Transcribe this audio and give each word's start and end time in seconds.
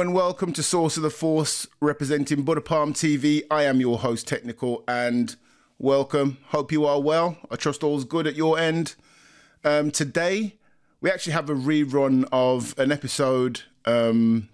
And 0.00 0.14
welcome 0.14 0.54
to 0.54 0.62
Source 0.62 0.96
of 0.96 1.02
the 1.02 1.10
Force, 1.10 1.66
representing 1.78 2.40
Buddha 2.42 2.62
Palm 2.62 2.94
TV. 2.94 3.42
I 3.50 3.64
am 3.64 3.80
your 3.80 3.98
host, 3.98 4.26
Technical, 4.26 4.82
and 4.88 5.36
welcome. 5.78 6.38
Hope 6.46 6.72
you 6.72 6.86
are 6.86 6.98
well. 6.98 7.36
I 7.50 7.56
trust 7.56 7.84
all's 7.84 8.06
good 8.06 8.26
at 8.26 8.34
your 8.34 8.58
end. 8.58 8.94
Um, 9.62 9.90
today, 9.90 10.56
we 11.02 11.10
actually 11.10 11.34
have 11.34 11.50
a 11.50 11.54
rerun 11.54 12.26
of 12.32 12.74
an 12.78 12.90
episode 12.92 13.64
um, 13.84 14.48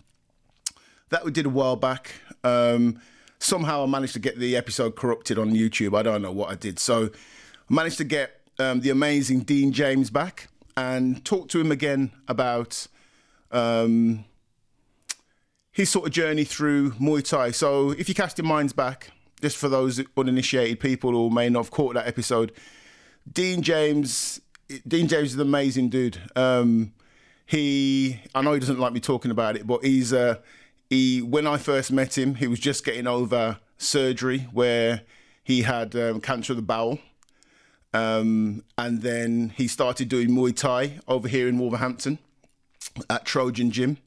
that 1.10 1.24
we 1.24 1.30
did 1.30 1.46
a 1.46 1.50
while 1.50 1.76
back. 1.76 2.14
Um, 2.42 3.00
somehow 3.38 3.84
I 3.84 3.86
managed 3.86 4.14
to 4.14 4.18
get 4.18 4.40
the 4.40 4.56
episode 4.56 4.96
corrupted 4.96 5.38
on 5.38 5.52
YouTube. 5.52 5.96
I 5.96 6.02
don't 6.02 6.22
know 6.22 6.32
what 6.32 6.50
I 6.50 6.56
did. 6.56 6.80
So 6.80 7.10
I 7.70 7.72
managed 7.72 7.98
to 7.98 8.04
get 8.04 8.40
um, 8.58 8.80
the 8.80 8.90
amazing 8.90 9.42
Dean 9.42 9.70
James 9.70 10.10
back 10.10 10.48
and 10.76 11.24
talk 11.24 11.46
to 11.50 11.60
him 11.60 11.70
again 11.70 12.10
about 12.26 12.88
um, 13.52 14.24
his 15.76 15.90
sort 15.90 16.06
of 16.06 16.12
journey 16.12 16.42
through 16.42 16.92
Muay 16.92 17.22
Thai. 17.22 17.50
So 17.50 17.90
if 17.90 18.08
you 18.08 18.14
cast 18.14 18.38
your 18.38 18.46
minds 18.46 18.72
back, 18.72 19.10
just 19.42 19.58
for 19.58 19.68
those 19.68 20.02
uninitiated 20.16 20.80
people 20.80 21.10
who 21.10 21.28
may 21.28 21.50
not 21.50 21.64
have 21.64 21.70
caught 21.70 21.92
that 21.92 22.06
episode, 22.06 22.50
Dean 23.30 23.60
James, 23.60 24.40
Dean 24.88 25.06
James 25.06 25.28
is 25.28 25.34
an 25.34 25.42
amazing 25.42 25.90
dude. 25.90 26.18
Um, 26.34 26.94
he, 27.44 28.22
I 28.34 28.40
know 28.40 28.54
he 28.54 28.58
doesn't 28.58 28.78
like 28.78 28.94
me 28.94 29.00
talking 29.00 29.30
about 29.30 29.54
it, 29.54 29.66
but 29.66 29.84
he's 29.84 30.14
uh, 30.14 30.36
he. 30.88 31.20
When 31.20 31.46
I 31.46 31.58
first 31.58 31.92
met 31.92 32.16
him, 32.16 32.36
he 32.36 32.46
was 32.46 32.58
just 32.58 32.82
getting 32.82 33.06
over 33.06 33.58
surgery 33.76 34.48
where 34.52 35.02
he 35.44 35.60
had 35.60 35.94
um, 35.94 36.22
cancer 36.22 36.54
of 36.54 36.56
the 36.56 36.62
bowel. 36.62 37.00
Um, 37.92 38.64
and 38.78 39.02
then 39.02 39.52
he 39.54 39.68
started 39.68 40.08
doing 40.08 40.28
Muay 40.30 40.56
Thai 40.56 41.00
over 41.06 41.28
here 41.28 41.48
in 41.48 41.58
Wolverhampton 41.58 42.18
at 43.10 43.26
Trojan 43.26 43.70
Gym. 43.70 43.98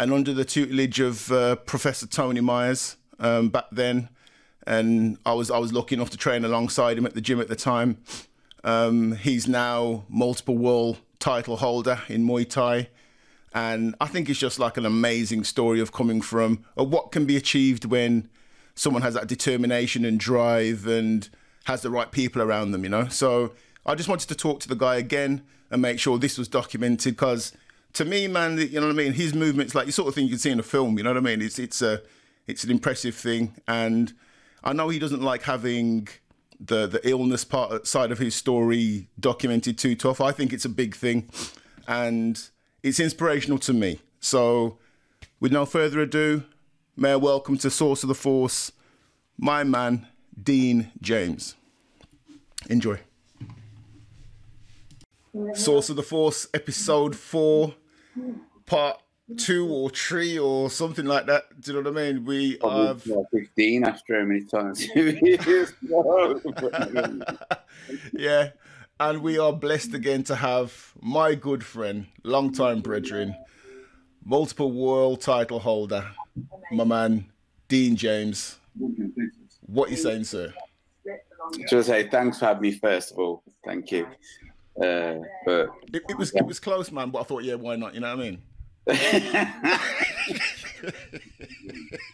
And 0.00 0.14
under 0.14 0.32
the 0.32 0.46
tutelage 0.46 0.98
of 0.98 1.30
uh, 1.30 1.56
Professor 1.56 2.06
Tony 2.06 2.40
Myers 2.40 2.96
um, 3.18 3.50
back 3.50 3.66
then, 3.70 4.08
and 4.66 5.18
I 5.26 5.34
was 5.34 5.50
I 5.50 5.58
was 5.58 5.74
lucky 5.74 5.94
enough 5.94 6.08
to 6.08 6.16
train 6.16 6.42
alongside 6.42 6.96
him 6.96 7.04
at 7.04 7.12
the 7.12 7.20
gym 7.20 7.38
at 7.38 7.48
the 7.48 7.54
time. 7.54 7.98
Um, 8.64 9.12
he's 9.12 9.46
now 9.46 10.04
multiple 10.08 10.56
world 10.56 11.00
title 11.18 11.58
holder 11.58 12.00
in 12.08 12.26
Muay 12.26 12.48
Thai, 12.48 12.88
and 13.52 13.94
I 14.00 14.06
think 14.06 14.30
it's 14.30 14.38
just 14.38 14.58
like 14.58 14.78
an 14.78 14.86
amazing 14.86 15.44
story 15.44 15.80
of 15.80 15.92
coming 15.92 16.22
from 16.22 16.64
what 16.76 17.12
can 17.12 17.26
be 17.26 17.36
achieved 17.36 17.84
when 17.84 18.30
someone 18.74 19.02
has 19.02 19.12
that 19.12 19.26
determination 19.26 20.06
and 20.06 20.18
drive 20.18 20.86
and 20.86 21.28
has 21.64 21.82
the 21.82 21.90
right 21.90 22.10
people 22.10 22.40
around 22.40 22.70
them, 22.70 22.84
you 22.84 22.88
know. 22.88 23.08
So 23.08 23.52
I 23.84 23.96
just 23.96 24.08
wanted 24.08 24.30
to 24.30 24.34
talk 24.34 24.60
to 24.60 24.68
the 24.68 24.76
guy 24.76 24.96
again 24.96 25.42
and 25.70 25.82
make 25.82 26.00
sure 26.00 26.16
this 26.16 26.38
was 26.38 26.48
documented 26.48 27.16
because 27.16 27.52
to 27.94 28.04
me, 28.04 28.28
man, 28.28 28.58
you 28.58 28.80
know 28.80 28.86
what 28.86 28.92
I 28.92 28.96
mean. 28.96 29.12
His 29.12 29.34
movements, 29.34 29.74
like 29.74 29.86
the 29.86 29.92
sort 29.92 30.08
of 30.08 30.14
thing 30.14 30.24
you 30.24 30.30
can 30.30 30.38
see 30.38 30.50
in 30.50 30.60
a 30.60 30.64
film, 30.64 30.96
you 30.96 31.04
know 31.04 31.10
what 31.10 31.16
I 31.16 31.20
mean. 31.20 31.42
It's 31.42 31.58
it's 31.58 31.82
a 31.82 32.02
it's 32.46 32.64
an 32.64 32.70
impressive 32.70 33.14
thing, 33.14 33.54
and 33.66 34.12
I 34.62 34.72
know 34.72 34.88
he 34.88 34.98
doesn't 34.98 35.22
like 35.22 35.42
having 35.42 36.08
the 36.58 36.86
the 36.86 37.06
illness 37.08 37.44
part 37.44 37.86
side 37.86 38.12
of 38.12 38.18
his 38.18 38.34
story 38.34 39.08
documented 39.18 39.78
too 39.78 39.94
tough. 39.94 40.20
I 40.20 40.32
think 40.32 40.52
it's 40.52 40.64
a 40.64 40.70
big 40.70 40.94
thing, 40.94 41.28
and 41.88 42.40
it's 42.82 43.00
inspirational 43.00 43.58
to 43.60 43.72
me. 43.72 44.00
So, 44.20 44.78
with 45.40 45.52
no 45.52 45.64
further 45.66 46.00
ado, 46.00 46.44
may 46.96 47.12
I 47.12 47.16
welcome 47.16 47.56
to 47.58 47.70
Source 47.70 48.02
of 48.02 48.08
the 48.08 48.14
Force, 48.14 48.72
my 49.38 49.64
man 49.64 50.06
Dean 50.40 50.92
James. 51.00 51.56
Enjoy. 52.68 53.00
Source 55.54 55.88
of 55.88 55.96
the 55.96 56.02
Force, 56.02 56.48
episode 56.52 57.14
four, 57.14 57.74
part 58.66 59.00
two 59.36 59.68
or 59.68 59.90
three 59.90 60.38
or 60.38 60.70
something 60.70 61.04
like 61.04 61.26
that. 61.26 61.60
Do 61.60 61.72
you 61.72 61.82
know 61.82 61.90
what 61.90 61.98
I 61.98 62.12
mean? 62.12 62.24
We 62.24 62.58
have 62.62 63.02
15 63.32 63.84
after 63.84 64.20
how 64.20 64.26
many 64.26 64.44
times 64.44 64.86
yeah, 68.12 68.50
and 68.98 69.22
we 69.22 69.38
are 69.38 69.52
blessed 69.52 69.94
again 69.94 70.24
to 70.24 70.34
have 70.34 70.92
my 71.00 71.34
good 71.34 71.64
friend, 71.64 72.06
long-time 72.22 72.80
brethren, 72.80 73.36
multiple 74.24 74.72
world 74.72 75.20
title 75.20 75.60
holder, 75.60 76.06
my 76.72 76.84
man 76.84 77.26
Dean 77.68 77.96
James. 77.96 78.58
What 79.66 79.88
are 79.88 79.92
you 79.92 79.96
saying, 79.96 80.24
sir? 80.24 80.52
Just 81.68 81.88
say 81.88 82.08
thanks 82.08 82.38
for 82.38 82.46
having 82.46 82.62
me 82.62 82.72
first 82.72 83.12
of 83.12 83.18
all. 83.18 83.42
Thank 83.64 83.90
you. 83.92 84.06
Uh, 84.80 85.18
but 85.44 85.70
It, 85.92 86.02
it 86.08 86.16
was 86.18 86.32
it 86.34 86.46
was 86.46 86.58
close, 86.58 86.90
man, 86.90 87.10
but 87.10 87.20
I 87.20 87.24
thought, 87.24 87.44
yeah, 87.44 87.54
why 87.54 87.76
not? 87.76 87.94
You 87.94 88.00
know 88.00 88.16
what 88.16 88.24
I 88.24 88.30
mean? 88.30 88.42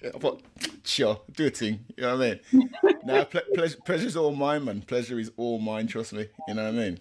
I 0.04 0.19
thought, 0.19 0.43
sure, 0.84 1.21
do 1.32 1.47
a 1.47 1.50
thing. 1.50 1.81
You 1.97 2.03
know 2.03 2.16
what 2.16 2.26
I 2.26 2.41
mean? 2.53 2.71
Now, 3.05 3.22
ple- 3.22 3.41
pleasure, 3.55 3.76
pleasure's 3.84 4.16
all 4.16 4.34
mine, 4.34 4.65
man. 4.65 4.82
Pleasure 4.82 5.21
is 5.21 5.31
all 5.37 5.60
mine. 5.60 5.87
Trust 5.87 6.12
me. 6.12 6.26
You 6.49 6.55
know 6.55 6.65
what 6.65 6.75
I 6.75 6.76
mean? 6.76 6.99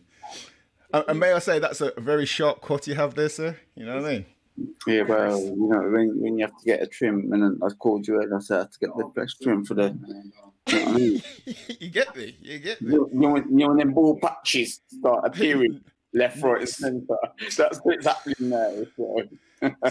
And, 0.93 1.03
and 1.07 1.19
may 1.19 1.33
I 1.33 1.39
say 1.39 1.57
that's 1.57 1.81
a 1.81 1.93
very 1.97 2.27
sharp 2.27 2.61
cut 2.61 2.85
you 2.85 2.93
have 2.93 3.15
there, 3.15 3.27
sir. 3.29 3.57
You 3.75 3.85
know 3.87 3.95
what 3.95 4.05
I 4.05 4.09
mean? 4.13 4.25
yeah, 4.87 5.01
well, 5.01 5.39
you 5.41 5.67
know, 5.67 5.81
when, 5.81 6.21
when 6.21 6.37
you 6.37 6.45
have 6.45 6.57
to 6.57 6.65
get 6.65 6.81
a 6.83 6.87
trim, 6.87 7.33
and 7.33 7.59
I 7.63 7.69
called 7.69 8.07
you 8.07 8.21
and 8.21 8.33
I 8.35 8.39
said 8.39 8.55
I 8.57 8.59
had 8.61 8.71
to 8.73 8.79
get 8.79 8.89
the 8.95 9.05
best 9.15 9.41
trim 9.41 9.65
for 9.65 9.73
the. 9.73 9.97
You 10.67 10.79
know 10.79 10.85
what 10.85 10.95
I 10.95 10.97
mean? 10.97 11.21
you 11.79 11.89
get 11.89 12.15
me. 12.15 12.37
You 12.41 12.59
get 12.59 12.81
me. 12.81 12.93
You 12.93 13.09
know, 13.11 13.29
when, 13.29 13.49
you 13.49 13.55
know 13.57 13.67
when 13.69 13.77
them 13.77 13.93
ball 13.93 14.19
patches 14.19 14.81
start 14.87 15.25
appearing 15.25 15.81
left, 16.13 16.41
right, 16.41 16.61
and 16.61 16.69
centre. 16.69 17.17
That's 17.57 17.79
what's 17.79 18.05
happening 18.05 18.49
now. 18.49 18.83
So. 18.97 19.21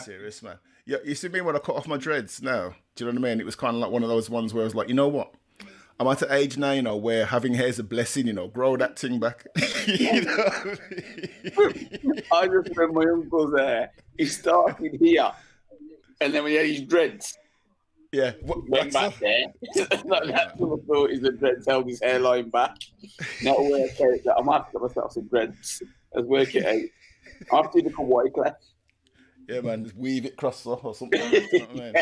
Serious 0.00 0.42
man. 0.42 0.58
Yeah, 0.86 0.98
you 1.04 1.14
see 1.14 1.28
me 1.28 1.40
when 1.40 1.56
I 1.56 1.60
cut 1.60 1.76
off 1.76 1.86
my 1.86 1.96
dreads 1.96 2.42
now. 2.42 2.74
Do 2.94 3.04
you 3.04 3.12
know 3.12 3.18
what 3.18 3.26
I 3.26 3.30
mean? 3.30 3.40
It 3.40 3.46
was 3.46 3.56
kind 3.56 3.74
of 3.74 3.80
like 3.80 3.90
one 3.90 4.02
of 4.02 4.08
those 4.08 4.28
ones 4.28 4.52
where 4.52 4.62
I 4.62 4.64
was 4.64 4.74
like, 4.74 4.88
you 4.88 4.94
know 4.94 5.08
what? 5.08 5.34
I'm 5.98 6.08
at 6.08 6.22
an 6.22 6.32
age 6.32 6.58
now, 6.58 6.72
you 6.72 6.82
know, 6.82 6.96
where 6.96 7.24
having 7.24 7.54
hair 7.54 7.68
is 7.68 7.78
a 7.78 7.84
blessing. 7.84 8.26
You 8.26 8.32
know, 8.32 8.48
grow 8.48 8.76
that 8.76 8.98
thing 8.98 9.20
back. 9.20 9.46
you 9.86 10.22
know 10.22 10.36
I? 12.32 12.48
Just 12.48 12.76
remember 12.76 12.88
my 12.92 13.10
uncle's 13.12 13.58
hair. 13.58 13.92
He 14.18 14.26
started 14.26 14.96
here, 15.00 15.30
and 16.20 16.34
then 16.34 16.46
he 16.46 16.54
had 16.54 16.66
his 16.66 16.82
dreads, 16.82 17.38
Yeah. 18.14 18.32
Went 18.42 18.92
back 18.92 19.18
there. 19.18 19.46
like, 20.04 20.28
that's 20.28 20.56
what 20.56 20.78
I 20.80 20.86
thought 20.86 21.10
is 21.10 21.20
the 21.20 21.32
dreads 21.32 21.66
held 21.66 21.88
his 21.88 22.00
hairline 22.00 22.48
back. 22.48 22.76
Not 23.42 23.60
where 23.60 23.86
I 23.86 23.88
carried 23.88 24.22
that. 24.22 24.36
I'm 24.38 24.46
have 24.46 24.66
to 24.66 24.72
get 24.72 24.82
myself 24.82 25.12
some 25.12 25.26
dreads. 25.26 25.82
Let's 26.14 26.28
work 26.28 26.54
it 26.54 26.64
out. 26.64 27.58
After 27.58 27.82
the 27.82 27.90
Hawaii 27.90 28.30
class. 28.30 28.54
Yeah, 29.48 29.62
man, 29.62 29.82
just 29.82 29.96
weave 29.96 30.26
it 30.26 30.34
across 30.34 30.64
or 30.64 30.94
something. 30.94 31.20
You 31.52 31.58
know 31.58 31.66
I 31.70 31.74
mean? 31.74 31.94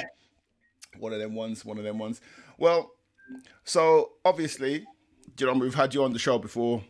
One 0.99 1.15
of 1.15 1.19
them 1.19 1.35
ones, 1.35 1.65
one 1.65 1.79
of 1.79 1.85
them 1.85 1.99
ones. 1.99 2.21
Well, 2.59 2.93
so 3.65 4.13
obviously, 4.23 4.85
you 5.39 5.47
know, 5.47 5.55
we've 5.55 5.75
had 5.75 5.95
you 5.95 6.05
on 6.05 6.13
the 6.13 6.19
show 6.19 6.37
before, 6.39 6.85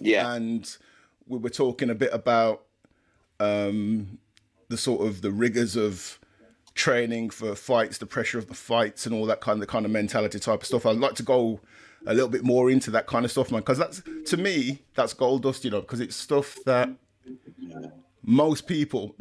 Yeah. 0.00 0.32
and 0.32 0.74
we 1.26 1.38
were 1.38 1.50
talking 1.50 1.90
a 1.90 1.94
bit 1.94 2.14
about 2.14 2.64
um, 3.38 4.18
the 4.70 4.78
sort 4.78 5.06
of 5.06 5.20
the 5.20 5.30
rigors 5.30 5.76
of 5.76 6.18
training 6.74 7.30
for 7.30 7.54
fights, 7.54 7.98
the 7.98 8.06
pressure 8.06 8.38
of 8.38 8.48
the 8.48 8.54
fights, 8.54 9.06
and 9.06 9.14
all 9.14 9.26
that 9.26 9.40
kind 9.40 9.62
of 9.62 9.68
kind 9.68 9.84
of 9.84 9.90
mentality 9.92 10.38
type 10.38 10.60
of 10.62 10.66
stuff. 10.66 10.84
I'd 10.86 10.96
like 10.96 11.14
to 11.14 11.22
go 11.22 11.60
a 12.06 12.12
little 12.14 12.28
bit 12.28 12.44
more 12.44 12.70
into 12.70 12.90
that 12.90 13.06
kind 13.06 13.24
of 13.24 13.30
stuff, 13.30 13.50
man, 13.50 13.60
because 13.60 13.78
that's 13.78 14.02
to 14.26 14.36
me 14.36 14.82
that's 14.94 15.14
gold 15.14 15.42
dust, 15.42 15.64
you 15.64 15.70
know, 15.70 15.80
because 15.80 16.00
it's 16.00 16.16
stuff 16.16 16.56
that 16.66 16.90
most 18.22 18.66
people, 18.66 19.14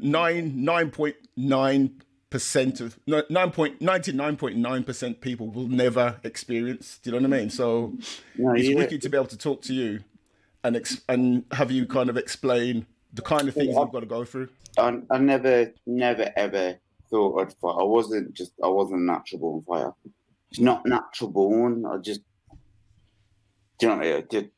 nine 0.00 0.64
nine 0.64 0.90
point 0.90 1.16
nine 1.36 2.00
percent 2.30 2.80
of 2.80 2.98
nine 3.06 3.50
point 3.50 3.80
ninety 3.80 4.12
nine 4.12 4.36
point 4.36 4.56
nine 4.56 4.84
percent 4.84 5.20
people 5.20 5.48
will 5.48 5.68
never 5.68 6.20
experience. 6.24 6.98
Do 7.02 7.10
you 7.10 7.18
know 7.20 7.26
what 7.28 7.34
I 7.34 7.40
mean? 7.40 7.50
So 7.50 7.94
No, 8.36 8.52
it's 8.52 8.68
yeah. 8.68 8.76
wicked 8.76 9.00
to 9.02 9.08
be 9.08 9.16
able 9.16 9.26
to 9.28 9.38
talk 9.38 9.62
to 9.62 9.74
you 9.74 10.00
and 10.62 10.76
ex- 10.76 11.00
and 11.08 11.44
have 11.52 11.70
you 11.70 11.86
kind 11.86 12.10
of 12.10 12.16
explain 12.16 12.86
the 13.14 13.22
kind 13.22 13.48
of 13.48 13.54
things 13.54 13.68
Well, 13.74 13.78
I- 13.78 13.82
you've 13.84 13.92
got 13.92 14.00
to 14.00 14.06
go 14.06 14.24
through. 14.24 14.48
I, 14.76 15.00
I 15.10 15.18
never, 15.18 15.72
never, 15.86 16.30
ever 16.36 16.78
thought 17.10 17.40
I'd 17.40 17.52
fight. 17.54 17.76
I 17.78 17.84
wasn't 17.84 18.34
just, 18.34 18.52
I 18.62 18.68
wasn't 18.68 19.00
a 19.00 19.04
natural 19.04 19.40
born 19.40 19.62
fighter. 19.62 19.92
It's 20.50 20.60
not 20.60 20.86
natural 20.86 21.30
born. 21.30 21.84
I 21.86 21.98
just, 21.98 22.20
do 23.78 23.86
you 23.86 23.88
know, 23.88 23.94
I 23.94 24.04
mean? 24.04 24.14
I 24.14 24.20
did, 24.22 24.50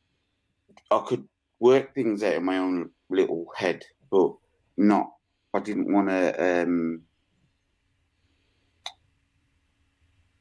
I 0.90 1.02
could 1.06 1.28
work 1.58 1.94
things 1.94 2.22
out 2.22 2.34
in 2.34 2.44
my 2.44 2.58
own 2.58 2.90
little 3.08 3.46
head, 3.56 3.84
but 4.10 4.32
not, 4.76 5.12
I 5.52 5.60
didn't 5.60 5.92
want 5.92 6.08
to, 6.08 6.62
um, 6.62 7.02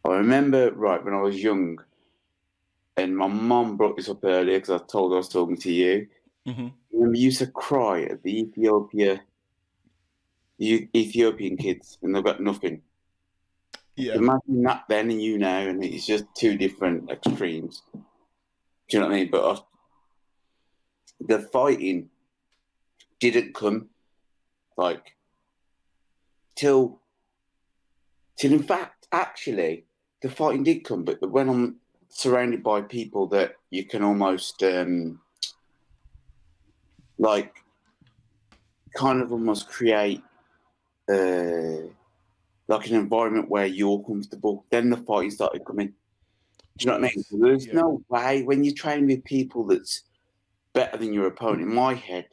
I 0.06 0.14
remember, 0.14 0.72
right, 0.72 1.04
when 1.04 1.14
I 1.14 1.22
was 1.22 1.42
young, 1.42 1.80
and 2.98 3.16
my 3.16 3.28
mum 3.28 3.78
brought 3.78 3.98
this 3.98 4.10
up 4.10 4.24
earlier 4.24 4.60
because 4.60 4.82
I 4.82 4.86
told 4.86 5.12
her 5.12 5.18
I 5.18 5.20
was 5.20 5.30
talking 5.30 5.58
to 5.58 5.72
you. 5.72 6.08
Mm-hmm. 6.48 6.68
remember 6.92 7.18
you 7.18 7.26
used 7.26 7.40
to 7.40 7.48
cry 7.48 8.04
at 8.04 8.24
the 8.24 8.40
Ethiopia, 8.40 9.22
Ethiopian 10.60 11.58
kids, 11.58 11.98
and 12.02 12.14
they've 12.14 12.24
got 12.24 12.42
nothing. 12.42 12.82
Yeah, 13.96 14.16
Imagine 14.16 14.64
that 14.64 14.84
then 14.88 15.12
and 15.12 15.22
you 15.22 15.38
now, 15.38 15.60
and 15.60 15.84
it's 15.84 16.06
just 16.06 16.26
two 16.36 16.58
different 16.58 17.10
extremes. 17.10 17.82
Do 17.94 18.00
you 18.90 19.00
know 19.00 19.08
what 19.08 19.14
I 19.14 19.18
mean? 19.20 19.30
But 19.32 19.52
I, 19.52 19.62
the 21.22 21.40
fighting 21.40 22.10
didn't 23.20 23.54
come 23.54 23.90
like 24.78 25.16
till 26.56 27.02
till 28.38 28.54
in 28.54 28.64
fact, 28.64 29.08
actually, 29.12 29.86
the 30.22 30.30
fighting 30.30 30.64
did 30.64 30.84
come, 30.84 31.04
but 31.04 31.22
when 31.30 31.50
I'm 31.50 31.76
surrounded 32.10 32.64
by 32.64 32.82
people 32.82 33.28
that 33.28 33.56
you 33.70 33.86
can 33.86 34.04
almost 34.04 34.64
um, 34.64 35.20
like 37.18 37.54
kind 38.96 39.22
of 39.22 39.32
almost 39.32 39.68
create 39.68 40.24
uh, 41.10 41.88
like 42.68 42.88
an 42.88 42.96
environment 42.96 43.50
where 43.50 43.66
you're 43.66 44.04
comfortable, 44.04 44.66
then 44.70 44.90
the 44.90 44.98
fighting 44.98 45.32
started 45.32 45.66
coming. 45.66 45.94
Do 46.78 46.86
you 46.86 46.88
know 46.88 47.00
what 47.00 47.12
I 47.12 47.14
mean? 47.16 47.42
There's 47.42 47.66
Yeah. 47.66 47.74
no 47.74 48.04
way 48.10 48.44
when 48.44 48.64
you 48.64 48.74
train 48.74 49.08
with 49.08 49.24
people 49.24 49.66
that's 49.66 50.04
better 50.74 50.98
than 50.98 51.14
your 51.14 51.28
opponent. 51.28 51.64
In 51.64 51.74
my 51.74 51.94
head, 51.94 52.28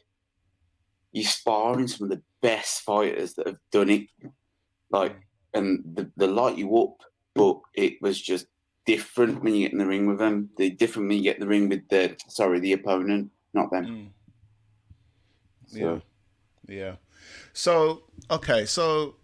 you're 1.12 1.24
sparring 1.24 1.88
some 1.88 2.04
of 2.04 2.10
the 2.10 2.22
best 2.42 2.82
fighters 2.82 3.34
that 3.34 3.46
have 3.46 3.58
done 3.70 3.88
it, 3.88 4.08
like, 4.90 5.16
and 5.54 5.82
the, 5.94 6.10
they 6.16 6.26
light 6.26 6.58
you 6.58 6.76
up. 6.78 7.02
But 7.34 7.60
it 7.74 8.00
was 8.02 8.20
just 8.20 8.46
different 8.84 9.42
when 9.42 9.54
you 9.54 9.62
get 9.64 9.72
in 9.72 9.78
the 9.78 9.86
ring 9.86 10.06
with 10.06 10.18
them. 10.18 10.50
The 10.56 10.70
different 10.70 11.08
when 11.08 11.16
you 11.16 11.24
get 11.24 11.36
in 11.36 11.40
the 11.40 11.48
ring 11.48 11.68
with 11.68 11.88
the 11.88 12.16
sorry 12.28 12.60
the 12.60 12.74
opponent, 12.74 13.30
not 13.52 13.70
them. 13.70 13.86
Mm. 13.86 14.08
So, 15.66 16.02
Yeah. 16.68 16.96
So 17.52 18.02
okay, 18.30 18.64
so 18.66 19.14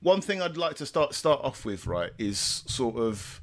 one 0.00 0.20
thing 0.20 0.42
I'd 0.42 0.56
like 0.56 0.76
to 0.76 0.86
start 0.86 1.14
start 1.14 1.40
off 1.42 1.64
with, 1.64 1.86
right, 1.86 2.12
is 2.18 2.38
sort 2.38 2.96
of 2.96 3.40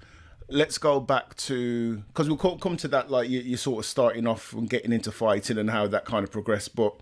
let's 0.48 0.78
go 0.78 1.00
back 1.00 1.36
to 1.36 1.98
because 2.08 2.28
we'll 2.28 2.38
co- 2.38 2.58
come 2.58 2.78
to 2.78 2.88
that 2.90 3.10
like 3.10 3.30
you, 3.30 3.40
you're 3.40 3.58
sort 3.58 3.80
of 3.80 3.86
starting 3.86 4.28
off 4.28 4.54
and 4.54 4.70
getting 4.70 4.92
into 4.92 5.12
fighting 5.12 5.58
and 5.58 5.70
how 5.70 5.88
that 5.88 6.06
kind 6.06 6.24
of 6.24 6.32
progressed, 6.32 6.76
but 6.76 6.94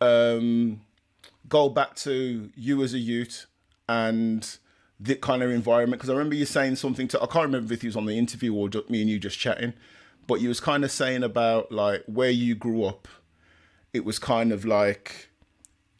um, 0.00 0.80
go 1.48 1.68
back 1.68 1.96
to 1.96 2.50
you 2.54 2.82
as 2.82 2.94
a 2.94 2.98
youth 2.98 3.46
and 3.88 4.58
the 5.00 5.14
kind 5.14 5.42
of 5.42 5.50
environment 5.50 6.00
because 6.00 6.10
I 6.10 6.12
remember 6.12 6.34
you 6.34 6.44
saying 6.44 6.76
something 6.76 7.08
to 7.08 7.22
I 7.22 7.26
can't 7.26 7.46
remember 7.46 7.72
if 7.72 7.82
it 7.82 7.86
was 7.86 7.96
on 7.96 8.06
the 8.06 8.18
interview 8.18 8.54
or 8.54 8.68
just 8.68 8.90
me 8.90 9.00
and 9.00 9.10
you 9.10 9.18
just 9.18 9.38
chatting, 9.38 9.72
but 10.26 10.40
you 10.40 10.48
was 10.48 10.60
kind 10.60 10.84
of 10.84 10.90
saying 10.90 11.22
about 11.22 11.72
like 11.72 12.04
where 12.06 12.30
you 12.30 12.54
grew 12.54 12.84
up. 12.84 13.08
It 13.92 14.04
was 14.04 14.18
kind 14.18 14.52
of 14.52 14.64
like 14.64 15.27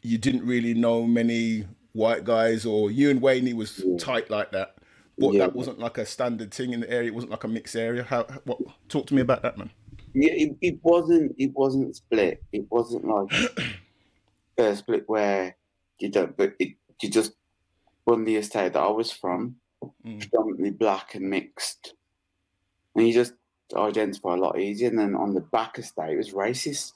you 0.01 0.17
didn't 0.17 0.45
really 0.45 0.73
know 0.73 1.05
many 1.05 1.65
white 1.93 2.23
guys, 2.23 2.65
or 2.65 2.91
you 2.91 3.09
and 3.09 3.21
Wayne 3.21 3.55
was 3.57 3.83
tight 3.99 4.29
like 4.29 4.51
that, 4.51 4.75
but 5.17 5.33
Yeah. 5.33 5.39
that 5.47 5.55
wasn't 5.55 5.79
like 5.79 5.97
a 5.97 6.05
standard 6.05 6.53
thing 6.53 6.73
in 6.73 6.79
the 6.81 6.89
area. 6.91 7.07
It 7.07 7.13
wasn't 7.15 7.31
like 7.31 7.43
a 7.43 7.47
mixed 7.47 7.75
area. 7.75 8.03
How? 8.03 8.23
What? 8.45 8.59
Talk 8.87 9.07
to 9.07 9.13
me 9.15 9.21
about 9.21 9.41
that, 9.41 9.57
man. 9.57 9.71
Yeah, 10.13 10.31
it, 10.33 10.57
it 10.61 10.79
wasn't. 10.81 11.35
It 11.37 11.51
wasn't 11.53 11.95
split. 11.95 12.41
It 12.51 12.65
wasn't 12.71 13.05
like 13.05 13.31
a 14.57 14.75
split 14.75 15.03
where 15.07 15.55
you 15.99 16.09
don't. 16.09 16.35
But 16.35 16.53
it, 16.59 16.75
you 17.01 17.09
just 17.09 17.33
on 18.07 18.23
the 18.25 18.37
estate 18.37 18.73
that 18.73 18.79
I 18.83 18.89
was 18.89 19.11
from, 19.11 19.55
Mm. 20.05 20.19
predominantly 20.19 20.71
black 20.71 21.15
and 21.15 21.29
mixed, 21.29 21.93
and 22.95 23.07
you 23.07 23.13
just 23.13 23.33
identify 23.73 24.33
a 24.33 24.37
lot 24.37 24.59
easier. 24.59 24.89
And 24.89 24.99
then 24.99 25.15
on 25.15 25.33
the 25.33 25.39
back 25.39 25.79
estate, 25.79 26.13
it 26.13 26.17
was 26.17 26.31
racist. 26.31 26.93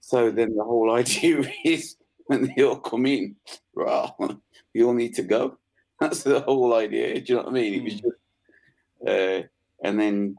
So 0.00 0.30
then 0.30 0.54
the 0.54 0.62
whole 0.62 0.90
idea 0.94 1.42
is 1.64 1.96
when 2.26 2.52
they 2.56 2.62
all 2.62 2.76
come 2.76 3.06
in, 3.06 3.36
well, 3.74 4.16
we 4.74 4.82
all 4.82 4.94
need 4.94 5.14
to 5.16 5.22
go. 5.22 5.58
That's 6.00 6.22
the 6.22 6.40
whole 6.40 6.74
idea. 6.74 7.20
Do 7.20 7.32
you 7.32 7.36
know 7.38 7.42
what 7.44 7.50
I 7.50 7.54
mean? 7.54 7.74
It 7.74 7.84
was 7.84 7.94
Mm. 7.94 8.02
just, 8.02 9.08
uh, 9.08 9.48
and 9.82 10.00
then 10.00 10.36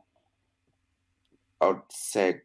I 1.62 1.76
said. 1.90 2.42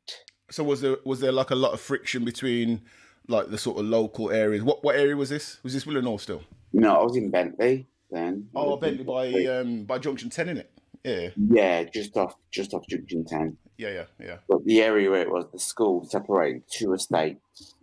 So 0.51 0.65
was 0.65 0.81
there 0.81 0.97
was 1.05 1.21
there 1.21 1.33
like 1.33 1.51
a 1.51 1.55
lot 1.55 1.73
of 1.73 1.81
friction 1.81 2.25
between 2.25 2.83
like 3.29 3.51
the 3.51 3.59
sort 3.59 3.79
of 3.79 3.87
local 3.87 4.31
areas? 4.31 4.63
What 4.63 4.83
what 4.85 4.97
area 4.97 5.17
was 5.17 5.29
this? 5.31 5.59
Was 5.63 5.73
this 5.73 5.85
Willenhall 5.85 6.21
still? 6.21 6.43
No, 6.73 7.01
I 7.01 7.03
was 7.03 7.17
in 7.17 7.31
Bentley 7.31 7.87
then. 8.11 8.49
Oh, 8.55 8.77
Bentley 8.77 9.05
by 9.05 9.33
um 9.47 9.85
by 9.85 9.99
Junction 9.99 10.31
Ten, 10.31 10.49
in 10.49 10.59
it. 10.59 10.71
Yeah, 11.05 11.29
Yeah, 11.37 11.85
just 11.85 12.17
off 12.17 12.35
just 12.51 12.75
off 12.75 12.87
Junction 12.89 13.25
Ten. 13.25 13.57
yeah, 13.79 13.91
yeah, 13.91 14.05
yeah. 14.21 14.37
But 14.49 14.65
the 14.65 14.83
area 14.83 15.11
where 15.11 15.23
it 15.23 15.31
was, 15.31 15.47
the 15.53 15.59
school 15.59 16.05
separated 16.05 16.65
two 16.71 16.93
estates, 16.93 17.75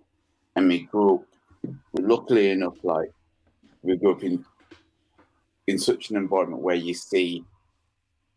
and 0.56 0.68
we 0.68 0.84
grew 0.84 1.16
up. 1.16 1.26
Luckily 1.94 2.52
enough, 2.52 2.78
like 2.84 3.12
we 3.82 3.98
grew 3.98 4.12
up 4.12 4.24
in 4.24 4.46
in 5.68 5.78
such 5.78 6.10
an 6.10 6.18
environment 6.18 6.62
where 6.62 6.76
you 6.76 6.94
see 6.94 7.44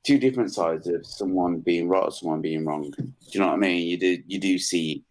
two 0.02 0.19
different 0.19 0.52
sides 0.52 0.87
of 0.88 1.06
someone 1.06 1.61
being 1.61 1.88
right 1.88 2.02
or 2.02 2.11
someone 2.11 2.40
being 2.40 2.64
wrong. 2.64 2.90
Do 2.90 3.12
you 3.31 3.40
know 3.40 3.49
what 3.49 3.55
I 3.55 3.58
mean? 3.58 3.87
You 3.87 3.99
do 3.99 4.22
you 4.26 4.38
do 4.38 4.58
see 4.58 5.05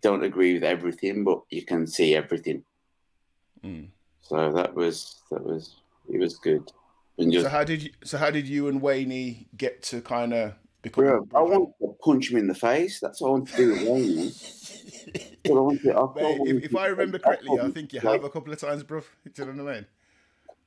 don't 0.00 0.24
agree 0.24 0.54
with 0.54 0.64
everything, 0.64 1.24
but 1.24 1.40
you 1.50 1.64
can 1.64 1.86
see 1.86 2.14
everything. 2.14 2.62
Mm. 3.64 3.88
So 4.22 4.52
that 4.52 4.74
was 4.74 5.22
that 5.30 5.44
was 5.44 5.76
it 6.12 6.18
was 6.18 6.36
good. 6.38 6.70
And 7.18 7.32
just 7.32 7.44
So 7.44 7.50
how 7.50 7.64
did 7.64 7.82
you? 7.82 7.90
So 8.04 8.18
how 8.18 8.30
did 8.30 8.48
you 8.48 8.68
and 8.68 8.80
Wayne 8.80 9.46
get 9.56 9.82
to 9.84 10.00
kind 10.00 10.34
of 10.34 10.54
become? 10.82 11.04
Bro, 11.04 11.28
I 11.34 11.40
want 11.42 11.72
to 11.80 11.96
punch 12.04 12.30
him 12.30 12.38
in 12.38 12.46
the 12.46 12.54
face. 12.54 13.00
That's 13.00 13.20
what 13.20 13.28
I 13.28 13.30
want 13.32 13.48
to 13.48 13.56
do 13.56 13.68
with 13.70 13.82
Wayne. 13.88 14.32
That's 15.46 15.54
what 15.54 15.58
I 15.58 15.62
want 15.62 15.82
to, 15.82 16.22
I 16.22 16.22
Mate, 16.22 16.56
if, 16.56 16.64
if 16.64 16.76
I 16.76 16.86
remember 16.86 17.18
correctly, 17.18 17.58
I 17.60 17.70
think 17.70 17.92
you 17.92 18.00
have 18.00 18.24
a 18.24 18.30
couple 18.30 18.52
of 18.52 18.58
times, 18.58 18.82
bro. 18.82 19.00
Do 19.00 19.06
you 19.44 19.52
know 19.52 19.64
what 19.64 19.72
I 19.72 19.74
mean? 19.76 19.86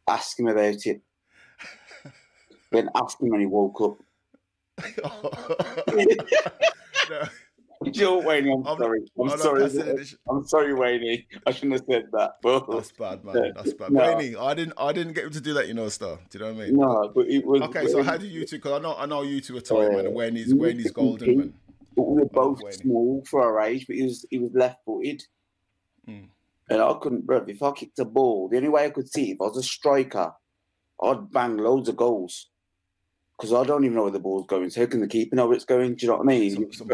Ask 0.07 0.39
him 0.39 0.47
about 0.47 0.85
it. 0.85 1.01
then 2.71 2.89
ask 2.95 3.19
him 3.21 3.29
when 3.29 3.41
he 3.41 3.45
woke 3.45 3.81
up. 3.81 3.97
no, 7.09 7.27
Joe 7.91 8.19
Wayne, 8.19 8.49
I'm, 8.49 8.65
I'm- 8.67 8.77
sorry. 8.77 9.01
I'm, 9.19 9.29
I'm 9.29 9.37
sorry. 9.37 9.63
I'm 10.29 10.47
sorry, 10.47 10.73
Wayne. 10.73 11.25
I 11.45 11.51
shouldn't 11.51 11.73
have 11.73 11.83
said 11.89 12.05
that. 12.13 12.37
But 12.41 12.69
That's 12.69 12.91
bad, 12.93 13.23
man. 13.25 13.53
That's 13.55 13.73
bad. 13.73 13.91
No. 13.91 14.15
Wayne, 14.15 14.35
I 14.37 14.53
didn't, 14.53 14.73
I 14.77 14.93
didn't 14.93 15.13
get 15.13 15.25
him 15.25 15.31
to 15.31 15.41
do 15.41 15.53
that, 15.55 15.67
you 15.67 15.73
know, 15.73 15.89
star. 15.89 16.17
Do 16.29 16.37
you 16.37 16.45
know 16.45 16.53
what 16.53 16.61
I 16.61 16.65
mean? 16.65 16.77
no, 16.77 17.11
but 17.13 17.27
it 17.27 17.45
was. 17.45 17.61
Okay, 17.63 17.87
so 17.87 18.03
how 18.03 18.17
do 18.17 18.27
you 18.27 18.45
two? 18.45 18.57
Because 18.57 18.79
I 18.79 18.81
know, 18.81 18.95
I 18.97 19.05
know 19.05 19.21
you 19.23 19.41
two 19.41 19.57
are 19.57 19.61
tight, 19.61 19.91
man. 19.91 19.95
Oh, 19.95 19.99
and 19.99 20.13
Wayne 20.15 20.37
is, 20.37 20.53
Wayne 20.53 20.79
is 20.79 20.91
golden, 20.91 21.37
man. 21.37 21.53
But 21.99 22.07
we 22.07 22.21
were 22.21 22.29
both 22.29 22.61
Wayne. 22.61 22.71
small 22.71 23.23
for 23.29 23.41
our 23.41 23.61
age, 23.61 23.85
but 23.87 23.97
he 23.97 24.03
was 24.03 24.25
he 24.29 24.39
was 24.39 24.51
left 24.53 24.79
footed. 24.85 25.21
Mm. 26.07 26.29
And 26.69 26.81
I 26.81 26.93
couldn't, 27.01 27.25
bro. 27.25 27.43
If 27.47 27.61
I 27.61 27.71
kicked 27.71 27.99
a 27.99 28.05
ball, 28.05 28.47
the 28.47 28.57
only 28.57 28.69
way 28.69 28.85
I 28.85 28.89
could 28.89 29.11
see 29.11 29.31
if 29.31 29.41
I 29.41 29.45
was 29.45 29.57
a 29.57 29.63
striker, 29.63 30.31
I'd 31.03 31.31
bang 31.31 31.57
loads 31.57 31.89
of 31.89 31.97
goals. 31.97 32.49
Because 33.37 33.53
I 33.53 33.63
don't 33.63 33.83
even 33.83 33.95
know 33.95 34.03
where 34.03 34.11
the 34.11 34.19
ball's 34.19 34.47
going. 34.47 34.69
So 34.69 34.81
how 34.81 34.87
can 34.87 34.99
the 35.01 35.07
keeper 35.07 35.35
know 35.35 35.47
where 35.47 35.55
it's 35.55 35.65
going? 35.65 35.95
Do 35.95 36.05
you 36.05 36.11
know 36.11 36.17
what 36.17 36.23
I 36.23 36.27
mean? 36.27 36.71
Some- 36.71 36.71
some 36.73 36.87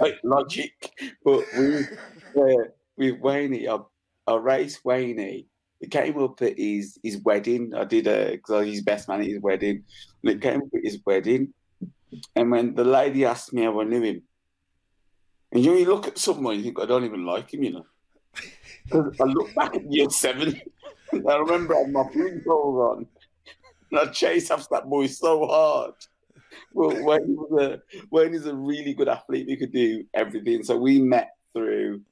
like 0.00 0.18
logic. 0.24 0.72
But 1.24 1.44
we, 1.56 1.76
uh, 2.36 2.64
with 2.96 3.20
Wayne, 3.20 3.68
I, 3.68 3.78
I 4.26 4.36
raced 4.36 4.84
Wayne. 4.84 5.46
It 5.80 5.90
came 5.90 6.20
up 6.20 6.42
at 6.42 6.58
his, 6.58 6.98
his 7.02 7.18
wedding. 7.18 7.74
I 7.74 7.84
did 7.84 8.08
a 8.08 8.32
because 8.32 8.54
I 8.54 8.58
was 8.60 8.68
his 8.68 8.82
best 8.82 9.08
man 9.08 9.20
at 9.20 9.26
his 9.26 9.40
wedding. 9.40 9.84
And 10.22 10.32
it 10.32 10.42
came 10.42 10.62
up 10.62 10.68
at 10.74 10.84
his 10.84 10.98
wedding. 11.06 11.54
And 12.34 12.50
when 12.50 12.74
the 12.74 12.84
lady 12.84 13.24
asked 13.24 13.52
me 13.52 13.62
how 13.62 13.80
I 13.80 13.84
knew 13.84 14.02
him, 14.02 14.22
and 15.52 15.64
you, 15.64 15.74
you 15.74 15.86
look 15.86 16.06
at 16.06 16.18
someone, 16.18 16.56
you 16.56 16.62
think 16.62 16.80
I 16.80 16.86
don't 16.86 17.04
even 17.04 17.24
like 17.24 17.52
him, 17.52 17.62
you 17.62 17.72
know. 17.72 17.86
I 18.92 19.24
look 19.24 19.54
back 19.54 19.74
at 19.74 19.90
year 19.90 20.08
seven. 20.10 20.60
I 21.12 21.36
remember 21.36 21.74
I 21.74 21.80
had 21.80 21.92
my 21.92 22.04
blue 22.12 22.40
goals 22.40 22.98
on, 22.98 23.06
and 23.90 24.00
I 24.00 24.12
chased 24.12 24.50
after 24.50 24.68
that 24.72 24.88
boy 24.88 25.06
so 25.06 25.46
hard. 25.46 25.94
Well, 26.72 27.04
Wayne 27.04 27.36
was 27.36 27.62
a 27.62 27.80
Wayne 28.10 28.34
is 28.34 28.46
a 28.46 28.54
really 28.54 28.94
good 28.94 29.08
athlete. 29.08 29.48
He 29.48 29.56
could 29.56 29.72
do 29.72 30.04
everything. 30.14 30.62
So 30.62 30.76
we 30.76 31.00
met 31.00 31.30
through 31.52 32.02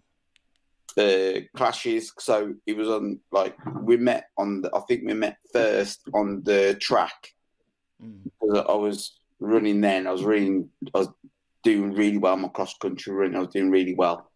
the 0.97 1.47
clashes. 1.55 2.13
So 2.19 2.55
it 2.67 2.77
was 2.77 2.89
on 2.89 3.21
like 3.33 3.57
we 3.83 3.97
met 3.97 4.29
on 4.39 4.63
the. 4.63 4.75
I 4.75 4.81
think 4.81 5.03
we 5.07 5.15
met 5.15 5.39
first 5.53 6.01
on 6.15 6.43
the 6.43 6.77
track 6.81 7.33
Mm. 8.03 8.25
because 8.25 8.65
I 8.69 8.75
was 8.75 9.19
running 9.41 9.81
then. 9.81 10.07
I 10.07 10.13
was 10.13 10.23
running. 10.25 10.69
I 10.95 10.99
was 10.99 11.09
doing 11.67 11.95
really 11.95 12.17
well. 12.17 12.37
My 12.37 12.49
cross 12.49 12.77
country 12.79 13.13
run. 13.13 13.35
I 13.35 13.41
was 13.41 13.49
doing 13.49 13.71
really 13.71 13.95
well. 13.95 14.31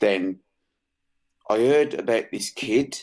Then 0.00 0.40
I 1.48 1.56
heard 1.56 1.94
about 1.94 2.24
this 2.30 2.50
kid. 2.50 3.00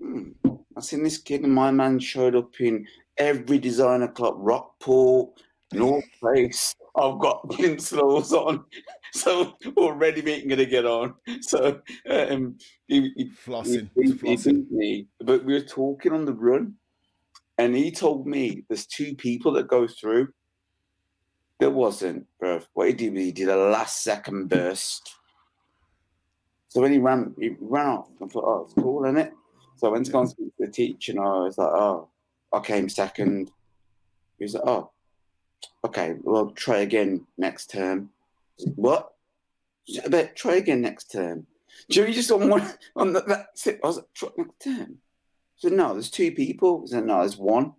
Hmm, 0.00 0.30
I 0.76 0.80
seen 0.80 1.02
this 1.02 1.18
kid, 1.18 1.42
and 1.42 1.52
my 1.52 1.72
man 1.72 1.98
showed 1.98 2.36
up 2.36 2.60
in 2.60 2.86
every 3.16 3.58
designer 3.58 4.06
club, 4.06 4.38
Rockpool, 4.38 5.30
North 5.72 6.04
Face. 6.22 6.76
I've 6.96 7.18
got 7.18 7.48
Plimsolls 7.48 8.30
on, 8.30 8.64
so 9.12 9.54
already 9.76 10.22
meeting 10.22 10.48
gonna 10.48 10.64
get 10.64 10.86
on. 10.86 11.14
So 11.40 11.80
um, 12.08 12.56
he, 12.86 13.12
he 13.16 13.30
Flossing, 13.30 13.90
he, 13.96 14.02
he 14.02 14.12
flossing. 14.12 14.70
me, 14.70 15.08
but 15.20 15.44
we 15.44 15.54
were 15.54 15.60
talking 15.60 16.12
on 16.12 16.24
the 16.24 16.32
run, 16.32 16.74
and 17.58 17.74
he 17.74 17.90
told 17.90 18.28
me 18.28 18.62
there's 18.68 18.86
two 18.86 19.16
people 19.16 19.50
that 19.54 19.66
go 19.66 19.88
through. 19.88 20.28
There 21.58 21.70
wasn't, 21.70 22.26
bro. 22.38 22.60
What 22.74 22.88
he 22.88 22.94
did, 22.94 23.16
he 23.16 23.32
did 23.32 23.48
a 23.48 23.56
last 23.56 24.02
second 24.02 24.48
burst. 24.48 25.14
So 26.68 26.80
when 26.80 26.92
he 26.92 26.98
ran, 26.98 27.34
he 27.38 27.56
ran 27.60 27.86
off. 27.86 28.08
I 28.22 28.26
thought, 28.26 28.44
oh, 28.44 28.64
it's 28.64 28.74
cool, 28.74 29.04
isn't 29.04 29.16
it? 29.16 29.32
So 29.76 29.88
I 29.88 29.90
went 29.90 30.06
to 30.06 30.12
go 30.12 30.20
and 30.20 30.28
speak 30.28 30.56
to 30.56 30.66
the 30.66 30.72
teacher, 30.72 31.12
and 31.12 31.20
I 31.20 31.24
was 31.24 31.58
like, 31.58 31.68
oh, 31.68 32.08
I 32.52 32.60
came 32.60 32.88
second. 32.88 33.50
He 34.38 34.44
was 34.44 34.54
like, 34.54 34.64
oh, 34.66 34.90
okay, 35.84 36.14
well, 36.22 36.50
try 36.50 36.78
again 36.78 37.26
next 37.36 37.70
term. 37.70 38.10
What? 38.76 39.12
I 40.04 40.08
bet 40.08 40.36
try 40.36 40.56
again 40.56 40.82
next 40.82 41.10
term. 41.10 41.46
Do 41.88 42.04
you 42.04 42.12
just 42.12 42.30
on 42.30 42.48
one 42.48 42.70
on 42.96 43.12
the, 43.12 43.20
that's. 43.20 43.66
I 43.66 43.78
was 43.82 43.96
like, 43.96 44.12
try 44.14 44.28
next 44.36 44.60
term. 44.62 44.98
So 45.56 45.68
no, 45.70 45.92
there's 45.92 46.10
two 46.10 46.32
people. 46.32 46.86
Said, 46.86 47.06
no, 47.06 47.20
there's 47.20 47.36
one. 47.36 47.72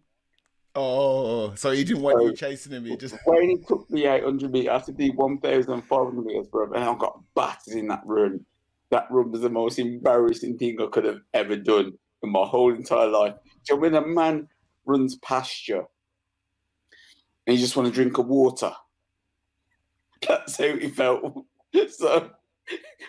Oh, 0.75 1.53
so 1.55 1.71
he 1.71 1.83
didn't 1.83 2.03
want 2.03 2.19
So- 2.19 2.25
you 2.27 2.33
chasing 2.33 2.71
him. 2.73 2.85
He 2.85 2.95
just 2.95 3.15
When 3.25 3.49
he 3.49 3.57
took 3.57 3.88
the 3.89 4.05
800 4.05 4.51
meter, 4.51 4.71
I 4.71 4.73
had 4.75 4.85
to 4.85 4.91
do 4.93 5.11
1,500 5.13 6.25
meters, 6.25 6.47
bro, 6.47 6.71
and 6.71 6.83
I 6.83 6.95
got 6.95 7.21
battered 7.35 7.73
in 7.75 7.88
that 7.88 8.03
run. 8.05 8.45
That 8.91 9.07
run 9.11 9.31
was 9.31 9.41
the 9.41 9.49
most 9.49 9.79
embarrassing 9.79 10.57
thing 10.57 10.81
I 10.81 10.88
could 10.88 11.05
have 11.05 11.21
ever 11.33 11.55
done 11.55 11.97
in 12.23 12.31
my 12.31 12.45
whole 12.45 12.73
entire 12.73 13.07
life. 13.07 13.35
So 13.63 13.75
when 13.75 13.95
a 13.95 14.05
man 14.05 14.47
runs 14.85 15.15
past 15.17 15.67
you 15.67 15.88
and 17.45 17.55
you 17.55 17.61
just 17.61 17.75
want 17.75 17.88
to 17.88 17.93
drink 17.93 18.17
a 18.17 18.21
water, 18.21 18.73
that's 20.27 20.57
how 20.57 20.75
he 20.75 20.89
felt. 20.89 21.45
So 21.89 22.31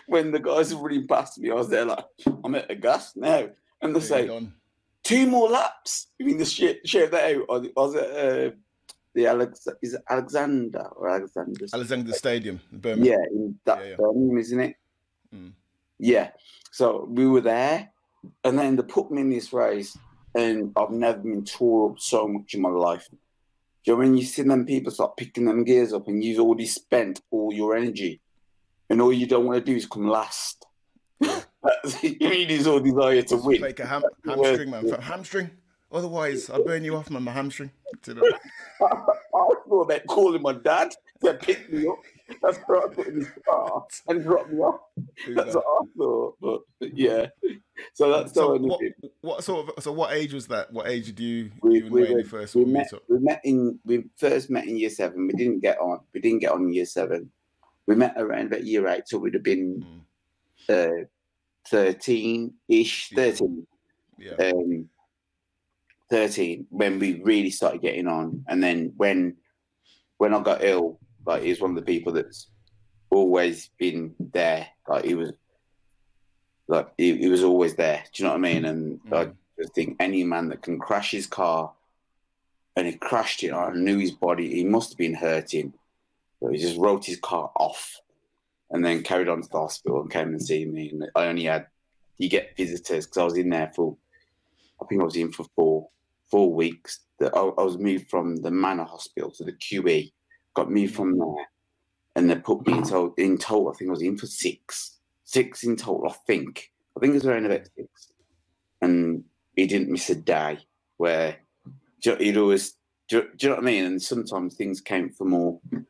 when 0.05 0.31
the 0.31 0.39
guys 0.39 0.73
were 0.73 0.83
running 0.83 1.07
past 1.07 1.39
me, 1.39 1.49
I 1.49 1.55
was 1.55 1.69
there 1.69 1.83
like, 1.85 2.05
I'm 2.43 2.53
at 2.53 2.67
the 2.67 2.75
gas 2.75 3.15
now. 3.15 3.49
And 3.81 3.95
they 3.95 3.99
say, 4.01 4.27
done. 4.27 4.53
Two 5.03 5.27
more 5.27 5.49
laps. 5.49 6.07
You 6.19 6.25
mean 6.25 6.37
the 6.37 6.45
shit 6.45 6.87
share 6.87 7.07
that 7.07 7.35
out? 7.35 7.45
Or 7.49 7.59
the- 7.59 7.73
was 7.75 7.95
it 7.95 8.03
uh, 8.03 8.55
the 9.15 9.27
Alex? 9.27 9.67
Is 9.81 9.93
it 9.95 10.01
Alexander 10.09 10.87
or 10.95 11.09
Alexander? 11.09 11.65
Alexander 11.73 12.13
Stadium, 12.13 12.59
Birmingham. 12.71 13.05
Yeah, 13.05 13.25
in 13.31 13.59
that 13.65 13.79
Yeah, 13.79 13.89
yeah. 13.89 13.95
Birmingham, 13.97 14.37
isn't 14.37 14.59
it? 14.59 14.75
Mm. 15.35 15.51
Yeah. 15.99 16.29
So 16.71 17.05
we 17.09 17.27
were 17.27 17.41
there, 17.41 17.91
and 18.43 18.57
then 18.57 18.75
they 18.75 18.83
put 18.83 19.11
me 19.11 19.21
in 19.21 19.29
this 19.29 19.51
race, 19.51 19.97
and 20.35 20.71
I've 20.75 20.91
never 20.91 21.19
been 21.19 21.43
tore 21.43 21.91
up 21.91 21.99
so 21.99 22.27
much 22.27 22.53
in 22.53 22.61
my 22.61 22.69
life. 22.69 23.07
Do 23.09 23.17
you 23.83 23.93
know 23.93 23.99
when 23.99 24.15
you 24.15 24.23
see 24.23 24.43
them 24.43 24.65
people 24.65 24.91
start 24.91 25.17
picking 25.17 25.45
them 25.45 25.63
gears 25.63 25.91
up, 25.91 26.07
and 26.07 26.23
you've 26.23 26.39
already 26.39 26.67
spent 26.67 27.21
all 27.31 27.51
your 27.51 27.75
energy, 27.75 28.21
and 28.89 29.01
all 29.01 29.11
you 29.11 29.25
don't 29.27 29.45
want 29.45 29.57
to 29.59 29.71
do 29.71 29.75
is 29.75 29.85
come 29.87 30.07
last. 30.07 30.65
That's- 31.63 32.03
you 32.03 32.17
need 32.29 32.51
is 32.51 32.67
all 32.67 32.79
desire 32.79 33.21
to 33.23 33.35
win. 33.37 33.61
Make 33.61 33.79
a 33.79 33.85
ham- 33.85 34.03
hamstring, 34.25 34.71
man. 34.71 34.91
F- 34.91 34.99
Hamstring. 35.03 35.49
Otherwise, 35.91 36.49
I'll 36.49 36.63
burn 36.63 36.83
you 36.85 36.95
off, 36.95 37.09
man. 37.09 37.23
My 37.23 37.31
hamstring. 37.31 37.71
To 38.03 38.13
the- 38.13 38.39
I 38.81 38.87
thought 39.31 39.81
about 39.81 40.05
calling 40.07 40.41
my 40.41 40.53
dad 40.53 40.91
to 41.23 41.33
pick 41.35 41.71
me 41.71 41.87
up. 41.87 41.97
That's 42.41 42.57
what 42.59 42.89
I 42.89 42.93
put 42.93 43.07
in 43.07 43.15
his 43.17 43.27
car 43.47 43.85
and 44.07 44.23
drop 44.23 44.49
me 44.49 44.57
off. 44.59 44.79
That's 45.35 45.53
that. 45.53 45.61
what 45.65 45.83
I 45.83 45.85
thought. 45.97 46.37
But, 46.41 46.59
but 46.79 46.97
yeah. 46.97 47.27
So 47.93 48.09
that's 48.11 48.33
So 48.33 48.55
what, 48.57 48.79
what 49.21 49.43
sort 49.43 49.69
of 49.77 49.83
so 49.83 49.91
what 49.91 50.13
age 50.13 50.33
was 50.33 50.47
that? 50.47 50.71
What 50.71 50.87
age 50.87 51.07
did 51.07 51.19
you 51.19 51.51
we, 51.61 51.75
you 51.79 51.83
and 51.85 51.91
we, 51.91 52.13
were- 52.13 52.23
first 52.23 52.55
we 52.55 52.63
meet 52.65 52.73
met 52.73 52.93
up? 52.93 53.03
we 53.09 53.19
met 53.19 53.41
in 53.43 53.79
we 53.85 54.05
first 54.17 54.49
met 54.49 54.65
in 54.65 54.77
year 54.77 54.89
seven. 54.89 55.27
We 55.27 55.33
didn't 55.33 55.59
get 55.59 55.77
on 55.79 55.99
we 56.13 56.21
didn't 56.21 56.39
get 56.39 56.51
on 56.51 56.63
in 56.63 56.73
year 56.73 56.85
seven. 56.85 57.29
We 57.85 57.95
met 57.95 58.13
around 58.17 58.47
about 58.47 58.63
year 58.65 58.87
eight, 58.87 59.07
so 59.09 59.17
we'd 59.17 59.33
have 59.33 59.43
been 59.43 59.85
Mm, 60.69 61.01
uh, 61.01 61.05
thirteen 61.67 62.53
ish, 62.67 63.11
Yeah. 63.11 63.15
thirteen. 63.15 63.67
yeah. 64.17 64.33
um, 64.51 64.89
13 66.09 66.67
when 66.69 66.99
we 66.99 67.21
really 67.23 67.49
started 67.49 67.81
getting 67.81 68.05
on 68.07 68.43
and 68.49 68.61
then 68.61 68.91
when 68.97 69.37
when 70.17 70.33
i 70.33 70.41
got 70.43 70.61
ill 70.63 70.99
like 71.25 71.41
he's 71.41 71.61
one 71.61 71.69
of 71.71 71.75
the 71.77 71.81
people 71.81 72.11
that's 72.11 72.49
always 73.09 73.69
been 73.79 74.13
there 74.19 74.67
like 74.89 75.05
he 75.05 75.15
was 75.15 75.31
like 76.67 76.89
he, 76.97 77.15
he 77.17 77.29
was 77.29 77.43
always 77.43 77.75
there 77.75 78.03
do 78.13 78.23
you 78.23 78.27
know 78.27 78.31
what 78.33 78.39
i 78.39 78.41
mean 78.41 78.65
and 78.65 78.99
i 79.13 79.25
Mm. 79.25 79.35
just 79.57 79.73
think 79.73 79.95
any 80.01 80.23
man 80.25 80.49
that 80.49 80.61
can 80.61 80.79
crash 80.79 81.11
his 81.11 81.27
car 81.27 81.71
and 82.75 82.87
he 82.87 82.93
crashed 82.93 83.43
it 83.43 83.53
i 83.53 83.71
knew 83.73 83.97
his 83.97 84.11
body 84.11 84.53
he 84.53 84.63
must 84.65 84.89
have 84.91 84.97
been 84.97 85.13
hurting 85.13 85.73
but 86.41 86.51
he 86.51 86.57
just 86.57 86.77
wrote 86.77 87.05
his 87.05 87.19
car 87.19 87.51
off 87.55 87.95
and 88.71 88.83
then 88.83 89.03
carried 89.03 89.29
on 89.29 89.41
to 89.41 89.49
the 89.51 89.59
hospital 89.59 90.01
and 90.01 90.11
came 90.11 90.29
and 90.29 90.41
see 90.41 90.65
me 90.65 90.89
and 90.89 91.05
i 91.15 91.25
only 91.25 91.43
had 91.43 91.67
you 92.17 92.29
get 92.29 92.55
visitors 92.57 93.05
because 93.05 93.17
i 93.17 93.23
was 93.23 93.37
in 93.37 93.49
there 93.49 93.71
for 93.75 93.97
I 94.81 94.85
think 94.87 95.01
I 95.01 95.05
was 95.05 95.15
in 95.15 95.31
for 95.31 95.45
four 95.55 95.89
four 96.29 96.53
weeks. 96.53 97.01
I, 97.21 97.25
I 97.27 97.63
was 97.63 97.77
moved 97.77 98.09
from 98.09 98.37
the 98.37 98.51
Manor 98.51 98.85
Hospital 98.85 99.31
to 99.31 99.43
the 99.43 99.53
QE. 99.53 100.11
Got 100.55 100.71
moved 100.71 100.95
from 100.95 101.13
mm-hmm. 101.13 101.35
there, 101.35 101.45
and 102.15 102.29
they 102.29 102.35
put 102.35 102.65
me 102.65 102.73
in 102.73 102.83
total. 102.83 103.13
In 103.17 103.37
total, 103.37 103.69
I 103.69 103.77
think 103.77 103.89
I 103.89 103.91
was 103.91 104.01
in 104.01 104.17
for 104.17 104.27
six, 104.27 104.99
six 105.23 105.63
in 105.63 105.75
total. 105.75 106.09
I 106.09 106.13
think. 106.27 106.71
I 106.97 106.99
think 106.99 107.11
it 107.11 107.15
was 107.15 107.25
around 107.25 107.45
about 107.45 107.69
six, 107.75 108.11
and 108.81 109.23
he 109.55 109.67
didn't 109.67 109.91
miss 109.91 110.09
a 110.09 110.15
day. 110.15 110.59
Where 110.97 111.37
you- 112.03 112.15
he'd 112.15 112.37
always, 112.37 112.73
do, 113.07 113.17
you- 113.17 113.29
do 113.35 113.47
you 113.47 113.49
know 113.49 113.55
what 113.55 113.63
I 113.63 113.65
mean? 113.65 113.85
And 113.85 114.01
sometimes 114.01 114.55
things 114.55 114.81
came 114.81 115.09
for 115.09 115.25
more, 115.25 115.59
and 115.71 115.85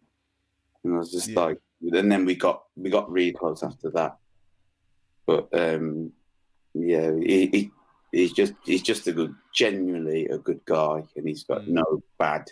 I 0.85 0.97
was 0.97 1.11
just 1.11 1.29
Yeah. 1.29 1.39
like, 1.39 1.57
and 1.81 2.11
then 2.11 2.25
we 2.25 2.35
got 2.35 2.63
we 2.75 2.89
got 2.89 3.11
really 3.11 3.31
close 3.33 3.63
after 3.63 3.89
that. 3.91 4.17
But 5.25 5.47
um, 5.53 6.11
yeah, 6.73 7.11
he, 7.19 7.47
he 7.47 7.71
he's 8.11 8.33
just 8.33 8.53
he's 8.63 8.81
just 8.81 9.07
a 9.07 9.11
good 9.13 9.33
genuinely 9.53 10.25
a 10.27 10.37
good 10.37 10.61
guy 10.65 11.03
and 11.15 11.27
he's 11.27 11.43
got 11.43 11.61
Mm. 11.63 11.67
no 11.69 12.03
bad 12.17 12.45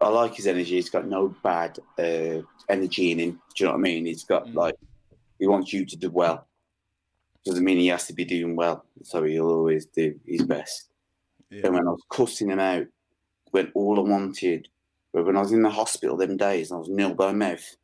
I 0.00 0.08
like 0.08 0.34
his 0.34 0.46
energy, 0.46 0.74
he's 0.76 0.90
got 0.90 1.06
no 1.06 1.34
bad 1.42 1.78
uh, 1.98 2.40
energy 2.68 3.12
in 3.12 3.18
him. 3.18 3.30
Do 3.54 3.64
you 3.64 3.66
know 3.66 3.72
what 3.72 3.78
I 3.78 3.82
mean? 3.82 4.06
He's 4.06 4.24
got 4.24 4.46
Mm. 4.46 4.54
like 4.54 4.74
he 5.38 5.46
wants 5.46 5.72
you 5.72 5.84
to 5.84 5.96
do 5.96 6.10
well. 6.10 6.46
Doesn't 7.44 7.64
mean 7.64 7.78
he 7.78 7.88
has 7.88 8.06
to 8.06 8.14
be 8.14 8.24
doing 8.24 8.56
well. 8.56 8.86
So 9.02 9.22
he'll 9.24 9.50
always 9.50 9.86
do 9.86 10.18
his 10.26 10.42
best. 10.42 10.88
yeah. 11.50 11.62
And 11.66 11.74
when 11.74 11.86
I 11.86 11.90
was 11.90 12.02
cussing 12.10 12.50
him 12.50 12.58
out, 12.60 12.86
when 13.50 13.70
all 13.74 13.98
I 13.98 14.08
wanted, 14.08 14.68
but 15.14 15.24
when 15.24 15.36
I 15.36 15.40
was 15.40 15.52
in 15.52 15.62
the 15.62 15.70
hospital 15.70 16.16
them 16.16 16.36
days 16.36 16.72
I 16.72 16.76
was 16.76 16.88
nil 16.88 17.14
by 17.14 17.32
mouth, 17.32 17.76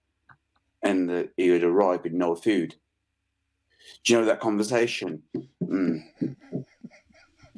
and 0.82 1.10
uh, 1.10 1.22
he 1.36 1.50
would 1.50 1.64
arrive 1.64 2.02
with 2.02 2.12
no 2.12 2.34
food. 2.34 2.74
Do 4.04 4.12
you 4.12 4.20
know 4.20 4.26
that 4.26 4.40
conversation? 4.40 5.22
Mm. 5.62 6.02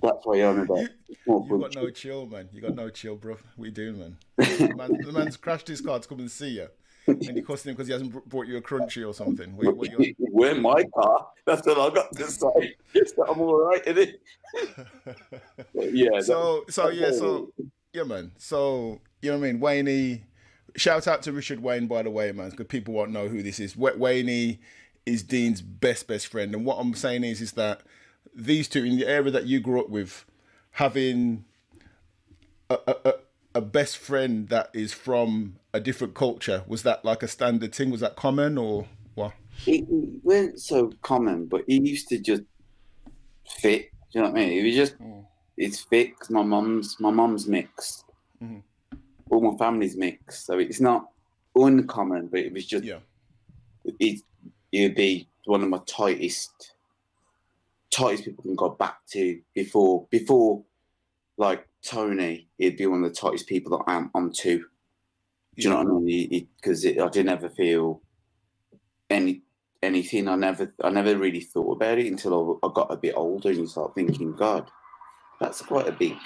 That's 0.02 0.24
why 0.24 0.38
I'm 0.38 0.60
about. 0.60 0.88
You, 1.26 1.58
got 1.60 1.74
no 1.74 1.90
chill, 1.90 2.26
man. 2.26 2.48
You 2.52 2.60
got 2.60 2.74
no 2.74 2.90
chill, 2.90 3.16
bro. 3.16 3.36
What 3.56 3.64
you 3.66 3.70
doing, 3.70 3.98
man? 3.98 4.16
The, 4.58 4.74
man, 4.76 5.00
the 5.00 5.12
man's 5.12 5.36
crashed 5.36 5.68
his 5.68 5.80
car 5.80 5.98
to 6.00 6.08
come 6.08 6.18
and 6.18 6.30
see 6.30 6.50
you, 6.50 6.68
and 7.06 7.22
you 7.36 7.44
cussing 7.44 7.70
him 7.70 7.76
because 7.76 7.86
he 7.86 7.92
hasn't 7.92 8.28
brought 8.28 8.46
you 8.46 8.56
a 8.56 8.60
crunchy 8.62 9.06
or 9.06 9.14
something. 9.14 9.56
What, 9.56 9.76
what 9.76 9.90
you, 9.90 10.14
my 10.60 10.84
car. 10.94 11.28
That's 11.46 11.66
what 11.66 11.78
I've 11.78 11.94
got 11.94 12.12
to 12.12 12.24
say. 12.24 12.74
That 12.94 13.26
I'm 13.30 13.40
all 13.40 13.64
right 13.64 13.86
in 13.86 13.98
it. 13.98 14.20
Yeah. 15.74 16.10
that- 16.12 16.24
so 16.24 16.64
so 16.68 16.88
yeah 16.90 17.10
so 17.10 17.52
yeah 17.92 18.02
man 18.02 18.32
so 18.36 19.00
you 19.22 19.30
know 19.30 19.38
what 19.38 19.46
I 19.46 19.52
mean 19.52 19.60
Wayne 19.60 20.24
shout 20.76 21.06
out 21.06 21.22
to 21.22 21.32
Richard 21.32 21.62
Wayne 21.62 21.86
by 21.86 22.02
the 22.02 22.10
way 22.10 22.30
man 22.32 22.50
because 22.50 22.66
people 22.66 22.94
won't 22.94 23.10
know 23.12 23.28
who 23.28 23.42
this 23.42 23.58
is 23.60 23.76
Wa- 23.76 23.96
Wayne 23.96 24.58
is 25.06 25.22
Dean's 25.22 25.62
best 25.62 26.06
best 26.06 26.26
friend 26.26 26.54
and 26.54 26.64
what 26.64 26.76
I'm 26.76 26.94
saying 26.94 27.24
is 27.24 27.40
is 27.40 27.52
that 27.52 27.80
these 28.34 28.68
two 28.68 28.84
in 28.84 28.96
the 28.98 29.06
area 29.06 29.30
that 29.30 29.46
you 29.46 29.60
grew 29.60 29.80
up 29.80 29.88
with 29.88 30.24
having 30.72 31.44
a, 32.70 32.78
a, 32.86 33.14
a, 33.56 33.60
best 33.60 33.98
friend 33.98 34.48
that 34.48 34.70
is 34.72 34.92
from 34.94 35.56
a 35.74 35.80
different 35.80 36.14
culture 36.14 36.64
was 36.66 36.82
that 36.84 37.04
like 37.04 37.22
a 37.22 37.28
standard 37.28 37.74
thing 37.74 37.90
was 37.90 38.00
that 38.00 38.16
common 38.16 38.56
or 38.56 38.86
what 39.14 39.32
it 39.66 39.82
it 39.90 40.24
weren't 40.24 40.58
so 40.58 40.90
common, 41.02 41.44
but 41.46 41.62
he 41.66 41.78
used 41.78 42.08
to 42.08 42.18
just 42.18 42.42
fit. 43.60 43.90
Do 44.12 44.18
you 44.18 44.20
know 44.22 44.30
what 44.30 44.38
I 44.38 44.44
mean? 44.46 44.52
He 44.52 44.64
was 44.64 44.74
just 44.74 44.98
Mm. 44.98 45.26
it's 45.58 45.80
fit 45.80 46.18
'cause 46.18 46.30
my 46.30 46.42
mum's 46.42 46.96
my 46.98 47.10
mum's 47.10 47.46
mixed. 47.46 48.04
Mhm. 48.42 48.62
All 49.32 49.40
my 49.40 49.56
family's 49.56 49.96
mixed, 49.96 50.46
so 50.46 50.58
it's 50.58 50.80
not 50.80 51.08
uncommon, 51.56 52.28
but 52.28 52.40
it 52.40 52.52
was 52.52 52.66
just 52.66 52.84
yeah 52.84 52.98
it, 53.98 54.22
he'd 54.70 54.94
be 54.94 55.28
one 55.44 55.62
of 55.62 55.68
my 55.68 55.80
tightest 55.86 56.74
tightest 57.90 58.24
people 58.24 58.42
can 58.42 58.54
go 58.54 58.70
back 58.70 58.98
to 59.06 59.40
before 59.54 60.06
before 60.10 60.62
like 61.36 61.66
Tony, 61.82 62.46
he'd 62.58 62.76
be 62.76 62.86
one 62.86 63.02
of 63.02 63.10
the 63.10 63.20
tightest 63.20 63.48
people 63.48 63.76
that 63.76 63.90
I'm 63.90 64.10
on 64.14 64.32
to. 64.32 64.58
Do 64.58 64.64
you 65.56 65.70
know 65.70 65.82
what 65.82 65.88
I 65.88 65.98
mean? 65.98 66.48
Because 66.56 66.86
I 66.86 66.90
didn't 66.90 67.28
ever 67.28 67.48
feel 67.48 68.00
any 69.10 69.42
anything. 69.82 70.28
I 70.28 70.36
never 70.36 70.72
I 70.82 70.90
never 70.90 71.16
really 71.16 71.40
thought 71.40 71.76
about 71.76 71.98
it 71.98 72.06
until 72.06 72.60
I, 72.62 72.66
I 72.66 72.70
got 72.72 72.92
a 72.92 72.96
bit 72.96 73.14
older 73.16 73.50
and 73.50 73.58
you 73.58 73.66
start 73.66 73.94
thinking, 73.94 74.34
God, 74.34 74.70
that's 75.40 75.62
quite 75.62 75.88
a 75.88 75.92
big 75.92 76.16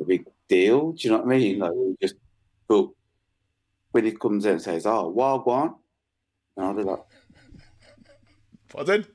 a 0.00 0.04
big 0.04 0.26
deal. 0.48 0.92
Do 0.92 0.98
you 1.08 1.10
know 1.12 1.18
what 1.22 1.34
I 1.34 1.38
mean? 1.38 1.58
Like 1.58 1.72
just 2.00 2.14
but 2.68 2.88
when 3.92 4.04
he 4.04 4.12
comes 4.12 4.44
in 4.44 4.52
and 4.52 4.62
says, 4.62 4.86
Oh, 4.86 5.08
wild 5.08 5.46
one 5.46 5.74
and 6.56 6.66
I'll 6.66 6.74
be 6.74 6.82
like, 6.82 7.00
pardon 8.68 9.06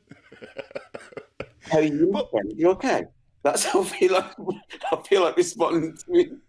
How 1.62 1.78
are 1.78 1.82
you? 1.82 2.10
But- 2.12 2.30
friend? 2.32 2.54
You 2.56 2.70
okay? 2.72 3.04
That's 3.44 3.66
how 3.66 3.82
I 3.82 3.86
feel 3.86 4.14
like 4.14 4.26
I 4.92 4.96
feel 5.08 5.24
like 5.24 5.36
responding 5.38 5.98
to 5.98 6.14
him. 6.14 6.42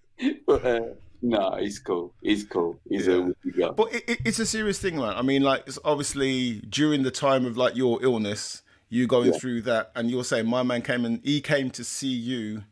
But 0.46 0.64
uh, 0.64 0.80
no, 1.22 1.56
he's 1.58 1.78
cool. 1.78 2.12
He's 2.20 2.44
cool. 2.44 2.78
He's 2.88 3.06
Yeah. 3.06 3.14
a 3.14 3.20
wicked 3.22 3.56
guy. 3.58 3.70
But 3.70 3.94
it, 3.94 4.04
it, 4.08 4.18
it's 4.26 4.38
a 4.38 4.44
serious 4.46 4.78
thing, 4.78 4.96
man. 4.96 5.14
I 5.16 5.22
mean, 5.22 5.42
like, 5.42 5.64
it's 5.66 5.78
obviously 5.84 6.60
during 6.68 7.02
the 7.02 7.10
time 7.10 7.46
of 7.46 7.56
like 7.56 7.76
your 7.76 8.02
illness, 8.02 8.62
you 8.90 9.06
going 9.06 9.32
Yeah. 9.32 9.38
through 9.38 9.62
that, 9.62 9.90
and 9.94 10.10
you're 10.10 10.24
saying 10.24 10.46
my 10.46 10.62
man 10.62 10.82
came 10.82 11.04
and 11.06 11.20
he 11.24 11.40
came 11.40 11.70
to 11.70 11.82
see 11.84 12.08
you 12.08 12.64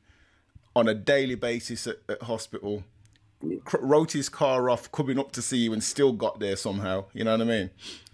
on 0.75 0.89
a 0.89 0.95
daily 0.95 1.35
basis 1.35 1.87
at, 1.87 1.97
at 2.09 2.23
hospital, 2.23 2.85
cr- 3.65 3.79
wrote 3.81 4.13
his 4.13 4.29
car 4.29 4.71
off, 4.71 4.91
coming 4.93 5.19
up 5.19 5.33
to 5.33 5.43
see 5.43 5.59
you, 5.59 5.73
and 5.73 5.83
still 5.83 6.13
got 6.13 6.41
there 6.41 6.57
somehow. 6.57 7.07
You 7.13 7.25
know 7.25 7.33
what 7.33 7.43
I 7.43 7.45
mean? 7.45 7.71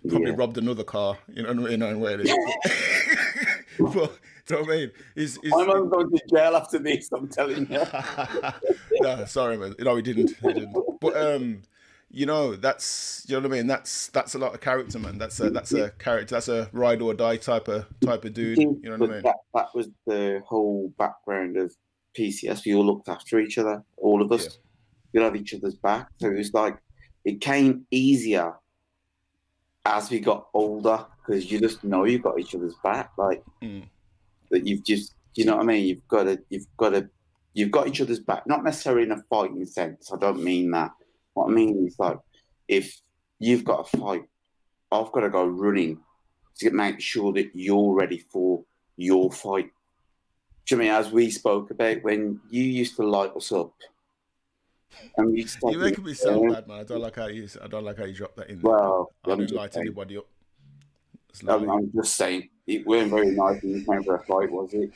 Probably 0.08 0.30
Yeah. 0.30 0.36
robbed 0.36 0.58
another 0.58 0.84
car. 0.84 1.18
You 1.28 1.42
know 1.42 1.48
what 1.52 1.66
I 1.66 1.70
mean? 1.70 1.82
I 1.82 1.90
know 1.90 1.98
where 1.98 2.20
it 2.20 2.28
is. 2.28 2.36
but 3.78 4.18
know 4.50 4.60
what 4.60 4.70
I 4.70 4.76
mean? 4.76 4.90
Is 5.14 5.38
is 5.42 5.52
I'm 5.52 5.70
only 5.70 5.88
going 5.90 6.10
to 6.10 6.20
jail 6.30 6.56
after 6.56 6.78
this. 6.78 7.10
I'm 7.12 7.28
telling 7.28 7.70
you. 7.70 7.80
no, 9.00 9.24
sorry, 9.26 9.56
man. 9.56 9.74
No, 9.78 9.96
he 9.96 10.02
didn't. 10.02 10.36
He 10.36 10.52
didn't. 10.52 10.76
But 11.00 11.16
um, 11.16 11.62
you 12.10 12.26
know, 12.26 12.56
that's 12.56 13.24
you 13.28 13.34
know 13.34 13.40
what 13.48 13.52
I 13.52 13.58
mean. 13.58 13.66
That's 13.66 14.08
that's 14.08 14.34
a 14.34 14.38
lot 14.38 14.54
of 14.54 14.60
character, 14.60 14.98
man. 14.98 15.18
That's 15.18 15.40
a 15.40 15.50
that's 15.50 15.72
a 15.72 15.90
character. 15.90 16.34
That's 16.36 16.48
a 16.48 16.68
ride 16.72 17.02
or 17.02 17.14
die 17.14 17.36
type 17.36 17.68
of 17.68 17.86
type 18.00 18.24
of 18.24 18.34
dude. 18.34 18.58
You 18.58 18.78
know 18.84 18.96
what 18.96 19.10
I 19.10 19.12
mean? 19.14 19.22
That, 19.22 19.36
that 19.54 19.68
was 19.74 19.88
the 20.06 20.42
whole 20.46 20.92
background 20.98 21.56
of 21.56 21.74
PCS. 22.16 22.64
We 22.64 22.74
all 22.74 22.84
looked 22.86 23.08
after 23.08 23.38
each 23.38 23.58
other, 23.58 23.82
all 23.96 24.22
of 24.22 24.32
us. 24.32 24.44
Yeah. 24.44 24.50
We 25.12 25.22
had 25.22 25.36
each 25.36 25.54
other's 25.54 25.76
back. 25.76 26.08
So 26.20 26.28
it 26.28 26.36
was 26.36 26.52
like 26.54 26.76
it 27.24 27.40
came 27.40 27.86
easier 27.90 28.54
as 29.84 30.10
we 30.10 30.20
got 30.20 30.48
older 30.52 31.04
because 31.26 31.50
you 31.50 31.60
just 31.60 31.82
know 31.84 32.04
you've 32.04 32.22
got 32.22 32.38
each 32.38 32.54
other's 32.54 32.76
back. 32.82 33.12
Like 33.16 33.42
Mm. 33.62 33.88
that 34.50 34.66
you've 34.66 34.84
just 34.84 35.14
you 35.34 35.44
know 35.44 35.56
what 35.56 35.62
I 35.64 35.66
mean? 35.66 35.86
You've 35.86 36.08
got 36.08 36.24
to 36.24 36.38
you've 36.50 36.66
got 36.76 36.90
to 36.90 37.08
you've 37.54 37.70
got 37.70 37.88
each 37.88 38.00
other's 38.00 38.20
back. 38.20 38.46
Not 38.46 38.64
necessarily 38.64 39.02
in 39.04 39.12
a 39.12 39.22
fighting 39.30 39.64
sense. 39.66 40.12
I 40.12 40.16
don't 40.18 40.42
mean 40.42 40.70
that. 40.72 40.92
What 41.34 41.48
I 41.48 41.50
mean 41.52 41.86
is 41.86 41.98
like 41.98 42.18
if 42.68 43.00
you've 43.38 43.64
got 43.64 43.80
a 43.92 43.96
fight, 43.98 44.24
I've 44.90 45.12
got 45.12 45.20
to 45.20 45.30
go 45.30 45.44
running 45.46 46.00
to 46.58 46.70
make 46.70 47.00
sure 47.00 47.32
that 47.34 47.50
you're 47.54 47.94
ready 47.94 48.18
for 48.18 48.64
your 48.96 49.30
fight. 49.30 49.70
Do 50.66 50.74
you 50.74 50.82
know 50.82 50.88
what 50.88 50.94
I 50.94 50.98
mean 50.98 51.06
as 51.06 51.12
we 51.12 51.30
spoke 51.30 51.70
about 51.70 52.02
when 52.02 52.40
you 52.50 52.62
used 52.62 52.96
to 52.96 53.06
light 53.06 53.34
us 53.36 53.52
up? 53.52 53.72
And 55.16 55.36
to 55.36 55.70
You're 55.70 55.80
making 55.80 56.04
me 56.04 56.14
sound 56.14 56.52
bad, 56.52 56.66
man. 56.66 56.80
I 56.80 56.84
don't 56.84 57.00
like 57.00 57.16
how 57.16 57.26
you. 57.26 57.48
I 57.62 57.68
don't 57.68 57.84
like 57.84 57.98
how 57.98 58.04
you 58.04 58.14
drop 58.14 58.34
that 58.36 58.50
in. 58.50 58.60
There. 58.60 58.72
Well, 58.72 59.12
I 59.24 59.32
I'm 59.32 59.38
don't 59.38 59.52
light 59.52 59.74
saying. 59.74 59.86
anybody 59.86 60.16
up. 60.16 60.26
I'm, 61.46 61.70
I'm 61.70 61.92
just 61.94 62.16
saying, 62.16 62.48
it 62.66 62.86
weren't 62.86 63.10
very 63.10 63.30
nice 63.30 63.62
when 63.62 63.72
you 63.72 63.84
came 63.84 64.02
for 64.02 64.16
a 64.16 64.24
fight, 64.24 64.50
was 64.50 64.72
it? 64.72 64.90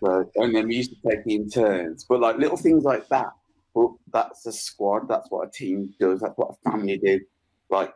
So, 0.00 0.30
and 0.36 0.54
then 0.54 0.68
we 0.68 0.76
used 0.76 0.90
to 0.90 1.08
take 1.08 1.26
in 1.26 1.50
turns. 1.50 2.04
But 2.04 2.20
like 2.20 2.38
little 2.38 2.56
things 2.56 2.82
like 2.84 3.06
that, 3.08 3.32
but 3.74 3.90
that's 4.12 4.46
a 4.46 4.52
squad. 4.52 5.08
That's 5.08 5.30
what 5.30 5.48
a 5.48 5.50
team 5.50 5.94
does. 6.00 6.20
That's 6.20 6.36
what 6.36 6.56
a 6.64 6.70
family 6.70 6.98
do. 6.98 7.20
Like, 7.68 7.92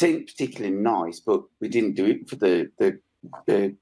it 0.00 0.04
ain't 0.04 0.26
particularly 0.26 0.74
nice, 0.74 1.20
but 1.20 1.42
we 1.60 1.68
didn't 1.68 1.94
do 1.94 2.06
it 2.06 2.28
for 2.28 2.36
the 2.36 2.70
the 2.78 2.98
the, 3.46 3.76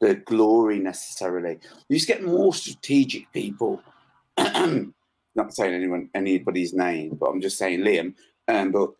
the 0.00 0.14
glory 0.14 0.78
necessarily. 0.78 1.58
You 1.88 1.96
just 1.96 2.08
get 2.08 2.24
more 2.24 2.52
strategic 2.54 3.32
people. 3.32 3.82
Not 4.38 5.54
saying 5.54 5.74
anyone 5.74 6.10
anybody's 6.14 6.74
name, 6.74 7.16
but 7.20 7.26
I'm 7.26 7.40
just 7.40 7.58
saying 7.58 7.80
Liam. 7.80 8.14
Um, 8.48 8.72
but 8.72 8.90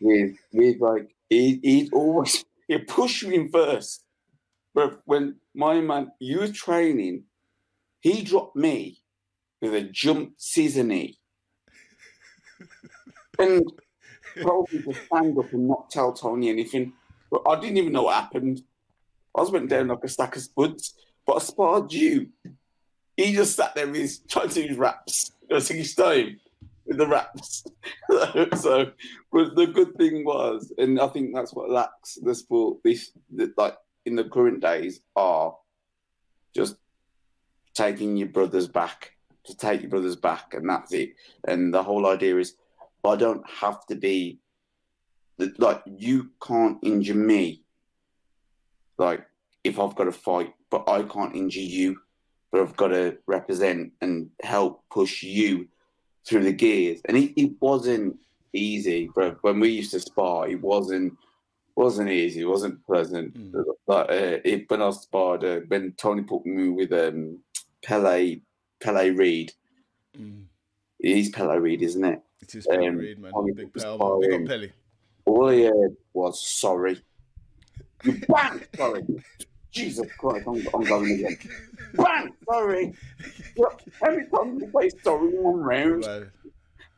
with 0.00 0.36
with 0.52 0.80
like 0.80 1.14
he, 1.28 1.60
he'd 1.62 1.92
always 1.92 2.44
he 2.68 2.78
push 2.78 3.24
me 3.24 3.36
in 3.36 3.50
first. 3.50 4.04
But 4.74 5.00
when 5.06 5.36
my 5.54 5.80
man 5.80 6.12
you 6.20 6.40
were 6.40 6.48
training, 6.48 7.24
he 8.00 8.22
dropped 8.22 8.56
me 8.56 9.02
with 9.60 9.74
a 9.74 9.82
jump 9.82 10.34
scissor 10.38 10.84
knee. 10.84 11.18
And 13.38 13.70
told 14.42 14.68
me 14.72 14.82
to 14.82 14.94
stand 15.06 15.38
up 15.38 15.52
and 15.52 15.68
not 15.68 15.90
tell 15.90 16.12
Tony 16.12 16.48
anything. 16.50 16.92
But 17.30 17.42
I 17.48 17.60
didn't 17.60 17.78
even 17.78 17.92
know 17.92 18.04
what 18.04 18.14
happened. 18.14 18.62
I 19.36 19.40
was 19.40 19.50
went 19.50 19.68
down 19.68 19.88
like 19.88 20.02
a 20.02 20.08
stack 20.08 20.36
of 20.36 20.42
spuds. 20.42 20.94
But 21.26 21.36
I 21.36 21.38
sparred 21.40 21.92
you. 21.92 22.28
He 23.16 23.34
just 23.34 23.56
sat 23.56 23.74
there 23.74 23.86
with 23.86 23.96
his 23.96 24.20
trying 24.28 24.48
to 24.50 24.68
do 24.68 24.76
raps. 24.76 25.32
I 25.50 25.54
was 25.54 25.68
his 25.68 25.94
time 25.94 26.38
with 26.86 26.98
the 26.98 27.06
raps. 27.06 27.64
so 28.60 28.92
but 29.32 29.56
the 29.56 29.66
good 29.66 29.96
thing 29.96 30.24
was, 30.24 30.72
and 30.78 31.00
I 31.00 31.08
think 31.08 31.34
that's 31.34 31.52
what 31.52 31.70
lacks 31.70 32.18
the 32.22 32.34
sport 32.34 32.78
this 32.84 33.10
like 33.56 33.76
in 34.04 34.16
the 34.16 34.24
current 34.24 34.60
days 34.60 35.00
are 35.16 35.56
just 36.54 36.76
taking 37.74 38.16
your 38.16 38.28
brothers 38.28 38.68
back. 38.68 39.12
To 39.46 39.56
take 39.56 39.80
your 39.80 39.90
brothers 39.90 40.16
back, 40.16 40.54
and 40.54 40.68
that's 40.68 40.92
it. 40.92 41.10
And 41.46 41.72
the 41.72 41.82
whole 41.82 42.08
idea 42.08 42.36
is, 42.36 42.56
I 43.04 43.14
don't 43.14 43.48
have 43.48 43.86
to 43.86 43.94
be 43.94 44.40
like 45.58 45.82
you 45.86 46.30
can't 46.42 46.78
injure 46.82 47.14
me. 47.14 47.62
Like 48.98 49.26
if 49.64 49.78
I've 49.78 49.94
got 49.94 50.04
to 50.04 50.12
fight, 50.12 50.54
but 50.70 50.88
I 50.88 51.02
can't 51.02 51.34
injure 51.34 51.60
you. 51.60 52.00
But 52.52 52.60
I've 52.62 52.76
got 52.76 52.88
to 52.88 53.18
represent 53.26 53.92
and 54.00 54.30
help 54.42 54.84
push 54.90 55.22
you 55.22 55.68
through 56.26 56.44
the 56.44 56.52
gears. 56.52 57.00
And 57.04 57.16
it, 57.16 57.40
it 57.40 57.52
wasn't 57.60 58.18
easy, 58.52 59.10
but 59.14 59.42
when 59.42 59.60
we 59.60 59.70
used 59.70 59.90
to 59.92 60.00
spar, 60.00 60.48
it 60.48 60.60
wasn't 60.60 61.16
wasn't 61.74 62.08
easy. 62.08 62.40
It 62.40 62.48
wasn't 62.48 62.84
pleasant. 62.86 63.34
Mm. 63.34 63.64
Like 63.86 64.10
uh, 64.10 64.38
it, 64.44 64.70
when 64.70 64.80
I 64.82 64.90
sparred, 64.90 65.44
uh, 65.44 65.60
when 65.68 65.92
Tony 65.92 66.22
put 66.22 66.46
me 66.46 66.68
with 66.70 66.92
um, 66.92 67.40
Pele 67.84 68.40
Pele 68.80 69.10
Reed, 69.10 69.52
mm, 70.18 70.44
it 71.00 71.18
is 71.18 71.28
Pele 71.28 71.58
Reed, 71.58 71.82
isn't 71.82 72.04
it? 72.04 72.22
it 72.40 72.54
is 72.54 72.66
Pelly 72.66 72.88
um, 72.88 72.96
Reid, 72.96 73.18
man. 73.18 73.32
on 73.32 73.52
Big 73.52 73.72
the 73.72 73.80
pal. 73.80 74.20
Big 74.20 74.42
up 74.42 74.48
Pelly. 74.48 74.72
All 75.24 75.48
I 75.48 75.62
heard 75.64 75.96
was 76.12 76.42
sorry. 76.46 77.02
You 78.04 78.20
bang, 78.28 78.62
sorry. 78.76 79.02
Jesus 79.70 80.06
Christ, 80.18 80.44
I'm, 80.46 80.66
I'm 80.74 80.84
going 80.84 81.10
again. 81.12 81.38
Bang, 81.94 82.32
sorry. 82.48 82.94
Look, 83.56 83.82
Every 84.06 84.26
time 84.28 84.58
you 84.58 84.68
play 84.68 84.88
sorry 85.02 85.28
one 85.28 85.56
round, 85.60 86.00
Man, 86.06 86.30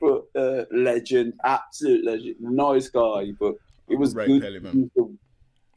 but 0.01 0.25
uh, 0.37 0.65
legend, 0.71 1.33
absolute 1.45 2.05
legend, 2.05 2.37
nice 2.41 2.89
guy. 2.89 3.33
But 3.39 3.55
it 3.89 3.99
was 3.99 4.15
Ray 4.15 4.27
good. 4.27 4.43
Pelly. 4.43 4.91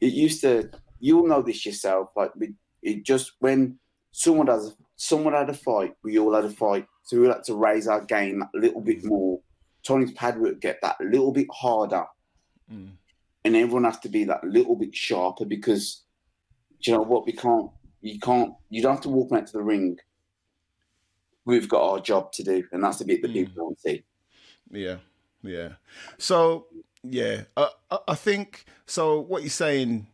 It 0.00 0.12
used 0.12 0.40
to. 0.42 0.70
You'll 1.00 1.26
know 1.26 1.42
this 1.42 1.66
yourself. 1.66 2.10
Like 2.16 2.32
we, 2.36 2.54
it 2.82 3.04
just 3.04 3.32
when 3.40 3.78
someone 4.12 4.46
has 4.46 4.76
someone 4.96 5.32
had 5.32 5.50
a 5.50 5.54
fight, 5.54 5.94
we 6.04 6.18
all 6.18 6.34
had 6.34 6.44
a 6.44 6.50
fight. 6.50 6.86
So 7.02 7.20
we 7.20 7.26
had 7.26 7.42
to 7.44 7.54
raise 7.56 7.88
our 7.88 8.04
game 8.04 8.42
a 8.42 8.58
little 8.58 8.80
bit 8.80 9.04
more. 9.04 9.40
Tony's 9.84 10.12
pad 10.12 10.38
would 10.38 10.60
get 10.60 10.78
that 10.82 10.96
a 11.00 11.04
little 11.04 11.32
bit 11.32 11.48
harder, 11.52 12.04
Mm. 12.72 12.92
And 13.44 13.56
everyone 13.56 13.84
has 13.84 13.98
to 14.00 14.08
be 14.08 14.24
that 14.24 14.44
little 14.44 14.76
bit 14.76 14.94
sharper 14.94 15.44
because 15.44 16.04
do 16.82 16.90
you 16.90 16.96
know 16.96 17.02
what 17.02 17.26
we 17.26 17.32
can't. 17.32 17.70
You 18.00 18.18
can't. 18.18 18.54
You 18.70 18.82
don't 18.82 18.94
have 18.94 19.02
to 19.02 19.08
walk 19.08 19.32
out 19.32 19.46
to 19.46 19.52
the 19.52 19.62
ring. 19.62 19.98
We've 21.44 21.68
got 21.68 21.88
our 21.88 22.00
job 22.00 22.32
to 22.32 22.42
do, 22.42 22.64
and 22.72 22.82
that's 22.82 22.98
the 22.98 23.04
bit 23.04 23.22
that 23.22 23.30
Mm. 23.30 23.34
people 23.34 23.54
don't 23.54 23.80
see. 23.80 24.04
Yeah, 24.70 24.96
yeah. 25.42 25.74
So 26.18 26.66
yeah, 27.02 27.42
I, 27.56 27.68
I 28.08 28.14
think 28.14 28.64
so. 28.86 29.20
What 29.20 29.42
you're 29.42 29.50
saying 29.50 30.06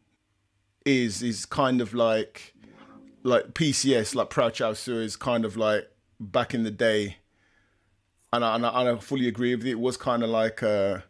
is 0.85 1.23
is 1.23 1.47
kind 1.47 1.81
of 1.81 1.95
like 1.95 2.55
like 3.23 3.55
PCS, 3.55 4.15
like 4.15 4.31
Proud 4.31 4.55
Chow 4.55 4.71
is 4.71 5.17
kind 5.17 5.45
of 5.45 5.57
like 5.57 5.91
back 6.21 6.55
in 6.55 6.65
the 6.65 6.71
day, 6.71 7.19
and 8.33 8.45
I, 8.45 8.55
and 8.57 8.67
I, 8.67 8.81
and 8.81 8.89
I 8.91 9.01
fully 9.01 9.29
agree 9.29 9.55
with 9.55 9.65
you. 9.65 9.73
It 9.73 9.81
was 9.81 9.97
kind 9.97 10.23
of 10.23 10.31
like 10.31 10.63
a 10.63 11.05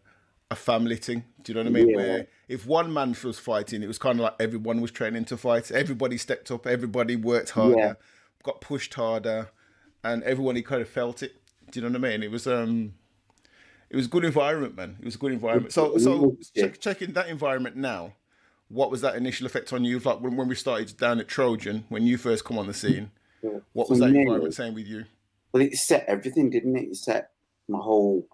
a 0.50 0.56
family 0.56 0.96
thing. 0.96 1.24
Do 1.42 1.52
you 1.52 1.54
know 1.54 1.62
what 1.70 1.78
I 1.78 1.84
mean? 1.84 1.90
Yeah. 1.90 1.96
Where 1.96 2.26
if 2.48 2.66
one 2.66 2.92
man 2.92 3.14
was 3.22 3.38
fighting, 3.38 3.82
it 3.82 3.86
was 3.86 3.98
kind 3.98 4.18
of 4.18 4.24
like 4.24 4.34
everyone 4.40 4.80
was 4.80 4.90
training 4.90 5.26
to 5.26 5.36
fight. 5.36 5.70
Everybody 5.70 6.16
stepped 6.16 6.50
up. 6.50 6.66
Everybody 6.66 7.16
worked 7.16 7.50
harder, 7.50 7.76
Yeah. 7.76 7.92
got 8.42 8.60
pushed 8.60 8.94
harder, 8.94 9.50
and 10.02 10.22
everyone 10.24 10.56
he 10.56 10.62
kind 10.62 10.80
of 10.80 10.88
felt 10.88 11.22
it. 11.22 11.36
Do 11.70 11.80
you 11.80 11.86
know 11.86 11.98
what 11.98 12.06
I 12.06 12.10
mean? 12.10 12.22
It 12.22 12.30
was 12.30 12.46
um, 12.46 12.94
it 13.90 13.96
was 13.96 14.06
a 14.06 14.08
good 14.08 14.24
environment, 14.24 14.74
man. 14.76 14.96
It 15.00 15.04
was 15.04 15.16
a 15.16 15.18
good 15.18 15.32
environment. 15.32 15.72
So 15.72 15.98
so 15.98 16.36
Yeah. 16.54 16.64
check, 16.64 16.80
checking 16.80 17.12
that 17.12 17.28
environment 17.28 17.76
now. 17.76 18.14
What 18.70 18.90
was 18.90 19.00
that 19.00 19.16
initial 19.16 19.46
effect 19.46 19.72
on 19.72 19.84
you? 19.84 19.98
Like 19.98 20.20
when, 20.20 20.36
when 20.36 20.48
we 20.48 20.54
started 20.54 20.94
down 20.98 21.20
at 21.20 21.28
Trojan, 21.28 21.84
when 21.88 22.06
you 22.06 22.18
first 22.18 22.44
come 22.44 22.58
on 22.58 22.66
the 22.66 22.74
scene, 22.74 23.10
what 23.72 23.88
was 23.88 23.98
that 23.98 24.10
me- 24.10 24.20
environment 24.20 24.54
saying 24.54 24.74
with 24.74 24.86
you? 24.86 25.04
Well, 25.52 25.62
it 25.62 25.74
set 25.74 26.04
everything, 26.06 26.50
didn't 26.50 26.76
it? 26.76 26.88
It 26.88 26.96
set 26.96 27.30
my 27.66 27.78
whole 27.78 28.26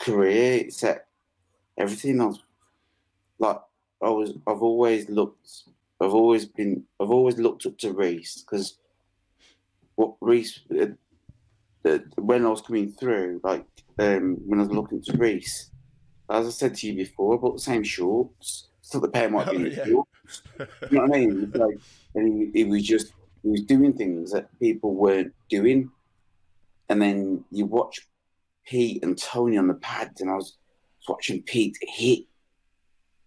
career. 0.00 0.54
It 0.66 0.74
set 0.74 1.06
everything. 1.78 2.20
else. 2.20 2.40
like, 3.38 3.60
I 4.02 4.10
was. 4.10 4.32
I've 4.46 4.62
always 4.62 5.08
looked. 5.08 5.50
I've 6.00 6.14
always 6.14 6.46
been. 6.46 6.84
I've 7.00 7.10
always 7.10 7.38
looked 7.38 7.66
up 7.66 7.76
to 7.78 7.92
Reese 7.92 8.42
because 8.42 8.78
what 9.96 10.14
Reese. 10.20 10.60
Uh, 10.70 10.86
uh, 11.88 11.98
when 12.16 12.44
I 12.44 12.50
was 12.50 12.60
coming 12.60 12.92
through, 12.92 13.40
like 13.42 13.64
um, 13.98 14.36
when 14.46 14.60
I 14.60 14.64
was 14.64 14.70
looking 14.72 15.00
to 15.02 15.16
Reese, 15.16 15.70
as 16.30 16.46
I 16.46 16.50
said 16.50 16.74
to 16.76 16.86
you 16.86 16.94
before, 16.94 17.34
I 17.34 17.40
bought 17.40 17.56
the 17.56 17.62
same 17.62 17.82
shorts. 17.82 18.68
Thought 18.84 19.00
the 19.02 19.08
pair 19.08 19.30
might 19.30 19.48
be 19.50 19.56
Oh, 19.56 19.60
the 19.60 19.70
yeah. 19.70 19.84
shorts. 19.86 20.42
You 20.58 20.98
know 20.98 21.02
what 21.02 21.14
I 21.14 21.18
mean? 21.20 21.44
It's 21.44 21.56
like, 21.56 21.78
and 22.16 22.52
he, 22.54 22.62
he 22.64 22.64
was 22.64 22.82
just 22.82 23.12
he 23.42 23.48
was 23.50 23.62
doing 23.62 23.92
things 23.94 24.32
that 24.32 24.50
people 24.58 24.94
weren't 24.94 25.32
doing. 25.48 25.90
And 26.88 27.00
then 27.00 27.44
you 27.50 27.66
watch 27.66 28.06
Pete 28.66 29.02
and 29.02 29.18
Tony 29.18 29.56
on 29.58 29.68
the 29.68 29.74
pads, 29.74 30.20
and 30.20 30.30
I 30.30 30.34
was 30.34 30.56
watching 31.08 31.42
Pete 31.42 31.78
hit. 31.80 32.24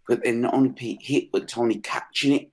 But 0.08 0.24
then 0.24 0.42
not 0.42 0.54
only 0.54 0.72
Pete 0.72 1.02
hit, 1.02 1.32
but 1.32 1.48
Tony 1.48 1.78
catching 1.80 2.34
it. 2.34 2.52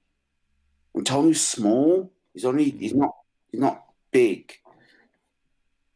And 0.95 1.07
Tony's 1.07 1.41
small. 1.41 2.13
He's 2.33 2.45
only 2.45 2.71
he's 2.71 2.95
not 2.95 3.15
he's 3.51 3.61
not 3.61 3.85
big. 4.11 4.53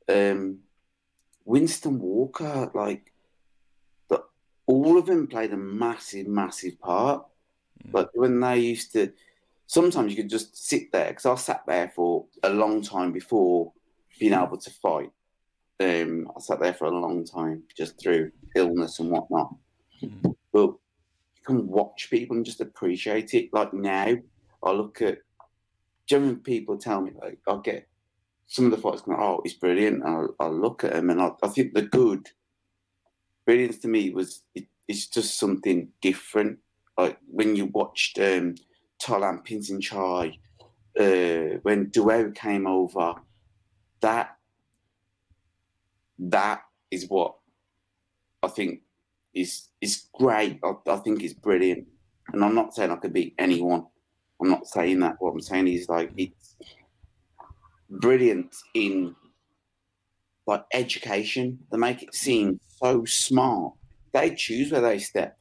Um 0.08 0.58
Winston 1.44 1.98
Walker, 1.98 2.70
like 2.74 3.12
the, 4.08 4.22
all 4.66 4.96
of 4.98 5.06
them 5.06 5.26
played 5.26 5.52
a 5.52 5.56
massive, 5.56 6.26
massive 6.26 6.80
part. 6.80 7.24
Mm. 7.86 7.94
Like 7.94 8.08
when 8.14 8.40
they 8.40 8.58
used 8.58 8.92
to 8.92 9.12
sometimes 9.66 10.10
you 10.10 10.16
could 10.16 10.30
just 10.30 10.66
sit 10.66 10.92
there 10.92 11.08
because 11.08 11.26
I 11.26 11.34
sat 11.36 11.64
there 11.66 11.92
for 11.94 12.26
a 12.42 12.50
long 12.50 12.82
time 12.82 13.12
before 13.12 13.72
being 14.18 14.32
able 14.32 14.58
to 14.58 14.70
fight. 14.70 15.10
Um, 15.80 16.30
I 16.36 16.40
sat 16.40 16.60
there 16.60 16.74
for 16.74 16.86
a 16.86 16.98
long 16.98 17.24
time 17.24 17.64
just 17.76 18.00
through 18.00 18.30
illness 18.54 19.00
and 19.00 19.10
whatnot. 19.10 19.54
Mm. 20.02 20.34
But 20.52 20.70
you 20.70 21.42
can 21.44 21.66
watch 21.68 22.08
people 22.10 22.36
and 22.36 22.46
just 22.46 22.60
appreciate 22.60 23.34
it. 23.34 23.50
Like 23.52 23.74
now, 23.74 24.14
I 24.62 24.70
look 24.70 25.02
at 25.02 25.18
generally 26.06 26.36
people 26.36 26.78
tell 26.78 27.00
me 27.00 27.12
like 27.20 27.38
I 27.48 27.58
get 27.62 27.88
some 28.46 28.66
of 28.66 28.70
the 28.70 28.78
fights 28.78 29.02
going, 29.02 29.18
oh, 29.20 29.40
he's 29.42 29.54
brilliant. 29.54 30.04
And 30.04 30.30
I'll, 30.38 30.54
look 30.54 30.84
at 30.84 30.94
him 30.94 31.10
and 31.10 31.20
I, 31.20 31.30
I 31.42 31.48
think 31.48 31.74
the 31.74 31.82
good 31.82 32.28
brilliance 33.44 33.78
to 33.78 33.88
me 33.88 34.10
was 34.10 34.42
it, 34.54 34.66
it's 34.86 35.06
just 35.06 35.38
something 35.38 35.88
different. 36.00 36.58
Like 36.96 37.18
when 37.26 37.56
you 37.56 37.66
watched 37.66 38.18
um, 38.18 38.54
Thailand 39.02 39.46
Pinsinchai, 39.46 40.38
uh, 40.98 41.58
when 41.62 41.86
Duo 41.86 42.30
came 42.30 42.66
over, 42.66 43.14
that 44.00 44.33
that 46.18 46.62
is 46.90 47.06
what 47.08 47.34
I 48.42 48.48
think 48.48 48.80
is 49.34 49.68
is 49.80 50.06
great. 50.14 50.60
I, 50.64 50.72
I 50.90 50.96
think 50.96 51.22
it's 51.22 51.34
brilliant, 51.34 51.86
and 52.32 52.44
I'm 52.44 52.54
not 52.54 52.74
saying 52.74 52.90
I 52.90 52.96
could 52.96 53.12
beat 53.12 53.34
anyone. 53.38 53.86
I'm 54.40 54.50
not 54.50 54.66
saying 54.66 55.00
that. 55.00 55.16
What 55.18 55.32
I'm 55.32 55.40
saying 55.40 55.68
is 55.68 55.88
like 55.88 56.12
it's 56.16 56.56
brilliant 57.90 58.54
in 58.74 59.14
like 60.46 60.64
education. 60.72 61.58
They 61.70 61.78
make 61.78 62.02
it 62.02 62.14
seem 62.14 62.60
so 62.80 63.04
smart. 63.04 63.74
They 64.12 64.34
choose 64.34 64.70
where 64.70 64.80
they 64.80 64.98
step. 64.98 65.38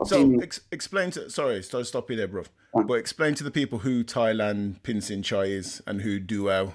I've 0.00 0.08
So 0.08 0.16
seen- 0.16 0.42
ex- 0.42 0.60
explain 0.72 1.10
to 1.12 1.28
sorry, 1.30 1.62
so 1.62 1.82
stop 1.82 2.10
you 2.10 2.16
there, 2.16 2.28
bro. 2.28 2.44
But 2.72 2.94
explain 2.94 3.34
to 3.34 3.44
the 3.44 3.50
people 3.50 3.80
who 3.80 4.04
Thailand 4.04 4.80
Pinsin 4.82 5.24
Chai 5.24 5.44
is 5.46 5.82
and 5.86 6.02
who 6.02 6.20
Duo. 6.20 6.74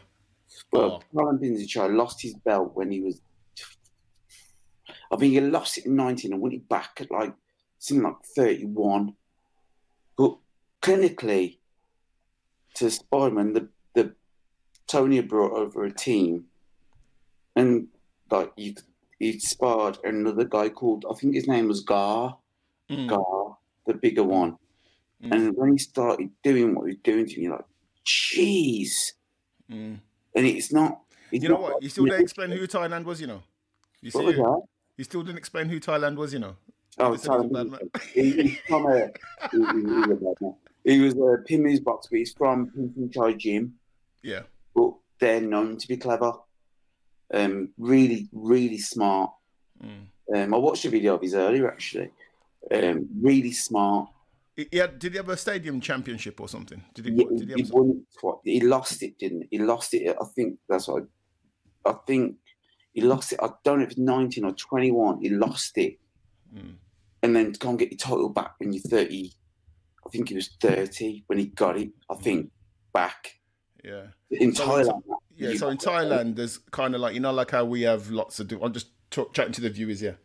Well, 0.72 1.04
Colin 1.14 1.40
Pinsinchai 1.40 1.96
lost 1.96 2.22
his 2.22 2.34
belt 2.34 2.72
when 2.74 2.92
he 2.92 3.02
was. 3.02 3.22
I 5.12 5.18
think 5.18 5.34
he 5.34 5.42
lost 5.42 5.78
it 5.78 5.86
in 5.86 5.96
19 5.96 6.34
and 6.34 6.42
won 6.42 6.54
it 6.54 6.68
back 6.68 6.98
at 7.00 7.12
like 7.12 7.34
something 7.80 8.04
like 8.04 8.24
31. 8.36 9.14
But 10.18 10.38
clinically, 10.82 11.58
to 12.76 12.86
Spiderman, 12.86 13.54
the, 13.54 13.70
the 13.94 14.14
Tony 14.88 15.18
had 15.18 15.30
brought 15.30 15.54
over 15.54 15.84
a 15.84 15.92
team, 15.92 16.46
and 17.56 17.88
like 18.32 18.52
he, 18.56 18.76
he 19.20 19.40
sparred 19.40 19.98
another 20.04 20.46
guy 20.46 20.70
called 20.70 21.06
I 21.10 21.14
think 21.16 21.36
his 21.36 21.48
name 21.48 21.68
was 21.68 21.82
Gar, 21.82 22.38
Mm. 22.90 23.10
Gar, 23.10 23.58
the 23.88 23.94
bigger 23.94 24.24
one. 24.24 24.58
Mm. 25.24 25.32
And 25.32 25.58
when 25.58 25.72
he 25.74 25.78
started 25.78 26.30
doing 26.44 26.76
what 26.76 26.86
he 26.86 26.96
was 26.96 27.02
doing 27.04 27.26
to 27.26 27.40
me, 27.40 27.50
like, 27.50 27.66
jeez. 28.06 29.14
Mm. 29.72 30.00
And 30.36 30.46
it's 30.46 30.72
not. 30.72 31.02
It's 31.32 31.44
You 31.44 31.50
know 31.50 31.56
not 31.56 31.62
what? 31.62 31.84
You 31.84 31.90
still 31.90 32.06
didn't 32.06 32.22
explain 32.22 32.52
who 32.52 32.68
Thailand 32.68 33.06
was, 33.06 33.22
you 33.22 33.28
know. 33.28 33.44
You 34.02 34.12
see, 34.12 34.18
What 34.18 34.26
was 34.28 34.36
that? 34.36 34.62
you 34.98 35.04
still 35.04 35.24
didn't 35.24 35.38
explain 35.38 35.70
who 35.70 35.80
Thailand 35.80 36.16
was, 36.16 36.34
you 36.34 36.40
know. 36.40 36.56
Oh, 36.98 37.06
he 37.06 37.12
was 37.12 37.26
a 37.26 37.30
Thailand. 37.30 37.80
He, 38.14 38.32
he's 38.32 38.60
from 38.68 38.86
a. 38.86 39.08
He, 39.52 39.58
he, 39.58 39.64
was 39.64 40.06
a 40.06 40.16
bad 40.16 40.36
man. 40.42 40.56
He 40.84 41.00
was 41.00 41.14
a 41.14 41.44
Pimu's 41.50 41.80
box, 41.80 42.08
but 42.10 42.20
he's 42.20 42.34
from 42.34 42.70
Pinsinchai 42.70 43.38
Gym. 43.38 43.74
Yeah. 44.22 44.42
But 44.76 44.94
they're 45.20 45.42
known 45.42 45.78
to 45.78 45.88
be 45.88 45.98
clever. 45.98 46.34
Um, 47.34 47.70
really, 47.78 48.30
really 48.32 48.78
smart. 48.78 49.32
Mm. 49.84 50.06
Um, 50.34 50.54
I 50.54 50.58
watched 50.58 50.86
a 50.86 50.90
video 50.90 51.16
of 51.16 51.22
his 51.22 51.34
earlier 51.34 51.68
actually. 51.68 52.12
Um, 52.72 53.08
really 53.22 53.52
smart. 53.52 54.10
He, 54.56 54.78
had, 54.78 55.00
did 55.00 55.12
he 55.12 55.18
have 55.18 55.28
a 55.30 55.36
stadium 55.38 55.82
championship 55.82 56.40
or 56.40 56.48
something? 56.48 56.82
Did 56.94 57.06
he? 57.06 57.12
Yeah, 57.12 57.26
did 57.38 57.50
he, 57.50 57.64
he, 57.64 57.72
won. 57.72 58.06
He 58.44 58.62
lost 58.62 59.04
it, 59.04 59.18
didn't 59.20 59.48
he? 59.50 59.58
He 59.58 59.60
lost 59.64 59.94
it. 59.94 60.16
I 60.20 60.26
think 60.34 60.58
that's 60.70 60.88
what. 60.88 61.04
I, 61.86 61.90
I 61.90 61.94
think 62.08 62.38
he 62.94 63.02
lost 63.02 63.34
it. 63.34 63.40
I 63.44 63.50
don't 63.64 63.80
know 63.80 63.84
if 63.86 63.92
it's 63.92 64.00
nineteen 64.00 64.46
or 64.46 64.54
twenty-one. 64.54 65.22
He 65.22 65.30
lost 65.30 65.78
it, 65.78 66.00
Mm. 66.56 66.76
and 67.22 67.36
then 67.36 67.52
to 67.52 67.60
go 67.60 67.70
and 67.70 67.80
get 67.80 67.92
your 67.92 67.98
title 67.98 68.30
back 68.30 68.54
when 68.60 68.72
you're 68.72 68.82
thirty. 68.82 69.34
I 70.06 70.10
think 70.10 70.30
he 70.30 70.36
was 70.36 70.50
thirty 70.62 71.24
when 71.28 71.38
he 71.40 71.48
got 71.48 71.78
it. 71.78 71.90
I 72.10 72.16
think 72.16 72.50
back 72.94 73.40
Yeah. 73.84 74.08
in 74.32 74.56
So- 74.56 74.66
Thailand. 74.68 75.02
Yeah, 75.36 75.54
so 75.56 75.68
in. 75.68 75.78
Thailand, 75.78 76.38
there's 76.38 76.60
kind 76.60 76.96
of 76.96 77.02
like 77.02 77.14
you 77.14 77.20
know, 77.20 77.34
like 77.34 77.52
how 77.52 77.66
we 77.66 77.82
have 77.82 78.10
lots 78.10 78.40
of. 78.40 78.50
I'm 78.62 78.72
just 78.72 78.88
talk, 79.12 79.34
chatting 79.34 79.52
to 79.54 79.62
the 79.62 79.70
viewers 79.70 80.00
here. 80.00 80.18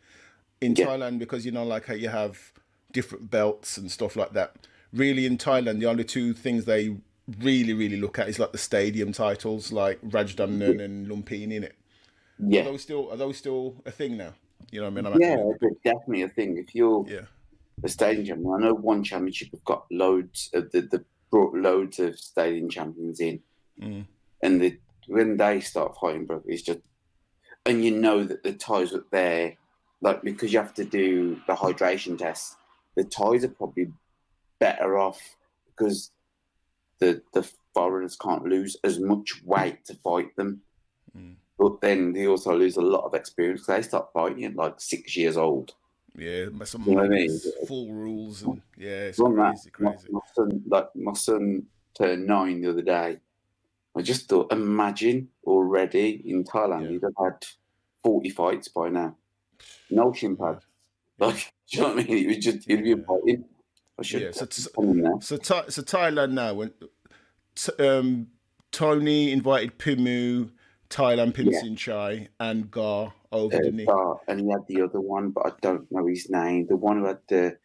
In 0.60 0.76
Yeah. 0.76 0.86
Thailand, 0.86 1.18
because 1.18 1.44
you 1.44 1.50
know, 1.50 1.64
like 1.64 1.86
how 1.86 1.94
you 1.94 2.08
have 2.10 2.52
different 2.92 3.30
belts 3.30 3.76
and 3.76 3.90
stuff 3.90 4.16
like 4.16 4.32
that. 4.32 4.54
Really, 4.92 5.26
in 5.26 5.38
Thailand, 5.38 5.80
the 5.80 5.86
only 5.86 6.04
two 6.04 6.32
things 6.34 6.64
they 6.64 6.96
really, 7.38 7.72
really 7.72 7.96
look 7.96 8.18
at 8.18 8.28
is 8.28 8.38
like 8.38 8.52
the 8.52 8.58
stadium 8.58 9.12
titles, 9.12 9.70
like 9.72 10.00
Rajdamnern 10.02 10.82
and 10.82 11.06
Lumpini. 11.06 11.56
In 11.56 11.64
it, 11.64 11.76
Yeah, 12.38 12.62
are 12.62 12.64
those 12.64 12.82
still 12.82 13.10
are 13.12 13.16
those 13.16 13.36
still 13.36 13.76
a 13.86 13.90
thing 13.90 14.16
now? 14.16 14.34
You 14.70 14.80
know 14.80 14.90
what 14.90 14.98
I 14.98 15.02
mean? 15.02 15.12
I'm 15.14 15.20
yeah, 15.20 15.52
actually- 15.52 15.76
definitely 15.84 16.22
a 16.22 16.28
thing. 16.28 16.56
If 16.58 16.74
you're 16.74 17.04
yeah, 17.08 17.26
a 17.84 17.88
stadium 17.88 18.26
champion, 18.26 18.52
I 18.54 18.58
know 18.64 18.74
one 18.74 19.04
championship 19.04 19.50
have 19.52 19.64
got 19.64 19.86
loads 19.90 20.50
of 20.54 20.70
the, 20.72 20.82
the 20.82 21.04
brought 21.30 21.54
loads 21.54 21.98
of 22.00 22.18
stadium 22.18 22.68
champions 22.68 23.20
in. 23.20 23.40
Mm. 23.80 24.04
and 24.42 24.60
the 24.60 24.78
when 25.06 25.36
they 25.38 25.60
start 25.60 25.96
fighting, 26.00 26.26
bro, 26.26 26.42
it's 26.46 26.62
just 26.62 26.80
and 27.64 27.84
you 27.84 27.90
know 27.92 28.24
that 28.24 28.42
the 28.42 28.52
ties 28.52 28.92
up 28.92 29.08
there, 29.10 29.56
like 30.00 30.22
because 30.22 30.52
you 30.52 30.58
have 30.58 30.74
to 30.74 30.84
do 30.84 31.40
the 31.46 31.54
hydration 31.54 32.18
test, 32.18 32.56
the 32.96 33.04
ties 33.04 33.44
are 33.44 33.48
probably 33.48 33.92
better 34.58 34.98
off 34.98 35.36
because 35.66 36.10
the 36.98 37.22
the 37.32 37.48
foreigners 37.74 38.16
can't 38.16 38.44
lose 38.44 38.76
as 38.84 38.98
much 38.98 39.42
weight 39.44 39.84
to 39.86 39.94
fight 39.94 40.34
them. 40.36 40.60
Mm. 41.16 41.34
But 41.58 41.80
then 41.80 42.12
they 42.12 42.26
also 42.26 42.56
lose 42.56 42.76
a 42.76 42.80
lot 42.82 43.04
of 43.04 43.14
experience. 43.14 43.66
They 43.66 43.82
start 43.82 44.12
fighting 44.12 44.44
at 44.44 44.56
like 44.56 44.80
six 44.80 45.16
years 45.16 45.36
old. 45.36 45.74
yeah, 46.16 46.46
some 46.64 46.82
You 46.84 46.94
know 46.96 47.04
I 47.04 47.08
mean? 47.08 47.38
full 47.68 47.92
rules 47.92 48.42
and 48.42 48.60
yeah, 48.78 49.08
it's 49.08 49.18
From 49.18 49.36
that, 49.36 49.56
crazy, 49.72 50.08
my, 50.10 50.20
my 50.20 50.20
son, 50.34 50.62
like 50.66 50.96
my 50.96 51.12
son 51.12 51.66
turned 51.94 52.26
nine 52.26 52.60
the 52.62 52.70
other 52.70 52.82
day. 52.82 53.18
I 53.96 54.02
just 54.02 54.28
thought, 54.28 54.52
imagine 54.52 55.28
already 55.44 56.22
in 56.24 56.44
Thailand, 56.44 56.84
Yeah. 56.84 56.88
he'd 56.90 57.02
have 57.02 57.12
had 57.22 57.46
forty 58.02 58.30
fights 58.30 58.68
by 58.68 58.88
now. 58.88 59.16
No 59.90 60.12
shin 60.12 60.36
pad. 60.36 60.60
Like, 61.18 61.52
do 61.70 61.76
you 61.78 61.82
know 61.82 61.94
what 61.94 62.04
I 62.04 62.08
mean? 62.08 62.18
It 62.24 62.36
was 62.36 62.44
just 62.44 62.66
he'd 62.68 62.82
be 62.82 62.90
Yeah. 62.90 62.96
fighting. 63.06 63.44
I 63.98 64.02
should 64.02 64.22
Yeah, 64.22 64.30
so 64.32 64.46
t- 64.46 64.62
come 64.74 64.90
in 64.90 65.02
there. 65.02 65.12
So, 65.20 65.36
Tha- 65.36 65.70
so 65.70 65.82
Thailand 65.82 66.32
now. 66.32 66.54
When 66.54 66.72
t- 67.54 67.72
um, 67.86 68.28
Tony 68.72 69.30
invited 69.32 69.78
Pimu, 69.78 70.50
Thailand 70.88 71.34
Pinsin 71.34 71.76
Chai, 71.76 72.28
and 72.40 72.70
Gar 72.70 73.12
over, 73.30 73.56
Uh? 73.56 73.70
Bar, 73.84 74.20
and 74.26 74.40
he 74.40 74.48
had 74.50 74.66
the 74.68 74.82
other 74.82 75.00
one, 75.00 75.30
but 75.30 75.46
I 75.46 75.52
don't 75.60 75.90
know 75.92 76.06
his 76.06 76.28
name. 76.30 76.66
The 76.66 76.76
one 76.76 76.98
who 76.98 77.04
had 77.06 77.18
the 77.28 77.58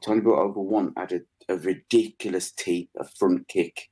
Tony 0.00 0.20
brought 0.20 0.42
over 0.42 0.60
one 0.60 0.92
had 0.96 1.12
a, 1.12 1.20
a 1.48 1.56
ridiculous 1.56 2.50
teeth, 2.50 2.88
a 2.96 3.04
front 3.04 3.46
kick. 3.48 3.90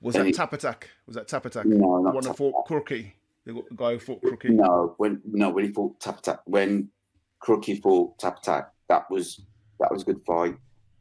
Was 0.00 0.14
that 0.14 0.20
and 0.20 0.28
he- 0.28 0.32
Tap 0.32 0.52
Attack? 0.52 0.90
Was 1.06 1.14
that 1.16 1.28
Tap 1.28 1.44
Attack? 1.46 1.66
No, 1.66 2.00
not 2.00 2.14
One 2.14 2.22
Tap 2.24 2.32
that 2.32 2.38
fought 2.38 2.66
Crookie. 2.66 3.12
The 3.44 3.62
guy 3.76 3.92
who 3.92 3.98
fought 3.98 4.22
Crookie. 4.22 4.50
No, 4.50 4.94
when 4.96 5.20
no 5.26 5.50
when 5.50 5.64
he 5.66 5.72
fought 5.72 6.00
Tap 6.00 6.18
attack 6.20 6.40
when 6.46 6.88
Crookie 7.44 7.80
fought 7.82 8.18
Tap 8.18 8.42
Tap, 8.42 8.72
that 8.88 9.10
was 9.10 9.40
that 9.80 9.92
was 9.92 10.02
a 10.02 10.06
good 10.06 10.22
fight. 10.26 10.56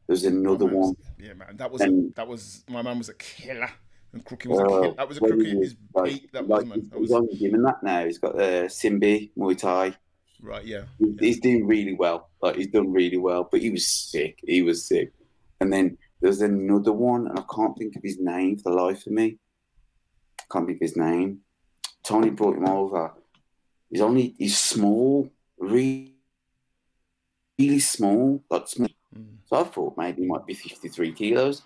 There's 0.08 0.26
another 0.26 0.66
one. 0.66 0.96
Yeah, 1.18 1.34
man. 1.34 1.56
That 1.58 1.72
was 1.72 1.82
And- 1.82 2.14
that 2.16 2.28
was 2.28 2.64
my 2.70 2.82
man 2.82 2.98
was 2.98 3.10
a 3.10 3.14
killer, 3.14 3.70
and 4.12 4.26
Crookie 4.26 4.48
was 4.48 4.60
a 4.60 4.64
Uh, 4.64 4.68
killer. 4.82 4.94
That 4.96 5.08
was 5.08 5.18
a 5.18 5.22
Crookie 5.22 5.60
his 5.62 5.76
like-. 5.96 6.32
That 6.34 6.48
like, 6.48 6.62
was 6.62 6.66
man. 6.70 6.90
That 6.90 7.00
he's 7.00 7.10
was 7.10 7.12
on 7.12 7.30
and 7.56 7.66
that 7.66 7.84
now. 7.84 8.06
He's 8.06 8.18
got 8.18 8.36
uh, 8.36 8.66
Simbi 8.68 9.32
Muay 9.38 9.58
Thai. 9.58 9.96
right. 10.42 10.66
Yeah. 10.66 10.84
He's, 11.00 11.16
he's 11.20 11.40
doing 11.40 11.66
really 11.66 11.94
well. 11.94 12.30
Like 12.42 12.58
he's 12.58 12.68
done 12.68 12.92
really 12.92 13.18
well. 13.18 13.48
But 13.50 13.62
he 13.62 13.70
was 13.70 13.88
sick. 13.88 14.40
He 14.46 14.62
was 14.62 14.86
sick. 14.86 15.14
And 15.62 15.72
then 15.72 15.98
there's 16.20 16.42
another 16.42 16.92
one, 16.92 17.28
and 17.28 17.40
I 17.40 17.44
can't 17.56 17.78
think 17.78 17.96
of 17.96 18.04
his 18.04 18.20
name 18.20 18.58
for 18.58 18.72
the 18.72 18.76
life 18.76 19.06
of 19.08 19.14
me. 19.14 19.40
Can't 20.52 20.66
think 20.68 20.78
of 20.82 20.88
his 20.90 20.98
name. 20.98 21.40
Tony 22.04 22.30
brought 22.32 22.58
him 22.58 22.68
over. 22.68 23.14
He's 23.90 24.02
only 24.02 24.36
he's 24.38 24.58
small, 24.58 25.30
really, 25.58 26.13
really 27.64 27.80
small, 27.80 28.44
like 28.50 28.68
small. 28.68 28.90
Mm. 29.18 29.38
So 29.48 29.56
I 29.58 29.64
thought 29.64 29.98
maybe 29.98 30.22
he 30.22 30.28
might 30.28 30.46
be 30.46 30.54
53 30.54 31.12
kilos. 31.14 31.64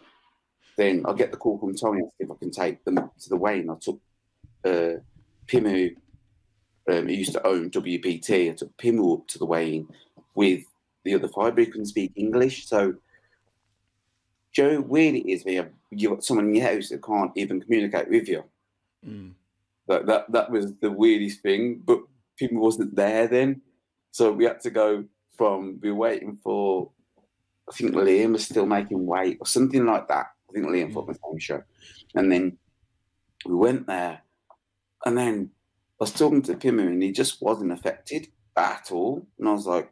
Then 0.75 1.03
I 1.07 1.13
get 1.13 1.31
the 1.31 1.37
call 1.37 1.57
from 1.57 1.75
Tony 1.75 2.03
if 2.19 2.29
I 2.29 2.35
can 2.35 2.51
take 2.51 2.83
them 2.83 2.95
to 2.95 3.29
the 3.29 3.35
weigh-in. 3.35 3.69
I 3.69 3.75
took 3.79 3.99
uh, 4.63 5.01
Pimu, 5.47 5.95
um, 6.89 7.07
he 7.07 7.15
used 7.15 7.33
to 7.33 7.47
own 7.47 7.71
WPT. 7.71 8.51
I 8.51 8.53
took 8.53 8.77
Pimu 8.77 9.19
up 9.19 9.27
to 9.29 9.39
the 9.39 9.45
weigh-in 9.45 9.87
with 10.35 10.63
the 11.03 11.15
other 11.15 11.27
five, 11.29 11.55
couldn't 11.55 11.85
speak 11.85 12.11
English. 12.15 12.67
So, 12.67 12.95
Joe, 14.51 14.81
weird 14.81 15.15
it 15.15 15.29
is 15.29 15.43
when 15.43 15.53
you 15.55 15.61
have 15.61 15.71
you've 15.89 16.11
got 16.11 16.23
someone 16.23 16.47
in 16.47 16.55
your 16.55 16.67
house 16.67 16.89
that 16.89 17.03
can't 17.03 17.31
even 17.35 17.61
communicate 17.61 18.09
with 18.09 18.27
you. 18.27 18.43
Mm. 19.07 19.31
That 19.87 20.05
that 20.05 20.31
that 20.31 20.51
was 20.51 20.73
the 20.75 20.91
weirdest 20.91 21.41
thing. 21.41 21.81
But 21.83 22.01
Pimu 22.39 22.59
wasn't 22.59 22.95
there 22.95 23.27
then, 23.27 23.61
so 24.11 24.31
we 24.31 24.45
had 24.45 24.61
to 24.61 24.69
go 24.69 25.05
from 25.37 25.79
we 25.81 25.91
were 25.91 25.97
waiting 25.97 26.37
for 26.43 26.91
I 27.69 27.73
think 27.73 27.93
Liam 27.93 28.33
was 28.33 28.45
still 28.45 28.65
making 28.65 29.05
weight 29.05 29.37
or 29.39 29.45
something 29.45 29.85
like 29.85 30.07
that. 30.07 30.27
I 30.49 30.53
think 30.53 30.65
Liam 30.67 30.93
fought 30.93 31.07
the 31.07 31.13
same 31.13 31.39
show, 31.39 31.63
and 32.15 32.31
then 32.31 32.57
we 33.45 33.55
went 33.55 33.87
there, 33.87 34.21
and 35.05 35.17
then 35.17 35.51
I 35.99 36.03
was 36.03 36.11
talking 36.11 36.41
to 36.43 36.53
Pimu, 36.53 36.87
and 36.87 37.01
he 37.01 37.11
just 37.11 37.41
wasn't 37.41 37.71
affected 37.71 38.27
at 38.55 38.91
all. 38.91 39.27
And 39.39 39.49
I 39.49 39.51
was 39.51 39.65
like, 39.65 39.91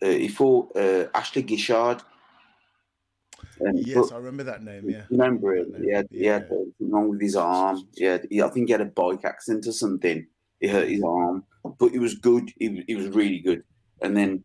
uh, 0.00 0.06
he 0.06 0.28
fought 0.28 0.76
uh, 0.76 1.06
Ashley 1.12 1.42
Gishard. 1.42 2.02
And, 3.60 3.86
yes, 3.86 4.12
I 4.12 4.16
remember 4.16 4.44
that 4.44 4.62
name. 4.62 4.88
Yeah, 4.88 5.02
remember 5.10 5.56
it? 5.56 5.68
He 5.82 5.92
had, 5.92 6.08
he 6.10 6.26
had 6.26 6.48
something 6.48 6.90
wrong 6.90 7.10
with 7.10 7.20
his 7.20 7.36
arm. 7.36 7.82
Yeah, 7.94 8.18
I 8.44 8.48
think 8.48 8.68
he 8.68 8.72
had 8.72 8.80
a 8.80 8.86
bike 8.86 9.24
accident 9.24 9.66
or 9.66 9.72
something. 9.72 10.26
He 10.60 10.68
hurt 10.68 10.88
his 10.88 11.02
arm, 11.02 11.44
but 11.78 11.90
he 11.90 11.98
was 11.98 12.14
good. 12.14 12.50
He, 12.58 12.84
he 12.86 12.94
was 12.94 13.08
really 13.08 13.40
good. 13.40 13.64
And 14.02 14.16
then 14.16 14.44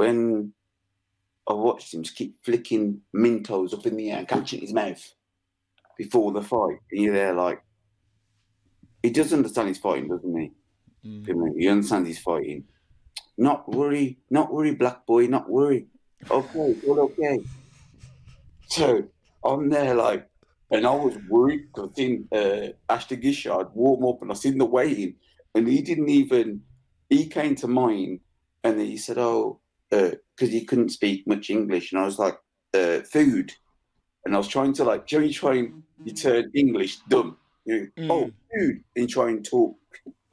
when 0.00 0.54
I 1.46 1.52
watched 1.52 1.92
him 1.92 2.02
just 2.02 2.16
keep 2.16 2.42
flicking 2.42 3.02
Mentos 3.14 3.74
up 3.74 3.84
in 3.84 3.96
the 3.96 4.10
air 4.10 4.20
and 4.20 4.28
catching 4.28 4.62
his 4.62 4.72
mouth 4.72 5.02
before 5.98 6.32
the 6.32 6.40
fight, 6.40 6.78
and 6.90 7.02
you're 7.02 7.12
there 7.12 7.34
like, 7.34 7.62
he 9.02 9.10
does 9.10 9.34
understand 9.34 9.68
he's 9.68 9.76
fighting, 9.76 10.08
doesn't 10.08 10.40
he? 10.40 10.52
Mm. 11.04 11.58
He 11.58 11.68
understands 11.68 12.08
he's 12.08 12.18
fighting. 12.18 12.64
Not 13.36 13.68
worry, 13.68 14.18
not 14.30 14.50
worry, 14.50 14.74
black 14.74 15.04
boy, 15.04 15.26
not 15.26 15.50
worry. 15.50 15.86
Okay, 16.30 16.76
all 16.88 17.00
okay. 17.00 17.40
So 18.68 19.04
I'm 19.44 19.68
there 19.68 19.94
like, 19.94 20.26
and 20.70 20.86
I 20.86 20.94
was 20.94 21.18
worried 21.28 21.66
because 21.66 21.90
I 21.90 21.94
seen 21.94 22.28
uh, 22.32 22.68
Ashton 22.88 23.20
Gishard 23.20 23.70
warm 23.74 24.06
up 24.06 24.22
and 24.22 24.30
I 24.30 24.34
seen 24.34 24.56
the 24.56 24.64
weigh 24.64 25.14
and 25.54 25.68
he 25.68 25.82
didn't 25.82 26.08
even, 26.08 26.62
he 27.10 27.26
came 27.26 27.54
to 27.56 27.68
mine 27.68 28.20
and 28.64 28.80
he 28.80 28.96
said, 28.96 29.18
oh, 29.18 29.60
because 29.90 30.14
uh, 30.42 30.46
he 30.46 30.64
couldn't 30.64 30.90
speak 30.90 31.26
much 31.26 31.50
English. 31.50 31.92
And 31.92 32.00
I 32.00 32.04
was 32.04 32.18
like, 32.18 32.38
uh, 32.74 33.00
food. 33.00 33.52
And 34.24 34.34
I 34.34 34.38
was 34.38 34.48
trying 34.48 34.72
to 34.74 34.84
like, 34.84 35.06
Jerry, 35.06 35.32
try 35.32 35.56
and 35.56 35.82
you 36.04 36.12
turn 36.12 36.50
English 36.54 36.98
dumb. 37.08 37.36
You 37.64 37.90
know, 37.96 38.02
mm. 38.02 38.10
Oh, 38.10 38.30
food. 38.52 38.84
And 38.96 39.08
try 39.08 39.30
and 39.30 39.44
talk 39.44 39.76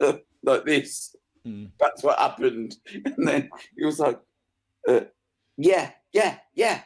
like 0.00 0.64
this. 0.64 1.16
Mm. 1.46 1.70
That's 1.80 2.02
what 2.02 2.18
happened. 2.18 2.76
And 3.04 3.26
then 3.26 3.50
he 3.76 3.84
was 3.84 3.98
like, 3.98 4.20
uh, 4.86 5.00
yeah, 5.56 5.90
yeah, 6.12 6.38
yeah. 6.54 6.82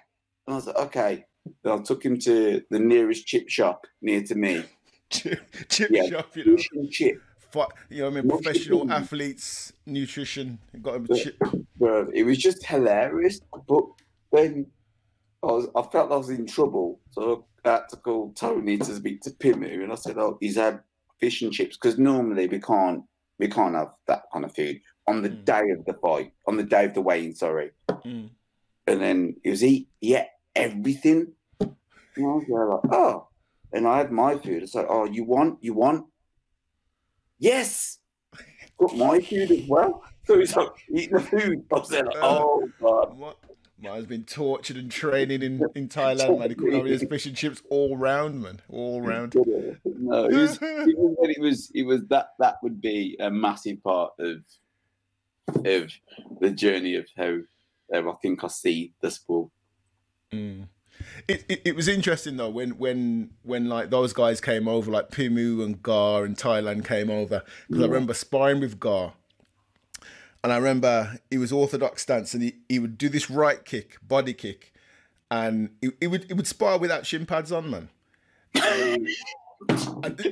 And 0.47 0.55
I 0.55 0.57
was 0.57 0.67
like, 0.67 0.77
okay. 0.77 1.25
Then 1.63 1.73
I 1.73 1.83
took 1.83 2.05
him 2.05 2.19
to 2.21 2.63
the 2.71 2.79
nearest 2.79 3.27
chip 3.27 3.49
shop 3.49 3.87
near 4.01 4.23
to 4.23 4.35
me. 4.35 4.65
chip, 5.11 5.41
chip 5.69 5.91
yeah, 5.91 6.09
shop, 6.09 6.37
you 6.37 6.57
know. 6.57 6.87
Chip. 6.91 7.21
You 7.91 8.03
know, 8.03 8.09
I 8.09 8.11
mean, 8.11 8.29
professional 8.29 8.91
athletes, 8.91 9.73
nutrition. 9.87 10.59
Got 10.81 10.97
him 10.97 11.09
chip. 11.15 11.37
It 12.15 12.25
was 12.25 12.39
just 12.39 12.65
hilarious. 12.67 13.41
But 13.69 13.85
then 14.33 14.67
I 15.43 15.47
was, 15.47 15.69
I 15.75 15.83
felt 15.83 16.13
I 16.13 16.17
was 16.17 16.31
in 16.31 16.47
trouble, 16.47 17.01
so 17.11 17.47
I 17.65 17.71
had 17.71 17.89
to 17.91 17.97
call 17.97 18.33
Tony 18.35 18.79
to 18.79 18.95
speak 18.95 19.21
to 19.23 19.31
Pimu, 19.31 19.83
and 19.83 19.93
I 19.93 19.97
said, 19.97 20.19
"Oh, 20.19 20.39
he's 20.41 20.57
had 20.57 20.81
fish 21.21 21.43
and 21.43 21.53
chips 21.53 21.77
because 21.77 21.99
normally 21.99 22.49
we 22.49 22.61
can't 22.61 23.05
we 23.39 23.49
can't 23.49 23.75
have 23.75 23.93
that 24.07 24.23
kind 24.33 24.45
of 24.45 24.55
food 24.55 24.81
on 25.07 25.23
the 25.23 25.31
mm. 25.31 25.45
day 25.45 25.71
of 25.71 25.85
the 25.85 25.95
fight, 25.95 26.33
on 26.47 26.57
the 26.57 26.63
day 26.63 26.85
of 26.85 26.95
the 26.95 27.01
weigh-in, 27.01 27.35
sorry. 27.35 27.71
Mm. 27.89 28.31
And 28.87 29.01
then 29.01 29.37
he 29.43 29.51
was 29.51 29.65
eat, 29.65 29.89
yeah, 30.01 30.27
everything. 30.55 31.33
And 31.61 31.71
I 32.17 32.21
was 32.21 32.81
like, 32.85 32.93
oh. 32.93 33.29
And 33.73 33.89
I 33.89 33.99
had 33.99 34.13
my 34.13 34.37
food. 34.37 34.63
It's 34.63 34.75
like, 34.75 34.87
oh, 34.89 35.07
you 35.07 35.25
want, 35.25 35.59
you 35.63 35.75
want? 35.75 36.07
Yes. 37.43 37.99
Got 38.79 38.97
my 38.97 39.21
food 39.21 39.51
as 39.51 39.67
well. 39.69 40.05
So 40.27 40.39
he's 40.39 40.55
like 40.55 40.69
eating 40.95 41.17
the 41.17 41.21
food. 41.21 41.65
I 41.73 41.75
was 41.75 41.91
like, 41.91 42.07
uh, 42.07 42.11
oh, 42.23 42.69
God. 42.81 43.19
What? 43.19 43.39
Man's 43.81 44.07
been 44.07 44.23
tortured 44.23 44.77
and 44.77 44.89
training 44.89 45.43
in, 45.43 45.61
in 45.75 45.89
Thailand, 45.89 46.39
man. 46.39 46.87
His 46.87 47.03
fish 47.03 47.27
and 47.27 47.37
chips 47.37 47.61
all 47.69 47.97
round, 47.97 48.41
man. 48.41 48.61
All 48.69 49.03
round. 49.03 49.35
No, 49.35 50.27
it 50.27 50.35
was, 50.35 50.59
it 50.63 50.63
was, 50.97 51.17
it 51.21 51.41
was, 51.41 51.73
it 51.75 51.83
was 51.83 52.05
that, 52.11 52.29
that 52.39 52.59
would 52.63 52.81
be 52.81 53.17
a 53.19 53.29
massive 53.29 53.83
part 53.83 54.13
of, 54.21 54.37
of 55.67 55.91
the 56.41 56.51
journey 56.51 56.95
of 56.95 57.07
how, 57.17 57.39
how 57.93 58.09
I 58.09 58.15
think 58.23 58.45
I 58.45 58.49
see 58.49 58.93
the 59.01 59.11
sport. 59.11 59.51
Mm. 60.33 60.69
It, 61.29 61.45
it, 61.49 61.63
it 61.67 61.77
was 61.77 61.89
interesting 61.89 62.37
though 62.37 62.51
when 62.51 62.71
when 62.79 63.31
when 63.43 63.69
like 63.69 63.91
those 63.91 64.13
guys 64.13 64.41
came 64.41 64.69
over 64.69 64.91
like 64.91 65.11
Pimu 65.11 65.65
and 65.65 65.83
Gar 65.83 66.25
and 66.25 66.37
Thailand 66.37 66.85
came 66.85 67.11
over 67.11 67.43
because 67.69 67.81
yeah. 67.81 67.87
I 67.87 67.89
remember 67.89 68.15
sparring 68.15 68.61
with 68.61 68.79
Gar 68.81 69.15
and 70.45 70.53
I 70.53 70.57
remember 70.57 71.19
he 71.31 71.39
was 71.39 71.53
orthodox 71.53 72.03
stance 72.03 72.35
and 72.35 72.43
he, 72.43 72.55
he 72.69 72.79
would 72.79 72.99
do 72.99 73.09
this 73.09 73.31
right 73.31 73.65
kick, 73.65 73.97
body 74.07 74.35
kick, 74.35 74.73
and 75.31 75.71
he, 75.81 75.91
he 76.01 76.07
would 76.07 76.25
he 76.25 76.35
would 76.35 76.47
spar 76.47 76.79
without 76.79 77.07
shin 77.07 77.27
pads 77.27 77.53
on, 77.53 77.71
man. 77.71 77.89
and 78.55 79.09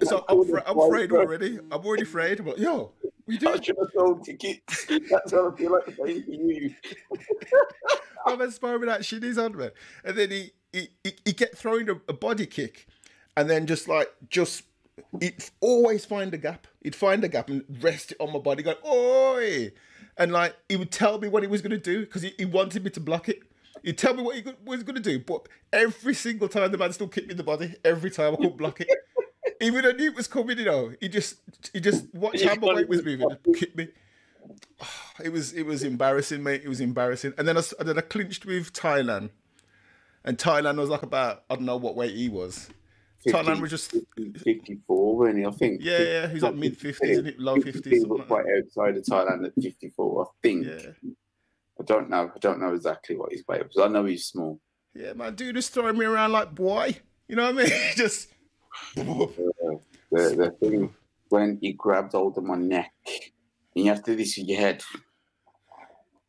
so 0.02 0.24
I'm, 0.28 0.44
fra- 0.44 0.64
I'm 0.66 0.78
afraid 0.78 1.12
already. 1.12 1.58
I'm 1.70 1.84
already 1.84 2.02
afraid. 2.02 2.44
But 2.44 2.58
yo, 2.58 2.92
we 3.26 3.38
do. 3.38 3.50
I 3.50 3.60
should 3.60 3.76
have 3.78 3.88
sold 3.94 4.24
tickets. 4.24 4.84
That's 5.10 5.32
what 5.32 5.54
I 5.54 5.56
feel 5.56 5.72
like 5.72 6.26
you. 6.26 6.74
I'm 8.26 8.50
sparring 8.50 8.80
without 8.80 9.00
shinies 9.00 9.42
on, 9.42 9.56
man. 9.56 9.70
And 10.04 10.16
then 10.16 10.30
he 10.30 10.52
he 10.72 10.88
he, 11.04 11.12
he 11.24 11.32
kept 11.32 11.56
throwing 11.56 11.88
a, 11.88 11.94
a 12.08 12.12
body 12.12 12.46
kick, 12.46 12.86
and 13.36 13.48
then 13.48 13.66
just 13.66 13.88
like 13.88 14.12
just 14.28 14.64
he'd 15.20 15.44
always 15.60 16.04
find 16.04 16.32
a 16.34 16.38
gap. 16.38 16.66
He'd 16.82 16.96
find 16.96 17.22
a 17.24 17.28
gap 17.28 17.48
and 17.48 17.64
rest 17.80 18.12
it 18.12 18.18
on 18.20 18.32
my 18.32 18.38
body, 18.38 18.62
going, 18.62 18.76
"Oi!" 18.86 19.72
and 20.16 20.32
like 20.32 20.54
he 20.68 20.76
would 20.76 20.90
tell 20.92 21.18
me 21.18 21.28
what 21.28 21.42
he 21.42 21.48
was 21.48 21.62
going 21.62 21.70
to 21.70 21.78
do 21.78 22.00
because 22.00 22.22
he, 22.22 22.34
he 22.38 22.44
wanted 22.44 22.84
me 22.84 22.90
to 22.90 23.00
block 23.00 23.28
it. 23.28 23.40
He'd 23.82 23.98
tell 23.98 24.14
me 24.14 24.22
what 24.22 24.36
he 24.36 24.44
was 24.64 24.82
going 24.82 24.96
to 24.96 25.00
do, 25.00 25.18
but 25.18 25.48
every 25.72 26.14
single 26.14 26.48
time 26.48 26.70
the 26.70 26.78
man 26.78 26.92
still 26.92 27.08
kicked 27.08 27.28
me 27.28 27.32
in 27.32 27.36
the 27.38 27.42
body. 27.42 27.74
Every 27.84 28.10
time 28.10 28.34
I 28.34 28.36
couldn't 28.36 28.58
block 28.58 28.80
it. 28.80 28.88
Even 29.62 29.82
though 29.82 29.90
I 29.90 29.92
knew 29.92 30.10
it 30.10 30.16
was 30.16 30.26
coming, 30.26 30.58
you 30.58 30.64
know, 30.64 30.92
he 31.00 31.08
just 31.08 31.36
he 31.72 31.80
just 31.80 32.12
watched 32.14 32.44
how 32.44 32.54
my 32.56 32.74
weight 32.74 32.88
was 32.88 33.04
moving 33.04 33.26
and 33.30 33.56
kicked 33.56 33.76
me. 33.76 33.88
It 35.22 35.32
was 35.32 35.52
it 35.52 35.64
was 35.64 35.82
embarrassing, 35.82 36.42
mate. 36.42 36.62
It 36.64 36.68
was 36.68 36.80
embarrassing. 36.80 37.34
And 37.36 37.46
then 37.46 37.58
I, 37.58 37.62
and 37.78 37.86
then 37.86 37.98
I 37.98 38.00
clinched 38.00 38.46
with 38.46 38.72
Thailand, 38.72 39.28
and 40.24 40.38
Thailand 40.38 40.76
was 40.76 40.88
like 40.88 41.02
about 41.02 41.44
I 41.50 41.56
don't 41.56 41.64
know 41.64 41.76
what 41.76 41.96
weight 41.96 42.14
he 42.14 42.28
was. 42.28 42.68
50, 43.24 43.38
Thailand 43.38 43.60
was 43.60 43.70
just 43.70 43.94
54, 44.16 45.24
really. 45.26 45.44
I 45.44 45.50
think. 45.50 45.80
Yeah, 45.82 45.98
yeah, 45.98 46.28
he's 46.28 46.42
like 46.42 46.54
mid 46.54 46.78
50s, 46.78 47.34
low 47.38 47.56
50s. 47.56 48.08
Like 48.08 48.26
quite 48.26 48.46
outside 48.56 48.96
of 48.96 49.04
Thailand 49.04 49.46
at 49.46 49.62
54, 49.62 50.22
I 50.22 50.28
think. 50.42 50.66
Yeah. 50.66 51.10
I 51.78 51.82
don't 51.84 52.08
know. 52.08 52.30
I 52.34 52.38
don't 52.38 52.60
know 52.60 52.74
exactly 52.74 53.16
what 53.16 53.32
his 53.32 53.44
weight 53.46 53.62
was. 53.62 53.76
I 53.78 53.88
know 53.88 54.06
he's 54.06 54.26
small. 54.26 54.58
Yeah, 54.94 55.12
my 55.12 55.30
dude 55.30 55.56
is 55.56 55.68
throwing 55.68 55.98
me 55.98 56.06
around 56.06 56.32
like 56.32 56.54
boy. 56.54 56.96
You 57.28 57.36
know 57.36 57.52
what 57.52 57.64
I 57.64 57.68
mean? 57.68 57.72
just. 57.96 58.28
uh, 58.96 59.02
the, 59.04 59.76
the 60.10 60.56
thing 60.58 60.94
when 61.28 61.58
he 61.60 61.72
grabbed 61.72 62.12
hold 62.12 62.36
of 62.38 62.44
my 62.44 62.56
neck, 62.56 62.92
and 63.06 63.84
you 63.84 63.86
have 63.86 64.02
to 64.04 64.12
do 64.12 64.16
this 64.16 64.36
with 64.36 64.48
your 64.48 64.60
head. 64.60 64.82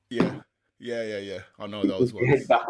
Yeah. 0.10 0.42
Yeah, 0.82 1.04
yeah, 1.04 1.18
yeah. 1.20 1.40
I 1.60 1.68
know 1.68 1.84
those 1.84 2.12
ones. 2.12 2.48
Back 2.48 2.64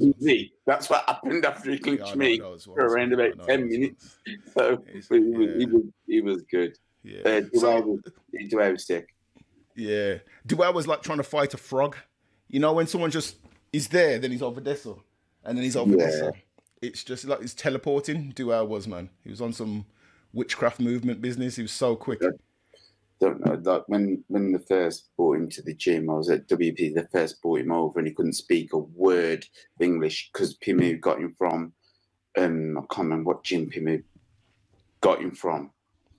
easy. 0.00 0.54
That's 0.66 0.88
what 0.88 1.04
happened 1.06 1.44
after 1.44 1.70
he 1.70 1.78
clinched 1.78 2.06
yeah, 2.08 2.14
me 2.14 2.38
for 2.40 2.86
around 2.86 3.12
about 3.12 3.46
ten 3.46 3.68
minutes. 3.68 4.16
So 4.54 4.82
he, 4.90 4.96
was, 4.96 5.06
yeah. 5.10 5.58
he, 5.58 5.66
was, 5.66 5.82
he 6.06 6.20
was 6.22 6.42
good. 6.50 6.78
Yeah. 7.02 7.20
Uh, 7.24 7.42
so, 7.54 7.80
was, 7.80 8.00
was 8.52 8.86
sick. 8.86 9.14
Yeah. 9.76 10.18
Duel 10.46 10.72
was 10.72 10.86
like 10.86 11.02
trying 11.02 11.18
to 11.18 11.24
fight 11.24 11.52
a 11.52 11.58
frog. 11.58 11.96
You 12.48 12.60
know, 12.60 12.72
when 12.72 12.86
someone 12.86 13.10
just 13.10 13.36
is 13.72 13.88
there, 13.88 14.18
then 14.18 14.30
he's 14.30 14.42
over 14.42 14.60
there, 14.60 14.76
and 15.44 15.56
then 15.56 15.62
he's 15.62 15.76
over 15.76 15.96
yeah. 15.96 16.06
there. 16.06 16.32
It's 16.80 17.04
just 17.04 17.26
like 17.26 17.42
he's 17.42 17.54
teleporting. 17.54 18.32
Duel 18.34 18.66
was 18.66 18.88
man. 18.88 19.10
He 19.22 19.30
was 19.30 19.42
on 19.42 19.52
some 19.52 19.84
witchcraft 20.32 20.80
movement 20.80 21.20
business. 21.20 21.56
He 21.56 21.62
was 21.62 21.72
so 21.72 21.94
quick 21.94 22.20
don't 23.20 23.44
know. 23.44 23.60
Like 23.62 23.84
when 23.86 24.24
when 24.28 24.52
the 24.52 24.58
first 24.58 25.10
brought 25.16 25.36
him 25.36 25.48
to 25.50 25.62
the 25.62 25.74
gym, 25.74 26.08
I 26.08 26.14
was 26.14 26.30
at 26.30 26.48
WP. 26.48 26.94
The 26.94 27.08
first 27.12 27.40
brought 27.42 27.60
him 27.60 27.70
over, 27.70 27.98
and 27.98 28.08
he 28.08 28.14
couldn't 28.14 28.32
speak 28.32 28.72
a 28.72 28.78
word 28.78 29.44
of 29.76 29.82
English 29.82 30.30
because 30.32 30.56
Pimu 30.56 31.00
got 31.00 31.20
him 31.20 31.34
from. 31.36 31.72
Um, 32.36 32.78
I 32.78 32.80
can't 32.82 33.08
remember 33.08 33.28
what 33.28 33.44
gym 33.44 33.70
Pimu 33.70 34.02
got 35.00 35.20
him 35.20 35.32
from 35.32 35.70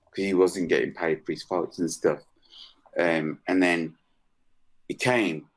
because 0.05 0.25
he 0.25 0.33
wasn't 0.33 0.69
getting 0.69 0.93
paid 0.93 1.25
for 1.25 1.31
his 1.31 1.43
fights 1.43 1.79
and 1.79 1.89
stuff. 1.89 2.19
Um, 2.97 3.39
and 3.47 3.63
then 3.63 3.95
he 4.87 4.93
came, 4.93 5.47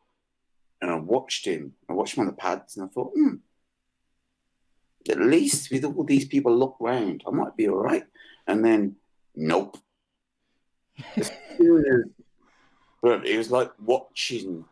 and 0.81 0.91
I 0.91 0.97
watched 0.97 1.45
him. 1.45 1.75
I 1.89 1.93
watched 1.93 2.17
him 2.17 2.23
on 2.23 2.29
the 2.29 2.33
pads, 2.33 2.77
and 2.77 2.87
I 2.87 2.89
thought, 2.89 3.13
hmm, 3.15 3.35
at 5.11 5.21
least 5.21 5.71
with 5.71 5.85
all 5.85 6.05
these 6.05 6.27
people 6.27 6.57
look 6.57 6.77
round, 6.81 7.23
I 7.27 7.31
might 7.31 7.57
be 7.57 7.69
all 7.69 7.83
right. 7.83 8.05
And 8.47 8.65
then, 8.65 8.97
nope 9.35 9.77
as 11.17 11.31
soon 11.57 11.85
as, 11.87 12.11
but 13.03 13.27
it 13.27 13.39
was 13.39 13.51
like 13.51 13.71
watching. 13.85 14.65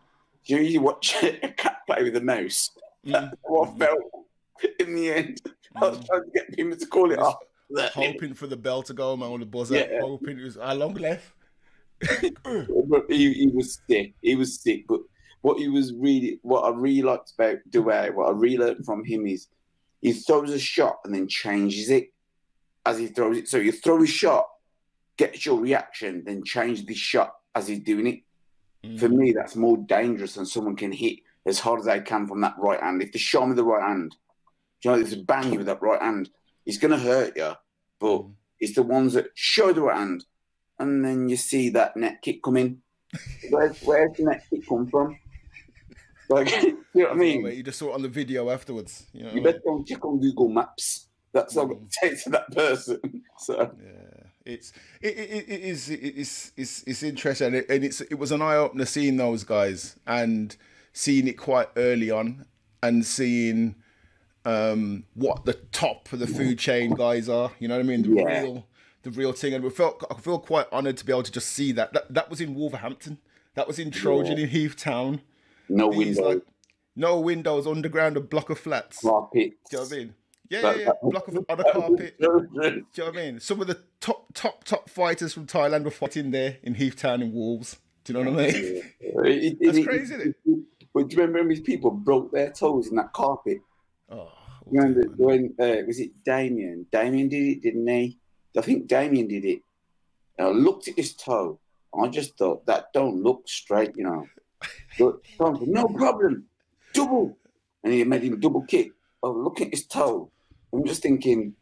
You 0.44 0.56
know, 0.56 0.62
you 0.62 0.80
watch 0.80 1.14
a 1.22 1.32
cat 1.56 1.78
play 1.87 2.02
with 2.02 2.16
a 2.16 2.20
mouse. 2.20 2.70
Mm. 3.06 3.12
That's 3.12 3.37
what 3.42 3.68
I 3.68 3.78
felt 3.78 3.98
in 4.80 4.94
the 4.94 5.12
end. 5.12 5.40
I 5.76 5.88
was 5.88 5.98
mm. 5.98 6.06
trying 6.06 6.22
to 6.24 6.30
get 6.35 6.58
him 6.58 6.76
to 6.76 6.87
call 6.87 7.12
it 7.12 7.18
off. 7.18 7.37
Hoping 7.94 8.35
for 8.35 8.46
the 8.46 8.56
bell 8.56 8.82
to 8.82 8.92
go, 8.92 9.16
man, 9.16 9.30
on 9.30 9.40
the 9.40 9.46
buzzer. 9.46 9.76
Yeah. 9.76 10.00
Hoping 10.00 10.38
it 10.38 10.44
was 10.44 10.56
how 10.56 10.74
long 10.74 10.94
left. 10.94 11.32
he, 13.08 13.32
he 13.32 13.50
was 13.54 13.80
sick. 13.88 14.14
He 14.20 14.35
was 14.35 14.61
sick, 14.61 14.87
but 14.88 15.00
what 15.42 15.58
he 15.58 15.68
was 15.68 15.92
really, 15.92 16.38
what 16.42 16.62
I 16.62 16.70
really 16.70 17.02
liked 17.02 17.32
about 17.37 17.58
Dwyer, 17.68 18.12
what 18.12 18.28
I 18.28 18.32
really 18.32 18.58
learned 18.58 18.85
from 18.85 19.04
him 19.04 19.26
is 19.26 19.48
he 20.00 20.12
throws 20.12 20.50
a 20.50 20.58
shot 20.58 20.98
and 21.04 21.14
then 21.14 21.28
changes 21.28 21.90
it 21.90 22.12
as 22.87 22.98
he 22.98 23.08
throws 23.08 23.37
it. 23.37 23.48
So 23.48 23.58
you 23.58 23.72
throw 23.72 24.02
a 24.02 24.06
shot, 24.06 24.46
get 25.16 25.44
your 25.44 25.61
reaction, 25.61 26.22
then 26.25 26.44
change 26.44 26.87
the 26.87 26.94
shot 26.94 27.35
as 27.55 27.68
he's 27.68 27.81
doing 27.81 28.07
it. 28.07 28.20
Mm. 28.85 28.98
For 28.98 29.09
me, 29.09 29.33
that's 29.33 29.57
more 29.57 29.77
dangerous 29.77 30.35
than 30.35 30.46
someone 30.46 30.77
can 30.77 30.92
hit 30.92 31.20
as 31.46 31.61
hard 31.61 31.81
as 31.81 31.87
they 31.87 32.01
can 32.01 32.27
from 32.27 32.40
that 32.40 32.55
right 32.59 32.81
hand. 32.81 33.03
If 33.03 33.12
they 33.12 33.18
show 33.18 33.46
me 33.46 33.55
the 33.55 33.64
right 33.64 33.87
hand, 33.87 34.16
you 34.85 34.90
know, 34.90 34.98
if 34.98 35.11
they 35.11 35.22
bang 35.22 35.53
you 35.53 35.59
with 35.59 35.66
that 35.66 35.83
right 35.83 36.01
hand, 36.01 36.31
it's 36.66 36.79
going 36.79 36.92
to 36.92 36.98
hurt 36.98 37.37
you. 37.37 37.53
But 38.01 38.22
mm. 38.22 38.33
it's 38.61 38.75
the 38.75 38.83
ones 38.83 39.14
that 39.14 39.31
show 39.35 39.72
the 39.72 39.83
right 39.83 39.98
hand, 39.98 40.25
and 40.79 41.05
then 41.05 41.29
you 41.29 41.37
see 41.37 41.68
that 41.70 41.96
net 41.96 42.22
kick 42.22 42.42
come 42.42 42.57
in. 42.57 42.83
where's, 43.51 43.81
where's 43.83 44.16
the 44.16 44.25
net 44.25 44.44
kick 44.51 44.66
come 44.68 44.88
from? 44.88 45.18
Like, 46.29 46.51
you 46.62 46.77
know 46.94 47.05
what 47.05 47.12
I 47.12 47.14
mean? 47.14 47.46
You 47.46 47.62
just 47.62 47.79
saw 47.79 47.90
it 47.90 47.94
on 47.94 48.03
the 48.03 48.09
video 48.09 48.51
afterwards. 48.51 49.07
You, 49.12 49.25
know 49.25 49.33
you 49.33 49.42
better 49.42 49.61
go 49.64 49.77
and 49.77 49.87
check 49.87 50.05
on 50.05 50.20
Google 50.20 50.48
Maps. 50.48 51.09
That's 51.33 51.57
all 51.57 51.64
I'm 51.64 51.68
going 51.70 51.88
to 51.88 51.92
say 51.92 52.22
to 52.25 52.31
that 52.31 52.51
person. 52.53 53.01
So 53.38 53.72
yeah, 53.83 54.12
it's 54.44 54.72
it, 55.00 55.16
it, 55.16 55.48
it 55.48 55.61
is 55.61 55.88
it's 55.90 56.52
it's 56.57 56.83
it's 56.85 57.02
interesting, 57.02 57.48
and, 57.48 57.57
it, 57.57 57.66
and 57.68 57.85
it's 57.85 58.00
it 58.00 58.18
was 58.18 58.33
an 58.33 58.42
eye 58.42 58.57
opener 58.57 58.85
seeing 58.85 59.16
those 59.16 59.44
guys 59.44 59.96
and 60.07 60.57
seeing 60.92 61.26
it 61.28 61.38
quite 61.38 61.68
early 61.76 62.11
on, 62.11 62.46
and 62.83 63.05
seeing 63.05 63.76
um, 64.44 65.05
what 65.14 65.44
the 65.44 65.55
top 65.55 66.12
of 66.12 66.18
the 66.18 66.26
food 66.26 66.59
chain 66.59 66.94
guys 66.94 67.28
are. 67.28 67.52
You 67.59 67.68
know 67.68 67.76
what 67.76 67.85
I 67.85 67.88
mean? 67.88 68.02
The 68.02 68.20
yeah. 68.20 68.40
real 68.42 68.66
the 69.02 69.11
real 69.11 69.33
thing, 69.33 69.55
and 69.55 69.64
we 69.64 69.70
felt 69.70 70.05
I 70.11 70.14
feel 70.14 70.38
quite 70.38 70.70
honoured 70.72 70.96
to 70.98 71.07
be 71.07 71.12
able 71.12 71.22
to 71.24 71.33
just 71.33 71.48
see 71.48 71.72
that. 71.72 71.92
That 71.92 72.12
that 72.12 72.31
was 72.31 72.40
in 72.40 72.55
Wolverhampton. 72.55 73.18
That 73.55 73.68
was 73.68 73.78
in 73.78 73.90
Trojan 73.90 74.38
yeah. 74.38 74.44
in 74.44 74.50
Heath 74.50 74.76
Town. 74.76 75.20
No 75.68 75.88
windows. 75.88 76.18
Like, 76.18 76.42
no 76.94 77.20
windows, 77.20 77.66
underground, 77.66 78.16
a 78.16 78.20
block 78.20 78.50
of 78.50 78.59
flats. 78.59 79.00
Do 79.00 79.09
you 79.72 79.78
know 79.78 79.85
what 79.85 79.92
I 79.92 79.96
mean? 79.96 80.14
Yeah, 80.53 80.75
yeah, 80.75 80.77
yeah. 80.77 80.91
Block 81.03 81.29
of 81.29 81.37
on 81.49 81.61
a 81.61 81.65
carpet. 81.73 82.17
Do 82.21 82.27
you 82.27 82.83
know 82.99 83.05
what 83.07 83.17
I 83.17 83.23
mean? 83.23 83.41
Some 83.41 83.62
of 83.62 83.69
the 83.69 83.79
top, 84.01 84.27
top, 84.35 84.65
top 84.65 84.91
fighters 84.91 85.33
from 85.33 85.47
Thailand 85.47 85.85
were 85.85 85.91
fighting 85.91 86.31
there 86.31 86.59
in 86.62 86.75
Heath 86.75 86.97
Town 86.97 87.23
in 87.23 87.33
Wolves. 87.33 87.79
Do 88.05 88.12
you 88.12 88.23
know 88.23 88.31
what 88.31 88.41
I 88.41 88.53
mean? 88.53 88.83
It, 89.25 89.59
That's 89.61 89.79
it, 89.79 89.85
crazy, 89.87 90.15
isn't 90.15 90.37
it? 90.45 90.59
But 90.93 91.09
do 91.09 91.17
you 91.17 91.23
remember 91.23 91.55
these 91.55 91.62
people 91.62 91.91
broke 91.91 92.33
their 92.33 92.51
toes 92.51 92.88
in 92.88 92.97
that 92.97 93.12
carpet? 93.12 93.59
Oh, 94.11 94.31
remember 94.67 95.03
when 95.17 95.55
uh, 95.61 95.87
was 95.87 96.01
it 96.01 96.11
Damien? 96.25 96.87
Damien 96.91 97.29
did 97.29 97.43
it, 97.43 97.62
didn't 97.62 97.87
he? 97.87 98.19
I 98.57 98.61
think 98.61 98.88
Damien 98.88 99.29
did 99.29 99.45
it. 99.45 99.61
And 100.38 100.49
I 100.49 100.51
looked 100.51 100.88
at 100.88 100.97
his 100.97 101.15
toe. 101.15 101.61
I 101.99 102.09
just 102.09 102.37
thought 102.37 102.67
that 102.67 102.93
don't 102.93 103.23
look 103.23 103.49
straight, 103.49 103.93
you 103.97 104.05
know. 104.05 104.27
But 104.99 105.21
no 105.67 105.87
problem, 105.87 106.45
double, 106.93 107.38
and 107.83 107.93
he 107.93 108.05
made 108.05 108.23
him 108.23 108.35
a 108.35 108.37
double 108.37 108.62
kick. 108.62 108.91
Oh, 109.23 109.33
look 109.33 109.61
at 109.61 109.71
his 109.71 109.87
toe. 109.87 110.31
I'm 110.72 110.87
just 110.87 111.02
thinking, 111.02 111.54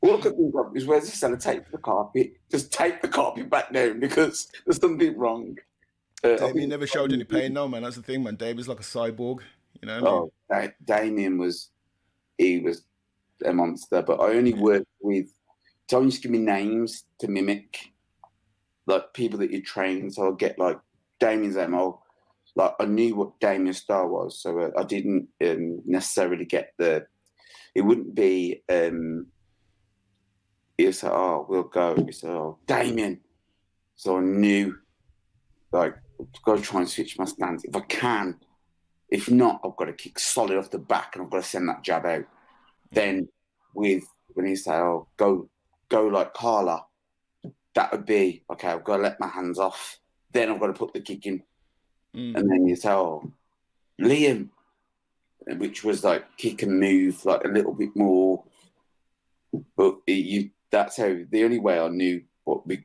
all 0.00 0.18
I 0.18 0.20
could 0.20 0.36
think 0.36 0.54
of 0.54 0.76
is 0.76 0.86
where's 0.86 1.10
the 1.10 1.36
tape 1.36 1.64
for 1.64 1.72
the 1.72 1.78
carpet? 1.78 2.34
Just 2.50 2.72
take 2.72 3.02
the 3.02 3.08
carpet 3.08 3.50
back 3.50 3.72
down 3.72 4.00
because 4.00 4.48
there's 4.64 4.80
something 4.80 5.16
wrong. 5.16 5.56
Uh, 6.22 6.36
Damien 6.36 6.70
never 6.70 6.86
showed 6.86 7.12
any 7.12 7.24
pain, 7.24 7.52
no 7.52 7.68
man. 7.68 7.82
That's 7.82 7.96
the 7.96 8.02
thing, 8.02 8.22
man. 8.22 8.36
Damien's 8.36 8.68
like 8.68 8.80
a 8.80 8.82
cyborg, 8.82 9.40
you 9.80 9.86
know. 9.86 10.00
oh, 10.04 10.32
I 10.50 10.60
mean? 10.60 10.72
Damien 10.84 11.38
was, 11.38 11.70
he 12.38 12.60
was 12.60 12.84
a 13.44 13.52
monster. 13.52 14.02
But 14.02 14.20
I 14.20 14.34
only 14.34 14.54
worked 14.54 14.86
with. 15.00 15.26
Tony 15.88 16.06
used 16.06 16.22
to 16.22 16.28
give 16.28 16.32
me 16.32 16.38
names 16.38 17.04
to 17.20 17.28
mimic, 17.28 17.92
like 18.86 19.12
people 19.12 19.38
that 19.38 19.52
you 19.52 19.62
train. 19.62 20.10
So 20.10 20.24
I'll 20.24 20.32
get 20.32 20.58
like 20.58 20.78
Damien's. 21.20 21.56
I'll 21.56 22.02
like 22.56 22.74
I 22.80 22.86
knew 22.86 23.14
what 23.14 23.38
Damien 23.38 23.74
Star 23.74 24.08
was, 24.08 24.40
so 24.40 24.58
uh, 24.58 24.70
I 24.78 24.84
didn't 24.84 25.28
um, 25.44 25.82
necessarily 25.84 26.44
get 26.44 26.72
the. 26.78 27.06
It 27.76 27.84
wouldn't 27.84 28.14
be. 28.14 28.62
um 28.68 29.26
He 30.78 30.90
say, 30.92 31.08
"Oh, 31.08 31.46
we'll 31.48 31.64
go." 31.64 31.94
He 32.06 32.12
said, 32.12 32.30
"Oh, 32.30 32.58
Damien," 32.66 33.20
so 33.94 34.18
I 34.18 34.20
knew, 34.20 34.78
like, 35.72 35.94
to 36.18 36.40
go 36.44 36.56
try 36.56 36.80
and 36.80 36.88
switch 36.88 37.18
my 37.18 37.26
stance 37.26 37.64
if 37.64 37.76
I 37.76 37.80
can. 37.80 38.40
If 39.08 39.30
not, 39.30 39.60
I've 39.62 39.76
got 39.76 39.86
to 39.86 39.92
kick 39.92 40.18
solid 40.18 40.58
off 40.58 40.70
the 40.70 40.78
back, 40.78 41.14
and 41.14 41.24
I've 41.24 41.30
got 41.30 41.42
to 41.42 41.48
send 41.48 41.68
that 41.68 41.82
jab 41.82 42.06
out. 42.06 42.26
Then, 42.90 43.28
with 43.74 44.04
when 44.34 44.46
he 44.46 44.56
say, 44.56 44.72
"Oh, 44.72 45.08
go, 45.16 45.48
go 45.88 46.06
like 46.06 46.34
Carla," 46.34 46.86
that 47.74 47.92
would 47.92 48.06
be 48.06 48.42
okay. 48.50 48.68
I've 48.68 48.84
got 48.84 48.96
to 48.96 49.02
let 49.02 49.20
my 49.20 49.28
hands 49.28 49.58
off. 49.58 49.98
Then 50.32 50.50
I've 50.50 50.60
got 50.60 50.68
to 50.68 50.72
put 50.72 50.92
the 50.92 51.00
kick 51.00 51.26
in 51.26 51.42
Mm. 52.16 52.34
And 52.34 52.50
then 52.50 52.66
you 52.66 52.76
tell 52.76 53.30
Liam, 54.00 54.48
which 55.46 55.84
was 55.84 56.04
like 56.04 56.36
kick 56.36 56.62
and 56.62 56.80
move, 56.80 57.24
like 57.24 57.44
a 57.44 57.48
little 57.48 57.72
bit 57.72 57.94
more. 57.94 58.44
But 59.76 59.98
it, 60.06 60.12
you, 60.12 60.50
that's 60.70 60.96
how 60.96 61.16
the 61.30 61.44
only 61.44 61.58
way 61.58 61.78
I 61.78 61.88
knew 61.88 62.22
what 62.44 62.66
we, 62.66 62.84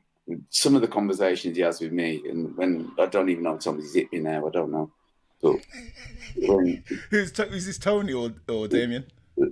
some 0.50 0.74
of 0.74 0.82
the 0.82 0.88
conversations 0.88 1.56
he 1.56 1.62
has 1.62 1.80
with 1.80 1.92
me, 1.92 2.22
and 2.28 2.56
when 2.56 2.92
I 2.98 3.06
don't 3.06 3.28
even 3.28 3.44
know 3.44 3.54
if 3.54 3.62
somebody's 3.62 3.94
hit 3.94 4.12
me 4.12 4.20
now, 4.20 4.46
I 4.46 4.50
don't 4.50 4.70
know. 4.70 4.90
But 5.42 5.56
when, 6.36 6.84
who's, 7.10 7.36
who's 7.36 7.66
this 7.66 7.78
Tony 7.78 8.12
or, 8.12 8.32
or 8.48 8.68
Damien? 8.68 9.06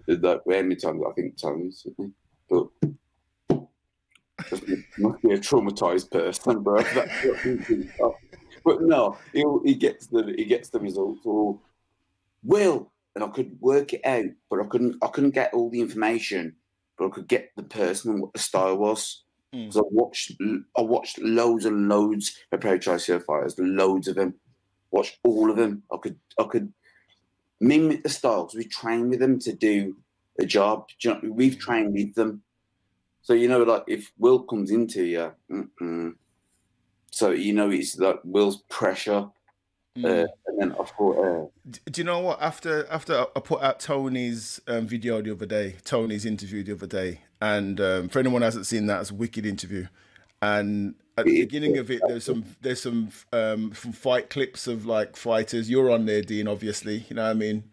Like 0.06 0.46
many 0.46 0.76
times 0.76 1.02
I 1.08 1.12
think 1.12 1.36
Tony's 1.36 1.86
but 2.48 2.68
must 4.98 5.22
be 5.22 5.32
a 5.32 5.38
traumatized 5.38 6.10
person, 6.10 6.62
bro. 6.62 6.82
But 8.64 8.82
no, 8.82 9.16
he, 9.32 9.44
he 9.64 9.74
gets 9.74 10.06
the 10.06 10.34
he 10.36 10.44
gets 10.44 10.68
the 10.68 10.80
results. 10.80 11.20
Or 11.24 11.58
will, 12.42 12.90
and 13.20 13.30
I 13.30 13.32
could 13.34 13.60
work 13.60 13.92
it 13.92 14.00
out, 14.04 14.30
but 14.48 14.60
I 14.60 14.66
couldn't 14.66 14.96
I 15.02 15.08
couldn't 15.08 15.34
get 15.34 15.52
all 15.52 15.70
the 15.70 15.80
information, 15.80 16.56
but 16.96 17.06
I 17.06 17.10
could 17.10 17.28
get 17.28 17.50
the 17.56 17.62
person 17.62 18.12
and 18.12 18.22
what 18.22 18.32
the 18.32 18.38
style 18.38 18.78
was. 18.78 19.24
Because 19.52 19.76
mm. 19.76 19.80
I 19.80 19.88
watched 19.90 20.32
I 20.76 20.80
watched 20.80 21.18
loads 21.18 21.64
and 21.64 21.88
loads 21.88 22.36
of 22.50 22.60
pro 22.60 22.78
triceratops 22.78 23.26
fighters, 23.26 23.54
loads 23.58 24.08
of 24.08 24.16
them. 24.16 24.34
Watched 24.90 25.18
all 25.22 25.50
of 25.50 25.56
them. 25.56 25.82
I 25.92 25.98
could 25.98 26.18
I 26.38 26.44
could 26.44 26.72
mimic 27.60 28.02
the 28.02 28.08
styles. 28.08 28.54
We 28.54 28.64
train 28.64 29.10
with 29.10 29.20
them 29.20 29.38
to 29.40 29.52
do 29.52 29.96
a 30.40 30.46
job. 30.46 30.88
You 31.00 31.10
know, 31.10 31.20
we've 31.30 31.54
hmm. 31.54 31.60
trained 31.60 31.92
with 31.92 32.14
them. 32.14 32.42
So 33.22 33.34
you 33.34 33.48
know, 33.48 33.62
like 33.62 33.84
if 33.86 34.12
Will 34.18 34.44
comes 34.44 34.70
into 34.70 35.04
you, 35.04 35.32
mm-mm, 35.50 36.14
so 37.10 37.30
you 37.32 37.52
know 37.52 37.70
it's 37.70 37.98
like 37.98 38.20
Will's 38.24 38.62
pressure. 38.68 39.28
Mm. 39.98 40.04
Uh, 40.04 40.28
and 40.46 40.58
then 40.58 40.72
I 40.72 40.84
thought, 40.84 41.18
uh, 41.18 41.70
do 41.90 42.00
you 42.00 42.04
know 42.04 42.20
what? 42.20 42.40
After 42.40 42.86
after 42.90 43.26
I 43.34 43.40
put 43.40 43.60
out 43.60 43.80
Tony's 43.80 44.60
um, 44.68 44.86
video 44.86 45.20
the 45.20 45.32
other 45.32 45.46
day, 45.46 45.76
Tony's 45.84 46.24
interview 46.24 46.62
the 46.62 46.72
other 46.72 46.86
day, 46.86 47.22
and 47.40 47.80
um, 47.80 48.08
for 48.08 48.20
anyone 48.20 48.42
who 48.42 48.44
hasn't 48.44 48.66
seen 48.66 48.86
that, 48.86 49.00
it's 49.00 49.10
a 49.10 49.14
wicked 49.14 49.44
interview. 49.44 49.86
And 50.40 50.94
at 51.18 51.26
the 51.26 51.40
beginning 51.40 51.76
of 51.78 51.90
it, 51.90 52.00
there's 52.06 52.24
some 52.24 52.44
there's 52.60 52.82
some 52.82 53.10
um, 53.32 53.74
some 53.74 53.92
fight 53.92 54.30
clips 54.30 54.68
of 54.68 54.86
like 54.86 55.16
fighters. 55.16 55.68
You're 55.68 55.90
on 55.90 56.06
there, 56.06 56.22
Dean, 56.22 56.46
obviously. 56.46 57.04
You 57.08 57.16
know 57.16 57.24
what 57.24 57.30
I 57.30 57.34
mean, 57.34 57.64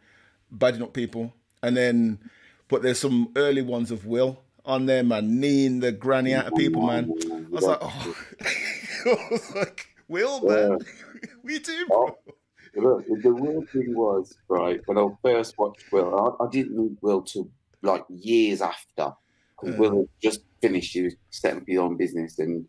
badding 0.52 0.82
up 0.82 0.94
people, 0.94 1.34
and 1.62 1.78
then 1.78 2.20
but 2.68 2.82
there's 2.82 3.00
some 3.00 3.32
early 3.36 3.62
ones 3.62 3.92
of 3.92 4.06
Will 4.06 4.42
on 4.66 4.86
there, 4.86 5.04
man, 5.04 5.40
kneeing 5.40 5.80
the 5.80 5.92
granny 5.92 6.34
out 6.34 6.48
of 6.48 6.56
people, 6.56 6.86
man. 6.86 7.14
I 7.32 7.50
was 7.50 7.64
like, 7.64 7.80
oh. 7.82 8.16
I 9.06 9.28
was 9.32 9.56
like, 9.56 9.88
Will, 10.10 10.42
man, 10.42 10.80
we 11.44 11.60
do, 11.60 11.86
bro. 11.88 12.18
Look, 12.76 13.06
the 13.08 13.34
weird 13.34 13.70
thing 13.70 13.96
was, 13.96 14.38
right, 14.50 14.82
when 14.86 14.98
I 14.98 15.08
first 15.24 15.58
watched 15.58 15.92
Will, 15.92 16.38
I, 16.40 16.44
I 16.44 16.50
didn't 16.50 16.78
meet 16.78 16.98
Will 17.02 17.22
till 17.22 17.50
like 17.82 18.06
years 18.10 18.62
after. 18.62 19.14
Because 19.60 19.76
uh, 19.76 19.80
Will 19.80 19.98
had 19.98 20.08
just 20.22 20.42
finished, 20.62 20.94
he 20.94 21.04
was 21.04 21.16
setting 21.32 21.62
up 21.62 21.68
his 21.68 21.80
own 21.80 21.98
business 21.98 22.38
and 22.40 22.66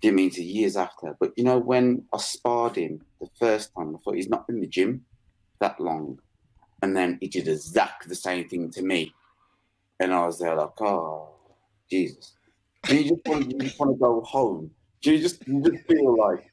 didn't 0.00 0.16
mean 0.16 0.30
to 0.30 0.42
years 0.42 0.76
after. 0.76 1.16
But 1.20 1.32
you 1.36 1.44
know, 1.44 1.58
when 1.58 2.04
I 2.12 2.18
sparred 2.18 2.76
him 2.76 3.02
the 3.20 3.28
first 3.38 3.70
time, 3.76 3.94
I 3.94 3.98
thought 4.02 4.16
he's 4.16 4.28
not 4.28 4.46
been 4.46 4.56
in 4.56 4.62
the 4.62 4.68
gym 4.68 5.04
that 5.60 5.78
long. 5.80 6.18
And 6.82 6.96
then 6.96 7.18
he 7.20 7.28
did 7.28 7.48
exactly 7.48 8.08
the 8.08 8.16
same 8.16 8.48
thing 8.48 8.70
to 8.72 8.82
me. 8.82 9.14
And 10.00 10.12
I 10.12 10.26
was 10.26 10.40
there 10.40 10.56
like, 10.56 10.80
oh, 10.80 11.28
Jesus. 11.88 12.34
And 12.88 12.98
you 12.98 13.10
just 13.10 13.26
want, 13.26 13.50
you 13.50 13.58
just 13.58 13.78
want 13.78 13.92
to 13.92 13.98
go 13.98 14.20
home 14.22 14.70
you 15.06 15.18
just 15.18 15.46
you 15.46 15.62
just 15.62 15.86
feel 15.86 16.16
like 16.16 16.50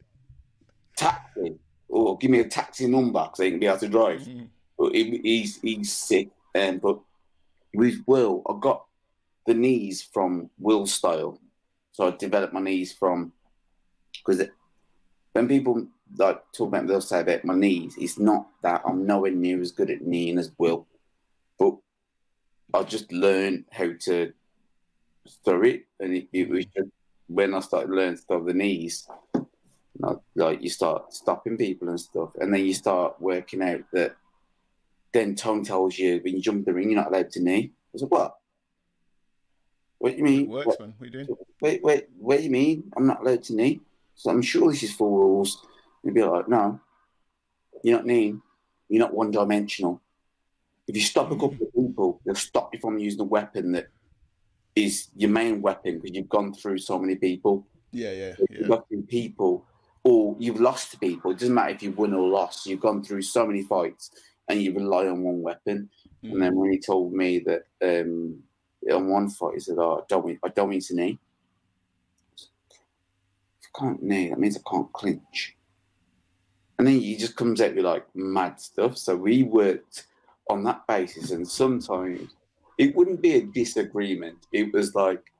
taxi 1.02 1.60
or 1.89 2.18
give 2.18 2.32
me 2.32 2.39
a 2.39 2.47
taxi 2.47 2.88
number 2.88 3.30
so 3.34 3.43
he 3.43 3.52
can 3.52 3.60
be 3.60 3.68
able 3.68 3.78
to 3.80 3.88
drive? 3.88 4.22
Mm-hmm. 4.22 4.45
But 4.78 4.95
he, 4.95 5.20
he's 5.24 5.62
he's 5.62 5.91
sick, 5.91 6.30
and 6.56 6.76
um, 6.76 6.80
but 6.80 6.99
with 7.74 8.02
Will, 8.08 8.41
I 8.49 8.54
got 8.60 8.86
the 9.45 9.54
knees 9.54 10.02
from 10.02 10.49
Will 10.60 10.88
style, 10.88 11.39
so 11.91 12.08
I 12.08 12.12
developed 12.12 12.54
my 12.54 12.62
knees 12.62 12.93
from 12.93 13.34
because 14.14 14.47
when 15.34 15.47
people 15.47 15.88
like 16.18 16.41
talk 16.52 16.70
about, 16.70 16.88
they'll 16.88 17.02
say 17.02 17.22
about 17.22 17.45
my 17.45 17.56
knees. 17.56 17.95
It's 17.97 18.20
not 18.20 18.47
that 18.64 18.82
I'm 18.86 19.06
nowhere 19.06 19.32
near 19.32 19.62
as 19.62 19.72
good 19.72 19.89
at 19.89 20.02
kneeing 20.02 20.38
as 20.38 20.52
Will, 20.58 20.88
but 21.60 21.76
I 22.74 22.84
just 22.84 23.12
learned 23.12 23.66
how 23.72 23.91
to 24.02 24.34
throw 25.45 25.62
it, 25.64 25.86
and 25.99 26.14
it, 26.14 26.28
it 26.34 26.49
was 26.49 26.66
just 26.66 26.89
when 27.28 27.54
I 27.54 27.60
started 27.60 27.91
learning 27.91 28.18
to 28.18 28.22
throw 28.24 28.43
the 28.43 28.54
knees, 28.54 29.08
Like, 30.00 30.18
like 30.36 30.62
you 30.64 30.70
start 30.70 31.14
stopping 31.14 31.58
people 31.58 31.89
and 31.89 32.00
stuff, 32.00 32.30
and 32.39 32.54
then 32.54 32.66
you 32.66 32.74
start 32.74 33.22
working 33.22 33.62
out 33.62 33.82
that. 33.94 34.16
Then 35.14 35.36
Tony 35.36 35.64
tells 35.66 35.98
you 36.00 36.22
when 36.24 36.36
you 36.36 36.42
jump 36.42 36.60
in 36.60 36.64
the 36.64 36.74
ring, 36.74 36.89
you're 36.89 37.00
not 37.02 37.10
allowed 37.12 37.32
to 37.32 37.42
knee. 37.44 37.72
I 37.74 37.89
was 37.92 38.02
like, 38.04 38.12
what? 38.12 38.38
What 39.98 40.12
do 40.14 40.18
you 40.18 40.24
mean? 40.24 40.42
It 40.44 40.48
works, 40.50 40.68
What- 40.68 40.80
man. 40.80 40.94
What 40.98 41.04
are 41.04 41.06
you 41.06 41.26
doing? 41.26 41.38
wait, 41.62 41.84
wait, 41.84 42.08
what 42.18 42.38
do 42.38 42.44
you 42.44 42.50
mean? 42.50 42.92
I'm 42.96 43.06
not 43.08 43.22
allowed 43.22 43.44
to 43.44 43.56
knee. 43.56 43.82
So 44.16 44.30
I'm 44.30 44.42
sure 44.42 44.72
this 44.72 44.84
is 44.84 44.94
full 44.94 45.18
rules. 45.18 45.66
You'd 46.04 46.14
be 46.14 46.24
like, 46.24 46.48
no, 46.48 46.80
you're 47.84 47.98
not 47.98 48.06
kneeing. 48.06 48.42
You're 48.88 49.02
not 49.02 49.14
one 49.14 49.32
dimensional. 49.32 50.02
If 50.88 50.96
you 50.96 51.02
stop 51.02 51.28
a 51.32 51.36
couple 51.36 51.68
of 51.68 51.74
people, 51.74 52.22
they'll 52.26 52.36
stop 52.36 52.74
you 52.74 52.80
from 52.80 52.98
using 52.98 53.22
a 53.22 53.26
weapon 53.26 53.74
that 53.74 53.89
is 54.76 55.10
your 55.16 55.30
main 55.30 55.62
weapon 55.62 56.00
because 56.00 56.16
you've 56.16 56.30
gone 56.30 56.54
through 56.54 56.78
so 56.80 56.98
many 56.98 57.16
people. 57.16 57.68
Yeah, 57.92 58.12
yeah, 58.12 58.36
yeah. 58.50 58.78
people, 59.08 59.66
or 60.04 60.36
you've 60.39 60.60
lost 60.60 60.91
to 60.91 60.99
people. 60.99 61.32
It 61.32 61.39
doesn't 61.39 61.54
matter 61.54 61.76
if 61.76 61.84
you 61.84 61.91
win 61.91 62.14
or 62.14 62.28
lost. 62.28 62.66
You've 62.66 62.80
gone 62.80 63.04
through 63.04 63.22
so 63.22 63.45
many 63.45 63.64
fights 63.64 64.12
and 64.49 64.62
you 64.62 64.74
rely 64.74 65.08
on 65.08 65.24
one 65.24 65.41
weapon. 65.41 65.89
Mm. 66.24 66.32
And 66.32 66.41
then 66.41 66.56
when 66.56 66.72
he 66.72 66.80
told 66.80 67.14
me 67.14 67.39
that 67.39 67.66
um, 67.82 68.41
on 68.91 69.10
one 69.10 69.30
fight, 69.30 69.56
he 69.56 69.60
said, 69.60 69.78
"Oh, 69.78 69.99
I 69.99 70.04
don't, 70.08 70.26
mean, 70.26 70.39
I 70.43 70.49
don't 70.49 70.70
mean 70.70 70.82
to 70.82 70.95
knee. 70.95 71.20
If 72.38 73.70
I 73.76 73.80
can't 73.80 74.04
knee, 74.04 74.30
that 74.30 74.39
means 74.39 74.58
I 74.58 74.70
can't 74.70 74.91
clinch." 74.93 75.56
And 76.78 76.88
then 76.88 76.99
he 76.99 77.16
just 77.16 77.36
comes 77.36 77.62
out 77.62 77.76
with 77.76 77.86
like 77.86 78.06
mad 78.16 78.60
stuff. 78.60 78.97
So 78.97 79.16
we 79.16 79.43
worked 79.43 80.06
on 80.49 80.64
that 80.64 80.86
basis, 80.88 81.32
and 81.32 81.47
sometimes 81.47 82.32
it 82.78 82.95
wouldn't 82.95 83.22
be 83.22 83.36
a 83.36 83.45
disagreement. 83.45 84.47
It 84.52 84.74
was 84.74 84.95
like 84.95 85.32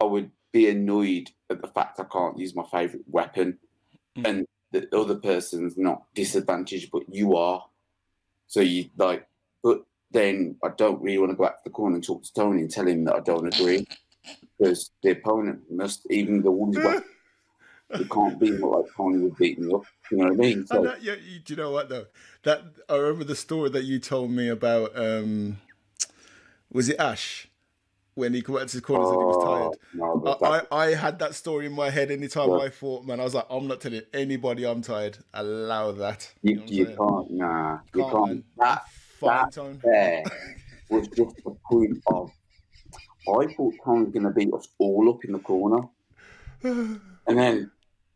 I 0.00 0.04
would 0.04 0.30
be 0.52 0.68
annoyed 0.68 1.30
at 1.50 1.60
the 1.60 1.68
fact 1.68 2.00
I 2.00 2.04
can't 2.04 2.38
use 2.38 2.54
my 2.54 2.64
favorite 2.64 3.04
weapon, 3.08 3.58
Mm. 4.16 4.28
and 4.28 4.46
the 4.72 4.88
other 4.96 5.16
person's 5.16 5.76
not 5.76 6.04
disadvantaged, 6.14 6.90
but 6.90 7.02
you 7.12 7.36
are. 7.36 7.64
So 8.46 8.60
you 8.60 8.88
like, 8.96 9.26
but 9.62 9.84
then 10.10 10.56
I 10.64 10.68
don't 10.76 11.02
really 11.02 11.18
want 11.18 11.32
to 11.32 11.36
go 11.36 11.44
back 11.44 11.58
to 11.58 11.64
the 11.64 11.70
corner 11.70 11.96
and 11.96 12.04
talk 12.04 12.22
to 12.22 12.32
Tony 12.32 12.62
and 12.62 12.70
tell 12.70 12.86
him 12.86 13.04
that 13.04 13.16
I 13.16 13.20
don't 13.20 13.46
agree 13.46 13.86
because 14.58 14.90
the 15.02 15.10
opponent 15.10 15.70
must, 15.70 16.06
even 16.10 16.42
the 16.42 16.50
one 16.50 16.72
who's 16.72 17.02
it 18.00 18.10
can't 18.10 18.38
be 18.40 18.50
like 18.50 18.84
Tony 18.96 19.18
would 19.18 19.36
beat 19.36 19.58
me 19.58 19.72
up. 19.72 19.84
You 20.10 20.18
know 20.18 20.24
what 20.24 20.32
I 20.32 20.36
mean? 20.36 20.66
So 20.66 20.82
that, 20.82 21.02
you, 21.02 21.16
do 21.44 21.52
you 21.52 21.56
know 21.56 21.70
what 21.70 21.88
though? 21.88 22.06
That 22.42 22.62
I 22.88 22.96
remember 22.96 23.24
the 23.24 23.36
story 23.36 23.70
that 23.70 23.84
you 23.84 23.98
told 23.98 24.30
me 24.30 24.48
about. 24.48 24.96
Um, 24.98 25.58
was 26.72 26.88
it 26.88 26.98
Ash 26.98 27.48
when 28.16 28.32
he 28.32 28.40
out 28.48 28.66
to 28.66 28.76
the 28.76 28.82
corner 28.82 29.02
and 29.04 29.10
said 29.10 29.18
he 29.18 29.24
was 29.24 29.36
Oh, 29.38 29.44
tired? 29.44 30.24
no, 30.24 30.36
I, 30.42 30.60
I, 30.80 30.84
I 30.86 30.94
had 30.94 31.18
that 31.18 31.34
story 31.34 31.66
in 31.66 31.72
my 31.72 31.90
head 31.90 32.10
anytime 32.10 32.48
Yeah. 32.48 32.56
I 32.56 32.70
thought, 32.70 33.04
man, 33.04 33.20
I 33.20 33.24
was 33.24 33.34
like, 33.34 33.46
I'm 33.50 33.68
not 33.68 33.80
telling 33.82 34.00
anybody 34.14 34.64
I'm 34.66 34.80
tired. 34.80 35.18
Allow 35.34 35.92
that. 35.92 36.32
you, 36.42 36.56
know 36.56 36.64
you 36.66 36.86
can't, 36.86 37.30
nah, 37.30 37.78
you 37.94 38.02
Can't, 38.02 38.12
can't. 38.12 38.26
man. 38.28 38.44
That 38.56 38.84
Fine 39.20 39.30
that- 39.44 39.52
tone. 39.52 39.80
there 39.84 40.24
was 40.90 41.08
just 41.08 41.36
the 41.44 41.54
point 41.70 42.02
of 42.08 42.30
I 43.28 43.52
thought 43.54 43.74
Tony 43.84 44.04
was 44.04 44.12
going 44.12 44.22
to 44.24 44.30
beat 44.30 44.52
us 44.54 44.66
all 44.78 45.10
up 45.10 45.24
in 45.24 45.32
the 45.32 45.38
corner. 45.38 45.86
And 47.28 47.36
then 47.38 47.70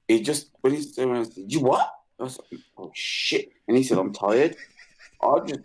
he 0.09 0.23
just, 0.23 0.51
when 0.61 0.73
he 0.73 0.81
said, 0.83 1.09
you 1.35 1.61
what? 1.61 1.93
I 2.19 2.23
was 2.23 2.39
like, 2.39 2.61
oh 2.79 2.93
shit. 2.95 3.49
And 3.67 3.77
he 3.77 3.83
said, 3.83 3.99
I'm 3.99 4.13
tired. 4.13 4.57
I 5.21 5.39
just, 5.47 5.61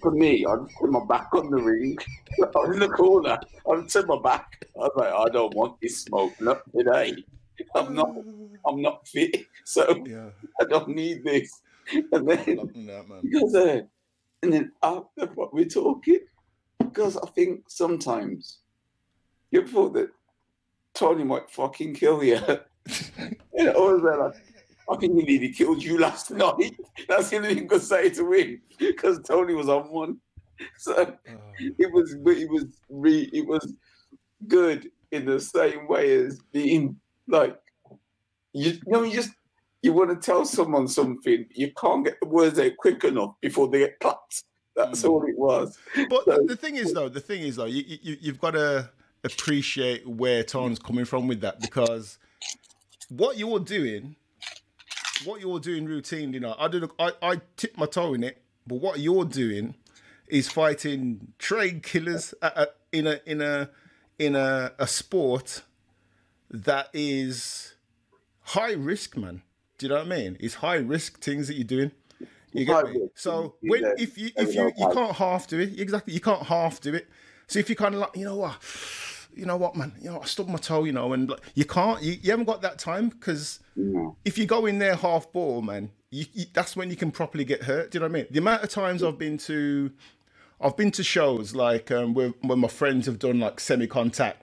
for 0.00 0.10
me, 0.10 0.44
I 0.46 0.56
just 0.56 0.76
put 0.76 0.90
my 0.90 1.04
back 1.06 1.28
on 1.34 1.50
the 1.50 1.56
ring. 1.56 1.96
I 2.42 2.46
was 2.54 2.74
in 2.74 2.80
the 2.80 2.88
corner. 2.88 3.38
I 3.70 3.80
just 3.80 3.92
turned 3.92 4.08
my 4.08 4.20
back. 4.22 4.66
I 4.76 4.80
was 4.80 4.92
like, 4.96 5.12
I 5.12 5.28
don't 5.32 5.54
want 5.54 5.80
this 5.80 6.02
smoke. 6.02 6.32
Not 6.40 6.62
today. 6.76 7.24
I'm 7.74 7.94
not, 7.94 8.14
I'm 8.66 8.82
not 8.82 9.06
fit. 9.08 9.46
So 9.64 10.02
Yeah, 10.06 10.30
I 10.60 10.64
don't 10.64 10.88
need 10.88 11.24
this. 11.24 11.60
And 11.92 12.28
then 12.28 12.56
that, 12.86 13.20
because 13.22 13.54
uh, 13.54 13.82
and 14.42 14.52
then 14.52 14.72
after 14.82 15.26
what 15.34 15.54
we're 15.54 15.66
talking, 15.66 16.20
because 16.78 17.16
I 17.16 17.28
think 17.30 17.64
sometimes 17.68 18.58
you 19.50 19.66
thought 19.66 19.94
that 19.94 20.10
Tony 20.94 21.24
might 21.24 21.50
fucking 21.50 21.94
kill 21.94 22.24
you. 22.24 22.36
and 22.46 23.68
I 23.68 23.72
was 23.72 24.02
like, 24.02 24.45
I 24.90 24.96
think 24.96 25.14
he 25.18 25.22
nearly 25.24 25.52
killed 25.52 25.82
you 25.82 25.98
last 26.06 26.30
night. 26.30 26.76
That's 27.08 27.30
the 27.30 27.36
only 27.36 27.54
thing 27.54 27.64
I 27.64 27.66
could 27.66 27.82
say 27.82 28.10
to 28.10 28.32
him 28.32 28.60
because 28.78 29.20
Tony 29.22 29.54
was 29.54 29.68
on 29.68 29.90
one. 29.90 30.18
So 30.78 30.94
Oh, 30.96 31.32
it 31.58 31.92
was, 31.92 32.14
it 32.14 32.50
was, 32.50 32.64
re, 32.88 33.28
it 33.30 33.46
was 33.46 33.74
good 34.48 34.90
in 35.12 35.26
the 35.26 35.38
same 35.38 35.86
way 35.86 36.14
as 36.24 36.40
being 36.50 36.98
like, 37.28 37.60
you, 38.54 38.70
you 38.70 38.80
know, 38.86 39.02
you 39.02 39.12
just 39.12 39.32
you 39.82 39.92
want 39.92 40.08
to 40.10 40.16
tell 40.16 40.46
someone 40.46 40.88
something, 40.88 41.44
you 41.50 41.72
can't 41.78 42.06
get 42.06 42.18
the 42.22 42.26
words 42.28 42.58
out 42.58 42.72
quick 42.78 43.04
enough 43.04 43.34
before 43.42 43.68
they 43.68 43.80
get 43.80 44.00
clapped. 44.00 44.44
That's 44.74 45.02
Mm. 45.02 45.10
all 45.10 45.26
it 45.28 45.36
was. 45.38 45.78
But 46.08 46.24
the, 46.24 46.44
the 46.48 46.56
thing 46.56 46.76
is, 46.76 46.92
though, 46.94 47.10
the 47.10 47.20
thing 47.20 47.42
is, 47.42 47.56
though, 47.56 47.66
you, 47.66 47.84
you 47.86 48.16
you've 48.20 48.40
got 48.40 48.52
to 48.52 48.90
appreciate 49.24 50.06
where 50.08 50.42
Tony's 50.42 50.78
coming 50.78 51.04
from 51.04 51.28
with 51.28 51.42
that 51.42 51.60
because 51.60 52.18
what 53.10 53.36
you're 53.36 53.60
doing, 53.60 54.16
what 55.24 55.40
you're 55.40 55.60
doing 55.60 55.86
routine, 55.86 56.32
you 56.32 56.40
know, 56.40 56.54
I 56.58 56.68
do, 56.68 56.88
I, 56.98 57.12
I 57.22 57.40
tip 57.56 57.76
my 57.76 57.86
toe 57.86 58.14
in 58.14 58.24
it, 58.24 58.42
but 58.66 58.76
what 58.76 58.98
you're 58.98 59.24
doing 59.24 59.74
is 60.28 60.48
fighting 60.48 61.32
trade 61.38 61.82
killers 61.82 62.34
at, 62.42 62.56
at, 62.56 62.76
in 62.92 63.06
a 63.06 63.20
in 63.26 63.40
a 63.40 63.70
in 64.18 64.34
a, 64.34 64.72
a 64.78 64.86
sport 64.86 65.62
that 66.50 66.88
is 66.92 67.74
high 68.40 68.72
risk, 68.72 69.16
man. 69.16 69.42
Do 69.78 69.86
you 69.86 69.90
know 69.90 69.98
what 69.98 70.06
I 70.06 70.16
mean? 70.16 70.36
It's 70.40 70.54
high 70.54 70.76
risk 70.76 71.20
things 71.20 71.48
that 71.48 71.54
you're 71.54 71.64
doing. 71.64 71.92
You 72.52 72.64
get 72.64 72.88
me? 72.88 73.08
So 73.14 73.56
when 73.60 73.84
if 73.98 74.16
you 74.16 74.30
if 74.36 74.54
you 74.54 74.72
you 74.76 74.88
can't 74.92 75.14
half 75.16 75.46
do 75.46 75.60
it 75.60 75.78
exactly, 75.78 76.14
you 76.14 76.20
can't 76.20 76.42
half 76.42 76.80
do 76.80 76.94
it. 76.94 77.06
So 77.46 77.58
if 77.58 77.68
you 77.70 77.76
kind 77.76 77.94
of 77.94 78.00
like, 78.00 78.16
you 78.16 78.24
know 78.24 78.36
what, 78.36 78.56
you 79.36 79.46
know 79.46 79.56
what, 79.56 79.76
man, 79.76 79.92
you 80.00 80.10
know, 80.10 80.20
I 80.20 80.24
stubbed 80.24 80.48
my 80.50 80.56
toe, 80.58 80.84
you 80.84 80.92
know, 80.92 81.12
and 81.12 81.28
like, 81.30 81.40
you 81.54 81.64
can't, 81.64 82.02
you, 82.02 82.16
you 82.22 82.30
haven't 82.30 82.46
got 82.46 82.62
that 82.62 82.78
time 82.78 83.08
because 83.10 83.60
No. 83.76 84.16
if 84.24 84.38
you 84.38 84.46
go 84.46 84.66
in 84.66 84.78
there 84.78 84.96
half 84.96 85.30
ball, 85.32 85.62
man, 85.62 85.90
you, 86.10 86.24
you, 86.32 86.46
that's 86.52 86.74
when 86.76 86.88
you 86.90 86.96
can 86.96 87.10
properly 87.10 87.44
get 87.44 87.64
hurt. 87.64 87.90
Do 87.90 87.96
you 87.96 88.00
know 88.00 88.06
what 88.06 88.16
I 88.16 88.22
mean? 88.22 88.26
The 88.30 88.38
amount 88.38 88.62
of 88.64 88.70
times 88.70 89.02
I've 89.02 89.18
been 89.18 89.36
to, 89.38 89.92
I've 90.60 90.76
been 90.76 90.90
to 90.92 91.04
shows 91.04 91.54
like 91.54 91.90
um, 91.90 92.14
where 92.14 92.30
when 92.40 92.58
my 92.60 92.68
friends 92.68 93.06
have 93.06 93.18
done 93.18 93.38
like 93.40 93.60
semi-contact 93.60 94.42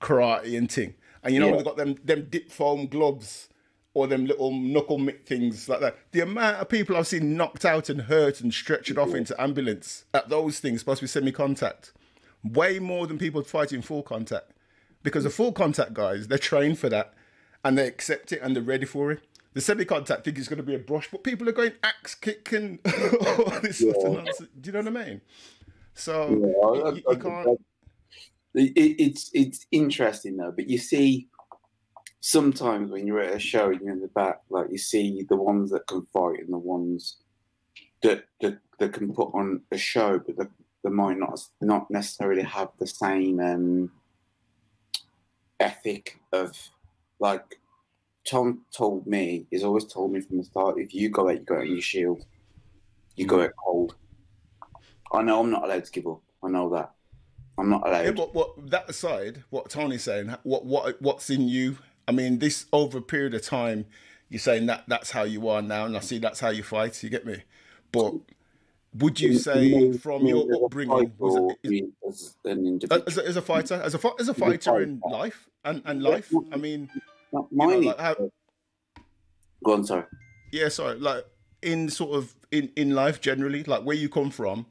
karate 0.00 0.56
and 0.56 0.70
thing, 0.70 0.94
and 1.22 1.34
you 1.34 1.40
know 1.40 1.48
Yeah. 1.48 1.56
they've 1.56 1.64
got 1.64 1.76
them 1.76 1.96
them 2.04 2.28
dip 2.30 2.50
foam 2.50 2.86
gloves 2.86 3.48
or 3.94 4.06
them 4.06 4.26
little 4.26 4.52
knuckle 4.52 4.98
mitt 4.98 5.26
things 5.26 5.68
like 5.68 5.80
that. 5.80 5.96
The 6.12 6.20
amount 6.20 6.58
of 6.58 6.68
people 6.68 6.96
I've 6.96 7.08
seen 7.08 7.36
knocked 7.36 7.64
out 7.64 7.88
and 7.88 8.02
hurt 8.02 8.40
and 8.40 8.54
stretched 8.54 8.96
off 8.96 9.14
into 9.14 9.40
ambulance 9.40 10.04
at 10.14 10.28
those 10.28 10.60
things 10.60 10.80
supposed 10.80 11.00
to 11.00 11.04
be 11.04 11.08
semi-contact, 11.08 11.92
way 12.44 12.78
more 12.78 13.06
than 13.06 13.18
people 13.18 13.42
fighting 13.42 13.82
full 13.82 14.02
contact, 14.02 14.52
because 15.02 15.24
the 15.24 15.30
full 15.30 15.52
contact 15.52 15.94
guys 15.94 16.28
they're 16.28 16.38
trained 16.38 16.78
for 16.78 16.88
that 16.88 17.14
and 17.64 17.76
they 17.76 17.86
accept 17.86 18.32
it 18.32 18.40
and 18.42 18.54
they're 18.54 18.62
ready 18.62 18.86
for 18.86 19.10
it. 19.12 19.20
The 19.54 19.60
semi-contact 19.60 20.24
think 20.24 20.38
it's 20.38 20.46
going 20.46 20.58
to 20.58 20.62
be 20.62 20.74
a 20.74 20.78
brush, 20.78 21.08
but 21.10 21.24
people 21.24 21.48
are 21.48 21.52
going 21.52 21.72
axe 21.82 22.14
kick 22.14 22.52
and 22.52 22.78
all 22.86 23.50
this 23.60 23.78
sort 23.80 23.96
of 23.96 24.12
nonsense. 24.24 24.48
Do 24.60 24.68
you 24.68 24.72
know 24.72 24.90
what 24.90 25.00
I 25.02 25.06
mean? 25.06 25.20
So 25.94 26.28
Yeah, 26.28 26.36
you, 26.36 26.84
I- 26.84 26.90
you- 26.92 27.02
I- 27.08 27.12
you 27.12 27.18
can't. 27.18 27.60
It- 28.54 28.72
it's 29.00 29.30
it's 29.34 29.66
interesting 29.72 30.36
though, 30.36 30.52
but 30.52 30.68
you 30.68 30.78
see, 30.78 31.28
sometimes 32.20 32.90
when 32.90 33.06
you're 33.06 33.20
at 33.20 33.34
a 33.34 33.38
show 33.38 33.70
and 33.70 33.80
you're 33.80 33.92
in 33.92 34.00
the 34.00 34.08
back, 34.08 34.40
like 34.50 34.70
you 34.70 34.78
see 34.78 35.22
the 35.28 35.36
ones 35.36 35.70
that 35.70 35.86
can 35.86 36.02
fight 36.12 36.40
and 36.40 36.52
the 36.52 36.58
ones 36.58 37.16
that 38.02 38.24
that, 38.40 38.58
that 38.78 38.92
can 38.92 39.12
put 39.12 39.30
on 39.34 39.62
a 39.72 39.78
show, 39.78 40.18
but 40.24 40.36
that 40.84 40.90
might 40.90 41.18
not 41.18 41.40
not 41.60 41.90
necessarily 41.90 42.42
have 42.42 42.70
the 42.78 42.86
same 42.86 43.40
um, 43.40 43.90
ethic 45.60 46.20
of 46.32 46.56
like 47.18 47.58
Tom 48.28 48.62
told 48.76 49.06
me. 49.06 49.46
He's 49.50 49.64
always 49.64 49.84
told 49.84 50.12
me 50.12 50.20
from 50.20 50.38
the 50.38 50.44
start: 50.44 50.78
if 50.78 50.94
you 50.94 51.10
go 51.10 51.28
out, 51.28 51.38
you 51.38 51.44
go 51.44 51.56
out 51.56 51.62
in 51.62 51.72
your 51.72 51.80
shield. 51.80 52.24
You 53.16 53.26
go 53.26 53.42
out 53.42 53.52
cold. 53.64 53.96
I 55.12 55.22
know 55.22 55.40
I'm 55.40 55.50
not 55.50 55.64
allowed 55.64 55.84
to 55.84 55.90
give 55.90 56.06
up. 56.06 56.20
I 56.42 56.48
know 56.48 56.68
that. 56.70 56.92
I'm 57.58 57.70
not 57.70 57.86
allowed. 57.86 58.04
Yeah, 58.04 58.10
but 58.12 58.34
what 58.34 58.70
that 58.70 58.88
aside, 58.88 59.42
what 59.50 59.68
Tony's 59.68 60.04
saying, 60.04 60.34
what 60.44 60.64
what 60.64 61.00
what's 61.02 61.28
in 61.30 61.48
you? 61.48 61.78
I 62.06 62.12
mean, 62.12 62.38
this 62.38 62.66
over 62.72 62.98
a 62.98 63.02
period 63.02 63.34
of 63.34 63.42
time, 63.42 63.86
you're 64.28 64.38
saying 64.38 64.66
that 64.66 64.84
that's 64.86 65.10
how 65.10 65.24
you 65.24 65.48
are 65.48 65.60
now, 65.60 65.84
and 65.84 65.96
I 65.96 66.00
see 66.00 66.18
that's 66.18 66.40
how 66.40 66.50
you 66.50 66.62
fight. 66.62 67.02
You 67.02 67.10
get 67.10 67.26
me? 67.26 67.42
But 67.90 68.14
would 68.94 69.20
you 69.20 69.38
say 69.38 69.92
from 69.98 70.26
your 70.26 70.64
upbringing, 70.64 71.12
was 71.18 71.54
it, 71.62 71.84
as 72.08 72.36
an 72.44 72.66
individual, 72.66 73.02
as, 73.06 73.36
a, 73.36 73.42
fighter, 73.42 73.74
as 73.74 73.94
a 73.94 74.00
as 74.18 74.28
a 74.28 74.34
fighter 74.34 74.80
in 74.80 75.00
life 75.08 75.48
and, 75.64 75.82
and 75.84 76.02
life? 76.02 76.32
I 76.52 76.56
mean, 76.56 76.88
not 77.32 77.48
you 77.50 77.58
know, 77.58 77.78
like 77.78 78.00
how, 78.00 78.30
Go 79.64 79.74
on, 79.74 79.84
sorry. 79.84 80.04
yeah, 80.52 80.68
sorry, 80.68 80.98
like 80.98 81.24
in 81.62 81.88
sort 81.90 82.16
of 82.16 82.34
in 82.50 82.70
in 82.76 82.94
life 82.94 83.20
generally, 83.20 83.64
like 83.64 83.82
where 83.82 83.96
you 83.96 84.08
come 84.08 84.30
from, 84.30 84.66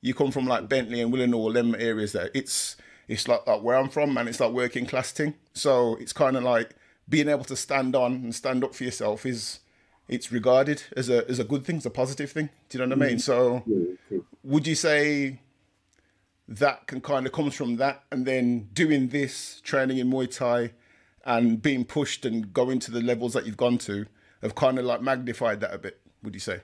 you 0.00 0.14
come 0.14 0.30
from 0.30 0.46
like 0.46 0.68
Bentley 0.68 1.00
and 1.00 1.12
Willenhall, 1.12 1.52
them 1.52 1.74
areas 1.76 2.12
there. 2.12 2.30
It's 2.34 2.76
it's 3.08 3.28
like, 3.28 3.46
like 3.46 3.62
where 3.62 3.76
I'm 3.76 3.88
from, 3.88 4.14
man. 4.14 4.28
It's 4.28 4.40
like 4.40 4.52
working 4.52 4.86
class 4.86 5.12
thing. 5.12 5.34
So 5.54 5.96
it's 5.96 6.12
kind 6.12 6.36
of 6.36 6.42
like 6.42 6.74
being 7.08 7.28
able 7.28 7.44
to 7.44 7.56
stand 7.56 7.94
on 7.94 8.12
and 8.14 8.34
stand 8.34 8.64
up 8.64 8.74
for 8.74 8.84
yourself 8.84 9.24
is 9.24 9.60
it's 10.08 10.30
regarded 10.30 10.82
as 10.96 11.08
a 11.08 11.28
as 11.28 11.38
a 11.38 11.44
good 11.44 11.64
thing, 11.64 11.76
it's 11.76 11.86
a 11.86 11.90
positive 11.90 12.30
thing. 12.30 12.50
Do 12.68 12.78
you 12.78 12.86
know 12.86 12.96
what 12.96 13.04
I 13.04 13.08
mean? 13.08 13.18
Mm-hmm. 13.18 14.16
So 14.18 14.22
would 14.42 14.66
you 14.66 14.74
say 14.74 15.40
that 16.48 16.86
can 16.86 17.00
kind 17.00 17.26
of 17.26 17.32
comes 17.32 17.54
from 17.54 17.76
that 17.76 18.04
and 18.12 18.24
then 18.24 18.68
doing 18.72 19.08
this 19.08 19.60
training 19.62 19.98
in 19.98 20.10
Muay 20.10 20.34
Thai 20.34 20.72
and 21.24 21.60
being 21.60 21.84
pushed 21.84 22.24
and 22.24 22.52
going 22.52 22.78
to 22.78 22.90
the 22.90 23.00
levels 23.00 23.32
that 23.32 23.46
you've 23.46 23.56
gone 23.56 23.78
to 23.78 24.06
have 24.42 24.54
kind 24.54 24.78
of 24.78 24.84
like 24.84 25.02
magnified 25.02 25.60
that 25.60 25.74
a 25.74 25.78
bit, 25.78 26.00
would 26.22 26.34
you 26.34 26.40
say? 26.40 26.60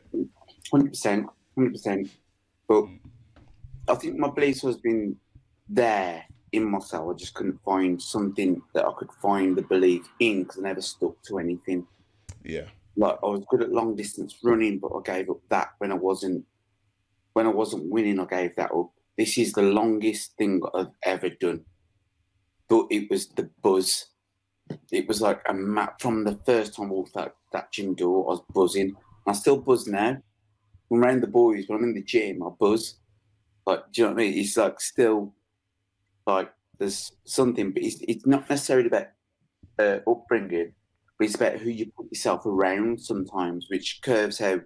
Hundred 0.71 0.91
percent, 0.91 1.27
hundred 1.57 1.73
percent. 1.73 2.09
But 2.69 2.85
I 3.89 3.97
think 3.97 4.17
my 4.17 4.31
beliefs 4.31 4.63
has 4.63 4.77
been 4.77 5.17
there 5.69 6.25
in 6.53 6.65
myself. 6.65 7.15
I 7.15 7.19
just 7.19 7.35
couldn't 7.35 7.61
find 7.65 8.01
something 8.01 8.63
that 8.75 8.87
I 8.87 8.93
could 8.97 9.11
find 9.21 9.57
the 9.57 9.63
belief 9.63 10.09
in 10.21 10.45
because 10.45 10.59
I 10.59 10.63
never 10.63 10.83
stuck 10.83 11.21
to 11.23 11.39
anything. 11.39 11.87
Yeah. 12.45 12.67
Like 12.97 13.19
I 13.23 13.27
was 13.27 13.45
good 13.49 13.63
at 13.63 13.73
long 13.73 13.97
distance 13.97 14.39
running, 14.43 14.79
but 14.79 14.93
I 14.93 15.01
gave 15.05 15.31
up 15.31 15.41
that 15.49 15.71
when 15.79 15.93
I 15.93 15.97
wasn't 15.97 16.45
when 17.33 17.47
I 17.47 17.51
wasn't 17.51 17.91
winning. 17.91 18.21
I 18.21 18.27
gave 18.27 18.57
that 18.57 18.73
up. 18.73 18.91
This 19.17 19.39
is 19.39 19.53
the 19.53 19.63
longest 19.63 20.37
thing 20.37 20.63
I've 20.75 20.95
ever 21.03 21.31
done. 21.31 21.65
But 22.69 22.87
it 22.91 23.11
was 23.11 23.29
the 23.29 23.51
buzz. 23.63 24.07
It 24.91 25.07
was 25.09 25.21
like 25.21 25.43
a 25.49 25.55
map 25.55 26.01
from 26.01 26.25
the 26.25 26.39
first 26.47 26.75
time 26.75 26.87
I 26.87 26.91
walked 26.91 27.15
that, 27.15 27.35
that 27.53 27.73
gym 27.73 27.95
door. 27.95 28.25
I 28.27 28.31
was 28.31 28.43
buzzing. 28.55 28.95
I 29.27 29.33
still 29.33 29.59
buzz 29.59 29.87
now. 29.87 30.17
I'm 30.91 31.03
around 31.03 31.23
the 31.23 31.27
boys, 31.27 31.65
when 31.67 31.79
I'm 31.79 31.85
in 31.85 31.95
the 31.95 32.03
gym, 32.03 32.43
I 32.43 32.51
buzz. 32.59 32.97
Like, 33.67 33.81
do 33.93 34.03
you 34.03 34.07
know 34.07 34.15
what 34.15 34.23
I 34.23 34.25
mean? 34.25 34.39
It's 34.39 34.57
like 34.57 34.81
still 34.81 35.35
like 36.27 36.53
there's 36.79 37.13
something, 37.25 37.73
but 37.73 37.83
it's, 37.83 37.99
it's 38.07 38.27
not 38.27 38.49
necessarily 38.49 38.89
about 38.89 39.09
uh, 39.79 39.99
upbringing, 40.09 40.73
but 41.23 41.27
it's 41.27 41.35
about 41.37 41.59
who 41.59 41.71
you 41.71 41.87
put 41.97 42.11
yourself 42.11 42.47
around 42.47 43.01
sometimes, 43.01 43.67
which 43.69 44.01
curves 44.03 44.41
how 44.41 44.59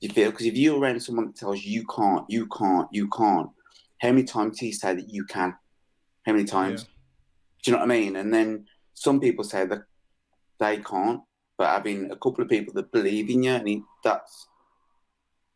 you 0.00 0.08
feel. 0.10 0.30
Because 0.30 0.46
if 0.46 0.56
you're 0.56 0.78
around 0.78 1.02
someone 1.02 1.26
that 1.26 1.34
tells 1.34 1.64
you 1.64 1.80
you 1.80 1.86
can't, 1.92 2.24
you 2.28 2.46
can't, 2.46 2.86
you 2.92 3.08
can't, 3.08 3.50
how 4.00 4.10
many 4.10 4.22
times 4.22 4.60
do 4.60 4.66
you 4.66 4.72
say 4.72 4.94
that 4.94 5.08
you 5.08 5.24
can? 5.24 5.56
How 6.24 6.34
many 6.34 6.44
times? 6.44 6.82
Yeah. 6.82 6.88
Do 7.64 7.70
you 7.70 7.72
know 7.72 7.80
what 7.80 7.90
I 7.90 7.98
mean? 7.98 8.14
And 8.14 8.32
then 8.32 8.66
some 8.94 9.18
people 9.18 9.42
say 9.42 9.66
that 9.66 9.82
they 10.60 10.76
can't, 10.76 11.20
but 11.58 11.66
having 11.66 12.12
a 12.12 12.16
couple 12.16 12.44
of 12.44 12.48
people 12.48 12.72
that 12.74 12.92
believe 12.92 13.28
in 13.28 13.42
you, 13.42 13.50
and 13.50 13.82
that's 14.04 14.46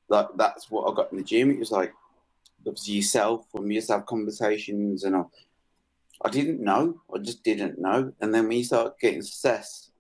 like 0.09 0.27
that's 0.37 0.73
what 0.73 0.91
I 0.91 0.95
got 0.97 1.13
in 1.13 1.19
the 1.19 1.25
gym. 1.25 1.53
It 1.53 1.61
was 1.61 1.71
like 1.71 1.93
obviously 2.67 2.95
yourself 2.95 3.47
when 3.53 3.69
we 3.69 3.77
used 3.77 3.87
to 3.89 3.93
have 3.93 4.07
conversations, 4.07 5.05
and 5.05 5.15
I, 5.15 5.23
I 6.25 6.31
didn't 6.31 6.61
know, 6.61 7.01
I 7.15 7.19
just 7.19 7.45
didn't 7.45 7.79
know. 7.79 8.13
And 8.21 8.35
then 8.35 8.49
when 8.49 8.59
you 8.59 8.65
start 8.65 8.99
getting 8.99 9.23
success 9.23 9.93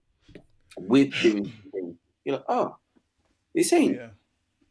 with 0.76 1.18
doing 1.20 1.52
something, 1.62 1.98
you're 2.24 2.36
like, 2.36 2.44
oh, 2.48 2.76
this 3.54 3.72
ain't 3.72 3.96
Yeah. 3.96 4.10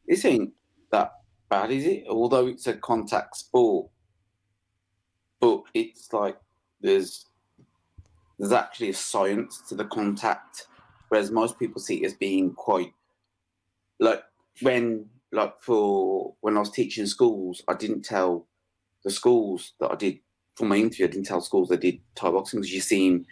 this 0.08 0.26
ain't 0.26 0.54
that 0.92 1.14
bad, 1.50 1.72
is 1.72 1.86
it? 1.86 2.06
Although 2.08 2.48
it's 2.48 2.68
a 2.68 2.76
contact 2.78 3.38
sport, 3.38 3.90
but 5.40 5.64
it's 5.74 6.12
like 6.14 6.38
there's 6.82 7.26
there's 8.38 8.52
actually 8.52 8.90
a 8.90 8.94
science 8.94 9.62
to 9.70 9.76
the 9.76 9.86
contact, 9.86 10.68
whereas 11.10 11.32
most 11.32 11.58
people 11.60 11.82
see 11.82 12.04
it 12.04 12.06
as 12.06 12.14
being 12.14 12.54
quite 12.54 12.94
like 14.00 14.24
when 14.62 15.10
like 15.32 15.62
for 15.62 16.36
when 16.42 16.58
I 16.58 16.60
was 16.62 16.72
teaching 16.72 17.06
schools, 17.06 17.64
I 17.68 17.74
didn't 17.74 18.04
tell 18.04 18.48
the 19.04 19.12
schools 19.12 19.74
that 19.80 19.92
I 19.92 19.96
did 19.96 20.20
for 20.56 20.66
my 20.66 20.78
interview. 20.78 21.06
I 21.08 21.10
didn't 21.10 21.28
tell 21.28 21.42
schools 21.42 21.72
I 21.72 21.78
did 21.78 22.02
Thai 22.16 22.32
boxing 22.32 22.60
because 22.62 22.74
you 22.74 22.82
seem 22.82 23.26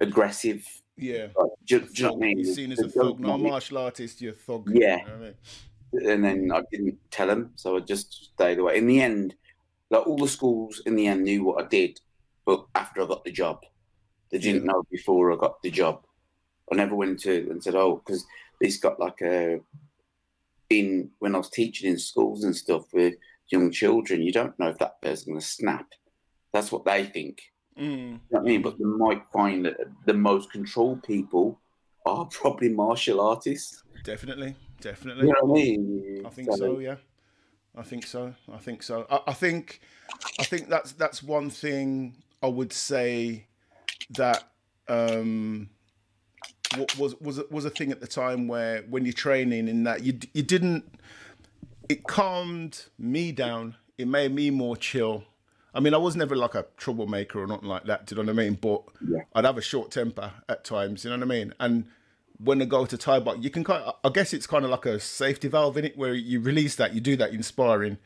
aggressive. 0.00 0.66
Yeah. 0.96 1.28
Like, 1.36 1.51
do, 1.66 1.80
do 1.80 1.86
you 1.94 2.02
know 2.04 2.12
what 2.14 2.24
I 2.24 2.26
mean? 2.26 2.38
You're 2.40 2.54
seen 2.54 2.72
as 2.72 2.78
a 2.80 2.88
thug, 2.88 3.22
don't 3.22 3.24
a 3.24 3.38
martial 3.38 3.78
artist, 3.78 4.20
you're 4.20 4.32
a 4.32 4.36
thug. 4.36 4.68
Yeah. 4.72 4.98
You 4.98 5.06
know 5.06 5.14
I 5.14 5.18
mean? 5.18 5.34
and 5.92 6.24
then 6.24 6.50
I 6.52 6.62
didn't 6.70 6.98
tell 7.10 7.26
them, 7.26 7.52
so 7.54 7.76
I 7.76 7.80
just 7.80 8.32
stayed 8.34 8.58
away. 8.58 8.78
In 8.78 8.86
the 8.86 9.00
end, 9.00 9.34
like 9.90 10.06
all 10.06 10.16
the 10.16 10.28
schools 10.28 10.80
in 10.86 10.96
the 10.96 11.06
end 11.06 11.24
knew 11.24 11.44
what 11.44 11.64
I 11.64 11.68
did, 11.68 12.00
but 12.46 12.66
after 12.74 13.02
I 13.02 13.06
got 13.06 13.24
the 13.24 13.32
job, 13.32 13.64
they 14.30 14.38
didn't 14.38 14.64
know 14.64 14.82
before 14.90 15.32
I 15.32 15.36
got 15.36 15.62
the 15.62 15.70
job. 15.70 16.04
I 16.70 16.76
never 16.76 16.94
went 16.94 17.20
to 17.20 17.50
and 17.50 17.62
said, 17.62 17.74
"Oh," 17.74 17.96
because 17.96 18.24
this 18.60 18.78
got 18.78 18.98
like 18.98 19.20
a 19.20 19.60
in 20.70 21.10
when 21.18 21.34
I 21.34 21.38
was 21.38 21.50
teaching 21.50 21.90
in 21.90 21.98
schools 21.98 22.44
and 22.44 22.56
stuff 22.56 22.84
with 22.94 23.14
young 23.48 23.70
children. 23.70 24.22
You 24.22 24.32
don't 24.32 24.58
know 24.58 24.68
if 24.68 24.78
that 24.78 25.02
person's 25.02 25.26
going 25.26 25.40
to 25.40 25.46
snap. 25.46 25.86
That's 26.54 26.72
what 26.72 26.86
they 26.86 27.04
think. 27.04 27.42
Mm. 27.78 27.84
You 27.86 28.20
know 28.30 28.38
I 28.38 28.42
mean? 28.42 28.62
But 28.62 28.78
you 28.78 28.86
might 28.98 29.22
find 29.32 29.64
that 29.64 29.76
the 30.04 30.14
most 30.14 30.50
controlled 30.50 31.02
people 31.02 31.58
are 32.06 32.24
probably 32.30 32.68
martial 32.68 33.20
artists. 33.20 33.82
Definitely. 34.04 34.54
Definitely. 34.80 35.28
You 35.28 35.32
know 35.32 35.38
what 35.46 35.58
I 35.58 35.62
mean? 35.62 36.22
I 36.26 36.28
think 36.28 36.52
so. 36.52 36.78
Yeah, 36.80 36.96
I 37.76 37.82
think 37.82 38.06
so. 38.06 38.34
I 38.52 38.58
think 38.58 38.82
so. 38.82 39.06
I, 39.10 39.20
I 39.28 39.32
think, 39.32 39.80
I 40.40 40.44
think 40.44 40.68
that's 40.68 40.92
that's 40.92 41.22
one 41.22 41.50
thing 41.50 42.16
I 42.42 42.48
would 42.48 42.72
say 42.72 43.46
that 44.10 44.42
um, 44.88 45.70
was 46.98 47.18
was 47.20 47.38
a- 47.38 47.46
was 47.50 47.64
a 47.64 47.70
thing 47.70 47.92
at 47.92 48.00
the 48.00 48.08
time 48.08 48.48
where 48.48 48.82
when 48.90 49.04
you're 49.04 49.12
training 49.12 49.68
in 49.68 49.84
that 49.84 50.02
you 50.02 50.18
you 50.34 50.42
didn't. 50.42 50.84
It 51.88 52.04
calmed 52.04 52.86
me 52.98 53.32
down. 53.32 53.74
It 53.98 54.08
made 54.08 54.32
me 54.32 54.50
more 54.50 54.76
chill. 54.76 55.24
I 55.74 55.80
mean, 55.80 55.94
I 55.94 55.98
was 55.98 56.16
never 56.16 56.36
like 56.36 56.54
a 56.54 56.66
troublemaker 56.76 57.42
or 57.42 57.46
nothing 57.46 57.68
like 57.68 57.84
that. 57.84 58.06
Do 58.06 58.14
you 58.14 58.22
know 58.22 58.32
what 58.32 58.40
I 58.40 58.44
mean? 58.44 58.58
But 58.60 58.82
Yeah. 59.06 59.22
I'd 59.34 59.44
have 59.44 59.58
a 59.58 59.62
short 59.62 59.90
temper 59.90 60.32
at 60.48 60.64
times. 60.64 61.04
You 61.04 61.10
know 61.10 61.16
what 61.16 61.22
I 61.24 61.26
mean? 61.26 61.54
And 61.58 61.86
when 62.38 62.60
I 62.60 62.64
go 62.66 62.84
to 62.84 62.96
Thai 62.98 63.20
box, 63.20 63.38
you 63.40 63.50
can 63.50 63.64
kind 63.64 63.82
of, 63.84 63.94
I 64.04 64.10
guess 64.10 64.32
it's 64.32 64.46
kind 64.46 64.64
of 64.64 64.70
like 64.70 64.84
a 64.86 65.00
safety 65.00 65.48
valve 65.48 65.76
in 65.76 65.84
it 65.84 65.96
where 65.96 66.14
you 66.14 66.40
release 66.40 66.74
that, 66.76 66.94
you 66.94 67.00
do 67.00 67.16
that 67.16 67.32
in 67.32 67.42
sparring. 67.42 67.98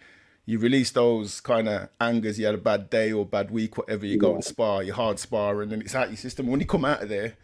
You 0.49 0.61
release 0.61 0.93
those 0.93 1.41
kind 1.41 1.69
of 1.69 1.89
angers. 2.01 2.39
You 2.39 2.47
had 2.47 2.55
a 2.55 2.59
bad 2.59 2.89
day 2.89 3.11
or 3.11 3.27
bad 3.27 3.51
week, 3.51 3.77
whatever. 3.77 4.07
You 4.07 4.17
go 4.17 4.35
and 4.35 4.45
spar, 4.45 4.83
you 4.85 4.93
hard 4.93 5.19
spar, 5.19 5.61
and 5.61 5.73
then 5.73 5.81
it's 5.81 5.95
out 5.95 6.09
your 6.09 6.17
system. 6.17 6.47
When 6.47 6.61
you 6.61 6.67
come 6.67 6.85
out 6.85 7.03
of 7.03 7.09
there, 7.09 7.35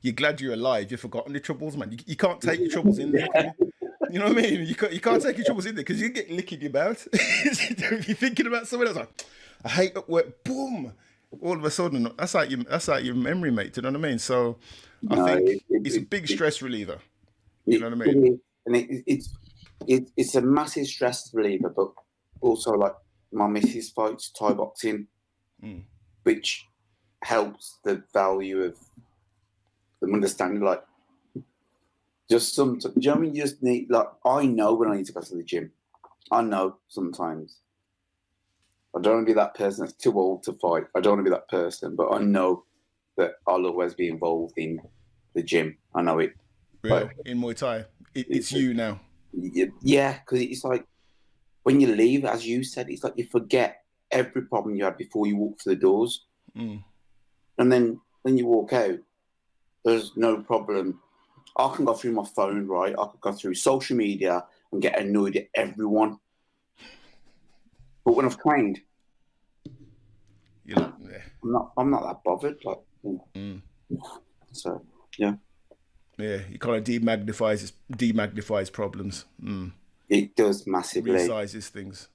you're 0.00 0.12
glad 0.12 0.40
you're 0.40 0.52
alive. 0.52 0.90
You've 0.92 1.00
forgotten 1.00 1.32
your 1.32 1.40
troubles, 1.40 1.76
man. 1.76 1.90
You, 1.90 1.98
you 2.06 2.16
can't 2.16 2.40
take 2.40 2.60
your 2.60 2.70
troubles 2.70 3.00
in 3.00 3.10
there. 3.10 3.26
you? 4.12 4.18
Know 4.20 4.26
what 4.28 4.38
I 4.38 4.42
mean? 4.42 4.66
You 4.66 4.74
can't, 4.74 4.92
you 4.92 5.00
can't 5.00 5.22
take 5.22 5.36
your 5.36 5.44
troubles 5.44 5.66
in 5.66 5.74
there 5.74 5.84
because 5.84 6.00
you 6.00 6.08
get 6.10 6.30
lick 6.30 6.52
in 6.52 6.60
your 6.60 6.70
mouth. 6.72 7.06
if 7.12 7.80
you're 8.08 8.16
thinking 8.16 8.46
about 8.46 8.66
someone 8.68 8.88
else, 8.88 8.96
like, 8.96 9.24
I 9.64 9.68
hate 9.68 9.96
at 9.96 10.08
work, 10.08 10.42
boom. 10.44 10.92
All 11.40 11.56
of 11.56 11.64
a 11.64 11.70
sudden, 11.70 12.12
that's 12.18 12.34
like 12.34 12.50
your 12.50 12.62
that's 12.64 12.88
like 12.88 13.04
your 13.04 13.14
memory, 13.14 13.50
mate. 13.50 13.72
Do 13.72 13.78
you 13.78 13.82
know 13.90 13.98
what 13.98 14.04
I 14.06 14.10
mean? 14.10 14.18
So, 14.18 14.58
I 15.10 15.14
No, 15.14 15.26
think 15.26 15.40
it- 15.48 15.62
it- 15.70 15.86
it's 15.86 15.96
a 15.96 16.00
big 16.00 16.24
it- 16.24 16.34
stress 16.34 16.60
reliever. 16.60 16.98
You 17.64 17.78
know 17.80 17.88
what 17.88 18.06
I 18.08 18.12
mean? 18.12 18.40
And 18.66 18.76
it, 18.76 19.02
it's 19.06 19.30
it, 19.86 20.10
it's 20.16 20.34
a 20.34 20.42
massive 20.42 20.86
stress 20.86 21.32
reliever, 21.32 21.70
but 21.70 21.92
also 22.40 22.72
like 22.72 22.94
my 23.32 23.46
missus 23.46 23.90
fights 23.90 24.30
Thai 24.38 24.52
boxing, 24.52 25.06
Mm. 25.64 25.82
which 26.24 26.66
helps 27.22 27.78
the 27.84 28.02
value 28.12 28.62
of 28.64 28.76
them 30.00 30.12
understanding. 30.14 30.60
Like, 30.62 30.82
just 32.32 32.54
some, 32.54 32.78
do 32.78 32.90
you 32.96 33.02
know 33.02 33.12
what 33.12 33.18
I 33.18 33.20
mean? 33.20 33.34
You 33.34 33.42
just 33.42 33.62
need 33.62 33.90
like 33.90 34.08
I 34.24 34.46
know 34.46 34.74
when 34.74 34.90
I 34.90 34.96
need 34.96 35.06
to 35.06 35.12
go 35.12 35.20
to 35.20 35.34
the 35.36 35.42
gym. 35.42 35.70
I 36.30 36.42
know 36.42 36.76
sometimes. 36.88 37.58
I 38.96 39.00
don't 39.00 39.14
want 39.14 39.26
to 39.26 39.30
be 39.32 39.34
that 39.34 39.54
person 39.54 39.84
that's 39.84 39.96
too 39.96 40.18
old 40.18 40.42
to 40.44 40.52
fight. 40.54 40.84
I 40.94 41.00
don't 41.00 41.14
want 41.16 41.20
to 41.26 41.30
be 41.30 41.34
that 41.34 41.48
person, 41.48 41.94
but 41.96 42.10
I 42.12 42.18
know 42.18 42.64
that 43.16 43.32
I'll 43.46 43.66
always 43.66 43.94
be 43.94 44.08
involved 44.08 44.54
in 44.56 44.80
the 45.34 45.42
gym. 45.42 45.76
I 45.94 46.02
know 46.02 46.18
it. 46.18 46.34
Real 46.82 47.08
in 47.24 47.38
Muay 47.40 47.56
Thai, 47.56 47.84
it, 48.14 48.26
it's 48.28 48.52
you 48.52 48.74
now. 48.74 49.00
Yeah, 49.82 50.18
because 50.18 50.40
it's 50.40 50.64
like 50.64 50.84
when 51.62 51.80
you 51.80 51.94
leave, 51.94 52.24
as 52.24 52.46
you 52.46 52.64
said, 52.64 52.90
it's 52.90 53.04
like 53.04 53.14
you 53.16 53.26
forget 53.30 53.84
every 54.10 54.42
problem 54.42 54.74
you 54.74 54.84
had 54.84 54.98
before 54.98 55.26
you 55.26 55.36
walk 55.36 55.60
through 55.60 55.74
the 55.74 55.80
doors, 55.80 56.24
Mm. 56.56 56.84
and 57.58 57.72
then 57.72 57.98
when 58.22 58.36
you 58.36 58.46
walk 58.46 58.72
out, 58.74 58.98
there's 59.84 60.12
no 60.16 60.42
problem. 60.42 61.00
I 61.56 61.72
can 61.74 61.84
go 61.84 61.94
through 61.94 62.12
my 62.12 62.24
phone, 62.24 62.66
right? 62.66 62.94
I 62.98 63.04
can 63.04 63.18
go 63.20 63.32
through 63.32 63.54
social 63.54 63.96
media 63.96 64.44
and 64.72 64.80
get 64.80 64.98
annoyed 64.98 65.36
at 65.36 65.48
everyone. 65.54 66.18
But 68.04 68.16
when 68.16 68.26
I've 68.26 68.40
trained, 68.40 68.80
You're 70.64 70.78
like, 70.78 70.92
yeah. 71.00 71.18
I'm 71.42 71.52
not. 71.52 71.72
I'm 71.76 71.90
not 71.90 72.02
that 72.04 72.24
bothered. 72.24 72.58
Like, 72.64 72.78
Mm. 73.04 73.60
so 74.52 74.80
yeah, 75.18 75.34
yeah, 76.16 76.38
it 76.52 76.60
kind 76.60 76.76
of 76.76 76.84
demagnifies 76.84 77.72
demagnifies 77.92 78.70
problems, 78.70 79.24
mm. 79.42 79.72
it 80.08 80.36
does 80.36 80.64
massively. 80.68 81.10
resizes 81.12 81.66
things. 81.68 82.08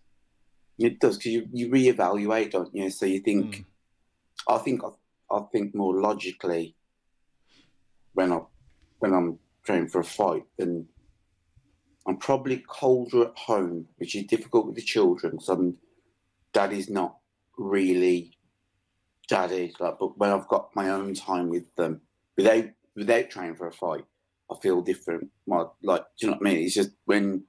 It 0.79 0.99
does 1.01 1.17
because 1.17 1.33
you, 1.33 1.49
you 1.51 1.69
reevaluate, 1.69 2.51
don't 2.51 2.73
you? 2.73 2.89
So 2.89 3.05
you 3.05 3.19
think, 3.19 3.55
Mm. 3.57 3.65
I 4.47 4.57
think, 4.59 4.81
I, 4.85 5.35
I 5.35 5.41
think 5.51 5.75
more 5.75 5.99
logically 5.99 6.75
when 8.13 8.31
I 8.31 8.39
when 8.99 9.13
I'm 9.13 9.39
training 9.63 9.89
for 9.89 9.99
a 9.99 10.03
fight, 10.03 10.43
then 10.57 10.87
I'm 12.07 12.17
probably 12.17 12.63
colder 12.67 13.25
at 13.25 13.37
home, 13.37 13.87
which 13.97 14.15
is 14.15 14.23
difficult 14.23 14.67
with 14.67 14.75
the 14.75 14.81
children 14.81 15.33
because 15.33 15.49
I'm 15.49 15.77
daddy's 16.53 16.89
not 16.89 17.17
really 17.57 18.37
daddy. 19.27 19.73
Like, 19.79 19.99
but 19.99 20.17
when 20.17 20.31
I've 20.31 20.47
got 20.47 20.75
my 20.75 20.89
own 20.89 21.13
time 21.13 21.49
with 21.49 21.65
them, 21.75 22.01
without 22.35 22.65
without 22.95 23.29
training 23.29 23.55
for 23.55 23.67
a 23.67 23.71
fight, 23.71 24.05
I 24.51 24.55
feel 24.61 24.81
different. 24.81 25.29
My 25.45 25.65
like, 25.83 26.03
do 26.17 26.25
you 26.25 26.31
know 26.31 26.37
what 26.37 26.47
I 26.47 26.53
mean? 26.53 26.63
It's 26.63 26.75
just 26.75 26.91
when 27.05 27.43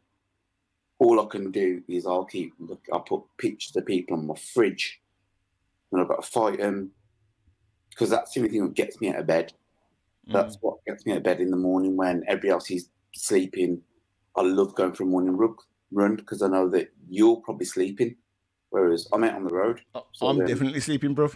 all 0.98 1.20
I 1.20 1.26
can 1.26 1.52
do 1.52 1.82
is 1.88 2.06
I'll 2.06 2.24
keep 2.24 2.52
look. 2.58 2.84
I 2.92 2.98
put 2.98 3.22
pictures 3.38 3.76
of 3.76 3.86
people 3.86 4.16
on 4.16 4.26
my 4.26 4.34
fridge, 4.34 5.00
and 5.92 6.00
I've 6.00 6.08
got 6.08 6.22
to 6.22 6.30
fight 6.30 6.58
them 6.58 6.90
because 7.90 8.10
that's 8.10 8.32
the 8.32 8.40
only 8.40 8.50
thing 8.50 8.62
that 8.62 8.74
gets 8.74 9.00
me 9.00 9.10
out 9.10 9.20
of 9.20 9.26
bed. 9.26 9.52
That's 10.28 10.56
Mm. 10.56 10.62
what 10.62 10.84
gets 10.86 11.04
me 11.06 11.12
out 11.12 11.18
of 11.18 11.24
bed 11.24 11.40
in 11.40 11.50
the 11.50 11.56
morning 11.56 11.96
when 11.96 12.22
everybody 12.28 12.50
else 12.50 12.70
is 12.70 12.90
sleeping. 13.14 13.82
I 14.36 14.42
love 14.42 14.74
going 14.74 14.92
for 14.92 15.04
a 15.04 15.06
morning 15.06 15.36
run 15.90 16.16
because 16.16 16.42
I 16.42 16.48
know 16.48 16.68
that 16.70 16.90
you're 17.08 17.36
probably 17.40 17.64
sleeping, 17.66 18.16
whereas 18.70 19.08
I'm 19.12 19.24
out 19.24 19.34
on 19.34 19.44
the 19.44 19.54
road. 19.54 19.80
I- 19.94 20.02
So 20.12 20.26
I'm 20.28 20.38
then- 20.38 20.46
definitely 20.48 20.80
sleeping, 20.80 21.14
bruv. 21.16 21.34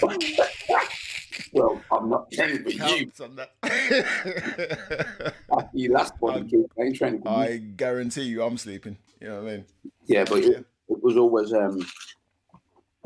well, 1.52 1.80
I'm 1.92 2.10
not 2.10 2.30
training 2.32 2.64
for 2.64 2.70
you. 2.70 3.10
On 3.20 3.36
that. 3.36 3.52
After 5.52 5.70
you 5.78 5.92
last 5.92 6.14
one, 6.18 6.48
you 6.48 6.68
playing 6.74 6.94
training. 6.94 7.22
I 7.26 7.58
guarantee 7.76 8.22
you, 8.24 8.42
I'm 8.42 8.58
sleeping. 8.58 8.98
You 9.20 9.28
know 9.28 9.42
what 9.42 9.52
I 9.52 9.56
mean? 9.56 9.64
Yeah, 10.06 10.24
but 10.28 10.42
Yeah. 10.42 10.48
it, 10.58 10.66
it 10.88 11.02
was 11.02 11.16
always 11.16 11.52
um, 11.52 11.80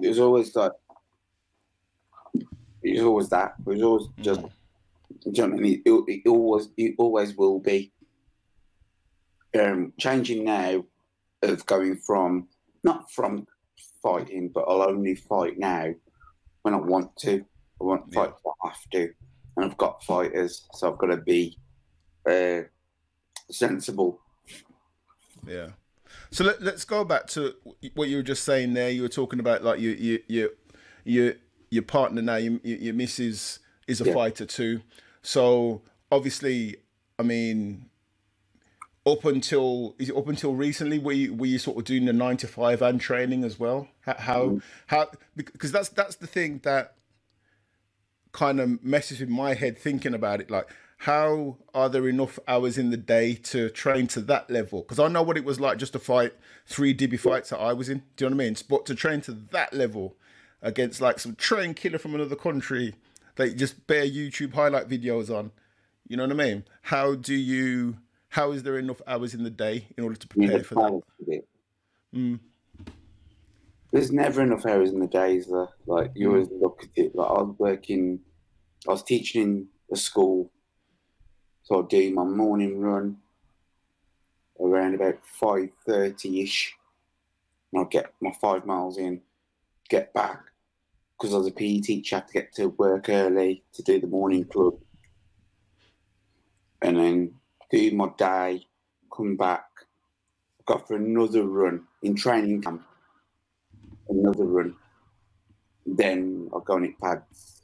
it 0.01 0.09
was 0.09 0.19
always 0.21 0.55
like 0.57 0.73
it 2.83 2.93
was 2.95 3.03
always 3.03 3.29
that. 3.29 3.55
It 3.61 3.67
was 3.67 3.83
always 3.83 4.07
just. 4.21 4.41
Mm. 4.41 4.51
You 5.25 5.33
know 5.43 5.49
what 5.49 5.59
I 5.59 5.63
mean? 5.63 5.83
It, 5.85 6.05
it 6.09 6.29
always 6.29 6.69
it 6.77 6.95
always 6.99 7.37
will 7.37 7.61
be. 7.61 7.93
Um, 9.59 9.93
changing 9.99 10.45
now, 10.45 10.83
of 11.43 11.67
going 11.67 11.97
from 11.97 12.49
not 12.85 13.11
from 13.13 13.47
fighting, 14.03 14.51
but 14.53 14.65
I'll 14.67 14.83
only 14.83 15.15
fight 15.15 15.59
now 15.59 15.93
when 16.63 16.75
I 16.75 16.79
want 16.79 17.15
to. 17.19 17.45
I 17.81 17.85
want 17.85 18.11
to 18.11 18.15
Yeah. 18.15 18.25
fight 18.25 18.31
if 18.31 18.53
I 18.65 18.69
have 18.69 18.91
to, 18.93 19.13
and 19.57 19.67
I've 19.67 19.77
got 19.77 20.03
fighters, 20.05 20.67
so 20.75 20.91
I've 20.91 20.99
got 20.99 21.09
to 21.09 21.19
be 21.19 21.59
uh, 22.29 22.63
sensible. 23.51 24.21
Yeah. 25.47 25.71
So 26.31 26.45
let, 26.45 26.63
let's 26.63 26.85
go 26.85 27.05
back 27.05 27.27
to 27.29 27.55
what 27.95 28.09
you 28.09 28.17
were 28.17 28.23
just 28.23 28.45
saying 28.45 28.75
there. 28.75 28.91
You 28.91 29.03
were 29.03 29.09
talking 29.09 29.41
about 29.41 29.63
like 29.63 29.81
you 29.81 29.91
you 29.91 30.19
you 30.29 30.51
your 31.05 31.35
your 31.71 31.83
partner 31.83 32.23
now, 32.23 32.37
your 32.37 32.59
your 32.63 32.79
your 32.79 32.95
missus 32.95 33.59
is 33.87 34.01
a 34.01 34.05
Yeah. 34.05 34.15
fighter 34.15 34.47
too. 34.47 34.81
So 35.23 35.83
obviously, 36.11 36.77
I 37.19 37.23
mean, 37.23 37.87
up 39.07 39.25
until 39.25 39.95
is 39.99 40.11
it 40.11 40.17
up 40.17 40.29
until 40.29 40.55
recently 40.55 40.99
were 40.99 41.13
you 41.13 41.35
were 41.35 41.47
you 41.47 41.59
sort 41.59 41.79
of 41.79 41.85
doing 41.85 42.05
the 42.05 42.13
nine 42.13 42.37
to 42.39 42.47
five 42.47 42.83
and 42.83 43.01
training 43.01 43.45
as 43.45 43.59
well? 43.59 43.89
How 44.01 44.15
how, 44.19 44.45
mm. 44.45 44.63
how 44.87 45.11
because 45.37 45.73
that's 45.73 45.89
that's 45.89 46.17
the 46.17 46.27
thing 46.27 46.61
that 46.65 46.95
kind 48.33 48.61
of 48.61 48.83
messes 48.83 49.21
with 49.21 49.29
my 49.29 49.55
head 49.55 49.79
thinking 49.79 50.15
about 50.15 50.41
it. 50.41 50.51
Like 50.51 50.69
how 50.99 51.57
are 51.75 51.89
there 51.89 52.09
enough 52.09 52.39
hours 52.47 52.79
in 52.79 52.91
the 52.91 52.97
day 52.97 53.35
to 53.35 53.69
train 53.71 54.07
to 54.07 54.21
that 54.21 54.49
level? 54.49 54.83
Because 54.83 55.01
i 55.01 55.09
know 55.09 55.23
what 55.23 55.37
it 55.37 55.45
was 55.45 55.59
like 55.59 55.79
just 55.79 55.93
to 55.95 55.99
fight 55.99 56.33
three 56.65 56.95
dibby 56.95 57.19
fights 57.19 57.51
that 57.51 57.59
i 57.59 57.73
was 57.73 57.89
in. 57.89 58.03
Do 58.17 58.25
you 58.25 58.31
know 58.31 58.37
what 58.37 58.43
i 58.43 58.47
mean? 58.47 58.57
But 58.69 58.87
to 58.87 58.95
train 58.95 59.21
to 59.23 59.33
that 59.33 59.75
level 59.75 60.17
against 60.63 61.01
like 61.01 61.19
some 61.19 61.35
trained 61.35 61.77
killer 61.77 61.99
from 61.99 62.15
another 62.15 62.37
country 62.37 62.95
you 63.39 63.55
just 63.55 63.87
bare 63.87 64.05
youtube 64.05 64.55
highlight 64.55 64.89
videos 64.89 65.35
on 65.35 65.51
you 66.09 66.17
know 66.17 66.25
what 66.25 66.33
i 66.33 66.35
mean 66.35 66.65
how 66.83 67.15
do 67.15 67.35
you 67.35 67.97
how 68.33 68.51
is 68.53 68.63
there 68.63 68.79
enough 68.79 69.03
hours 69.07 69.35
in 69.35 69.45
the 69.45 69.51
day 69.51 69.87
in 69.99 70.05
order 70.05 70.17
to 70.17 70.27
prepare 70.27 70.65
for 70.65 70.75
that 70.75 71.03
it. 71.29 71.49
Mm. 72.15 72.41
There's 73.93 74.11
never 74.11 74.41
enough 74.41 74.65
hours 74.65 74.91
in 74.91 75.01
the 75.01 75.07
days 75.07 75.49
though. 75.49 75.69
Like 75.87 76.13
you 76.15 76.31
always 76.31 76.49
mm. 76.49 76.63
look 76.63 76.83
at 76.83 76.89
it. 76.97 77.15
Like 77.15 77.29
I 77.29 77.43
was 77.43 77.55
working, 77.59 78.21
I 78.89 78.93
was 78.93 79.03
teaching 79.03 79.43
in 79.43 79.69
a 79.93 79.97
school, 79.97 80.51
so 81.63 81.81
I'd 81.81 81.89
do 81.89 82.11
my 82.15 82.25
morning 82.25 82.81
run 82.81 83.19
around 84.59 84.95
about 84.95 85.19
five 85.27 85.69
thirty 85.87 86.41
ish, 86.43 86.75
and 87.71 87.83
I'd 87.83 87.91
get 87.91 88.15
my 88.21 88.33
five 88.41 88.65
miles 88.65 88.97
in, 88.97 89.21
get 89.91 90.15
back 90.15 90.52
because 91.23 91.35
I 91.35 91.39
was 91.39 91.47
a 91.47 91.53
PE 91.53 91.79
teacher. 91.79 92.17
I 92.17 92.19
had 92.19 92.27
to 92.27 92.33
get 92.33 92.55
to 92.57 92.67
work 92.71 93.09
early 93.09 93.63
to 93.75 93.83
do 93.85 94.01
the 94.01 94.09
morning 94.09 94.45
club, 94.45 94.75
and 96.83 96.97
then 96.97 97.35
do 97.71 97.93
my 97.93 98.09
day, 98.19 98.67
come 99.17 99.37
back, 99.37 99.67
go 100.67 100.79
for 100.79 100.97
another 100.97 101.45
run 101.45 101.85
in 102.03 102.17
training 102.17 102.63
camp, 102.63 102.83
another 104.09 104.45
run. 104.45 104.75
Then 105.87 106.51
I'll 106.53 106.59
go 106.59 106.75
on 106.75 106.87
it 106.87 106.99
pads, 106.99 107.63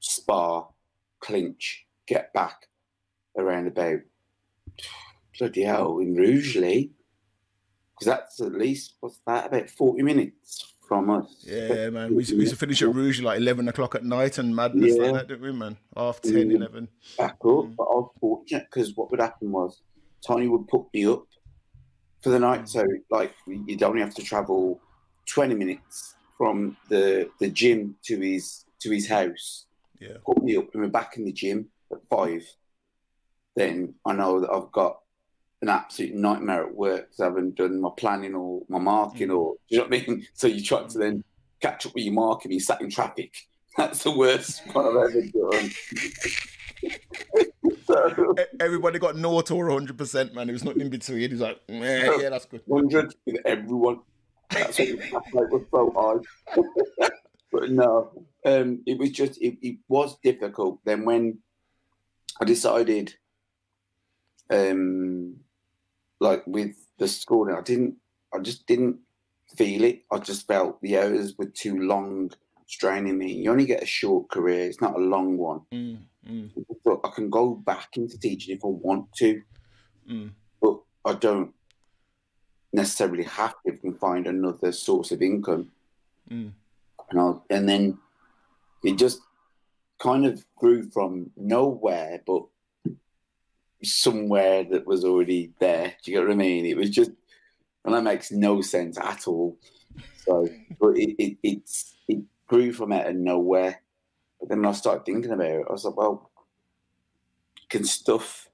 spar, 0.00 0.68
clinch, 1.20 1.86
get 2.08 2.32
back 2.32 2.66
around 3.38 3.68
about 3.68 4.00
bloody 5.38 5.62
hell 5.62 6.00
in 6.00 6.16
Rugeley. 6.16 6.90
Because 7.94 8.06
that's 8.06 8.40
at 8.40 8.52
least, 8.52 8.94
what's 8.98 9.20
that, 9.28 9.46
about 9.46 9.70
40 9.70 10.02
minutes 10.02 10.73
from 10.88 11.08
us. 11.10 11.36
yeah 11.44 11.88
man 11.90 12.10
we 12.10 12.18
used, 12.22 12.32
we 12.34 12.40
used 12.40 12.52
to 12.52 12.58
finish 12.58 12.82
at 12.82 12.94
Rugeley 12.94 13.36
11 13.36 13.68
o'clock 13.68 13.94
at 13.94 14.04
night 14.04 14.38
and 14.38 14.54
madness 14.54 14.94
Yeah. 14.96 15.02
like 15.04 15.12
that 15.14 15.28
didn't 15.28 15.42
we 15.42 15.52
man 15.52 15.76
half 15.96 16.20
10 16.20 16.32
Mm. 16.32 16.56
11 16.56 16.88
back 17.18 17.32
up. 17.32 17.40
Mm. 17.40 17.76
But 17.76 17.84
I 17.84 17.94
was 17.94 18.10
fortunate 18.20 18.66
because 18.70 18.94
what 18.96 19.10
would 19.10 19.20
happen 19.20 19.50
was 19.52 19.80
Tony 20.26 20.48
would 20.48 20.68
put 20.68 20.84
me 20.92 21.06
up 21.06 21.24
for 22.22 22.30
the 22.30 22.38
Mm. 22.38 22.48
night. 22.48 22.68
So 22.68 22.84
like 23.10 23.34
you'd 23.46 23.82
only 23.82 24.00
have 24.00 24.14
to 24.14 24.22
travel 24.22 24.80
twenty 25.26 25.54
minutes 25.54 26.14
from 26.38 26.76
the 26.88 27.30
the 27.40 27.48
gym 27.48 27.96
to 28.04 28.18
his 28.20 28.64
to 28.80 28.90
his 28.90 29.06
house. 29.08 29.66
yeah 30.00 30.16
Put 30.26 30.42
me 30.42 30.56
up 30.56 30.72
and 30.74 30.82
we're 30.82 30.88
back 31.00 31.16
in 31.16 31.24
the 31.24 31.32
gym 31.32 31.68
at 31.92 32.00
five. 32.10 32.42
Then 33.56 33.94
I 34.04 34.12
know 34.14 34.40
that 34.40 34.50
I've 34.50 34.72
got 34.72 35.00
an 35.64 35.70
absolute 35.70 36.14
nightmare 36.14 36.64
at 36.66 36.74
work 36.74 37.06
because 37.06 37.20
I 37.20 37.24
haven't 37.24 37.56
done 37.56 37.80
my 37.80 37.90
planning 37.96 38.34
or 38.34 38.62
my 38.68 38.78
marking 38.78 39.28
Mm. 39.28 39.38
or 39.38 39.54
do 39.54 39.58
you 39.68 39.78
know 39.78 39.84
what 39.84 39.94
I 39.94 40.06
mean? 40.06 40.26
So 40.34 40.46
you 40.46 40.62
try 40.62 40.82
to 40.84 40.98
then 40.98 41.24
catch 41.60 41.86
up 41.86 41.94
with 41.94 42.04
your 42.04 42.12
marking, 42.14 42.52
you 42.52 42.60
sat 42.60 42.80
in 42.80 42.90
traffic. 42.90 43.32
That's 43.76 44.04
the 44.04 44.10
worst 44.16 44.62
one 44.72 44.86
I've 44.86 44.96
ever 44.96 45.22
done. 45.22 45.70
so, 47.86 48.34
Everybody 48.60 48.98
got 48.98 49.16
naught 49.16 49.50
or 49.50 49.66
100%, 49.68 50.34
man. 50.34 50.48
It 50.48 50.52
was 50.52 50.64
nothing 50.64 50.82
in 50.82 50.90
between. 50.90 51.18
He 51.20 51.28
was 51.28 51.40
like, 51.40 51.60
yeah, 51.68 52.16
yeah, 52.20 52.28
that's 52.30 52.44
good. 52.46 52.62
100 52.66 53.14
with 53.26 53.36
everyone. 53.44 54.00
That's 54.50 54.78
what 54.78 55.24
like 55.32 55.50
was 55.50 55.62
so 55.70 55.90
hard. 55.96 56.24
but 57.50 57.70
no, 57.70 58.12
um, 58.44 58.82
it 58.86 58.98
was 58.98 59.10
just, 59.10 59.40
it, 59.40 59.56
it 59.62 59.78
was 59.88 60.16
difficult. 60.22 60.80
Then 60.84 61.04
when 61.04 61.38
I 62.40 62.44
decided, 62.44 63.14
um, 64.50 65.36
like 66.24 66.42
with 66.46 66.74
the 66.98 67.06
schooling, 67.06 67.54
I 67.54 67.60
didn't, 67.60 67.94
I 68.34 68.38
just 68.40 68.66
didn't 68.66 68.96
feel 69.56 69.84
it. 69.84 70.02
I 70.10 70.18
just 70.18 70.46
felt 70.46 70.80
the 70.80 70.96
hours 70.98 71.36
were 71.38 71.52
too 71.62 71.76
long, 71.82 72.30
straining 72.66 73.18
me. 73.18 73.30
You 73.32 73.50
only 73.52 73.66
get 73.66 73.82
a 73.82 73.86
short 73.86 74.30
career, 74.30 74.62
it's 74.68 74.80
not 74.80 74.96
a 74.96 74.98
long 75.14 75.36
one. 75.36 75.60
Mm, 75.72 75.98
mm, 76.28 76.50
But 76.84 77.00
I 77.04 77.10
can 77.14 77.28
go 77.30 77.54
back 77.54 77.88
into 77.96 78.18
teaching 78.18 78.56
if 78.56 78.64
I 78.64 78.68
want 78.68 79.12
to. 79.20 79.42
mm, 80.10 80.30
but 80.62 80.76
I 81.04 81.12
don't 81.12 81.52
necessarily 82.72 83.24
have 83.24 83.52
to 83.52 83.72
if 83.72 83.74
I 83.78 83.80
can 83.82 83.94
find 83.98 84.26
another 84.26 84.72
source 84.72 85.12
of 85.12 85.20
income. 85.20 85.70
mm, 86.30 86.50
And, 87.10 87.20
I, 87.20 87.32
and 87.50 87.68
then 87.68 87.98
it 88.82 88.96
just 88.96 89.20
kind 90.00 90.24
of 90.26 90.44
grew 90.56 90.90
from 90.90 91.30
nowhere, 91.36 92.22
but 92.26 92.42
somewhere 93.82 94.64
that 94.64 94.86
was 94.86 95.04
already 95.04 95.52
there. 95.58 95.94
Do 96.02 96.10
you 96.10 96.18
get 96.18 96.26
what 96.26 96.32
I 96.32 96.36
mean? 96.36 96.66
It 96.66 96.76
was 96.76 96.90
just, 96.90 97.10
and 97.84 97.94
that 97.94 98.02
makes 98.02 98.30
no 98.30 98.60
sense 98.60 98.98
at 98.98 99.26
all. 99.26 99.58
So, 100.24 100.48
but 100.80 100.96
it, 100.96 101.14
it, 101.22 101.38
it's, 101.42 101.96
it 102.08 102.22
grew 102.46 102.72
from 102.72 102.92
out 102.92 103.08
of 103.08 103.16
nowhere. 103.16 103.82
But 104.40 104.48
then 104.48 104.64
I 104.64 104.72
started 104.72 105.04
thinking 105.04 105.32
about 105.32 105.46
it, 105.46 105.66
I 105.68 105.72
was 105.72 105.84
like, 105.84 105.96
well, 105.96 106.30
can 107.68 107.84
stuff 107.84 108.48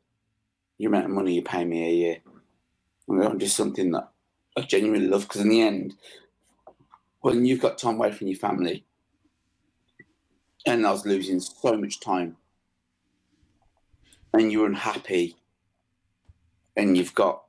the 0.78 0.86
amount 0.86 1.04
of 1.04 1.10
money 1.10 1.34
you 1.34 1.42
pay 1.42 1.64
me 1.64 1.84
a 1.84 1.92
year 1.92 2.16
and 3.08 3.38
do 3.38 3.46
something 3.46 3.90
that 3.90 4.08
I 4.56 4.62
genuinely 4.62 5.08
love. 5.08 5.22
Because 5.22 5.42
in 5.42 5.48
the 5.50 5.60
end, 5.60 5.94
when 7.20 7.44
you've 7.44 7.60
got 7.60 7.78
time 7.78 7.96
away 7.96 8.12
from 8.12 8.28
your 8.28 8.38
family, 8.38 8.84
and 10.66 10.86
I 10.86 10.90
was 10.92 11.06
losing 11.06 11.40
so 11.40 11.76
much 11.76 12.00
time, 12.00 12.36
and 14.32 14.50
you're 14.52 14.66
unhappy, 14.66 15.36
and 16.76 16.96
you've 16.96 17.14
got 17.14 17.44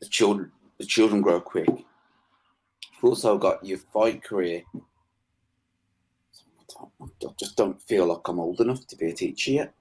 the 0.00 0.06
children, 0.08 0.52
the 0.78 0.86
children 0.86 1.20
grow 1.22 1.40
quick. 1.40 1.68
You've 1.68 3.04
also 3.04 3.38
got 3.38 3.64
your 3.64 3.78
fight 3.78 4.22
career. 4.22 4.62
I 4.74 4.84
I 7.04 7.28
just 7.38 7.56
don't 7.56 7.80
feel 7.82 8.06
like 8.06 8.26
I'm 8.28 8.38
old 8.40 8.60
enough 8.60 8.86
to 8.88 8.96
be 8.96 9.06
a 9.10 9.14
teacher 9.14 9.50
yet. 9.52 9.74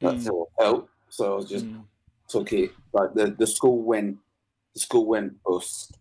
That's 0.00 0.24
Mm. 0.24 0.26
how 0.26 0.46
I 0.58 0.62
felt. 0.62 0.88
So 1.08 1.38
I 1.38 1.42
just 1.44 1.66
mm, 1.66 1.84
took 2.28 2.52
it 2.52 2.72
like 2.92 3.14
the, 3.14 3.30
the 3.38 3.46
school 3.46 3.82
went 3.82 4.18
the 4.74 4.80
school 4.80 5.06
went 5.06 5.42
bust. 5.44 5.96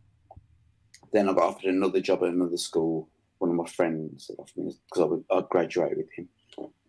Then 1.11 1.29
I 1.29 1.33
got 1.33 1.43
offered 1.43 1.65
another 1.65 2.01
job 2.01 2.23
at 2.23 2.29
another 2.29 2.57
school. 2.57 3.07
One 3.37 3.51
of 3.51 3.55
my 3.55 3.67
friends 3.67 4.31
offered 4.39 4.57
me 4.57 4.73
because 4.89 5.01
I, 5.03 5.05
would- 5.05 5.25
I 5.29 5.43
graduated 5.49 5.97
with 5.97 6.11
him, 6.17 6.29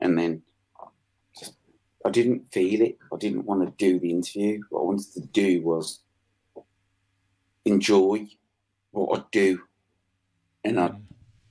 and 0.01 0.19
then 0.19 0.43
I 2.05 2.11
didn't 2.11 2.53
feel 2.53 2.83
it. 2.83 2.99
I 3.13 3.17
didn't 3.17 3.47
want 3.47 3.63
to 3.65 3.73
do 3.85 3.99
the 3.99 4.11
interview. 4.11 4.61
What 4.71 4.81
I 4.81 4.85
wanted 4.85 5.13
to 5.15 5.21
do 5.21 5.63
was 5.63 6.01
enjoy 7.65 8.29
what 8.91 9.19
I 9.19 9.25
do, 9.33 9.61
and 10.63 10.79
I 10.79 10.93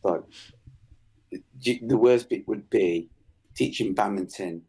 like 0.03 0.21
the 1.61 1.97
worst 1.97 2.29
bit 2.29 2.47
would 2.47 2.69
be 2.69 3.09
teaching 3.55 3.93
badminton 3.93 4.61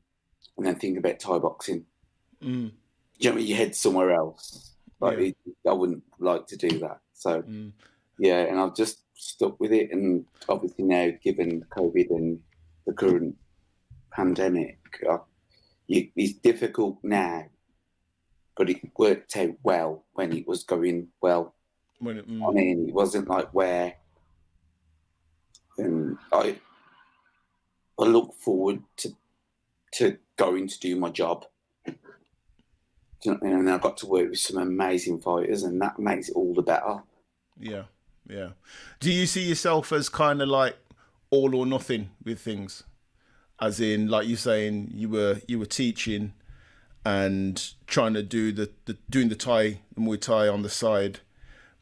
and 0.56 0.66
then 0.66 0.76
thinking 0.76 0.98
about 0.98 1.20
Thai 1.20 1.38
boxing. 1.38 1.84
Mm. 2.42 2.72
You 3.18 3.32
know, 3.32 3.38
your 3.38 3.56
head 3.56 3.74
somewhere 3.74 4.12
else. 4.12 4.72
Like 5.00 5.18
Yeah. 5.18 5.24
it, 5.26 5.36
I 5.68 5.72
wouldn't 5.72 6.04
like 6.18 6.46
to 6.48 6.56
do 6.56 6.78
that. 6.80 7.00
So 7.12 7.42
Mm. 7.42 7.72
yeah, 8.18 8.40
and 8.40 8.58
I've 8.58 8.74
just 8.76 9.02
stuck 9.14 9.58
with 9.60 9.72
it. 9.72 9.90
And 9.92 10.26
obviously 10.48 10.84
now, 10.84 11.10
given 11.22 11.64
COVID 11.70 12.10
and 12.10 12.40
the 12.86 12.92
current 12.92 13.36
pandemic, 14.10 14.78
I, 15.08 15.18
it's 15.88 16.34
difficult 16.34 16.98
now. 17.02 17.46
But 18.56 18.70
it 18.70 18.80
worked 18.96 19.36
out 19.36 19.56
well 19.62 20.04
when 20.12 20.32
it 20.32 20.46
was 20.46 20.62
going 20.62 21.08
well. 21.20 21.54
When 21.98 22.18
it, 22.18 22.24
I 22.28 22.32
mm. 22.32 22.54
mean, 22.54 22.88
it 22.88 22.94
wasn't 22.94 23.28
like 23.28 23.52
where 23.52 23.94
um, 25.78 26.18
I 26.32 26.56
I 27.98 28.04
look 28.04 28.34
forward 28.34 28.82
to 28.98 29.16
to 29.94 30.18
going 30.36 30.68
to 30.68 30.78
do 30.78 30.96
my 30.96 31.10
job. 31.10 31.46
Do 31.86 31.92
you 33.30 33.32
know 33.32 33.38
what 33.40 33.48
I 33.48 33.50
mean? 33.50 33.60
And 33.60 33.70
I 33.70 33.78
got 33.78 33.96
to 33.98 34.06
work 34.06 34.30
with 34.30 34.38
some 34.38 34.58
amazing 34.58 35.20
fighters, 35.20 35.62
and 35.62 35.80
that 35.80 35.98
makes 35.98 36.28
it 36.28 36.34
all 36.34 36.52
the 36.54 36.62
better. 36.62 37.02
Yeah, 37.58 37.84
yeah. 38.28 38.50
Do 39.00 39.12
you 39.12 39.26
see 39.26 39.48
yourself 39.48 39.92
as 39.92 40.08
kind 40.08 40.42
of 40.42 40.48
like 40.48 40.76
all 41.30 41.54
or 41.54 41.66
nothing 41.66 42.10
with 42.22 42.40
things? 42.40 42.84
As 43.64 43.80
in, 43.80 44.08
like 44.08 44.26
you 44.26 44.36
saying, 44.36 44.90
you 44.92 45.08
were 45.08 45.40
you 45.48 45.58
were 45.58 45.66
teaching 45.66 46.34
and 47.04 47.72
trying 47.86 48.12
to 48.14 48.22
do 48.22 48.52
the, 48.52 48.70
the 48.84 48.96
doing 49.08 49.28
the 49.30 49.34
Thai, 49.34 49.80
the 49.94 50.00
Muay 50.00 50.20
Thai 50.20 50.48
on 50.48 50.62
the 50.62 50.68
side, 50.68 51.20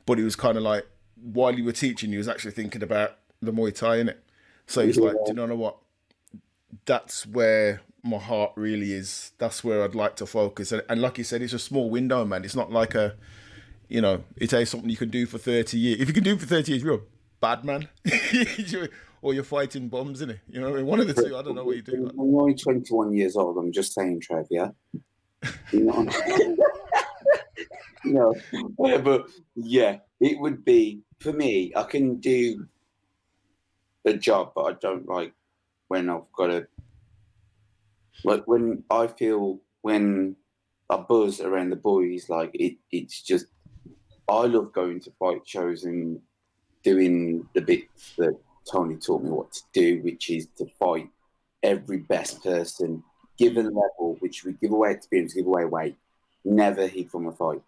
but 0.07 0.19
it 0.19 0.25
was 0.25 0.37
kind 0.37 0.57
of 0.57 0.63
like 0.63 0.87
while 1.21 1.55
you 1.55 1.65
were 1.65 1.73
teaching, 1.73 2.13
you 2.13 2.19
was 2.19 2.29
actually 2.29 2.53
thinking 2.53 2.83
about 2.83 3.19
the 3.41 3.53
Muay 3.53 3.75
Thai 3.75 3.97
in 3.97 4.09
it. 4.11 4.23
So 4.67 4.87
he's 4.87 4.97
like, 4.97 5.17
do 5.27 5.33
you 5.33 5.35
know 5.35 5.57
what? 5.57 5.79
That's 6.85 7.27
where 7.27 7.81
my 8.05 8.19
heart 8.19 8.53
really 8.55 8.93
is. 8.93 9.33
That's 9.39 9.65
where 9.65 9.83
I'd 9.83 9.95
like 9.95 10.17
to 10.17 10.27
focus. 10.27 10.71
And, 10.73 10.83
and 10.89 11.03
like 11.03 11.19
you 11.19 11.25
said, 11.25 11.43
it's 11.43 11.53
a 11.53 11.59
small 11.59 11.91
window, 11.91 12.25
man. 12.25 12.45
It's 12.45 12.57
not 12.57 12.71
like 12.71 12.95
a 12.95 13.17
you 13.89 14.01
know, 14.01 14.25
it 14.37 14.45
is 14.45 14.53
a 14.55 14.65
something 14.65 14.89
you 14.89 14.97
can 14.97 15.11
do 15.11 15.27
for 15.27 15.37
30 15.37 15.79
years. 15.79 16.01
If 16.01 16.09
you 16.09 16.15
can 16.15 16.25
do 16.25 16.33
it 16.33 16.41
for 16.41 16.47
30 16.47 16.73
years, 16.73 16.83
you're 16.83 16.95
a 16.95 17.01
bad 17.41 17.63
man. 17.63 17.89
or 19.23 19.33
you're 19.33 19.45
fighting 19.45 19.89
bombs, 19.89 20.21
in 20.21 20.31
it. 20.31 20.41
You 20.49 20.61
know, 20.61 20.85
one 20.85 21.01
of 21.01 21.07
the 21.07 21.15
two. 21.15 21.37
I 21.37 21.43
don't 21.43 21.55
know 21.55 21.65
what 21.65 21.77
you 21.77 21.83
do. 21.83 22.11
I'm 22.11 22.35
only 22.35 22.55
21 22.55 23.15
years 23.15 23.37
old. 23.37 23.57
I'm 23.57 23.73
just 23.73 23.95
saying, 23.95 24.21
Trev. 24.21 24.47
Yeah. 24.51 24.71
You 25.71 25.85
know. 25.85 26.09
no, 28.05 28.35
Uh, 28.85 28.99
but 28.99 29.29
yeah, 29.55 29.99
it 30.21 30.39
would 30.41 30.65
be 30.65 31.03
for 31.21 31.33
me. 31.33 31.73
I 31.77 31.85
can 31.85 32.17
do 32.17 32.67
a 34.05 34.15
job, 34.15 34.53
but 34.57 34.63
I 34.63 34.73
don't 34.73 35.09
like 35.09 35.33
when 35.87 36.11
I've 36.11 36.31
got 36.37 36.49
to. 36.49 36.67
Like 38.25 38.47
when 38.47 38.85
I 38.91 39.07
feel 39.07 39.61
when 39.83 40.37
I 40.91 40.97
buzz 40.97 41.41
around 41.41 41.71
the 41.71 41.77
boys, 41.77 42.29
like 42.29 42.51
it. 42.55 42.77
It's 42.91 43.23
just 43.23 43.47
I 44.29 44.47
love 44.47 44.73
going 44.73 45.01
to 45.01 45.13
fight 45.19 45.43
shows 45.47 45.85
and 45.85 46.21
doing 46.83 47.47
the 47.55 47.61
bits 47.61 48.15
that 48.19 48.37
Tony 48.71 48.97
taught 48.97 49.23
me 49.23 49.31
what 49.31 49.53
to 49.53 49.63
do, 49.73 50.01
which 50.03 50.31
is 50.31 50.49
to 50.59 50.67
fight 50.79 51.09
every 51.63 51.99
best 51.99 52.43
person, 52.43 53.03
given 53.39 53.67
level, 53.67 54.17
which 54.21 54.45
we 54.45 54.53
give 54.53 54.73
away 54.73 54.93
experience, 54.93 55.35
give 55.35 55.47
away 55.47 55.65
weight, 55.65 55.97
never 56.45 56.87
hid 56.87 57.11
from 57.11 57.27
a 57.27 57.33
fight. 57.33 57.63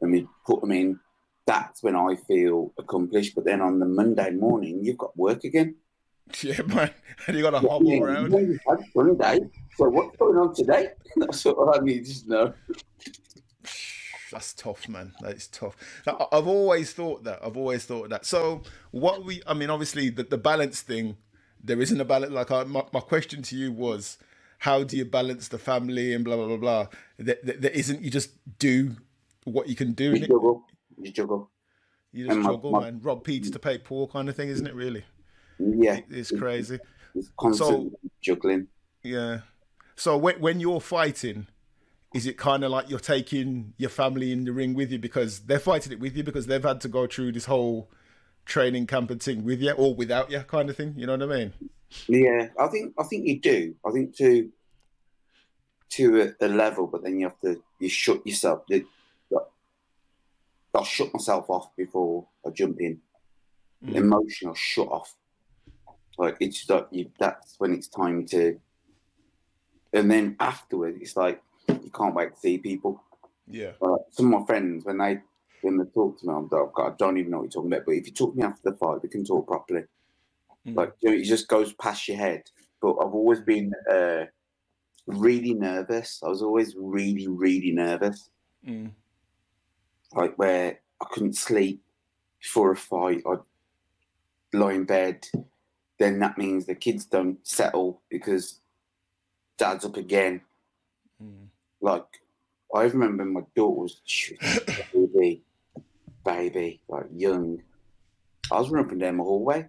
And 0.00 0.12
we 0.12 0.28
put 0.46 0.60
them 0.60 0.72
in. 0.72 1.00
That's 1.46 1.82
when 1.82 1.96
I 1.96 2.16
feel 2.28 2.72
accomplished. 2.78 3.34
But 3.34 3.44
then 3.44 3.60
on 3.60 3.78
the 3.80 3.86
Monday 3.86 4.30
morning, 4.30 4.84
you've 4.84 4.98
got 4.98 5.16
work 5.16 5.44
again. 5.44 5.76
Yeah, 6.42 6.62
man. 6.62 6.92
And 7.26 7.36
you 7.36 7.42
got 7.42 7.50
to 7.50 7.58
hobble 7.58 7.90
Yeah, 7.90 8.02
around. 8.02 8.30
Sunday. 8.94 9.40
So 9.76 9.88
what's 9.88 10.16
going 10.16 10.36
on 10.36 10.54
today? 10.54 10.90
That's 11.16 11.44
what 11.44 11.76
I 11.76 11.84
need 11.84 12.06
to 12.06 12.28
know. 12.28 12.54
That's 14.30 14.52
tough, 14.54 14.88
man. 14.88 15.12
That 15.20 15.36
is 15.36 15.48
tough. 15.48 15.76
Now, 16.06 16.28
I've 16.32 16.46
always 16.46 16.92
thought 16.92 17.24
that. 17.24 17.40
I've 17.44 17.56
always 17.56 17.84
thought 17.84 18.10
that. 18.10 18.24
So, 18.24 18.62
what 18.90 19.24
we, 19.24 19.42
I 19.46 19.54
mean, 19.54 19.70
obviously, 19.70 20.10
the, 20.10 20.22
the 20.22 20.38
balance 20.38 20.82
thing, 20.82 21.16
there 21.62 21.80
isn't 21.80 22.00
a 22.00 22.04
balance. 22.04 22.32
Like, 22.32 22.50
I, 22.50 22.64
my, 22.64 22.84
my 22.92 23.00
question 23.00 23.42
to 23.42 23.56
you 23.56 23.72
was, 23.72 24.18
how 24.58 24.84
do 24.84 24.96
you 24.96 25.04
balance 25.04 25.48
the 25.48 25.58
family 25.58 26.14
and 26.14 26.24
blah, 26.24 26.36
blah, 26.36 26.46
blah, 26.46 26.56
blah? 26.56 26.86
There, 27.18 27.38
there, 27.42 27.56
there 27.56 27.70
isn't, 27.72 28.02
you 28.02 28.10
just 28.10 28.30
do 28.58 28.96
what 29.44 29.68
you 29.68 29.74
can 29.74 29.92
do. 29.92 30.12
You 30.12 30.26
juggle. 30.26 30.64
You 31.00 31.10
juggle. 31.10 31.50
You 32.12 32.26
just 32.26 32.36
And 32.36 32.44
juggle, 32.44 32.70
my- 32.72 32.80
man. 32.90 33.00
Rob 33.02 33.24
Peter 33.24 33.50
to 33.50 33.58
pay 33.58 33.78
Paul 33.78 34.06
kind 34.08 34.28
of 34.28 34.36
thing, 34.36 34.48
isn't 34.48 34.66
it, 34.66 34.74
really? 34.74 35.04
Yeah. 35.58 36.00
It's 36.08 36.30
crazy. 36.30 36.78
It's 37.14 37.30
constant 37.36 37.94
juggling. 38.22 38.68
Yeah. 39.02 39.40
So 39.96 40.16
when 40.16 40.40
when 40.40 40.60
you're 40.60 40.80
fighting, 40.80 41.48
is 42.12 42.26
it 42.26 42.36
kind 42.36 42.64
of 42.64 42.70
like 42.70 42.90
you're 42.90 42.98
taking 42.98 43.72
your 43.76 43.90
family 43.90 44.32
in 44.32 44.44
the 44.44 44.52
ring 44.52 44.74
with 44.74 44.90
you 44.90 44.98
because 44.98 45.40
they're 45.40 45.60
fighting 45.60 45.92
it 45.92 46.00
with 46.00 46.16
you 46.16 46.24
because 46.24 46.46
they've 46.46 46.62
had 46.62 46.80
to 46.80 46.88
go 46.88 47.06
through 47.06 47.32
this 47.32 47.44
whole 47.44 47.88
training 48.44 48.86
camp 48.86 49.10
and 49.10 49.22
thing 49.22 49.44
with 49.44 49.60
you 49.60 49.72
or 49.72 49.94
without 49.94 50.30
you 50.30 50.40
kind 50.40 50.68
of 50.68 50.76
thing? 50.76 50.94
You 50.96 51.06
know 51.06 51.16
what 51.16 51.22
I 51.22 51.38
mean? 51.38 51.52
Yeah, 52.08 52.48
I 52.58 52.66
think 52.68 52.94
I 52.98 53.04
think 53.04 53.26
you 53.26 53.40
do. 53.40 53.74
I 53.86 53.90
think 53.90 54.16
to 54.16 54.50
to 55.90 56.34
a, 56.40 56.46
a 56.46 56.48
level, 56.48 56.86
but 56.86 57.02
then 57.02 57.18
you 57.18 57.26
have 57.26 57.40
to 57.40 57.62
you 57.78 57.88
shut 57.88 58.26
yourself. 58.26 58.62
You, 58.68 58.86
I'll 60.74 60.84
shut 60.84 61.12
myself 61.12 61.50
off 61.50 61.74
before 61.76 62.26
I 62.46 62.50
jump 62.50 62.80
in. 62.80 63.00
Mm. 63.84 63.96
Emotional 63.96 64.54
shut 64.54 64.88
off. 64.88 65.14
Like 66.18 66.36
it's 66.40 66.68
like 66.68 66.86
you, 66.90 67.10
that's 67.18 67.56
when 67.58 67.74
it's 67.74 67.88
time 67.88 68.26
to. 68.26 68.60
And 69.92 70.08
then 70.10 70.36
afterwards, 70.38 70.98
it's 71.00 71.16
like 71.16 71.42
you 71.68 71.90
can't 71.94 72.14
wait 72.14 72.34
to 72.34 72.40
see 72.40 72.58
people. 72.58 73.02
Yeah. 73.46 73.72
Like, 73.80 74.00
some 74.10 74.32
of 74.32 74.40
my 74.40 74.46
friends 74.46 74.84
when 74.84 74.98
they 74.98 75.18
when 75.62 75.76
they 75.76 75.84
talk 75.84 76.18
to 76.18 76.26
me, 76.26 76.32
I'm 76.32 76.48
like, 76.48 76.70
I 76.78 76.90
don't 76.98 77.18
even 77.18 77.32
know 77.32 77.38
what 77.38 77.44
you're 77.44 77.50
talking 77.50 77.72
about. 77.72 77.86
But 77.86 77.92
if 77.92 78.06
you 78.06 78.12
talk 78.12 78.32
to 78.32 78.38
me 78.38 78.44
after 78.44 78.70
the 78.70 78.76
fight, 78.76 79.02
we 79.02 79.08
can 79.08 79.24
talk 79.24 79.46
properly. 79.46 79.82
Mm. 80.66 80.76
Like 80.76 80.92
you 81.00 81.10
know, 81.10 81.16
it 81.16 81.24
just 81.24 81.48
goes 81.48 81.72
past 81.74 82.08
your 82.08 82.16
head. 82.16 82.44
But 82.80 82.94
I've 82.94 83.14
always 83.14 83.40
been 83.40 83.72
uh, 83.90 84.24
really 85.06 85.54
nervous. 85.54 86.20
I 86.24 86.28
was 86.28 86.42
always 86.42 86.74
really, 86.78 87.28
really 87.28 87.72
nervous. 87.72 88.30
Mm. 88.66 88.92
Like 90.14 90.36
where 90.38 90.80
I 91.00 91.06
couldn't 91.10 91.36
sleep 91.36 91.82
before 92.40 92.72
a 92.72 92.76
fight. 92.76 93.22
I'd 93.30 93.38
lie 94.52 94.72
in 94.72 94.84
bed. 94.84 95.26
Then 95.98 96.18
that 96.20 96.38
means 96.38 96.64
the 96.64 96.74
kids 96.74 97.04
don't 97.04 97.46
settle 97.46 98.00
because 98.08 98.60
dad's 99.58 99.84
up 99.84 99.96
again. 99.96 100.40
Mm. 101.22 101.48
Like 101.80 102.04
I 102.74 102.82
remember 102.82 103.24
my 103.24 103.42
daughter 103.56 103.80
was 103.80 104.00
she 104.04 104.36
was 104.40 104.58
a 104.58 104.86
baby, 104.94 105.42
baby, 106.24 106.80
like 106.88 107.06
young. 107.14 107.62
I 108.50 108.58
was 108.58 108.70
running 108.70 108.86
up 108.86 108.92
and 108.92 109.00
down 109.00 109.16
my 109.16 109.24
hallway 109.24 109.68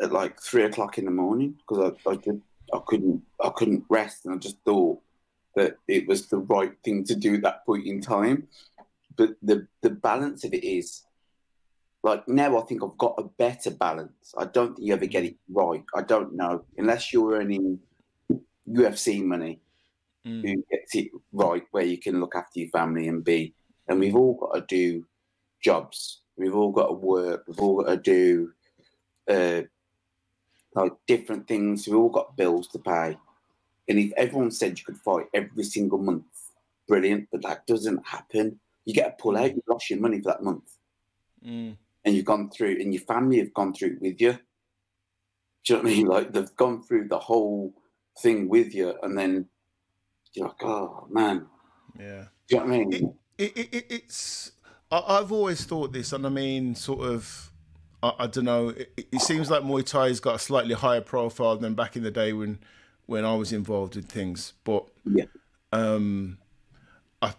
at 0.00 0.12
like 0.12 0.40
three 0.40 0.64
o'clock 0.64 0.98
in 0.98 1.04
the 1.04 1.10
morning 1.10 1.54
because 1.58 1.92
I, 2.06 2.10
I 2.10 2.16
just 2.16 2.38
I 2.72 2.80
couldn't 2.86 3.22
I 3.42 3.50
couldn't 3.50 3.84
rest 3.88 4.26
and 4.26 4.34
I 4.34 4.38
just 4.38 4.58
thought 4.64 5.00
that 5.56 5.76
it 5.88 6.06
was 6.06 6.28
the 6.28 6.38
right 6.38 6.72
thing 6.84 7.04
to 7.04 7.14
do 7.14 7.34
at 7.34 7.42
that 7.42 7.64
point 7.64 7.86
in 7.86 8.00
time. 8.00 8.48
But 9.16 9.36
the 9.42 9.66
the 9.80 9.90
balance 9.90 10.44
of 10.44 10.52
it 10.52 10.64
is 10.64 11.04
like 12.02 12.28
now 12.28 12.58
I 12.58 12.62
think 12.62 12.82
I've 12.82 12.98
got 12.98 13.14
a 13.18 13.24
better 13.24 13.70
balance. 13.70 14.34
I 14.36 14.44
don't 14.44 14.76
think 14.76 14.86
you 14.86 14.94
ever 14.94 15.06
get 15.06 15.24
it 15.24 15.36
right. 15.48 15.84
I 15.94 16.02
don't 16.02 16.34
know 16.34 16.64
unless 16.76 17.12
you're 17.12 17.34
earning 17.34 17.80
UFC 18.70 19.24
money 19.24 19.60
Mm. 20.26 20.42
who 20.42 20.64
gets 20.70 20.94
it 20.96 21.10
right 21.32 21.64
where 21.70 21.84
you 21.84 21.96
can 21.96 22.20
look 22.20 22.34
after 22.34 22.60
your 22.60 22.70
family 22.70 23.08
and 23.08 23.24
be. 23.24 23.54
And 23.86 24.00
we've 24.00 24.16
all 24.16 24.34
got 24.34 24.54
to 24.54 24.64
do 24.66 25.06
jobs. 25.62 26.22
We've 26.36 26.54
all 26.54 26.72
got 26.72 26.88
to 26.88 26.94
work. 26.94 27.44
We've 27.46 27.60
all 27.60 27.82
got 27.82 27.90
to 27.90 27.96
do 27.96 28.52
uh 29.28 29.62
like 30.74 30.92
different 31.06 31.46
things. 31.46 31.86
We've 31.86 31.96
all 31.96 32.08
got 32.10 32.36
bills 32.36 32.68
to 32.68 32.78
pay. 32.78 33.16
And 33.88 33.98
if 33.98 34.12
everyone 34.16 34.50
said 34.50 34.78
you 34.78 34.84
could 34.84 34.98
fight 34.98 35.26
every 35.32 35.64
single 35.64 35.98
month 35.98 36.24
brilliant 36.88 37.28
but 37.30 37.42
that 37.42 37.66
doesn't 37.66 38.04
happen. 38.04 38.58
You 38.84 38.94
get 38.94 39.08
a 39.08 39.22
pull 39.22 39.36
out 39.36 39.54
you've 39.54 39.68
lost 39.68 39.90
your 39.90 40.00
money 40.00 40.20
for 40.20 40.32
that 40.32 40.42
month. 40.42 40.72
Mm. 41.46 41.76
and 42.04 42.16
you've 42.16 42.24
gone 42.24 42.50
through 42.50 42.78
and 42.80 42.92
your 42.92 43.04
family 43.04 43.38
have 43.38 43.54
gone 43.54 43.72
through 43.72 43.92
it 43.92 44.02
with 44.02 44.20
you. 44.20 44.32
Do 44.32 44.38
you 45.66 45.76
know 45.76 45.82
what 45.84 45.92
I 45.92 45.94
mean? 45.94 46.06
Like 46.06 46.32
they've 46.32 46.56
gone 46.56 46.82
through 46.82 47.06
the 47.06 47.18
whole 47.18 47.72
thing 48.18 48.48
with 48.48 48.74
you 48.74 48.94
and 49.04 49.16
then 49.16 49.46
you're 50.38 50.48
like 50.48 50.62
oh 50.64 51.06
man 51.10 51.46
Yeah. 51.98 52.24
do 52.48 52.56
you 52.56 52.60
know 52.60 52.66
what 52.66 52.74
I 52.74 52.84
mean? 52.84 53.14
it, 53.38 53.56
it, 53.56 53.74
it, 53.74 53.86
it's 53.90 54.52
I, 54.90 55.02
I've 55.18 55.32
always 55.32 55.64
thought 55.64 55.92
this, 55.92 56.12
and 56.14 56.24
I 56.24 56.30
mean, 56.30 56.74
sort 56.74 57.00
of, 57.00 57.52
I, 58.02 58.12
I 58.20 58.26
don't 58.26 58.46
know. 58.46 58.70
It, 58.70 59.06
it 59.12 59.20
seems 59.20 59.50
like 59.50 59.62
Muay 59.62 59.82
Thai's 59.84 60.18
got 60.18 60.36
a 60.36 60.38
slightly 60.38 60.74
higher 60.74 61.02
profile 61.02 61.58
than 61.58 61.74
back 61.74 61.94
in 61.94 62.02
the 62.02 62.10
day 62.10 62.32
when 62.32 62.58
when 63.06 63.24
I 63.24 63.34
was 63.34 63.52
involved 63.52 63.96
in 63.96 64.02
things, 64.04 64.54
but 64.64 64.86
Yeah. 65.04 65.24
um, 65.72 66.38
I 67.22 67.34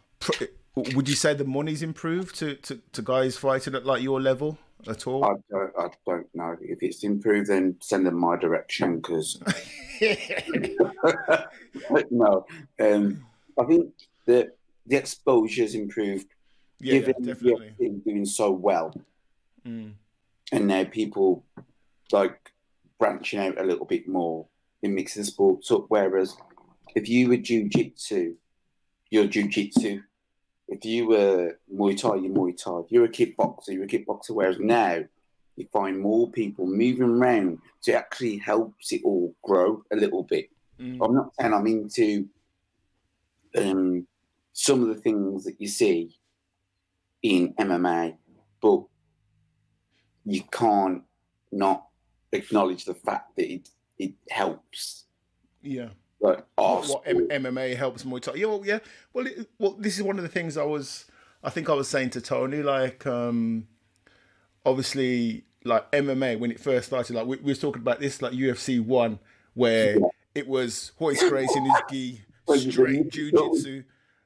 would 0.75 1.09
you 1.09 1.15
say 1.15 1.33
the 1.33 1.43
money's 1.43 1.81
improved 1.83 2.35
to, 2.37 2.55
to, 2.55 2.79
to 2.93 3.01
guys 3.01 3.35
fighting 3.37 3.75
at 3.75 3.85
like 3.85 4.01
your 4.01 4.21
level 4.21 4.57
at 4.87 5.07
all? 5.07 5.25
I 5.25 5.33
don't, 5.51 5.71
I 5.77 5.87
don't 6.05 6.27
know 6.35 6.55
if 6.61 6.81
it's 6.81 7.03
improved. 7.03 7.49
Then 7.49 7.75
send 7.81 8.05
them 8.05 8.17
my 8.19 8.37
direction 8.37 8.97
because 8.97 9.41
no. 12.11 12.45
Um, 12.79 13.25
I 13.59 13.63
think 13.65 13.93
the 14.25 14.51
the 14.85 14.97
exposure's 14.97 15.75
improved. 15.75 16.27
yeah, 16.79 16.93
yeah, 16.93 16.99
given 16.99 17.23
definitely. 17.23 17.73
the 17.77 17.85
UFC 17.85 18.03
doing 18.03 18.25
so 18.25 18.51
well, 18.51 18.93
Mm. 19.67 19.91
and 20.53 20.67
now 20.67 20.85
people 20.85 21.43
like 22.13 22.51
branching 22.97 23.39
out 23.39 23.59
a 23.59 23.63
little 23.63 23.85
bit 23.85 24.07
more 24.07 24.47
in 24.81 24.95
mixing 24.95 25.25
sports 25.25 25.69
up. 25.71 25.85
Whereas 25.89 26.37
if 26.95 27.09
you 27.09 27.27
were 27.27 27.37
jiu-jitsu, 27.37 28.35
you're 29.09 29.27
jiu-jitsu. 29.27 30.01
If 30.69 30.85
you 30.85 31.07
were 31.07 31.59
Muay 31.73 31.99
Thai, 31.99 32.15
you're 32.15 32.33
Muay 32.33 32.55
Thai. 32.55 32.79
If 32.85 32.91
you're 32.91 33.05
a 33.05 33.09
kickboxer, 33.09 33.69
you're 33.69 33.83
a 33.83 33.87
kickboxer. 33.87 34.31
Whereas 34.31 34.59
now 34.59 35.03
you 35.55 35.67
find 35.73 35.99
more 35.99 36.29
people 36.31 36.67
moving 36.67 37.09
around, 37.09 37.59
so 37.79 37.91
it 37.91 37.95
actually 37.95 38.37
helps 38.37 38.91
it 38.91 39.01
all 39.03 39.35
grow 39.43 39.83
a 39.91 39.95
little 39.95 40.23
bit. 40.23 40.49
Mm. 40.79 40.99
I'm 41.03 41.15
not 41.15 41.33
saying 41.35 41.53
I'm 41.53 41.67
into 41.67 42.27
um, 43.57 44.07
some 44.53 44.81
of 44.81 44.89
the 44.89 45.01
things 45.01 45.43
that 45.45 45.59
you 45.59 45.67
see 45.67 46.17
in 47.23 47.53
MMA, 47.55 48.15
but 48.61 48.83
you 50.25 50.43
can't 50.51 51.03
not 51.51 51.87
acknowledge 52.31 52.85
the 52.85 52.93
fact 52.93 53.35
that 53.35 53.51
it 53.51 53.69
it 53.97 54.13
helps. 54.29 55.05
Yeah. 55.61 55.89
Like 56.21 56.45
our 56.57 56.81
what 56.81 57.03
M- 57.05 57.29
MMA 57.29 57.75
helps 57.75 58.03
Muay 58.03 58.21
Thai. 58.21 58.35
Yeah, 58.35 58.47
well, 58.47 58.61
yeah. 58.65 58.79
Well, 59.13 59.27
it, 59.27 59.49
well, 59.57 59.75
this 59.79 59.97
is 59.97 60.03
one 60.03 60.17
of 60.17 60.23
the 60.23 60.29
things 60.29 60.57
I 60.57 60.63
was. 60.63 61.05
I 61.43 61.49
think 61.49 61.69
I 61.69 61.73
was 61.73 61.87
saying 61.87 62.09
to 62.11 62.21
Tony, 62.21 62.61
like, 62.61 63.07
um, 63.07 63.67
obviously, 64.65 65.45
like 65.63 65.89
MMA 65.91 66.37
when 66.37 66.51
it 66.51 66.59
first 66.59 66.87
started, 66.87 67.15
like 67.15 67.25
we, 67.25 67.37
we 67.37 67.51
was 67.51 67.59
talking 67.59 67.81
about 67.81 68.01
this, 68.01 68.21
like 68.21 68.33
UFC 68.33 68.83
one, 68.83 69.19
where 69.53 69.97
it 70.35 70.47
was 70.47 70.91
Royce 70.99 71.27
Gracie 71.29 71.57
in 71.57 71.65
his 71.65 71.81
gi, 71.89 72.21
straight 72.71 73.09
jujitsu. 73.09 73.85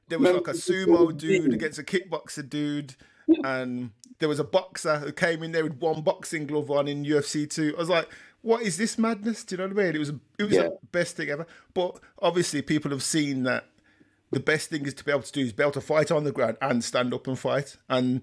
There 0.10 0.20
was 0.20 0.32
like 0.32 0.48
a 0.48 0.54
sumo 0.54 1.16
dude 1.16 1.54
against 1.54 1.78
a 1.80 1.84
kickboxer 1.84 2.48
dude, 2.50 2.96
and 3.44 3.92
there 4.20 4.30
was 4.30 4.40
a 4.40 4.44
boxer 4.44 4.98
who 4.98 5.12
came 5.12 5.44
in 5.44 5.52
there 5.52 5.64
with 5.64 5.80
one 5.80 6.02
boxing 6.02 6.48
glove 6.48 6.72
on 6.72 6.88
in 6.88 7.06
UFC 7.06 7.50
two. 7.50 7.74
I 7.76 7.80
was 7.80 7.90
like, 7.90 8.10
what 8.44 8.62
is 8.62 8.78
this 8.78 8.98
madness? 9.00 9.44
Do 9.44 9.56
you 9.56 9.58
know 9.58 9.68
what 9.74 9.80
I 9.80 9.86
mean? 9.88 9.96
It 9.96 10.00
was 10.00 10.10
it 10.38 10.44
was 10.44 10.54
Yeah. 10.54 10.64
the 10.64 10.78
best 10.92 11.16
thing 11.18 11.30
ever. 11.30 11.48
But 11.74 12.00
obviously, 12.20 12.62
people 12.62 12.92
have 12.92 13.02
seen 13.04 13.44
that 13.44 13.66
the 14.32 14.40
best 14.40 14.70
thing 14.70 14.86
is 14.86 14.94
to 14.96 15.04
be 15.04 15.12
able 15.12 15.24
to 15.24 15.32
do 15.32 15.42
is 15.42 15.54
be 15.54 15.64
able 15.64 15.72
to 15.72 15.82
fight 15.82 16.12
on 16.12 16.24
the 16.24 16.32
ground 16.32 16.58
and 16.62 16.84
stand 16.84 17.14
up 17.14 17.26
and 17.28 17.40
fight. 17.40 17.78
And 17.90 18.22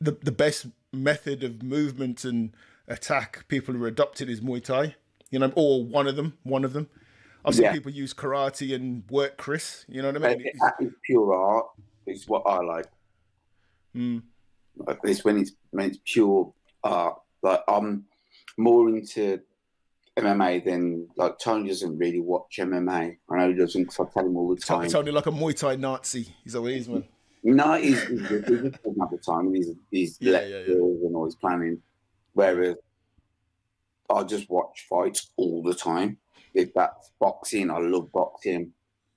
the 0.00 0.12
the 0.22 0.32
best 0.32 0.66
method 0.92 1.44
of 1.44 1.62
movement 1.62 2.24
and 2.24 2.54
attack 2.88 3.46
people 3.48 3.76
are 3.76 3.86
adopted 3.86 4.28
is 4.30 4.40
Muay 4.40 4.62
Thai. 4.64 4.96
You 5.30 5.38
know, 5.38 5.52
or 5.56 5.84
one 5.84 6.06
of 6.06 6.16
them, 6.16 6.38
one 6.42 6.64
of 6.64 6.72
them. 6.72 6.88
I've 7.44 7.54
seen 7.54 7.64
Yeah. 7.64 7.72
people 7.72 7.90
use 7.90 8.14
karate 8.14 8.74
and 8.74 9.02
work 9.10 9.36
Chris. 9.38 9.84
You 9.88 10.02
know 10.02 10.12
what 10.12 10.24
I 10.24 10.28
mean? 10.36 10.40
It's- 10.46 10.60
that 10.60 10.86
is 10.86 10.92
pure 11.02 11.34
art. 11.34 11.66
It's 12.06 12.28
what 12.28 12.42
I 12.46 12.58
like. 12.60 12.86
Mm. 13.96 14.22
Like 14.76 14.98
it's 15.04 15.24
when 15.24 15.38
it's 15.38 15.52
when 15.70 15.86
it's 15.90 15.98
pure 16.04 16.52
art. 16.84 17.20
Like 17.42 17.60
I'm 17.66 18.04
more 18.56 18.88
into 18.88 19.40
MMA 20.18 20.64
than 20.64 21.08
like 21.16 21.38
Tony 21.38 21.68
doesn't 21.68 21.98
really 21.98 22.20
watch 22.20 22.58
MMA. 22.58 23.16
I 23.30 23.36
know 23.36 23.48
he 23.48 23.54
doesn't 23.54 23.82
because 23.82 24.00
I 24.00 24.04
tell 24.12 24.26
him 24.26 24.36
all 24.36 24.54
the 24.54 24.60
time. 24.60 24.84
it's 24.84 24.94
only 24.94 25.12
like 25.12 25.26
a 25.26 25.30
Muay 25.30 25.56
Thai 25.56 25.76
Nazi. 25.76 26.28
He's 26.44 26.54
always 26.54 26.88
man. 26.88 27.04
No, 27.44 27.74
he's, 27.74 28.00
he's, 28.04 28.20
he's 28.28 28.38
just 28.38 28.82
the 28.84 29.20
time 29.24 29.52
he's 29.52 29.70
he's 29.90 30.18
Yeah, 30.20 30.42
yeah, 30.42 30.62
yeah. 30.66 30.74
and 30.74 31.16
all 31.16 31.24
his 31.24 31.34
planning. 31.34 31.80
Whereas 32.34 32.76
I 34.08 34.22
just 34.24 34.48
watch 34.50 34.86
fights 34.88 35.30
all 35.36 35.62
the 35.62 35.74
time. 35.74 36.18
If 36.54 36.74
that's 36.74 37.10
boxing, 37.18 37.70
I 37.70 37.78
love 37.78 38.12
boxing. 38.12 38.72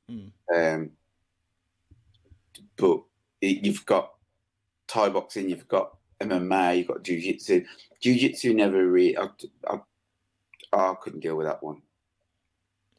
Mm. 0.10 0.32
Um, 0.56 0.92
but 2.78 3.02
it, 3.42 3.66
you've 3.66 3.86
got 3.86 4.12
Thai 4.88 5.10
boxing, 5.10 5.50
you've 5.50 5.68
got 5.68 5.98
MMA, 6.22 6.78
you've 6.80 6.88
got 6.88 7.04
Jiu 7.04 7.20
Jitsu. 7.22 7.66
Jiu 8.02 8.16
Jitsu 8.20 8.54
never 8.54 8.88
really. 8.88 9.18
I, 9.18 9.28
I, 9.68 9.80
I 10.74 10.94
couldn't 11.02 11.20
deal 11.22 11.36
with 11.36 11.48
that 11.48 11.62
one. 11.64 11.82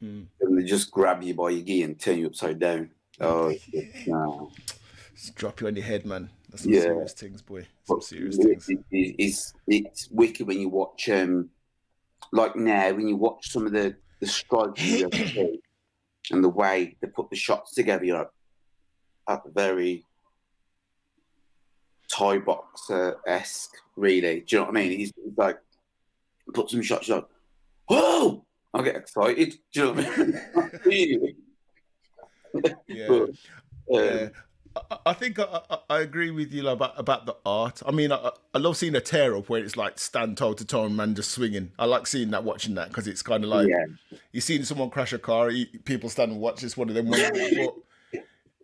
Mm. 0.02 0.26
And 0.40 0.58
they 0.58 0.64
just 0.64 0.90
grab 0.90 1.22
you 1.22 1.34
by 1.34 1.50
your 1.50 1.64
gi 1.64 1.82
and 1.82 1.98
turn 1.98 2.18
you 2.18 2.26
upside 2.26 2.58
down. 2.58 2.90
Oh 3.20 3.54
no! 4.06 4.50
Just 5.14 5.34
drop 5.36 5.60
you 5.60 5.66
on 5.68 5.76
your 5.76 5.84
head, 5.86 6.04
man. 6.04 6.28
That's 6.50 6.64
some 6.64 6.72
Yeah. 6.72 6.80
serious 6.82 7.12
things, 7.14 7.40
boy. 7.40 7.62
Some 7.84 7.96
But 7.98 8.04
serious 8.04 8.38
it- 8.38 8.42
things. 8.44 8.68
it- 8.68 8.84
it- 8.90 9.14
it's 9.18 9.54
it's 9.66 10.10
wicked 10.10 10.46
when 10.46 10.60
you 10.60 10.68
watch 10.68 11.08
um 11.08 11.48
like 12.32 12.56
now 12.56 12.92
when 12.92 13.08
you 13.08 13.16
watch 13.16 13.48
some 13.50 13.66
of 13.66 13.72
the 13.72 13.96
the 14.20 14.26
strikes 14.26 14.82
the 14.82 15.58
and 16.30 16.44
the 16.44 16.48
way 16.48 16.96
they 17.00 17.08
put 17.08 17.30
the 17.30 17.36
shots 17.36 17.72
together. 17.74 18.04
You're 18.04 18.18
like, 18.18 18.30
that's 19.26 19.48
very 19.54 20.04
Thai 22.08 22.38
boxer 22.38 23.16
esque, 23.26 23.74
really. 23.96 24.40
Do 24.40 24.56
you 24.56 24.60
know 24.60 24.66
what 24.66 24.76
I 24.76 24.80
mean? 24.80 24.98
He's, 24.98 25.12
he's 25.16 25.36
like 25.36 25.58
put 26.54 26.70
some 26.70 26.82
shots. 26.82 27.08
You're 27.08 27.18
like, 27.18 27.28
whoa! 27.88 28.44
I 28.74 28.82
get 28.82 28.96
excited. 28.96 29.54
Do 29.72 29.80
you 29.80 29.84
know 29.84 29.92
what 29.92 30.84
I 30.84 30.88
mean? 30.88 31.36
Yeah. 32.88 33.06
But, 33.08 33.22
um, 33.22 33.34
Yeah. 33.88 34.28
I, 34.90 34.98
I 35.06 35.12
think 35.12 35.38
I, 35.38 35.60
I, 35.70 35.78
I 35.90 36.00
agree 36.00 36.30
with 36.30 36.52
you 36.52 36.62
like, 36.62 36.74
about 36.74 36.98
about 36.98 37.26
the 37.26 37.36
art. 37.44 37.82
I 37.86 37.92
mean, 37.92 38.12
I, 38.12 38.30
I 38.54 38.58
love 38.58 38.76
seeing 38.76 38.94
a 38.94 39.00
tear 39.00 39.36
up 39.36 39.48
where 39.48 39.62
it's 39.62 39.76
like 39.76 39.98
stand 39.98 40.36
toe 40.36 40.52
to 40.54 40.64
toe 40.64 40.84
and 40.84 40.96
man 40.96 41.14
just 41.14 41.30
swinging. 41.30 41.72
I 41.78 41.86
like 41.86 42.06
seeing 42.06 42.30
that, 42.30 42.44
watching 42.44 42.74
that 42.74 42.88
because 42.88 43.06
it's 43.06 43.22
kind 43.22 43.44
of 43.44 43.50
like 43.50 43.68
yeah, 43.68 43.84
you 44.32 44.40
seen 44.40 44.64
someone 44.64 44.90
crash 44.90 45.12
a 45.12 45.18
car, 45.18 45.50
you, 45.50 45.66
people 45.84 46.08
stand 46.10 46.32
and 46.32 46.40
watch. 46.40 46.62
It's 46.62 46.76
one 46.76 46.88
of 46.88 46.94
them. 46.94 47.08
ones, 47.08 47.22
but, 47.30 47.74
do 48.12 48.20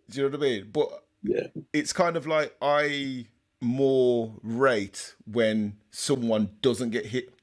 you 0.09 0.23
know 0.23 0.29
what 0.29 0.35
I 0.35 0.37
mean? 0.37 0.69
But 0.71 1.03
yeah, 1.23 1.47
it's 1.71 1.93
kind 1.93 2.17
of 2.17 2.27
like 2.27 2.55
I 2.61 3.27
more 3.63 4.33
rate 4.43 5.15
when 5.25 5.77
someone 5.91 6.49
doesn't 6.61 6.91
get 6.91 7.07
hit. 7.07 7.33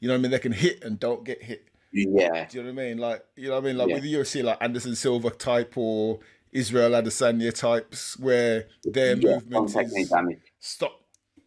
You 0.00 0.08
know 0.08 0.14
what 0.14 0.18
I 0.18 0.22
mean? 0.22 0.30
They 0.30 0.38
can 0.38 0.52
hit 0.52 0.84
and 0.84 0.98
don't 0.98 1.24
get 1.24 1.42
hit. 1.42 1.68
yeah. 1.92 2.46
Do 2.46 2.58
you 2.58 2.64
know 2.64 2.72
what 2.72 2.82
I 2.82 2.86
mean? 2.88 2.98
Like 2.98 3.24
you 3.36 3.48
know 3.48 3.54
what 3.54 3.64
I 3.64 3.66
mean? 3.66 3.78
Like 3.78 3.88
Yeah. 3.88 3.94
with 3.94 4.02
the 4.02 4.14
UFC, 4.14 4.42
like 4.42 4.58
Anderson 4.60 4.94
Silva 4.94 5.30
type 5.30 5.76
or 5.76 6.20
Israel 6.52 6.90
Adesanya 6.90 7.52
types, 7.54 8.18
where 8.18 8.66
their 8.84 9.16
yeah. 9.16 9.34
movement 9.34 9.50
Don't 9.50 9.68
take 9.68 9.88
any 9.92 10.02
is 10.02 10.38
stop. 10.58 11.00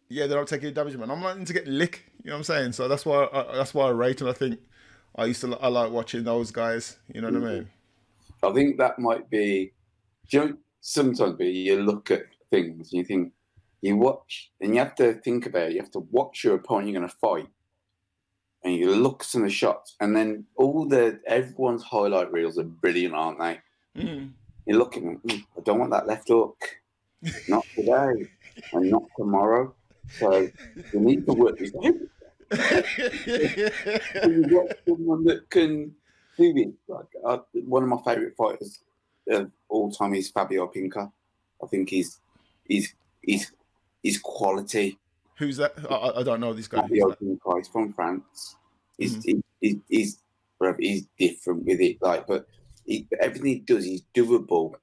Yeah, 0.10 0.26
they 0.26 0.34
don't 0.34 0.48
take 0.48 0.64
any 0.64 0.72
damage, 0.72 0.98
man. 0.98 1.12
I'm 1.12 1.20
not 1.20 1.38
into 1.38 1.54
getting 1.54 1.74
lick. 1.74 2.12
You 2.24 2.30
know 2.30 2.36
what 2.36 2.38
I'm 2.40 2.44
saying? 2.44 2.72
So 2.74 2.88
that's 2.88 3.06
why 3.06 3.28
I, 3.32 3.56
that's 3.56 3.74
why 3.74 3.88
I 3.88 3.92
rate, 3.92 4.22
and 4.22 4.30
I 4.30 4.34
think 4.34 4.60
I 5.16 5.26
used 5.26 5.42
to 5.42 5.56
I 5.58 5.68
like 5.68 5.92
watching 5.92 6.24
those 6.24 6.52
guys. 6.52 6.98
You 7.14 7.22
know 7.22 7.30
what 7.30 7.44
I 7.44 7.54
mean? 7.54 7.70
I 8.44 8.52
think 8.52 8.78
that 8.78 9.00
might 9.00 9.30
be. 9.30 9.74
Do 10.30 10.38
you 10.38 10.46
know, 10.46 10.58
sometimes 10.82 11.36
be 11.38 11.50
you 11.50 11.82
look 11.82 12.12
at 12.12 12.24
things 12.52 12.92
and 12.92 13.00
you 13.00 13.06
think 13.06 13.34
you 13.82 13.96
watch 13.96 14.52
and 14.62 14.74
you 14.74 14.80
have 14.80 14.96
to 14.96 15.14
think 15.14 15.46
about 15.46 15.70
it. 15.70 15.74
You 15.74 15.82
have 15.82 15.92
to 15.92 16.08
watch 16.12 16.44
your 16.44 16.56
opponent 16.56 16.90
you're 16.90 17.00
going 17.00 17.10
to 17.10 17.16
fight, 17.16 17.48
and 18.64 18.76
you 18.76 18.94
look 18.96 19.22
at 19.22 19.28
some 19.28 19.42
of 19.42 19.48
the 19.48 19.54
shots, 19.54 19.96
and 20.00 20.16
then 20.16 20.46
all 20.56 20.86
the 20.86 21.20
everyone's 21.28 21.84
highlight 21.84 22.32
reels 22.32 22.58
are 22.58 22.64
brilliant, 22.64 23.16
aren't 23.16 23.40
they? 23.40 23.60
Mm. 23.98 24.32
You 24.66 24.78
look 24.78 24.98
at 24.98 25.04
them. 25.04 25.20
"Mm, 25.26 25.46
I 25.58 25.62
don't 25.62 25.80
want 25.80 25.92
that 25.92 26.08
left 26.08 26.28
hook. 26.28 26.80
Not 27.48 27.66
today, 27.76 28.30
and 28.74 28.90
not 28.90 29.04
tomorrow. 29.18 29.74
So 30.18 30.50
you 30.94 31.00
need 31.00 31.26
to 31.26 31.34
work 31.34 31.58
this 31.58 31.74
out. 31.76 31.96
you 34.28 34.48
got 34.50 34.78
someone 34.88 35.24
that 35.26 35.50
can 35.50 35.94
do 36.38 36.54
it. 36.56 36.74
Like 36.88 37.06
uh, 37.26 37.40
one 37.54 37.84
of 37.84 37.90
my 37.90 38.02
favourite 38.06 38.36
fighters 38.36 38.82
of 39.30 39.52
all 39.68 39.92
time 39.92 40.16
is 40.16 40.30
Fabio 40.30 40.68
Pinca. 40.68 41.12
I 41.64 41.68
think 41.68 41.90
he's 41.90 42.20
he's 42.66 42.96
he's 43.22 43.52
he's 44.04 44.18
quality. 44.20 44.98
Who's 45.38 45.58
that? 45.58 45.74
I- 45.90 46.20
I, 46.20 46.24
don't 46.24 46.40
know 46.42 46.54
this 46.54 46.68
guy. 46.68 46.82
Who's 46.82 47.00
Fabio 47.00 47.10
that? 47.10 47.56
He's 47.58 47.68
from 47.68 47.94
France. 47.94 48.56
He's 48.98 49.24
he, 49.24 49.42
he, 49.62 49.80
he's 49.88 50.22
he's 50.80 51.06
different 51.18 51.66
with 51.66 51.80
it. 51.80 51.98
Like, 52.02 52.28
but 52.28 52.46
he, 52.86 53.08
everything 53.22 53.48
he 53.48 53.60
does, 53.60 53.86
he's 53.86 54.04
doable, 54.14 54.74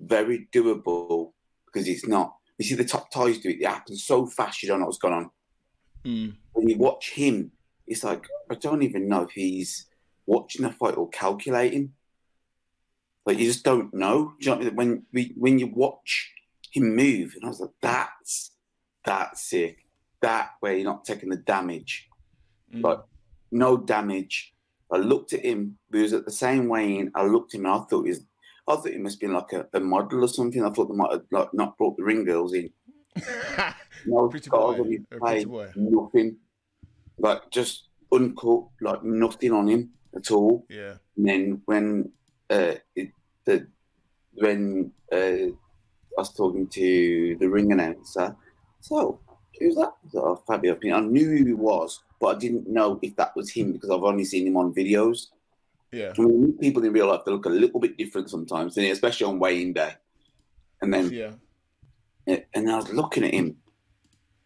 very 0.00 0.48
doable 0.52 1.32
because 1.66 1.88
it's 1.88 2.06
not. 2.06 2.36
You 2.58 2.64
see, 2.64 2.74
the 2.76 2.84
top 2.84 3.10
Thais 3.10 3.38
do 3.40 3.48
it. 3.48 3.60
It 3.60 3.66
happens 3.66 4.04
so 4.04 4.26
fast, 4.26 4.62
you 4.62 4.68
don't 4.68 4.78
know 4.80 4.86
what's 4.86 4.98
going 4.98 5.14
on 5.14 5.30
Mm. 6.04 6.34
when 6.52 6.68
you 6.68 6.76
watch 6.76 7.12
him, 7.12 7.50
it's 7.86 8.04
like 8.04 8.26
I 8.50 8.56
don't 8.56 8.82
even 8.82 9.08
know 9.08 9.22
if 9.22 9.30
he's 9.30 9.86
watching 10.26 10.62
the 10.62 10.70
fight 10.70 10.96
or 10.98 11.08
calculating. 11.08 11.94
Like 13.24 13.38
you 13.38 13.46
just 13.46 13.64
don't 13.64 13.92
know. 13.94 14.34
Do 14.38 14.44
you 14.44 14.50
know 14.50 14.56
what 14.58 14.66
I 14.66 14.68
mean? 14.68 14.76
When 14.76 15.02
we 15.12 15.32
when 15.36 15.58
you 15.58 15.68
watch 15.74 16.30
him 16.72 16.94
move, 16.94 17.32
and 17.34 17.44
I 17.44 17.48
was 17.48 17.60
like, 17.60 17.70
that's 17.80 18.50
that's 19.04 19.48
sick. 19.50 19.78
That 20.20 20.50
way 20.62 20.76
you're 20.80 20.84
not 20.90 21.04
taking 21.04 21.28
the 21.30 21.36
damage, 21.36 22.08
Mm. 22.74 22.82
but 22.82 23.06
no 23.52 23.76
damage, 23.76 24.54
I 24.90 24.96
looked 24.96 25.32
at 25.32 25.44
him. 25.44 25.78
He 25.92 26.00
was 26.00 26.12
at 26.12 26.24
the 26.24 26.30
same 26.32 26.68
weighing. 26.68 27.10
I 27.14 27.24
looked 27.24 27.54
at 27.54 27.60
him 27.60 27.66
and 27.66 27.74
I 27.74 27.78
thought 27.84 28.04
he 28.04 28.10
was, 28.10 28.20
I 28.66 28.74
thought 28.76 28.88
he 28.88 28.98
must 28.98 29.16
have 29.16 29.20
been 29.20 29.34
like 29.34 29.52
a, 29.52 29.66
a 29.74 29.80
model 29.80 30.24
or 30.24 30.28
something. 30.28 30.64
I 30.64 30.70
thought 30.70 30.86
they 30.88 30.94
might 30.96 31.12
have 31.12 31.24
like 31.30 31.52
not 31.54 31.76
brought 31.78 31.96
the 31.96 32.04
ring 32.04 32.24
girls 32.24 32.54
in. 32.54 32.70
No 34.06 34.28
Pretty 34.28 34.50
boy, 34.50 34.98
pretty 35.10 35.44
boy. 35.46 35.70
nothing. 35.76 36.36
Like 37.18 37.50
just 37.50 37.88
uncut, 38.12 38.64
like 38.82 39.02
nothing 39.04 39.52
on 39.52 39.68
him 39.68 39.90
at 40.14 40.30
all. 40.30 40.66
yeah. 40.68 40.94
And 41.16 41.26
then 41.28 41.62
when 41.64 42.10
uh, 42.50 42.74
it, 42.96 43.10
the 43.46 43.66
when 44.34 44.92
uh, 45.12 45.16
I 45.16 45.52
was 46.18 46.34
talking 46.34 46.66
to 46.68 47.36
the 47.40 47.48
ring 47.48 47.72
announcer, 47.72 48.36
so 48.84 49.18
who's 49.58 49.76
that? 49.76 49.94
I 50.14 50.18
oh, 50.18 50.42
Fabio 50.46 50.74
Pinca. 50.74 50.96
I 50.96 51.00
knew 51.00 51.24
who 51.30 51.44
he 51.46 51.54
was, 51.54 52.02
but 52.20 52.36
I 52.36 52.38
didn't 52.38 52.68
know 52.68 52.98
if 53.00 53.16
that 53.16 53.34
was 53.34 53.48
him 53.50 53.72
because 53.72 53.88
I've 53.88 54.02
only 54.02 54.26
seen 54.26 54.46
him 54.46 54.58
on 54.58 54.74
videos. 54.74 55.28
Yeah. 55.90 56.12
When 56.16 56.28
you 56.28 56.38
meet 56.48 56.60
people 56.60 56.84
in 56.84 56.92
real 56.92 57.06
life, 57.06 57.22
they 57.24 57.32
look 57.32 57.46
a 57.46 57.48
little 57.48 57.80
bit 57.80 57.96
different 57.96 58.28
sometimes, 58.28 58.76
especially 58.76 59.24
on 59.24 59.38
weighing 59.38 59.72
day. 59.72 59.92
And 60.82 60.92
then 60.92 61.10
Yeah. 61.10 61.32
and 62.26 62.70
I 62.70 62.76
was 62.76 62.92
looking 62.92 63.24
at 63.24 63.32
him, 63.32 63.56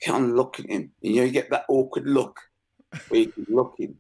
kind 0.07 0.26
of 0.26 0.30
looking 0.36 0.66
at 0.66 0.70
him. 0.70 0.93
You 1.01 1.16
know, 1.16 1.22
you 1.24 1.32
get 1.32 1.51
that 1.51 1.64
awkward 1.68 2.07
look 2.07 2.39
where 3.09 3.22
you 3.22 3.32
keep 3.36 3.49
looking. 3.49 3.97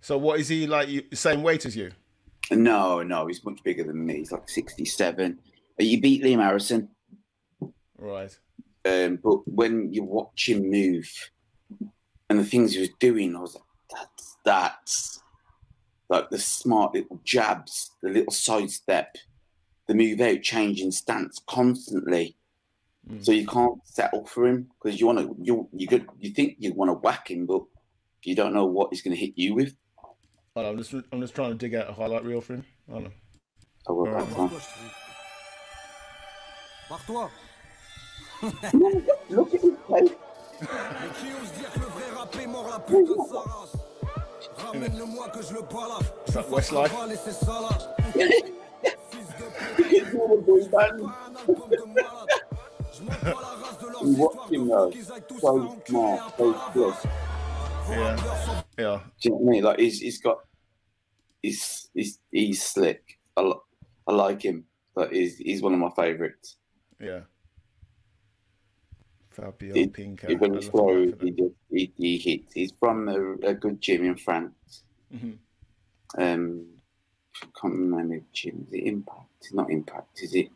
So 0.00 0.18
what 0.18 0.40
is 0.40 0.48
he 0.48 0.66
like? 0.66 0.88
You, 0.88 1.04
same 1.14 1.44
weight 1.44 1.64
as 1.64 1.76
you? 1.76 1.92
No, 2.50 3.04
no, 3.04 3.28
he's 3.28 3.44
much 3.44 3.62
bigger 3.62 3.84
than 3.84 4.04
me. 4.04 4.16
He's 4.16 4.32
like 4.32 4.48
67. 4.48 5.38
You 5.78 6.00
beat 6.00 6.24
Liam 6.24 6.42
Harrison, 6.42 6.88
Right. 7.98 8.36
Um, 8.84 9.18
but 9.22 9.46
when 9.48 9.92
you 9.92 10.04
watch 10.04 10.48
him 10.48 10.70
move 10.70 11.10
and 12.28 12.38
the 12.38 12.44
things 12.44 12.74
he 12.74 12.80
was 12.80 12.90
doing, 13.00 13.36
I 13.36 13.40
was 13.40 13.54
like, 13.54 13.64
that's, 13.90 14.36
that's 14.44 15.20
like 16.08 16.30
the 16.30 16.38
smart 16.38 16.94
little 16.94 17.20
jabs, 17.24 17.92
the 18.02 18.10
little 18.10 18.32
sidestep, 18.32 19.16
the 19.86 19.94
move 19.94 20.20
out, 20.20 20.42
changing 20.42 20.92
stance 20.92 21.40
constantly. 21.46 22.36
Mm. 23.10 23.24
So 23.24 23.32
you 23.32 23.46
can't 23.46 23.78
settle 23.84 24.26
for 24.26 24.46
him 24.46 24.68
because 24.82 25.00
you 25.00 25.06
want 25.06 25.18
to, 25.18 25.36
you 25.42 25.68
you 25.72 25.86
good, 25.86 26.06
you 26.18 26.30
think 26.30 26.56
you 26.58 26.72
want 26.74 26.90
to 26.90 26.94
whack 26.94 27.30
him, 27.30 27.46
but 27.46 27.62
you 28.22 28.34
don't 28.34 28.54
know 28.54 28.66
what 28.66 28.88
he's 28.90 29.02
going 29.02 29.16
to 29.16 29.20
hit 29.20 29.34
you 29.36 29.54
with. 29.54 29.74
Hold 30.54 30.66
on, 30.66 30.72
I'm 30.72 30.78
just 30.78 30.92
I'm 31.12 31.20
just 31.20 31.34
trying 31.34 31.50
to 31.50 31.56
dig 31.56 31.74
out 31.74 31.88
a 31.88 31.92
highlight 31.92 32.24
reel 32.24 32.40
for 32.40 32.54
him. 32.54 32.64
Hold 32.90 33.04
on. 33.06 33.12
So 33.86 33.94
we're 33.94 34.08
Alright. 34.10 34.28
back 34.28 34.38
on. 34.38 34.48
Barre-toi. 36.88 37.30
Look 39.30 39.54
at 39.54 39.60
his 39.60 39.74
face. 39.88 40.10
Mais 40.60 41.08
qui 41.18 41.26
ose 41.40 41.52
dire 41.58 41.72
que 41.72 41.78
le 41.80 41.86
vrai 41.86 42.10
rappé 42.16 42.46
mord 42.46 42.68
la 42.70 42.78
pute 42.80 43.06
de 43.08 43.14
sa 43.30 43.40
race 43.40 43.76
Ramène-le-moi 44.56 45.28
que 45.28 45.42
je 45.42 45.54
le 45.54 45.60
balafre. 45.62 46.12
Je 46.26 46.32
that 46.32 46.48
Westlife? 46.50 46.92
aval 46.94 47.12
et 47.12 47.16
c'est 47.16 47.32
ça 47.32 47.60
là. 47.60 47.96
Fils 49.10 49.28
de 49.38 49.76
pute, 49.76 49.86
He's 49.92 50.10
doing 50.10 50.32
a 50.32 50.36
boy 50.42 50.68
band. 50.68 50.70
pas 50.70 51.30
un 51.30 51.36
album 51.36 51.70
de 51.70 51.84
malade. 51.86 52.28
Je 52.92 53.02
monte 53.02 53.20
pas 53.20 53.40
la 53.40 53.66
race 53.66 53.78
de 53.80 53.86
leurs 53.86 54.04
You 54.04 54.14
watch 54.18 54.50
him 54.50 54.68
though, 54.68 54.84
fous 54.84 54.90
qu'ils 54.90 55.12
aillent 55.12 55.22
tous 55.28 55.40
so 55.40 55.76
smart, 55.86 56.32
so 56.38 56.92
slick. 56.92 57.10
Yeah. 57.90 58.16
Yeah. 58.78 59.00
Do 59.20 59.28
you 59.28 59.30
know 59.30 59.36
what 59.36 59.48
I 59.48 59.50
mean? 59.50 59.64
Like 59.64 59.78
he's 59.80 60.00
he's 60.00 60.18
got 60.20 60.38
he's 61.42 61.88
he's 61.94 62.20
he's 62.32 62.62
slick. 62.62 63.18
I, 63.36 63.52
I 64.06 64.12
like 64.12 64.42
him. 64.42 64.64
But 64.94 65.12
he's 65.12 65.36
he's 65.38 65.62
one 65.62 65.72
of 65.72 65.78
my 65.78 65.90
favourites. 65.96 66.56
Yeah. 67.00 67.20
Fabio 69.38 69.74
Pinca. 69.86 70.28
He- 70.28 70.36
When 70.36 70.54
he 70.54 70.68
love 70.72 71.20
he 71.22 71.30
just 71.30 71.54
he, 71.70 71.92
he 71.96 72.18
hits. 72.18 72.52
He's 72.54 72.72
from 72.78 73.08
a, 73.08 73.34
a 73.46 73.54
good 73.54 73.80
gym 73.80 74.04
in 74.04 74.16
France. 74.16 74.82
Mhm. 75.14 75.38
Um, 76.16 76.66
I 77.42 77.46
can't 77.60 77.74
remember 77.74 78.16
the 78.16 78.22
gym. 78.32 78.66
Is 78.66 78.72
it 78.74 78.84
Impact? 78.86 79.28
It's 79.40 79.52
not 79.54 79.70
Impact, 79.70 80.22
is 80.22 80.34
it? 80.34 80.48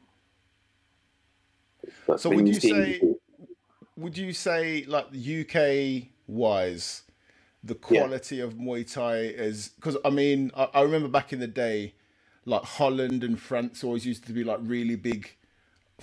But 2.06 2.20
So 2.20 2.30
would 2.30 2.48
you 2.48 2.54
say- 2.54 2.98
do- 3.00 3.18
Would 3.96 4.16
you 4.16 4.32
say 4.32 4.84
like 4.86 5.06
UK 5.14 6.08
wise, 6.26 7.02
the 7.62 7.74
quality 7.74 8.40
of 8.40 8.54
Muay 8.54 8.90
Thai 8.90 9.16
is 9.18 9.68
because 9.76 9.96
I 10.04 10.10
mean 10.10 10.50
I, 10.56 10.64
I 10.74 10.82
remember 10.82 11.08
back 11.08 11.32
in 11.32 11.40
the 11.40 11.46
day, 11.46 11.94
like 12.46 12.62
Holland 12.64 13.22
and 13.22 13.38
France 13.38 13.84
always 13.84 14.06
used 14.06 14.26
to 14.26 14.32
be 14.32 14.42
like 14.44 14.58
really 14.62 14.96
big 14.96 15.36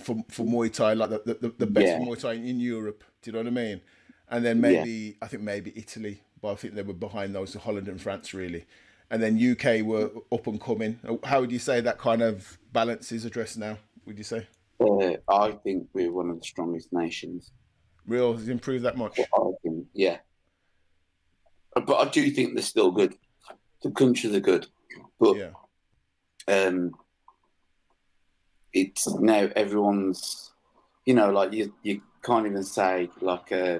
for 0.00 0.16
for 0.28 0.44
Muay 0.44 0.72
Thai, 0.72 0.94
like 0.94 1.10
the 1.10 1.36
the, 1.40 1.54
the 1.58 1.66
best 1.66 1.86
Yeah. 1.86 1.98
Muay 2.00 2.18
Thai 2.20 2.32
in 2.34 2.60
Europe. 2.60 3.04
Do 3.22 3.30
you 3.30 3.32
know 3.32 3.40
what 3.40 3.46
I 3.46 3.50
mean? 3.50 3.80
And 4.28 4.44
then 4.44 4.60
maybe 4.60 5.16
I 5.22 5.26
think 5.26 5.42
maybe 5.42 5.72
Italy, 5.76 6.22
but 6.40 6.52
I 6.52 6.54
think 6.54 6.74
they 6.74 6.82
were 6.82 6.92
behind 6.94 7.34
those 7.34 7.54
Holland 7.54 7.88
and 7.88 8.00
France 8.00 8.32
really. 8.34 8.66
And 9.12 9.20
then 9.20 9.36
UK 9.36 9.84
were 9.84 10.10
up 10.30 10.46
and 10.46 10.60
coming. 10.60 11.00
How 11.24 11.40
would 11.40 11.50
you 11.50 11.58
say 11.58 11.80
that 11.80 11.98
kind 11.98 12.22
of 12.22 12.58
balance 12.72 13.10
is 13.10 13.24
addressed 13.24 13.58
now? 13.58 13.76
Would 14.06 14.16
you 14.18 14.24
say 14.24 14.46
uh, 14.80 15.14
I 15.28 15.52
think 15.64 15.88
we're 15.92 16.12
one 16.12 16.30
of 16.30 16.38
the 16.40 16.46
strongest 16.46 16.92
nations. 16.92 17.50
real 18.06 18.32
has 18.34 18.48
improved 18.48 18.84
that 18.84 18.96
much? 18.96 19.16
Think, 19.62 19.86
yeah. 19.94 20.18
But 21.74 21.94
I 21.96 22.08
do 22.10 22.30
think 22.30 22.54
they're 22.54 22.62
still 22.62 22.90
good. 22.90 23.14
The 23.82 23.90
countries 23.90 24.34
are 24.34 24.40
good, 24.40 24.66
but 25.18 25.36
Yeah. 25.36 25.50
um, 26.48 26.92
it's 28.72 29.08
now 29.08 29.48
everyone's, 29.56 30.52
you 31.04 31.14
know, 31.14 31.30
like 31.30 31.52
you 31.52 31.72
you 31.82 32.02
can't 32.22 32.46
even 32.46 32.62
say 32.62 33.10
like 33.20 33.50
uh, 33.52 33.78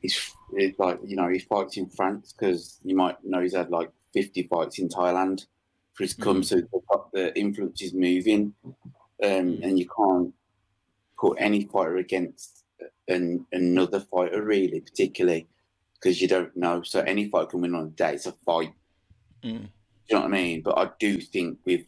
he's 0.00 0.32
it's 0.52 0.78
like 0.78 0.98
you 1.04 1.16
know 1.16 1.28
he 1.28 1.38
fights 1.38 1.76
in 1.76 1.88
France 1.88 2.32
because 2.32 2.80
you 2.84 2.96
might 2.96 3.16
know 3.24 3.40
he's 3.40 3.54
had 3.54 3.70
like 3.70 3.90
fifty 4.12 4.44
fights 4.44 4.78
in 4.78 4.88
Thailand 4.88 5.46
for 5.94 6.04
his 6.04 6.14
come, 6.14 6.42
so 6.42 6.56
the, 6.56 6.80
the 7.12 7.38
influence 7.38 7.82
is 7.82 7.92
moving, 7.92 8.54
um, 9.22 9.58
and 9.62 9.78
you 9.78 9.88
can't 9.88 10.32
put 11.18 11.36
any 11.40 11.64
fighter 11.64 11.96
against 11.96 12.64
an, 13.08 13.44
another 13.52 14.00
fighter 14.00 14.42
really, 14.42 14.80
particularly 14.80 15.48
because 15.94 16.22
you 16.22 16.28
don't 16.28 16.56
know. 16.56 16.82
So 16.82 17.00
any 17.00 17.28
fight 17.28 17.48
can 17.48 17.60
win 17.60 17.74
on 17.74 17.86
a 17.86 17.90
day. 17.90 18.14
It's 18.14 18.26
a 18.26 18.32
fight. 18.32 18.72
Mm. 19.42 19.62
Do 19.62 20.14
you 20.14 20.16
know 20.16 20.20
what 20.20 20.26
I 20.26 20.28
mean? 20.28 20.62
But 20.62 20.78
I 20.78 20.90
do 20.98 21.20
think 21.20 21.58
we've 21.64 21.86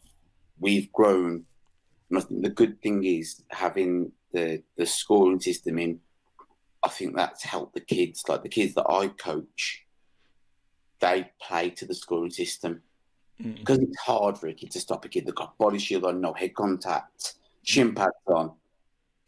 we've 0.61 0.93
grown. 0.93 1.45
And 2.09 2.19
I 2.19 2.21
think 2.21 2.43
the 2.43 2.51
good 2.51 2.81
thing 2.83 3.05
is 3.05 3.43
having 3.51 4.13
the 4.33 4.63
the 4.77 4.87
scoring 4.87 5.41
system 5.41 5.79
in. 5.79 6.01
I 6.83 6.89
think 6.89 7.15
that's 7.15 7.43
helped 7.45 7.75
the 7.75 7.81
kids. 7.81 8.25
Like 8.29 8.43
the 8.43 8.49
kids 8.49 8.75
that 8.75 8.89
I 8.89 9.09
coach, 9.09 9.85
they 11.01 11.31
play 11.43 11.71
to 11.71 11.85
the 11.85 11.95
scoring 11.95 12.31
system 12.31 12.83
Mm. 13.43 13.57
because 13.57 13.79
it's 13.79 13.99
hard 13.99 14.37
for 14.37 14.49
a 14.49 14.53
kid 14.53 14.71
to 14.73 14.81
stop 14.81 15.05
a 15.05 15.09
kid 15.09 15.27
that 15.27 15.35
got 15.35 15.57
body 15.57 15.79
shield 15.79 16.05
on, 16.05 16.21
no 16.21 16.33
head 16.33 16.55
contact, 16.55 17.35
shin 17.63 17.95
pads 17.95 18.13
on. 18.27 18.49
Do 18.49 18.55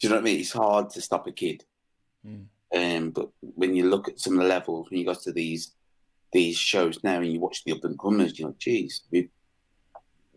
you 0.01 0.09
know 0.11 0.17
what 0.17 0.23
I 0.23 0.25
mean? 0.25 0.41
It's 0.41 0.53
hard 0.53 0.91
to 0.91 1.01
stop 1.01 1.27
a 1.27 1.33
kid. 1.33 1.65
Mm. 2.27 2.47
Um, 2.75 3.11
but 3.11 3.31
when 3.41 3.75
you 3.75 3.89
look 3.89 4.09
at 4.09 4.21
some 4.21 4.35
of 4.35 4.41
the 4.41 4.49
levels, 4.49 4.91
when 4.91 4.99
you 4.99 5.07
go 5.07 5.15
to 5.15 5.33
these 5.33 5.73
these 6.33 6.57
shows 6.57 7.03
now 7.05 7.21
and 7.21 7.31
you 7.31 7.41
watch 7.41 7.63
the 7.65 7.73
up 7.73 7.85
and 7.85 7.99
comers, 7.99 8.39
you're 8.39 8.49
like, 8.49 8.59
geez, 8.59 9.03
we 9.11 9.29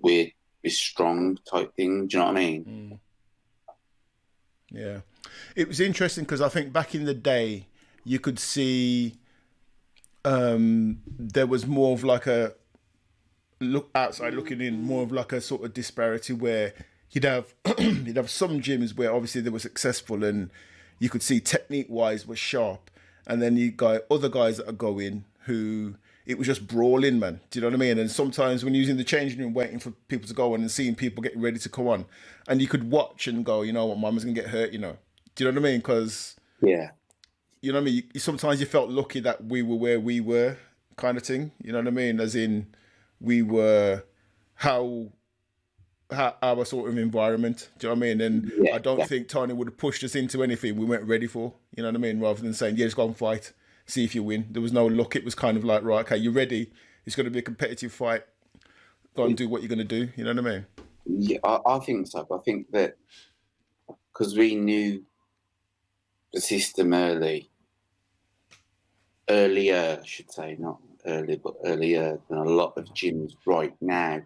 we're 0.01 0.29
we're 0.66 0.72
strong 0.72 1.38
type 1.49 1.76
thing. 1.76 2.07
Do 2.07 2.18
you 2.18 2.24
know 2.24 2.26
what 2.26 2.38
I 2.38 2.39
mean? 2.39 2.99
Mm. 3.61 3.68
Yeah, 4.72 4.99
it 5.55 5.68
was 5.68 5.80
interesting 5.80 6.24
because 6.24 6.41
I 6.41 6.49
think 6.49 6.74
back 6.74 6.95
in 6.95 7.05
the 7.05 7.13
day 7.13 7.68
you 8.03 8.20
could 8.20 8.39
see 8.39 9.16
um, 10.26 11.01
there 11.07 11.45
was 11.47 11.66
more 11.66 11.93
of 11.93 12.03
like 12.03 12.28
a 12.28 12.53
look 13.61 13.89
outside 13.95 14.34
looking 14.34 14.59
in, 14.59 14.82
more 14.82 15.03
of 15.03 15.11
like 15.11 15.32
a 15.32 15.39
sort 15.39 15.63
of 15.63 15.74
disparity 15.74 16.34
where 16.34 16.74
you'd 17.11 17.24
have 17.24 17.53
you'd 17.78 18.18
have 18.18 18.30
some 18.30 18.59
gyms 18.59 18.97
where 18.97 19.13
obviously 19.13 19.41
they 19.41 19.51
were 19.51 19.59
successful 19.59 20.24
and 20.24 20.49
you 20.99 21.09
could 21.09 21.22
see 21.22 21.39
technique 21.39 21.88
wise 21.89 22.26
were 22.26 22.36
sharp, 22.36 22.89
and 23.28 23.41
then 23.41 23.55
you 23.55 23.72
got 23.72 24.01
other 24.09 24.30
guys 24.30 24.57
that 24.57 24.68
are 24.68 24.74
going 24.74 25.26
who 25.41 25.95
it 26.26 26.38
was 26.38 26.47
just 26.47 26.67
brawling, 26.67 27.19
man. 27.19 27.39
Do 27.51 27.59
you 27.59 27.61
know 27.61 27.67
what 27.67 27.76
I 27.76 27.78
mean? 27.78 27.99
And 27.99 28.09
sometimes 28.09 28.63
when 28.63 28.73
you're 28.73 28.82
using 28.82 28.97
the 28.97 29.03
changing 29.03 29.39
room, 29.39 29.53
waiting 29.53 29.80
for 29.80 29.91
people 30.07 30.28
to 30.28 30.34
go 30.34 30.53
on 30.53 30.61
and 30.61 30.71
seeing 30.71 30.95
people 30.95 31.21
getting 31.21 31.41
ready 31.41 31.59
to 31.59 31.69
come 31.69 31.88
on, 31.88 32.05
and 32.47 32.61
you 32.61 32.67
could 32.67 32.89
watch 32.89 33.28
and 33.28 33.45
go, 33.45 33.61
you 33.61 33.73
know 33.73 33.86
what, 33.86 33.99
mama's 33.99 34.23
gonna 34.23 34.34
get 34.36 34.47
hurt, 34.47 34.71
you 34.73 34.80
know. 34.80 34.97
Do 35.36 35.43
you 35.43 35.51
know 35.51 35.59
what 35.59 35.67
I 35.67 35.71
mean? 35.71 35.80
Because 35.82 36.36
Yeah. 36.61 36.91
you 37.61 37.71
know 37.71 37.80
what 37.80 37.84
I 37.89 37.91
mean. 37.91 38.03
You, 38.13 38.19
sometimes 38.19 38.59
you 38.59 38.65
felt 38.65 38.89
lucky 38.89 39.19
that 39.21 39.45
we 39.45 39.61
were 39.61 39.76
where 39.76 39.99
we 39.99 40.19
were, 40.19 40.57
kind 40.95 41.17
of 41.17 41.23
thing. 41.23 41.51
You 41.63 41.71
know 41.73 41.80
what 41.80 41.88
I 41.88 41.91
mean? 41.91 42.19
As 42.19 42.36
in, 42.36 42.67
we 43.19 43.41
were 43.41 44.03
how. 44.55 45.09
How, 46.11 46.36
our 46.43 46.65
sort 46.65 46.88
of 46.88 46.99
environment, 46.99 47.69
do 47.80 47.88
you 47.88 47.89
know 47.93 47.99
what 47.99 48.05
I 48.05 48.09
mean? 48.09 48.21
And 48.21 48.51
Yeah, 48.59 48.76
I 48.76 48.78
don't 48.78 48.99
yeah. 48.99 49.05
think 49.07 49.28
Tony 49.28 49.53
would 49.55 49.67
have 49.69 49.78
pushed 49.78 50.03
us 50.03 50.13
into 50.13 50.43
anything 50.43 50.76
we 50.78 50.86
weren't 50.86 51.05
ready 51.05 51.26
for. 51.26 51.51
You 51.76 51.82
know 51.82 51.89
what 51.89 51.95
I 51.95 51.97
mean? 51.97 52.19
Rather 52.19 52.43
than 52.43 52.53
saying, 52.53 52.78
"Yeah, 52.78 52.86
just 52.86 52.95
go 52.95 53.07
and 53.07 53.17
fight, 53.17 53.53
see 53.86 54.03
if 54.03 54.15
you 54.15 54.23
win." 54.23 54.47
There 54.51 54.61
was 54.61 54.73
no 54.73 54.86
luck. 54.86 55.15
It 55.15 55.25
was 55.25 55.36
kind 55.36 55.57
of 55.57 55.63
like, 55.63 55.83
right, 55.83 56.05
okay, 56.05 56.17
you're 56.17 56.33
ready. 56.33 56.71
It's 57.05 57.15
going 57.15 57.25
to 57.25 57.31
be 57.31 57.39
a 57.39 57.43
competitive 57.43 57.91
fight. 57.91 58.23
Go 59.15 59.25
and 59.25 59.38
do 59.38 59.47
what 59.47 59.61
you're 59.61 59.69
going 59.69 59.79
to 59.79 59.83
do. 59.86 60.09
You 60.15 60.23
know 60.25 60.33
what 60.33 60.45
I 60.45 60.49
mean? 60.55 60.65
Yeah, 61.05 61.38
I, 61.43 61.59
I 61.65 61.79
think 61.79 62.07
so. 62.07 62.27
I 62.31 62.38
think 62.43 62.71
that 62.71 62.97
because 64.11 64.36
we 64.36 64.55
knew 64.55 65.05
the 66.33 66.41
system 66.41 66.93
early, 66.93 67.49
earlier, 69.29 69.99
I 70.01 70.05
should 70.05 70.31
say, 70.31 70.57
not 70.59 70.79
earlier, 71.05 71.38
but 71.38 71.55
earlier 71.63 72.19
than 72.29 72.39
a 72.39 72.43
lot 72.43 72.77
of 72.77 72.86
gyms 72.93 73.36
right 73.45 73.73
now 73.81 74.21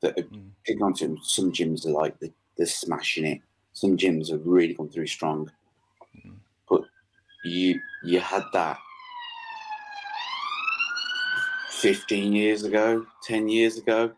that 0.00 0.18
have 0.18 0.28
Mm. 0.28 0.98
them. 0.98 1.18
Some 1.22 1.52
gyms 1.52 1.86
are 1.86 1.90
like 1.90 2.18
they're, 2.20 2.30
they're 2.56 2.66
smashing 2.66 3.24
it. 3.24 3.40
Some 3.72 3.96
gyms 3.96 4.30
have 4.30 4.44
really 4.44 4.74
come 4.74 4.88
through 4.88 5.06
strong. 5.06 5.50
Mm. 6.16 6.34
But 6.68 6.82
you 7.44 7.80
you 8.04 8.20
had 8.20 8.44
that 8.52 8.78
15 11.84 12.32
years 12.32 12.62
ago, 12.64 13.04
10 13.24 13.46
years 13.50 13.76
ago. 13.76 14.08
Do 14.08 14.14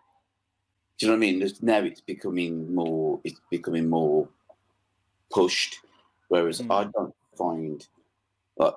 you 1.01 1.09
know 1.09 1.15
what 1.15 1.17
I 1.17 1.19
mean? 1.19 1.41
There's, 1.41 1.61
now 1.65 1.81
it's 1.83 2.01
becoming 2.01 2.73
more 2.73 3.21
it's 3.25 3.41
becoming 3.51 3.91
more 3.91 4.29
pushed. 5.33 5.81
Whereas 6.29 6.61
Mm. 6.61 6.71
I 6.71 6.85
don't 6.95 7.15
find 7.37 7.85
like 8.57 8.75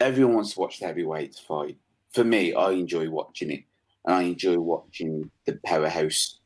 everyone 0.00 0.36
wants 0.36 0.54
to 0.54 0.60
watch 0.60 0.78
the 0.80 0.86
heavyweights 0.86 1.40
fight. 1.40 1.76
For 2.14 2.24
me, 2.24 2.54
I 2.54 2.70
enjoy 2.70 3.10
watching 3.10 3.50
it, 3.50 3.64
and 4.06 4.14
I 4.16 4.22
enjoy 4.22 4.58
watching 4.58 5.30
the 5.44 5.58
powerhouse. 5.66 6.40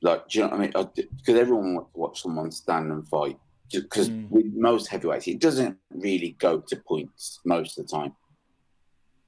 Like, 0.00 0.28
do 0.28 0.38
you 0.38 0.44
know 0.44 0.50
what 0.50 0.60
I 0.60 0.82
mean? 0.82 0.90
Because 1.18 1.36
everyone 1.38 1.74
wants 1.74 1.92
to 1.92 2.00
watch 2.00 2.22
someone 2.22 2.50
stand 2.50 2.90
and 2.90 3.06
fight. 3.06 3.38
Because 3.70 4.08
Mm. 4.08 4.30
with 4.30 4.46
most 4.54 4.88
heavyweights, 4.88 5.28
it 5.28 5.40
doesn't 5.40 5.76
really 5.90 6.32
go 6.38 6.60
to 6.60 6.76
points 6.88 7.38
most 7.44 7.78
of 7.78 7.86
the 7.86 7.92
time. 7.98 8.16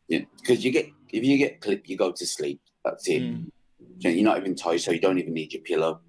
Because 0.08 0.64
you 0.64 0.70
get 0.72 0.86
if 1.14 1.24
you 1.24 1.38
get 1.38 1.60
clipped, 1.60 1.88
you 1.88 1.96
go 1.96 2.10
to 2.12 2.26
sleep. 2.26 2.60
That's 2.84 3.08
it. 3.08 3.22
Mm. 3.22 3.50
You're 3.98 4.24
not 4.24 4.38
even 4.38 4.56
tired, 4.56 4.80
so 4.80 4.90
you 4.90 5.00
don't 5.00 5.18
even 5.18 5.32
need 5.32 5.52
your 5.52 5.62
pillow. 5.62 6.00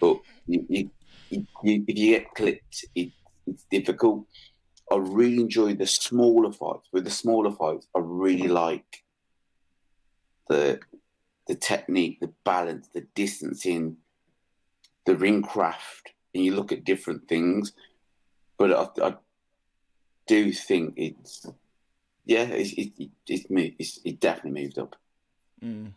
But 0.00 0.20
you, 0.46 0.64
you, 0.68 0.90
you, 1.30 1.46
if 1.62 1.98
you 1.98 2.18
get 2.18 2.34
clipped, 2.34 2.84
it, 2.94 3.10
it's 3.46 3.64
difficult. 3.70 4.26
I 4.90 4.96
really 4.96 5.40
enjoy 5.40 5.74
the 5.74 5.86
smaller 5.86 6.52
fights. 6.52 6.88
With 6.92 7.04
the 7.04 7.10
smaller 7.10 7.52
fights, 7.52 7.86
I 7.94 8.00
really 8.00 8.48
like 8.48 9.04
the 10.48 10.80
the 11.48 11.54
technique, 11.56 12.20
the 12.20 12.32
balance, 12.44 12.88
the 12.94 13.04
distancing, 13.14 13.96
the 15.06 15.16
ring 15.16 15.42
craft, 15.42 16.12
and 16.34 16.44
you 16.44 16.54
look 16.54 16.72
at 16.72 16.84
different 16.84 17.28
things. 17.28 17.72
But 18.58 18.72
I, 18.72 19.08
I 19.08 19.14
do 20.26 20.52
think 20.52 20.94
it's 20.96 21.46
yeah, 22.24 22.44
it's 22.44 22.72
it, 22.72 22.92
it, 22.98 23.74
it's, 23.78 23.98
it 24.04 24.20
definitely 24.20 24.62
moved 24.62 24.78
up. 24.78 24.96
Mm. 25.62 25.92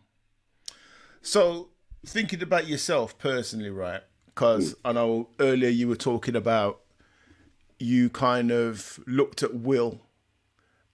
So, 1.21 1.69
thinking 2.05 2.41
about 2.41 2.67
yourself 2.67 3.17
personally, 3.17 3.69
right? 3.69 4.01
Because 4.26 4.76
I 4.84 4.91
know 4.91 5.30
earlier 5.39 5.69
you 5.69 5.88
were 5.88 5.95
talking 5.95 6.36
about 6.36 6.82
you 7.80 8.09
kind 8.09 8.51
of 8.51 8.99
looked 9.07 9.43
at 9.43 9.53
Will 9.55 10.01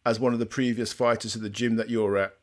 as 0.06 0.20
one 0.20 0.34
of 0.34 0.40
the 0.40 0.46
previous 0.46 0.94
fighters 0.94 1.36
of 1.36 1.42
the 1.42 1.50
gym 1.50 1.76
that 1.76 1.90
you're 1.90 2.18
at, 2.18 2.34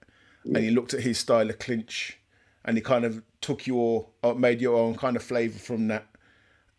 and 0.44 0.64
you 0.64 0.70
looked 0.70 0.94
at 0.94 1.00
his 1.00 1.18
style 1.18 1.48
of 1.50 1.58
clinch, 1.58 2.18
and 2.64 2.76
he 2.76 2.82
kind 2.82 3.04
of 3.04 3.22
took 3.40 3.66
your, 3.66 4.08
uh, 4.22 4.34
made 4.34 4.60
your 4.60 4.76
own 4.76 4.94
kind 4.94 5.16
of 5.16 5.22
flavor 5.22 5.58
from 5.58 5.88
that. 5.88 6.06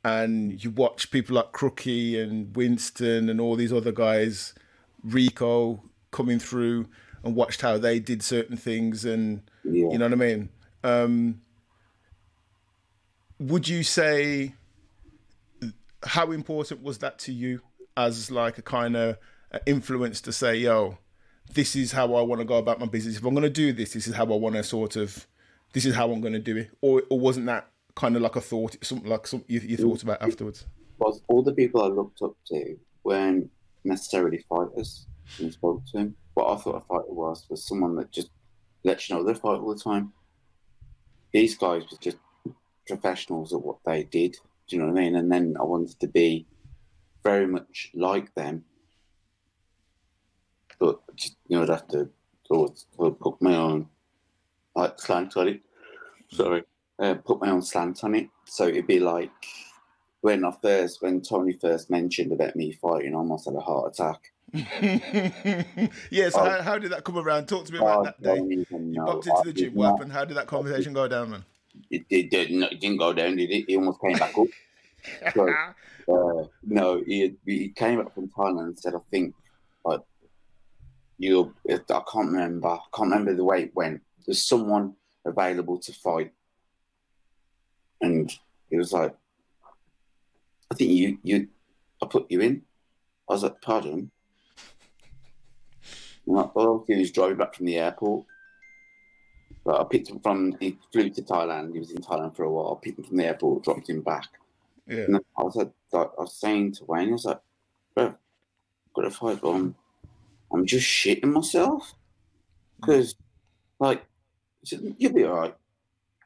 And 0.04 0.64
you 0.64 0.72
watch 0.72 1.12
people 1.12 1.36
like 1.36 1.52
Crookie 1.52 2.22
and 2.22 2.56
Winston 2.56 3.30
and 3.30 3.42
all 3.42 3.56
these 3.56 3.74
other 3.74 3.92
guys, 3.92 4.54
Rico 5.04 5.89
coming 6.12 6.40
through, 6.40 6.88
and 7.24 7.36
watched 7.36 7.62
how 7.62 7.78
they 7.78 8.00
did 8.00 8.24
certain 8.24 8.58
things, 8.58 9.06
and 9.06 9.42
Yeah. 9.64 9.90
you 9.92 9.98
know 9.98 10.06
what 10.06 10.14
I 10.14 10.16
mean. 10.16 10.50
Um, 10.84 11.42
would 13.40 13.68
you 13.68 13.84
say 13.84 14.54
how 16.04 16.32
important 16.32 16.82
was 16.82 17.00
that 17.00 17.20
to 17.20 17.34
you 17.34 17.62
as 17.98 18.32
like 18.32 18.58
a 18.58 18.62
kind 18.62 18.96
of 18.96 19.18
influence 19.66 20.22
to 20.22 20.32
say, 20.32 20.56
yo, 20.56 20.98
this 21.54 21.76
is 21.76 21.92
how 21.92 22.14
I 22.16 22.22
want 22.22 22.40
to 22.40 22.46
go 22.46 22.56
about 22.58 22.80
my 22.80 22.86
business. 22.86 23.18
If 23.18 23.26
I'm 23.26 23.34
going 23.34 23.44
to 23.44 23.50
do 23.50 23.74
this, 23.74 23.94
this 23.94 24.08
is 24.08 24.16
how 24.16 24.24
I 24.26 24.36
want 24.36 24.56
to 24.56 24.64
sort 24.64 24.96
of, 24.96 25.28
this 25.74 25.86
is 25.86 25.96
how 25.96 26.12
I'm 26.12 26.22
going 26.22 26.34
to 26.34 26.40
do 26.40 26.58
it. 26.58 26.70
Or, 26.82 27.04
or 27.10 27.20
wasn't 27.20 27.48
that 27.48 27.68
kind 27.96 28.16
of 28.16 28.22
like 28.22 28.36
a 28.36 28.42
thought, 28.42 28.78
something 28.82 29.10
like 29.10 29.28
something 29.28 29.48
you, 29.50 29.60
you 29.62 29.78
thought 29.78 30.04
about 30.04 30.22
afterwards? 30.22 30.66
was 31.00 31.22
all 31.30 31.42
the 31.42 31.54
people 31.54 31.82
I 31.82 31.88
looked 31.88 32.22
up 32.22 32.34
to 32.48 32.78
weren't 33.06 33.50
necessarily 33.86 34.44
fighters 34.50 35.08
and 35.38 35.54
spoke 35.54 35.86
to 35.86 35.98
them. 35.98 36.16
What 36.34 36.52
I 36.52 36.62
thought 36.62 36.78
a 36.78 36.82
fighter 36.82 37.14
was 37.14 37.46
was 37.50 37.68
someone 37.68 37.96
that 37.96 38.12
just 38.12 38.30
lets 38.84 39.10
you 39.10 39.16
know 39.16 39.24
they 39.24 39.34
fight 39.34 39.60
all 39.60 39.74
the 39.74 39.80
time. 39.80 40.14
These 41.32 41.58
guys 41.58 41.84
were 41.92 41.98
just 42.00 42.18
professionals 42.88 43.54
at 43.54 43.62
what 43.62 43.78
they 43.86 44.04
did. 44.04 44.34
Do 44.68 44.76
you 44.76 44.82
know 44.82 44.92
what 44.92 45.00
I 45.00 45.04
mean? 45.04 45.16
And 45.16 45.32
then 45.32 45.56
I 45.60 45.64
wanted 45.64 46.00
to 46.00 46.08
be 46.08 46.48
very 47.24 47.48
much 47.48 47.92
like 47.94 48.34
them. 48.36 48.64
But 50.80 51.00
just, 51.16 51.36
you 51.48 51.58
know, 51.58 51.64
I'd 51.64 51.70
have 51.70 51.88
to 51.90 52.10
sort 52.48 52.84
put 53.20 53.42
my 53.42 53.56
own 53.56 53.88
like 54.76 55.00
slant 55.00 55.36
on 55.38 55.50
it. 55.50 55.62
Sorry. 56.32 56.64
Uh, 56.98 57.16
put 57.16 57.42
my 57.42 57.50
own 57.50 57.62
slant 57.62 58.04
on 58.04 58.16
it. 58.16 58.30
So 58.46 58.68
it'd 58.68 58.88
be 58.88 59.00
like 59.00 59.32
when 60.22 60.44
I 60.44 60.52
first, 60.62 61.02
when 61.02 61.22
Tony 61.22 61.54
first 61.54 61.90
mentioned 61.90 62.32
about 62.32 62.56
me 62.56 62.72
fighting, 62.72 63.14
I 63.14 63.18
almost 63.18 63.46
had 63.46 63.56
a 63.56 63.60
heart 63.60 63.94
attack. 63.94 64.32
yeah, 66.10 66.30
so 66.30 66.40
Oh. 66.40 66.50
how, 66.50 66.62
how 66.62 66.78
did 66.80 66.92
that 66.92 67.04
come 67.04 67.18
around? 67.18 67.48
Talk 67.48 67.66
to 67.66 67.74
me 67.74 67.80
about 67.80 68.00
I 68.00 68.04
that 68.06 68.22
day. 68.22 68.38
You 68.38 68.66
bumped 68.70 69.28
into 69.28 69.38
I 69.38 69.44
the 69.44 69.54
gym. 69.54 69.74
What 69.76 69.92
happened? 69.92 70.12
How 70.12 70.26
did 70.26 70.38
that 70.38 70.48
conversation 70.48 70.94
go 70.94 71.08
down, 71.08 71.32
man? 71.32 71.46
It, 71.92 72.06
it, 72.10 72.32
didn't, 72.32 72.64
it 72.64 72.80
didn't 72.80 72.98
go 72.98 73.14
down, 73.14 73.36
did 73.36 73.52
it? 73.52 73.72
It 73.72 73.76
almost 73.78 74.02
came 74.02 74.18
back 74.18 74.36
up. 74.38 74.48
So, 75.34 75.48
uh, 76.12 76.48
no, 76.64 77.04
he, 77.06 77.36
he 77.46 77.70
came 77.70 78.00
up 78.00 78.14
from 78.14 78.30
Thailand 78.30 78.68
and 78.68 78.80
said, 78.80 78.96
I 78.96 79.00
think, 79.12 79.36
like, 79.86 80.02
you, 81.18 81.54
I 81.70 81.78
can't 81.88 82.32
remember, 82.32 82.70
I 82.70 82.80
can't 82.94 83.10
remember 83.12 83.36
the 83.36 83.44
way 83.44 83.64
it 83.64 83.76
went. 83.76 84.02
There's 84.26 84.46
someone 84.46 84.96
available 85.26 85.78
to 85.80 85.94
fight. 85.94 86.32
And 88.02 88.34
he 88.70 88.78
was 88.78 88.94
like, 88.94 89.16
I 90.72 90.76
think 90.76 90.92
you, 90.92 91.18
you, 91.24 91.48
I 92.02 92.08
put 92.08 92.32
you 92.32 92.42
in. 92.42 92.64
I 93.30 93.34
was 93.34 93.44
like, 93.44 93.62
pardon? 93.62 94.10
Like, 96.30 96.52
oh, 96.56 96.64
well, 96.64 96.86
he 96.88 96.96
was 96.96 97.12
driving 97.12 97.38
back 97.38 97.56
from 97.56 97.66
the 97.66 97.78
airport. 97.78 98.26
But 99.66 99.82
I 99.82 99.84
picked 99.84 100.10
him 100.10 100.20
from, 100.20 100.56
he 100.60 100.78
flew 100.92 101.10
to 101.10 101.22
Thailand. 101.22 101.74
He 101.74 101.80
was 101.80 101.92
in 101.92 101.98
Thailand 101.98 102.36
for 102.36 102.44
a 102.44 102.52
while. 102.52 102.78
I 102.80 102.84
picked 102.84 103.00
him 103.00 103.06
from 103.06 103.18
the 103.18 103.26
airport, 103.26 103.64
dropped 103.64 103.90
him 103.90 104.02
back. 104.02 104.28
yeah. 104.88 105.00
And 105.02 105.18
I 105.18 105.44
was 105.44 105.56
like, 105.56 105.72
like, 105.92 106.12
I 106.18 106.22
was 106.22 106.34
saying 106.34 106.74
to 106.74 106.86
Wayne, 106.86 107.10
I 107.10 107.14
was 107.14 107.26
like, 107.26 107.42
bro, 107.96 108.06
I've 108.08 108.94
got 108.94 109.06
a 109.06 109.12
fight, 109.12 109.42
but 109.42 109.50
I'm, 109.50 109.76
just 110.66 110.88
shitting 110.88 111.32
myself. 111.32 111.84
Mm. 111.84 111.96
Because, 112.82 113.16
like, 113.80 114.06
said, 114.64 114.96
you'll 114.98 115.14
be 115.14 115.24
all 115.24 115.36
right. 115.36 115.56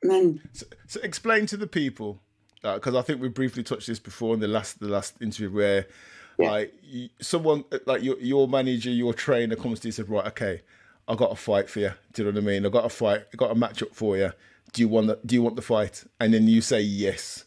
And 0.02 0.12
then, 0.12 0.42
So, 0.52 0.66
so 0.88 1.00
explain 1.02 1.46
to 1.48 1.58
the 1.58 1.68
people, 1.68 2.22
uh, 2.64 2.76
because 2.76 2.96
I 2.96 3.02
think 3.02 3.22
we 3.22 3.30
briefly 3.30 3.64
touched 3.64 3.88
this 3.88 4.00
before 4.00 4.34
in 4.34 4.42
the 4.42 4.48
last 4.48 4.80
the 4.80 4.88
last 4.88 5.22
interview, 5.22 5.50
where 5.50 5.88
Yeah. 6.38 6.52
like 6.52 6.74
someone 7.22 7.64
uh, 7.72 7.80
like 7.86 8.02
your 8.02 8.20
your 8.20 8.48
manager, 8.48 8.90
your 8.90 9.14
trainer 9.14 9.56
comes 9.56 9.80
to 9.82 9.88
you 9.88 9.90
and 9.90 9.96
said, 9.96 10.10
right, 10.10 10.26
okay, 10.28 10.62
I 11.08 11.16
got 11.16 11.32
a 11.32 11.36
fight 11.36 11.70
for 11.70 11.80
you. 11.80 11.92
Do 12.14 12.24
you 12.24 12.32
know 12.32 12.36
what 12.36 12.44
I 12.44 12.46
mean? 12.48 12.66
I 12.66 12.70
got 12.70 12.86
a 12.86 12.90
fight, 12.90 13.26
I 13.34 13.38
got 13.38 13.52
a 13.52 13.56
match 13.56 13.84
up 13.84 13.94
for 13.94 14.18
you. 14.18 14.32
Do 14.72 14.82
you 14.82 14.88
want 14.88 15.08
the 15.08 15.20
Do 15.26 15.36
you 15.36 15.44
want 15.44 15.56
the 15.56 15.62
fight? 15.62 16.04
And 16.20 16.34
then 16.34 16.48
you 16.48 16.62
say 16.62 16.82
yes. 16.82 17.46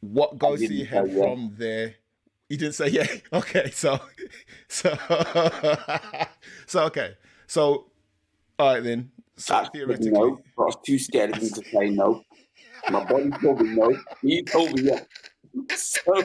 What 0.00 0.38
goes 0.38 0.60
to 0.60 0.72
your 0.72 0.86
head 0.86 1.12
from 1.12 1.54
there? 1.56 1.94
You 2.48 2.58
didn't 2.58 2.74
say 2.74 2.88
yeah. 2.88 3.06
Okay, 3.32 3.70
so 3.70 3.98
so 4.68 4.94
so 6.66 6.84
okay, 6.84 7.14
so 7.46 7.86
all 8.58 8.74
right 8.74 8.82
then. 8.82 9.10
So 9.36 9.54
said 9.54 9.72
theoretically, 9.72 10.10
no, 10.10 10.40
I 10.58 10.62
was 10.62 10.76
too 10.84 10.98
scared 10.98 11.30
of 11.30 11.42
him 11.42 11.48
to 11.48 11.64
say 11.64 11.90
no. 11.90 12.22
My 12.90 13.04
body 13.04 13.30
told 13.40 13.60
me 13.60 13.74
no. 13.74 13.96
He 14.22 14.42
told 14.42 14.74
me 14.74 14.82
yes. 14.82 15.06
So, 15.74 16.22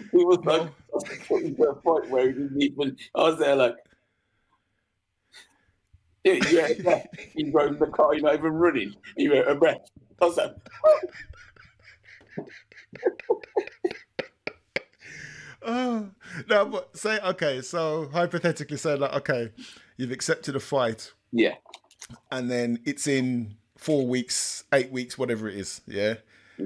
he 0.12 0.24
was 0.24 0.38
like, 0.44 0.62
I 0.62 0.68
was 0.92 1.04
to 1.04 1.64
a 1.64 1.74
point 1.74 2.10
where 2.10 2.26
he 2.26 2.32
didn't 2.32 2.62
even, 2.62 2.96
I 3.14 3.22
was 3.22 3.38
there 3.38 3.56
like, 3.56 3.76
yeah, 6.24 6.38
yeah, 6.50 6.68
yeah. 6.78 7.02
He 7.34 7.44
drove 7.44 7.78
the 7.78 7.86
car, 7.86 8.14
you're 8.14 8.22
not 8.22 8.34
even 8.34 8.52
running. 8.52 8.94
He 9.16 9.28
went 9.28 9.48
a 9.48 9.54
breath. 9.54 9.90
I 10.20 10.24
was 10.26 10.36
like, 10.36 10.54
Oh 15.62 16.10
no, 16.48 16.64
but 16.66 16.96
say 16.96 17.18
okay. 17.20 17.60
So 17.60 18.08
hypothetically, 18.12 18.78
say 18.78 18.96
like 18.96 19.12
okay, 19.12 19.50
you've 19.96 20.10
accepted 20.10 20.56
a 20.56 20.60
fight, 20.60 21.12
yeah, 21.32 21.56
and 22.30 22.50
then 22.50 22.80
it's 22.86 23.06
in 23.06 23.56
four 23.76 24.06
weeks, 24.06 24.64
eight 24.72 24.90
weeks, 24.90 25.18
whatever 25.18 25.48
it 25.48 25.56
is. 25.56 25.82
Yeah. 25.86 26.14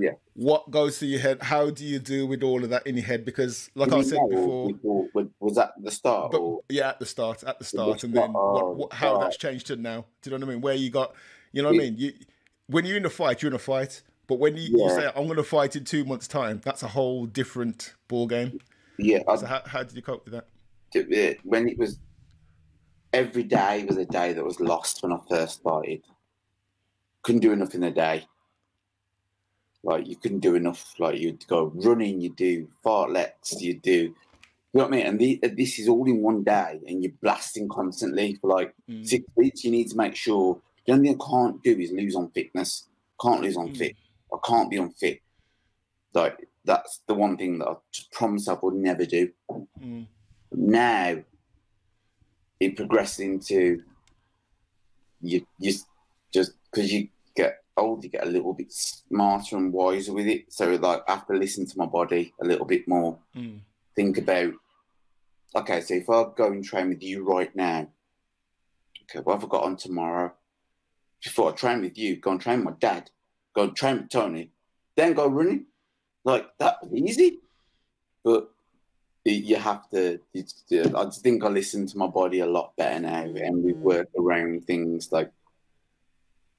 Yeah. 0.01 0.13
What 0.35 0.71
goes 0.71 0.99
through 0.99 1.09
your 1.09 1.21
head? 1.21 1.43
How 1.43 1.71
do 1.71 1.85
you 1.85 1.99
deal 1.99 2.27
with 2.27 2.43
all 2.43 2.65
of 2.65 2.71
that 2.71 2.87
in 2.87 2.97
your 2.97 3.05
head? 3.05 3.25
Because, 3.25 3.71
like 3.75 3.93
I 3.93 3.99
Did 3.99 4.07
said 4.09 4.19
before, 4.31 4.69
before- 4.73 5.09
was- 5.41 5.55
that 5.57 5.73
the 5.81 5.91
start? 5.91 6.33
but 6.33 6.43
yeah, 6.69 6.89
at 6.91 6.99
the 6.99 7.07
start, 7.07 7.45
at 7.45 7.59
the 7.59 7.65
start, 7.65 8.03
and 8.05 8.15
then 8.15 8.33
what, 8.33 8.77
what, 8.77 8.93
how 8.93 9.19
that's 9.19 9.37
changed 9.37 9.67
to 9.69 9.77
now. 9.77 10.05
Do 10.23 10.31
you 10.31 10.37
know 10.39 10.45
what 10.45 10.51
I 10.51 10.55
mean? 10.55 10.61
Where 10.63 10.75
you 10.75 10.91
got, 10.91 11.15
you 11.53 11.63
know 11.63 11.69
what 11.69 11.77
I 11.77 11.79
mean? 11.79 11.95
You 11.97 12.13
when 12.67 12.85
you're 12.87 12.97
in 12.97 13.05
a 13.05 13.11
fight, 13.11 13.43
you're 13.43 13.51
in 13.51 13.57
a 13.57 13.59
fight. 13.59 14.03
But 14.27 14.39
when 14.39 14.57
you, 14.57 14.63
you 14.79 14.89
say 14.89 15.07
I'm 15.15 15.27
going 15.27 15.37
to 15.37 15.43
fight 15.45 15.77
in 15.77 15.85
two 15.85 16.05
months' 16.05 16.27
time, 16.27 16.61
that's 16.65 16.83
a 16.83 16.89
whole 16.89 17.27
different 17.27 17.95
ball 18.09 18.27
game. 18.27 18.59
Yeah, 18.99 19.19
I, 19.29 19.37
how, 19.45 19.63
how 19.67 19.83
did 19.83 19.95
you 19.95 20.03
cope 20.03 20.25
with 20.25 20.33
that? 20.33 20.47
it- 20.95 21.41
when 21.45 21.69
it 21.69 21.77
was 21.79 21.99
every 23.13 23.43
day 23.45 23.85
was 23.89 23.97
a 23.97 24.05
day 24.05 24.33
that 24.33 24.45
was 24.45 24.59
lost 24.61 25.03
when 25.03 25.13
I 25.13 25.19
first 25.29 25.61
started. 25.61 26.03
Couldn't 27.23 27.41
do 27.43 27.53
enough 27.53 27.75
in 27.75 27.83
a 27.85 27.91
day. 27.91 28.27
Like 29.85 30.07
you 30.09 30.17
couldn't 30.17 30.41
do 30.41 30.55
enough. 30.55 30.95
Like 30.99 31.21
you'd 31.21 31.47
go 31.47 31.71
running, 31.75 32.21
you 32.21 32.31
do 32.31 32.69
fartleks, 32.85 33.61
you 33.61 33.75
do. 33.79 34.15
You 34.73 34.81
know 34.81 34.85
what 34.85 34.95
I 34.95 34.97
mean? 34.97 35.07
And 35.07 35.19
the, 35.21 35.41
this 35.57 35.79
is 35.79 35.89
all 35.89 36.07
in 36.09 36.21
one 36.21 36.43
day, 36.43 36.81
and 36.87 37.03
you're 37.03 37.13
blasting 37.23 37.69
constantly 37.69 38.35
for 38.41 38.49
like 38.51 38.75
Mm. 38.91 39.07
six 39.07 39.25
weeks. 39.37 39.63
You 39.65 39.71
need 39.71 39.89
to 39.91 39.97
make 39.97 40.17
sure. 40.17 40.61
The 40.87 40.93
only 40.95 41.09
thing 41.11 41.19
I 41.21 41.31
can't 41.31 41.63
do 41.63 41.79
is 41.79 41.93
lose 41.93 42.15
on 42.17 42.31
fitness. 42.33 42.89
Can't 43.21 43.41
lose 43.43 43.57
on 43.57 43.69
Mm. 43.69 43.77
fit. 43.77 43.97
I 44.33 44.37
can't 44.45 44.71
be 44.71 44.77
unfit. 44.79 45.21
Like 46.13 46.49
that's 46.65 47.03
the 47.07 47.15
one 47.15 47.37
thing 47.37 47.59
that 47.59 47.69
I 47.69 47.75
just 47.93 48.11
promised 48.11 48.49
I 48.49 48.55
would 48.61 48.75
never 48.75 49.05
do. 49.05 49.31
Mm. 49.81 50.07
Now 50.53 51.23
it 52.61 52.77
progressed 52.77 53.21
into 53.21 53.83
you 55.21 55.47
you 55.59 55.75
just 56.33 56.53
because 56.71 56.93
you 56.93 57.09
get 57.77 57.83
old, 57.83 58.05
you 58.05 58.11
get 58.11 58.27
a 58.27 58.31
little 58.31 58.53
bit 58.53 58.73
smarter 58.73 59.57
and 59.57 59.73
wiser 59.73 60.13
with 60.13 60.27
it. 60.27 60.53
So 60.53 60.71
like 60.75 61.03
I 61.09 61.15
have 61.15 61.27
to 61.27 61.35
listen 61.35 61.67
to 61.67 61.79
my 61.79 61.87
body 61.87 62.33
a 62.41 62.45
little 62.45 62.67
bit 62.67 62.87
more. 62.89 63.19
Mm. 63.37 63.61
Think 63.97 64.19
about 64.19 64.55
okay, 65.57 65.81
so 65.81 65.95
if 65.95 66.11
I 66.11 66.25
go 66.37 66.47
and 66.47 66.65
train 66.65 66.89
with 66.89 67.03
you 67.03 67.25
right 67.25 67.55
now, 67.55 67.89
okay, 69.03 69.21
what 69.23 69.35
have 69.35 69.45
I 69.45 69.49
got 69.49 69.65
on 69.65 69.77
tomorrow? 69.77 70.33
Before 71.23 71.53
I 71.53 71.55
train 71.55 71.81
with 71.81 71.97
you, 71.97 72.17
go 72.17 72.33
and 72.33 72.41
train 72.41 72.59
with 72.59 72.67
my 72.67 72.75
dad, 72.81 73.11
go 73.55 73.63
and 73.65 73.77
train 73.77 73.99
with 73.99 74.11
Tony, 74.11 74.51
then 74.97 75.15
go 75.15 75.27
running. 75.29 75.67
Like 76.25 76.47
that 76.59 76.79
easy. 76.93 77.39
But 78.25 78.51
you 79.25 79.57
have 79.57 79.89
to, 79.91 80.19
I 80.35 81.05
just 81.05 81.23
think 81.23 81.45
I 81.45 81.49
listen 81.49 81.87
to 81.87 81.99
my 81.99 82.07
body 82.07 82.41
a 82.41 82.47
lot 82.47 82.77
better 82.77 83.01
now 83.01 83.23
and 83.23 83.63
we 83.63 83.73
work 83.73 84.09
around 84.19 84.67
things 84.67 85.13
like 85.13 85.31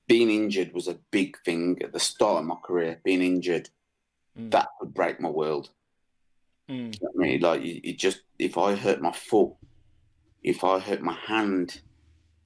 being 0.07 0.29
injured 0.29 0.73
was 0.73 0.87
a 0.87 0.99
big 1.11 1.37
thing 1.43 1.81
at 1.81 1.93
the 1.93 1.99
start 1.99 2.39
of 2.39 2.45
my 2.45 2.55
career. 2.63 2.99
Being 3.03 3.21
injured, 3.21 3.69
Mm. 4.37 4.51
that 4.51 4.67
would 4.79 4.93
break 4.93 5.19
my 5.21 5.29
world. 5.29 5.69
Mm. 6.69 6.95
I 7.01 7.07
mean, 7.17 7.39
like 7.41 7.63
you, 7.63 7.79
you 7.83 7.93
just 7.93 8.21
if 8.37 8.57
I 8.57 8.75
hurt 8.75 9.01
my 9.01 9.11
foot, 9.13 9.53
if 10.43 10.63
I 10.63 10.79
hurt 10.79 11.01
my 11.01 11.13
hand, 11.13 11.81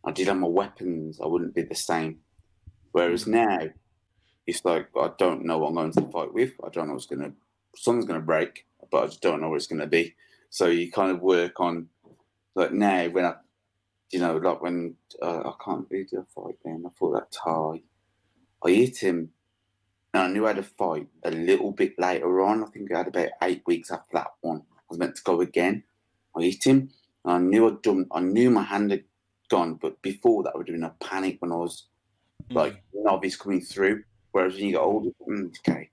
I 0.06 0.12
did 0.12 0.28
have 0.28 0.38
my 0.38 0.48
weapons, 0.48 1.20
I 1.20 1.26
wouldn't 1.26 1.56
be 1.56 1.64
the 1.64 1.76
same. 1.76 2.20
Whereas 2.92 3.28
now, 3.28 3.70
it's 4.46 4.64
like 4.66 4.90
I 4.96 5.12
don't 5.18 5.46
know 5.46 5.58
what 5.58 5.70
I'm 5.70 5.76
going 5.76 5.92
to 5.94 6.12
fight 6.12 6.34
with. 6.34 6.54
I 6.64 6.70
don't 6.70 6.88
know 6.88 6.94
what's 6.94 7.06
gonna 7.06 7.34
something's 7.76 8.06
gonna 8.06 8.20
break, 8.20 8.66
but 8.92 9.04
I 9.04 9.06
just 9.08 9.22
don't 9.22 9.42
know 9.42 9.50
what 9.50 9.56
it's 9.56 9.68
gonna 9.68 9.88
be. 9.88 10.16
So 10.50 10.68
you 10.68 10.92
kind 10.92 11.12
of 11.12 11.22
work 11.22 11.60
on 11.60 11.90
like 12.56 12.72
now 12.72 13.08
when 13.10 13.26
I, 13.26 13.36
you 14.12 14.20
know, 14.20 14.38
like 14.38 14.62
when 14.62 14.96
uh, 15.22 15.42
I 15.50 15.54
can't 15.64 15.90
do 15.90 16.06
a 16.14 16.24
fight. 16.24 16.56
Then 16.64 16.84
I 16.86 16.90
fought 16.98 17.14
that 17.14 17.32
tie. 17.32 17.82
I 18.66 18.70
hit 18.72 18.98
him 18.98 19.30
and 20.14 20.24
I 20.24 20.28
knew 20.28 20.46
I 20.46 20.50
had 20.50 20.58
a 20.60 20.64
fight 20.64 21.08
a 21.24 21.32
little 21.32 21.72
bit 21.72 21.98
later 22.00 22.42
on. 22.42 22.64
I 22.64 22.68
think 22.68 22.92
I 22.92 23.00
had 23.00 23.08
about 23.08 23.30
eight 23.44 23.64
weeks 23.66 23.92
after 23.92 24.10
that 24.14 24.32
one. 24.42 24.64
I 24.78 24.82
was 24.90 25.00
meant 25.00 25.16
to 25.16 25.24
go 25.24 25.42
again. 25.42 25.84
I 26.36 26.42
hit 26.44 26.66
him. 26.66 26.90
And 27.26 27.34
I 27.34 27.38
knew 27.40 27.68
I'd 27.68 27.82
done. 27.82 28.08
I 28.12 28.22
knew 28.22 28.50
my 28.50 28.64
hand 28.64 28.92
had 28.92 29.04
gone, 29.50 29.76
but 29.76 30.02
before 30.02 30.44
that, 30.44 30.54
I 30.56 30.58
would 30.58 30.68
have 30.70 30.76
been 30.76 30.84
a 30.84 30.96
panic 31.00 31.38
when 31.40 31.52
I 31.52 31.56
was 31.56 31.88
Mm. 32.50 32.56
like 32.56 32.84
novice 32.94 33.36
coming 33.36 33.62
through. 33.62 34.04
Whereas 34.32 34.56
when 34.56 34.66
you 34.66 34.72
get 34.72 34.82
older, 34.82 35.10
mm, 35.28 35.54
okay, 35.60 35.90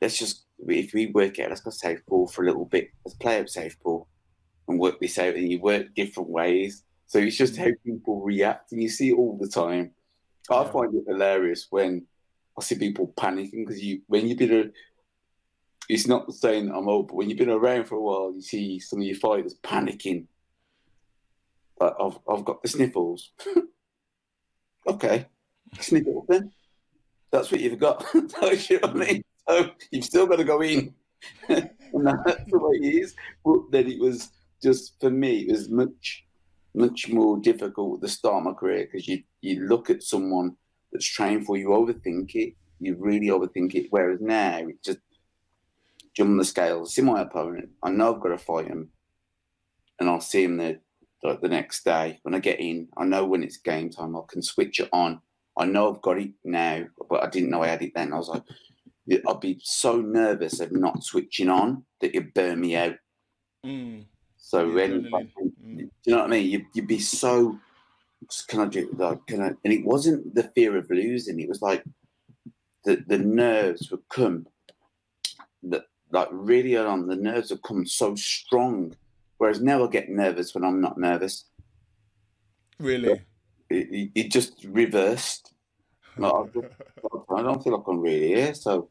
let's 0.00 0.18
just 0.18 0.44
if 0.66 0.92
we 0.92 1.06
work 1.06 1.38
out, 1.38 1.50
let's 1.50 1.60
go 1.60 1.70
safe 1.70 2.04
ball 2.06 2.26
for 2.26 2.42
a 2.42 2.46
little 2.46 2.64
bit. 2.64 2.90
Let's 3.04 3.16
play 3.16 3.38
out 3.38 3.48
safe 3.48 3.78
ball 3.80 4.08
and 4.66 4.78
work 4.80 5.00
this 5.00 5.18
out. 5.18 5.34
And 5.34 5.50
you 5.50 5.60
work 5.60 5.94
different 5.94 6.28
ways. 6.30 6.82
So 7.06 7.18
it's 7.18 7.36
just 7.36 7.54
mm-hmm. 7.54 7.64
how 7.64 7.70
people 7.84 8.20
react, 8.22 8.72
and 8.72 8.82
you 8.82 8.88
see 8.88 9.10
it 9.10 9.14
all 9.14 9.38
the 9.40 9.48
time. 9.48 9.92
I 10.50 10.62
Yeah. 10.62 10.70
find 10.70 10.94
it 10.94 11.04
hilarious 11.06 11.66
when 11.70 12.06
I 12.58 12.62
see 12.62 12.76
people 12.76 13.12
panicking 13.16 13.66
because 13.66 13.82
you 13.82 14.02
when 14.06 14.26
you've 14.26 14.38
been 14.38 14.54
a 14.54 14.70
it's 15.88 16.06
not 16.06 16.32
saying 16.34 16.70
I'm 16.70 16.88
old, 16.88 17.08
but 17.08 17.14
when 17.16 17.30
you've 17.30 17.38
been 17.38 17.50
around 17.50 17.84
for 17.84 17.94
a 17.94 18.02
while, 18.02 18.32
you 18.34 18.42
see 18.42 18.80
some 18.80 19.00
of 19.00 19.06
your 19.06 19.16
fighters 19.16 19.54
panicking. 19.62 20.26
Like 21.80 21.94
I've 22.00 22.18
I've 22.28 22.44
got 22.44 22.62
the 22.62 22.68
sniffles. 22.68 23.30
okay, 24.88 25.26
sniffles 25.80 26.26
then. 26.28 26.50
That's 27.30 27.50
what 27.52 27.60
you've 27.60 27.78
got. 27.78 28.04
know 28.14 28.22
what 28.22 28.42
I 28.42 28.56
mm-hmm. 28.56 28.98
mean? 28.98 29.24
So 29.48 29.70
you've 29.92 30.04
still 30.04 30.26
got 30.26 30.36
to 30.36 30.44
go 30.44 30.60
in, 30.62 30.92
and 31.48 31.70
that's 31.94 32.50
the 32.50 32.58
way 32.58 32.78
it 32.78 32.94
is. 33.02 33.14
But 33.44 33.70
then 33.70 33.88
it 33.88 34.00
was 34.00 34.30
just 34.62 34.98
for 35.00 35.10
me, 35.10 35.40
it 35.40 35.52
was 35.52 35.68
much 35.68 36.25
much 36.76 37.08
more 37.08 37.38
difficult 37.38 37.96
at 37.96 38.00
the 38.02 38.08
start 38.08 38.36
of 38.36 38.44
my 38.44 38.52
career 38.52 38.84
because 38.84 39.08
you 39.08 39.22
you 39.40 39.66
look 39.66 39.90
at 39.90 40.02
someone 40.02 40.56
that's 40.92 41.06
trained 41.06 41.46
for 41.46 41.56
you, 41.56 41.68
overthink 41.68 42.34
it, 42.34 42.54
you 42.78 42.94
really 42.96 43.28
overthink 43.28 43.74
it. 43.74 43.86
Whereas 43.90 44.20
now, 44.20 44.66
just 44.84 44.98
jump 46.14 46.30
on 46.30 46.36
the 46.36 46.44
scales, 46.44 46.94
see 46.94 47.02
my 47.02 47.22
opponent. 47.22 47.70
I 47.82 47.90
know 47.90 48.14
I've 48.14 48.20
got 48.20 48.28
to 48.28 48.38
fight 48.38 48.68
him, 48.68 48.90
and 49.98 50.08
I'll 50.08 50.20
see 50.20 50.44
him 50.44 50.58
the 50.58 50.80
the 51.42 51.48
next 51.48 51.84
day 51.84 52.20
when 52.22 52.34
I 52.34 52.38
get 52.38 52.60
in. 52.60 52.88
I 52.96 53.04
know 53.04 53.24
when 53.24 53.42
it's 53.42 53.56
game 53.56 53.90
time. 53.90 54.14
I 54.14 54.20
can 54.28 54.42
switch 54.42 54.78
it 54.78 54.88
on. 54.92 55.20
I 55.56 55.64
know 55.64 55.92
I've 55.92 56.02
got 56.02 56.20
it 56.20 56.32
now, 56.44 56.84
but 57.08 57.24
I 57.24 57.30
didn't 57.30 57.50
know 57.50 57.62
I 57.62 57.68
had 57.68 57.82
it 57.82 57.92
then. 57.96 58.12
I 58.12 58.16
was 58.16 58.28
like, 58.28 58.42
I'd 59.10 59.40
be 59.40 59.58
so 59.62 60.00
nervous 60.00 60.60
of 60.60 60.70
not 60.70 61.02
switching 61.02 61.48
on 61.48 61.84
that 62.00 62.14
it'd 62.14 62.34
burn 62.34 62.60
me 62.60 62.76
out. 62.76 62.96
Mm. 63.64 64.04
So 64.46 64.68
The 64.68 64.74
when 64.74 64.90
adrenaline. 65.02 65.30
do 65.34 65.52
Mm. 65.60 65.78
you 66.04 66.12
know 66.12 66.18
what 66.18 66.26
I 66.26 66.28
mean? 66.28 66.48
You, 66.48 66.66
you'd 66.72 66.86
be 66.86 67.00
so 67.00 67.58
can 68.46 68.60
I 68.60 68.66
do 68.66 68.88
like 68.96 69.26
can 69.26 69.42
I? 69.42 69.48
And 69.64 69.72
it 69.74 69.84
wasn't 69.84 70.36
the 70.36 70.44
fear 70.54 70.76
of 70.76 70.88
losing. 70.88 71.40
It 71.40 71.48
was 71.48 71.62
like 71.62 71.82
the 72.84 73.02
the 73.08 73.18
nerves 73.18 73.90
would 73.90 74.08
come. 74.08 74.46
That 75.64 75.86
like 76.12 76.28
really 76.30 76.76
on, 76.76 77.08
the 77.08 77.16
nerves 77.16 77.50
would 77.50 77.62
come 77.64 77.84
so 77.86 78.14
strong. 78.14 78.94
Whereas 79.38 79.60
now 79.60 79.84
I 79.84 79.88
get 79.90 80.08
nervous 80.10 80.54
when 80.54 80.64
I'm 80.64 80.80
not 80.80 80.96
nervous. 80.96 81.46
Really? 82.78 83.24
It, 83.68 83.88
it, 83.90 84.10
it 84.14 84.30
just 84.30 84.64
reversed. 84.64 85.54
Like, 86.16 86.32
I, 86.32 86.44
just- 86.54 86.74
I 87.36 87.42
don't 87.42 87.64
feel 87.64 87.76
like 87.76 87.88
I'm 87.88 88.00
really 88.00 88.28
here. 88.28 88.54
So 88.54 88.90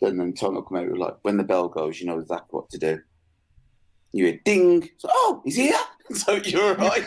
then, 0.00 0.18
then 0.18 0.32
Tom 0.34 0.54
will 0.54 0.62
come 0.62 0.78
out 0.78 0.96
like 0.96 1.16
when 1.22 1.36
the 1.36 1.42
bell 1.44 1.68
goes, 1.68 2.00
you 2.00 2.06
know 2.06 2.20
exactly 2.20 2.56
what 2.56 2.70
to 2.70 2.78
do. 2.78 3.00
You 4.12 4.26
hear 4.26 4.40
ding. 4.44 4.88
So, 4.98 5.08
oh, 5.10 5.42
he's 5.44 5.56
here. 5.56 5.74
So 6.12 6.34
you're 6.34 6.74
right. 6.88 7.06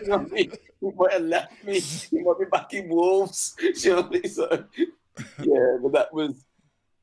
you 0.00 0.08
know 0.08 0.14
I 0.14 0.22
mean? 0.22 0.52
He 0.80 0.90
might 0.96 1.12
have 1.12 1.22
left 1.22 1.62
me. 1.62 1.78
He 1.80 2.22
might 2.22 2.38
be 2.38 2.46
back 2.46 2.72
in 2.72 2.88
Wolves. 2.88 3.54
You 3.60 3.96
know 3.96 4.04
I 4.04 4.08
mean? 4.08 4.28
So 4.28 4.64
yeah, 5.42 5.76
but 5.82 5.92
that 5.92 6.14
was 6.14 6.42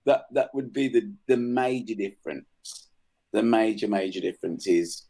that. 0.06 0.26
That 0.32 0.56
would 0.56 0.74
be 0.74 0.88
the 0.88 1.12
the 1.28 1.38
major 1.38 1.94
difference. 1.94 2.90
The 3.34 3.44
major 3.44 3.88
major 3.88 4.20
difference 4.20 4.66
is 4.66 5.04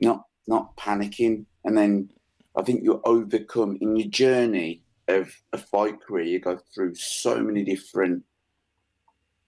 not 0.00 0.24
not 0.46 0.76
panicking, 0.76 1.46
and 1.64 1.78
then 1.78 2.10
I 2.54 2.62
think 2.62 2.82
you 2.82 3.00
overcome 3.04 3.78
in 3.80 3.96
your 3.96 4.08
journey 4.08 4.82
of 5.06 5.32
a 5.54 5.58
fight 5.58 6.02
career. 6.02 6.24
You 6.24 6.40
go 6.40 6.58
through 6.74 6.96
so 6.96 7.40
many 7.40 7.64
different. 7.64 8.24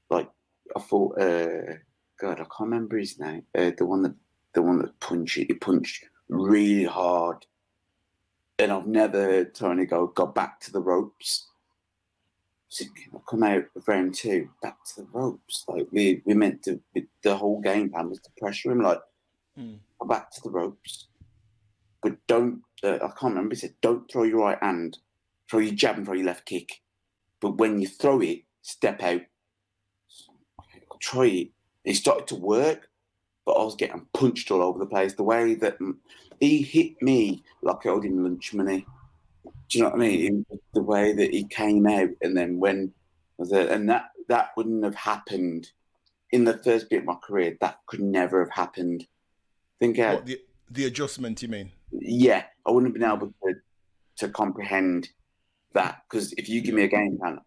Like 0.08 0.30
I 0.74 0.80
thought, 0.80 1.20
uh, 1.20 1.74
God, 2.20 2.32
I 2.40 2.44
can't 2.44 2.60
remember 2.70 2.98
his 2.98 3.18
name. 3.18 3.44
Uh, 3.56 3.70
the 3.76 3.86
one 3.86 4.02
that 4.02 4.14
the 4.52 4.62
one 4.62 4.78
that 4.78 4.98
punched 5.00 5.36
he 5.36 5.44
punched 5.54 6.04
really 6.28 6.84
hard, 6.84 7.46
and 8.58 8.70
I've 8.70 8.86
never 8.86 9.22
heard 9.22 9.54
Tony 9.54 9.86
go 9.86 10.06
go 10.08 10.26
back 10.26 10.60
to 10.60 10.72
the 10.72 10.80
ropes. 10.80 11.46
So 12.68 12.84
I 13.14 13.18
come 13.28 13.42
out 13.42 13.64
of 13.74 13.88
round 13.88 14.14
two, 14.14 14.48
back 14.62 14.76
to 14.94 15.02
the 15.02 15.08
ropes. 15.12 15.64
Like 15.66 15.88
we 15.90 16.22
we 16.24 16.34
meant 16.34 16.62
to. 16.64 16.80
The 17.22 17.36
whole 17.36 17.60
game 17.60 17.90
plan 17.90 18.10
was 18.10 18.20
to 18.20 18.30
pressure 18.38 18.70
him. 18.72 18.82
Like 18.82 19.00
Mm. 19.58 19.80
go 19.98 20.06
back 20.06 20.30
to 20.30 20.40
the 20.42 20.50
ropes, 20.50 21.08
but 22.02 22.16
don't. 22.28 22.62
Uh, 22.84 22.94
I 22.96 23.08
can't 23.08 23.34
remember. 23.34 23.54
He 23.54 23.60
said, 23.60 23.74
"Don't 23.80 24.08
throw 24.10 24.22
your 24.22 24.38
right 24.40 24.62
hand. 24.62 24.98
Throw 25.50 25.58
your 25.58 25.74
jab 25.74 25.96
and 25.96 26.06
throw 26.06 26.14
your 26.14 26.26
left 26.26 26.46
kick. 26.46 26.82
But 27.40 27.56
when 27.58 27.80
you 27.80 27.88
throw 27.88 28.20
it, 28.20 28.44
step 28.62 29.02
out. 29.02 29.22
I'll 30.90 30.98
try 30.98 31.26
it. 31.26 31.48
It 31.84 31.94
started 31.94 32.26
to 32.28 32.36
work, 32.36 32.88
but 33.46 33.52
I 33.52 33.64
was 33.64 33.74
getting 33.74 34.06
punched 34.12 34.50
all 34.50 34.62
over 34.62 34.78
the 34.78 34.86
place. 34.86 35.14
The 35.14 35.22
way 35.22 35.54
that 35.54 35.78
he 36.40 36.62
hit 36.62 37.00
me 37.02 37.44
like 37.62 37.86
I 37.86 37.90
owed 37.90 38.04
him 38.04 38.22
lunch 38.22 38.52
money. 38.54 38.86
Do 39.68 39.78
you 39.78 39.84
know 39.84 39.90
what 39.90 39.96
I 39.96 39.98
mean? 39.98 40.46
The 40.74 40.82
way 40.82 41.12
that 41.12 41.30
he 41.30 41.44
came 41.44 41.86
out, 41.86 42.10
and 42.22 42.36
then 42.36 42.58
when 42.58 42.92
was 43.38 43.52
it, 43.52 43.70
and 43.70 43.88
that 43.88 44.10
that 44.28 44.50
wouldn't 44.56 44.84
have 44.84 44.94
happened 44.94 45.70
in 46.32 46.44
the 46.44 46.58
first 46.58 46.90
bit 46.90 47.00
of 47.00 47.04
my 47.04 47.14
career. 47.14 47.56
That 47.60 47.78
could 47.86 48.00
never 48.00 48.40
have 48.40 48.52
happened. 48.52 49.06
Think 49.78 49.98
out 49.98 50.16
What, 50.16 50.26
the, 50.26 50.40
the 50.70 50.84
adjustment, 50.86 51.42
you 51.42 51.48
mean? 51.48 51.72
yeah, 51.92 52.44
I 52.66 52.70
wouldn't 52.70 52.94
have 52.94 53.00
been 53.00 53.10
able 53.10 53.32
to 53.44 53.54
to 54.18 54.28
comprehend 54.28 55.08
that 55.72 56.02
because 56.08 56.32
if 56.34 56.48
you 56.48 56.60
give 56.60 56.74
me 56.74 56.82
a 56.82 56.88
game 56.88 57.16
plan, 57.18 57.40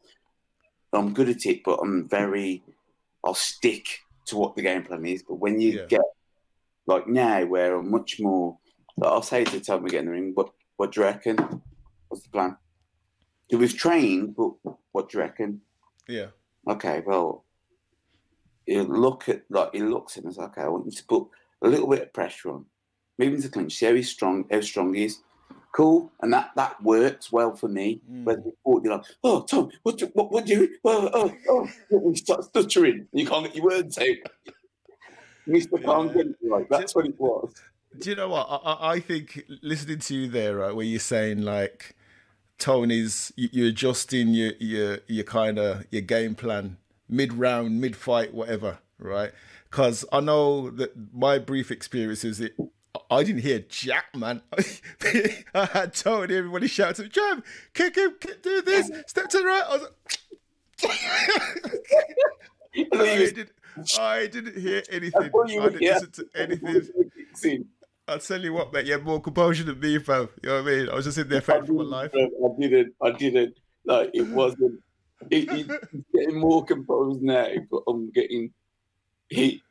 I'm 0.92 1.14
good 1.14 1.30
at 1.30 1.46
it, 1.46 1.62
but 1.64 1.80
I'm 1.82 2.08
very, 2.08 2.64
I'll 3.24 3.34
stick 3.36 4.00
to 4.26 4.38
what 4.38 4.56
the 4.56 4.62
game 4.62 4.84
plan 4.84 5.06
is. 5.06 5.24
But 5.24 5.36
when 5.36 5.60
you 5.60 5.80
Yeah. 5.80 5.86
get 5.86 6.02
like 6.86 7.08
now, 7.08 7.46
where 7.46 7.76
I'm 7.76 7.90
much 7.90 8.20
more 8.20 8.60
So 9.00 9.08
I'll 9.08 9.24
say 9.24 9.44
to 9.44 9.60
Tom, 9.60 9.82
we 9.82 9.90
get 9.90 10.02
in 10.02 10.06
the 10.06 10.12
ring. 10.12 10.32
What 10.36 10.54
What 10.78 10.92
do 10.92 11.02
you 11.02 11.08
reckon? 11.08 11.38
What's 12.08 12.24
the 12.24 12.30
plan? 12.30 12.58
So 13.50 13.58
we've 13.58 13.76
trained, 13.76 14.36
but 14.36 14.52
what 14.92 15.10
do 15.10 15.18
you 15.18 15.24
reckon? 15.24 15.62
Yeah. 16.08 16.28
Okay, 16.68 17.02
well, 17.06 17.46
you 18.66 18.84
look 18.84 19.30
at 19.30 19.44
like 19.50 19.74
he 19.74 19.82
looks 19.82 20.18
at 20.18 20.24
and 20.26 20.34
says, 20.34 20.44
"Okay, 20.46 20.62
I 20.62 20.68
want 20.68 20.86
you 20.86 20.92
to 20.92 21.06
put 21.06 21.28
a 21.62 21.68
little 21.68 21.88
bit 21.88 22.02
of 22.04 22.14
pressure 22.14 22.52
on, 22.52 22.66
move 23.18 23.34
him 23.34 23.42
to 23.42 23.50
clinch, 23.50 23.76
see 23.76 23.86
how 23.88 23.94
he's 23.96 24.10
strong, 24.10 24.46
how 24.52 24.62
strong 24.62 24.94
he 24.94 25.06
is." 25.06 25.20
Cool, 25.72 26.12
and 26.22 26.32
that 26.34 26.52
that 26.56 26.82
works 26.84 27.32
well 27.32 27.56
for 27.56 27.68
me. 27.68 28.00
Mm. 28.12 28.26
Whereas 28.26 28.44
before 28.44 28.82
you're 28.84 28.96
like, 28.96 29.06
"Oh, 29.24 29.42
Tom, 29.42 29.72
what 29.82 29.98
do, 29.98 30.06
what 30.14 30.32
what 30.32 30.46
do 30.46 30.54
you? 30.54 30.70
Oh, 30.86 31.10
oh, 31.14 31.34
oh!" 31.50 31.70
You 32.10 32.16
start 32.16 32.44
stuttering, 32.44 33.08
you 33.12 33.26
can't 33.26 33.46
get 33.46 33.56
your 33.56 33.66
words 33.66 33.98
out. 33.98 34.06
Mister 35.48 35.78
can't 35.78 36.14
get 36.14 36.28
it 36.28 36.36
right. 36.44 36.70
That's 36.70 36.94
what 36.96 37.06
it 37.06 37.20
was. 37.20 37.54
Do 37.98 38.10
you 38.10 38.16
know 38.16 38.30
what? 38.30 38.48
I, 38.50 38.94
I- 38.94 39.00
think 39.00 39.44
listening 39.62 40.00
to 40.00 40.16
you 40.16 40.28
there, 40.28 40.58
right, 40.58 40.76
where 40.76 40.86
you're 40.86 41.00
saying 41.00 41.42
like 41.42 41.96
Tony's, 42.60 43.32
you- 43.36 43.50
you're 43.52 43.68
adjusting 43.70 44.30
your 44.30 44.54
your 44.60 45.00
your 45.08 45.26
kind 45.26 45.58
of 45.60 45.86
your 45.92 46.02
game 46.04 46.36
plan 46.36 46.78
mid 47.10 47.34
round, 47.34 47.82
mid 47.82 47.96
fight, 47.96 48.34
whatever, 48.34 48.80
right? 49.00 49.32
Because 49.70 50.06
I 50.12 50.20
know 50.20 50.70
that 50.70 50.94
my 51.14 51.40
brief 51.40 51.72
experience 51.72 52.24
is 52.24 52.40
it. 52.40 52.56
I 53.10 53.24
didn't 53.24 53.42
hear 53.42 53.60
Jack, 53.60 54.16
man. 54.16 54.42
I 55.54 55.66
had 55.66 55.94
Tony. 55.94 56.36
Everybody 56.36 56.68
shouted, 56.68 57.12
"Jam, 57.12 57.44
kick 57.74 57.96
him, 57.96 58.16
kick, 58.20 58.44
do 58.44 58.62
this, 58.62 58.92
step 59.08 59.30
to 59.30 59.40
the 59.40 59.46
right." 59.46 59.64
I 59.68 59.78
was 59.78 59.82
like, 59.82 59.94
I 62.94 63.32
did, 63.34 63.50
I 64.00 64.28
didn't 64.28 64.60
hear 64.60 64.84
anything. 64.92 65.32
I 65.34 65.36
I 65.56 65.70
didn't 65.70 65.82
listen 65.82 66.12
to 66.12 66.28
anything. 66.36 67.66
I'll 68.08 68.20
tell 68.20 68.42
you 68.42 68.54
what, 68.54 68.74
mate, 68.74 68.86
you 68.86 68.94
had 68.94 69.04
more 69.04 69.22
composure 69.22 69.64
than 69.64 69.80
me, 69.80 69.98
fam. 70.00 70.30
You 70.44 70.50
know 70.50 70.62
what 70.62 70.72
I 70.72 70.76
mean? 70.76 70.90
I 70.90 70.96
was 70.96 71.06
just 71.06 71.18
in 71.18 71.30
there 71.30 71.42
fighting 71.42 71.66
for 71.66 71.74
my 71.74 71.84
life. 71.84 72.12
I 72.14 72.28
didn't. 72.60 72.94
I 73.02 73.12
didn't. 73.12 73.58
Like 73.86 74.12
it 74.14 74.28
wasn't. 74.28 74.82
It, 75.30 75.50
it's 75.50 76.04
getting 76.14 76.38
more 76.38 76.66
composed 76.66 77.22
now, 77.22 77.48
but 77.72 77.84
I'm 77.88 78.12
getting 78.12 78.54
hit. 79.30 79.62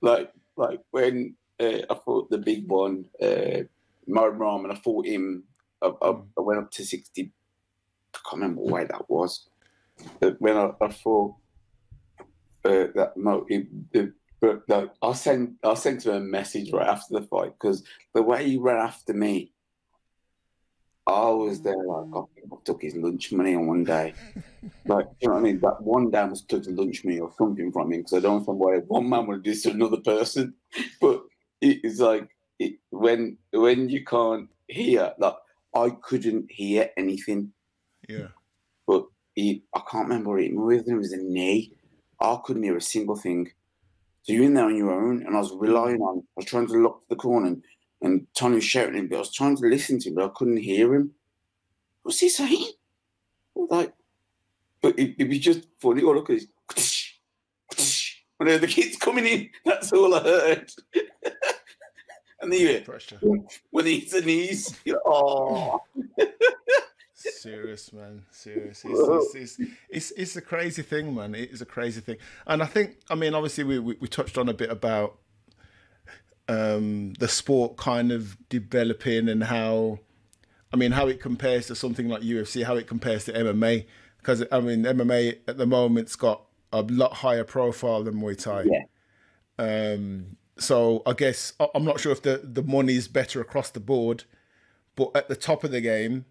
Like 0.00 0.32
like 0.56 0.80
when 0.90 1.36
uh, 1.60 1.82
I 1.90 1.94
fought 2.04 2.30
the 2.30 2.38
big 2.38 2.68
one, 2.68 3.06
uh, 3.20 3.62
Ram, 4.06 4.64
and 4.64 4.72
I 4.72 4.76
fought 4.76 5.06
him. 5.06 5.44
I, 5.80 5.92
I, 6.02 6.10
I 6.10 6.40
went 6.40 6.60
up 6.60 6.70
to 6.72 6.84
sixty. 6.84 7.32
I 8.14 8.18
can't 8.28 8.42
remember 8.42 8.62
why 8.62 8.84
that 8.84 9.08
was. 9.08 9.48
But 10.20 10.40
when 10.40 10.56
I, 10.56 10.70
I 10.80 10.88
fought 10.88 11.34
uh, 12.64 12.86
that 12.94 13.12
it, 13.48 13.92
the, 13.92 14.12
but 14.40 14.62
like, 14.68 14.90
I 15.00 15.12
sent 15.12 15.52
I 15.62 15.74
sent 15.74 16.06
him 16.06 16.14
a 16.14 16.20
message 16.20 16.72
right 16.72 16.88
after 16.88 17.20
the 17.20 17.26
fight 17.26 17.52
because 17.58 17.84
the 18.14 18.22
way 18.22 18.48
he 18.48 18.56
ran 18.56 18.78
after 18.78 19.14
me, 19.14 19.52
I 21.06 21.28
was 21.30 21.62
there 21.62 21.76
like 21.76 22.06
I 22.14 22.18
I 22.18 22.56
took 22.64 22.82
his 22.82 22.96
lunch 22.96 23.32
money 23.32 23.54
on 23.54 23.66
one 23.66 23.84
day. 23.84 24.14
Like 24.86 25.06
you 25.20 25.26
know 25.26 25.34
what 25.34 25.40
I 25.40 25.42
mean? 25.42 25.60
That 25.60 25.82
one 25.82 26.10
day 26.10 26.18
I 26.18 26.26
must 26.26 26.48
took 26.48 26.62
the 26.62 26.70
lunch 26.70 27.04
money 27.04 27.18
or 27.18 27.32
something 27.36 27.72
from 27.72 27.92
him 27.92 28.00
because 28.00 28.14
I 28.14 28.20
don't 28.20 28.34
understand 28.34 28.58
why 28.58 28.76
one 28.78 29.08
man 29.08 29.26
would 29.26 29.42
do 29.42 29.50
this 29.50 29.64
to 29.64 29.70
another 29.70 29.96
person. 29.96 30.54
But 31.00 31.22
it's 31.62 32.00
like 32.00 32.28
it, 32.58 32.74
when 32.90 33.38
when 33.52 33.88
you 33.88 34.04
can't 34.04 34.48
hear, 34.68 35.12
like 35.18 35.36
I 35.74 35.90
couldn't 36.02 36.50
hear 36.50 36.90
anything 36.96 37.52
Yeah. 38.08 38.28
but 38.86 39.06
he, 39.34 39.62
I 39.74 39.80
can't 39.90 40.08
remember 40.08 40.30
what 40.30 40.42
it 40.42 40.54
was. 40.54 40.86
It 40.86 40.94
was 40.94 41.12
a 41.12 41.16
knee. 41.16 41.72
I 42.20 42.38
couldn't 42.44 42.62
hear 42.62 42.76
a 42.76 42.80
single 42.82 43.16
thing. 43.16 43.50
So 44.22 44.32
you're 44.32 44.44
in 44.44 44.54
there 44.54 44.66
on 44.66 44.76
your 44.76 44.92
own, 44.92 45.24
and 45.26 45.34
I 45.34 45.38
was 45.40 45.52
relying 45.54 46.00
on. 46.00 46.18
I 46.18 46.22
was 46.36 46.44
trying 46.44 46.66
to 46.68 46.74
look 46.74 47.00
to 47.00 47.08
the 47.10 47.16
corner, 47.16 47.46
and, 47.48 47.64
and 48.02 48.26
Tony 48.34 48.56
was 48.56 48.64
shouting, 48.64 48.94
him, 48.94 49.08
but 49.08 49.16
I 49.16 49.20
was 49.20 49.32
trying 49.32 49.56
to 49.56 49.66
listen 49.66 49.98
to 50.00 50.08
him, 50.10 50.14
but 50.16 50.26
I 50.26 50.28
couldn't 50.34 50.58
hear 50.58 50.94
him. 50.94 51.12
What's 52.02 52.20
he 52.20 52.28
saying? 52.28 52.72
Like, 53.56 53.92
but 54.80 54.98
it, 54.98 55.16
it 55.18 55.28
was 55.28 55.38
just 55.38 55.66
funny. 55.80 56.02
Oh, 56.02 56.12
look 56.12 56.30
at 56.30 56.40
this. 56.76 57.12
I 58.40 58.44
then 58.44 58.60
the 58.60 58.66
kids 58.66 58.96
coming 58.96 59.26
in. 59.26 59.50
That's 59.64 59.92
all 59.92 60.14
I 60.14 60.22
heard. 60.22 60.70
and 62.42 62.52
then 62.52 62.60
you 62.60 62.80
Pressure. 62.80 63.18
when 63.70 63.86
he 63.86 64.00
hits 64.00 64.12
the 64.12 64.20
knees, 64.20 64.76
oh. 65.06 65.80
Serious, 67.14 67.92
man. 67.92 68.24
Serious. 68.32 68.84
It's, 68.84 69.34
it's, 69.34 69.58
it's, 69.58 69.70
it's, 69.88 70.10
it's 70.12 70.36
a 70.36 70.40
crazy 70.40 70.82
thing, 70.82 71.14
man. 71.14 71.36
It 71.36 71.50
is 71.50 71.62
a 71.62 71.66
crazy 71.66 72.00
thing. 72.00 72.16
And 72.46 72.62
I 72.62 72.66
think, 72.66 72.96
I 73.08 73.14
mean, 73.14 73.34
obviously, 73.34 73.62
we, 73.62 73.78
we, 73.78 73.96
we 74.00 74.08
touched 74.08 74.36
on 74.36 74.48
a 74.48 74.54
bit 74.54 74.70
about 74.70 75.18
um, 76.48 77.12
the 77.20 77.28
sport 77.28 77.76
kind 77.76 78.10
of 78.10 78.36
developing 78.48 79.28
and 79.28 79.44
how, 79.44 80.00
I 80.72 80.76
mean, 80.76 80.92
how 80.92 81.06
it 81.06 81.20
compares 81.20 81.68
to 81.68 81.76
something 81.76 82.08
like 82.08 82.22
UFC, 82.22 82.64
how 82.64 82.74
it 82.74 82.88
compares 82.88 83.24
to 83.26 83.32
MMA. 83.32 83.86
Because, 84.18 84.44
I 84.50 84.58
mean, 84.58 84.82
MMA 84.82 85.38
at 85.46 85.58
the 85.58 85.66
moment's 85.66 86.16
got 86.16 86.42
a 86.72 86.82
lot 86.82 87.14
higher 87.14 87.44
profile 87.44 88.02
than 88.02 88.14
Muay 88.14 88.36
Thai. 88.36 88.64
Yeah. 88.64 89.94
Um, 89.94 90.36
so 90.58 91.02
I 91.06 91.12
guess 91.12 91.52
I'm 91.74 91.84
not 91.84 92.00
sure 92.00 92.12
if 92.12 92.22
the 92.22 92.40
the 92.42 92.62
money's 92.62 93.08
better 93.08 93.40
across 93.40 93.70
the 93.70 93.80
board, 93.80 94.24
but 94.96 95.10
at 95.14 95.28
the 95.28 95.36
top 95.36 95.64
of 95.64 95.70
the 95.70 95.80
game, 95.80 96.24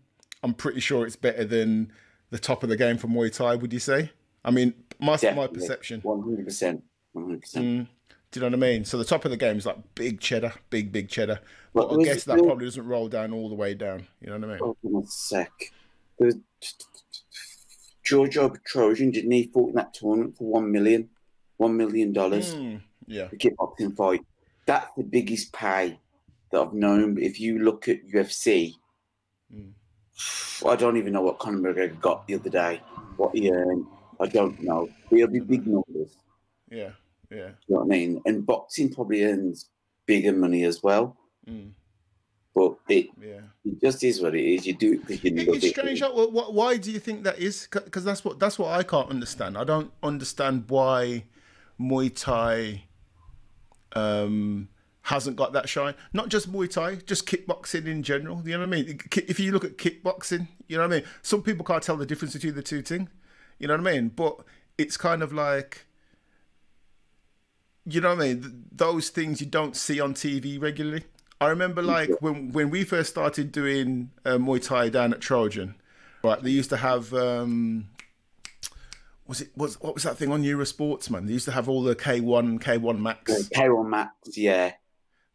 I'm 0.43 0.53
pretty 0.53 0.79
sure 0.79 1.05
it's 1.05 1.15
better 1.15 1.43
than 1.43 1.91
the 2.29 2.39
top 2.39 2.63
of 2.63 2.69
the 2.69 2.77
game 2.77 2.97
for 2.97 3.07
Muay 3.07 3.33
Thai. 3.33 3.55
Would 3.55 3.73
you 3.73 3.79
say? 3.79 4.11
I 4.43 4.51
mean, 4.51 4.73
my 4.99 5.17
my 5.35 5.47
perception. 5.47 6.01
One 6.01 6.21
hundred 6.21 6.45
percent. 6.45 6.83
One 7.13 7.25
hundred 7.25 7.41
percent. 7.41 7.65
Mm, 7.65 7.87
do 8.31 8.39
you 8.39 8.41
know 8.41 8.57
what 8.57 8.65
I 8.65 8.71
mean? 8.71 8.85
So 8.85 8.97
the 8.97 9.05
top 9.05 9.25
of 9.25 9.31
the 9.31 9.37
game 9.37 9.57
is 9.57 9.65
like 9.65 9.77
big 9.95 10.19
cheddar, 10.19 10.53
big 10.69 10.91
big 10.91 11.09
cheddar. 11.09 11.39
But 11.73 11.89
But 11.89 11.99
I 11.99 12.03
guess 12.03 12.23
that 12.25 12.37
probably 12.39 12.65
doesn't 12.65 12.85
roll 12.85 13.07
down 13.07 13.33
all 13.33 13.49
the 13.49 13.55
way 13.55 13.73
down. 13.73 14.07
You 14.21 14.27
know 14.27 14.39
what 14.39 14.43
I 14.43 14.47
mean? 14.47 14.59
Hold 14.59 14.77
on 14.83 15.03
a 15.03 15.07
sec. 15.07 15.51
Giorgio 18.03 18.49
Petrosyan 18.49 19.13
didn't 19.13 19.31
he 19.31 19.49
fought 19.53 19.69
in 19.69 19.75
that 19.75 19.93
tournament 19.93 20.37
for 20.37 20.45
one 20.45 20.71
million, 20.71 21.09
one 21.57 21.77
million 21.77 22.13
dollars 22.13 22.55
Mm, 22.55 22.81
yeah. 23.07 23.27
the 23.31 23.37
kickboxing 23.37 23.95
fight. 23.95 24.21
That's 24.65 24.87
the 24.97 25.03
biggest 25.03 25.51
pay 25.53 25.99
that 26.51 26.61
I've 26.61 26.73
known. 26.73 27.17
If 27.17 27.39
you 27.39 27.59
look 27.59 27.87
at 27.87 28.05
UFC, 28.07 28.75
Mm. 29.53 29.73
I 30.65 30.75
don't 30.77 30.95
even 30.97 31.11
know 31.13 31.21
what 31.23 31.39
Conor 31.39 31.73
McGregor 31.73 31.99
got 31.99 32.25
the 32.27 32.35
other 32.35 32.49
day. 32.49 32.81
What 33.17 33.35
he 33.35 33.51
earned, 33.51 33.85
I 34.19 34.27
don't 34.27 34.61
know. 34.61 34.87
It'll 35.09 35.27
be 35.27 35.39
big 35.39 35.67
numbers. 35.67 36.15
Yeah. 36.69 36.91
Yeah. 37.29 37.49
You 37.67 37.75
know 37.75 37.79
what 37.81 37.83
I 37.83 37.87
mean? 37.87 38.21
And 38.25 38.45
boxing 38.45 38.93
probably 38.93 39.23
earns 39.25 39.69
bigger 40.05 40.31
money 40.31 40.63
as 40.63 40.81
well. 40.83 41.17
Mm, 41.49 41.71
But 42.55 42.77
it, 42.87 43.07
yeah. 43.21 43.41
it 43.65 43.81
just 43.81 44.03
is 44.03 44.21
what 44.21 44.35
it 44.35 44.45
is. 44.45 44.65
You 44.67 44.73
do 44.75 44.93
it 44.93 45.05
because 45.07 45.23
you 45.23 45.31
It- 45.35 45.47
love 45.47 45.55
It's 45.57 45.65
it. 45.65 45.69
strange. 45.71 45.99
how- 46.01 46.13
wh- 46.15 46.29
wh- 46.31 46.53
Why 46.53 46.77
do 46.77 46.91
you 46.91 46.99
think 46.99 47.23
that 47.23 47.39
is? 47.39 47.67
Because 47.71 48.03
that's 48.05 48.23
what 48.23 48.39
that's 48.39 48.59
what 48.59 48.69
I 48.71 48.83
can't 48.83 49.09
understand. 49.09 49.57
I 49.57 49.63
don't 49.63 49.91
understand 50.03 50.65
why 50.69 51.25
Muay 51.79 52.11
Thai 52.15 52.83
um, 53.93 54.69
hasn't 55.03 55.35
got 55.35 55.53
that 55.53 55.67
shine. 55.67 55.93
Not 56.13 56.29
just 56.29 56.51
Muay 56.51 56.69
Thai, 56.69 56.95
just 56.95 57.27
kickboxing 57.27 57.85
in 57.85 58.03
general. 58.03 58.41
You 58.45 58.53
know 58.53 58.59
what 58.59 58.67
I 58.67 58.81
mean? 58.81 58.99
If 59.15 59.39
you 59.39 59.51
look 59.51 59.65
at 59.65 59.77
kickboxing, 59.77 60.47
you 60.67 60.77
know 60.77 60.87
what 60.87 60.93
I 60.93 60.99
mean. 60.99 61.07
Some 61.21 61.41
people 61.41 61.65
can't 61.65 61.83
tell 61.83 61.97
the 61.97 62.05
difference 62.05 62.33
between 62.33 62.55
the 62.55 62.63
two 62.63 62.81
things. 62.81 63.09
You 63.59 63.67
know 63.67 63.77
what 63.77 63.87
I 63.87 63.93
mean? 63.93 64.09
But 64.09 64.39
it's 64.77 64.97
kind 64.97 65.21
of 65.21 65.33
like. 65.33 65.85
You 67.85 67.99
know 67.99 68.09
what 68.09 68.23
I 68.23 68.33
mean? 68.33 68.65
Those 68.71 69.09
things 69.09 69.41
you 69.41 69.47
don't 69.47 69.75
see 69.75 69.99
on 69.99 70.13
TV 70.13 70.61
regularly. 70.61 71.03
I 71.39 71.47
remember 71.47 71.81
like 71.81 72.11
when 72.21 72.51
when 72.51 72.69
we 72.69 72.83
first 72.83 73.09
started 73.09 73.51
doing 73.51 74.11
uh, 74.23 74.37
Muay 74.37 74.63
Thai 74.63 74.89
down 74.89 75.11
at 75.11 75.21
Trojan, 75.21 75.73
right? 76.23 76.41
They 76.41 76.51
used 76.51 76.69
to 76.69 76.77
have 76.77 77.11
um, 77.15 77.87
was 79.31 79.39
it 79.39 79.49
was 79.55 79.79
what 79.79 79.93
was 79.93 80.03
that 80.03 80.17
thing 80.17 80.29
on 80.29 80.43
Eurosports, 80.43 81.09
man? 81.09 81.25
They 81.25 81.31
used 81.31 81.45
to 81.45 81.53
have 81.53 81.69
all 81.69 81.81
the 81.81 81.95
K 81.95 82.19
one 82.19 82.59
K 82.59 82.77
one 82.77 83.01
Max. 83.01 83.47
Carol 83.47 83.85
Max, 83.85 84.13
yeah. 84.35 84.73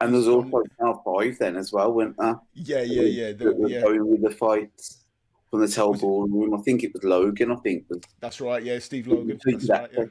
And 0.03 0.13
there's 0.13 0.29
um, 0.29 0.53
also 0.53 0.69
now 0.79 1.03
five 1.03 1.39
then 1.39 1.57
as 1.57 1.73
well, 1.73 1.95
weren't 1.95 2.15
there? 2.19 2.39
Yeah, 2.53 2.83
yeah, 2.83 3.03
yeah, 3.03 3.33
the- 3.33 3.55
were 3.55 3.71
yeah. 3.71 3.81
Going 3.81 4.07
with 4.07 4.21
the 4.21 4.31
fights 4.31 5.03
from 5.51 5.61
the 5.61 5.69
Tell 5.69 5.95
Ballroom. 5.95 6.53
I 6.53 6.59
think 6.59 6.85
it 6.85 6.93
was 6.93 7.05
Logan, 7.05 7.53
I 7.53 7.57
think. 7.57 7.87
Was, 7.89 8.03
That's 8.21 8.39
right. 8.39 8.63
Yeah, 8.63 8.79
Steve 8.81 9.07
Logan. 9.07 9.41
That's 9.43 9.67
right. 9.71 9.91
Yeah. 9.95 10.05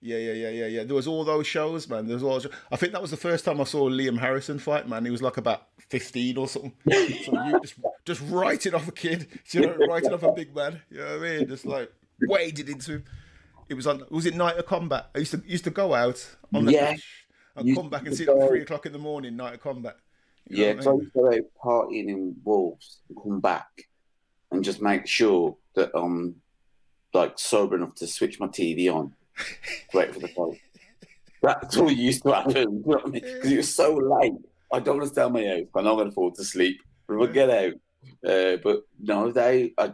yeah, 0.00 0.16
yeah, 0.18 0.32
yeah, 0.32 0.50
yeah, 0.50 0.66
yeah. 0.66 0.84
There 0.84 0.94
was 0.94 1.08
all 1.08 1.24
those 1.24 1.48
shows, 1.48 1.88
man. 1.88 2.06
There 2.06 2.14
was 2.14 2.22
all. 2.22 2.38
Those, 2.38 2.46
I 2.70 2.76
think 2.76 2.92
that 2.92 3.02
was 3.02 3.10
the 3.10 3.16
first 3.16 3.44
time 3.44 3.60
I 3.60 3.64
saw 3.64 3.90
Liam 3.90 4.20
Harrison 4.20 4.60
fight, 4.60 4.88
man. 4.88 5.04
He 5.04 5.10
was 5.10 5.22
like 5.22 5.36
about 5.36 5.66
fifteen 5.88 6.36
or 6.36 6.46
something. 6.46 6.72
so 6.88 7.44
you 7.44 7.60
just 7.60 7.74
just 8.04 8.20
writing 8.30 8.72
off 8.72 8.86
a 8.86 8.92
kid, 8.92 9.26
you 9.50 9.62
know, 9.62 9.76
writing 9.88 10.12
off 10.12 10.22
a 10.22 10.30
big 10.30 10.54
man. 10.54 10.80
You 10.90 10.98
know 10.98 11.18
what 11.18 11.26
I 11.26 11.38
mean? 11.38 11.48
Just 11.48 11.66
like 11.66 11.92
waded 12.22 12.68
into 12.68 12.92
him. 12.92 13.04
It 13.68 13.74
was 13.74 13.86
on. 13.86 14.04
Was 14.10 14.26
it 14.26 14.34
Night 14.34 14.56
of 14.56 14.66
Combat? 14.66 15.10
I 15.14 15.18
used 15.18 15.32
to 15.32 15.42
used 15.46 15.64
to 15.64 15.70
go 15.70 15.94
out 15.94 16.36
on 16.52 16.66
the 16.66 16.72
Yeah. 16.72 16.92
beach 16.92 17.26
and 17.56 17.66
Used 17.66 17.80
come 17.80 17.90
back 17.90 18.06
and 18.06 18.16
see 18.16 18.24
it 18.24 18.28
at 18.28 18.48
three 18.48 18.62
o'clock 18.62 18.86
in 18.86 18.92
the 18.92 18.98
morning. 18.98 19.36
Night 19.36 19.54
of 19.54 19.60
Combat. 19.60 19.96
You 20.48 20.64
Yeah, 20.64 20.74
I 20.78 20.82
so 20.82 20.92
I 20.92 21.02
used 21.02 21.12
to 21.14 21.20
go 21.20 21.32
out 21.32 21.40
partying 21.90 22.08
in 22.08 22.36
Wolves 22.44 23.00
and 23.08 23.18
come 23.22 23.40
back 23.40 23.68
and 24.50 24.62
just 24.62 24.82
make 24.82 25.06
sure 25.06 25.56
that 25.74 25.90
I'm 25.94 26.36
like 27.12 27.38
sober 27.38 27.76
enough 27.76 27.94
to 27.96 28.06
switch 28.06 28.38
my 28.40 28.48
TV 28.48 28.92
on, 28.92 29.14
wait 29.94 30.12
for 30.12 30.20
the 30.20 30.28
fight. 30.28 30.60
That's 31.42 31.76
all 31.76 31.90
used 31.90 32.22
to 32.24 32.32
happen. 32.32 32.54
You 32.56 32.82
know 32.86 33.00
I 33.04 33.08
mean? 33.08 33.22
Because 33.22 33.52
it 33.52 33.56
was 33.56 33.74
so 33.74 33.94
late. 33.94 34.32
I 34.72 34.80
don't 34.80 34.98
want 34.98 35.08
to 35.08 35.14
stay 35.14 35.28
my 35.28 35.46
house. 35.46 35.68
I'm 35.74 35.84
not 35.84 35.94
going 35.96 36.08
to 36.08 36.14
fall 36.14 36.32
to 36.32 36.44
sleep. 36.44 36.80
But 37.06 37.18
we'll 37.18 37.32
get 37.32 37.50
out. 37.50 37.74
Uh, 38.26 38.56
but 38.62 38.82
no, 38.98 39.30
they. 39.30 39.74
I, 39.76 39.92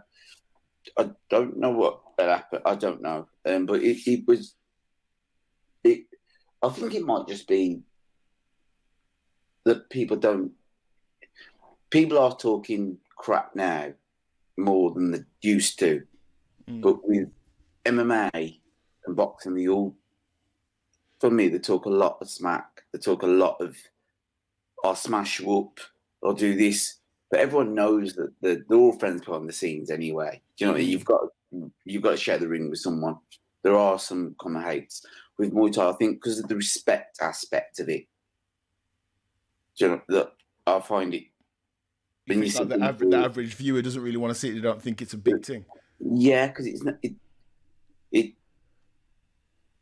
I 0.97 1.11
don't 1.29 1.59
know 1.59 1.71
what 1.71 2.01
happened. 2.29 2.63
I 2.65 2.75
don't 2.75 3.03
know. 3.03 3.29
Um, 3.45 3.67
but 3.67 3.83
it, 3.83 3.99
it 4.07 4.27
was. 4.27 4.55
It. 5.85 6.05
I 6.63 6.69
think 6.69 6.95
it 6.95 7.05
might 7.05 7.27
just 7.27 7.49
be 7.49 7.81
that 9.65 9.91
people 9.91 10.17
don't. 10.17 10.53
People 11.91 12.19
are 12.19 12.37
talking 12.37 12.99
crap 13.17 13.55
now 13.55 13.93
more 14.57 14.93
than 14.93 15.11
they 15.11 15.21
used 15.43 15.79
to. 15.81 16.03
Mm. 16.69 16.83
But 16.83 17.07
with 17.07 17.29
MMA 17.85 18.61
and 19.07 19.17
boxing, 19.17 19.55
they 19.55 19.69
all, 19.69 19.97
for 21.21 21.31
me, 21.31 21.49
they 21.49 21.59
talk 21.59 21.87
a 21.87 21.91
lot 21.91 22.19
of 22.21 22.31
smack. 22.31 22.83
They 22.93 22.99
talk 22.99 23.23
a 23.23 23.27
lot 23.27 23.61
of, 23.61 23.77
I'll 24.85 24.95
smash 24.95 25.41
you 25.41 25.59
up, 25.59 25.81
I'll 26.25 26.35
do 26.35 26.57
this. 26.57 26.97
But 27.31 27.41
everyone 27.41 27.75
knows 27.75 28.15
that 28.15 28.33
they're, 28.41 28.65
they're 28.69 28.79
all 28.79 28.99
friends 28.99 29.25
behind 29.25 29.49
the 29.49 29.53
scenes 29.53 29.91
anyway. 29.91 30.43
Do 30.57 30.65
you 30.65 30.71
know 30.71 30.79
mean? 30.79 30.89
You've 30.89 31.05
got 31.05 31.21
you've 31.85 32.03
got 32.03 32.13
to 32.13 32.17
share 32.17 32.39
the 32.39 32.49
ring 32.49 32.71
with 32.71 32.79
someone. 32.79 33.17
There 33.63 33.77
are 33.77 33.99
some 33.99 34.35
of 34.41 34.63
hates 34.63 35.05
with 35.39 35.53
Muay 35.53 35.73
Thai. 35.73 35.91
I 35.91 35.93
think 35.93 36.17
because 36.17 36.39
of 36.39 36.49
the 36.49 36.57
respect 36.57 37.19
aspect 37.21 37.81
of 37.81 37.89
it. 37.89 38.07
Do 39.79 39.85
you 39.85 39.91
know 39.91 40.03
that 40.09 40.33
I 40.67 40.81
find 40.81 41.15
it. 41.15 41.25
When 42.27 42.43
you 42.43 42.51
like, 42.51 42.69
the, 42.69 42.83
average, 42.83 43.11
the 43.11 43.17
average 43.17 43.55
viewer 43.55 43.83
doesn't 43.83 44.03
really 44.03 44.17
want 44.17 44.33
to 44.33 44.39
see 44.39 44.51
it. 44.51 44.55
They 44.55 44.61
don't 44.61 44.81
think 44.81 45.03
it's 45.03 45.15
a 45.15 45.19
big 45.19 45.45
thing. 45.45 45.65
Yeah, 45.99 46.47
because 46.47 46.67
it's 46.67 46.83
not 46.83 46.97
it. 47.03 47.15
It. 48.13 48.35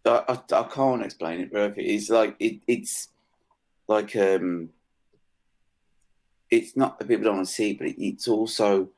I, 0.04 0.24
I, 0.28 0.54
I 0.54 0.62
can't 0.64 1.04
explain 1.04 1.40
it, 1.40 1.52
bro. 1.52 1.72
It's 1.76 2.08
like 2.08 2.36
it. 2.38 2.60
It's 2.66 3.08
like 3.86 4.14
um. 4.16 4.70
It's 6.50 6.76
not 6.76 6.98
that 6.98 7.08
people 7.08 7.24
don't 7.24 7.36
want 7.36 7.48
to 7.48 7.52
see, 7.52 7.74
but 7.74 7.88
it, 7.88 8.02
it's 8.02 8.26
also 8.26 8.88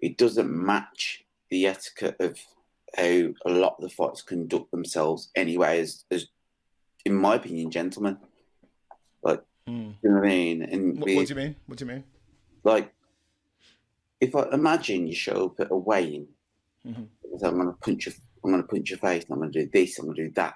it 0.00 0.16
doesn't 0.16 0.48
match 0.48 1.24
the 1.50 1.66
etiquette 1.66 2.16
of 2.20 2.38
how 2.96 3.04
a 3.46 3.50
lot 3.50 3.76
of 3.78 3.82
the 3.82 3.90
fights 3.90 4.22
conduct 4.22 4.70
themselves 4.70 5.30
anyway. 5.36 5.80
As, 5.80 6.04
as 6.10 6.26
in 7.04 7.14
my 7.14 7.36
opinion, 7.36 7.70
gentlemen, 7.70 8.18
Mm. 9.68 9.96
you 10.02 10.08
know 10.08 10.16
what 10.16 10.24
I 10.24 10.28
mean. 10.28 10.62
And 10.62 10.98
What, 10.98 11.04
we- 11.06 11.16
what 11.16 11.26
do 11.26 11.34
you 11.34 11.40
mean? 11.40 11.56
What 11.66 11.76
do 11.78 11.84
you 11.84 11.90
mean? 11.90 12.04
like 12.64 12.90
if 14.18 14.34
I 14.34 14.48
imagine 14.50 15.06
you 15.06 15.14
show 15.14 15.44
up 15.46 15.60
at 15.60 15.70
a 15.70 15.76
weigh-in, 15.76 16.26
Mhm. 16.86 17.06
so 17.38 17.48
I'm 17.48 17.58
gonna 17.58 17.74
punch 17.74 18.06
your, 18.06 18.14
I'm 18.42 18.50
gonna 18.50 18.62
punch 18.62 18.88
your 18.88 18.98
face, 18.98 19.24
and 19.24 19.32
I'm 19.34 19.40
gonna 19.40 19.52
do 19.52 19.68
this, 19.70 19.98
I'm 19.98 20.06
gonna 20.06 20.16
do 20.16 20.30
that, 20.30 20.54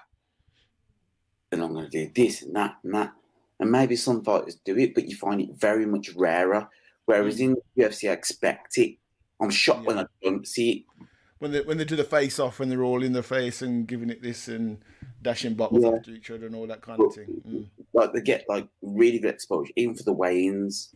and 1.51 1.61
I'm 1.63 1.73
gonna 1.75 1.89
do 1.89 2.09
this 2.15 2.41
and 2.41 2.55
that 2.55 2.77
and 2.83 2.93
that, 2.95 3.13
and 3.59 3.71
maybe 3.71 3.95
some 3.95 4.23
fighters 4.23 4.55
do 4.55 4.75
it, 4.79 4.95
but 4.95 5.07
you 5.07 5.15
find 5.15 5.39
it 5.41 5.51
very 5.51 5.85
much 5.85 6.09
rarer. 6.15 6.67
Whereas 7.05 7.39
in 7.39 7.53
the 7.75 7.83
UFC, 7.83 8.09
I 8.09 8.13
expect 8.13 8.79
it. 8.79 8.97
I'm 9.43 9.49
shocked 9.49 9.85
when 9.85 9.99
I 9.99 10.05
don't 10.23 10.47
see 10.47 10.71
it. 10.71 11.05
When 11.39 11.51
they 11.51 11.61
when 11.61 11.77
they 11.77 11.83
do 11.85 11.97
the 11.97 12.03
face 12.05 12.39
off, 12.39 12.59
when 12.59 12.69
they're 12.69 12.83
all 12.83 13.03
in 13.03 13.11
the 13.11 13.23
face 13.23 13.61
and 13.61 13.85
giving 13.85 14.09
it 14.09 14.21
this 14.21 14.47
and 14.47 14.77
dashing 15.21 15.55
bottles 15.55 15.83
Yeah. 15.83 15.91
after 15.91 16.11
each 16.11 16.31
other 16.31 16.45
and 16.45 16.55
all 16.55 16.67
that 16.67 16.81
kind 16.81 17.01
of 17.01 17.13
thing. 17.13 17.41
Mm. 17.47 17.65
like 17.93 18.13
they 18.13 18.21
get 18.21 18.45
like 18.47 18.67
really 18.81 19.19
good 19.19 19.33
exposure, 19.33 19.73
even 19.75 19.95
for 19.95 20.03
the 20.03 20.13
weigh-ins. 20.13 20.93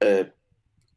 Uh, 0.00 0.24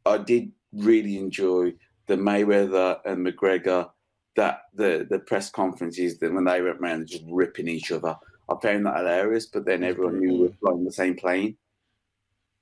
I 0.06 0.18
did 0.20 0.52
really 0.74 1.18
enjoy 1.18 1.74
the 2.06 2.16
Mayweather 2.16 3.00
and 3.06 3.26
McGregor 3.26 3.90
that 4.36 4.64
the 4.76 5.08
the 5.10 5.20
press 5.20 5.50
conferences 5.50 6.20
that 6.20 6.32
when 6.34 6.44
they 6.46 6.62
went 6.62 6.80
around 6.80 7.08
just 7.08 7.24
ripping 7.28 7.68
each 7.68 7.92
other. 7.92 8.16
I 8.48 8.54
found 8.62 8.86
that 8.86 8.98
hilarious, 8.98 9.48
but 9.48 9.66
then 9.66 9.84
everyone 9.84 10.20
knew 10.20 10.34
we 10.34 10.40
were 10.42 10.54
flying 10.60 10.86
the 10.86 10.92
same 10.92 11.16
plane. 11.16 11.58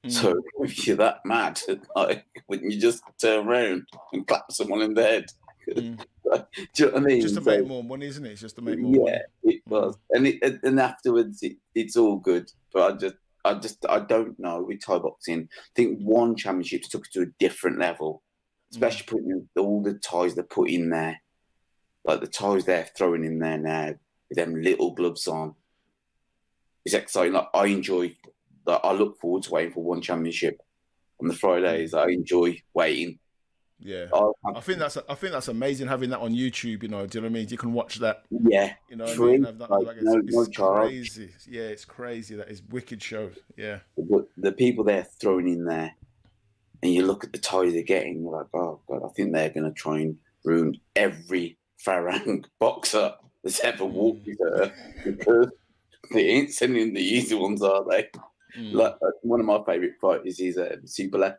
Mm. 0.06 0.12
So 0.12 0.42
if 0.60 0.88
you're 0.88 0.98
that 0.98 1.26
mad, 1.26 1.60
like 1.96 2.26
wouldn't 2.48 2.72
you 2.72 2.80
just 2.80 3.04
turn 3.22 3.48
around 3.48 3.88
and 4.12 4.28
clap 4.28 4.52
someone 4.52 4.82
in 4.82 4.94
the 4.94 5.04
head? 5.04 5.26
Mm. 5.70 5.98
Do 6.34 6.84
you 6.84 6.86
know 6.88 6.92
what 6.94 7.02
I 7.02 7.06
mean? 7.06 7.22
just 7.22 7.36
to 7.36 7.44
So- 7.44 7.50
make 7.52 7.68
more 7.68 7.84
money, 7.84 8.08
isn't 8.08 8.26
it? 8.26 8.32
It's 8.32 8.42
just 8.42 8.56
to 8.58 8.62
make 8.62 8.80
more 8.80 9.10
yeah, 9.10 9.20
money. 9.44 9.56
it 9.58 9.62
was, 9.68 9.98
and 10.12 10.28
it, 10.28 10.40
and- 10.42 10.60
and 10.64 10.80
afterwards 10.80 11.42
it, 11.44 11.58
it's 11.76 11.96
all 11.96 12.18
good. 12.18 12.52
But 12.74 12.94
I 12.94 12.98
just, 12.98 13.16
I 13.46 13.54
just, 13.56 13.86
I 13.88 14.00
don't 14.00 14.38
know 14.40 14.62
with 14.64 14.84
Thai 14.84 14.98
boxing. 15.00 15.48
I 15.52 15.72
think 15.76 16.00
one 16.00 16.36
championships 16.36 16.88
took 16.90 17.06
it 17.06 17.14
to 17.14 17.22
a 17.24 17.34
different 17.40 17.78
level, 17.80 18.24
especially 18.72 19.06
putting 19.06 19.48
all 19.58 19.84
the 19.84 19.94
ties 19.96 20.34
they 20.36 20.44
put 20.44 20.70
in 20.70 20.90
there, 20.90 21.22
like 22.04 22.20
the 22.22 22.28
ties 22.28 22.66
they're 22.66 22.90
throwing 22.98 23.24
in 23.24 23.40
there 23.40 23.58
now 23.58 23.94
with 24.30 24.38
them 24.38 24.62
little 24.62 24.92
gloves 24.96 25.28
on. 25.28 25.56
It's 26.86 26.96
exciting. 26.96 27.34
Like 27.34 27.50
I 27.54 27.68
enjoy. 27.68 28.16
Like, 28.66 28.82
I 28.84 28.92
look 28.94 29.20
forward 29.20 29.44
to 29.44 29.52
waiting 29.52 29.74
for 29.74 29.84
one 29.84 30.02
championship 30.02 30.62
on 31.22 31.28
the 31.28 31.34
Fridays. 31.34 31.94
I 31.94 32.08
enjoy 32.08 32.62
waiting. 32.74 33.20
Yeah. 33.80 34.06
I, 34.14 34.30
I 34.56 34.62
think 34.62 34.80
that's 34.80 34.98
I 34.98 35.16
think 35.16 35.34
that's 35.34 35.50
amazing 35.50 35.88
having 35.88 36.10
that 36.12 36.20
on 36.20 36.32
YouTube. 36.34 36.84
You 36.84 36.90
know, 36.90 37.06
do 37.06 37.18
you 37.18 37.22
know 37.22 37.28
what 37.28 37.32
I 37.32 37.40
mean? 37.40 37.50
You 37.50 37.58
can 37.58 37.74
watch 37.74 38.00
that. 38.00 38.24
yeah, 38.30 38.74
You 38.90 38.96
know, 38.96 39.06
what 39.06 39.14
I 39.18 39.20
mean? 39.20 39.44
Have 39.44 39.58
that- 39.58 39.70
like, 39.70 39.88
like, 39.88 39.96
it's, 39.98 40.06
no- 40.06 40.14
no 40.16 40.42
it's 40.42 40.50
charge. 40.50 40.88
crazy. 40.88 41.30
Yeah, 41.50 41.64
it's 41.64 41.86
crazy. 41.86 42.36
That 42.36 42.50
is 42.50 42.62
wicked 42.70 43.02
shows. 43.02 43.36
Yeah. 43.58 43.80
but 43.98 44.28
the 44.38 44.54
people 44.54 44.84
they're 44.84 45.04
throwing 45.20 45.50
in 45.50 45.66
there, 45.66 45.94
and 46.82 46.94
you 46.94 47.06
look 47.06 47.24
at 47.24 47.34
the 47.34 47.40
ties 47.40 47.74
they're 47.74 47.84
getting, 47.84 48.22
you're 48.22 48.32
like, 48.32 48.48
oh 48.54 48.80
god, 48.88 49.04
I 49.06 49.10
think 49.10 49.34
they're 49.34 49.50
going 49.50 49.66
to 49.66 49.74
try 49.74 50.00
and 50.00 50.18
ruin 50.46 50.78
every 50.96 51.58
Farang 51.86 52.46
boxer 52.60 53.14
that's 53.44 53.60
ever 53.62 53.86
walked 53.86 54.24
mm. 54.24 54.26
this 54.26 54.38
earth 54.42 54.72
because 55.04 55.48
they 56.14 56.28
ain't 56.28 56.54
sending 56.54 56.94
the 56.94 57.02
easy 57.02 57.36
ones, 57.36 57.62
are 57.62 57.84
they? 57.90 58.10
Mm. 58.58 58.74
Like 58.74 58.96
uh, 59.02 59.12
one 59.22 59.40
of 59.40 59.46
my 59.46 59.64
favourite 59.66 60.00
fighters 60.00 60.40
is 60.40 60.58
uh, 60.58 60.78
Superlek, 60.86 61.38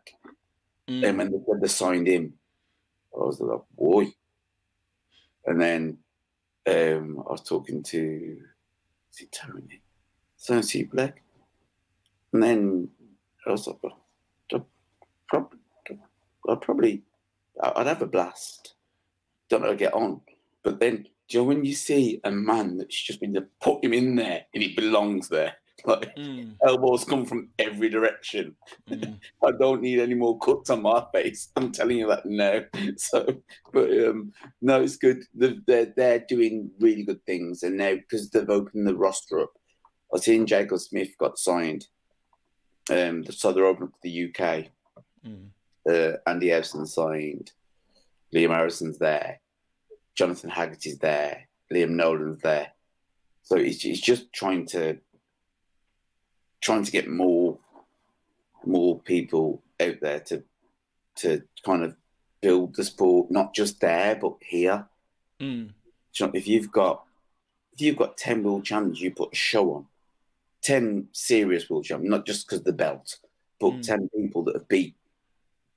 Mm. 0.87 1.03
and 1.03 1.17
when 1.17 1.31
they, 1.31 1.37
when 1.37 1.59
they 1.59 1.67
signed 1.67 2.07
him, 2.07 2.33
I 3.15 3.23
was 3.23 3.39
like, 3.39 3.61
boy. 3.75 4.13
And 5.47 5.59
then 5.59 5.97
um, 6.67 7.23
I 7.27 7.31
was 7.31 7.41
talking 7.41 7.81
to, 7.81 8.37
is 9.11 9.21
it 9.21 9.31
Tony? 9.31 9.81
So 10.37 10.59
Superlek. 10.59 11.13
And 12.33 12.43
then 12.43 12.89
I 13.47 13.51
was 13.51 13.65
like, 13.65 13.77
well, 13.81 13.97
probably, 15.27 15.57
I'd 16.47 16.61
probably, 16.61 17.01
I'd 17.63 17.87
have 17.87 18.03
a 18.03 18.07
blast. 18.07 18.75
Don't 19.49 19.61
know 19.61 19.67
how 19.67 19.73
to 19.73 19.77
get 19.77 19.93
on. 19.93 20.21
But 20.61 20.79
then, 20.79 21.07
do 21.27 21.37
you 21.37 21.39
know 21.39 21.45
when 21.45 21.65
you 21.65 21.73
see 21.73 22.19
a 22.23 22.29
man 22.29 22.77
that's 22.77 23.01
just 23.01 23.19
been 23.19 23.33
to 23.33 23.45
put 23.59 23.83
him 23.83 23.93
in 23.93 24.15
there 24.15 24.45
and 24.53 24.61
he 24.61 24.75
belongs 24.75 25.29
there? 25.29 25.55
Like 25.87 26.15
Mm. 26.15 26.55
elbows 26.65 27.03
come 27.03 27.25
from 27.25 27.49
every 27.59 27.89
direction. 27.89 28.55
Mm. 28.89 29.19
I 29.45 29.51
don't 29.51 29.81
need 29.81 29.99
any 29.99 30.15
more 30.15 30.39
cuts 30.39 30.69
on 30.69 30.81
my 30.81 31.05
face. 31.13 31.49
I'm 31.55 31.71
telling 31.71 31.97
you 31.99 32.07
that 32.07 32.25
now. 32.25 32.61
So, 32.97 33.25
but 33.71 33.89
um, 34.07 34.33
no, 34.61 34.81
it's 34.81 34.97
good. 34.97 35.23
They're, 35.33 35.55
they're, 35.67 35.93
they're 35.95 36.25
doing 36.27 36.71
really 36.79 37.03
good 37.03 37.23
things. 37.25 37.63
And 37.63 37.77
now, 37.77 37.95
because 37.95 38.29
they've 38.29 38.49
opened 38.49 38.87
the 38.87 38.95
roster 38.95 39.41
up, 39.41 39.53
I've 40.13 40.23
seen 40.23 40.45
Jacob 40.47 40.79
Smith 40.79 41.09
got 41.19 41.37
signed. 41.37 41.87
Um, 42.89 43.23
so 43.25 43.51
they're 43.51 43.65
opening 43.65 43.89
up 43.89 43.93
to 43.93 43.99
the 44.03 44.29
UK. 44.29 44.65
Mm. 45.27 45.49
Uh, 45.87 46.17
Andy 46.27 46.49
Howson 46.49 46.85
signed. 46.87 47.51
Liam 48.33 48.49
Harrison's 48.55 48.97
there. 48.97 49.39
Jonathan 50.15 50.49
Haggerty's 50.49 50.97
there. 50.99 51.47
Liam 51.73 51.91
Nolan's 51.91 52.41
there. 52.41 52.71
So 53.43 53.57
he's, 53.57 53.81
he's 53.81 54.01
just 54.01 54.31
trying 54.33 54.65
to 54.67 54.97
trying 56.65 56.83
to 56.83 56.91
get 56.91 57.07
more 57.07 57.57
more 58.65 58.99
people 59.01 59.61
out 59.79 59.99
there 60.01 60.19
to 60.19 60.43
to 61.15 61.43
kind 61.63 61.83
of 61.83 61.95
build 62.41 62.75
the 62.75 62.83
sport, 62.83 63.29
not 63.29 63.53
just 63.53 63.79
there 63.79 64.15
but 64.15 64.33
here. 64.41 64.87
Mm. 65.39 65.69
If 66.33 66.47
you've 66.47 66.71
got 66.71 67.03
if 67.73 67.81
you've 67.81 67.97
got 67.97 68.17
ten 68.17 68.41
world 68.41 68.65
champions, 68.65 68.99
you 68.99 69.11
put 69.11 69.33
a 69.33 69.35
show 69.35 69.73
on. 69.75 69.85
Ten 70.61 71.07
serious 71.11 71.69
world 71.69 71.85
champions, 71.85 72.09
not 72.09 72.25
just 72.25 72.47
because 72.47 72.63
the 72.63 72.73
belt, 72.73 73.19
but 73.59 73.73
Mm. 73.73 73.83
ten 73.83 74.09
people 74.09 74.41
that 74.45 74.55
have 74.55 74.67
beat 74.67 74.95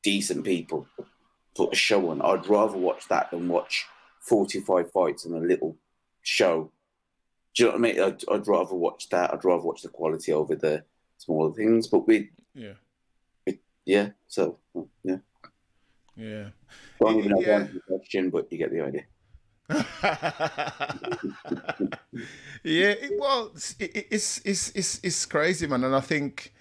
decent 0.02 0.44
people. 0.44 0.86
Put 1.54 1.74
a 1.74 1.76
show 1.76 2.08
on. 2.10 2.22
I'd 2.22 2.46
rather 2.46 2.78
watch 2.78 3.08
that 3.08 3.30
than 3.30 3.48
watch 3.48 3.84
forty-five 4.20 4.90
fights 4.90 5.26
in 5.26 5.34
a 5.34 5.40
little 5.52 5.76
show. 6.22 6.72
Do 7.58 7.64
you 7.64 7.70
know 7.72 7.76
what 7.76 7.88
I 7.88 7.92
mean? 7.92 8.00
I'd, 8.00 8.22
I'd 8.30 8.46
rather 8.46 8.76
watch 8.76 9.08
that. 9.08 9.34
I'd 9.34 9.44
rather 9.44 9.64
watch 9.64 9.82
the 9.82 9.88
quality 9.88 10.32
over 10.32 10.54
the 10.54 10.84
smaller 11.16 11.52
things. 11.52 11.88
But 11.88 12.06
we, 12.06 12.30
Yeah. 12.54 12.74
yeah. 13.84 14.10
So 14.28 14.58
yeah. 15.02 15.16
Yeah. 16.14 16.50
Don't 17.00 17.18
even 17.18 17.32
know 17.32 17.40
Yeah. 17.40 17.64
the 17.64 17.80
question, 17.88 18.30
but 18.30 18.52
you 18.52 18.58
get 18.58 18.70
the 18.70 18.80
idea. 18.82 19.02
yeah, 22.62 22.90
it, 22.90 23.12
well, 23.18 23.50
it's, 23.54 23.74
it, 23.80 24.06
it's 24.10 24.38
it's 24.44 24.70
it's 24.70 25.00
it's 25.02 25.26
crazy, 25.26 25.66
man, 25.66 25.82
and 25.84 25.94
I 25.96 26.00
think 26.00 26.54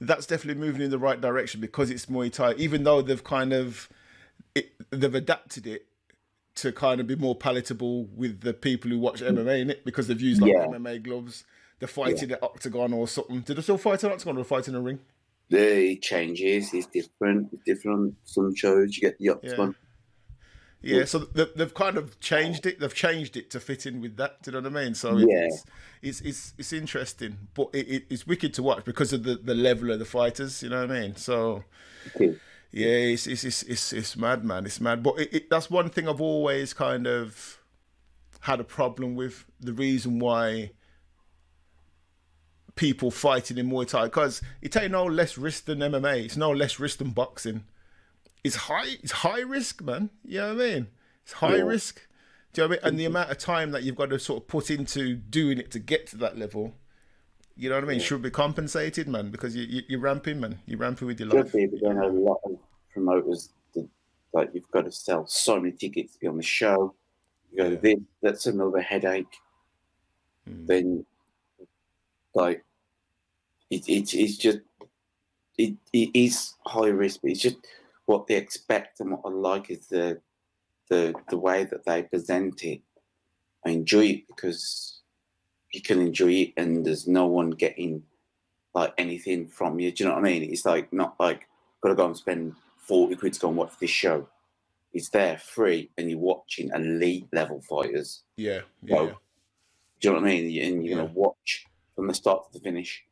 that's 0.00 0.26
definitely 0.26 0.60
moving 0.60 0.82
in 0.82 0.90
the 0.90 0.98
right 0.98 1.20
direction 1.20 1.60
because 1.60 1.90
it's 1.90 2.06
Muay 2.06 2.32
Thai. 2.32 2.54
Even 2.54 2.82
though 2.84 3.02
they've 3.02 3.22
kind 3.22 3.52
of 3.52 3.88
it, 4.54 4.72
they've 4.90 5.14
adapted 5.14 5.66
it 5.66 5.86
to 6.56 6.72
kind 6.72 7.00
of 7.00 7.06
be 7.06 7.16
more 7.16 7.34
palatable 7.34 8.04
with 8.06 8.40
the 8.40 8.52
people 8.52 8.90
who 8.90 8.98
watch 8.98 9.22
MMA 9.22 9.60
in 9.60 9.70
it 9.70 9.84
because 9.84 10.08
they've 10.08 10.20
used 10.20 10.40
like 10.42 10.52
Yeah. 10.52 10.66
MMA 10.66 11.02
gloves. 11.02 11.44
They're 11.78 11.88
fighting 11.88 12.30
at 12.32 12.42
octagon 12.42 12.92
or 12.92 13.08
something. 13.08 13.40
Did 13.40 13.56
they 13.56 13.62
still 13.62 13.78
fight 13.78 14.04
at 14.04 14.12
octagon 14.12 14.36
or 14.36 14.44
fight 14.44 14.68
in 14.68 14.74
a 14.74 14.80
ring? 14.80 15.00
the 15.48 15.96
changes. 15.96 16.72
It's 16.72 16.86
different. 16.86 17.48
It's 17.52 17.62
different 17.64 17.98
on 17.98 18.16
some 18.24 18.54
shows. 18.54 18.96
You 18.96 19.00
get 19.00 19.18
the 19.18 19.30
Ops 19.30 19.52
Yeah. 19.58 19.70
Yeah, 20.82 21.04
so 21.04 21.18
they've, 21.18 21.52
they've 21.56 21.74
kind 21.74 21.96
of 21.98 22.18
changed 22.20 22.64
it. 22.66 22.78
They've 22.80 22.94
changed 22.94 23.36
it 23.36 23.50
to 23.50 23.60
fit 23.60 23.84
in 23.84 24.00
with 24.00 24.16
that. 24.16 24.42
Do 24.42 24.50
you 24.50 24.60
know 24.60 24.68
what 24.70 24.78
I 24.78 24.84
mean? 24.84 24.94
So 24.94 25.18
it- 25.18 25.28
Yeah. 25.28 25.46
it's, 25.46 25.64
it's 26.02 26.20
it's 26.22 26.54
it's 26.56 26.72
interesting, 26.72 27.36
but 27.54 27.68
it, 27.74 27.86
it, 27.88 28.04
it's 28.10 28.26
wicked 28.26 28.54
to 28.54 28.62
watch 28.62 28.84
because 28.84 29.12
of 29.12 29.24
the, 29.24 29.34
the 29.34 29.54
level 29.54 29.90
of 29.90 29.98
the 29.98 30.04
fighters. 30.06 30.62
You 30.62 30.70
know 30.70 30.80
what 30.86 30.90
I 30.92 31.00
mean? 31.00 31.16
So 31.16 31.64
Okay. 32.14 32.36
Yeah, 32.72 32.86
it's 32.86 33.26
it's 33.26 33.44
it's 33.44 33.62
it's, 33.64 33.92
it's 33.92 34.16
mad, 34.16 34.44
man. 34.44 34.66
It's 34.66 34.80
mad. 34.80 35.02
But 35.02 35.18
it, 35.18 35.34
it, 35.34 35.50
that's 35.50 35.70
one 35.70 35.90
thing 35.90 36.08
I've 36.08 36.20
always 36.20 36.72
kind 36.72 37.06
of 37.06 37.58
had 38.40 38.60
a 38.60 38.64
problem 38.64 39.16
with. 39.16 39.44
The 39.60 39.72
reason 39.72 40.18
why 40.18 40.70
people 42.76 43.10
fighting 43.10 43.58
in 43.58 43.68
Muay 43.68 43.86
Thai 43.86 44.04
because 44.04 44.40
it 44.62 44.76
ain't 44.76 44.92
no 44.92 45.04
less 45.04 45.36
risk 45.36 45.66
than 45.66 45.80
MMA. 45.80 46.24
It's 46.24 46.36
no 46.36 46.50
less 46.50 46.78
risk 46.78 46.98
than 46.98 47.10
boxing. 47.10 47.64
It's 48.42 48.56
high. 48.56 48.96
It's 49.02 49.12
high 49.12 49.40
risk, 49.40 49.82
man. 49.82 50.10
You 50.24 50.38
know 50.40 50.54
what 50.54 50.64
I 50.64 50.68
mean? 50.74 50.86
It's 51.22 51.32
high 51.34 51.56
Yeah. 51.56 51.62
risk. 51.62 52.06
Do 52.52 52.62
you 52.62 52.68
know 52.68 52.70
what 52.70 52.78
I 52.78 52.86
mean? 52.86 52.88
And 52.88 53.00
the 53.00 53.04
amount 53.04 53.30
of 53.30 53.38
time 53.38 53.70
that 53.72 53.82
you've 53.82 53.96
got 53.96 54.10
to 54.10 54.18
sort 54.18 54.42
of 54.42 54.48
put 54.48 54.70
into 54.70 55.14
doing 55.14 55.58
it 55.58 55.70
to 55.72 55.78
get 55.78 56.06
to 56.08 56.16
that 56.18 56.38
level, 56.38 56.74
you 57.56 57.68
know 57.68 57.74
what 57.76 57.84
I 57.84 57.86
mean, 57.88 58.00
should 58.00 58.22
be 58.22 58.30
compensated, 58.30 59.08
man. 59.08 59.30
Because 59.30 59.54
you, 59.54 59.64
you 59.64 59.82
you're 59.88 60.00
ramping, 60.00 60.40
man. 60.40 60.58
You're 60.66 60.78
ramping 60.78 61.06
with 61.08 61.20
your 61.20 61.30
Should 61.30 61.44
life. 61.44 61.52
be, 61.52 61.66
but 61.66 61.80
then 61.82 61.98
a 61.98 62.06
lot 62.08 62.40
of 62.44 62.58
promoters, 62.92 63.50
that- 63.74 63.88
like 64.32 64.50
you've 64.54 64.70
got 64.70 64.84
to 64.84 64.92
sell 64.92 65.26
so 65.26 65.60
many 65.60 65.72
tickets 65.72 66.12
to 66.14 66.18
be 66.20 66.26
on 66.28 66.36
the 66.36 66.42
show. 66.42 66.94
You 67.52 67.56
go, 67.58 67.68
Yeah. 67.70 67.76
this, 67.76 67.98
that's 68.22 68.46
another 68.46 68.80
headache. 68.80 69.26
Mm. 70.48 70.66
Then, 70.66 71.06
like, 72.34 72.64
it, 73.70 73.88
it, 73.88 74.14
it's 74.14 74.36
just, 74.36 74.60
it, 75.58 75.74
it 75.92 76.10
is 76.14 76.54
high 76.64 76.88
risk, 76.88 77.20
but 77.22 77.32
it's 77.32 77.40
just 77.40 77.56
what 78.06 78.26
they 78.26 78.36
expect 78.36 79.00
and 79.00 79.10
what 79.10 79.20
I 79.24 79.28
like 79.30 79.70
is 79.70 79.86
the, 79.88 80.20
the, 80.88 81.12
the 81.28 81.36
way 81.38 81.64
that 81.64 81.84
they 81.84 82.04
present 82.04 82.62
it. 82.64 82.80
I 83.66 83.70
enjoy 83.70 84.06
it 84.06 84.28
because 84.28 84.99
you 85.72 85.82
can 85.82 86.00
enjoy 86.00 86.32
it 86.32 86.52
and 86.56 86.84
there's 86.84 87.06
no 87.06 87.26
one 87.26 87.50
getting 87.50 88.02
like 88.74 88.94
anything 88.98 89.46
from 89.46 89.80
you. 89.80 89.90
Do 89.90 90.04
you 90.04 90.08
know 90.08 90.16
what 90.16 90.24
I 90.24 90.30
mean? 90.30 90.50
It's 90.50 90.64
like 90.64 90.92
not 90.92 91.18
like 91.18 91.48
gotta 91.82 91.94
go 91.94 92.06
and 92.06 92.16
spend 92.16 92.54
forty 92.78 93.16
quid 93.16 93.32
to 93.34 93.40
go 93.40 93.48
and 93.48 93.56
watch 93.56 93.72
this 93.80 93.90
show. 93.90 94.28
It's 94.92 95.08
there 95.10 95.38
free, 95.38 95.90
and 95.96 96.10
you're 96.10 96.18
watching 96.18 96.70
elite 96.74 97.28
level 97.32 97.60
fighters. 97.60 98.22
Yeah, 98.36 98.60
yeah, 98.82 99.02
yeah. 99.02 99.12
Do 100.00 100.08
you 100.08 100.14
know 100.14 100.20
what 100.20 100.28
I 100.28 100.32
mean? 100.32 100.62
And 100.64 100.84
you're 100.84 100.98
gonna 100.98 101.12
watch 101.12 101.66
from 101.94 102.08
the 102.08 102.14
start 102.14 102.44
to 102.52 102.58
the 102.58 102.64
finish. 102.64 103.04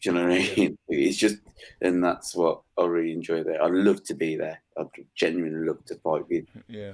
Do 0.00 0.10
you 0.10 0.14
know 0.14 0.28
what 0.28 0.32
I 0.32 0.54
mean? 0.56 0.78
It's 0.88 1.16
just, 1.16 1.38
and 1.80 2.02
that's 2.02 2.34
what 2.34 2.62
I 2.78 2.84
really 2.84 3.12
enjoy 3.12 3.42
there. 3.42 3.62
I 3.62 3.66
love 3.66 4.04
to 4.04 4.14
be 4.14 4.36
there. 4.36 4.62
I 4.76 4.84
genuinely 5.14 5.66
love 5.66 5.84
to 5.86 5.96
fight 5.96 6.28
with 6.28 6.44
yeah. 6.68 6.92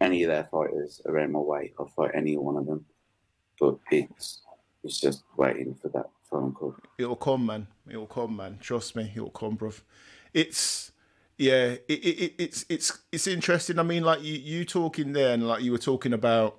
any 0.00 0.24
of 0.24 0.28
their 0.30 0.48
fighters 0.50 1.00
around 1.06 1.32
my 1.32 1.38
way. 1.38 1.72
I'll 1.78 1.86
fight 1.86 2.10
any 2.14 2.36
one 2.36 2.56
of 2.56 2.66
them. 2.66 2.84
But 3.60 3.76
it's 3.90 4.40
it's 4.82 4.98
just 4.98 5.24
waiting 5.36 5.76
for 5.80 5.88
that 5.88 6.08
phone 6.30 6.52
call. 6.52 6.74
It'll 6.98 7.16
come, 7.16 7.46
man. 7.46 7.66
It'll 7.88 8.06
come, 8.06 8.36
man. 8.36 8.58
Trust 8.60 8.96
me, 8.96 9.12
it'll 9.14 9.30
come, 9.30 9.56
bruv. 9.56 9.82
It's 10.32 10.92
yeah, 11.36 11.76
it, 11.88 11.88
it, 11.88 12.22
it 12.22 12.34
it's 12.38 12.66
it's 12.68 12.98
it's 13.12 13.26
interesting. 13.26 13.78
I 13.78 13.82
mean, 13.82 14.02
like 14.02 14.22
you 14.22 14.34
you 14.34 14.64
talking 14.64 15.12
there, 15.12 15.34
and 15.34 15.46
like 15.46 15.62
you 15.62 15.72
were 15.72 15.78
talking 15.78 16.12
about. 16.12 16.58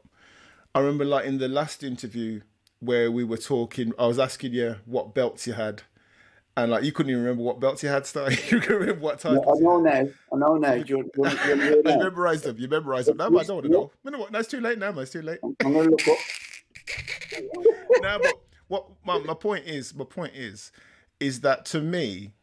I 0.73 0.79
remember, 0.79 1.03
like 1.03 1.25
in 1.25 1.37
the 1.37 1.49
last 1.49 1.83
interview 1.83 2.41
where 2.79 3.11
we 3.11 3.25
were 3.25 3.37
talking, 3.37 3.91
I 3.99 4.07
was 4.07 4.17
asking 4.17 4.53
you 4.53 4.77
what 4.85 5.13
belts 5.13 5.45
you 5.45 5.53
had, 5.53 5.83
and 6.57 6.71
like 6.71 6.83
you 6.83 6.91
couldn't 6.91 7.11
even 7.11 7.23
remember 7.23 7.43
what 7.43 7.59
belts 7.59 7.83
you 7.83 7.89
had. 7.89 8.05
Starting, 8.07 8.39
you 8.49 8.59
can 8.59 8.75
remember 8.75 9.01
what 9.01 9.23
No. 9.23 9.31
I 9.31 9.59
know 9.59 9.79
now. 9.79 10.07
I 10.33 10.37
know 10.37 10.57
now. 10.57 10.73
You, 10.87 10.97
you, 10.97 11.11
you, 11.15 11.55
hear 11.57 11.75
You 11.75 11.83
memorized 11.83 12.45
them. 12.45 12.57
You 12.57 12.67
memorized 12.67 13.07
them. 13.07 13.17
No, 13.17 13.25
I 13.25 13.43
don't 13.43 13.57
want 13.57 13.65
to 13.65 13.71
know. 13.71 13.91
You 14.03 14.11
know 14.11 14.19
what? 14.19 14.31
No, 14.31 14.39
it's 14.39 14.49
too 14.49 14.61
late 14.61 14.79
now. 14.79 14.91
Man. 14.91 15.03
It's 15.03 15.11
too 15.11 15.21
late. 15.21 15.39
I'm 15.43 15.73
going 15.73 15.85
to 15.85 15.91
look 15.91 16.07
up. 16.07 16.17
No, 18.01 18.19
but 18.21 18.41
what 18.67 18.87
my, 19.03 19.17
my 19.19 19.33
point 19.33 19.65
is, 19.65 19.93
my 19.93 20.05
point 20.05 20.33
is, 20.35 20.71
is 21.19 21.41
that 21.41 21.65
to 21.65 21.81
me, 21.81 22.33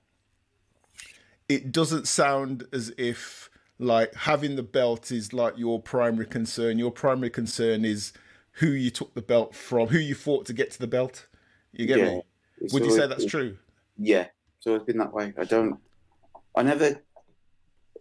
it 1.49 1.73
doesn't 1.73 2.07
sound 2.07 2.65
as 2.73 2.93
if 2.99 3.51
like 3.79 4.15
having 4.15 4.57
the 4.57 4.63
belt 4.63 5.11
is 5.11 5.33
like 5.33 5.57
your 5.57 5.81
primary 5.81 6.27
concern. 6.27 6.79
Your 6.79 6.91
primary 6.91 7.31
concern 7.31 7.85
is 7.85 8.13
who 8.53 8.69
you 8.69 8.91
took 8.91 9.15
the 9.15 9.23
belt 9.23 9.55
from, 9.55 9.89
who 9.89 9.99
you 9.99 10.15
fought 10.15 10.47
to 10.47 10.53
get 10.53 10.71
to 10.73 10.79
the 10.79 10.87
belt. 10.87 11.27
You 11.73 11.87
get 11.87 11.99
Yeah. 11.99 12.05
me? 12.17 12.23
It's 12.61 12.75
Would 12.75 12.85
you 12.85 12.91
say 12.91 13.07
that's 13.07 13.25
true? 13.25 13.57
Yeah. 13.97 14.27
It's 14.59 14.67
always 14.67 14.83
been 14.83 14.99
that 14.99 15.13
way. 15.13 15.33
I 15.39 15.45
don't. 15.45 15.79
I 16.57 16.63
never 16.63 17.01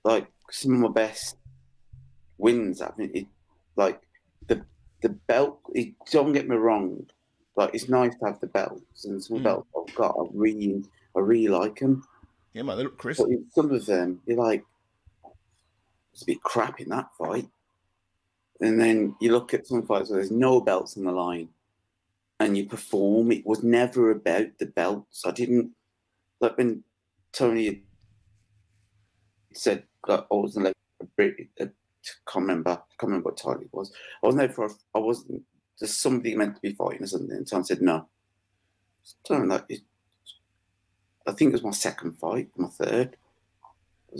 like 0.03 0.27
some 0.49 0.73
of 0.73 0.79
my 0.79 0.89
best 0.89 1.37
wins. 2.39 2.81
I 2.81 2.91
mean, 2.97 3.11
it 3.13 3.27
like 3.75 4.01
the 4.47 4.65
the 5.01 5.09
belt. 5.09 5.61
It, 5.75 5.93
don't 6.11 6.33
get 6.33 6.49
me 6.49 6.55
wrong. 6.55 7.05
Like 7.57 7.71
it's 7.73 7.89
nice 7.89 8.15
to 8.19 8.25
have 8.25 8.39
the 8.39 8.47
belts 8.47 9.05
and 9.05 9.21
some 9.21 9.39
Mm. 9.39 9.43
belts 9.43 9.67
I've 9.75 9.95
got. 9.95 10.15
I 10.17 10.27
really, 10.31 10.85
I 11.15 11.19
really 11.19 11.47
like 11.47 11.79
them. 11.79 12.03
Yeah, 12.53 12.61
man, 12.61 12.77
they 12.77 12.83
look 12.83 12.97
crisp. 12.97 13.23
But 13.27 13.29
some 13.51 13.71
of 13.71 13.85
them, 13.85 14.21
you're 14.25 14.37
like, 14.37 14.63
it's 16.13 16.21
a 16.21 16.25
bit 16.25 16.41
crap 16.43 16.79
in 16.79 16.89
that 16.89 17.09
fight. 17.17 17.49
And 18.61 18.79
then 18.79 19.15
you 19.19 19.31
look 19.31 19.53
at 19.53 19.67
some 19.67 19.85
fights 19.85 20.09
where 20.09 20.19
there's 20.19 20.31
no 20.31 20.61
belts 20.61 20.97
on 20.97 21.03
the 21.03 21.11
line 21.11 21.49
and 22.39 22.57
you 22.57 22.65
perform. 22.67 23.31
It 23.31 23.45
was 23.45 23.63
never 23.63 24.11
about 24.11 24.57
the 24.59 24.67
belts. 24.67 25.23
I 25.25 25.31
didn't, 25.31 25.71
like 26.39 26.57
when 26.57 26.83
Tony 27.33 27.83
said 29.53 29.83
that 30.07 30.27
I 30.31 30.35
wasn't 30.35 30.65
like 30.65 30.75
a 31.01 31.05
Brit, 31.05 31.35
I 31.59 31.69
can't 32.27 32.35
remember, 32.35 32.71
I 32.71 32.75
can't 32.75 33.03
remember 33.03 33.29
what 33.29 33.37
title 33.37 33.61
it 33.61 33.69
was. 33.71 33.91
I 34.23 34.27
wasn't 34.27 34.39
there 34.39 34.49
for, 34.49 34.69
I 34.95 34.99
wasn't, 34.99 35.43
there's 35.79 35.93
somebody 35.93 36.35
meant 36.35 36.55
to 36.55 36.61
be 36.61 36.73
fighting 36.73 37.03
or 37.03 37.07
something. 37.07 37.35
And 37.35 37.47
Tony 37.47 37.63
said, 37.63 37.81
no. 37.81 38.07
Tony, 39.27 39.47
like, 39.47 39.65
it, 39.69 39.81
I 41.25 41.31
think 41.31 41.49
it 41.49 41.53
was 41.53 41.63
my 41.63 41.71
second 41.71 42.17
fight, 42.17 42.49
my 42.55 42.67
third. 42.67 43.17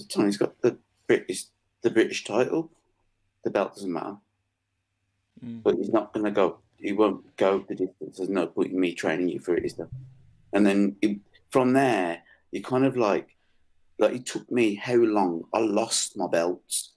Tony's 0.10 0.38
got 0.38 0.62
the 0.62 0.78
British 1.08 1.46
the 1.82 1.90
British 1.90 2.24
title. 2.24 2.70
The 3.44 3.50
belt 3.50 3.76
doesn't 3.76 3.92
matter. 3.92 4.18
Mm. 5.44 5.64
But 5.64 5.76
he's 5.76 5.90
not 5.90 6.14
gonna 6.14 6.32
go 6.32 6.60
he 6.78 6.92
won't 6.92 7.36
go 7.38 7.66
the 7.68 7.76
distance. 7.76 8.18
There's 8.18 8.30
no 8.30 8.48
point 8.48 8.72
in 8.72 8.80
me 8.80 8.94
training 8.94 9.30
you 9.30 9.40
for 9.40 9.56
it, 9.56 9.66
is 9.66 9.74
there? 9.76 9.90
And 10.54 10.66
then 10.66 10.96
it, 11.02 11.18
from 11.50 11.74
there, 11.74 12.22
you 12.52 12.62
kind 12.62 12.86
of 12.86 12.98
like 12.98 13.36
like 14.00 14.14
it 14.14 14.26
took 14.26 14.50
me 14.52 14.76
how 14.76 14.96
long 14.96 15.46
I 15.54 15.60
lost 15.60 16.18
my 16.18 16.28
belts. 16.28 16.92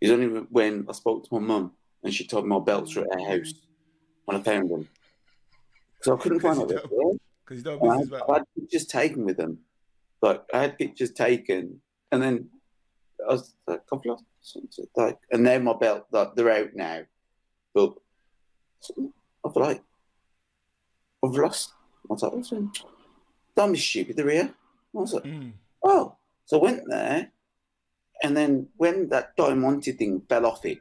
It's 0.00 0.10
only 0.10 0.26
when 0.26 0.86
I 0.88 0.92
spoke 0.92 1.24
to 1.24 1.34
my 1.34 1.40
mum 1.40 1.72
and 2.06 2.14
she 2.14 2.26
told 2.26 2.44
me 2.44 2.50
my 2.50 2.60
belts 2.60 2.94
were 2.94 3.02
at 3.02 3.20
her 3.20 3.28
house 3.28 3.52
when 4.24 4.36
I 4.38 4.42
found 4.42 4.70
them. 4.70 4.88
So 6.02 6.14
I 6.16 6.20
couldn't 6.20 6.40
find 6.40 6.60
out. 6.60 6.68
Because 6.68 6.82
where 6.90 6.98
they 7.00 7.04
were. 7.04 7.12
Because 7.44 7.58
you 7.58 7.64
don't 7.64 7.90
I 7.90 7.96
had, 7.96 8.22
I 8.28 8.32
had 8.34 8.44
pictures 8.54 8.86
taken 8.86 9.24
with 9.24 9.36
them. 9.36 9.58
Like 10.22 10.42
I 10.54 10.62
had 10.62 10.78
pictures 10.78 11.12
taken, 11.12 11.80
and 12.10 12.22
then 12.22 12.48
I 13.28 13.32
was 13.32 13.54
like, 13.66 13.82
I've 13.92 14.04
lost 14.04 14.24
something. 14.40 14.86
Like, 14.96 15.18
and 15.30 15.42
now 15.42 15.58
my 15.58 15.74
belt, 15.74 16.06
like 16.10 16.34
they're 16.34 16.50
out 16.50 16.74
now, 16.74 17.02
but 17.74 17.94
I 19.44 19.52
feel 19.52 19.62
like 19.62 19.82
I've 21.24 21.34
lost 21.34 21.72
my 22.08 22.16
titles. 22.16 22.52
and 22.52 22.70
Don't 23.56 23.72
be 23.72 23.78
stupid. 23.78 24.16
They're 24.16 24.30
here. 24.30 24.54
I 24.94 24.98
was 24.98 25.12
like, 25.12 25.24
Mm. 25.24 25.52
oh, 25.84 26.16
so 26.46 26.58
I 26.58 26.62
went 26.62 26.82
there, 26.88 27.30
and 28.22 28.36
then 28.36 28.68
when 28.76 29.08
that 29.10 29.36
diamante 29.36 29.92
thing 29.92 30.22
fell 30.28 30.46
off 30.46 30.64
it. 30.64 30.78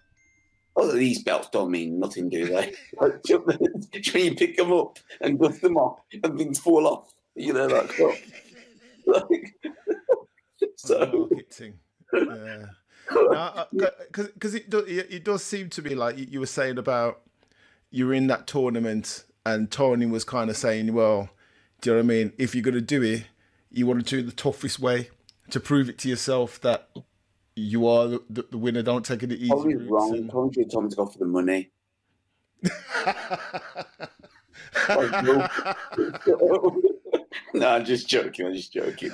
Oh, 0.77 0.91
these 0.91 1.23
belts 1.23 1.49
don't 1.49 1.71
mean 1.71 1.99
nothing, 1.99 2.29
do 2.29 2.45
they? 2.47 2.73
Like, 2.99 3.21
when 3.45 3.57
you 3.93 4.35
pick 4.35 4.57
them 4.57 4.73
up 4.73 4.99
and 5.21 5.39
dust 5.39 5.61
them 5.61 5.77
off, 5.77 5.99
and 6.23 6.37
things 6.37 6.59
fall 6.59 6.87
off, 6.87 7.13
you 7.35 7.53
know, 7.53 7.65
like, 7.67 7.99
oh, 7.99 8.15
like 9.07 9.53
so. 10.77 11.29
Yeah. 12.13 12.65
Because 14.17 14.55
it, 14.55 14.69
do, 14.69 14.79
it 14.79 15.07
it 15.11 15.23
does 15.23 15.43
seem 15.43 15.69
to 15.69 15.81
me 15.81 15.95
like 15.95 16.17
you, 16.17 16.27
you 16.29 16.39
were 16.39 16.45
saying 16.45 16.77
about 16.77 17.21
you're 17.91 18.13
in 18.13 18.27
that 18.27 18.47
tournament 18.47 19.25
and 19.45 19.69
Tony 19.69 20.05
was 20.05 20.23
kind 20.23 20.49
of 20.49 20.57
saying, 20.57 20.93
well, 20.93 21.29
do 21.81 21.91
you 21.91 21.95
know 21.95 21.99
what 21.99 22.05
I 22.05 22.07
mean? 22.07 22.33
If 22.37 22.55
you're 22.55 22.63
going 22.63 22.73
to 22.73 22.81
do 22.81 23.03
it, 23.03 23.25
you 23.69 23.85
want 23.85 24.05
to 24.05 24.15
do 24.15 24.19
it 24.19 24.25
the 24.25 24.31
toughest 24.31 24.79
way 24.79 25.09
to 25.51 25.59
prove 25.59 25.87
it 25.87 25.99
to 25.99 26.09
yourself 26.09 26.59
that 26.61 26.89
you 27.55 27.87
are 27.87 28.07
the, 28.07 28.45
the, 28.51 28.57
winner. 28.57 28.81
Don't 28.81 29.05
take 29.05 29.23
it 29.23 29.31
easy 29.31 29.47
Probably 29.47 29.75
wrong. 29.75 30.15
and- 30.15 30.29
Probably 30.29 30.53
should 30.53 30.71
Tom 30.71 30.89
to 30.89 30.95
go 30.95 31.05
for 31.05 31.19
the 31.19 31.25
money. 31.25 31.71
No. 34.89 35.47
no, 37.53 37.69
I'm 37.69 37.85
just 37.85 38.07
joking. 38.07 38.47
I'm 38.47 38.53
just 38.53 38.73
joking. 38.73 39.11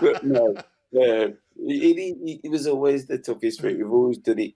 But 0.00 0.24
no, 0.24 0.54
uh, 0.56 0.62
it, 0.92 1.36
it, 1.56 2.40
it 2.44 2.50
was 2.50 2.66
always 2.66 3.06
the 3.06 3.18
toughest 3.18 3.62
route. 3.62 3.78
We've 3.78 3.90
always 3.90 4.18
done 4.18 4.38
it. 4.38 4.54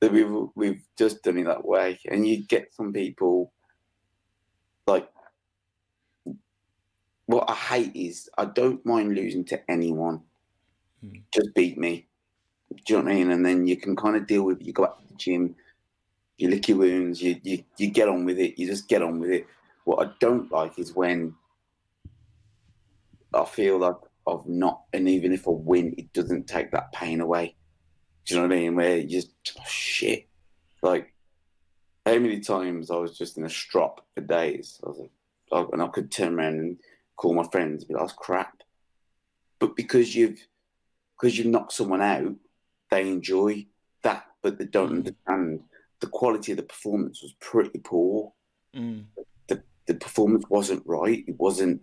That 0.00 0.12
we've 0.12 0.30
we've 0.54 0.82
just 0.98 1.22
done 1.22 1.38
it 1.38 1.44
that 1.44 1.64
way, 1.64 1.98
and 2.10 2.26
you 2.26 2.44
get 2.44 2.74
some 2.74 2.92
people 2.92 3.52
like 4.86 5.08
what 7.26 7.48
I 7.48 7.54
hate 7.54 7.96
is 7.96 8.28
I 8.36 8.44
don't 8.44 8.84
mind 8.84 9.14
losing 9.14 9.44
to 9.46 9.70
anyone. 9.70 10.22
Hmm. 11.00 11.18
Just 11.32 11.54
beat 11.54 11.78
me. 11.78 12.06
Do 12.70 12.94
you 12.94 12.98
know 12.98 13.04
what 13.04 13.12
I 13.12 13.14
mean? 13.14 13.30
And 13.30 13.46
then 13.46 13.66
you 13.66 13.76
can 13.76 13.96
kind 13.96 14.16
of 14.16 14.26
deal 14.26 14.42
with 14.42 14.60
it. 14.60 14.66
You 14.66 14.72
go 14.72 14.84
back 14.84 14.98
to 14.98 15.08
the 15.08 15.14
gym, 15.14 15.54
you 16.36 16.50
lick 16.50 16.68
your 16.68 16.78
wounds, 16.78 17.22
you, 17.22 17.40
you 17.42 17.64
you 17.78 17.90
get 17.90 18.08
on 18.08 18.24
with 18.24 18.38
it. 18.38 18.58
You 18.58 18.66
just 18.66 18.88
get 18.88 19.02
on 19.02 19.20
with 19.20 19.30
it. 19.30 19.46
What 19.84 20.06
I 20.06 20.10
don't 20.20 20.50
like 20.50 20.78
is 20.78 20.94
when 20.94 21.34
I 23.34 23.44
feel 23.44 23.78
like 23.78 23.96
I've 24.26 24.46
not, 24.46 24.82
and 24.92 25.08
even 25.08 25.32
if 25.32 25.46
I 25.46 25.52
win, 25.52 25.94
it 25.96 26.12
doesn't 26.12 26.48
take 26.48 26.72
that 26.72 26.92
pain 26.92 27.20
away. 27.20 27.54
Do 28.24 28.34
you 28.34 28.40
know 28.40 28.48
what 28.48 28.54
I 28.54 28.58
mean? 28.58 28.74
Where 28.74 28.96
you 28.96 29.08
just 29.08 29.30
oh, 29.58 29.62
shit. 29.66 30.26
Like 30.82 31.12
how 32.04 32.18
many 32.18 32.40
times 32.40 32.90
I 32.90 32.96
was 32.96 33.16
just 33.16 33.38
in 33.38 33.44
a 33.44 33.50
strop 33.50 34.04
for 34.14 34.20
days. 34.20 34.80
I 34.84 34.88
was 34.88 35.08
like, 35.50 35.68
and 35.72 35.82
I 35.82 35.88
could 35.88 36.10
turn 36.10 36.38
around 36.38 36.54
and 36.54 36.76
call 37.16 37.34
my 37.34 37.46
friends, 37.50 37.84
be 37.84 37.94
like, 37.94 38.02
"That's 38.02 38.12
crap." 38.12 38.62
But 39.58 39.76
because 39.76 40.14
you've 40.14 40.46
because 41.18 41.36
you've 41.38 41.46
knocked 41.48 41.72
someone 41.72 42.02
out, 42.02 42.34
they 42.90 43.08
enjoy 43.08 43.66
that, 44.02 44.26
but 44.42 44.58
they 44.58 44.66
don't 44.66 44.90
Mm. 44.92 44.96
understand 44.98 45.60
the 46.00 46.06
quality 46.08 46.52
of 46.52 46.58
the 46.58 46.62
performance 46.64 47.22
was 47.22 47.34
pretty 47.40 47.78
poor. 47.78 48.32
Mm. 48.74 49.06
The 49.48 49.62
the 49.86 49.94
performance 49.94 50.44
wasn't 50.50 50.82
right. 50.86 51.24
It 51.26 51.38
wasn't 51.38 51.80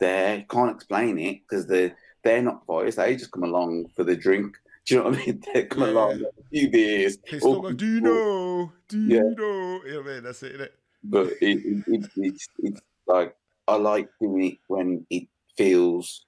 there. 0.00 0.44
Can't 0.50 0.74
explain 0.74 1.18
it 1.18 1.40
because 1.42 1.66
they 1.66 1.94
they're 2.22 2.42
not 2.42 2.66
fighters. 2.66 2.96
They 2.96 3.16
just 3.16 3.32
come 3.32 3.44
along 3.44 3.88
for 3.96 4.04
the 4.04 4.16
drink. 4.16 4.56
Do 4.86 4.94
you 4.94 5.00
know 5.02 5.10
what 5.10 5.18
I 5.18 5.26
mean? 5.26 5.42
They 5.54 5.64
come 5.64 5.82
Yeah. 5.84 5.90
along, 5.90 6.18
get 6.18 6.34
a 6.38 6.48
few 6.50 6.70
beers. 6.70 7.18
Oh, 7.42 7.70
do 7.72 7.86
you 7.86 8.00
know? 8.02 8.72
Do 8.88 9.00
you 9.00 9.14
Yeah. 9.16 9.20
know? 9.36 9.80
You 9.86 9.92
know 9.92 10.00
what 10.02 10.10
I 10.10 10.14
mean? 10.14 10.22
That's 10.24 10.42
it, 10.42 10.58
innit? 10.58 10.70
but 11.06 11.26
it, 11.40 11.58
it, 11.64 11.84
it, 11.86 12.10
it's, 12.16 12.48
it's 12.58 12.80
like 13.06 13.34
I 13.68 13.76
like 13.76 14.08
doing 14.20 14.44
it 14.44 14.58
when 14.68 15.06
it 15.10 15.28
feels 15.56 16.26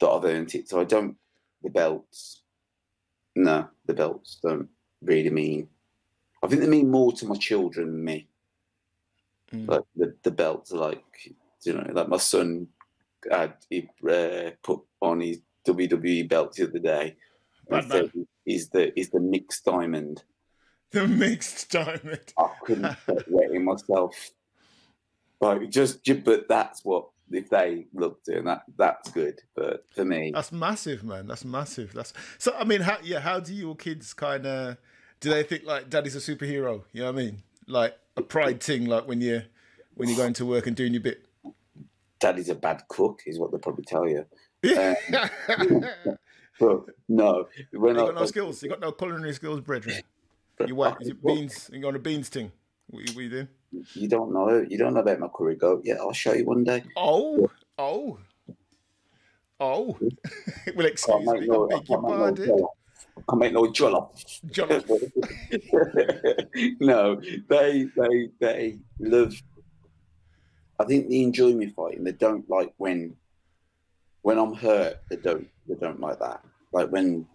that 0.00 0.08
I've 0.08 0.24
earned 0.24 0.54
it. 0.54 0.68
So 0.68 0.80
I 0.80 0.84
don't 0.84 1.16
the 1.62 1.70
belts. 1.70 2.42
No, 3.36 3.68
the 3.86 3.94
belts 3.94 4.38
don't 4.42 4.68
really 5.02 5.30
mean. 5.30 5.68
I 6.42 6.46
think 6.46 6.60
they 6.62 6.68
mean 6.68 6.90
more 6.90 7.12
to 7.12 7.26
my 7.26 7.36
children 7.36 7.86
than 7.88 8.04
me. 8.04 8.28
Mm. 9.52 9.68
Like 9.68 9.82
the, 9.96 10.14
the 10.22 10.30
belts 10.30 10.72
are 10.72 10.78
like 10.78 11.04
you 11.64 11.72
know, 11.74 11.86
like 11.92 12.08
my 12.08 12.16
son 12.16 12.68
had 13.30 13.54
he 13.68 13.88
uh, 14.08 14.50
put 14.62 14.80
on 15.00 15.20
his 15.20 15.40
WWE 15.66 16.28
belt 16.28 16.54
the 16.54 16.66
other 16.68 16.78
day. 16.78 17.16
and 17.70 17.82
Bad 17.82 17.88
man. 17.88 18.10
said 18.12 18.26
He's 18.44 18.68
the 18.70 18.92
he's 18.94 19.10
the 19.10 19.20
mixed 19.20 19.64
diamond. 19.64 20.22
The 20.92 21.06
mixed 21.06 21.70
diamond. 21.70 22.32
I 22.36 22.50
couldn't 22.64 22.96
stop 23.04 23.18
wetting 23.28 23.64
myself. 23.64 24.30
Like 25.40 25.70
just, 25.70 26.02
ju- 26.02 26.20
but 26.24 26.48
that's 26.48 26.84
what 26.84 27.10
if 27.30 27.48
they 27.50 27.86
it, 27.92 28.18
and 28.28 28.46
that 28.46 28.62
that's 28.76 29.10
good. 29.10 29.40
But 29.54 29.84
for 29.94 30.04
me, 30.04 30.32
That's 30.34 30.52
massive, 30.52 31.04
man. 31.04 31.26
That's 31.26 31.44
massive. 31.44 31.92
That's 31.92 32.12
so. 32.38 32.54
I 32.56 32.64
mean, 32.64 32.80
how 32.80 32.98
yeah? 33.02 33.20
How 33.20 33.40
do 33.40 33.54
your 33.54 33.76
kids 33.76 34.12
kind 34.12 34.46
of 34.46 34.76
do 35.20 35.30
they 35.30 35.42
think 35.42 35.64
like 35.64 35.88
daddy's 35.88 36.16
a 36.16 36.18
superhero? 36.18 36.82
You 36.92 37.02
know 37.02 37.12
what 37.12 37.20
I 37.20 37.24
mean? 37.24 37.42
Like 37.66 37.96
a 38.16 38.22
pride 38.22 38.62
thing, 38.62 38.86
like 38.86 39.06
when 39.06 39.20
you 39.20 39.42
when 39.94 40.08
you're 40.08 40.18
going 40.18 40.32
to 40.34 40.46
work 40.46 40.66
and 40.66 40.74
doing 40.74 40.92
your 40.92 41.02
bit. 41.02 41.24
daddy's 42.18 42.48
a 42.48 42.54
bad 42.54 42.82
cook, 42.88 43.22
is 43.26 43.38
what 43.38 43.50
they'll 43.50 43.60
probably 43.60 43.84
tell 43.84 44.08
you. 44.08 44.26
Yeah. 44.62 44.94
Um, 45.48 45.84
but 46.60 46.84
no, 47.08 47.48
when 47.72 47.96
you 47.96 48.02
I, 48.02 48.06
got 48.06 48.14
no 48.14 48.26
skills. 48.26 48.62
You 48.62 48.70
got 48.70 48.80
no 48.80 48.92
culinary 48.92 49.34
skills, 49.34 49.60
brethren. 49.60 49.96
You 50.66 50.74
what? 50.74 50.98
Is 51.00 51.08
it 51.08 51.24
beans? 51.24 51.70
You 51.72 51.80
got 51.80 51.94
a 51.94 51.98
beans 51.98 52.28
thing? 52.28 52.52
What, 52.88 53.08
what 53.10 53.22
you 53.22 53.30
doing? 53.30 53.48
You 53.94 54.08
don't 54.08 54.32
know. 54.32 54.64
You 54.68 54.78
don't 54.78 54.94
know 54.94 55.00
about 55.00 55.20
my 55.20 55.28
curry 55.28 55.56
goat. 55.56 55.82
Yeah, 55.84 55.96
I'll 56.00 56.12
show 56.12 56.32
you 56.32 56.44
one 56.44 56.64
day. 56.64 56.82
Oh, 56.96 57.50
oh, 57.78 58.18
oh. 59.60 59.98
well, 60.74 60.86
excuse 60.86 61.24
Can't 61.24 61.40
me. 61.40 61.46
no, 61.46 61.68
I 61.70 61.76
I 61.76 61.78
beg 61.78 61.88
your 61.88 62.00
can't 62.00 62.02
make 62.02 62.18
no 62.18 62.34
pardon. 62.34 62.66
I 63.28 63.34
make 63.36 63.52
no 63.52 63.62
jollof. 63.70 64.40
Jollof. 64.50 65.12
no, 66.80 67.20
they 67.48 67.84
they 67.96 68.28
they 68.40 68.78
love. 68.98 69.34
I 70.78 70.84
think 70.84 71.08
they 71.08 71.22
enjoy 71.22 71.52
me 71.52 71.66
fighting. 71.68 72.04
They 72.04 72.12
don't 72.12 72.48
like 72.50 72.72
when 72.76 73.16
when 74.22 74.38
I'm 74.38 74.54
hurt. 74.54 75.02
They 75.10 75.16
don't 75.16 75.48
they 75.68 75.74
don't 75.74 76.00
like 76.00 76.18
that. 76.18 76.42
Like 76.72 76.90
when 76.90 77.26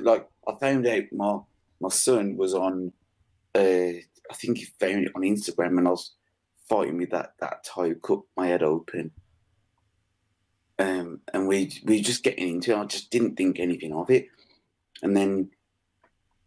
like 0.00 0.28
I 0.46 0.54
found 0.54 0.86
out 0.86 1.04
my 1.12 1.38
my 1.80 1.88
son 1.90 2.36
was 2.36 2.54
on. 2.54 2.92
Uh, 3.54 3.98
I 4.30 4.34
think 4.34 4.58
he 4.58 4.64
found 4.78 5.06
it 5.06 5.12
on 5.14 5.22
Instagram, 5.22 5.78
and 5.78 5.88
I 5.88 5.90
was 5.92 6.12
fighting 6.68 6.98
with 6.98 7.10
that 7.10 7.34
that 7.40 7.64
toe, 7.64 7.94
cut 7.94 8.20
my 8.36 8.46
head 8.48 8.62
open. 8.62 9.10
Um, 10.78 11.20
and 11.32 11.48
we 11.48 11.72
we 11.84 12.00
just 12.00 12.22
getting 12.22 12.48
into 12.48 12.72
it. 12.72 12.76
I 12.78 12.84
just 12.84 13.10
didn't 13.10 13.36
think 13.36 13.58
anything 13.58 13.92
of 13.92 14.10
it, 14.10 14.28
and 15.02 15.16
then 15.16 15.50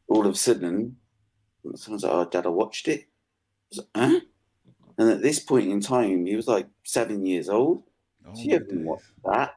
all 0.08 0.26
of 0.26 0.34
a 0.34 0.38
sudden, 0.38 0.98
someone's 1.76 2.04
like, 2.04 2.14
"Oh, 2.14 2.26
Dad, 2.26 2.46
I 2.46 2.50
watched 2.50 2.88
it." 2.88 3.08
I 3.74 3.78
like, 3.78 3.88
huh? 3.96 4.20
And 4.98 5.10
at 5.10 5.22
this 5.22 5.40
point 5.40 5.70
in 5.70 5.82
time, 5.82 6.26
he 6.26 6.36
was 6.36 6.48
like 6.48 6.68
seven 6.84 7.26
years 7.26 7.50
old. 7.50 7.84
Oh, 8.26 8.34
So 8.36 8.42
you 8.42 8.54
haven't 8.54 8.86
watched 8.86 9.12
that? 9.26 9.56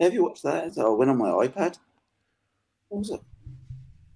Have 0.00 0.12
you 0.14 0.22
watched 0.24 0.44
that? 0.44 0.74
So 0.74 0.92
I 0.92 0.96
went 0.96 1.10
on 1.10 1.18
my 1.18 1.30
iPad. 1.30 1.78
What 2.88 2.98
was 3.00 3.10
it? 3.10 3.20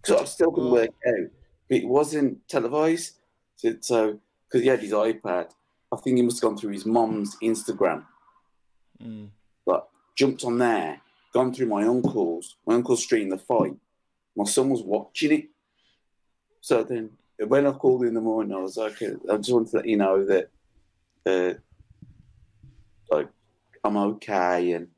Because 0.01 0.21
I 0.23 0.25
still 0.27 0.53
couldn't 0.53 0.71
Oh. 0.71 0.75
work 0.75 0.91
out. 1.07 1.31
But 1.71 1.79
it 1.79 1.87
wasn't 1.89 2.47
televised. 2.49 3.15
So, 3.57 4.19
because 4.49 4.63
he 4.63 4.67
had 4.67 4.81
his 4.81 4.93
iPad, 4.93 5.51
I 5.93 5.97
think 5.97 6.17
he 6.17 6.23
must 6.23 6.43
have 6.43 6.51
gone 6.51 6.59
through 6.59 6.73
his 6.73 6.85
mom's 6.85 7.37
Instagram, 7.43 8.05
Mm. 9.03 9.31
but 9.65 9.89
jumped 10.17 10.45
on 10.45 10.59
there, 10.59 11.01
gone 11.33 11.55
through 11.55 11.69
my 11.69 11.85
uncle's, 11.85 12.57
my 12.67 12.75
uncle's 12.75 13.03
stream 13.03 13.31
the 13.31 13.39
fight. 13.39 13.77
My 14.37 14.45
son 14.45 14.69
was 14.69 14.83
watching 14.83 15.33
it. 15.33 15.49
So 16.61 16.83
then 16.85 17.11
when 17.39 17.67
I 17.67 17.73
called 17.73 18.05
in 18.05 18.15
the 18.15 18.21
morning, 18.21 18.55
I 18.55 18.61
was 18.61 18.77
like, 18.77 19.01
okay, 19.01 19.15
I 19.33 19.37
just 19.39 19.53
wanted 19.53 19.71
to 19.71 19.77
let 19.77 19.87
you 19.87 19.97
know 19.97 20.25
that, 20.27 20.51
uh, 21.27 21.55
like, 23.11 23.29
I'm 23.85 23.97
okay 23.97 24.73
and 24.73 24.89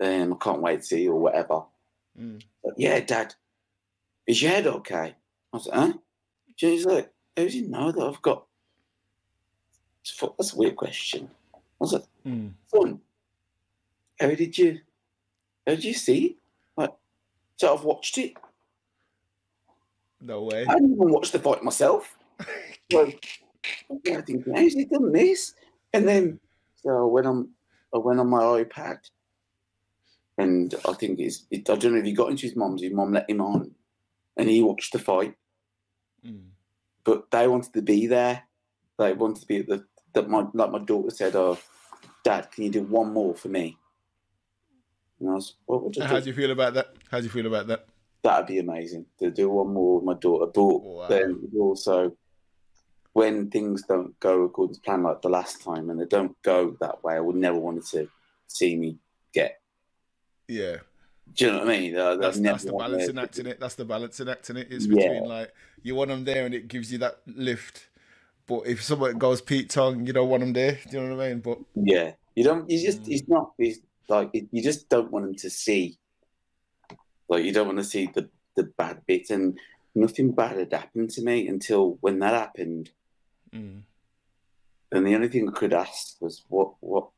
um, 0.00 0.34
I 0.34 0.44
can't 0.44 0.62
wait 0.62 0.80
to 0.80 0.86
see 0.86 1.02
you 1.02 1.12
or 1.12 1.20
whatever. 1.20 1.64
Mm. 2.18 2.42
Like, 2.64 2.74
yeah, 2.78 3.00
Dad, 3.00 3.34
is 4.26 4.40
your 4.40 4.52
head 4.52 4.66
okay? 4.66 5.14
I 5.52 5.56
was 5.56 5.66
like, 5.66 5.78
huh? 5.78 5.92
She's 6.56 6.84
like, 6.84 7.10
how 7.36 7.44
do 7.46 7.48
you 7.58 7.68
know 7.68 7.90
that 7.90 8.02
I've 8.02 8.22
got? 8.22 8.46
I 10.06 10.10
thought, 10.18 10.36
That's 10.38 10.52
a 10.52 10.56
weird 10.56 10.76
question. 10.76 11.30
I 11.54 11.58
was 11.78 11.92
like, 11.92 12.04
Mm. 12.26 12.52
son, 12.66 13.00
how 14.20 14.28
did 14.28 14.56
you, 14.58 14.80
how 15.66 15.74
did 15.74 15.84
you 15.84 15.94
see? 15.94 16.36
Like, 16.76 16.90
so 17.56 17.74
I've 17.74 17.84
watched 17.84 18.18
it. 18.18 18.34
No 20.20 20.42
way. 20.42 20.66
I 20.68 20.74
didn't 20.74 20.92
even 20.96 21.10
watch 21.10 21.32
the 21.32 21.38
fight 21.38 21.62
myself. 21.62 22.16
Like, 22.92 23.24
I'm 23.88 24.00
thinking, 24.24 24.52
how's 24.54 24.72
he 24.74 24.84
done 24.84 25.12
this? 25.12 25.54
And 25.92 26.08
then, 26.08 26.40
so 26.74 27.06
when 27.06 27.24
I'm, 27.24 27.50
I 27.94 27.98
went 27.98 28.18
on 28.18 28.28
my 28.28 28.40
iPad, 28.40 28.98
and 30.38 30.74
I 30.88 30.92
think 30.94 31.20
it's, 31.20 31.46
it, 31.52 31.70
I 31.70 31.76
don't 31.76 31.92
know 31.92 32.00
if 32.00 32.04
he 32.04 32.12
got 32.12 32.30
into 32.30 32.46
his 32.48 32.56
mum's, 32.56 32.82
his 32.82 32.92
mum 32.92 33.12
let 33.12 33.30
him 33.30 33.40
on, 33.42 33.70
and 34.40 34.48
he 34.48 34.62
watched 34.62 34.92
the 34.92 34.98
fight, 34.98 35.34
Mm. 36.24 36.50
but 37.04 37.30
they 37.30 37.48
wanted 37.48 37.72
to 37.72 37.82
be 37.82 38.06
there. 38.06 38.42
They 38.98 39.12
wanted 39.14 39.40
to 39.40 39.46
be 39.46 39.58
at 39.58 39.68
the, 39.68 39.84
that 40.14 40.28
my, 40.28 40.46
like 40.52 40.70
my 40.70 40.78
daughter 40.78 41.10
said, 41.10 41.34
oh, 41.36 41.58
Dad, 42.24 42.50
can 42.50 42.64
you 42.64 42.70
do 42.70 42.82
one 42.82 43.12
more 43.12 43.34
for 43.34 43.48
me? 43.48 43.78
And 45.18 45.30
I 45.30 45.34
was, 45.34 45.54
what 45.66 45.82
would 45.82 45.98
I 45.98 46.06
How 46.06 46.16
do? 46.16 46.22
do 46.22 46.30
you 46.30 46.36
feel 46.36 46.50
about 46.50 46.74
that? 46.74 46.94
How 47.10 47.18
do 47.18 47.24
you 47.24 47.30
feel 47.30 47.46
about 47.46 47.66
that? 47.68 47.86
That'd 48.22 48.46
be 48.46 48.58
amazing 48.58 49.06
to 49.18 49.30
do 49.30 49.48
one 49.48 49.72
more 49.72 49.96
with 49.96 50.04
my 50.04 50.14
daughter. 50.14 50.46
But 50.52 50.82
Wow. 50.82 51.08
then 51.08 51.48
also, 51.58 52.14
when 53.14 53.50
things 53.50 53.82
don't 53.88 54.18
go 54.20 54.42
according 54.42 54.74
to 54.74 54.80
plan, 54.82 55.02
like 55.02 55.22
the 55.22 55.30
last 55.30 55.62
time, 55.62 55.88
and 55.90 55.98
they 55.98 56.04
don't 56.06 56.40
go 56.42 56.76
that 56.80 57.02
way, 57.02 57.14
I 57.14 57.20
would 57.20 57.36
never 57.36 57.58
want 57.58 57.84
to 57.86 58.08
see 58.46 58.76
me 58.76 58.98
get. 59.32 59.60
Yeah. 60.48 60.78
Do 61.34 61.44
you 61.44 61.52
know 61.52 61.58
what 61.58 61.68
I 61.68 61.78
mean? 61.78 61.96
Uh, 61.96 62.16
That's, 62.16 62.40
that's 62.40 62.64
the 62.64 62.72
balancing 62.72 63.18
act 63.18 63.38
in 63.38 63.46
it. 63.46 63.60
That's 63.60 63.76
the 63.76 63.84
balancing 63.84 64.28
act 64.28 64.50
in 64.50 64.56
it. 64.56 64.68
It's 64.70 64.86
Yeah. 64.86 64.94
between 64.94 65.24
like 65.28 65.52
you 65.82 65.94
want 65.94 66.10
them 66.10 66.24
there 66.24 66.44
and 66.44 66.54
it 66.54 66.68
gives 66.68 66.90
you 66.92 66.98
that 66.98 67.20
lift, 67.26 67.88
but 68.46 68.66
if 68.66 68.82
someone 68.82 69.16
goes 69.18 69.40
Pete 69.40 69.70
Tong, 69.70 70.06
you 70.06 70.12
don't 70.12 70.28
want 70.28 70.40
them 70.42 70.52
there. 70.52 70.78
Do 70.90 70.96
you 70.96 71.02
know 71.06 71.16
what 71.16 71.24
I 71.24 71.28
mean? 71.28 71.40
But 71.40 71.58
Yeah, 71.74 72.12
you 72.34 72.44
don't. 72.44 72.68
You 72.68 72.80
just. 72.80 73.02
Mm. 73.04 73.12
It's 73.12 73.28
not. 73.28 73.52
It's 73.58 73.78
like 74.08 74.30
it, 74.32 74.48
you 74.50 74.62
just 74.62 74.88
don't 74.88 75.10
want 75.10 75.24
them 75.26 75.36
to 75.36 75.50
see. 75.50 75.98
Like 77.28 77.44
you 77.44 77.52
don't 77.52 77.66
want 77.66 77.78
to 77.78 77.84
see 77.84 78.10
the 78.12 78.28
the 78.56 78.64
bad 78.64 79.06
bits, 79.06 79.30
and 79.30 79.58
nothing 79.94 80.32
bad 80.32 80.56
had 80.58 80.72
happened 80.72 81.10
to 81.10 81.22
me 81.22 81.46
until 81.48 81.96
when 82.00 82.18
that 82.18 82.34
happened. 82.34 82.90
mm, 83.54 83.82
And 84.92 85.06
the 85.06 85.14
only 85.14 85.28
thing 85.28 85.48
I 85.48 85.52
could 85.52 85.72
ask 85.72 86.16
was, 86.20 86.44
what, 86.48 86.74
what, 86.80 87.08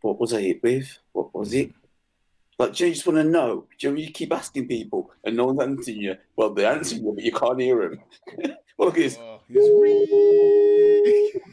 what 0.00 0.18
was 0.18 0.32
I 0.32 0.40
hit 0.40 0.62
with? 0.62 0.98
What 1.12 1.34
was 1.34 1.52
it? 1.52 1.72
Like, 2.60 2.74
do 2.74 2.86
you 2.86 2.92
just 2.92 3.06
want 3.06 3.16
to 3.16 3.24
know? 3.24 3.66
Do 3.78 3.88
you, 3.88 3.96
you 3.96 4.10
keep 4.10 4.34
asking 4.34 4.68
people 4.68 5.10
and 5.24 5.34
no 5.34 5.46
one's 5.46 5.62
answering 5.62 6.02
you. 6.02 6.16
Well, 6.36 6.52
they 6.52 6.66
answer 6.66 6.96
you, 6.96 7.14
but 7.14 7.24
you 7.24 7.32
can't 7.32 7.58
hear 7.58 7.88
them. 7.88 8.00
look 8.78 8.98
at 8.98 9.02
his 9.02 9.16
Oh, 9.18 9.40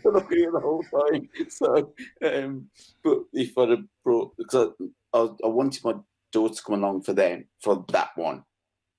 look 0.04 0.30
at 0.30 0.38
it 0.38 0.52
the 0.52 0.60
whole 0.62 0.84
time. 0.84 1.30
So, 1.48 1.94
um, 2.26 2.70
but 3.02 3.20
if 3.32 3.58
I'd 3.58 3.70
have 3.70 3.86
brought, 4.04 4.36
because 4.36 4.74
I, 5.14 5.18
I, 5.18 5.28
I 5.46 5.48
wanted 5.48 5.82
my 5.86 5.94
daughter 6.34 6.56
to 6.56 6.62
come 6.62 6.84
along 6.84 7.04
for 7.04 7.14
them 7.14 7.46
for 7.62 7.86
that 7.94 8.10
one, 8.18 8.44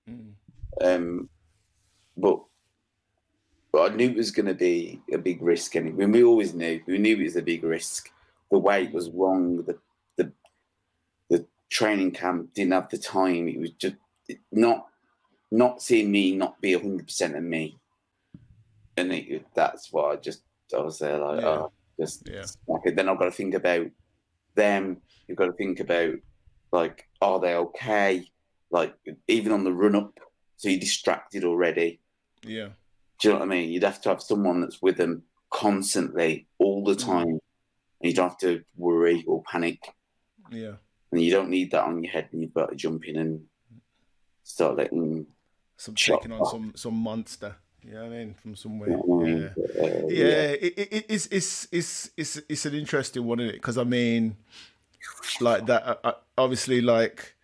Mm, 0.08 0.32
um, 0.80 1.28
but 2.16 2.40
but 3.70 3.92
I 3.92 3.94
knew 3.94 4.08
it 4.08 4.16
was 4.16 4.30
going 4.30 4.46
to 4.46 4.54
be 4.54 5.02
a 5.12 5.18
big 5.18 5.42
risk. 5.42 5.74
And 5.74 5.94
we 5.94 6.24
always 6.24 6.54
knew, 6.54 6.80
we 6.86 6.96
knew 6.96 7.18
it 7.18 7.24
was 7.24 7.36
a 7.36 7.42
big 7.42 7.62
risk. 7.64 8.10
The 8.50 8.58
weight 8.58 8.94
was 8.94 9.10
wrong. 9.10 9.62
The 9.64 9.78
training 11.70 12.12
camp 12.12 12.54
didn't 12.54 12.72
have 12.72 12.88
the 12.88 12.98
time. 12.98 13.48
It 13.48 13.58
was 13.60 13.70
just 13.72 13.96
not 14.52 14.86
not 15.50 15.82
seeing 15.82 16.10
me 16.10 16.34
not 16.36 16.60
be 16.60 16.72
hundred 16.74 17.06
percent 17.06 17.36
of 17.36 17.42
me, 17.42 17.78
and 18.96 19.12
it, 19.12 19.46
that's 19.54 19.92
why 19.92 20.12
I 20.12 20.16
just 20.16 20.42
I 20.76 20.80
was 20.80 20.98
there 20.98 21.18
like 21.18 21.40
Yeah. 21.40 21.48
oh 21.48 21.72
just 21.98 22.28
Yeah. 22.28 22.44
Then 22.84 23.08
I've 23.08 23.18
got 23.18 23.24
to 23.26 23.30
think 23.30 23.54
about 23.54 23.86
them. 24.54 24.98
You've 25.26 25.38
got 25.38 25.46
to 25.46 25.52
think 25.52 25.80
about 25.80 26.14
like 26.72 27.06
are 27.20 27.40
they 27.40 27.54
okay? 27.54 28.28
Like 28.70 28.94
even 29.26 29.52
on 29.52 29.64
the 29.64 29.72
run 29.72 29.96
up, 29.96 30.12
so 30.56 30.68
you're 30.68 30.78
distracted 30.80 31.44
already. 31.44 32.00
yeah. 32.42 32.68
Do 33.20 33.26
you 33.28 33.34
know 33.34 33.40
what 33.40 33.46
I 33.46 33.48
mean? 33.48 33.70
You'd 33.70 33.82
have 33.82 34.00
to 34.02 34.10
have 34.10 34.22
someone 34.22 34.60
that's 34.60 34.80
with 34.80 34.96
them 34.96 35.24
constantly, 35.50 36.46
all 36.58 36.84
the 36.84 36.94
Mm. 36.94 37.04
time, 37.04 37.28
and 37.28 37.40
you 38.02 38.12
don't 38.14 38.28
have 38.28 38.38
to 38.38 38.62
worry 38.76 39.24
or 39.26 39.42
panic. 39.42 39.80
Yeah. 40.52 40.74
And 41.10 41.22
you 41.22 41.30
don't 41.30 41.48
need 41.48 41.70
that 41.70 41.84
on 41.84 42.02
your 42.02 42.12
head 42.12 42.28
when 42.30 42.42
you've 42.42 42.54
got 42.54 42.70
to 42.70 42.76
jump 42.76 43.04
in 43.06 43.16
and 43.16 43.44
start 44.42 44.76
letting. 44.76 45.26
Some 45.76 45.94
taking 45.94 46.32
on 46.32 46.44
some 46.46 46.72
some 46.76 46.94
monster. 46.94 47.56
You 47.84 47.94
know 47.94 48.02
what 48.02 48.12
I 48.12 48.18
mean? 48.18 48.34
From 48.34 48.56
somewhere. 48.56 48.90
You 48.90 48.96
know 48.96 49.02
what 49.02 49.26
I 49.26 49.30
mean? 49.30 49.50
Yeah. 49.56 49.82
Uh, 49.82 50.06
yeah, 50.08 50.48
it, 50.50 50.74
it, 50.76 51.06
it's, 51.08 51.26
it's 51.26 51.68
it's 51.70 52.10
it's 52.16 52.36
it's 52.48 52.66
an 52.66 52.74
interesting 52.74 53.24
one, 53.24 53.40
isn't 53.40 53.50
it? 53.50 53.58
Because 53.58 53.78
I 53.78 53.84
mean, 53.84 54.36
like 55.40 55.66
that. 55.66 55.86
uh, 55.86 55.96
uh, 56.04 56.12
Obviously, 56.36 56.80
like 56.80 57.34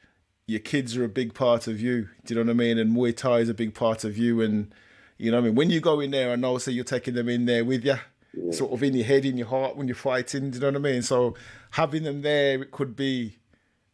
your 0.46 0.60
kids 0.60 0.96
are 0.96 1.04
a 1.04 1.08
big 1.08 1.34
part 1.34 1.66
of 1.66 1.80
you. 1.80 2.08
Do 2.24 2.34
you 2.34 2.36
know 2.36 2.46
what 2.46 2.50
I 2.50 2.54
mean? 2.54 2.78
And 2.78 2.94
Muay 2.94 3.16
Thai 3.16 3.38
is 3.38 3.48
a 3.48 3.54
big 3.54 3.74
part 3.74 4.04
of 4.04 4.16
you. 4.16 4.40
And 4.40 4.72
you 5.18 5.30
know 5.30 5.38
what 5.38 5.44
I 5.44 5.46
mean? 5.48 5.56
When 5.56 5.70
you 5.70 5.80
go 5.80 5.98
in 6.00 6.12
there, 6.12 6.30
I 6.32 6.36
know, 6.36 6.58
so 6.58 6.70
you're 6.70 6.84
taking 6.84 7.14
them 7.14 7.28
in 7.28 7.46
there 7.46 7.64
with 7.64 7.84
you, 7.84 7.96
sort 8.52 8.72
of 8.72 8.82
in 8.82 8.94
your 8.94 9.04
head, 9.04 9.24
in 9.24 9.36
your 9.36 9.48
heart 9.48 9.76
when 9.76 9.88
you're 9.88 9.96
fighting. 9.96 10.50
Do 10.50 10.56
you 10.56 10.60
know 10.60 10.78
what 10.78 10.88
I 10.88 10.92
mean? 10.92 11.02
So 11.02 11.34
having 11.70 12.04
them 12.04 12.22
there, 12.22 12.62
it 12.62 12.70
could 12.70 12.94
be 12.94 13.38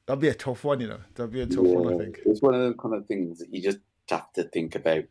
that'd 0.06 0.20
be 0.20 0.28
a 0.28 0.34
tough 0.34 0.64
one. 0.64 0.80
You 0.80 0.88
know, 0.88 1.00
that'd 1.14 1.32
be 1.32 1.42
a 1.42 1.46
tough 1.46 1.64
one. 1.64 1.94
I 1.94 1.98
think. 1.98 2.20
It's 2.26 2.42
one 2.42 2.54
of 2.54 2.60
them 2.60 2.76
kind 2.78 2.94
of 2.94 3.06
things 3.06 3.38
that 3.38 3.52
you 3.52 3.62
just 3.62 3.78
have 4.08 4.32
to 4.34 4.44
think 4.44 4.74
about, 4.74 5.04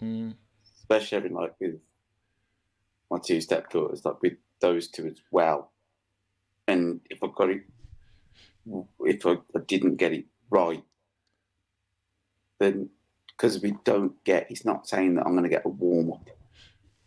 Mm, 0.00 0.34
especially 0.80 1.16
having 1.16 1.34
like 1.34 1.54
with 1.60 1.78
my 3.10 3.18
two 3.24 3.40
stepdaughters, 3.40 4.04
like 4.04 4.20
with 4.20 4.34
those 4.60 4.88
two 4.88 5.06
as 5.06 5.20
well. 5.30 5.72
And 6.66 7.00
if 7.10 7.22
I 7.22 7.28
got 7.34 7.50
it, 7.50 7.62
if 9.00 9.26
I, 9.26 9.32
I 9.32 9.60
didn't 9.66 9.96
get 9.96 10.12
it 10.12 10.26
right, 10.50 10.82
then 12.58 12.90
because 13.28 13.60
we 13.60 13.74
don't 13.84 14.22
get, 14.24 14.46
he's 14.48 14.64
not 14.64 14.88
saying 14.88 15.16
that 15.16 15.26
I'm 15.26 15.32
going 15.32 15.44
to 15.44 15.48
get 15.48 15.64
a 15.64 15.68
warm 15.68 16.12
up. 16.12 16.28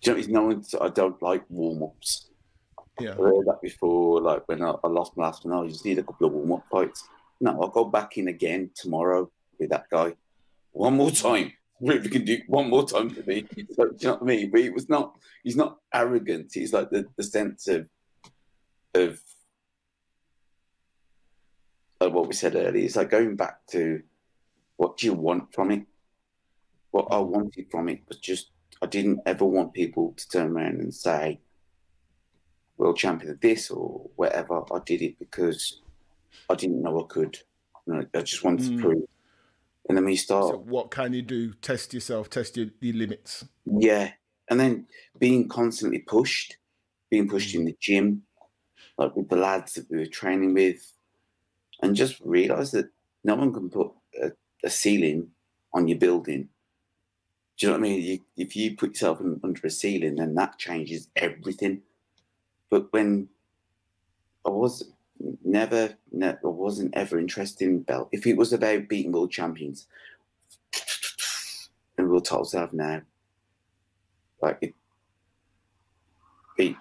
You 0.02 0.12
know, 0.12 0.18
he's 0.18 0.28
knowing 0.28 0.62
that 0.62 0.82
I 0.82 0.90
don't 0.90 1.22
like 1.22 1.44
warm 1.50 1.84
ups. 1.84 2.30
Yeah. 3.00 3.12
I 3.12 3.16
heard 3.16 3.46
that 3.46 3.62
before, 3.62 4.22
like 4.22 4.48
when 4.48 4.64
I, 4.64 4.74
I 4.84 4.88
lost 4.88 5.18
my 5.18 5.26
last 5.26 5.46
one, 5.46 5.66
I 5.66 5.68
just 5.68 5.86
need 5.86 6.00
a 6.00 6.04
couple 6.04 6.28
of 6.28 6.34
warm 6.34 6.54
up 6.54 6.66
fights. 6.72 7.08
No, 7.42 7.62
I'll 7.62 7.68
go 7.68 7.86
back 7.86 8.18
in 8.18 8.28
again 8.28 8.72
tomorrow 8.76 9.30
with 9.60 9.70
that 9.70 9.90
guy. 9.90 10.14
One 10.72 10.96
more 10.96 11.12
time. 11.12 11.54
We 11.82 12.00
can 12.00 12.24
do 12.24 12.38
one 12.48 12.70
more 12.70 12.88
time 12.88 13.10
for 13.10 13.22
me. 13.24 13.42
Do 13.56 13.56
you 13.58 13.66
know 13.78 14.14
what 14.14 14.22
I 14.22 14.26
mean? 14.26 14.50
But 14.50 14.62
it 14.62 14.74
was 14.74 14.88
not 14.88 15.18
he's 15.44 15.58
not 15.58 15.80
arrogant. 15.94 16.52
He's 16.54 16.72
like 16.72 16.90
the, 16.90 17.06
the 17.18 17.24
sense 17.24 17.68
of 17.68 17.90
of 18.94 19.20
of 22.00 22.14
what 22.14 22.30
we 22.30 22.34
said 22.34 22.56
earlier. 22.56 22.86
It's 22.86 22.96
like 22.96 23.10
going 23.10 23.36
back 23.36 23.68
to 23.72 24.02
what 24.78 24.96
do 24.96 25.06
you 25.06 25.14
want 25.14 25.54
from 25.54 25.72
it? 25.72 25.84
What 26.92 27.08
I 27.12 27.18
wanted 27.18 27.70
from 27.70 27.90
it 27.90 28.04
was 28.08 28.20
just 28.20 28.52
I 28.82 28.86
didn't 28.86 29.20
ever 29.26 29.46
want 29.46 29.74
people 29.74 30.14
to 30.16 30.30
turn 30.30 30.52
around 30.52 30.80
and 30.80 30.94
say, 30.94 31.42
world 32.78 32.98
champion 32.98 33.32
of 33.32 33.42
this 33.42 33.70
or 33.72 34.10
whatever. 34.16 34.64
I 34.74 34.80
did 34.86 35.02
it 35.02 35.18
because 35.20 35.82
I 36.50 36.56
didn't 36.56 36.82
know 36.82 37.00
I 37.04 37.08
could. 37.08 37.40
You 37.88 37.94
know, 37.94 38.06
I 38.14 38.22
just 38.22 38.44
wanted 38.44 38.66
Mm. 38.66 38.76
to 38.78 38.82
prove. 38.82 39.04
And 39.88 39.98
then 39.98 40.06
we 40.06 40.16
start, 40.16 40.56
So 40.56 40.58
what 40.58 40.90
can 40.92 41.14
you 41.14 41.22
do? 41.22 41.54
Test 41.54 41.94
yourself. 41.94 42.30
Test 42.30 42.58
your, 42.58 42.68
your 42.82 42.96
limits. 42.96 43.46
yeah. 43.66 44.12
And 44.50 44.60
then 44.60 44.88
being 45.20 45.48
constantly 45.48 46.00
pushed, 46.00 46.58
being 47.10 47.28
pushed 47.28 47.56
in 47.56 47.66
the 47.66 47.76
gym, 47.80 48.24
like 48.98 49.16
with 49.16 49.30
the 49.30 49.36
lads 49.36 49.74
that 49.74 49.90
we 49.90 49.98
were 49.98 50.06
training 50.06 50.54
with, 50.54 50.92
and 51.82 51.96
just 51.96 52.20
realize 52.22 52.72
that 52.72 52.90
no 53.24 53.36
one 53.36 53.52
can 53.54 53.70
put 53.70 53.92
a, 54.22 54.32
a 54.64 54.70
ceiling 54.70 55.30
on 55.74 55.88
your 55.88 55.98
building. 55.98 56.50
Do 57.58 57.68
you 57.68 57.68
know 57.74 57.80
what 57.80 57.86
I 57.86 57.90
mean? 57.90 58.02
You, 58.02 58.20
if 58.38 58.56
you 58.56 58.76
put 58.76 58.92
yourself 58.92 59.20
in, 59.20 59.40
under 59.44 59.62
a 59.66 59.70
ceiling, 59.70 60.16
then 60.16 60.36
that 60.36 60.58
changes 60.60 61.10
everything. 61.16 61.82
But 62.70 62.92
when 62.92 63.30
I 64.46 64.50
was 64.50 64.84
never, 65.44 65.96
ne- 66.12 66.30
I 66.30 66.48
wasn't 66.48 66.96
ever 66.96 67.18
interested 67.20 67.68
in 67.68 67.82
belt. 67.82 68.10
If 68.12 68.28
it 68.28 68.38
was 68.38 68.54
about 68.54 68.88
beating 68.88 69.12
world 69.12 69.32
champions, 69.32 69.88
and 71.98 72.08
I 72.54 72.60
have 72.60 72.74
now, 72.74 73.02
like 74.42 74.58
it, 74.62 74.74
beat, 76.58 76.76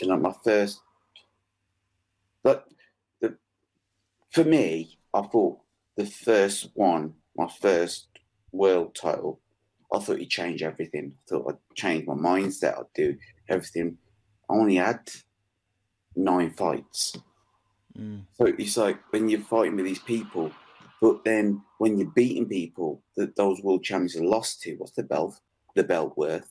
you 0.00 0.06
know, 0.08 0.16
my 0.16 0.34
first, 0.44 0.80
but 2.42 2.68
the, 3.20 3.36
for 4.30 4.44
me, 4.44 4.98
I 5.12 5.22
thought 5.22 5.58
the 5.96 6.06
first 6.06 6.70
one, 6.74 7.14
my 7.36 7.48
first 7.48 8.08
world 8.52 8.94
title, 8.94 9.40
I 9.92 9.98
thought 9.98 10.18
he'd 10.18 10.30
everything. 10.62 11.14
I 11.14 11.30
thought 11.30 11.48
I'd 11.48 11.76
change 11.76 12.06
my 12.06 12.14
mindset. 12.14 12.78
I'd 12.78 12.92
do 12.94 13.16
everything. 13.48 13.98
I 14.50 14.54
only 14.54 14.76
had 14.76 15.10
nine 16.16 16.50
fights. 16.50 17.16
Mm. 17.98 18.22
So 18.32 18.46
it's 18.46 18.76
like 18.76 18.98
when 19.10 19.28
you're 19.28 19.40
fighting 19.40 19.76
with 19.76 19.84
these 19.84 20.00
people, 20.00 20.52
but 21.00 21.24
then 21.24 21.62
when 21.78 21.98
you're 21.98 22.10
beating 22.10 22.48
people 22.48 23.02
that 23.16 23.36
those 23.36 23.62
world 23.62 23.84
champions 23.84 24.16
are 24.16 24.24
lost 24.24 24.62
to, 24.62 24.74
what's 24.76 24.92
the 24.92 25.02
belt? 25.02 25.38
The 25.74 25.84
belt 25.84 26.16
worth? 26.16 26.48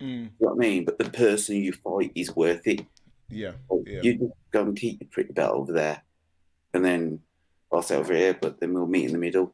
Mm. 0.00 0.06
You 0.08 0.30
know 0.40 0.54
what 0.54 0.54
I 0.54 0.58
mean? 0.58 0.84
But 0.84 0.98
the 0.98 1.10
person 1.10 1.56
you 1.56 1.72
fight 1.72 2.12
is 2.14 2.34
worth 2.34 2.66
it. 2.66 2.84
Yeah. 3.28 3.52
Yeah. 3.86 4.00
You 4.02 4.14
just 4.14 4.32
go 4.50 4.62
and 4.62 4.76
keep 4.76 5.00
your 5.00 5.08
pretty 5.10 5.32
belt 5.32 5.54
over 5.54 5.72
there, 5.72 6.02
and 6.72 6.84
then 6.84 7.20
I'll 7.72 7.82
say 7.82 7.96
over 7.96 8.14
here, 8.14 8.36
but 8.40 8.60
then 8.60 8.74
we'll 8.74 8.86
meet 8.86 9.06
in 9.06 9.12
the 9.12 9.18
middle. 9.18 9.52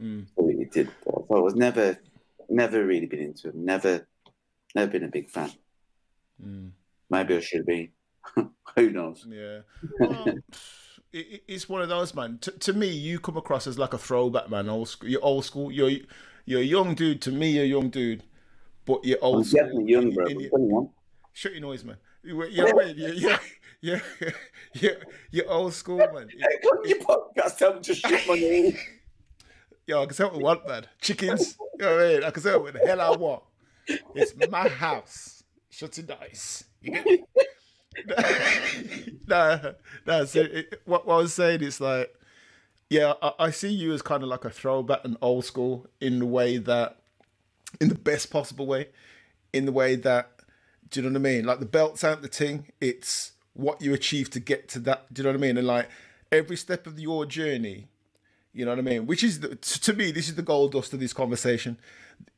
Mm. 0.00 0.26
So 0.36 0.48
it 0.48 0.72
did. 0.72 0.90
So 1.04 1.26
I 1.30 1.38
was 1.38 1.54
never, 1.54 1.98
never 2.48 2.84
really 2.84 3.06
been 3.06 3.20
into 3.20 3.48
him. 3.48 3.64
Never, 3.64 4.06
never 4.74 4.90
been 4.90 5.04
a 5.04 5.08
big 5.08 5.30
fan. 5.30 5.50
Mm. 6.44 6.70
Maybe 7.12 7.36
I 7.36 7.40
should 7.40 7.58
have 7.58 7.66
been. 7.66 7.90
Who 8.76 8.90
knows? 8.90 9.26
Yeah. 9.28 9.60
Well, 10.00 10.26
it, 11.12 11.18
it- 11.18 11.44
it's 11.46 11.68
one 11.68 11.82
of 11.82 11.88
those, 11.90 12.14
man. 12.14 12.38
T- 12.40 12.50
to 12.52 12.72
me, 12.72 12.88
you 12.88 13.20
come 13.20 13.36
across 13.36 13.66
as 13.66 13.78
like 13.78 13.92
a 13.92 13.98
throwback, 13.98 14.48
man. 14.50 14.68
Old 14.68 14.88
school. 14.88 15.08
You're 15.10 15.24
old 15.24 15.44
school. 15.44 15.70
You're 15.70 15.90
you're 16.46 16.60
a 16.60 16.64
young 16.64 16.94
dude. 16.94 17.20
To 17.22 17.30
me, 17.30 17.50
you're 17.52 17.64
a 17.64 17.68
young 17.68 17.90
dude, 17.90 18.22
but 18.86 19.04
you're 19.04 19.18
old 19.22 19.36
I'm 19.38 19.44
school. 19.44 19.60
definitely 19.60 19.92
young, 19.92 20.10
bro. 20.10 20.26
in 20.26 20.50
I'm 20.54 20.68
your- 20.70 20.90
Shut 21.34 21.52
your 21.52 21.60
noise, 21.60 21.84
man. 21.84 21.96
You- 22.24 22.44
You 22.46 22.64
know 22.64 22.72
what 22.74 22.84
I 22.86 22.88
mean? 22.88 22.96
You're, 22.98 23.12
you're, 23.14 23.38
you're, 23.82 24.00
you're, 24.74 24.96
you're 25.30 25.50
old 25.50 25.74
school, 25.74 25.98
man. 25.98 26.28
Hey, 26.38 26.58
your 26.84 26.98
podcast, 26.98 27.58
tell 27.58 27.74
them 27.74 27.82
to 27.82 27.94
shit 27.94 28.26
my 28.26 28.34
name. 28.34 28.76
Yo, 29.86 30.02
I 30.02 30.06
can 30.06 30.14
say 30.14 30.24
what 30.24 30.34
I 30.34 30.38
want, 30.38 30.66
man. 30.68 30.86
Chickens. 31.00 31.58
You 31.78 31.84
know 31.84 31.96
what 31.96 32.04
I 32.04 32.08
mean? 32.08 32.24
I 32.24 32.30
can 32.30 32.42
say 32.42 32.56
what 32.56 32.72
the 32.72 32.78
hell 32.86 33.00
I 33.00 33.10
want. 33.16 33.42
It's 34.14 34.32
my 34.50 34.68
house. 34.68 35.42
Shut 35.70 35.96
your 35.98 36.06
dice. 36.06 36.64
Nah, 39.26 39.58
nah. 40.06 40.24
So 40.24 40.40
it, 40.40 40.82
what, 40.84 41.06
what 41.06 41.14
I 41.14 41.18
was 41.18 41.34
saying 41.34 41.62
is 41.62 41.80
like, 41.80 42.14
yeah, 42.90 43.14
I, 43.22 43.32
I 43.38 43.50
see 43.50 43.70
you 43.70 43.92
as 43.92 44.02
kind 44.02 44.22
of 44.22 44.28
like 44.28 44.44
a 44.44 44.50
throwback 44.50 45.04
and 45.04 45.16
old 45.22 45.44
school 45.44 45.86
in 46.00 46.18
the 46.18 46.26
way 46.26 46.58
that, 46.58 46.98
in 47.80 47.88
the 47.88 47.94
best 47.94 48.30
possible 48.30 48.66
way, 48.66 48.88
in 49.52 49.64
the 49.64 49.72
way 49.72 49.94
that, 49.96 50.30
do 50.90 51.00
you 51.00 51.08
know 51.08 51.12
what 51.12 51.28
I 51.28 51.32
mean? 51.32 51.44
Like 51.46 51.60
the 51.60 51.66
belts 51.66 52.04
aren't 52.04 52.22
the 52.22 52.28
thing; 52.28 52.66
it's 52.80 53.32
what 53.54 53.80
you 53.80 53.94
achieve 53.94 54.28
to 54.30 54.40
get 54.40 54.68
to 54.70 54.78
that. 54.80 55.12
Do 55.12 55.20
you 55.20 55.24
know 55.24 55.30
what 55.30 55.38
I 55.38 55.40
mean? 55.40 55.56
And 55.56 55.66
like 55.66 55.88
every 56.30 56.56
step 56.56 56.86
of 56.86 57.00
your 57.00 57.24
journey, 57.24 57.88
you 58.52 58.66
know 58.66 58.72
what 58.72 58.78
I 58.78 58.82
mean? 58.82 59.06
Which 59.06 59.24
is, 59.24 59.40
the, 59.40 59.56
to 59.56 59.92
me, 59.94 60.10
this 60.10 60.28
is 60.28 60.34
the 60.34 60.42
gold 60.42 60.72
dust 60.72 60.92
of 60.92 61.00
this 61.00 61.14
conversation. 61.14 61.78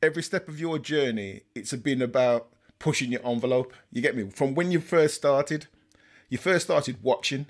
Every 0.01 0.23
step 0.23 0.47
of 0.47 0.59
your 0.59 0.79
journey, 0.79 1.41
it's 1.53 1.73
been 1.73 2.01
about 2.01 2.47
pushing 2.85 3.11
your 3.11 3.25
envelope. 3.25 3.73
You 3.91 3.99
get 3.99 4.15
me? 4.15 4.29
From 4.29 4.53
when 4.53 4.69
you 4.71 4.79
first 4.79 5.15
started, 5.15 5.65
you 6.29 6.37
first 6.37 6.65
started 6.65 7.01
watching, 7.01 7.47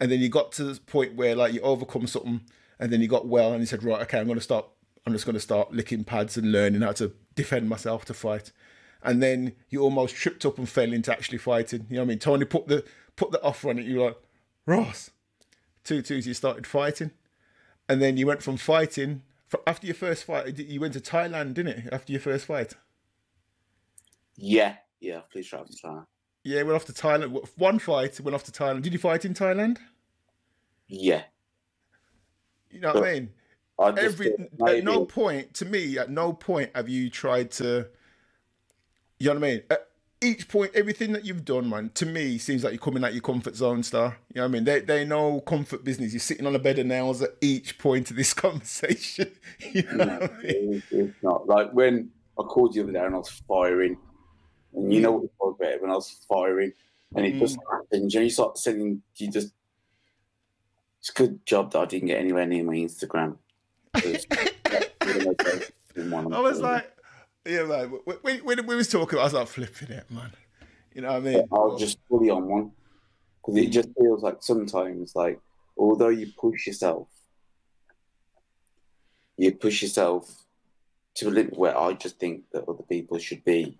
and 0.00 0.10
then 0.10 0.18
you 0.18 0.30
got 0.30 0.50
to 0.52 0.64
the 0.64 0.80
point 0.80 1.14
where 1.14 1.36
like 1.36 1.52
you 1.52 1.60
overcome 1.60 2.06
something, 2.06 2.40
and 2.80 2.90
then 2.90 3.02
you 3.02 3.06
got 3.06 3.28
well, 3.28 3.52
and 3.52 3.60
you 3.60 3.66
said, 3.66 3.84
right, 3.84 4.00
okay, 4.00 4.18
I'm 4.18 4.26
to 4.28 4.40
start. 4.40 4.64
I'm 5.04 5.12
just 5.12 5.26
to 5.26 5.40
start 5.40 5.74
licking 5.74 6.04
pads 6.04 6.38
and 6.38 6.52
learning 6.52 6.80
how 6.80 6.92
to 6.92 7.12
defend 7.34 7.68
myself 7.68 8.06
to 8.06 8.14
fight. 8.14 8.50
And 9.02 9.22
then 9.22 9.56
you 9.68 9.82
almost 9.82 10.16
tripped 10.16 10.46
up 10.46 10.56
and 10.56 10.66
fell 10.66 10.90
into 10.90 11.12
actually 11.12 11.38
fighting. 11.38 11.86
You 11.90 11.96
know 11.96 12.02
what 12.02 12.06
I 12.06 12.08
mean? 12.08 12.18
Tony 12.18 12.46
put 12.46 12.68
the 12.68 12.82
put 13.14 13.30
the 13.30 13.42
offer 13.42 13.68
on 13.68 13.78
it. 13.78 13.84
You're 13.84 14.06
like, 14.06 14.16
Ross, 14.64 15.10
two 15.84 16.00
twos. 16.00 16.26
You 16.26 16.32
started 16.32 16.66
fighting, 16.66 17.10
and 17.90 18.00
then 18.00 18.16
you 18.16 18.26
went 18.26 18.42
from 18.42 18.56
fighting 18.56 19.20
after 19.66 19.86
your 19.86 19.94
first 19.94 20.24
fight. 20.24 20.58
You 20.58 20.80
went 20.80 20.94
to 20.94 21.00
Thailand, 21.00 21.52
didn't 21.52 21.78
it? 21.78 21.92
After 21.92 22.10
your 22.10 22.22
first 22.22 22.46
fight. 22.46 22.72
Yeah, 24.38 24.76
yeah. 25.00 25.20
Please 25.30 25.48
try 25.48 25.62
to 25.62 25.76
try. 25.76 26.02
Yeah, 26.44 26.62
went 26.62 26.76
off 26.76 26.86
to 26.86 26.92
Thailand. 26.92 27.48
One 27.56 27.78
fight, 27.78 28.18
went 28.20 28.34
off 28.34 28.44
to 28.44 28.52
Thailand. 28.52 28.82
Did 28.82 28.92
you 28.92 28.98
fight 28.98 29.24
in 29.24 29.34
Thailand? 29.34 29.78
Yeah. 30.88 31.24
You 32.70 32.80
know 32.80 32.94
what 32.94 33.04
I 33.04 33.12
mean? 33.14 33.30
I 33.78 33.88
Every 33.96 34.34
at 34.66 34.84
no 34.84 35.04
point 35.04 35.54
to 35.54 35.64
me, 35.64 35.98
at 35.98 36.10
no 36.10 36.32
point 36.32 36.70
have 36.74 36.88
you 36.88 37.10
tried 37.10 37.50
to. 37.52 37.88
You 39.18 39.28
know 39.28 39.34
what 39.40 39.44
I 39.46 39.50
mean? 39.50 39.62
At 39.70 39.88
each 40.20 40.48
point, 40.48 40.72
everything 40.74 41.12
that 41.12 41.24
you've 41.24 41.44
done, 41.44 41.68
man, 41.68 41.90
to 41.94 42.06
me 42.06 42.38
seems 42.38 42.64
like 42.64 42.72
you're 42.72 42.80
coming 42.80 43.04
out 43.04 43.12
your 43.14 43.22
comfort 43.22 43.56
zone, 43.56 43.82
star. 43.82 44.18
You 44.34 44.40
know 44.40 44.42
what 44.42 44.48
I 44.48 44.52
mean? 44.52 44.64
They 44.64 44.80
they 44.80 45.04
know 45.04 45.40
comfort 45.40 45.84
business. 45.84 46.12
You're 46.12 46.20
sitting 46.20 46.46
on 46.46 46.54
a 46.54 46.58
bed 46.58 46.78
of 46.78 46.86
nails 46.86 47.22
at 47.22 47.30
each 47.40 47.78
point 47.78 48.10
of 48.10 48.16
this 48.16 48.34
conversation. 48.34 49.32
you 49.72 49.82
know 49.82 49.96
No, 49.96 50.04
what 50.06 50.22
I 50.22 50.42
mean? 50.42 50.56
it's, 50.70 50.86
it's 50.90 51.14
not 51.22 51.46
like 51.46 51.72
when 51.72 52.10
I 52.38 52.42
called 52.42 52.74
you 52.74 52.82
the 52.84 52.90
other 52.90 52.98
day 53.00 53.06
and 53.06 53.14
I 53.14 53.18
was 53.18 53.28
firing, 53.48 53.96
and 54.78 54.92
you 54.92 55.00
know 55.00 55.12
what 55.12 55.24
it 55.24 55.30
was 55.40 55.56
about 55.58 55.82
when 55.82 55.90
I 55.90 55.94
was 55.94 56.24
firing, 56.28 56.72
and 57.14 57.26
it 57.26 57.38
just 57.38 57.58
mm. 57.58 57.62
happened. 57.70 58.12
You 58.12 58.20
know, 58.20 58.24
you 58.24 58.30
start 58.30 58.58
saying 58.58 59.02
you 59.16 59.30
just. 59.30 59.52
It's 61.00 61.10
a 61.10 61.12
good 61.12 61.46
job 61.46 61.72
that 61.72 61.78
I 61.78 61.84
didn't 61.84 62.08
get 62.08 62.18
anywhere 62.18 62.46
near 62.46 62.64
my 62.64 62.74
Instagram. 62.74 63.36
that's 63.92 64.26
one 65.00 65.16
of 65.16 65.26
my 65.26 65.44
favorite 65.44 65.74
one 66.10 66.34
I 66.34 66.40
was 66.40 66.60
like, 66.60 66.90
yeah, 67.46 67.62
man. 67.64 67.92
When, 68.20 68.38
when 68.38 68.66
we 68.66 68.76
was 68.76 68.88
talking, 68.88 69.18
I 69.18 69.24
was 69.24 69.32
like 69.32 69.48
flipping 69.48 69.90
it, 69.90 70.10
man. 70.10 70.32
You 70.94 71.02
know 71.02 71.08
what 71.08 71.16
I 71.16 71.20
mean? 71.20 71.48
I'll 71.52 71.78
just 71.78 71.98
fully 72.08 72.30
on 72.30 72.46
one 72.46 72.72
because 73.40 73.56
it 73.62 73.70
just 73.70 73.88
feels 73.98 74.22
like 74.22 74.38
sometimes, 74.40 75.14
like 75.14 75.40
although 75.76 76.08
you 76.08 76.32
push 76.36 76.66
yourself, 76.66 77.08
you 79.36 79.52
push 79.52 79.82
yourself 79.82 80.44
to 81.14 81.28
a 81.28 81.30
limit 81.30 81.56
where 81.56 81.78
I 81.78 81.92
just 81.92 82.18
think 82.18 82.42
that 82.52 82.68
other 82.68 82.82
people 82.82 83.18
should 83.18 83.44
be 83.44 83.76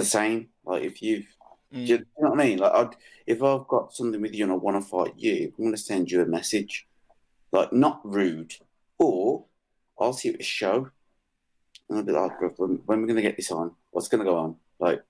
the 0.00 0.06
same. 0.06 0.48
Like 0.64 0.82
if 0.84 1.02
you've, 1.02 1.26
Mm. 1.72 1.86
you 1.86 1.98
know 1.98 2.30
what 2.30 2.40
I 2.40 2.44
mean? 2.44 2.58
Like 2.58 2.72
I'd, 2.72 2.96
if 3.28 3.42
I've 3.44 3.68
got 3.68 3.94
something 3.94 4.20
with 4.20 4.34
you 4.34 4.42
and 4.42 4.52
I 4.52 4.56
want 4.56 4.76
to 4.82 4.88
fight 4.88 5.14
you, 5.16 5.52
I'm 5.56 5.64
going 5.66 5.70
to 5.70 5.80
send 5.80 6.10
you 6.10 6.20
a 6.20 6.26
message, 6.26 6.88
like 7.52 7.72
not 7.72 8.00
rude, 8.02 8.54
or 8.98 9.44
I'll 9.96 10.12
see 10.12 10.30
it 10.30 10.40
a 10.40 10.42
show. 10.42 10.90
And 11.88 11.98
I'll 11.98 12.04
be 12.04 12.10
like, 12.10 12.40
"Bro, 12.40 12.48
when, 12.56 12.70
when 12.86 12.98
are 12.98 13.02
we 13.02 13.06
going 13.06 13.22
to 13.22 13.22
get 13.22 13.36
this 13.36 13.52
on? 13.52 13.70
What's 13.92 14.08
going 14.08 14.24
to 14.24 14.28
go 14.28 14.36
on? 14.36 14.56
Like, 14.80 15.04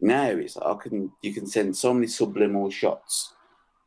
now 0.00 0.26
it's 0.26 0.54
like 0.56 0.66
I 0.66 0.74
can 0.80 1.10
you 1.22 1.32
can 1.32 1.46
send 1.46 1.76
so 1.76 1.92
many 1.94 2.06
subliminal 2.06 2.70
shots 2.70 3.34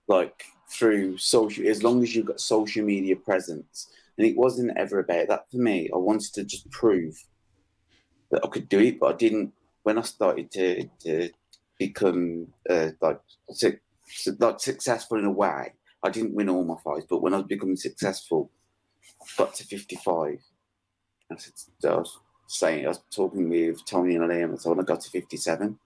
like 0.08 0.44
through 0.70 1.18
social 1.18 1.68
as 1.68 1.84
long 1.84 2.02
as 2.04 2.16
you've 2.16 2.26
got 2.26 2.40
social 2.40 2.84
media 2.86 3.16
presence 3.16 3.90
and 4.18 4.26
it 4.26 4.36
wasn't 4.38 4.78
ever 4.78 5.00
about 5.00 5.28
that 5.28 5.52
for 5.52 5.58
me 5.58 5.90
I 5.94 5.98
wanted 5.98 6.34
to 6.36 6.44
just 6.46 6.70
prove 6.72 7.22
that 8.32 8.44
I 8.46 8.48
could 8.48 8.70
do 8.70 8.80
it 8.80 9.00
but 9.00 9.14
I 9.14 9.18
didn't 9.18 9.52
when 9.86 9.98
I 9.98 10.02
started 10.02 10.52
to 10.52 10.90
to 11.02 11.30
become 11.80 12.48
uh, 12.70 12.90
like 13.02 13.20
su- 13.52 13.80
like 14.40 14.60
successful 14.60 15.18
in 15.18 15.26
a 15.26 15.32
way 15.32 15.74
I 16.04 16.10
didn't 16.10 16.36
win 16.36 16.50
all 16.50 16.64
my 16.64 16.78
fights 16.84 17.08
but 17.10 17.22
when 17.22 17.34
I 17.34 17.38
was 17.38 17.48
becoming 17.48 17.76
successful 17.76 18.52
got 19.38 19.54
to 19.56 19.64
55 19.64 20.40
I, 21.32 21.36
said, 21.38 21.54
I 21.92 21.96
was 21.96 22.20
saying 22.48 22.86
I 22.86 22.90
was 22.90 23.02
talking 23.10 23.50
with 23.50 23.86
Tony 23.86 24.16
and 24.16 24.30
Liam 24.30 24.60
so 24.60 24.70
when 24.70 24.80
I 24.80 24.84
got 24.84 25.02
to 25.02 25.10
57 25.10 25.78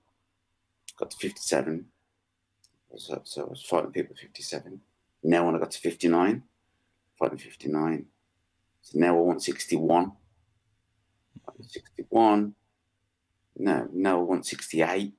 got 1.00 1.12
to 1.12 1.18
57. 1.18 1.86
So, 2.98 3.22
so 3.24 3.46
I 3.46 3.50
was 3.50 3.64
fighting 3.64 3.92
people 3.92 4.16
at 4.16 4.22
57. 4.22 4.82
Now 5.24 5.46
when 5.46 5.56
I 5.56 5.60
got 5.60 5.72
to 5.72 5.80
59, 5.80 6.44
fighting 7.18 7.38
59. 7.38 8.06
So 8.82 9.00
now 9.00 9.18
I 9.18 9.22
want 9.22 9.42
61. 9.42 10.12
61. 11.62 12.56
No, 13.60 13.88
no, 13.94 14.20
I 14.20 14.24
want 14.24 14.46
68. 14.46 15.14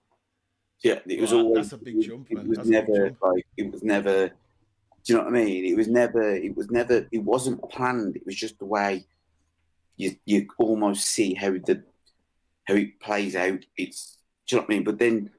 Yeah, 0.82 0.98
it 1.06 1.20
was 1.20 1.32
Wow, 1.32 1.40
always. 1.40 1.70
that's 1.70 1.80
a 1.80 1.84
big 1.84 2.00
jump, 2.00 2.26
It 2.30 2.36
man. 2.38 2.48
was 2.48 2.56
That's 2.58 2.68
never 2.70 3.16
like 3.22 3.46
it 3.56 3.70
was 3.70 3.82
never. 3.82 4.28
Do 4.28 5.12
you 5.12 5.14
know 5.18 5.24
what 5.24 5.34
I 5.34 5.44
mean? 5.44 5.64
It 5.66 5.76
was 5.76 5.88
never. 5.88 6.34
It 6.34 6.56
was 6.56 6.70
never. 6.70 7.06
It 7.12 7.22
wasn't 7.22 7.62
planned. 7.70 8.16
It 8.16 8.24
was 8.24 8.34
just 8.36 8.58
the 8.58 8.64
way 8.64 9.04
you 9.96 10.16
you 10.24 10.48
almost 10.58 11.04
see 11.04 11.34
how 11.34 11.50
the 11.50 11.84
how 12.64 12.74
it 12.74 12.98
plays 13.00 13.36
out. 13.36 13.64
It's 13.76 14.16
do 14.46 14.56
you 14.56 14.60
know 14.60 14.62
what 14.66 14.72
I 14.72 14.74
mean? 14.74 14.84
But 14.84 14.98
then 14.98 15.30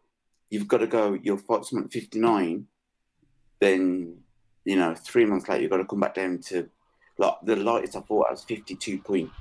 you've 0.51 0.67
got 0.67 0.77
to 0.79 0.87
go. 0.87 1.17
You'll 1.21 1.37
fight 1.37 1.65
someone 1.65 1.85
at 1.85 1.91
fifty 1.93 2.19
nine. 2.19 2.67
Then 3.59 4.17
you 4.63 4.75
know 4.75 4.93
three 4.93 5.25
months 5.25 5.49
later 5.49 5.63
you've 5.63 5.71
got 5.71 5.77
to 5.77 5.85
come 5.85 5.99
back 6.01 6.13
down 6.13 6.37
to 6.49 6.69
like 7.17 7.33
the 7.43 7.55
lightest 7.55 7.95
I 7.95 8.01
thought 8.01 8.27
I 8.29 8.31
was 8.31 8.43
fifty 8.43 8.75
two 8.75 8.99
point 8.99 9.31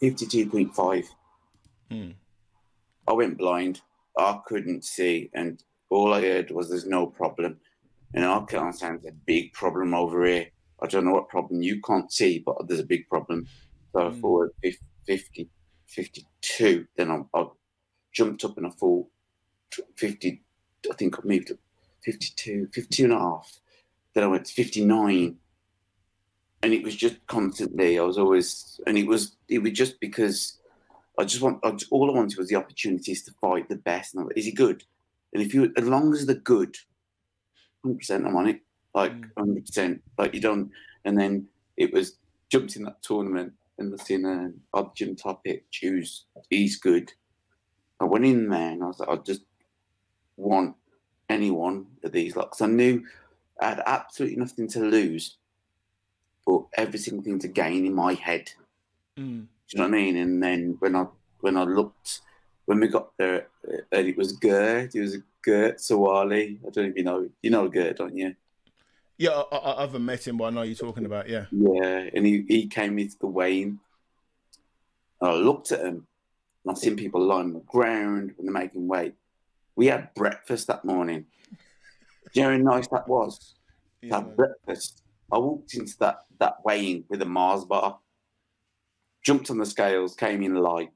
fifty 0.00 0.24
two 0.26 0.48
point 0.48 0.74
five. 0.74 1.04
Mm. 1.90 2.14
I 3.06 3.12
went 3.12 3.38
blind. 3.38 3.80
I 4.18 4.40
couldn't 4.46 4.84
see, 4.84 5.30
and 5.32 5.62
all 5.90 6.12
I 6.12 6.20
heard 6.22 6.50
was 6.50 6.68
"there's 6.68 6.86
no 6.86 7.06
problem." 7.06 7.60
And 8.14 8.24
I 8.24 8.42
can't 8.48 8.74
sound 8.74 9.04
a 9.06 9.12
big 9.12 9.52
problem 9.52 9.94
over 9.94 10.24
here. 10.26 10.48
I 10.82 10.86
don't 10.86 11.04
know 11.04 11.12
what 11.12 11.28
problem 11.28 11.62
you 11.62 11.80
can't 11.82 12.10
see, 12.10 12.38
but 12.38 12.66
there's 12.66 12.80
a 12.80 12.84
big 12.86 13.08
problem. 13.08 13.46
So 13.92 14.00
I 14.00 14.10
Mm. 14.10 14.20
thought 14.20 14.54
50, 15.06 15.50
52. 15.86 16.86
Then 16.96 17.10
I, 17.10 17.22
I 17.34 17.46
jumped 18.12 18.44
up 18.44 18.56
and 18.56 18.66
I 18.66 18.70
thought 18.70 19.08
50. 19.96 20.42
I 20.90 20.94
think 20.94 21.18
I 21.18 21.22
moved 21.24 21.50
up 21.50 21.58
52, 22.04 22.68
52 22.72 23.04
and 23.04 23.12
a 23.12 23.18
half. 23.18 23.60
Then 24.14 24.24
I 24.24 24.28
went 24.28 24.46
to 24.46 24.52
59. 24.52 25.38
And 26.62 26.72
it 26.72 26.82
was 26.82 26.96
just 26.96 27.24
constantly, 27.26 27.98
I 27.98 28.02
was 28.02 28.18
always, 28.18 28.80
and 28.86 28.98
it 28.98 29.06
was, 29.06 29.36
it 29.48 29.58
was 29.62 29.72
just 29.72 30.00
because 30.00 30.58
I 31.18 31.24
just 31.24 31.42
want, 31.42 31.64
I 31.64 31.72
just, 31.72 31.90
all 31.90 32.10
I 32.10 32.14
wanted 32.14 32.38
was 32.38 32.48
the 32.48 32.56
opportunities 32.56 33.24
to 33.24 33.32
fight 33.40 33.68
the 33.68 33.76
best. 33.76 34.14
And 34.14 34.24
I, 34.24 34.26
is 34.36 34.44
he 34.44 34.52
good? 34.52 34.84
And 35.32 35.42
if 35.42 35.52
you, 35.52 35.72
as 35.76 35.84
long 35.84 36.12
as 36.12 36.26
they're 36.26 36.36
good, 36.36 36.76
100% 37.84 38.26
I'm 38.26 38.36
on 38.36 38.48
it. 38.48 38.60
Like 38.94 39.12
Mm. 39.12 39.32
100%. 39.36 40.00
Like 40.16 40.34
you 40.34 40.40
don't, 40.40 40.70
and 41.04 41.18
then 41.18 41.46
it 41.76 41.92
was 41.92 42.16
jumped 42.50 42.76
in 42.76 42.84
that 42.84 43.02
tournament 43.02 43.52
and 43.78 43.92
was 43.92 44.08
in 44.10 44.24
a 44.24 44.50
odd 44.76 44.96
gym 44.96 45.14
topic, 45.14 45.70
choose, 45.70 46.24
he's 46.50 46.76
good. 46.76 47.12
I 48.00 48.04
went 48.04 48.24
in 48.24 48.48
there 48.48 48.70
and 48.70 48.82
I 48.82 48.86
was 48.86 48.98
like, 48.98 49.08
I 49.08 49.16
just 49.16 49.42
want 50.36 50.74
anyone 51.28 51.86
of 52.02 52.12
these 52.12 52.34
locks. 52.36 52.60
I 52.60 52.66
knew 52.66 53.04
I 53.60 53.68
had 53.68 53.82
absolutely 53.86 54.36
nothing 54.36 54.68
to 54.68 54.80
lose, 54.80 55.36
but 56.46 56.62
every 56.76 56.98
single 56.98 57.24
thing 57.24 57.38
to 57.40 57.48
gain 57.48 57.86
in 57.86 57.94
my 57.94 58.14
head. 58.14 58.50
Mm. 59.18 59.46
Do 59.68 59.76
you 59.76 59.78
know 59.78 59.88
what 59.88 59.98
I 59.98 60.02
mean? 60.02 60.16
And 60.16 60.42
then 60.42 60.76
when 60.78 60.96
I 60.96 61.06
when 61.40 61.56
I 61.56 61.64
looked, 61.64 62.20
when 62.66 62.80
we 62.80 62.88
got 62.88 63.10
there, 63.18 63.48
uh, 63.66 63.98
it 63.98 64.16
was 64.16 64.32
Gert. 64.32 64.94
It 64.94 65.00
was 65.00 65.18
Gert 65.42 65.78
Sawali. 65.78 66.58
I 66.66 66.70
don't 66.70 66.86
even 66.86 67.04
know. 67.04 67.28
You 67.42 67.50
know 67.50 67.68
Gert, 67.68 67.98
don't 67.98 68.16
you? 68.16 68.34
Yeah, 69.18 69.42
I, 69.52 69.74
I, 69.78 69.80
haven't 69.80 70.04
met 70.04 70.26
him, 70.26 70.36
but 70.36 70.44
I 70.44 70.50
know 70.50 70.62
you're 70.62 70.76
talking 70.76 71.04
about. 71.04 71.28
Yeah. 71.28 71.46
Yeah. 71.50 72.08
And 72.14 72.24
he, 72.24 72.44
he 72.46 72.68
came 72.68 73.00
into 73.00 73.18
the 73.18 73.26
weigh-in. 73.26 73.80
And 75.20 75.30
I 75.30 75.34
looked 75.34 75.72
at 75.72 75.80
him, 75.80 76.06
and 76.64 76.70
I 76.70 76.74
seen 76.74 76.94
people 76.94 77.20
lying 77.20 77.46
on 77.46 77.52
the 77.54 77.60
ground 77.60 78.34
when 78.36 78.46
they're 78.46 78.52
making 78.52 78.86
weight. 78.86 79.14
We 79.74 79.86
had 79.86 80.14
breakfast 80.14 80.68
that 80.68 80.84
morning. 80.84 81.26
Do 82.32 82.40
you 82.40 82.42
know 82.42 82.70
how 82.70 82.76
nice 82.76 82.86
that 82.88 83.08
was? 83.08 83.56
to 84.02 84.06
yeah 84.06 84.14
have 84.16 84.36
breakfast. 84.36 85.02
I 85.32 85.38
walked 85.38 85.74
into 85.74 85.96
that 85.98 86.24
that 86.38 86.64
weighing 86.64 87.04
with 87.08 87.22
a 87.22 87.26
Mars 87.26 87.64
bar, 87.64 87.98
jumped 89.22 89.50
on 89.50 89.58
the 89.58 89.66
scales, 89.66 90.14
came 90.14 90.42
in 90.42 90.54
light. 90.54 90.90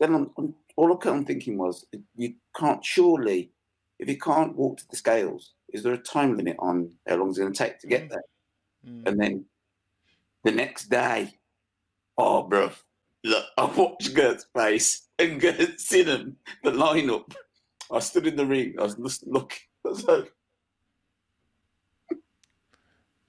Then 0.00 0.14
I'm, 0.14 0.30
I'm, 0.38 0.54
all 0.76 0.92
I'm 0.92 1.24
thinking 1.24 1.58
was, 1.58 1.86
you 2.16 2.34
can't 2.56 2.84
surely, 2.84 3.50
if 3.98 4.08
you 4.08 4.18
can't 4.18 4.56
walk 4.56 4.78
to 4.78 4.88
the 4.88 4.96
scales, 4.96 5.54
is 5.72 5.82
there 5.82 5.92
a 5.92 5.98
time 5.98 6.36
limit 6.36 6.56
on 6.58 6.90
how 7.08 7.16
long 7.16 7.30
it's 7.30 7.38
going 7.38 7.52
to 7.52 7.58
take 7.58 7.78
to 7.80 7.86
get 7.86 8.04
Mm. 8.04 8.10
there? 8.10 8.22
Mm. 8.86 9.06
And 9.06 9.20
then 9.20 9.44
the 10.44 10.52
next 10.52 10.88
day, 10.88 11.34
oh, 12.16 12.44
bro, 12.44 12.70
look, 13.24 13.44
I 13.56 13.64
watched 13.64 14.14
Gert's 14.14 14.46
face 14.54 15.08
and 15.18 15.40
Gert's 15.40 15.84
seen 15.84 16.06
him, 16.06 16.36
the 16.62 16.70
lineup. 16.70 17.34
I 17.90 17.98
stood 17.98 18.26
in 18.26 18.36
the 18.36 18.46
ring, 18.46 18.74
I 18.78 18.82
was 18.84 18.94
just 18.94 19.26
looking, 19.26 19.58
I 19.84 19.88
was 19.88 20.04
like, 20.04 20.32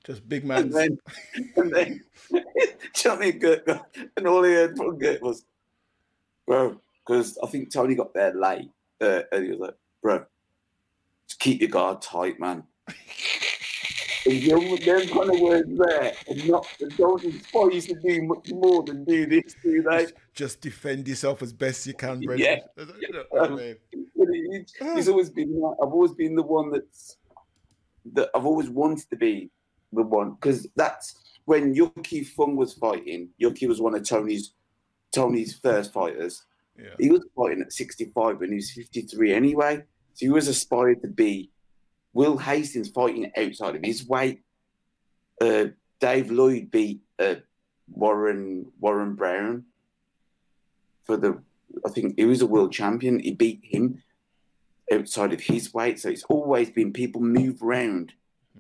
Just 0.10 0.28
big 0.28 0.44
man. 0.44 0.64
And 0.64 0.74
then, 0.74 0.98
and 1.56 1.72
then, 1.72 2.02
do 2.32 2.38
you 2.38 2.40
know 2.40 2.44
what 3.04 3.18
I 3.18 3.20
mean? 3.20 3.38
Gert 3.40 3.66
got- 3.66 3.96
and 4.18 4.28
all 4.28 4.42
he 4.44 4.54
heard 4.54 4.76
from 4.76 4.98
Gert 4.98 5.22
was, 5.22 5.46
bro, 6.48 6.82
because 7.06 7.38
I 7.44 7.48
think 7.48 7.72
Tony 7.72 7.94
got 7.94 8.14
there 8.16 8.34
late, 8.34 8.72
uh, 9.02 9.22
and 9.32 9.44
he 9.46 9.52
was 9.52 9.60
like, 9.60 9.76
bro, 10.02 10.26
just 11.28 11.40
keep 11.40 11.62
your 11.62 11.70
guard 11.70 12.02
tight, 12.02 12.40
man. 12.40 12.64
And 14.26 14.42
them 14.44 15.08
kind 15.08 15.30
of 15.34 15.40
words 15.40 15.70
there, 15.78 16.14
and 16.28 16.48
not 16.50 16.68
the 16.80 16.88
don't 16.98 17.24
inspire 17.24 17.72
you 17.72 17.82
to 17.82 17.94
do 17.96 18.24
much 18.24 18.52
more 18.52 18.84
than 18.84 19.06
do 19.06 19.26
this, 19.28 19.56
do 19.64 19.82
they? 19.84 20.08
Just 20.34 20.60
defend 20.62 21.08
yourself 21.08 21.42
as 21.42 21.54
best 21.54 21.86
you 21.88 21.94
can, 21.94 22.20
Brendan. 22.20 22.60
Yeah. 22.78 22.86
You 23.00 23.14
know 23.14 23.24
what 23.30 23.52
I 23.52 23.56
mean? 23.56 23.76
But 24.16 24.28
it- 24.32 24.72
It's 24.82 25.08
always 25.08 25.30
been. 25.30 25.50
I've 25.82 25.94
always 25.94 26.14
been 26.14 26.36
the 26.36 26.42
one 26.44 26.72
that's 26.72 27.18
that 28.14 28.30
I've 28.36 28.46
always 28.46 28.70
wanted 28.70 29.08
to 29.12 29.16
be 29.16 29.52
the 29.92 30.04
one 30.04 30.32
because 30.32 30.68
that's 30.76 31.16
when 31.46 31.74
Yuki 31.74 32.24
Fung 32.24 32.56
was 32.56 32.74
fighting. 32.74 33.30
Yuki 33.38 33.68
was 33.68 33.82
one 33.82 33.96
of 33.96 34.08
Tony's 34.08 34.54
Tony's 35.12 35.56
first 35.56 35.92
fighters. 35.92 36.44
Yeah. 36.78 36.94
He 37.00 37.10
was 37.10 37.26
fighting 37.36 37.62
at 37.62 37.74
65 37.74 38.42
and 38.42 38.52
he 38.52 38.56
was 38.56 38.72
53 38.72 39.34
anyway. 39.34 39.78
So 40.14 40.26
he 40.26 40.30
was 40.30 40.48
aspired 40.48 41.02
to 41.02 41.08
be 41.08 41.52
Will 42.14 42.38
Hastings 42.38 42.90
fighting 42.90 43.32
outside 43.36 43.76
of 43.76 43.84
his 43.84 44.08
weight. 44.08 44.42
Uh, 45.42 45.66
Dave 46.00 46.32
Lloyd 46.32 46.72
beat 46.72 47.02
uh, 47.18 47.36
Warren 47.92 48.72
Warren 48.80 49.16
Brown 49.16 49.66
for 51.04 51.18
the. 51.18 51.42
I 51.86 51.90
think 51.90 52.16
he 52.18 52.26
was 52.26 52.42
a 52.42 52.48
world 52.48 52.72
champion. 52.72 53.20
He 53.20 53.32
beat 53.32 53.62
him 53.64 54.02
outside 54.92 55.34
of 55.34 55.42
his 55.42 55.74
weight. 55.74 56.00
So 56.00 56.10
it's 56.10 56.24
always 56.24 56.70
been 56.72 56.94
people 56.94 57.22
move 57.22 57.62
around 57.62 58.14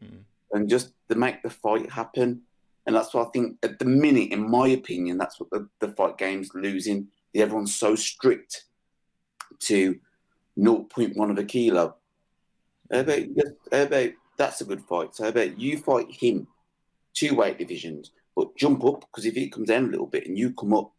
Mm. 0.03 0.23
And 0.51 0.69
just 0.69 0.91
to 1.09 1.15
make 1.15 1.41
the 1.43 1.49
fight 1.49 1.89
happen. 1.91 2.41
And 2.85 2.95
that's 2.95 3.13
what 3.13 3.27
I 3.27 3.31
think 3.31 3.57
at 3.63 3.79
the 3.79 3.85
minute, 3.85 4.31
in 4.31 4.49
my 4.49 4.67
opinion, 4.69 5.17
that's 5.17 5.39
what 5.39 5.49
the, 5.51 5.67
the 5.79 5.89
fight 5.89 6.17
game's 6.17 6.51
losing. 6.53 7.07
Everyone's 7.35 7.75
so 7.75 7.95
strict 7.95 8.65
to 9.59 9.99
0.1 10.57 11.31
of 11.31 11.37
a 11.37 11.43
kilo. 11.43 11.95
How 12.91 12.99
about, 13.01 13.19
about 13.71 14.09
that's 14.37 14.61
a 14.61 14.65
good 14.65 14.81
fight? 14.81 15.15
So 15.15 15.23
how 15.23 15.29
about 15.29 15.59
you 15.59 15.77
fight 15.77 16.07
him, 16.09 16.47
two 17.13 17.35
weight 17.35 17.59
divisions, 17.59 18.11
but 18.35 18.55
jump 18.55 18.83
up 18.83 19.01
because 19.01 19.25
if 19.25 19.35
he 19.35 19.49
comes 19.49 19.67
down 19.67 19.85
a 19.85 19.91
little 19.91 20.07
bit 20.07 20.25
and 20.25 20.37
you 20.37 20.53
come 20.53 20.73
up, 20.73 20.93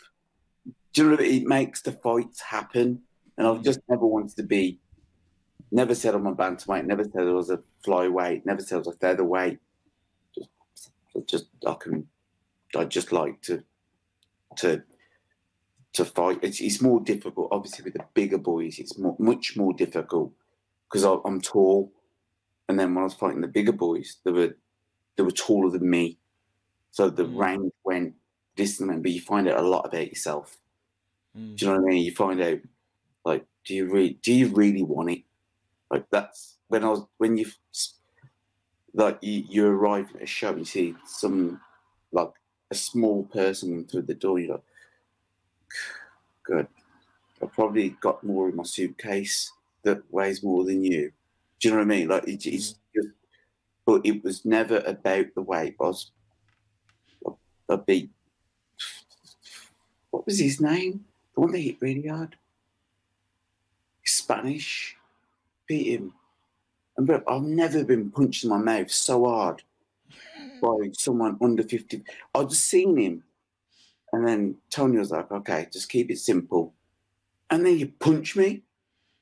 what 0.97 1.20
It 1.20 1.44
makes 1.44 1.82
the 1.82 1.93
fights 1.93 2.40
happen. 2.40 3.02
And 3.36 3.47
I've 3.47 3.62
just 3.62 3.81
never 3.89 4.06
wanted 4.06 4.36
to 4.36 4.43
be, 4.43 4.81
never 5.70 5.94
said 5.94 6.14
I'm 6.14 6.26
a 6.26 6.34
bantamweight, 6.34 6.86
never 6.86 7.05
said 7.05 7.22
I 7.22 7.32
was 7.32 7.51
a 7.51 7.62
flyweight, 7.86 8.44
never 8.47 8.60
said 8.60 8.76
I 8.76 8.78
was 8.78 8.88
a 8.88 8.92
featherweight. 8.92 9.59
Just, 10.34 10.48
just 11.26 11.47
I 11.66 11.74
can, 11.74 12.09
I 12.76 12.84
just 12.84 13.12
like 13.12 13.40
to, 13.42 13.62
to, 14.56 14.82
to 15.92 16.05
fight. 16.05 16.38
It's, 16.42 16.60
it's 16.60 16.80
more 16.80 17.01
difficult, 17.01 17.48
obviously, 17.52 17.84
with 17.84 17.94
the 17.94 18.05
bigger 18.14 18.38
boys. 18.38 18.78
It's 18.78 18.98
more, 18.98 19.16
much 19.18 19.56
more 19.56 19.72
difficult 19.72 20.32
because 20.88 21.05
I'm 21.05 21.40
tall, 21.40 21.92
and 22.68 22.78
then 22.78 22.94
when 22.94 23.02
I 23.02 23.05
was 23.05 23.14
fighting 23.14 23.40
the 23.40 23.48
bigger 23.48 23.72
boys, 23.72 24.16
they 24.24 24.32
were, 24.32 24.56
they 25.16 25.22
were 25.22 25.30
taller 25.30 25.70
than 25.70 25.88
me, 25.88 26.18
so 26.90 27.10
the 27.10 27.24
Mm. 27.24 27.38
range 27.38 27.72
went 27.84 28.14
distant. 28.56 29.02
But 29.02 29.12
you 29.12 29.20
find 29.20 29.48
out 29.48 29.59
a 29.59 29.68
lot 29.68 29.86
about 29.86 30.09
yourself. 30.09 30.59
Mm. 31.36 31.56
Do 31.56 31.64
you 31.64 31.72
know 31.72 31.78
what 31.78 31.86
I 31.88 31.94
mean? 31.94 32.05
You 32.05 32.14
find 32.14 32.40
out, 32.40 32.59
like, 33.24 33.47
do 33.64 33.74
you 33.74 33.86
really, 33.90 34.14
do 34.22 34.32
you 34.32 34.48
really 34.48 34.82
want 34.82 35.10
it? 35.10 35.22
Like 35.90 36.08
that's 36.10 36.58
when 36.68 36.84
I 36.84 36.88
was 36.88 37.04
when 37.18 37.36
you, 37.36 37.46
like, 38.94 39.18
you, 39.22 39.44
you 39.48 39.66
arrive 39.66 40.08
at 40.14 40.22
a 40.22 40.26
show, 40.26 40.50
and 40.50 40.58
you 40.60 40.64
see 40.64 40.94
some, 41.06 41.60
like, 42.12 42.30
a 42.70 42.74
small 42.74 43.24
person 43.24 43.84
through 43.86 44.02
the 44.02 44.14
door. 44.14 44.38
You're 44.38 44.54
like, 44.54 44.64
good. 46.44 46.68
I 47.42 47.46
probably 47.46 47.90
got 48.00 48.22
more 48.22 48.48
in 48.48 48.56
my 48.56 48.64
suitcase 48.64 49.52
that 49.82 50.02
weighs 50.10 50.42
more 50.42 50.64
than 50.64 50.84
you. 50.84 51.12
Do 51.58 51.68
you 51.68 51.74
know 51.74 51.78
what 51.78 51.84
I 51.84 51.96
mean? 51.96 52.08
Like, 52.08 52.24
it, 52.28 52.46
it's 52.46 52.72
mm. 52.72 52.76
just, 52.94 53.08
but 53.86 54.00
it 54.04 54.22
was 54.22 54.44
never 54.44 54.78
about 54.78 55.26
the 55.34 55.42
weight. 55.42 55.76
I 55.80 55.84
was 55.84 56.10
a, 57.68 57.78
big. 57.78 58.10
What 60.10 60.26
was 60.26 60.38
his 60.38 60.60
name? 60.60 61.04
The 61.34 61.40
one 61.40 61.52
that 61.52 61.58
hit 61.58 61.80
really 61.80 62.08
hard. 62.08 62.36
Spanish. 64.04 64.96
Beat 65.70 66.01
him. 66.01 66.14
And 66.97 67.06
bro, 67.06 67.22
I've 67.28 67.42
never 67.42 67.84
been 67.84 68.10
punched 68.10 68.42
in 68.42 68.51
my 68.51 68.59
mouth 68.59 68.90
so 68.90 69.24
hard 69.24 69.62
by 70.60 70.90
someone 70.94 71.38
under 71.40 71.62
50. 71.62 72.02
I 72.34 72.42
just 72.42 72.64
seen 72.64 72.97
him. 72.97 73.22
And 74.12 74.26
then 74.26 74.56
Tony 74.68 74.98
was 74.98 75.12
like, 75.12 75.30
okay, 75.30 75.68
just 75.72 75.88
keep 75.88 76.10
it 76.10 76.18
simple. 76.18 76.74
And 77.51 77.64
then 77.64 77.76
he 77.76 77.84
punched 77.84 78.34
me. 78.34 78.64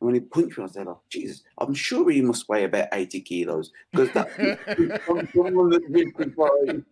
And 0.01 0.07
when 0.07 0.15
he 0.15 0.21
punched 0.21 0.57
me, 0.57 0.65
I 0.65 0.69
said, 0.69 0.87
oh, 0.87 1.03
Jesus, 1.11 1.43
I'm 1.59 1.75
sure 1.75 2.09
he 2.09 2.23
must 2.23 2.49
weigh 2.49 2.65
about 2.65 2.89
80 2.95 3.21
kilos. 3.21 3.71
Because 3.93 4.11
that's 4.15 4.35
from 5.05 5.29
someone 5.37 5.69
that's 5.69 5.85
55. 5.93 6.49
Do 6.65 6.85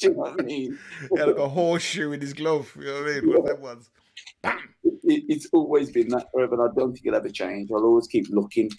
you 0.00 0.10
know 0.12 0.12
what 0.14 0.40
I 0.40 0.44
mean? 0.44 0.78
He 1.12 1.18
had 1.18 1.28
like 1.28 1.36
a 1.36 1.48
horseshoe 1.50 2.12
in 2.12 2.22
his 2.22 2.32
glove. 2.32 2.74
You 2.80 2.86
know 2.86 3.02
what 3.02 3.10
I 3.10 3.20
mean? 3.20 3.28
One 3.28 3.36
of 3.36 3.44
them 3.44 3.60
ones. 3.60 3.90
it, 4.44 5.24
it's 5.28 5.46
always 5.52 5.90
been 5.90 6.08
that 6.08 6.28
forever, 6.32 6.54
and 6.54 6.70
I 6.70 6.74
don't 6.74 6.94
think 6.94 7.04
it'll 7.04 7.18
ever 7.18 7.28
change. 7.28 7.68
I'll 7.70 7.84
always 7.84 8.06
keep 8.06 8.28
looking. 8.30 8.70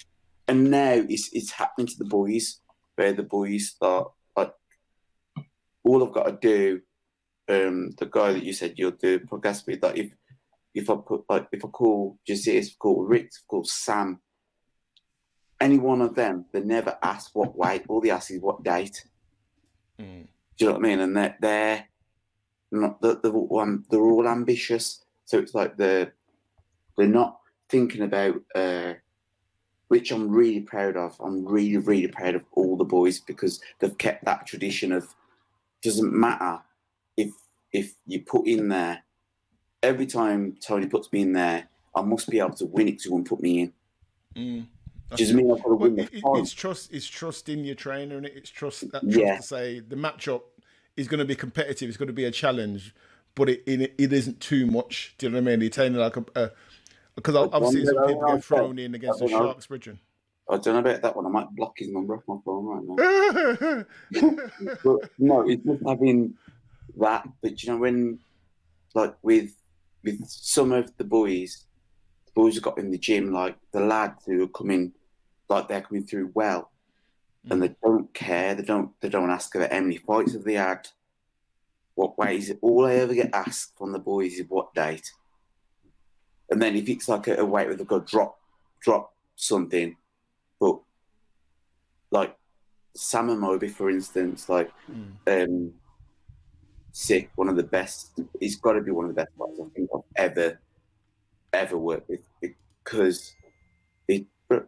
And 0.48 0.70
now 0.70 0.94
it's 0.94 1.30
it's 1.34 1.52
happening 1.52 1.88
to 1.88 1.98
the 1.98 2.06
boys, 2.06 2.60
where 2.96 3.14
the 3.14 3.24
boys 3.24 3.70
start 3.70 4.12
like 4.36 4.54
all 5.84 6.06
I've 6.06 6.14
got 6.14 6.26
to 6.26 6.38
do. 6.42 6.82
Um, 7.48 7.92
the 8.00 8.08
guy 8.08 8.34
that 8.34 8.44
you 8.44 8.54
said 8.54 8.74
you'll 8.76 8.92
do 8.92 9.20
podcast 9.20 9.68
with, 9.68 9.84
like 9.84 9.98
if 9.98 10.12
if 10.74 10.90
I 10.90 10.96
put 10.96 11.24
like 11.30 11.48
if 11.52 11.64
I 11.64 11.68
call 11.68 12.18
Jaziz, 12.28 12.78
call 12.78 13.04
Rick, 13.04 13.32
call 13.48 13.64
Sam, 13.66 14.20
any 15.60 15.78
one 15.78 16.02
of 16.02 16.16
them, 16.16 16.46
they 16.52 16.62
never 16.62 16.98
ask 17.02 17.32
what 17.34 17.58
weight. 17.58 17.84
All 17.88 18.02
they 18.02 18.12
ask 18.12 18.32
is 18.32 18.42
what 18.42 18.64
date. 18.64 19.06
Mm. 20.00 20.28
Do 20.58 20.66
you 20.66 20.68
know 20.68 20.74
what 20.74 20.86
I 20.86 20.88
mean? 20.88 21.00
And 21.00 21.18
they're 21.18 21.36
they're 21.40 21.86
not 22.72 23.02
they're, 23.02 23.16
they're, 23.16 23.32
all, 23.32 23.80
they're 23.90 24.00
all 24.02 24.28
ambitious. 24.28 25.04
So 25.26 25.40
it's 25.40 25.56
like 25.56 25.78
they're 25.78 26.14
they're 26.98 27.08
not 27.08 27.40
thinking 27.70 28.02
about 28.02 28.36
uh, 28.54 28.94
which 29.88 30.12
I'm 30.12 30.30
really 30.30 30.62
proud 30.62 30.96
of. 30.98 31.16
I'm 31.20 31.46
really 31.46 31.78
really 31.78 32.08
proud 32.08 32.36
of 32.36 32.44
all 32.52 32.76
the 32.78 32.84
boys 32.86 33.20
because 33.20 33.62
they've 33.80 33.98
kept 33.98 34.26
that 34.26 34.46
tradition 34.48 34.92
of 34.92 35.14
doesn't 35.82 36.14
matter 36.14 36.62
if 37.18 37.32
if 37.72 37.94
you 38.08 38.22
put 38.22 38.48
in 38.48 38.70
there 38.70 39.04
every 39.84 40.06
time 40.08 40.58
Tony 40.66 40.88
puts 40.88 41.12
me 41.14 41.22
in 41.22 41.34
there, 41.34 41.68
I 41.96 42.02
must 42.02 42.30
be 42.30 42.40
able 42.40 42.56
to 42.56 42.66
win 42.66 42.88
it 42.88 42.92
because 42.94 43.04
he 43.04 43.10
won't 43.10 43.28
put 43.28 43.42
me 43.42 43.60
in. 43.62 43.74
Mm. 44.36 44.68
Does 45.16 45.32
mean 45.34 45.52
I've 45.52 45.62
got 45.62 45.70
to 45.70 45.76
win 45.76 46.00
it, 46.00 46.10
it- 46.12 46.22
fight. 46.22 46.40
it's 46.40 46.52
trust. 46.54 46.92
It's 46.92 47.06
trust 47.06 47.48
in 47.50 47.64
your 47.64 47.76
trainer, 47.76 48.18
and 48.18 48.26
it's 48.26 48.50
trust 48.50 48.90
that 48.92 49.02
trust 49.04 49.18
Yeah. 49.18 49.38
to 49.38 49.44
say 49.44 49.80
the 49.80 49.96
matchup 49.96 50.42
is 50.98 51.08
going 51.08 51.20
to 51.20 51.26
be 51.26 51.36
competitive. 51.36 51.88
It's 51.90 51.98
going 51.98 52.08
to 52.08 52.14
be 52.14 52.26
a 52.26 52.32
challenge, 52.32 52.96
but 53.36 53.50
it 53.50 53.64
it, 53.68 53.94
it 53.98 54.12
isn't 54.12 54.40
too 54.40 54.66
much. 54.66 55.14
Do 55.20 55.28
you 55.28 55.32
know 55.32 55.42
what 55.42 55.54
I 55.54 55.56
mean? 55.58 55.72
You're 55.72 55.90
like 56.02 56.18
a 56.18 56.52
because 57.16 57.36
I've, 57.36 57.54
I've 57.54 57.70
seen 57.70 57.86
some 57.86 58.08
people 58.08 58.28
get 58.28 58.44
thrown 58.44 58.80
in 58.80 58.96
against 58.96 59.20
the 59.20 59.26
I 59.26 59.30
don't 59.30 59.40
know. 59.40 59.46
Sharks, 59.48 59.68
Bridgen. 59.68 59.98
I 60.50 60.58
don't 60.58 60.74
know 60.74 60.80
about 60.80 61.02
that 61.02 61.16
one. 61.16 61.26
I 61.26 61.30
might 61.30 61.56
block 61.56 61.74
his 61.78 61.90
number 61.90 62.16
off 62.16 62.24
my 62.28 62.38
phone 62.46 62.66
right 62.66 63.86
now. 64.12 64.76
but 64.84 65.10
no, 65.18 65.42
it's 65.50 65.64
just 65.64 65.84
having 65.88 66.36
that. 66.98 67.28
But 67.42 67.64
you 67.64 67.70
know, 67.70 67.78
when 67.78 68.20
like 68.94 69.16
with 69.24 69.56
with 70.04 70.28
some 70.28 70.72
of 70.72 70.96
the 70.98 71.04
boys, 71.04 71.66
the 72.28 72.32
boys 72.34 72.56
who 72.56 72.62
got 72.62 72.78
in 72.78 72.92
the 72.92 73.00
gym, 73.00 73.34
like 73.34 73.58
the 73.72 73.80
lads 73.80 74.24
who 74.26 74.44
are 74.44 74.48
coming, 74.48 74.94
like 75.50 75.68
they're 75.68 75.82
coming 75.82 76.06
through 76.06 76.32
well, 76.36 76.70
and 77.50 77.62
they 77.64 77.70
mm. 77.70 77.76
don't 77.84 78.14
care. 78.14 78.54
They 78.54 78.64
don't. 78.64 78.92
They 79.02 79.10
don't 79.10 79.32
ask 79.32 79.56
about 79.56 79.74
how 79.74 79.80
many 79.80 79.98
fights 79.98 80.34
have 80.34 80.44
they 80.44 80.54
had. 80.54 80.88
What 81.96 82.20
ways? 82.20 82.52
All 82.62 82.86
I 82.86 82.96
ever 82.96 83.16
get 83.16 83.34
asked 83.34 83.78
from 83.78 83.94
the 83.94 84.00
boys 84.00 84.34
is 84.34 84.46
what 84.48 84.76
date. 84.76 85.10
And 86.50 86.62
then 86.62 86.76
if 86.76 86.88
it's 86.90 87.08
like 87.10 87.28
a, 87.28 87.38
a 87.38 87.46
weight 87.46 87.68
where 87.68 87.76
they've 87.76 87.88
got 87.88 88.06
to 88.08 88.12
drop 88.12 88.40
drop 88.82 89.14
something, 89.36 89.96
but 90.60 90.80
like 92.12 92.36
Sam 92.96 93.40
Moby, 93.40 93.68
for 93.68 93.90
instance, 93.90 94.48
like 94.48 94.72
Mm. 94.92 95.16
um, 95.28 95.74
sick, 96.92 97.30
one 97.36 97.50
of 97.50 97.56
the 97.58 97.64
best. 97.64 98.20
He's 98.40 98.56
got 98.58 98.74
to 98.74 98.82
be 98.82 98.92
one 98.92 99.06
of 99.06 99.16
the 99.16 99.22
best 99.22 99.36
fighters 99.38 99.60
I 99.60 99.70
think 99.76 99.90
I've 99.94 100.02
ever, 100.16 100.60
ever 101.52 101.78
worked 101.78 102.10
with 102.10 102.22
because 102.84 103.34
he 104.08 104.28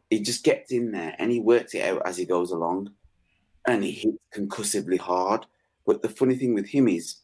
he 0.10 0.20
just 0.22 0.44
gets 0.44 0.72
in 0.72 0.92
there 0.92 1.16
and 1.20 1.32
he 1.32 1.40
works 1.40 1.76
it 1.76 1.84
out 1.84 2.02
as 2.06 2.18
he 2.18 2.26
goes 2.26 2.52
along, 2.52 2.90
and 3.68 3.84
he 3.84 3.92
hits 3.92 4.18
concussively 4.34 4.98
hard. 4.98 5.46
But 5.86 6.02
the 6.02 6.10
funny 6.10 6.36
thing 6.36 6.54
with 6.56 6.68
him 6.68 6.88
is, 6.88 7.18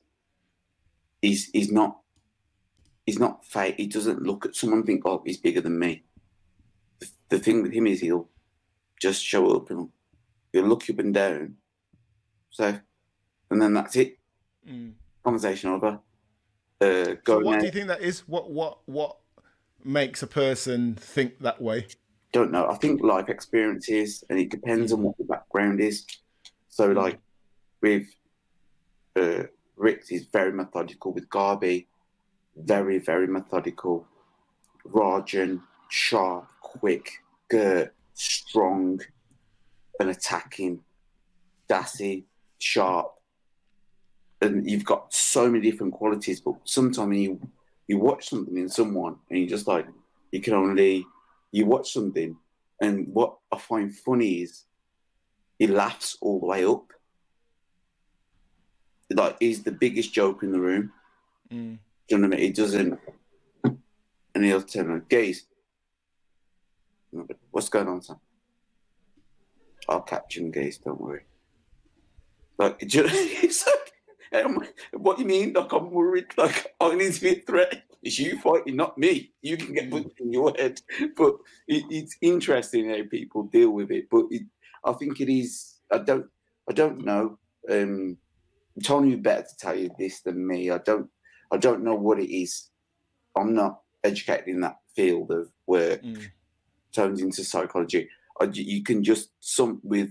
he's 1.21 1.49
he's 1.51 1.71
not 1.71 1.99
he's 3.05 3.19
not 3.19 3.45
fake. 3.45 3.75
He 3.77 3.87
doesn't 3.87 4.23
look 4.23 4.45
at 4.45 4.55
someone 4.55 4.79
and 4.79 4.85
think, 4.85 5.03
oh, 5.05 5.21
he's 5.25 5.37
bigger 5.37 5.61
than 5.61 5.77
me. 5.79 6.03
The, 6.99 7.09
the 7.29 7.39
thing 7.39 7.61
with 7.61 7.73
him 7.73 7.87
is 7.87 7.99
he'll 7.99 8.29
just 9.01 9.23
show 9.23 9.55
up 9.55 9.69
and 9.69 9.89
he'll 10.51 10.65
look 10.65 10.87
you 10.87 10.93
up 10.93 10.99
and 10.99 11.13
down. 11.13 11.55
So, 12.51 12.79
and 13.49 13.61
then 13.61 13.73
that's 13.73 13.95
it. 13.95 14.17
Mm. 14.67 14.93
Conversation 15.23 15.71
over. 15.71 15.99
Uh, 16.79 17.15
go 17.23 17.39
So 17.39 17.45
what 17.45 17.53
now. 17.53 17.59
do 17.59 17.65
you 17.65 17.71
think 17.71 17.87
that 17.87 18.01
is? 18.01 18.27
What 18.27 18.51
what 18.51 18.79
what 18.85 19.17
makes 19.83 20.21
a 20.23 20.27
person 20.27 20.95
think 20.95 21.39
that 21.39 21.61
way? 21.61 21.87
Don't 22.31 22.51
know. 22.51 22.69
I 22.69 22.75
think 22.75 23.01
life 23.03 23.29
experiences, 23.29 24.23
and 24.29 24.39
it 24.39 24.49
depends 24.49 24.91
on 24.91 25.03
what 25.03 25.17
the 25.17 25.23
background 25.23 25.79
is. 25.81 26.05
So 26.69 26.91
like 26.91 27.19
with 27.81 28.07
uh, 29.15 29.43
Rick, 29.75 30.03
he's 30.07 30.25
very 30.25 30.51
methodical. 30.51 31.13
With 31.13 31.29
Garby, 31.29 31.87
very 32.55 32.99
very 32.99 33.27
methodical. 33.27 34.07
Rajan, 34.87 35.61
sharp, 35.89 36.47
quick, 36.61 37.09
Gert, 37.49 37.93
strong, 38.13 38.99
and 39.99 40.09
attacking. 40.09 40.81
Dassi, 41.69 42.25
sharp, 42.59 43.13
and 44.41 44.69
you've 44.69 44.85
got 44.85 45.13
so 45.13 45.49
many 45.49 45.69
different 45.69 45.93
qualities. 45.93 46.41
But 46.41 46.55
sometimes 46.65 47.17
you 47.17 47.39
you 47.87 47.97
watch 47.97 48.29
something 48.29 48.57
in 48.57 48.69
someone, 48.69 49.15
and 49.29 49.39
you 49.39 49.47
just 49.47 49.67
like 49.67 49.87
you 50.31 50.41
can 50.41 50.53
only 50.53 51.05
you 51.51 51.65
watch 51.65 51.91
something, 51.91 52.35
and 52.81 53.07
what 53.07 53.37
I 53.51 53.57
find 53.57 53.95
funny 53.95 54.41
is 54.41 54.65
he 55.59 55.67
laughs 55.67 56.17
all 56.21 56.39
the 56.39 56.47
way 56.47 56.65
up. 56.65 56.91
Like 59.09 59.37
he's 59.39 59.63
the 59.63 59.71
biggest 59.71 60.13
joke 60.13 60.43
in 60.43 60.51
the 60.51 60.59
room. 60.59 60.91
Mm. 61.51 61.77
Do 62.07 62.15
you 62.15 62.21
know 62.21 62.27
what 62.27 62.35
I 62.35 62.37
mean? 62.37 62.47
He 62.47 62.53
doesn't, 62.53 62.99
and 63.63 64.43
he'll 64.43 64.61
tell 64.61 64.85
me, 64.85 65.01
"Gaze, 65.07 65.45
what's 67.51 67.69
going 67.69 67.87
on, 67.87 68.01
son?" 68.01 68.17
I'll 69.87 70.01
catch 70.01 70.37
him, 70.37 70.51
Gaze. 70.51 70.77
Don't 70.77 70.99
worry. 70.99 71.23
Like, 72.57 72.79
do 72.79 72.97
you 72.99 73.03
know, 73.07 73.13
like, 74.31 74.45
um, 74.45 74.59
what 74.93 75.17
do 75.17 75.23
you 75.23 75.29
mean? 75.29 75.53
Like, 75.53 75.71
I'm 75.71 75.91
worried. 75.91 76.27
Like, 76.37 76.73
I 76.79 76.95
need 76.95 77.13
to 77.13 77.21
be 77.21 77.29
a 77.29 77.41
threat. 77.41 77.83
It's 78.01 78.19
you 78.19 78.37
fighting, 78.39 78.75
not 78.75 78.97
me. 78.97 79.31
You 79.41 79.55
can 79.57 79.73
get 79.73 79.89
put 79.89 80.13
in 80.19 80.33
your 80.33 80.53
head. 80.57 80.81
But 81.15 81.35
it, 81.67 81.85
it's 81.89 82.17
interesting 82.21 82.89
how 82.89 83.01
people 83.09 83.43
deal 83.43 83.71
with 83.71 83.91
it. 83.91 84.09
But 84.09 84.25
it, 84.29 84.43
I 84.83 84.93
think 84.93 85.21
it 85.21 85.31
is. 85.31 85.75
I 85.91 85.99
don't. 85.99 86.27
I 86.69 86.73
don't 86.73 87.03
know. 87.05 87.37
Um, 87.69 88.17
Tony 88.83 89.15
better 89.15 89.43
to 89.43 89.57
tell 89.57 89.75
you 89.77 89.89
this 89.97 90.21
than 90.21 90.45
me. 90.45 90.69
I 90.69 90.79
don't. 90.79 91.09
I 91.53 91.57
don't 91.57 91.83
know 91.83 91.95
what 91.95 92.19
it 92.19 92.35
is. 92.35 92.69
I'm 93.37 93.53
not 93.53 93.81
educated 94.03 94.47
in 94.47 94.61
that 94.61 94.77
field 94.95 95.31
of 95.31 95.49
work. 95.67 96.01
Mm. 96.01 96.25
Turns 96.91 97.21
into 97.21 97.43
psychology. 97.43 98.09
I, 98.41 98.45
you 98.45 98.83
can 98.83 99.03
just 99.03 99.29
some 99.39 99.79
with 99.83 100.09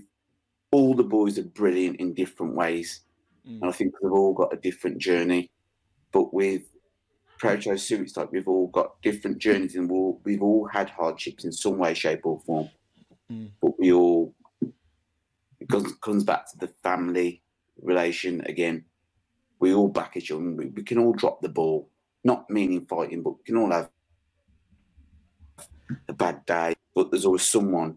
all 0.71 0.95
the 0.95 1.03
boys 1.03 1.37
are 1.37 1.43
brilliant 1.43 1.97
in 1.97 2.13
different 2.13 2.55
ways, 2.55 3.01
Mm. 3.45 3.59
and 3.61 3.65
I 3.65 3.73
think 3.73 3.93
they've 4.01 4.11
all 4.11 4.33
got 4.33 4.53
a 4.53 4.57
different 4.57 4.99
journey. 4.99 5.51
But 6.13 6.33
with 6.33 6.61
Proto 7.39 7.77
Suits, 7.77 8.15
like 8.15 8.31
we've 8.31 8.47
all 8.47 8.67
got 8.67 9.01
different 9.01 9.39
journeys, 9.39 9.75
and 9.75 9.89
we've 9.89 9.99
all, 9.99 10.21
we've 10.23 10.41
all 10.41 10.65
had 10.67 10.89
hardships 10.89 11.43
in 11.43 11.51
some 11.51 11.77
way, 11.77 11.93
shape, 11.93 12.25
or 12.25 12.39
form. 12.39 12.69
Mm. 13.29 13.51
But 13.61 13.77
we 13.77 13.91
all 13.91 14.33
it 15.59 15.67
comes, 15.69 15.93
comes 15.95 16.23
back 16.23 16.49
to 16.51 16.57
the 16.57 16.67
family 16.83 17.41
relation 17.81 18.41
again. 18.45 18.85
We 19.63 19.73
all 19.73 19.87
back 19.87 20.17
each 20.17 20.29
other. 20.29 20.41
We, 20.41 20.65
we 20.65 20.83
can 20.83 20.97
all 20.97 21.13
drop 21.13 21.41
the 21.41 21.47
ball, 21.47 21.87
not 22.25 22.49
meaning 22.49 22.85
fighting, 22.85 23.23
but 23.23 23.37
we 23.37 23.43
can 23.45 23.55
all 23.55 23.71
have 23.71 23.89
a 26.09 26.11
bad 26.11 26.45
day. 26.45 26.75
But 26.93 27.09
there's 27.09 27.23
always 27.23 27.43
someone 27.43 27.95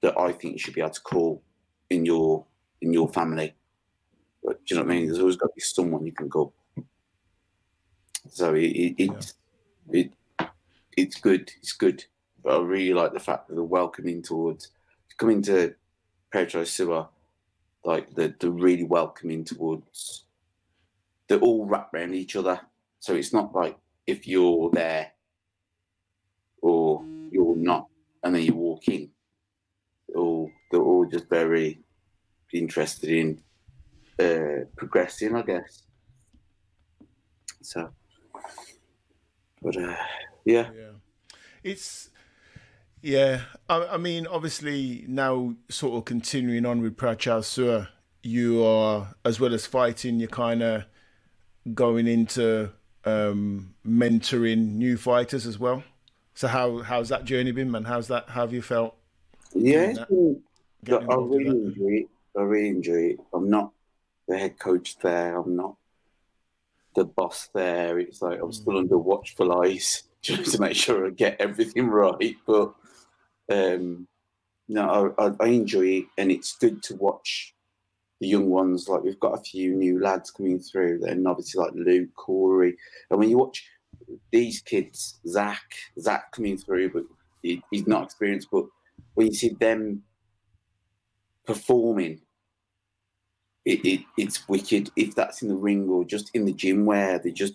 that 0.00 0.18
I 0.18 0.32
think 0.32 0.54
you 0.54 0.58
should 0.58 0.72
be 0.72 0.80
able 0.80 0.92
to 0.92 1.00
call 1.02 1.42
in 1.90 2.06
your 2.06 2.46
in 2.80 2.94
your 2.94 3.10
family. 3.10 3.52
But, 4.42 4.64
do 4.64 4.74
you 4.74 4.80
know 4.80 4.86
what 4.86 4.92
I 4.92 4.96
mean? 4.96 5.06
There's 5.06 5.18
always 5.18 5.36
got 5.36 5.48
to 5.48 5.52
be 5.54 5.60
someone 5.60 6.06
you 6.06 6.12
can 6.12 6.30
call. 6.30 6.54
So 8.30 8.54
it, 8.54 8.62
it, 8.62 8.94
it's 8.96 9.34
it 9.90 10.12
it's 10.96 11.20
good. 11.20 11.52
It's 11.58 11.74
good. 11.74 12.02
But 12.42 12.58
I 12.58 12.62
really 12.62 12.94
like 12.94 13.12
the 13.12 13.20
fact 13.20 13.48
that 13.48 13.56
they're 13.56 13.62
welcoming 13.62 14.22
towards 14.22 14.70
coming 15.18 15.42
to 15.42 15.74
Pedro 16.32 16.64
Sua, 16.64 17.08
like 17.84 18.14
they're, 18.14 18.34
they're 18.38 18.50
really 18.50 18.84
welcoming 18.84 19.44
towards. 19.44 20.24
They're 21.28 21.38
all 21.38 21.66
wrapped 21.66 21.94
around 21.94 22.14
each 22.14 22.36
other, 22.36 22.60
so 23.00 23.14
it's 23.14 23.32
not 23.32 23.54
like 23.54 23.76
if 24.06 24.28
you're 24.28 24.70
there 24.70 25.12
or 26.62 27.04
you're 27.30 27.56
not, 27.56 27.86
and 28.22 28.34
then 28.34 28.42
you 28.42 28.54
walk 28.54 28.88
in. 28.88 29.10
They're 30.08 30.20
all 30.20 30.50
they're 30.70 30.82
all 30.82 31.06
just 31.06 31.28
very 31.28 31.80
interested 32.52 33.10
in 33.10 33.42
uh, 34.18 34.64
progressing, 34.76 35.34
I 35.34 35.42
guess. 35.42 35.82
So, 37.62 37.90
but 39.62 39.76
uh, 39.76 39.96
yeah, 40.44 40.70
Yeah, 40.74 40.92
it's 41.62 42.10
yeah. 43.02 43.42
I, 43.68 43.86
I 43.86 43.96
mean, 43.96 44.26
obviously 44.26 45.04
now, 45.08 45.54
sort 45.68 45.94
of 45.96 46.04
continuing 46.04 46.66
on 46.66 46.82
with 46.82 46.96
Prachal 46.96 47.42
Sur, 47.42 47.88
you 48.22 48.64
are 48.64 49.14
as 49.24 49.40
well 49.40 49.54
as 49.54 49.66
fighting, 49.66 50.18
you're 50.18 50.28
kind 50.28 50.62
of 50.62 50.84
going 51.72 52.06
into 52.06 52.70
um, 53.04 53.74
mentoring 53.86 54.74
new 54.74 54.96
fighters 54.96 55.46
as 55.46 55.58
well. 55.58 55.82
So 56.34 56.48
how 56.48 56.78
how's 56.78 57.08
that 57.10 57.24
journey 57.24 57.52
been, 57.52 57.70
man? 57.70 57.84
How's 57.84 58.08
that? 58.08 58.28
How 58.28 58.42
have 58.42 58.52
you 58.52 58.62
felt? 58.62 58.96
yeah. 60.86 60.96
I 61.08 61.14
really 61.14 61.48
enjoy 61.48 61.90
it. 61.90 62.06
I 62.36 62.42
really 62.42 62.68
enjoy 62.68 63.02
it. 63.12 63.20
I'm 63.32 63.48
not 63.48 63.72
the 64.26 64.36
head 64.36 64.58
coach 64.58 64.98
there. 64.98 65.36
I'm 65.38 65.56
not 65.56 65.76
the 66.94 67.04
boss 67.04 67.48
there. 67.54 67.98
It's 67.98 68.20
like 68.20 68.40
I'm 68.42 68.52
still 68.52 68.78
under 68.78 68.98
watchful 68.98 69.62
eyes 69.62 70.02
just 70.22 70.52
to 70.52 70.60
make 70.60 70.76
sure 70.76 71.06
I 71.06 71.10
get 71.10 71.40
everything 71.40 71.86
right. 71.86 72.36
But 72.46 72.74
um, 73.50 74.08
no, 74.68 75.14
I, 75.18 75.26
I, 75.26 75.32
I 75.40 75.46
enjoy 75.46 75.86
it, 75.86 76.04
and 76.18 76.32
it's 76.32 76.56
good 76.56 76.82
to 76.84 76.96
watch 76.96 77.53
the 78.24 78.30
young 78.30 78.48
ones. 78.48 78.88
Like 78.88 79.02
we've 79.02 79.20
got 79.20 79.38
a 79.38 79.42
few 79.42 79.74
new 79.74 80.00
lads 80.00 80.30
coming 80.30 80.58
through, 80.58 81.04
and 81.04 81.28
obviously 81.28 81.60
like 81.62 81.72
Luke, 81.74 82.08
Corey, 82.16 82.76
and 83.10 83.18
when 83.18 83.28
you 83.28 83.38
watch 83.38 83.68
these 84.32 84.60
kids, 84.60 85.20
Zach, 85.28 85.62
Zach 86.00 86.32
coming 86.32 86.56
through, 86.56 86.90
but 86.92 87.04
he, 87.42 87.62
he's 87.70 87.86
not 87.86 88.04
experienced. 88.04 88.48
But 88.50 88.64
when 89.14 89.26
you 89.28 89.34
see 89.34 89.50
them 89.50 90.02
performing, 91.46 92.22
it, 93.66 93.84
it 93.84 94.00
it's 94.16 94.48
wicked. 94.48 94.90
If 94.96 95.14
that's 95.14 95.42
in 95.42 95.48
the 95.48 95.54
ring 95.54 95.88
or 95.90 96.04
just 96.04 96.30
in 96.34 96.46
the 96.46 96.52
gym 96.52 96.86
where 96.86 97.18
they 97.18 97.30
just 97.30 97.54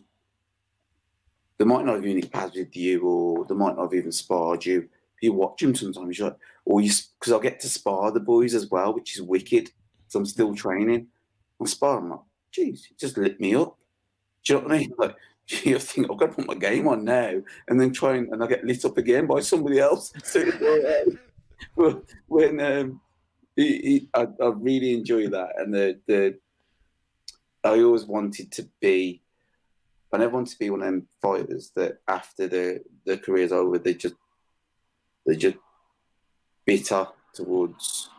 they 1.58 1.66
might 1.66 1.86
not 1.86 1.96
have 1.96 2.06
even 2.06 2.30
pads 2.30 2.56
with 2.56 2.76
you, 2.76 3.02
or 3.02 3.46
they 3.46 3.56
might 3.56 3.76
not 3.76 3.84
have 3.84 3.94
even 3.94 4.12
sparred 4.12 4.66
you. 4.66 4.88
You 5.22 5.34
watch 5.34 5.62
them 5.62 5.76
sometimes, 5.76 6.18
you're 6.18 6.30
like, 6.30 6.38
or 6.64 6.80
you 6.80 6.92
because 7.20 7.34
I 7.34 7.40
get 7.42 7.60
to 7.62 7.70
spar 7.70 8.12
the 8.12 8.20
boys 8.22 8.54
as 8.54 8.70
well, 8.70 8.94
which 8.94 9.16
is 9.16 9.22
wicked. 9.22 9.72
Because 10.10 10.16
I'm 10.16 10.26
still 10.26 10.56
training. 10.56 11.08
I'm 11.60 11.68
sparring, 11.68 12.06
I'm 12.06 12.10
like, 12.10 12.20
geez, 12.52 12.88
it 12.90 12.98
just 12.98 13.18
lit 13.18 13.40
me 13.40 13.54
up. 13.54 13.78
Do 14.44 14.54
you 14.54 14.60
know 14.60 14.66
what 14.66 14.76
I 14.76 14.78
mean? 14.80 14.94
Like, 14.98 15.16
you 15.64 15.80
think 15.80 16.10
I've 16.12 16.18
got 16.18 16.28
to 16.28 16.36
put 16.36 16.48
my 16.48 16.56
game 16.56 16.88
on 16.88 17.04
now, 17.04 17.42
and 17.68 17.80
then 17.80 17.92
try 17.92 18.16
and, 18.16 18.32
and 18.32 18.44
I 18.44 18.48
get 18.48 18.64
lit 18.64 18.86
up 18.86 18.98
again 18.98 19.26
by 19.26 19.40
somebody 19.40 19.80
else. 19.80 20.12
but 21.76 22.04
when 22.28 22.60
um, 22.60 23.02
it, 23.56 23.62
it, 23.62 24.04
I, 24.14 24.28
I 24.44 24.48
really 24.56 24.94
enjoy 24.94 25.28
that, 25.30 25.54
and 25.58 25.74
the 25.74 26.00
the 26.08 26.38
I 27.64 27.82
always 27.82 28.06
wanted 28.06 28.52
to 28.54 28.70
be. 28.80 29.24
I 30.12 30.18
never 30.18 30.34
wanted 30.34 30.54
to 30.54 30.60
be 30.60 30.72
one 30.72 30.82
of 30.82 30.86
them 30.88 31.08
fighters 31.22 31.72
that 31.76 32.00
after 32.08 32.48
the 32.48 32.82
the 33.06 33.18
career's 33.18 33.52
over, 33.52 33.80
they 33.80 33.94
just 33.94 34.16
they're 35.26 35.36
just 35.36 35.58
bitter 36.66 37.08
towards 37.34 38.10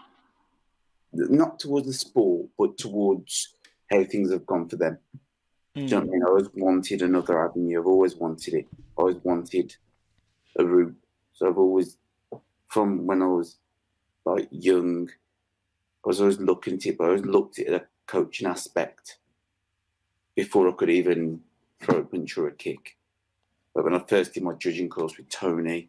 not 1.12 1.58
towards 1.58 1.86
the 1.86 1.92
sport, 1.92 2.48
but 2.58 2.78
towards 2.78 3.54
how 3.90 4.04
things 4.04 4.32
have 4.32 4.46
gone 4.46 4.68
for 4.68 4.76
them. 4.76 4.98
Do 5.74 5.82
you 5.82 5.88
know 5.88 5.96
what 5.98 6.02
I 6.02 6.06
hmm. 6.06 6.12
mean? 6.12 6.22
I 6.22 6.28
always 6.28 6.48
wanted 6.54 7.02
another 7.02 7.44
avenue. 7.44 7.80
I've 7.80 7.86
always 7.86 8.16
wanted 8.16 8.54
it. 8.54 8.68
I 8.98 9.00
always 9.00 9.16
wanted 9.22 9.76
a 10.58 10.64
route. 10.64 10.96
So 11.32 11.48
I've 11.48 11.58
always, 11.58 11.96
from 12.68 13.06
when 13.06 13.22
I 13.22 13.26
was 13.26 13.56
like 14.24 14.48
young, 14.50 15.08
I 16.04 16.08
was 16.08 16.20
always 16.20 16.40
looking 16.40 16.74
at 16.74 16.86
it, 16.86 16.98
but 16.98 17.04
I 17.04 17.06
always 17.08 17.24
looked 17.24 17.58
at 17.58 17.68
the 17.68 17.84
coaching 18.06 18.48
aspect 18.48 19.18
before 20.34 20.68
I 20.68 20.72
could 20.72 20.90
even 20.90 21.40
throw 21.80 21.98
a 21.98 22.04
punch 22.04 22.36
or 22.36 22.48
a 22.48 22.52
kick. 22.52 22.96
But 23.74 23.84
when 23.84 23.94
I 23.94 24.00
first 24.00 24.34
did 24.34 24.42
my 24.42 24.54
judging 24.54 24.88
course 24.88 25.16
with 25.16 25.28
Tony, 25.28 25.88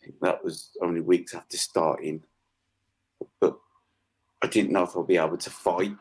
I 0.00 0.04
think 0.04 0.20
that 0.20 0.44
was 0.44 0.70
only 0.82 1.00
weeks 1.00 1.34
after 1.34 1.56
starting. 1.56 2.22
But 3.40 3.58
I 4.42 4.46
didn't 4.46 4.72
know 4.72 4.84
if 4.84 4.96
I'd 4.96 5.06
be 5.06 5.16
able 5.16 5.36
to 5.36 5.50
fight. 5.50 5.94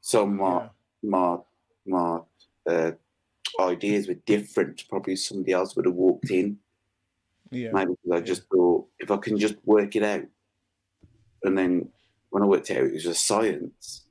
So 0.00 0.26
my 0.26 0.70
my 1.02 1.38
my 1.86 2.20
uh, 2.68 2.92
ideas 3.60 4.08
were 4.08 4.14
different. 4.14 4.84
Probably 4.88 5.16
somebody 5.16 5.52
else 5.52 5.76
would 5.76 5.86
have 5.86 5.94
walked 5.94 6.30
in. 6.30 6.58
Yeah. 7.50 7.70
Maybe 7.72 7.92
I 8.12 8.20
just 8.20 8.44
thought 8.48 8.86
if 8.98 9.10
I 9.10 9.16
can 9.16 9.38
just 9.38 9.56
work 9.64 9.96
it 9.96 10.02
out, 10.02 10.24
and 11.42 11.58
then 11.58 11.88
when 12.30 12.42
I 12.42 12.46
worked 12.46 12.70
it 12.70 12.78
out, 12.78 12.86
it 12.86 12.94
was 12.94 13.04
just 13.04 13.26
science. 13.26 14.06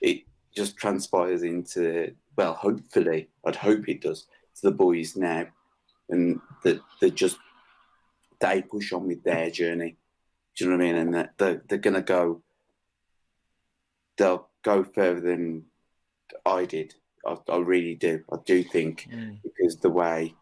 It 0.00 0.22
just 0.54 0.76
transpires 0.76 1.42
into 1.42 2.14
well, 2.36 2.54
hopefully, 2.54 3.28
I'd 3.44 3.56
hope 3.56 3.88
it 3.88 4.02
does 4.02 4.26
to 4.56 4.62
the 4.62 4.72
boys 4.72 5.16
now, 5.16 5.46
and 6.08 6.40
that 6.64 6.80
they 7.00 7.10
just 7.10 7.38
they 8.40 8.62
push 8.62 8.92
on 8.92 9.06
with 9.06 9.22
their 9.22 9.50
journey. 9.50 9.96
Do 10.56 10.64
you 10.64 10.70
know 10.70 10.76
what 10.76 10.84
I 10.84 10.86
mean? 10.86 10.96
And 10.96 11.14
that 11.14 11.32
they're, 11.38 11.62
they're 11.68 11.78
gonna 11.78 12.02
go. 12.02 12.42
they'll 14.16 14.48
go 14.62 14.84
further 14.84 15.20
than 15.20 15.64
I 16.44 16.64
did. 16.66 16.94
I, 17.26 17.36
I 17.48 17.56
really 17.58 17.94
do. 17.94 18.22
I 18.32 18.36
do 18.44 18.62
think 18.62 19.08
Mm. 19.10 19.38
because 19.42 19.76
the 19.78 19.90
way, 19.90 20.34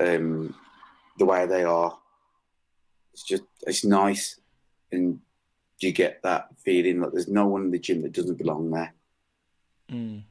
um, 0.00 0.54
the 1.18 1.24
way 1.24 1.46
they 1.46 1.62
are, 1.64 1.96
it's 3.12 3.22
just 3.22 3.44
it's 3.66 3.84
nice, 3.84 4.40
and 4.92 5.20
you 5.78 5.92
get 5.92 6.22
that 6.22 6.48
feeling 6.64 7.00
that 7.00 7.12
there's 7.12 7.28
no 7.28 7.46
one 7.46 7.62
in 7.62 7.70
the 7.70 7.78
gym 7.78 8.02
that 8.02 8.12
doesn't 8.12 8.38
belong 8.38 8.70
there. 8.70 8.94
Mm. 9.90 10.22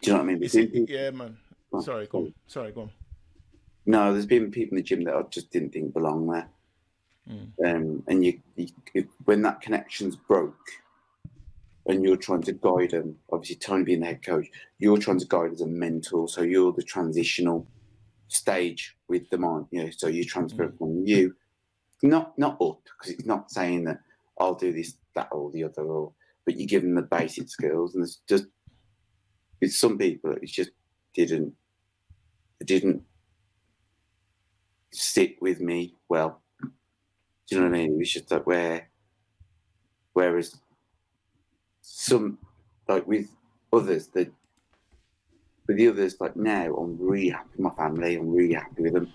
Do 0.00 0.10
you 0.10 0.12
know 0.12 0.18
what 0.18 0.24
I 0.24 0.32
mean? 0.32 0.42
It's, 0.42 0.54
There's 0.54 0.66
been 0.66 0.86
people- 0.86 0.94
yeah, 0.94 1.10
man. 1.10 1.36
Sorry, 1.82 2.06
go 2.06 2.18
on. 2.18 2.34
Sorry, 2.46 2.72
go 2.72 2.82
on. 2.82 2.90
No, 3.86 4.12
there's 4.12 4.26
been 4.26 4.50
people 4.50 4.76
in 4.76 4.82
the 4.82 4.88
gym 4.88 5.04
that 5.04 5.14
I 5.14 5.22
just 5.22 5.50
didn't 5.50 5.70
think 5.72 5.92
belong 5.94 6.26
there. 6.28 6.48
Mm. 7.30 7.52
Um, 7.64 8.02
and 8.08 8.24
you, 8.24 8.40
you, 8.56 9.08
when 9.24 9.42
that 9.42 9.60
connection's 9.60 10.16
broke, 10.16 10.56
and 11.86 12.04
you're 12.04 12.16
trying 12.16 12.42
to 12.42 12.52
guide 12.52 12.90
them, 12.90 13.16
obviously 13.32 13.56
Tony 13.56 13.84
being 13.84 14.00
the 14.00 14.06
head 14.06 14.24
coach, 14.24 14.46
you're 14.78 14.98
trying 14.98 15.18
to 15.18 15.26
guide 15.26 15.52
as 15.52 15.62
a 15.62 15.66
mentor. 15.66 16.28
So 16.28 16.42
you're 16.42 16.72
the 16.72 16.82
transitional 16.82 17.66
stage 18.28 18.96
with 19.08 19.28
them 19.30 19.44
on. 19.44 19.66
You 19.70 19.84
know, 19.84 19.90
so 19.90 20.06
you 20.06 20.24
transfer 20.24 20.64
it 20.64 20.78
from 20.78 21.04
you, 21.04 21.34
not 22.02 22.38
not 22.38 22.60
up, 22.60 22.80
because 22.84 23.14
it's 23.14 23.26
not 23.26 23.50
saying 23.50 23.84
that 23.84 24.00
I'll 24.38 24.54
do 24.54 24.72
this, 24.72 24.94
that, 25.14 25.28
or 25.32 25.50
the 25.50 25.64
other, 25.64 25.82
or 25.82 26.12
but 26.44 26.56
you 26.56 26.66
give 26.66 26.82
them 26.82 26.94
the 26.94 27.02
basic 27.02 27.48
skills, 27.48 27.94
and 27.94 28.04
it's 28.04 28.20
just 28.28 28.46
with 29.60 29.72
some 29.72 29.96
people 29.96 30.32
it 30.32 30.46
just 30.46 30.70
didn't 31.14 31.54
it 32.60 32.66
didn't 32.66 33.02
sit 34.92 35.40
with 35.40 35.60
me 35.60 35.94
well. 36.08 36.41
Do 37.48 37.56
you 37.56 37.60
know 37.62 37.68
what 37.68 37.76
I 37.76 37.78
mean? 37.80 37.92
It 37.92 37.98
was 37.98 38.12
just 38.12 38.30
like 38.30 38.46
where, 38.46 38.88
whereas 40.12 40.56
some, 41.80 42.38
like 42.88 43.06
with 43.06 43.28
others, 43.72 44.06
that 44.08 44.32
with 45.66 45.76
the 45.76 45.88
others, 45.88 46.16
like 46.20 46.36
now, 46.36 46.74
I'm 46.74 46.96
really 46.98 47.30
happy 47.30 47.50
with 47.52 47.60
my 47.60 47.70
family. 47.70 48.16
I'm 48.16 48.32
really 48.32 48.54
happy 48.54 48.82
with 48.82 48.94
them. 48.94 49.12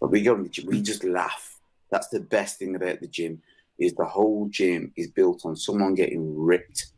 But 0.00 0.10
we 0.10 0.22
go 0.22 0.34
in 0.34 0.44
the 0.44 0.48
gym, 0.48 0.66
we 0.66 0.82
just 0.82 1.04
laugh. 1.04 1.58
That's 1.90 2.08
the 2.08 2.20
best 2.20 2.58
thing 2.58 2.74
about 2.74 3.00
the 3.00 3.06
gym 3.06 3.42
is 3.78 3.94
the 3.94 4.04
whole 4.04 4.48
gym 4.48 4.92
is 4.96 5.08
built 5.08 5.44
on 5.44 5.56
someone 5.56 5.94
getting 5.94 6.36
ripped. 6.38 6.92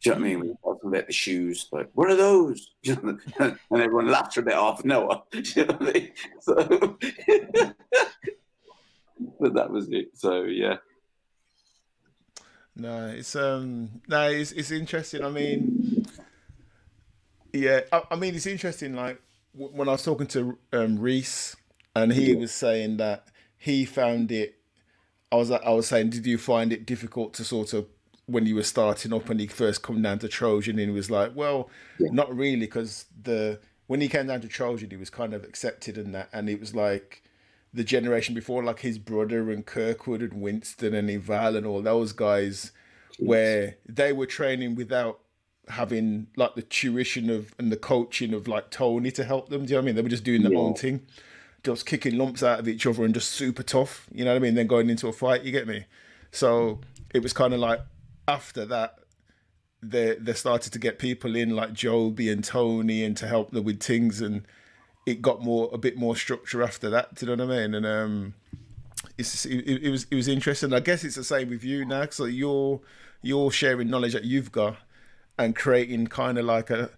Do 0.00 0.10
you 0.10 0.14
know 0.16 0.20
what 0.20 0.26
I 0.26 0.28
mean? 0.28 0.38
When 0.40 0.48
you 0.48 0.58
talk 0.64 0.82
about 0.82 1.06
the 1.06 1.12
shoes, 1.12 1.68
like, 1.70 1.90
what 1.94 2.10
are 2.10 2.16
those? 2.16 2.70
And 2.86 3.58
everyone 3.72 4.08
laughs 4.08 4.36
a 4.36 4.42
bit 4.42 4.54
off 4.54 4.84
Noah. 4.84 5.22
Do 5.30 5.42
you 5.42 5.64
know 5.64 5.74
what 5.74 5.88
I 5.88 5.92
mean? 5.92 6.12
So, 6.40 6.98
but 9.40 9.54
that 9.54 9.70
was 9.70 9.88
it. 9.90 10.10
So, 10.14 10.42
yeah. 10.44 10.76
No, 12.74 13.08
it's 13.08 13.36
um, 13.36 14.00
no, 14.08 14.30
it's 14.30 14.52
it's 14.52 14.70
interesting. 14.70 15.22
I 15.22 15.28
mean, 15.28 16.06
yeah, 17.52 17.80
I, 17.92 18.02
I 18.12 18.16
mean, 18.16 18.34
it's 18.34 18.46
interesting. 18.46 18.94
Like 18.94 19.20
w- 19.54 19.76
when 19.76 19.88
I 19.88 19.92
was 19.92 20.02
talking 20.02 20.26
to 20.28 20.58
um 20.72 20.98
Reese, 20.98 21.54
and 21.94 22.12
he 22.12 22.34
was 22.34 22.52
saying 22.52 22.96
that 22.96 23.26
he 23.58 23.84
found 23.84 24.32
it. 24.32 24.56
I 25.30 25.36
was 25.36 25.50
I 25.50 25.70
was 25.70 25.86
saying, 25.86 26.10
did 26.10 26.26
you 26.26 26.38
find 26.38 26.72
it 26.72 26.86
difficult 26.86 27.34
to 27.34 27.44
sort 27.44 27.74
of 27.74 27.86
when 28.26 28.46
you 28.46 28.54
were 28.54 28.62
starting 28.62 29.12
up 29.12 29.28
and 29.28 29.40
he 29.40 29.46
first 29.46 29.82
come 29.82 30.00
down 30.00 30.18
to 30.20 30.28
Trojan? 30.28 30.78
And 30.78 30.88
he 30.88 30.94
was 30.94 31.10
like, 31.10 31.32
well, 31.34 31.68
not 31.98 32.34
really, 32.34 32.56
because 32.56 33.04
the 33.22 33.60
when 33.86 34.00
he 34.00 34.08
came 34.08 34.28
down 34.28 34.40
to 34.40 34.48
Trojan, 34.48 34.90
he 34.90 34.96
was 34.96 35.10
kind 35.10 35.34
of 35.34 35.44
accepted 35.44 35.98
in 35.98 36.12
that, 36.12 36.30
and 36.32 36.48
it 36.48 36.58
was 36.58 36.74
like 36.74 37.21
the 37.74 37.84
generation 37.84 38.34
before, 38.34 38.62
like 38.62 38.80
his 38.80 38.98
brother 38.98 39.50
and 39.50 39.64
Kirkwood 39.64 40.22
and 40.22 40.40
Winston 40.40 40.94
and 40.94 41.08
Ival 41.08 41.56
and 41.56 41.66
all 41.66 41.82
those 41.82 42.12
guys, 42.12 42.72
where 43.18 43.76
they 43.88 44.12
were 44.12 44.26
training 44.26 44.74
without 44.74 45.20
having 45.68 46.26
like 46.36 46.54
the 46.54 46.62
tuition 46.62 47.30
of 47.30 47.54
and 47.58 47.70
the 47.70 47.76
coaching 47.76 48.34
of 48.34 48.48
like 48.48 48.70
Tony 48.70 49.10
to 49.12 49.24
help 49.24 49.48
them. 49.48 49.64
Do 49.64 49.70
you 49.70 49.76
know 49.76 49.80
what 49.80 49.84
I 49.84 49.86
mean? 49.86 49.94
They 49.96 50.02
were 50.02 50.08
just 50.08 50.24
doing 50.24 50.42
their 50.42 50.56
own 50.56 50.74
thing, 50.74 51.06
just 51.64 51.86
kicking 51.86 52.18
lumps 52.18 52.42
out 52.42 52.58
of 52.60 52.68
each 52.68 52.86
other 52.86 53.04
and 53.04 53.14
just 53.14 53.30
super 53.30 53.62
tough. 53.62 54.06
You 54.12 54.24
know 54.24 54.32
what 54.32 54.36
I 54.36 54.40
mean? 54.40 54.54
Then 54.54 54.66
going 54.66 54.90
into 54.90 55.08
a 55.08 55.12
fight, 55.12 55.42
you 55.42 55.52
get 55.52 55.66
me? 55.66 55.86
So 56.30 56.80
it 57.14 57.22
was 57.22 57.32
kind 57.32 57.54
of 57.54 57.60
like 57.60 57.80
after 58.28 58.66
that, 58.66 58.98
they 59.82 60.16
they 60.16 60.34
started 60.34 60.72
to 60.72 60.78
get 60.78 60.98
people 60.98 61.36
in 61.36 61.50
like 61.56 61.72
Joby 61.72 62.30
and 62.30 62.44
Tony 62.44 63.04
and 63.04 63.16
to 63.16 63.26
help 63.26 63.50
them 63.50 63.64
with 63.64 63.82
things 63.82 64.20
and 64.20 64.46
it 65.06 65.22
got 65.22 65.42
more 65.42 65.68
a 65.72 65.78
bit 65.78 65.96
more 65.96 66.16
structure 66.16 66.62
after 66.62 66.90
that. 66.90 67.14
Do 67.14 67.26
you 67.26 67.36
know 67.36 67.44
what 67.44 67.54
I 67.54 67.60
mean? 67.60 67.74
And 67.74 67.86
um, 67.86 68.34
it's 69.18 69.44
it, 69.44 69.66
it 69.66 69.90
was 69.90 70.06
it 70.10 70.14
was 70.14 70.28
interesting. 70.28 70.72
I 70.72 70.80
guess 70.80 71.04
it's 71.04 71.16
the 71.16 71.24
same 71.24 71.50
with 71.50 71.64
you 71.64 71.84
now. 71.84 72.06
So 72.10 72.24
you're 72.24 72.80
you're 73.22 73.50
sharing 73.50 73.88
knowledge 73.88 74.12
that 74.12 74.24
you've 74.24 74.52
got 74.52 74.76
and 75.38 75.56
creating 75.56 76.06
kind 76.08 76.38
of 76.38 76.44
like 76.44 76.70
a 76.70 76.90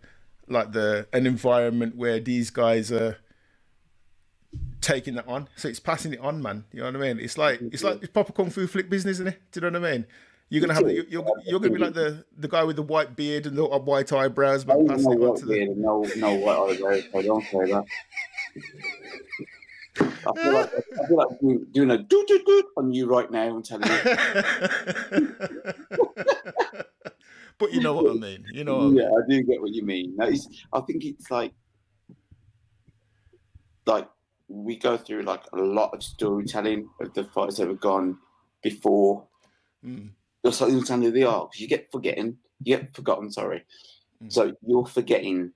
like 0.48 0.72
the 0.72 1.06
an 1.12 1.26
environment 1.26 1.96
where 1.96 2.20
these 2.20 2.50
guys 2.50 2.92
are 2.92 3.18
taking 4.80 5.14
that 5.14 5.26
on. 5.26 5.48
So 5.56 5.68
it's 5.68 5.80
passing 5.80 6.12
it 6.12 6.20
on, 6.20 6.42
man. 6.42 6.64
You 6.72 6.80
know 6.80 6.86
what 6.86 6.96
I 6.96 6.98
mean? 6.98 7.18
It's 7.18 7.38
like 7.38 7.60
it's 7.60 7.82
like 7.82 8.02
it's 8.02 8.12
proper 8.12 8.32
kung 8.32 8.50
fu 8.50 8.66
flick 8.66 8.90
business, 8.90 9.14
isn't 9.14 9.28
it? 9.28 9.40
Do 9.52 9.60
you 9.60 9.70
know 9.70 9.78
what 9.80 9.88
I 9.88 9.92
mean? 9.92 10.06
You're 10.54 10.60
gonna 10.60 10.74
have 10.74 10.88
you're 10.88 11.04
you're, 11.08 11.26
you're 11.44 11.58
gonna 11.58 11.72
be 11.72 11.78
like 11.80 11.94
the 11.94 12.24
the 12.38 12.46
guy 12.46 12.62
with 12.62 12.76
the 12.76 12.82
white 12.82 13.16
beard 13.16 13.46
and 13.46 13.58
the 13.58 13.64
white 13.64 14.12
eyebrows, 14.12 14.62
I 14.62 14.66
but 14.68 14.74
don't 14.74 14.86
passing 14.86 15.12
it 15.14 15.20
on 15.20 15.36
to 15.38 15.46
the 15.46 15.74
no, 15.76 16.06
no 16.16 16.34
what 16.34 16.70
eyebrows. 16.70 17.02
I 17.12 17.22
don't 17.22 17.42
say 17.42 17.72
that. 17.72 17.84
I 19.98 20.32
feel 20.40 20.52
like 20.52 20.70
I 20.72 21.06
feel 21.08 21.16
like 21.16 21.40
doing, 21.72 21.90
a 21.90 21.98
doot 21.98 22.28
doot 22.28 22.46
doot 22.46 22.66
on 22.76 22.92
you 22.92 23.06
right 23.06 23.28
now. 23.32 23.48
I'm 23.48 23.64
telling 23.64 23.90
you. 23.90 23.98
but 27.58 27.72
you 27.72 27.80
know 27.80 27.94
what 27.94 28.12
I 28.12 28.14
mean. 28.14 28.44
You 28.52 28.62
know. 28.62 28.76
What 28.76 28.84
I 28.84 28.86
mean. 28.90 28.96
yeah, 28.98 29.08
I 29.10 29.22
do 29.28 29.42
get 29.42 29.60
what 29.60 29.74
you 29.74 29.84
mean. 29.84 30.14
No, 30.14 30.28
it's, 30.28 30.46
I 30.72 30.82
think 30.82 31.04
it's 31.04 31.32
like, 31.32 31.52
like 33.86 34.08
we 34.46 34.76
go 34.76 34.96
through 34.96 35.22
like 35.22 35.42
a 35.52 35.56
lot 35.56 35.92
of 35.94 36.00
storytelling 36.04 36.90
of 37.00 37.12
the 37.12 37.24
fights 37.24 37.56
that 37.56 37.66
have 37.66 37.80
gone 37.80 38.18
before. 38.62 39.26
Mm. 39.84 40.10
Understand 40.44 41.02
who 41.02 41.10
they 41.10 41.22
are, 41.22 41.46
'cause 41.46 41.58
you 41.60 41.66
get 41.68 41.90
forgetting, 41.90 42.38
you 42.62 42.76
get 42.76 42.94
forgotten. 42.94 43.30
Sorry, 43.30 43.64
Mm. 44.22 44.32
so 44.32 44.56
you're 44.66 44.86
forgetting 44.86 45.52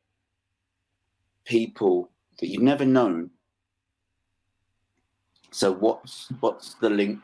people 1.45 2.11
that 2.39 2.49
you've 2.49 2.63
never 2.63 2.85
known. 2.85 3.31
So 5.51 5.73
what's 5.73 6.29
what's 6.41 6.75
the 6.75 6.91
link? 6.91 7.21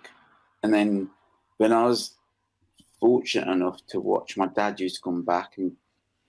And 0.63 0.73
then 0.73 1.11
when 1.59 1.73
I 1.73 1.85
was 1.85 2.17
fortunate 3.01 3.51
enough 3.53 3.85
to 3.89 4.01
watch, 4.01 4.37
my 4.37 4.47
dad 4.47 4.81
used 4.81 4.97
to 4.97 5.03
come 5.03 5.23
back 5.23 5.59
and 5.59 5.77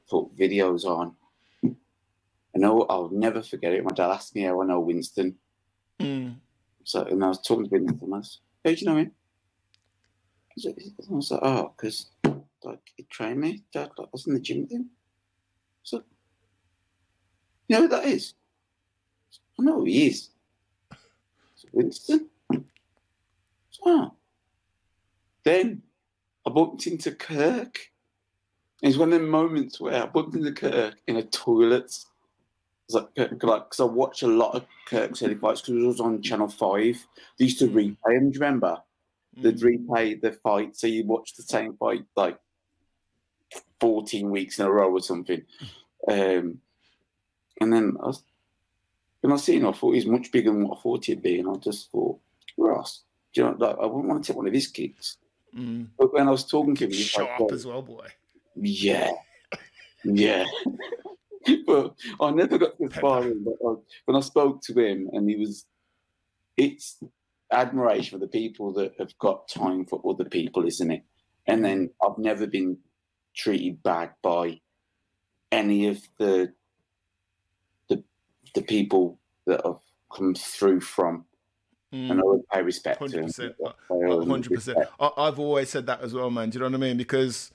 put 0.10 0.36
videos 0.36 0.86
on. 0.86 1.16
I 1.64 2.57
know 2.57 2.84
I'll 2.84 3.10
never 3.10 3.41
forget 3.41 3.74
it. 3.74 3.84
My 3.84 3.91
dad 3.91 4.12
asked 4.12 4.36
me 4.36 4.41
how 4.44 4.62
I 4.62 4.66
know 4.66 4.80
Winston. 4.80 5.38
Mm. 5.99 6.40
So 6.84 7.03
and 7.03 7.24
I 7.24 7.28
was 7.30 7.41
talking 7.41 7.66
to 7.66 7.70
Winston. 7.72 8.14
I 8.14 8.18
was, 8.18 8.40
how 8.64 8.72
do 8.72 8.78
you 8.78 8.86
know 8.88 8.98
him? 8.98 9.12
I 10.57 10.73
was 11.10 11.32
oh, 11.32 11.36
like, 11.36 11.44
oh, 11.44 11.73
because 11.76 12.07
like 12.64 12.80
he 12.95 13.03
trained 13.03 13.41
me. 13.41 13.64
Dad, 13.73 13.90
like, 13.98 14.07
I 14.07 14.10
was 14.11 14.26
in 14.27 14.34
the 14.34 14.40
gym 14.40 14.61
with 14.61 14.72
him. 14.72 14.90
So 15.84 16.03
you 17.68 17.76
know 17.76 17.82
who 17.84 17.88
that 17.90 18.06
is? 18.06 18.34
I 19.60 19.64
know 19.64 19.80
who 19.80 19.86
he 19.86 20.07
is. 20.07 20.30
So, 21.56 21.68
Winston. 21.72 22.30
So, 22.52 23.82
oh. 23.86 24.11
Then 25.44 25.82
I 26.45 26.49
bumped 26.49 26.88
into 26.88 27.11
Kirk. 27.11 27.91
It's 28.82 28.98
one 28.98 29.14
of 29.14 29.22
the 29.22 29.27
moments 29.27 29.80
where 29.80 30.03
I 30.03 30.06
bumped 30.06 30.36
into 30.36 30.52
Kirk 30.52 30.95
in 31.07 31.18
a 31.18 31.23
toilet. 31.23 31.86
It's 31.86 32.07
like, 32.90 33.14
because 33.15 33.80
I 33.80 33.84
watch 33.84 34.22
a 34.22 34.27
lot 34.27 34.56
of 34.56 34.65
Kirk's 34.88 35.23
early 35.23 35.36
fights 35.36 35.61
because 35.61 35.82
it 35.82 35.88
was 35.88 35.99
on 35.99 36.22
Channel 36.22 36.49
5. 36.49 37.07
They 37.40 37.45
used 37.45 37.60
to 37.60 37.68
mm. 37.68 37.73
replay 37.73 38.15
them, 38.15 38.32
do 38.32 38.38
you 38.38 38.41
remember? 38.41 38.77
They'd 39.38 39.60
replay 39.60 40.20
the 40.20 40.32
fight, 40.32 40.76
so 40.76 40.88
you 40.88 41.06
watch 41.06 41.36
the 41.36 41.44
same 41.44 41.76
fight 41.78 42.06
like 42.16 42.38
14 43.80 44.30
weeks 44.30 44.60
in 44.60 44.66
a 44.66 44.72
row 44.72 44.91
or 44.91 45.02
something. 45.02 45.41
Um, 46.07 46.60
and 47.60 47.74
then 47.74 47.98
I 48.02 48.07
was, 48.07 48.24
when 49.22 49.34
I 49.34 49.38
seen 49.38 49.62
him, 49.62 49.68
I 49.68 49.72
thought 49.72 49.91
he 49.91 49.98
was 49.98 50.06
much 50.06 50.32
bigger 50.32 50.52
than 50.52 50.68
what 50.68 50.78
I 50.78 50.82
thought 50.82 51.06
he'd 51.06 51.22
be, 51.22 51.40
and 51.40 51.49
I 51.49 51.56
just 51.56 51.91
thought, 51.91 52.20
Ross, 52.57 53.02
do 53.34 53.41
you 53.41 53.48
know, 53.48 53.56
like, 53.57 53.78
I 53.78 53.86
wouldn't 53.86 54.07
want 54.07 54.24
to 54.24 54.28
take 54.28 54.38
one 54.38 54.48
of 54.48 54.53
his 54.53 54.68
kicks. 54.68 55.18
Mm. 55.56 55.88
But 55.98 56.14
when 56.14 56.28
I 56.28 56.32
was 56.32 56.45
talking 56.45 56.76
to 56.76 56.86
him, 56.86 56.91
he 56.91 56.98
was 56.98 57.18
like, 57.18 57.28
Sharp 57.38 57.52
as 57.52 57.66
well, 57.66 57.82
boy. 57.82 58.07
yeah, 58.56 59.12
yeah. 60.03 60.45
but 61.66 61.95
I 62.20 62.32
never 62.32 62.57
got 62.57 62.78
this 62.80 62.95
far 62.95 63.24
in. 63.24 63.44
But 63.44 63.56
uh, 63.66 63.76
when 64.06 64.18
I 64.18 64.22
spoke 64.22 64.62
to 64.64 64.80
him, 64.80 65.10
and 65.14 65.30
he 65.30 65.36
was, 65.36 65.66
it's 66.57 66.98
admiration 67.51 68.19
for 68.19 68.26
the 68.26 68.30
people 68.31 68.73
that 68.73 68.93
have 68.99 69.17
got 69.19 69.47
time 69.47 69.85
for 69.85 70.01
other 70.09 70.26
people, 70.26 70.65
isn't 70.67 70.91
it? 70.91 71.03
And 71.47 71.63
then 71.63 71.91
I've 72.03 72.17
never 72.17 72.47
been 72.47 72.77
treated 73.35 73.84
bad 73.84 74.11
by 74.23 74.61
any 75.51 75.88
of 75.88 76.01
the 76.19 76.53
the 77.89 78.03
the 78.55 78.61
people 78.63 79.19
that 79.45 79.61
have 79.65 79.80
come 80.15 80.35
through 80.35 80.81
from, 80.81 81.26
and 81.91 82.19
I 82.19 82.23
Mm. 82.23 82.26
would 82.26 82.47
pay 82.51 82.61
respect 82.63 83.09
to 83.09 83.17
them. 83.17 83.27
100%. 83.27 83.55
I 83.89 83.93
always 83.93 84.27
hundred 84.27 84.53
percent. 84.53 84.80
I've 84.99 85.39
always 85.39 85.69
said 85.69 85.85
that 85.88 86.01
as 86.01 86.13
well, 86.13 86.30
man. 86.31 86.49
Do 86.49 86.55
you 86.55 86.59
know 86.61 86.69
what 86.69 86.76
I 86.84 86.88
mean? 86.88 86.97
Because 86.97 87.51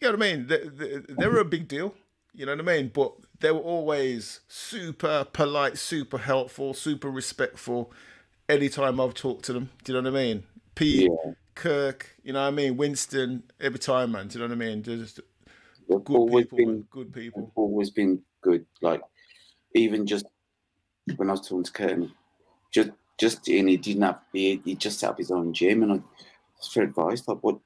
You 0.00 0.08
know 0.12 0.18
what 0.18 0.26
I 0.26 0.32
mean? 0.36 0.46
They, 0.48 0.58
they, 0.68 0.98
they 1.08 1.28
were 1.28 1.40
a 1.40 1.44
big 1.44 1.68
deal. 1.68 1.94
You 2.34 2.46
know 2.46 2.52
what 2.52 2.60
I 2.60 2.76
mean? 2.76 2.90
But 2.94 3.14
they 3.40 3.50
were 3.50 3.60
always 3.60 4.40
super 4.48 5.26
polite, 5.32 5.78
super 5.78 6.18
helpful, 6.18 6.74
super 6.74 7.10
respectful. 7.10 7.92
Anytime 8.48 9.00
I've 9.00 9.14
talked 9.14 9.44
to 9.46 9.52
them, 9.52 9.70
do 9.84 9.92
you 9.92 10.00
know 10.02 10.10
what 10.10 10.18
I 10.20 10.22
mean? 10.22 10.44
Pete, 10.74 11.10
Yeah. 11.10 11.32
Kirk, 11.54 12.14
you 12.22 12.32
know 12.32 12.42
what 12.42 12.48
I 12.48 12.50
mean? 12.50 12.76
Winston, 12.76 13.44
every 13.60 13.78
time, 13.78 14.12
man. 14.12 14.28
Do 14.28 14.38
you 14.38 14.44
know 14.44 14.48
what 14.54 14.62
I 14.62 14.66
mean? 14.68 14.82
They're 14.82 14.96
just 14.98 15.20
They've 15.88 16.04
good 16.04 16.16
always 16.16 16.44
people, 16.46 16.58
been. 16.58 16.86
Good 16.90 17.12
people. 17.12 17.52
always 17.54 17.90
been 17.90 18.22
good. 18.42 18.66
Like 18.82 19.02
even 19.74 20.06
just 20.06 20.26
when 21.16 21.28
I 21.28 21.32
was 21.32 21.42
talking 21.42 21.64
to 21.64 21.72
Curtin, 21.72 22.12
just 22.70 22.90
just 23.18 23.48
and 23.48 23.68
he 23.68 23.76
didn't 23.76 24.02
have 24.02 24.20
he, 24.32 24.60
he 24.64 24.74
just 24.74 24.98
set 24.98 25.10
up 25.10 25.18
his 25.18 25.30
own 25.30 25.52
gym 25.52 25.82
and 25.82 25.92
I 25.92 26.00
asked 26.58 26.72
for 26.72 26.82
advice 26.82 27.26
like 27.28 27.38
what 27.42 27.58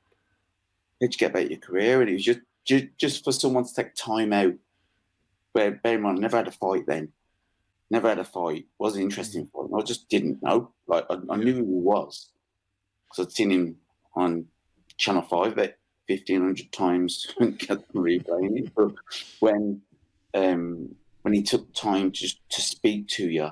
how'd 1.01 1.13
you 1.15 1.19
get 1.19 1.31
about 1.31 1.51
your 1.51 1.61
career 1.61 2.01
and 2.01 2.11
it 2.11 2.15
was 2.15 2.25
just 2.25 2.41
just, 2.65 2.87
just 2.99 3.25
for 3.25 3.33
someone 3.33 3.65
to 3.65 3.75
take 3.75 3.95
time 3.95 4.33
out. 4.33 4.55
Bear, 5.55 5.73
bear 5.73 5.95
in 5.95 6.03
mind, 6.03 6.19
I 6.19 6.21
never 6.21 6.37
had 6.37 6.49
a 6.49 6.53
fight 6.53 6.85
then. 6.87 7.13
Never 7.91 8.09
had 8.09 8.19
a 8.19 8.25
fight. 8.25 8.67
Wasn't 8.79 9.03
interested 9.03 9.39
in 9.39 9.47
fighting. 9.49 9.73
I 9.77 9.83
just 9.83 10.09
didn't 10.09 10.43
know. 10.43 10.73
Like 10.87 11.07
I, 11.11 11.17
I 11.31 11.37
knew 11.37 11.55
who 11.55 11.61
he 11.61 11.81
was 11.81 12.31
because 13.09 13.27
I'd 13.27 13.33
seen 13.33 13.51
him 13.51 13.77
on 14.15 14.47
Channel 14.97 15.23
Five 15.23 15.53
about 15.53 15.71
fifteen 16.07 16.43
hundred 16.43 16.71
times 16.73 17.27
replaying 17.41 18.59
it. 18.59 18.75
But 18.75 18.93
when 19.41 19.81
um, 20.35 20.95
when 21.23 21.35
he 21.35 21.43
took 21.43 21.73
time 21.73 22.13
just 22.13 22.41
to 22.51 22.61
speak 22.61 23.09
to 23.09 23.29
you, 23.29 23.51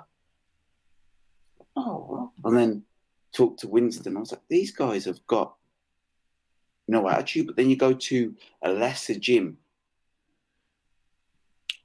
oh, 1.76 2.30
and 2.44 2.56
then 2.56 2.82
talk 3.32 3.56
to 3.58 3.68
Winston, 3.68 4.16
I 4.16 4.20
was 4.20 4.32
like, 4.32 4.42
these 4.48 4.70
guys 4.70 5.04
have 5.04 5.26
got 5.26 5.54
no 6.88 7.08
attitude. 7.08 7.46
But 7.46 7.56
then 7.56 7.70
you 7.70 7.76
go 7.76 7.92
to 7.92 8.34
a 8.62 8.70
lesser 8.70 9.18
gym. 9.18 9.58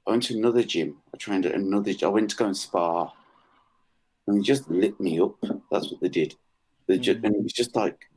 I 0.06 0.10
went 0.10 0.24
to 0.24 0.36
another 0.36 0.62
gym. 0.62 0.96
I 1.14 1.16
trained 1.16 1.46
at 1.46 1.54
another. 1.54 1.92
I 2.02 2.06
went 2.08 2.30
to 2.30 2.36
go 2.36 2.46
and 2.46 2.56
spar, 2.56 3.12
and 4.26 4.36
they 4.38 4.42
just 4.42 4.68
lit 4.70 5.00
me 5.00 5.20
up. 5.20 5.36
That's 5.70 5.90
what 5.90 6.00
they 6.00 6.08
did. 6.08 6.34
They 6.86 6.98
just, 6.98 7.20
Mm. 7.20 7.24
and 7.26 7.36
it 7.36 7.42
was 7.42 7.52
just 7.52 7.76
like 7.76 8.10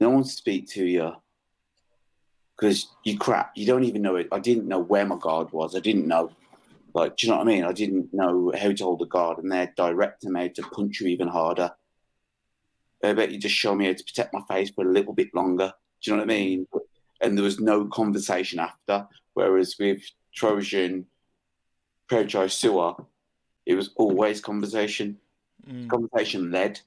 no 0.00 0.10
one 0.10 0.24
to 0.24 0.28
speak 0.28 0.68
to 0.70 0.84
you 0.84 1.12
because 2.56 2.88
you 3.04 3.16
crap. 3.18 3.52
You 3.56 3.66
don't 3.66 3.84
even 3.84 4.02
know 4.02 4.16
it. 4.16 4.28
I 4.32 4.40
didn't 4.40 4.66
know 4.68 4.80
where 4.80 5.06
my 5.06 5.16
guard 5.16 5.52
was. 5.52 5.76
I 5.76 5.80
didn't 5.80 6.08
know. 6.08 6.32
Like, 6.94 7.16
do 7.16 7.26
you 7.26 7.32
know 7.32 7.38
what 7.38 7.48
I 7.48 7.50
mean? 7.50 7.64
I 7.64 7.72
didn't 7.72 8.12
know 8.12 8.52
how 8.58 8.72
to 8.72 8.84
hold 8.84 9.02
a 9.02 9.06
guard, 9.06 9.38
and 9.38 9.50
they're 9.50 9.72
directing 9.76 10.32
me 10.32 10.48
to 10.50 10.62
punch 10.62 11.00
you 11.00 11.06
even 11.06 11.28
harder. 11.28 11.70
I 13.04 13.14
bet 13.14 13.32
you 13.32 13.38
just 13.38 13.54
show 13.54 13.74
me 13.74 13.86
how 13.86 13.94
to 13.94 14.04
protect 14.04 14.34
my 14.34 14.42
face 14.48 14.70
for 14.70 14.84
a 14.86 14.92
little 14.92 15.12
bit 15.12 15.34
longer. 15.34 15.72
Do 16.02 16.10
you 16.10 16.16
know 16.16 16.22
what 16.22 16.30
I 16.30 16.34
mean? 16.34 16.66
And 17.20 17.36
there 17.36 17.44
was 17.44 17.60
no 17.60 17.86
conversation 17.86 18.58
after. 18.58 19.08
Whereas 19.34 19.76
with 19.78 20.02
Trojan, 20.34 21.06
Prejo, 22.12 22.50
Sewer, 22.50 22.94
it 23.64 23.74
was 23.74 23.90
always 23.96 24.40
conversation, 24.40 25.18
Mm. 25.66 25.88
conversation 25.88 26.50
led. 26.50 26.80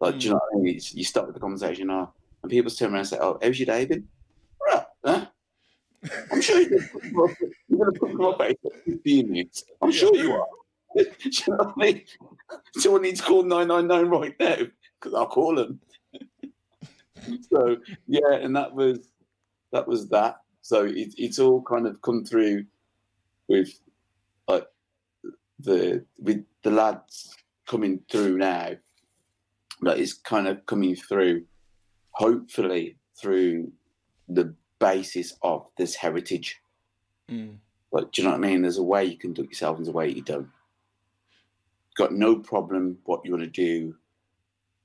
Like, 0.00 0.18
do 0.18 0.26
you 0.26 0.30
know 0.32 0.40
what 0.50 0.58
I 0.58 0.62
mean? 0.62 0.76
It's, 0.76 0.92
you 0.94 1.04
start 1.04 1.26
with 1.26 1.34
the 1.34 1.40
conversation, 1.40 1.88
oh, 1.90 2.12
and 2.42 2.50
people 2.50 2.70
turn 2.70 2.90
around 2.90 2.98
and 2.98 3.08
say, 3.08 3.18
"Oh, 3.20 3.38
how's 3.40 3.58
your 3.58 3.66
day 3.66 3.84
been?" 3.86 4.08
Right, 4.66 4.84
huh? 5.04 5.26
I'm 6.32 6.40
sure 6.42 6.60
you're 6.60 6.68
going 6.70 7.94
to 7.94 8.00
put 8.00 8.14
my 8.14 8.36
face 8.36 8.56
for 8.60 8.72
15 8.84 9.30
minutes. 9.30 9.64
I'm 9.80 9.90
Yeah. 9.90 9.96
sure 9.96 10.16
you 10.16 10.32
are. 10.32 10.46
Do 10.96 11.04
you 11.24 11.30
know 11.48 11.56
what 11.56 11.74
I 11.78 11.80
mean? 11.92 12.02
Someone 12.76 13.02
needs 13.02 13.20
to 13.20 13.26
call 13.26 13.44
999 13.44 14.10
right 14.20 14.34
now 14.40 14.66
because 15.00 15.14
I'll 15.14 15.28
call 15.28 15.54
them. 15.54 15.80
so 17.52 17.76
yeah, 18.08 18.32
and 18.32 18.56
that 18.56 18.74
was 18.74 18.98
that 19.70 19.86
was 19.86 20.08
that. 20.08 20.40
So 20.60 20.84
it, 20.84 21.14
it's 21.16 21.38
all 21.38 21.62
kind 21.62 21.86
of 21.86 22.02
come 22.02 22.24
through 22.24 22.64
with 23.48 23.78
the 25.62 26.04
with 26.18 26.44
the 26.62 26.70
lads 26.70 27.34
coming 27.66 28.00
through 28.10 28.38
now. 28.38 28.70
That 29.82 29.98
is 29.98 30.14
kind 30.14 30.46
of 30.46 30.64
coming 30.66 30.94
through, 30.94 31.44
hopefully 32.12 32.98
through 33.20 33.72
the 34.28 34.54
basis 34.78 35.34
of 35.42 35.66
this 35.76 35.94
heritage. 35.96 36.60
Mm. 37.30 37.56
Like, 37.90 38.12
do 38.12 38.22
you 38.22 38.28
know 38.28 38.34
what 38.36 38.44
I 38.44 38.48
mean? 38.48 38.62
There's 38.62 38.78
a 38.78 38.82
way 38.82 39.04
you 39.04 39.18
conduct 39.18 39.50
yourself, 39.50 39.76
and 39.76 39.86
there's 39.86 39.94
a 39.94 39.96
way 39.96 40.08
you 40.08 40.22
don't. 40.22 40.48
Got 41.96 42.12
no 42.12 42.36
problem 42.36 42.98
what 43.04 43.20
you 43.24 43.32
want 43.32 43.44
to 43.44 43.50
do. 43.50 43.94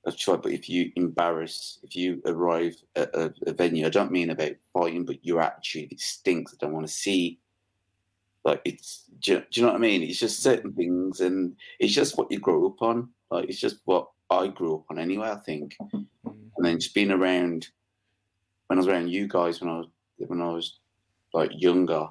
That's 0.04 0.26
right, 0.28 0.40
but 0.40 0.52
if 0.52 0.68
you 0.68 0.92
embarrass, 0.96 1.78
if 1.82 1.96
you 1.96 2.22
arrive 2.26 2.76
at 2.96 3.14
a, 3.14 3.32
a 3.46 3.52
venue, 3.52 3.86
I 3.86 3.90
don't 3.90 4.12
mean 4.12 4.30
about 4.30 4.52
fighting, 4.72 5.04
but 5.04 5.24
your 5.24 5.40
attitude, 5.40 5.92
it 5.92 6.00
stinks. 6.00 6.54
I 6.54 6.56
don't 6.60 6.72
want 6.72 6.86
to 6.86 6.92
see. 6.92 7.40
Like 8.44 8.62
it's, 8.64 9.04
do 9.20 9.32
you, 9.32 9.38
do 9.40 9.46
you 9.52 9.62
know 9.66 9.72
what 9.72 9.78
I 9.78 9.80
mean? 9.82 10.02
It's 10.02 10.18
just 10.18 10.42
certain 10.42 10.72
things, 10.72 11.20
and 11.20 11.56
it's 11.78 11.92
just 11.92 12.16
what 12.16 12.30
you 12.30 12.38
grow 12.38 12.66
up 12.66 12.80
on. 12.80 13.10
Like 13.30 13.48
it's 13.48 13.58
just 13.60 13.80
what 13.84 14.08
I 14.30 14.46
grew 14.48 14.76
up 14.76 14.84
on 14.90 14.98
anyway. 14.98 15.28
I 15.30 15.36
think, 15.36 15.76
Mm. 15.92 16.06
and 16.56 16.66
then 16.66 16.78
just 16.80 16.94
being 16.94 17.10
around 17.10 17.68
when 18.66 18.78
I 18.78 18.80
was 18.80 18.88
around 18.88 19.08
you 19.08 19.26
guys 19.28 19.60
when 19.60 19.70
I 19.70 19.78
was 19.78 19.88
when 20.18 20.42
I 20.42 20.48
was 20.50 20.78
like 21.32 21.50
younger, 21.54 22.08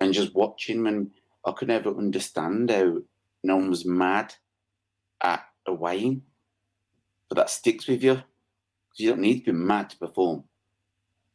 and 0.00 0.12
just 0.12 0.34
watching 0.34 0.82
when 0.84 1.10
I 1.44 1.52
could 1.52 1.68
never 1.68 1.90
understand 1.96 2.70
how 2.70 2.98
no 3.44 3.56
one 3.56 3.70
was 3.70 3.84
mad 3.84 4.34
at 5.22 5.44
a 5.66 5.72
weigh-in, 5.72 6.22
but 7.28 7.36
that 7.36 7.50
sticks 7.50 7.86
with 7.86 8.02
you. 8.02 8.14
'Cause 8.16 8.98
You 9.00 9.10
don't 9.10 9.20
need 9.20 9.40
to 9.44 9.52
be 9.52 9.58
mad 9.58 9.90
to 9.90 9.98
perform. 9.98 10.44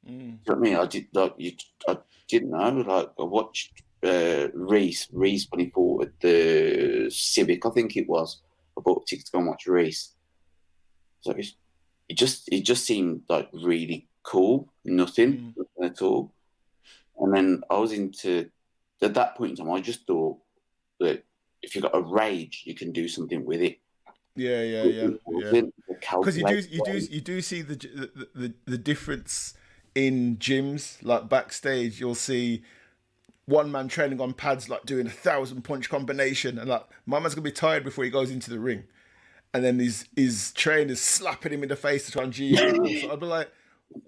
Mm. 0.07 0.11
You 0.19 0.27
know 0.27 0.37
what 0.45 0.57
I 0.57 0.59
mean? 0.59 0.75
I 0.75 0.85
did 0.85 1.07
like 1.13 1.33
you. 1.37 1.51
I 1.87 1.97
didn't 2.27 2.49
know. 2.51 2.69
Like 2.81 3.09
I 3.19 3.23
watched 3.23 3.83
uh, 4.03 4.47
Reese. 4.53 5.07
Reese 5.11 5.47
when 5.49 5.59
he 5.59 5.69
fought 5.69 6.05
at 6.05 6.19
the 6.21 7.09
Civic, 7.09 7.65
I 7.65 7.69
think 7.69 7.97
it 7.97 8.07
was. 8.07 8.41
I 8.77 8.81
bought 8.81 9.03
a 9.03 9.05
ticket 9.05 9.25
to 9.27 9.31
go 9.33 9.39
and 9.39 9.47
watch 9.47 9.67
Reese. 9.67 10.13
So 11.21 11.31
it's, 11.31 11.55
it 12.09 12.17
just 12.17 12.49
it 12.51 12.61
just 12.61 12.85
seemed 12.85 13.23
like 13.29 13.49
really 13.53 14.07
cool. 14.23 14.71
Nothing, 14.85 15.53
nothing 15.57 15.91
at 15.91 16.01
all. 16.01 16.33
And 17.19 17.33
then 17.33 17.61
I 17.69 17.77
was 17.77 17.91
into 17.91 18.49
at 19.01 19.13
that 19.13 19.35
point 19.35 19.51
in 19.51 19.57
time. 19.57 19.73
I 19.73 19.81
just 19.81 20.07
thought 20.07 20.37
that 20.99 21.23
if 21.61 21.75
you've 21.75 21.83
got 21.83 21.95
a 21.95 22.01
rage, 22.01 22.63
you 22.65 22.73
can 22.73 22.91
do 22.91 23.07
something 23.07 23.45
with 23.45 23.61
it. 23.61 23.77
Yeah, 24.35 24.61
yeah, 24.63 24.83
yeah, 24.83 25.09
yeah. 25.33 25.61
Because 25.99 26.37
you 26.37 26.47
do, 26.47 26.55
you 26.69 26.81
do, 26.85 26.97
you 26.97 27.21
do 27.21 27.41
see 27.41 27.61
the, 27.61 27.75
the 27.75 28.29
the 28.33 28.53
the 28.65 28.77
difference 28.77 29.53
in 29.93 30.37
gyms. 30.37 30.97
Like 31.03 31.29
backstage, 31.29 31.99
you'll 31.99 32.15
see 32.15 32.63
one 33.45 33.71
man 33.71 33.87
training 33.87 34.21
on 34.21 34.33
pads, 34.33 34.69
like 34.69 34.85
doing 34.85 35.07
a 35.07 35.11
thousand 35.11 35.63
punch 35.63 35.89
combination, 35.89 36.57
and 36.57 36.69
like 36.69 36.85
my 37.05 37.19
man's 37.19 37.35
gonna 37.35 37.43
be 37.43 37.51
tired 37.51 37.83
before 37.83 38.03
he 38.03 38.09
goes 38.09 38.29
into 38.31 38.49
the 38.49 38.59
ring, 38.59 38.83
and 39.53 39.63
then 39.63 39.79
his 39.79 40.05
his 40.15 40.51
trainers 40.53 41.01
slapping 41.01 41.53
him 41.53 41.63
in 41.63 41.69
the 41.69 41.75
face 41.75 42.05
to 42.05 42.11
try 42.11 42.23
and 42.23 42.33
G. 42.33 42.55
so 42.55 42.65
I'd 43.11 43.19
be 43.19 43.25
like, 43.25 43.51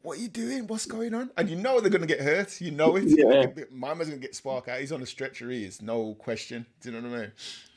"What 0.04 0.18
are 0.18 0.22
you 0.22 0.28
doing? 0.30 0.68
What's 0.68 0.86
going 0.86 1.14
on?" 1.14 1.32
And 1.36 1.50
you 1.50 1.56
know 1.56 1.80
they're 1.82 1.90
gonna 1.90 2.06
get 2.06 2.22
hurt. 2.22 2.62
You 2.62 2.72
know 2.72 2.96
it. 2.96 3.06
Yeah. 3.08 3.48
My 3.72 3.94
man's 3.94 4.10
gonna 4.10 4.22
get 4.22 4.36
spark 4.36 4.68
out. 4.70 4.80
He's 4.80 4.92
on 4.92 5.02
a 5.02 5.06
stretcher. 5.06 5.50
He 5.50 5.66
is 5.66 5.82
no 5.82 6.14
question. 6.16 6.66
Do 6.82 6.92
you 6.92 7.02
know 7.02 7.10
what 7.10 7.18
I 7.18 7.22
mean? 7.22 7.32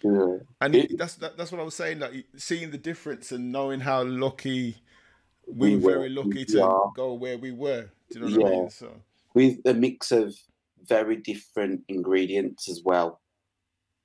Yeah. 0.05 0.37
And 0.61 0.75
It- 0.77 0.99
that's 0.99 1.15
that, 1.17 1.37
that's 1.37 1.51
what 1.51 1.61
I 1.61 1.65
was 1.65 1.75
saying. 1.75 1.99
Like 2.01 2.27
seeing 2.37 2.71
the 2.71 2.79
difference 2.79 3.33
and 3.33 3.51
knowing 3.51 3.81
how 3.81 4.05
lucky 4.05 4.77
we 5.49 5.71
We 5.71 5.77
were 5.77 5.93
very 5.93 6.09
lucky 6.11 6.45
to 6.45 6.63
are. 6.65 6.93
go 6.95 7.15
where 7.15 7.39
we 7.39 7.51
were. 7.51 7.89
Do 8.11 8.19
you 8.21 8.29
know 8.29 8.37
what 8.43 8.47
I 8.47 8.51
mean? 8.57 8.71
So 8.71 8.93
with 9.35 9.59
a 9.65 9.75
mix 9.75 10.13
of 10.13 10.37
very 10.89 11.17
different 11.17 11.83
ingredients 11.89 12.69
as 12.69 12.83
well. 12.85 13.21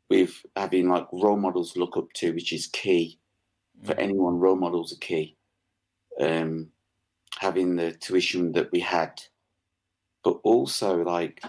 With 0.10 0.46
having 0.56 0.90
like 0.90 1.08
role 1.14 1.38
models 1.38 1.74
to 1.74 1.80
look 1.80 1.96
up 1.98 2.12
to, 2.16 2.34
which 2.34 2.52
is 2.52 2.68
key 2.68 3.20
for 3.84 3.94
Mm. 3.96 4.00
anyone. 4.04 4.40
Role 4.40 4.56
models 4.58 4.92
are 4.94 4.98
key. 4.98 5.38
Um, 6.20 6.72
having 7.40 7.76
the 7.76 7.94
tuition 7.94 8.52
that 8.52 8.72
we 8.72 8.80
had, 8.82 9.22
but 10.24 10.40
also 10.44 11.02
like, 11.04 11.42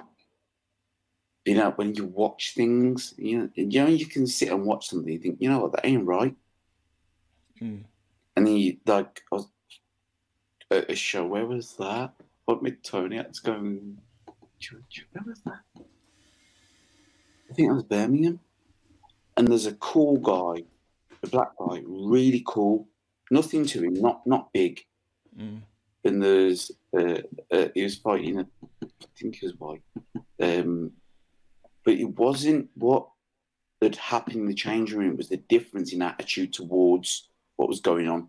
you 1.45 1.57
know, 1.57 1.73
when 1.73 1.95
you 1.95 2.05
watch 2.07 2.55
things, 2.55 3.15
you 3.19 3.39
know, 3.39 3.51
you 3.57 3.67
know, 3.83 3.89
you 3.89 4.07
can 4.07 4.27
sit 4.29 4.51
and 4.51 4.65
watch 4.65 4.89
something. 4.89 5.13
You 5.13 5.19
think, 5.19 5.39
you 5.41 5.49
know 5.51 5.59
what, 5.59 5.73
that 5.73 5.85
ain't 5.85 6.07
right. 6.07 6.37
Mm. 7.61 7.85
And 8.37 8.47
then 8.47 8.57
you 8.57 8.79
like, 8.87 9.23
I 9.33 9.37
was 9.37 9.49
at 10.71 10.89
a 10.91 10.95
show. 10.95 11.27
Where 11.27 11.47
was 11.47 11.75
that? 11.77 12.15
What 12.45 12.63
mid 12.63 12.83
Tony 12.85 13.17
had 13.17 13.35
to 13.35 13.43
go. 13.43 13.53
and- 13.55 14.01
Where 14.71 15.25
was 15.27 15.41
that? 15.43 15.61
I 17.51 17.55
think 17.55 17.69
that 17.69 17.75
was 17.75 17.85
Birmingham. 17.85 18.41
And 19.37 19.49
there's 19.49 19.67
a 19.67 19.75
cool 19.75 20.19
guy, 20.19 20.65
a 21.23 21.27
black 21.29 21.51
guy, 21.59 21.83
really 21.87 22.43
cool. 22.47 22.89
Nothing 23.31 23.65
to 23.67 23.83
him, 23.83 23.95
not 23.95 24.27
not 24.27 24.53
big. 24.53 24.85
Mm. 25.39 25.63
And 26.05 26.23
there's 26.23 26.71
uh, 26.97 27.21
uh, 27.51 27.69
he 27.75 27.83
was 27.83 27.97
fighting. 27.97 28.41
A, 28.41 28.47
I 28.83 29.07
think 29.17 29.37
he 29.37 29.47
was 29.47 29.59
white. 29.59 29.83
Um, 30.41 30.93
but 31.85 31.95
it 31.95 32.19
wasn't 32.19 32.69
what 32.75 33.09
had 33.81 33.97
happened 33.97 34.37
in 34.37 34.47
the 34.47 34.55
changing 34.55 34.99
room. 34.99 35.13
It 35.13 35.19
was 35.19 35.29
the 35.29 35.37
difference 35.39 35.93
in 35.93 36.03
attitude 36.03 36.53
towards 36.53 37.29
what 37.57 37.69
was 37.69 37.81
going 37.81 38.09
on. 38.09 38.29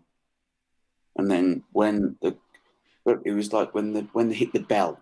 And 1.16 1.30
then 1.30 1.62
when 1.72 2.16
the, 2.22 2.36
but 3.04 3.20
it 3.24 3.32
was 3.32 3.52
like 3.52 3.74
when 3.74 3.92
the 3.92 4.02
when 4.12 4.28
they 4.28 4.34
hit 4.34 4.52
the 4.52 4.60
bell, 4.60 4.98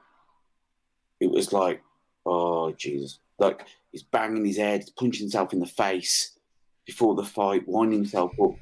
it 1.23 1.31
was 1.31 1.53
like, 1.53 1.83
oh 2.27 2.73
Jesus, 2.73 3.19
like 3.39 3.67
he's 3.93 4.03
banging 4.03 4.45
his 4.45 4.57
head, 4.57 4.85
punching 4.99 5.23
himself 5.23 5.53
in 5.53 5.61
the 5.61 5.67
face 5.67 6.37
before 6.85 7.15
the 7.15 7.25
fight, 7.25 7.67
winding 7.69 8.01
himself 8.01 8.33
up 8.43 8.57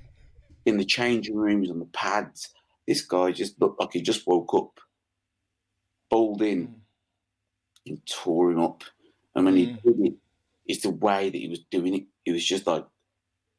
in 0.67 0.77
the 0.77 0.85
changing 0.85 1.37
rooms 1.37 1.71
on 1.71 1.79
the 1.79 1.87
pads. 1.87 2.53
This 2.87 3.01
guy 3.01 3.33
just 3.33 3.61
looked 3.61 3.81
like 3.81 3.93
he 3.93 4.03
just 4.03 4.27
woke 4.27 4.53
up, 4.55 4.79
bowled 6.11 6.43
in, 6.43 6.75
and 7.87 8.05
tore 8.07 8.51
him 8.53 8.61
up. 8.61 8.85
And 9.35 9.47
when 9.47 9.57
he 9.57 9.67
Mm. 9.69 9.83
did 9.83 10.07
it, 10.07 10.15
it's 10.67 10.83
the 10.83 10.91
way 10.91 11.31
that 11.31 11.39
he 11.39 11.49
was 11.49 11.61
doing 11.71 11.95
it. 11.95 12.05
It 12.27 12.33
was 12.33 12.45
just 12.45 12.67
like, 12.67 12.85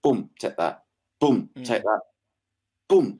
boom, 0.03 0.29
take 0.39 0.57
that, 0.57 0.83
boom, 1.19 1.49
Mm. 1.57 1.65
take 1.65 1.83
that, 1.83 2.01
boom. 2.87 3.19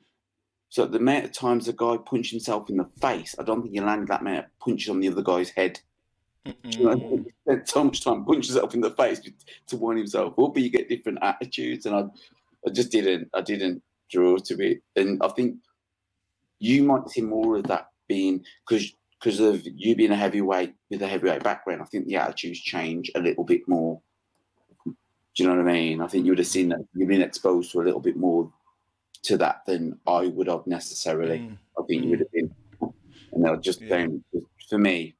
So 0.72 0.86
the 0.86 0.96
amount 0.96 1.26
of 1.26 1.32
times 1.32 1.66
the 1.66 1.74
guy 1.74 1.98
punched 1.98 2.30
himself 2.30 2.70
in 2.70 2.78
the 2.78 2.88
face, 2.98 3.34
I 3.38 3.42
don't 3.42 3.60
think 3.60 3.74
he 3.74 3.80
landed 3.82 4.08
that 4.08 4.24
many 4.24 4.42
punches 4.58 4.88
on 4.88 5.00
the 5.00 5.08
other 5.10 5.20
guy's 5.20 5.50
head. 5.50 5.78
You 6.64 6.84
know, 6.84 6.96
he 6.96 7.30
spent 7.44 7.68
so 7.68 7.84
much 7.84 8.02
time 8.02 8.24
punching 8.24 8.54
himself 8.54 8.72
in 8.72 8.80
the 8.80 8.90
face 8.92 9.20
to 9.66 9.76
wind 9.76 9.98
himself 9.98 10.32
up, 10.38 10.54
but 10.54 10.62
you 10.62 10.70
get 10.70 10.88
different 10.88 11.18
attitudes, 11.20 11.84
and 11.84 11.94
I, 11.94 12.04
I 12.66 12.70
just 12.70 12.90
didn't, 12.90 13.28
I 13.34 13.42
didn't 13.42 13.82
draw 14.10 14.38
to 14.38 14.66
it, 14.66 14.82
and 14.96 15.22
I 15.22 15.28
think 15.28 15.56
you 16.58 16.84
might 16.84 17.10
see 17.10 17.20
more 17.20 17.58
of 17.58 17.64
that 17.64 17.88
being 18.08 18.42
because 18.66 18.94
because 19.20 19.40
of 19.40 19.66
you 19.76 19.94
being 19.94 20.10
a 20.10 20.16
heavyweight 20.16 20.72
with 20.88 21.02
a 21.02 21.06
heavyweight 21.06 21.42
background. 21.42 21.82
I 21.82 21.84
think 21.84 22.06
the 22.06 22.16
attitudes 22.16 22.60
change 22.60 23.10
a 23.14 23.20
little 23.20 23.44
bit 23.44 23.68
more. 23.68 24.00
Do 24.86 24.94
you 25.34 25.46
know 25.46 25.56
what 25.56 25.68
I 25.68 25.72
mean? 25.72 26.00
I 26.00 26.06
think 26.06 26.24
you 26.24 26.30
would 26.30 26.38
have 26.38 26.46
seen 26.46 26.70
that 26.70 26.80
you've 26.94 27.10
been 27.10 27.20
exposed 27.20 27.72
to 27.72 27.82
a 27.82 27.84
little 27.84 28.00
bit 28.00 28.16
more 28.16 28.50
to 29.22 29.36
that 29.38 29.64
than 29.66 29.98
I 30.06 30.26
would 30.26 30.48
have 30.48 30.66
necessarily. 30.66 31.38
Mm. 31.38 31.58
I 31.78 31.82
think 31.86 32.04
you 32.04 32.10
would 32.10 32.18
have 32.20 32.32
been, 32.32 32.54
and 33.32 33.46
I 33.46 33.56
just 33.56 33.80
Yeah. 33.80 33.88
don't. 33.88 34.24
For 34.68 34.78
me, 34.78 35.14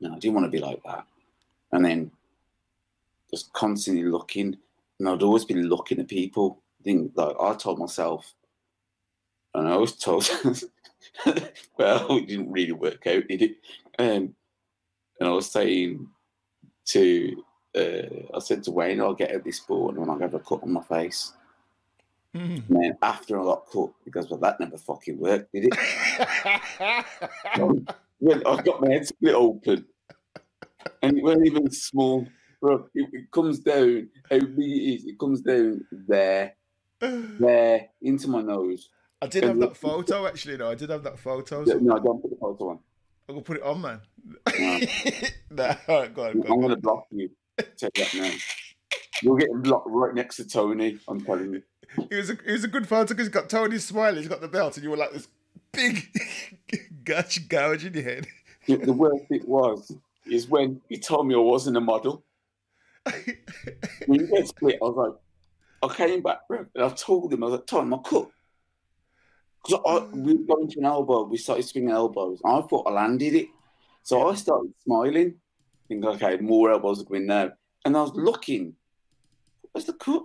no, 0.00 0.14
I 0.14 0.18
didn't 0.18 0.34
want 0.34 0.46
to 0.46 0.50
be 0.50 0.58
like 0.58 0.82
that. 0.84 1.06
And 1.72 1.84
then 1.84 2.10
just 3.30 3.52
constantly 3.52 4.04
looking, 4.04 4.56
and 4.98 5.08
I'd 5.08 5.22
always 5.22 5.44
been 5.44 5.68
looking 5.68 5.98
at 6.00 6.08
people. 6.08 6.62
I 6.80 6.84
think 6.84 7.12
like 7.16 7.36
I 7.40 7.54
told 7.54 7.78
myself, 7.78 8.34
and 9.54 9.66
I 9.66 9.76
was 9.76 9.96
told, 9.96 10.28
well, 11.78 12.16
it 12.16 12.28
didn't 12.28 12.52
really 12.52 12.72
work 12.72 13.06
out, 13.06 13.26
did 13.26 13.42
it? 13.42 13.56
Um, 13.98 14.34
and 15.18 15.28
I 15.28 15.30
was 15.30 15.50
saying 15.50 16.08
to, 16.86 17.42
uh, 17.74 18.36
I 18.36 18.38
said 18.38 18.62
to 18.64 18.70
Wayne, 18.70 19.00
I'll 19.00 19.14
get 19.14 19.34
out 19.34 19.44
this 19.44 19.60
ball 19.60 19.88
and 19.88 19.98
when 19.98 20.10
I'll 20.10 20.18
have 20.18 20.34
a 20.34 20.40
cut 20.40 20.62
on 20.62 20.72
my 20.72 20.82
face. 20.82 21.32
Mm. 22.36 22.68
And 22.68 22.82
then 22.82 22.98
after 23.02 23.40
I 23.40 23.44
got 23.44 23.66
cut, 23.72 23.90
because 24.04 24.28
well, 24.28 24.40
that 24.40 24.60
never 24.60 24.76
fucking 24.76 25.18
worked, 25.18 25.52
did 25.52 25.72
it? 25.72 27.04
Well, 28.18 28.40
I 28.46 28.62
got 28.62 28.80
my 28.80 28.92
head 28.92 29.06
split 29.06 29.34
open, 29.34 29.84
and 31.02 31.18
it 31.18 31.22
wasn't 31.22 31.46
even 31.46 31.70
small. 31.70 32.26
Bro, 32.62 32.88
it, 32.94 33.08
it 33.12 33.30
comes 33.30 33.58
down. 33.58 34.08
How 34.30 34.38
big 34.38 34.58
it 34.58 34.94
is? 34.94 35.04
It 35.04 35.18
comes 35.18 35.42
down 35.42 35.84
there, 35.92 36.54
there, 37.00 37.88
into 38.00 38.28
my 38.28 38.40
nose. 38.40 38.88
I 39.20 39.26
did 39.26 39.44
have 39.44 39.58
that 39.60 39.76
photo 39.76 40.26
actually. 40.26 40.56
though. 40.56 40.70
I 40.70 40.74
did 40.74 40.88
have 40.88 41.02
that 41.02 41.18
photo. 41.18 41.66
So 41.66 41.78
No, 41.78 41.98
don't 41.98 42.22
put 42.22 42.30
the 42.30 42.36
photo 42.36 42.70
on. 42.70 42.78
I'm 43.28 43.34
gonna 43.34 43.44
put 43.44 43.58
it 43.58 43.62
on, 43.62 43.80
man. 43.82 44.00
No. 44.58 44.80
nah, 45.50 45.74
all 45.88 46.00
right, 46.00 46.14
go 46.14 46.24
on, 46.24 46.40
go 46.40 46.46
I'm 46.46 46.52
on. 46.52 46.60
gonna 46.62 46.76
block 46.76 47.06
you. 47.10 47.28
You 47.58 47.64
that 47.80 48.14
now. 48.14 48.30
You're 49.22 49.36
getting 49.36 49.60
blocked 49.60 49.88
right 49.90 50.14
next 50.14 50.36
to 50.36 50.48
Tony. 50.48 50.98
I'm 51.08 51.20
telling 51.20 51.52
you. 51.54 51.62
It 52.10 52.16
was 52.16 52.30
a 52.30 52.32
it 52.44 52.52
was 52.52 52.64
a 52.64 52.68
good 52.68 52.86
photo 52.86 53.08
because 53.08 53.26
he's 53.26 53.34
got 53.34 53.48
Tony 53.48 53.78
smiling. 53.78 54.18
He's 54.18 54.28
got 54.28 54.40
the 54.40 54.48
belt, 54.48 54.76
and 54.76 54.84
you 54.84 54.90
were 54.90 54.96
like 54.96 55.12
this 55.12 55.28
big 55.72 56.08
gouge 57.04 57.48
gouge 57.48 57.84
in 57.84 57.94
your 57.94 58.02
head. 58.02 58.26
The, 58.66 58.76
the 58.76 58.92
worst 58.92 59.28
bit 59.28 59.46
was 59.46 59.92
is 60.30 60.48
when 60.48 60.80
he 60.88 60.98
told 60.98 61.26
me 61.26 61.34
I 61.34 61.38
wasn't 61.38 61.76
a 61.76 61.80
model. 61.80 62.24
When 64.06 64.20
you 64.20 64.26
get 64.26 64.48
split, 64.48 64.78
I 64.82 64.84
was 64.84 64.96
like, 64.96 65.90
I 65.90 65.94
came 65.94 66.22
back 66.22 66.40
and 66.50 66.68
I 66.76 66.88
told 66.90 67.32
him, 67.32 67.42
I 67.42 67.46
was 67.46 67.52
like, 67.52 67.66
Tom, 67.66 67.94
I 67.94 67.98
cut. 67.98 68.28
Because 69.64 70.08
we 70.12 70.34
were 70.34 70.56
going 70.56 70.68
to 70.68 70.78
an 70.78 70.84
elbow, 70.84 71.24
we 71.24 71.36
started 71.36 71.64
swinging 71.64 71.90
elbows. 71.90 72.40
I 72.44 72.60
thought 72.62 72.88
I 72.88 72.92
landed 72.92 73.34
it. 73.34 73.48
So 74.02 74.28
I 74.28 74.34
started 74.34 74.72
smiling, 74.84 75.34
thinking, 75.88 76.08
okay, 76.10 76.36
more 76.38 76.70
elbows 76.70 77.00
are 77.00 77.04
going 77.04 77.26
now. 77.26 77.52
And 77.84 77.96
I 77.96 78.02
was 78.02 78.12
looking, 78.14 78.74
where's 79.72 79.84
the 79.84 79.92
cut? 79.92 80.24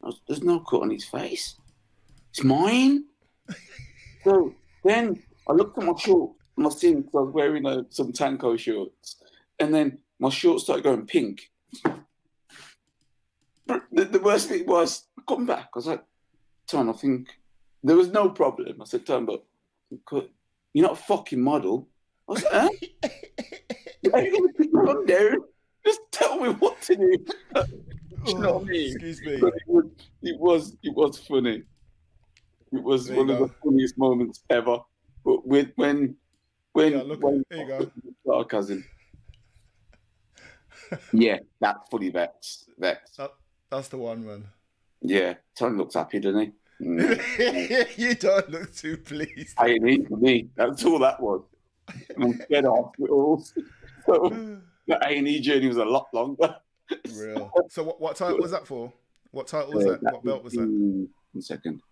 Was, 0.00 0.20
There's 0.26 0.42
no 0.42 0.60
cut 0.60 0.82
on 0.82 0.90
his 0.90 1.04
face. 1.04 1.56
It's 2.30 2.44
mine. 2.44 3.04
so 4.24 4.54
then 4.84 5.22
I 5.48 5.52
looked 5.52 5.78
at 5.78 5.84
my 5.84 5.94
short 5.98 6.32
and 6.56 6.66
I 6.66 6.70
seen 6.70 7.02
because 7.02 7.14
I 7.14 7.20
was 7.22 7.34
wearing 7.34 7.66
uh, 7.66 7.82
some 7.90 8.12
Tanko 8.12 8.58
shorts. 8.58 9.16
And 9.58 9.74
then 9.74 9.98
my 10.18 10.28
shorts 10.28 10.64
started 10.64 10.84
going 10.84 11.06
pink. 11.06 11.50
But 13.66 13.82
the, 13.92 14.04
the 14.04 14.20
worst 14.20 14.48
thing 14.48 14.66
was, 14.66 15.04
come 15.28 15.46
back. 15.46 15.68
I 15.74 15.78
was 15.78 15.86
like, 15.86 16.04
Tom, 16.66 16.90
I 16.90 16.92
think 16.92 17.28
there 17.82 17.96
was 17.96 18.08
no 18.08 18.30
problem. 18.30 18.80
I 18.80 18.84
said, 18.84 19.06
Tom, 19.06 19.26
but 19.26 19.44
you're 20.10 20.86
not 20.86 20.92
a 20.92 21.02
fucking 21.02 21.40
model. 21.40 21.88
I 22.28 22.32
was 22.32 22.44
like, 22.44 22.52
huh? 22.52 22.68
Are 24.12 24.22
you 24.22 24.30
going 24.32 24.48
to 24.48 24.54
put 24.56 24.70
your 24.70 24.88
arm 24.88 25.06
down? 25.06 25.36
Just 25.84 26.00
tell 26.10 26.38
me 26.40 26.50
what 26.50 26.80
to 26.82 26.96
do. 26.96 27.26
You 28.26 28.38
know 28.38 28.54
what 28.58 28.62
I 28.68 28.70
mean? 28.70 28.92
Excuse 28.92 29.22
me. 29.22 29.36
But 29.40 29.54
it 29.54 29.62
was, 29.66 29.84
it 30.22 30.38
was, 30.38 30.76
it 30.82 30.94
was 30.94 31.18
funny. 31.18 31.62
It 32.72 32.82
was 32.82 33.06
There 33.06 33.16
one 33.16 33.30
of 33.30 33.38
the 33.38 33.48
funniest 33.62 33.96
moments 33.98 34.42
ever. 34.50 34.78
But 35.24 35.46
with 35.46 35.68
when, 35.76 36.16
when, 36.72 36.92
Yeah, 36.92 37.02
look, 37.02 37.22
when 37.22 37.44
there 37.50 37.60
you 37.60 37.66
go. 37.66 37.90
sarcasm. 38.26 38.84
yeah, 41.12 41.38
that's 41.60 41.88
fully 41.90 42.10
vexed. 42.10 42.70
Vexed. 42.78 43.16
That, 43.16 43.32
that's 43.70 43.88
the 43.88 43.98
one, 43.98 44.26
man. 44.26 44.44
Yeah, 45.00 45.34
Tony 45.56 45.76
looks 45.78 45.94
happy, 45.94 46.18
doesn't 46.20 46.40
he? 46.40 46.52
Mm. 46.84 47.88
you 47.98 48.14
don't 48.14 48.48
look 48.50 48.74
too 48.74 48.96
pleased. 48.98 49.54
I 49.58 49.68
ain't 49.68 50.08
for 50.08 50.16
me. 50.16 50.48
That's 50.56 50.84
all 50.84 50.98
that 51.00 51.20
was. 51.20 51.42
I'm 52.16 52.38
scared 52.40 52.64
of 52.66 52.74
hospitals. 52.84 53.54
So 54.06 54.30
the 54.86 54.94
A 55.06 55.18
and 55.18 55.28
E 55.28 55.38
journey 55.38 55.68
was 55.68 55.76
a 55.76 55.84
lot 55.84 56.06
longer. 56.14 56.56
Real. 57.14 57.50
So 57.70 57.82
what, 57.82 58.00
what 58.00 58.16
title 58.16 58.38
was 58.38 58.50
that 58.52 58.66
for? 58.66 58.92
What 59.30 59.46
title 59.46 59.72
was 59.72 59.84
Uh, 59.84 59.90
that? 59.90 60.02
What 60.02 60.24
belt 60.24 60.42
was 60.44 60.54
that? 60.54 60.60
One 61.32 61.42
second. 61.42 61.82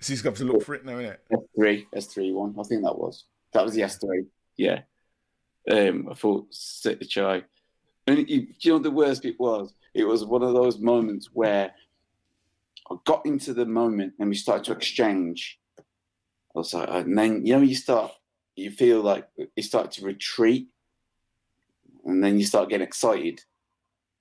So 0.00 0.12
he's 0.12 0.22
got 0.22 0.36
to 0.36 0.44
look 0.44 0.62
for 0.62 0.74
it 0.74 0.84
now, 0.84 0.92
innit? 0.98 1.16
S3, 1.32 1.86
S3 1.94 2.32
one. 2.32 2.54
I 2.58 2.62
think 2.64 2.82
that 2.84 2.96
was. 2.96 3.24
That 3.52 3.64
was 3.64 3.74
the 3.74 3.82
S3. 3.82 4.26
Yeah. 4.56 4.82
Um, 5.70 6.08
I 6.10 6.14
thought 6.14 6.46
set 6.50 6.98
the 6.98 7.04
chai. 7.04 7.42
And 8.06 8.28
you, 8.28 8.48
you 8.60 8.72
know 8.72 8.78
the 8.78 8.90
worst 8.90 9.22
bit 9.22 9.38
was? 9.38 9.74
It 9.94 10.04
was 10.04 10.24
one 10.24 10.42
of 10.42 10.54
those 10.54 10.78
moments 10.78 11.30
where 11.32 11.72
I 12.90 12.96
got 13.04 13.24
into 13.26 13.54
the 13.54 13.66
moment 13.66 14.14
and 14.18 14.28
we 14.28 14.34
started 14.34 14.64
to 14.64 14.72
exchange. 14.72 15.58
I 15.78 15.82
was 16.54 16.74
like, 16.74 16.88
and 16.90 17.16
then 17.16 17.46
you 17.46 17.54
know 17.54 17.62
you 17.62 17.74
start, 17.74 18.12
you 18.56 18.70
feel 18.70 19.00
like 19.02 19.28
you 19.56 19.62
start 19.62 19.92
to 19.92 20.04
retreat, 20.04 20.68
and 22.04 22.22
then 22.22 22.38
you 22.38 22.44
start 22.44 22.68
getting 22.68 22.86
excited. 22.86 23.42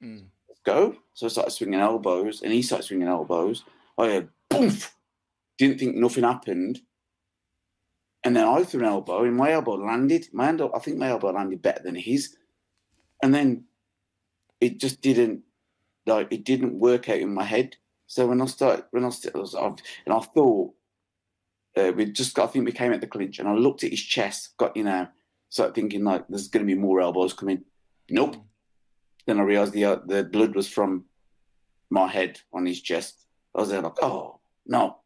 Mm. 0.04 0.24
Go. 0.64 0.96
So 1.14 1.26
I 1.26 1.30
started 1.30 1.52
swinging 1.52 1.80
elbows, 1.80 2.42
and 2.42 2.54
he 2.54 2.62
started 2.62 2.84
swinging 2.84 3.08
elbows. 3.08 3.64
I 3.98 4.08
had 4.08 4.30
boom. 4.50 4.78
Didn't 5.58 5.80
think 5.80 5.96
nothing 5.96 6.24
happened. 6.24 6.82
And 8.24 8.36
then 8.36 8.48
I 8.48 8.64
threw 8.64 8.82
an 8.82 8.86
elbow, 8.86 9.24
and 9.24 9.36
my 9.36 9.52
elbow 9.52 9.74
landed. 9.74 10.28
My 10.32 10.50
elbow, 10.50 10.72
I 10.76 10.80
think 10.80 10.98
my 10.98 11.10
elbow 11.10 11.32
landed 11.32 11.62
better 11.62 11.82
than 11.84 11.96
his. 11.96 12.36
And 13.24 13.34
then 13.34 13.66
it 14.60 14.80
just 14.80 15.02
didn't, 15.02 15.42
like, 16.06 16.32
it 16.32 16.44
didn't 16.44 16.80
work 16.80 17.10
out 17.10 17.18
in 17.18 17.34
my 17.34 17.44
head. 17.44 17.78
So 18.06 18.28
when 18.28 18.42
I 18.42 18.46
started, 18.46 18.86
when 18.92 19.06
I 19.06 19.10
started, 19.10 19.82
and 20.06 20.14
I 20.14 20.20
thought, 20.20 20.74
uh, 21.78 21.92
we 21.96 22.06
just 22.06 22.36
got, 22.36 22.50
I 22.50 22.52
think 22.52 22.66
we 22.66 22.72
came 22.72 22.94
at 22.94 23.02
the 23.02 23.08
clinch, 23.08 23.40
and 23.40 23.48
I 23.48 23.54
looked 23.54 23.84
at 23.84 23.92
his 23.92 24.02
chest, 24.02 24.56
got 24.58 24.76
you 24.76 24.84
know, 24.84 25.08
started 25.50 25.74
thinking 25.74 26.04
like, 26.04 26.28
there's 26.28 26.48
going 26.48 26.66
to 26.66 26.76
be 26.76 26.80
more 26.80 27.02
elbows 27.02 27.34
coming. 27.34 27.64
Nope. 28.10 28.36
Then 29.26 29.40
I 29.40 29.44
realized 29.44 29.74
the 29.74 29.86
uh, 29.86 30.00
the 30.06 30.24
blood 30.24 30.56
was 30.56 30.68
from 30.68 31.06
my 31.90 32.08
head 32.08 32.40
on 32.54 32.66
his 32.66 32.82
chest. 32.82 33.26
I 33.56 33.62
was 33.62 33.70
there 33.70 33.82
like, 33.82 34.02
oh 34.02 34.40
no. 34.66 34.98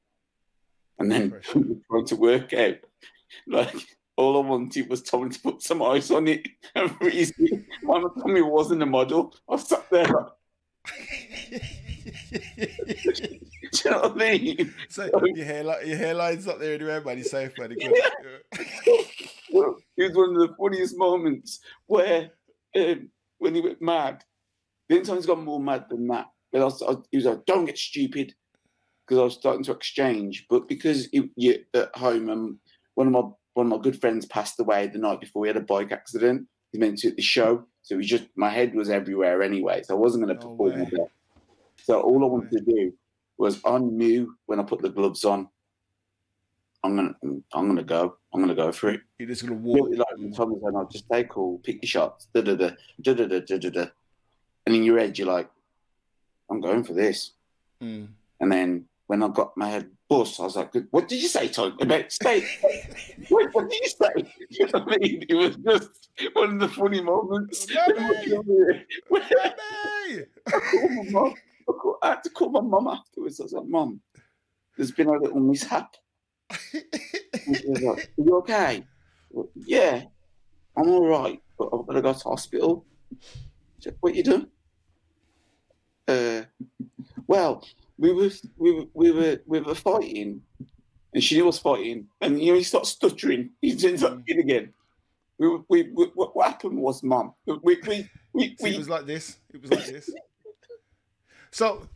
And 0.99 1.11
then 1.11 1.33
trying 1.89 2.05
to 2.05 2.15
work 2.15 2.53
out, 2.53 2.77
like 3.47 3.75
all 4.15 4.41
I 4.41 4.47
wanted 4.47 4.89
was 4.89 5.01
Tommy 5.01 5.29
to 5.29 5.39
put 5.39 5.61
some 5.61 5.81
ice 5.81 6.11
on 6.11 6.27
it 6.27 6.47
and 6.75 6.95
freeze 6.97 7.33
it. 7.37 7.65
My 7.83 8.01
Tommy 8.19 8.41
wasn't 8.41 8.83
a 8.83 8.85
model. 8.85 9.35
I 9.49 9.57
sat 9.57 9.89
there 9.89 10.05
like, 10.05 10.27
do 13.71 13.81
you 13.83 13.91
know 13.91 14.01
what 14.01 14.11
I 14.11 14.15
mean? 14.15 14.73
so 14.89 15.09
your 15.23 15.45
hairline, 15.45 15.87
your 15.87 15.97
hairline's 15.97 16.45
not 16.45 16.59
there 16.59 16.75
anywhere, 16.75 17.01
man. 17.01 17.17
You're 17.17 17.25
safe, 17.25 17.51
man. 17.57 17.75
You're 17.77 17.91
good. 17.91 19.05
Well, 19.51 19.77
it 19.97 20.03
was 20.03 20.15
one 20.15 20.35
of 20.35 20.49
the 20.49 20.55
funniest 20.57 20.97
moments 20.97 21.59
where 21.87 22.31
um, 22.75 23.09
when 23.39 23.55
he 23.55 23.61
went 23.61 23.81
mad. 23.81 24.23
The 24.87 24.95
only 24.95 25.05
time 25.05 25.15
he's 25.15 25.25
got 25.25 25.41
more 25.41 25.59
mad 25.59 25.85
than 25.89 26.07
that. 26.07 26.27
But 26.51 26.61
I 26.61 26.65
was, 26.65 26.81
I, 26.81 26.95
he 27.11 27.17
was 27.17 27.25
like, 27.25 27.45
"Don't 27.45 27.65
get 27.65 27.77
stupid," 27.77 28.33
because 29.05 29.19
I 29.19 29.23
was 29.23 29.33
starting 29.33 29.63
to 29.65 29.71
exchange. 29.71 30.45
But 30.49 30.67
because 30.67 31.07
it, 31.11 31.29
you 31.35 31.63
at 31.73 31.95
home, 31.95 32.29
um, 32.29 32.59
one 32.95 33.07
of 33.07 33.13
my 33.13 33.23
one 33.53 33.67
of 33.67 33.71
my 33.71 33.81
good 33.81 33.99
friends 33.99 34.25
passed 34.25 34.59
away 34.59 34.87
the 34.87 34.99
night 34.99 35.19
before. 35.19 35.41
We 35.41 35.47
had 35.47 35.57
a 35.57 35.61
bike 35.61 35.91
accident. 35.91 36.47
He 36.71 36.77
meant 36.77 36.99
to 36.99 37.09
at 37.09 37.15
the 37.15 37.21
show, 37.21 37.65
so 37.81 37.97
we 37.97 38.03
just 38.05 38.25
my 38.35 38.49
head 38.49 38.75
was 38.75 38.89
everywhere 38.89 39.41
anyway. 39.41 39.81
So 39.83 39.95
I 39.95 39.99
wasn't 39.99 40.25
going 40.25 40.37
to 40.37 40.43
No 40.45 40.55
perform. 40.55 41.09
So 41.83 42.01
all 42.01 42.23
I 42.23 42.27
wanted 42.27 42.51
to 42.51 42.61
do 42.61 42.93
was 43.37 43.59
I 43.65 43.77
knew 43.77 44.35
when 44.45 44.59
I 44.59 44.63
put 44.63 44.81
the 44.81 44.89
gloves 44.89 45.25
on, 45.25 45.49
I'm 46.85 46.95
gonna, 46.95 47.15
I'm 47.53 47.67
gonna 47.67 47.83
go, 47.83 48.17
I'm 48.33 48.41
gonna 48.41 48.55
go 48.55 48.71
for 48.71 48.89
it. 48.89 49.01
You're 49.17 49.29
just 49.29 49.45
gonna 49.45 49.59
walk. 49.59 49.89
Like 49.91 50.17
when 50.17 50.31
Tom 50.31 50.51
was 50.51 50.61
I'll 50.63 50.81
oh, 50.81 50.89
just 50.91 51.09
take 51.11 51.35
all, 51.37 51.59
pick 51.59 51.81
your 51.81 51.87
shots, 51.87 52.27
da 52.33 52.41
da 52.41 52.55
da, 52.55 52.71
da 53.01 53.13
da 53.13 53.25
da 53.25 53.39
da 53.39 53.57
da 53.57 53.69
da, 53.69 53.85
and 54.65 54.75
in 54.75 54.83
your 54.83 54.99
head 54.99 55.17
you're 55.17 55.27
like, 55.27 55.49
I'm 56.49 56.61
going 56.61 56.83
for 56.83 56.93
this. 56.93 57.31
Mm. 57.81 58.09
And 58.39 58.51
then 58.51 58.85
when 59.07 59.23
I 59.23 59.27
got 59.29 59.57
my 59.57 59.69
head 59.69 59.89
bust, 60.07 60.39
I 60.39 60.43
was 60.43 60.55
like, 60.55 60.73
what 60.91 61.07
did 61.07 61.21
you 61.21 61.27
say, 61.27 61.47
Tom? 61.47 61.77
About 61.79 62.11
state? 62.11 62.45
what, 63.29 63.53
what, 63.53 63.69
did 63.69 63.79
you 63.81 63.89
say? 63.89 64.33
You 64.49 64.65
know 64.67 64.79
what 64.79 64.93
I 64.93 64.97
mean? 64.97 65.25
It 65.27 65.35
was 65.35 65.55
just 65.57 66.09
one 66.33 66.53
of 66.53 66.59
the 66.59 66.67
funny 66.67 67.01
moments. 67.01 67.67
I 72.01 72.09
had 72.09 72.23
to 72.23 72.29
call 72.29 72.49
my 72.49 72.61
mum 72.61 72.87
afterwards. 72.87 73.39
I 73.39 73.43
was 73.43 73.53
like, 73.53 73.65
Mum, 73.65 73.99
there's 74.77 74.91
been 74.91 75.07
a 75.07 75.13
little 75.13 75.39
mishap. 75.39 75.95
And 76.49 77.57
she 77.57 77.67
was 77.67 77.81
like, 77.81 78.11
you 78.17 78.35
okay? 78.38 78.84
Well, 79.31 79.49
yeah, 79.55 80.03
I'm 80.77 80.89
all 80.89 81.07
right, 81.07 81.41
but 81.57 81.65
I've 81.65 81.85
got 81.88 81.93
to 81.93 82.01
go 82.01 82.13
to 82.13 82.19
hospital. 82.19 82.85
Said, 83.80 83.95
what 83.99 84.15
you 84.15 84.23
doing? 84.23 84.47
Uh, 86.07 86.43
well, 87.27 87.65
we 87.97 88.13
were 88.13 88.30
we 88.57 88.72
were 88.72 88.85
we 88.93 89.11
were 89.11 89.39
we 89.45 89.59
were 89.59 89.76
fighting, 89.76 90.41
and 91.13 91.23
she 91.23 91.41
was 91.41 91.59
fighting, 91.59 92.07
and 92.22 92.39
you 92.41 92.51
know 92.51 92.57
he 92.57 92.63
starts 92.63 92.89
stuttering. 92.89 93.51
He 93.61 93.72
ends 93.72 94.03
up 94.03 94.19
in 94.27 94.39
again. 94.39 94.73
We, 95.38 95.47
we, 95.67 95.84
we 95.93 96.05
what 96.13 96.35
what 96.35 96.47
happened 96.47 96.77
was, 96.77 97.03
Mum, 97.03 97.34
we 97.45 97.57
we 97.63 98.09
we, 98.34 98.55
we, 98.61 98.69
it 98.69 98.77
was 98.77 98.89
like 98.89 99.05
this. 99.05 99.38
It 99.53 99.61
was 99.61 99.72
like 99.72 99.85
this. 99.85 100.09
So, 101.51 101.88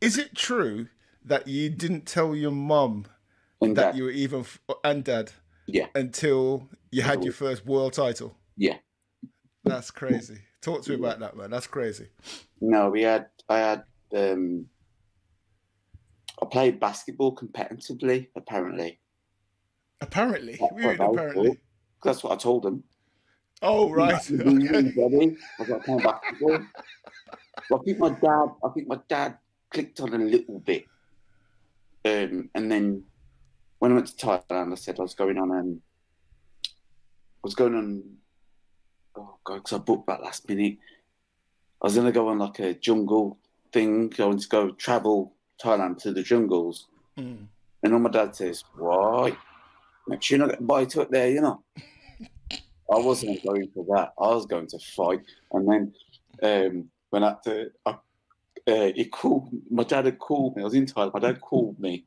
is 0.00 0.16
it 0.16 0.34
true 0.34 0.88
that 1.22 1.46
you 1.46 1.68
didn't 1.68 2.06
tell 2.06 2.34
your 2.34 2.50
mum 2.50 3.04
and 3.60 3.76
that 3.76 3.92
Dad, 3.92 3.96
you 3.96 4.04
were 4.04 4.10
even 4.10 4.40
f- 4.40 4.60
and 4.84 5.02
dad 5.04 5.32
Yeah. 5.66 5.86
until 5.94 6.68
you 6.90 7.02
had 7.02 7.24
your 7.24 7.32
first 7.32 7.64
world 7.66 7.92
title? 7.94 8.36
Yeah. 8.56 8.76
That's 9.64 9.90
crazy. 9.90 10.38
Talk 10.60 10.82
to 10.82 10.90
me 10.90 10.96
about 10.96 11.20
that, 11.20 11.36
man. 11.36 11.50
That's 11.50 11.66
crazy. 11.66 12.08
No, 12.60 12.90
we 12.90 13.02
had. 13.02 13.28
I 13.48 13.58
had. 13.58 13.84
Um, 14.14 14.66
I 16.40 16.46
played 16.46 16.78
basketball 16.80 17.34
competitively. 17.34 18.28
Apparently, 18.36 19.00
Apparently, 20.00 20.56
That's 20.60 20.72
we 20.74 20.82
mean 20.82 20.98
what 20.98 21.00
I 21.00 21.10
apparently. 21.12 21.58
that's 22.04 22.22
what 22.22 22.32
I 22.32 22.36
told 22.36 22.62
them. 22.64 22.84
Oh 23.62 23.90
right. 23.90 24.20
Okay. 24.30 25.36
I 25.58 25.64
got 25.64 25.84
playing 25.84 26.00
basketball. 26.00 26.58
I 27.72 27.78
think 27.84 27.98
my 27.98 28.10
dad. 28.10 28.46
I 28.64 28.68
think 28.74 28.88
my 28.88 29.00
dad 29.08 29.38
clicked 29.72 30.00
on 30.00 30.12
a 30.14 30.18
little 30.18 30.58
bit. 30.60 30.84
Um, 32.04 32.50
and 32.54 32.70
then 32.70 33.02
when 33.78 33.92
I 33.92 33.94
went 33.94 34.06
to 34.08 34.26
Thailand, 34.26 34.72
I 34.72 34.74
said 34.76 34.98
I 34.98 35.02
was 35.02 35.14
going 35.14 35.38
on. 35.38 35.50
Um, 35.50 35.80
I 36.66 37.42
was 37.42 37.54
going 37.54 37.74
on. 37.74 38.02
Oh 39.16 39.36
god, 39.44 39.56
because 39.56 39.72
I 39.72 39.78
booked 39.78 40.06
that 40.08 40.22
last 40.22 40.48
minute. 40.48 40.78
I 41.82 41.86
was 41.86 41.96
gonna 41.96 42.12
go 42.12 42.28
on 42.28 42.38
like 42.38 42.58
a 42.58 42.74
jungle 42.74 43.38
thing, 43.72 44.08
going 44.08 44.38
to 44.38 44.48
go 44.48 44.70
travel 44.70 45.34
Thailand 45.62 45.98
to 45.98 46.12
the 46.12 46.22
jungles. 46.22 46.86
Mm. 47.18 47.46
And 47.82 47.92
then 47.92 48.02
my 48.02 48.10
dad 48.10 48.34
says, 48.34 48.64
Why? 48.76 49.36
Make 50.08 50.22
sure 50.22 50.38
you 50.38 50.44
not 50.44 50.50
get 50.50 50.66
bite 50.66 50.96
up 50.96 51.10
there, 51.10 51.30
you 51.30 51.40
know. 51.40 51.62
I 52.52 52.98
wasn't 52.98 53.44
going 53.44 53.68
for 53.74 53.84
that. 53.94 54.12
I 54.18 54.28
was 54.28 54.46
going 54.46 54.68
to 54.68 54.78
fight. 54.78 55.20
And 55.52 55.68
then 55.68 55.94
um, 56.42 56.88
when 57.10 57.24
I, 57.24 57.34
to, 57.44 57.70
I 57.84 57.98
uh, 58.68 58.92
he 58.94 59.04
called, 59.06 59.50
my 59.70 59.84
dad 59.84 60.06
had 60.06 60.18
called 60.18 60.56
me. 60.56 60.62
I 60.62 60.64
was 60.64 60.74
in 60.74 60.86
Thailand. 60.86 61.14
My 61.14 61.20
dad 61.20 61.40
called 61.40 61.78
me 61.78 62.04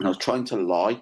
and 0.00 0.08
I 0.08 0.10
was 0.10 0.18
trying 0.18 0.44
to 0.46 0.56
lie, 0.56 1.00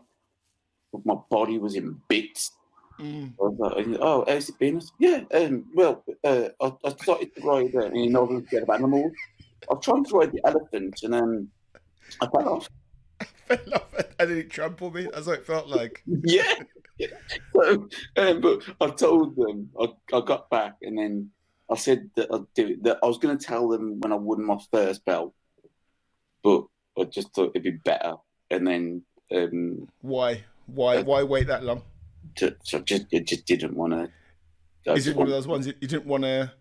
but 0.92 1.06
my 1.06 1.14
body 1.30 1.56
was 1.58 1.76
in 1.76 2.00
bits. 2.08 2.50
Mm. 2.98 3.32
I 3.40 3.44
was 3.44 3.56
like, 3.58 3.98
oh, 4.00 4.24
how's 4.26 4.48
it 4.48 4.58
been? 4.58 4.78
I 4.78 4.84
yeah, 4.98 5.20
um, 5.32 5.66
well, 5.72 6.04
uh, 6.24 6.48
I, 6.60 6.72
I 6.84 6.90
started 7.00 7.34
to 7.36 7.42
ride, 7.42 7.74
uh, 7.76 7.88
know, 7.90 8.24
we 8.24 8.40
get 8.42 8.64
about 8.64 8.80
animals. 8.80 9.12
I 9.70 9.74
was 9.74 9.84
trying 9.84 10.04
to 10.04 10.16
ride 10.16 10.32
the 10.32 10.40
elephant 10.44 11.00
and 11.04 11.14
then 11.14 11.48
I 12.20 12.26
fell 12.26 12.48
off. 12.48 12.68
Fell 13.46 13.74
off 13.74 13.94
and 14.18 14.30
then 14.30 14.38
it 14.38 14.50
trampled 14.50 14.94
me. 14.94 15.08
That's 15.12 15.26
what 15.28 15.38
it 15.38 15.46
felt 15.46 15.68
like. 15.68 16.02
yeah. 16.24 16.54
so, 17.52 17.88
um, 18.16 18.40
but 18.40 18.62
I 18.80 18.90
told 18.90 19.36
them 19.36 19.70
I, 19.80 19.86
I 20.12 20.20
got 20.20 20.50
back 20.50 20.74
and 20.82 20.98
then 20.98 21.30
I 21.70 21.76
said 21.76 22.10
that 22.16 22.28
I'd 22.32 22.52
do 22.54 22.66
it. 22.68 22.82
That 22.82 22.98
I 23.02 23.06
was 23.06 23.18
going 23.18 23.38
to 23.38 23.44
tell 23.44 23.68
them 23.68 24.00
when 24.00 24.12
I 24.12 24.16
won 24.16 24.44
my 24.44 24.58
first 24.72 25.04
belt, 25.04 25.34
but 26.42 26.64
I 26.98 27.04
just 27.04 27.32
thought 27.32 27.52
it'd 27.54 27.62
be 27.62 27.70
better. 27.70 28.16
And 28.50 28.66
then 28.66 29.02
um, 29.34 29.88
Why? 30.00 30.44
Why? 30.66 31.02
Why 31.02 31.22
wait 31.22 31.46
that 31.48 31.64
long? 31.64 31.82
to, 32.36 32.56
so 32.62 32.80
just 32.80 33.06
I 33.14 33.18
just 33.20 33.46
didn't 33.46 33.74
want 33.74 33.92
to. 33.92 34.92
Is 34.94 35.06
it 35.06 35.16
one 35.16 35.26
of 35.26 35.32
those 35.32 35.46
ones 35.46 35.66
you 35.66 35.72
didn't 35.74 36.06
want 36.06 36.24
to 36.24 36.52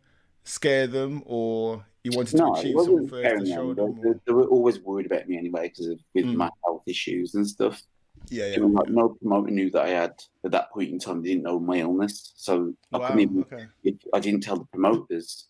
scare 0.44 0.88
them, 0.88 1.24
or 1.26 1.86
you 2.04 2.12
wanted 2.12 2.38
to 2.38 2.38
No, 2.38 2.54
it 2.56 2.60
achieve 2.60 2.76
something 2.82 3.08
first 3.08 3.46
to 3.46 3.52
show 3.52 3.74
them. 3.74 4.02
They, 4.04 4.12
they, 4.26 4.34
were 4.34 4.48
always 4.48 4.80
worried 4.80 5.06
about 5.06 5.28
me 5.28 5.38
anyway 5.38 5.70
because 5.70 5.88
of 5.88 6.00
with 6.14 6.26
Mm. 6.26 6.36
my 6.36 6.50
health 6.66 6.84
issues 6.88 7.36
and 7.36 7.48
stuff. 7.48 7.82
Yeah, 8.30 8.58
like 8.60 8.90
no 8.90 9.10
promoter 9.10 9.52
knew 9.52 9.70
that 9.72 9.86
I 9.86 9.90
had 9.90 10.14
at 10.44 10.52
that 10.52 10.72
point 10.72 10.90
in 10.90 11.00
time. 11.00 11.22
They 11.22 11.30
didn't 11.30 11.44
know 11.44 11.60
my 11.60 11.78
illness, 11.78 12.34
so 12.36 12.74
I 12.92 13.00
couldn't 13.00 13.20
even 13.22 13.42
Okay. 13.44 13.68
it, 13.84 13.96
I 14.14 14.20
didn't 14.20 14.42
tell 14.42 14.58
the 14.58 14.66
promoters 14.66 15.48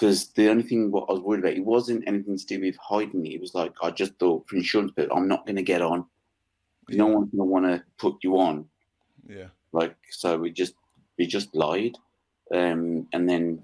because 0.00 0.28
the 0.28 0.48
only 0.48 0.62
thing 0.62 0.90
what 0.90 1.06
I 1.10 1.12
was 1.12 1.20
worried 1.20 1.40
about 1.40 1.52
it 1.52 1.64
wasn't 1.64 2.08
anything 2.08 2.38
to 2.38 2.46
do 2.46 2.60
with 2.60 2.76
hiding 2.76 3.26
it. 3.26 3.34
It 3.34 3.40
was 3.40 3.54
like 3.54 3.74
I 3.82 3.90
just 3.90 4.14
thought 4.18 4.48
for 4.48 4.56
insurance, 4.56 4.92
but 4.96 5.14
I'm 5.14 5.28
not 5.28 5.44
going 5.44 5.56
to 5.56 5.62
get 5.62 5.82
on. 5.82 6.06
'Cause 6.86 6.96
No 6.96 7.06
one's 7.06 7.30
going 7.30 7.38
to 7.38 7.44
want 7.44 7.66
to 7.66 7.84
put 7.98 8.16
you 8.24 8.38
on. 8.38 8.66
Yeah. 9.28 9.48
Like 9.72 9.94
so, 10.10 10.38
we 10.38 10.50
just 10.52 10.74
we 11.18 11.26
just 11.26 11.54
lied, 11.54 11.98
um, 12.52 13.06
and 13.12 13.28
then 13.28 13.62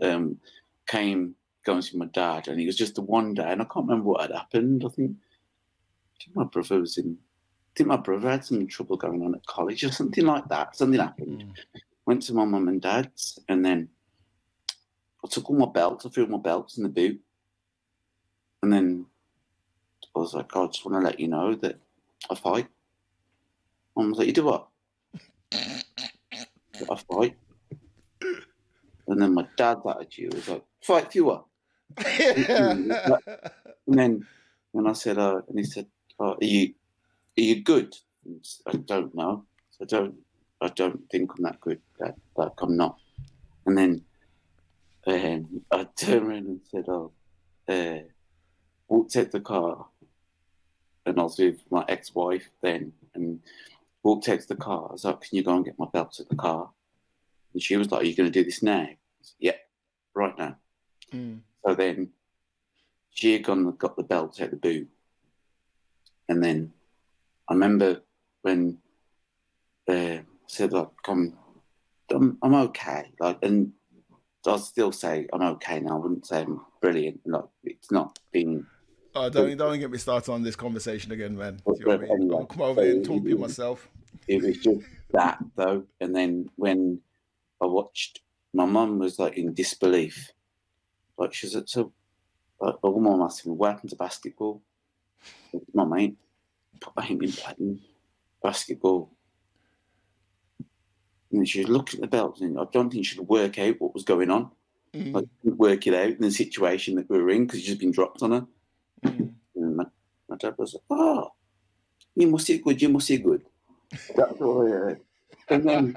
um, 0.00 0.38
came 0.88 1.36
going 1.64 1.80
to 1.80 1.86
see 1.86 1.96
my 1.96 2.06
dad, 2.06 2.48
and 2.48 2.60
it 2.60 2.66
was 2.66 2.76
just 2.76 2.96
the 2.96 3.00
one 3.00 3.34
day, 3.34 3.44
and 3.50 3.62
I 3.62 3.64
can't 3.66 3.86
remember 3.86 4.10
what 4.10 4.22
had 4.22 4.32
happened. 4.32 4.84
I 4.84 4.88
think, 4.88 5.12
I 5.12 6.24
think 6.24 6.36
my 6.36 6.44
brother 6.44 6.80
was 6.80 6.98
in. 6.98 7.16
I 7.16 7.72
think 7.76 7.88
my 7.88 7.96
brother 7.96 8.28
had 8.30 8.44
some 8.44 8.66
trouble 8.66 8.96
going 8.96 9.22
on 9.22 9.34
at 9.36 9.46
college 9.46 9.84
or 9.84 9.92
something 9.92 10.26
like 10.26 10.48
that. 10.48 10.76
Something 10.76 11.00
happened 11.00 11.44
Mm. 11.44 11.80
went 12.06 12.22
to 12.22 12.34
my 12.34 12.44
mum 12.44 12.68
and 12.68 12.82
dad's, 12.82 13.38
and 13.48 13.64
then 13.64 13.88
I 15.24 15.26
took 15.28 15.48
all 15.48 15.56
my 15.56 15.66
belts. 15.66 16.04
I 16.04 16.10
threw 16.10 16.26
my 16.26 16.38
belts 16.38 16.76
in 16.76 16.82
the 16.82 16.90
boot, 16.90 17.18
and 18.62 18.72
then 18.72 19.06
I 20.14 20.18
was 20.18 20.34
like, 20.34 20.54
"I 20.54 20.66
just 20.66 20.84
want 20.84 21.00
to 21.00 21.06
let 21.06 21.18
you 21.18 21.28
know 21.28 21.54
that 21.56 21.78
I 22.30 22.34
fight." 22.34 22.68
Mum 23.96 24.10
was 24.10 24.18
like, 24.18 24.26
"You 24.26 24.34
do 24.34 24.44
what?" 24.44 24.68
I 25.52 26.96
fight. 27.10 27.36
And 29.06 29.20
then 29.20 29.34
my 29.34 29.46
dad's 29.56 29.80
attitude 29.88 30.34
was 30.34 30.48
like, 30.48 30.64
"Fight 30.82 31.10
for 31.10 31.18
you 31.18 31.24
what?" 31.24 31.44
And 33.86 33.98
then 33.98 34.26
when 34.72 34.86
I 34.86 34.94
said, 34.94 35.18
uh, 35.18 35.42
and 35.46 35.58
he 35.58 35.64
said, 35.64 35.86
oh, 36.18 36.32
"Are 36.32 36.38
you, 36.40 36.74
are 37.38 37.42
you 37.42 37.62
good?" 37.62 37.94
And 38.24 38.44
I 38.66 38.76
don't 38.76 39.14
know. 39.14 39.44
I 39.80 39.84
don't, 39.84 40.14
I 40.60 40.68
don't 40.68 41.02
think 41.10 41.32
I'm 41.36 41.44
that 41.44 41.60
good. 41.60 41.80
That, 41.98 42.14
like 42.36 42.52
I'm 42.62 42.76
not. 42.76 42.98
And 43.66 43.76
then 43.76 44.04
um, 45.06 45.62
I 45.70 45.84
turned 45.96 46.26
around 46.26 46.46
and 46.46 46.60
said, 46.70 46.86
"Oh, 46.88 47.12
uh, 47.68 47.98
walked 48.88 49.16
out 49.16 49.30
the 49.30 49.40
car." 49.40 49.86
And 51.06 51.20
I 51.20 51.22
was 51.22 51.38
with 51.38 51.60
my 51.70 51.84
ex-wife 51.88 52.48
then, 52.62 52.92
and 53.14 53.40
walked 54.02 54.28
out 54.28 54.40
to 54.40 54.48
the 54.48 54.56
car. 54.56 54.88
I 54.88 54.92
was 54.92 55.04
like, 55.04 55.20
"Can 55.20 55.36
you 55.36 55.42
go 55.42 55.56
and 55.56 55.64
get 55.64 55.78
my 55.78 55.86
belts 55.92 56.20
at 56.20 56.28
the 56.28 56.36
car?" 56.36 56.70
And 57.52 57.62
she 57.62 57.76
was 57.76 57.90
like, 57.90 58.02
"Are 58.02 58.06
you 58.06 58.16
going 58.16 58.30
to 58.30 58.38
do 58.38 58.44
this 58.44 58.62
now?" 58.62 58.88
Said, 59.20 59.36
yeah, 59.38 59.56
right 60.14 60.36
now. 60.38 60.56
Mm. 61.12 61.40
So 61.64 61.74
then 61.74 62.10
she 63.10 63.32
had 63.32 63.44
gone 63.44 63.60
and 63.60 63.78
got 63.78 63.96
the 63.96 64.02
belt 64.02 64.40
out 64.40 64.50
the 64.50 64.56
boot. 64.56 64.88
And 66.28 66.42
then 66.42 66.72
I 67.48 67.54
remember 67.54 68.02
when 68.42 68.78
uh, 69.88 69.92
I 69.92 70.24
said, 70.46 70.72
like, 70.72 70.88
I'm, 71.06 71.36
I'm, 72.10 72.38
I'm 72.42 72.54
okay. 72.54 73.12
Like, 73.20 73.38
and 73.42 73.72
I'll 74.46 74.58
still 74.58 74.92
say 74.92 75.26
I'm 75.32 75.42
okay 75.42 75.80
now. 75.80 75.96
I 75.96 76.00
wouldn't 76.00 76.26
say 76.26 76.42
I'm 76.42 76.60
brilliant. 76.80 77.20
Like, 77.26 77.44
it's 77.64 77.90
not 77.90 78.18
been. 78.32 78.66
Oh, 79.14 79.28
don't 79.30 79.56
don't 79.56 79.78
get 79.78 79.90
me 79.90 79.98
started 79.98 80.32
on 80.32 80.42
this 80.42 80.56
conversation 80.56 81.12
again, 81.12 81.36
man. 81.36 81.60
But- 81.64 81.78
you 81.78 81.86
know 81.86 81.92
I 81.94 81.96
mean? 81.98 82.12
anyway, 82.12 82.36
I'll 82.36 82.46
come 82.46 82.62
over 82.62 82.82
here 82.82 82.96
and 82.96 83.06
so- 83.06 83.12
talk 83.14 83.22
to 83.22 83.28
you 83.28 83.38
myself. 83.38 83.88
It 84.26 84.42
was 84.42 84.58
just 84.58 84.80
that, 85.12 85.38
though. 85.54 85.84
And 86.00 86.14
then 86.16 86.48
when 86.56 87.00
I 87.60 87.66
watched, 87.66 88.20
my 88.52 88.64
mum 88.64 88.98
was 88.98 89.18
like 89.18 89.36
in 89.36 89.54
disbelief. 89.54 90.30
Like, 91.16 91.32
she 91.34 91.46
was 91.46 91.62
so, 91.66 91.92
like, 92.60 92.74
my 92.82 92.90
mum 92.90 93.22
asked 93.22 93.46
me, 93.46 93.52
What 93.52 93.86
to 93.88 93.96
basketball? 93.96 94.62
Said, 95.52 95.60
My 95.74 95.84
mate, 95.84 96.16
I 96.96 97.06
ain't 97.06 97.20
been 97.20 97.32
playing. 97.32 97.80
basketball. 98.42 99.10
And 101.34 101.48
she 101.48 101.60
was 101.60 101.68
looking 101.68 101.98
at 101.98 102.02
the 102.02 102.16
belts, 102.16 102.40
and 102.40 102.58
I 102.58 102.64
don't 102.72 102.90
think 102.90 103.06
she 103.06 103.16
could 103.16 103.28
work 103.28 103.58
out 103.58 103.80
what 103.80 103.94
was 103.94 104.04
going 104.04 104.30
on. 104.30 104.50
Mm. 104.94 105.14
Like, 105.14 105.24
couldn't 105.42 105.58
work 105.58 105.86
it 105.86 105.94
out 105.94 106.10
in 106.10 106.20
the 106.20 106.30
situation 106.30 106.94
that 106.94 107.10
we 107.10 107.20
were 107.20 107.30
in 107.30 107.46
because 107.46 107.60
she'd 107.60 107.66
just 107.66 107.80
been 107.80 107.90
dropped 107.90 108.22
on 108.22 108.30
her. 108.30 108.46
Mm. 109.04 109.32
And 109.56 109.76
my, 109.76 109.84
my 110.28 110.36
dad 110.36 110.54
was 110.56 110.74
like, 110.74 110.82
"Oh, 110.90 111.32
you 112.14 112.28
must 112.28 112.46
be 112.46 112.58
good. 112.58 112.80
You 112.80 112.88
must 112.90 113.08
be 113.08 113.18
good." 113.18 113.42
That's 114.14 114.40
all 114.40 114.66
I 114.66 114.70
heard. 114.70 115.00
And 115.48 115.68
then 115.68 115.96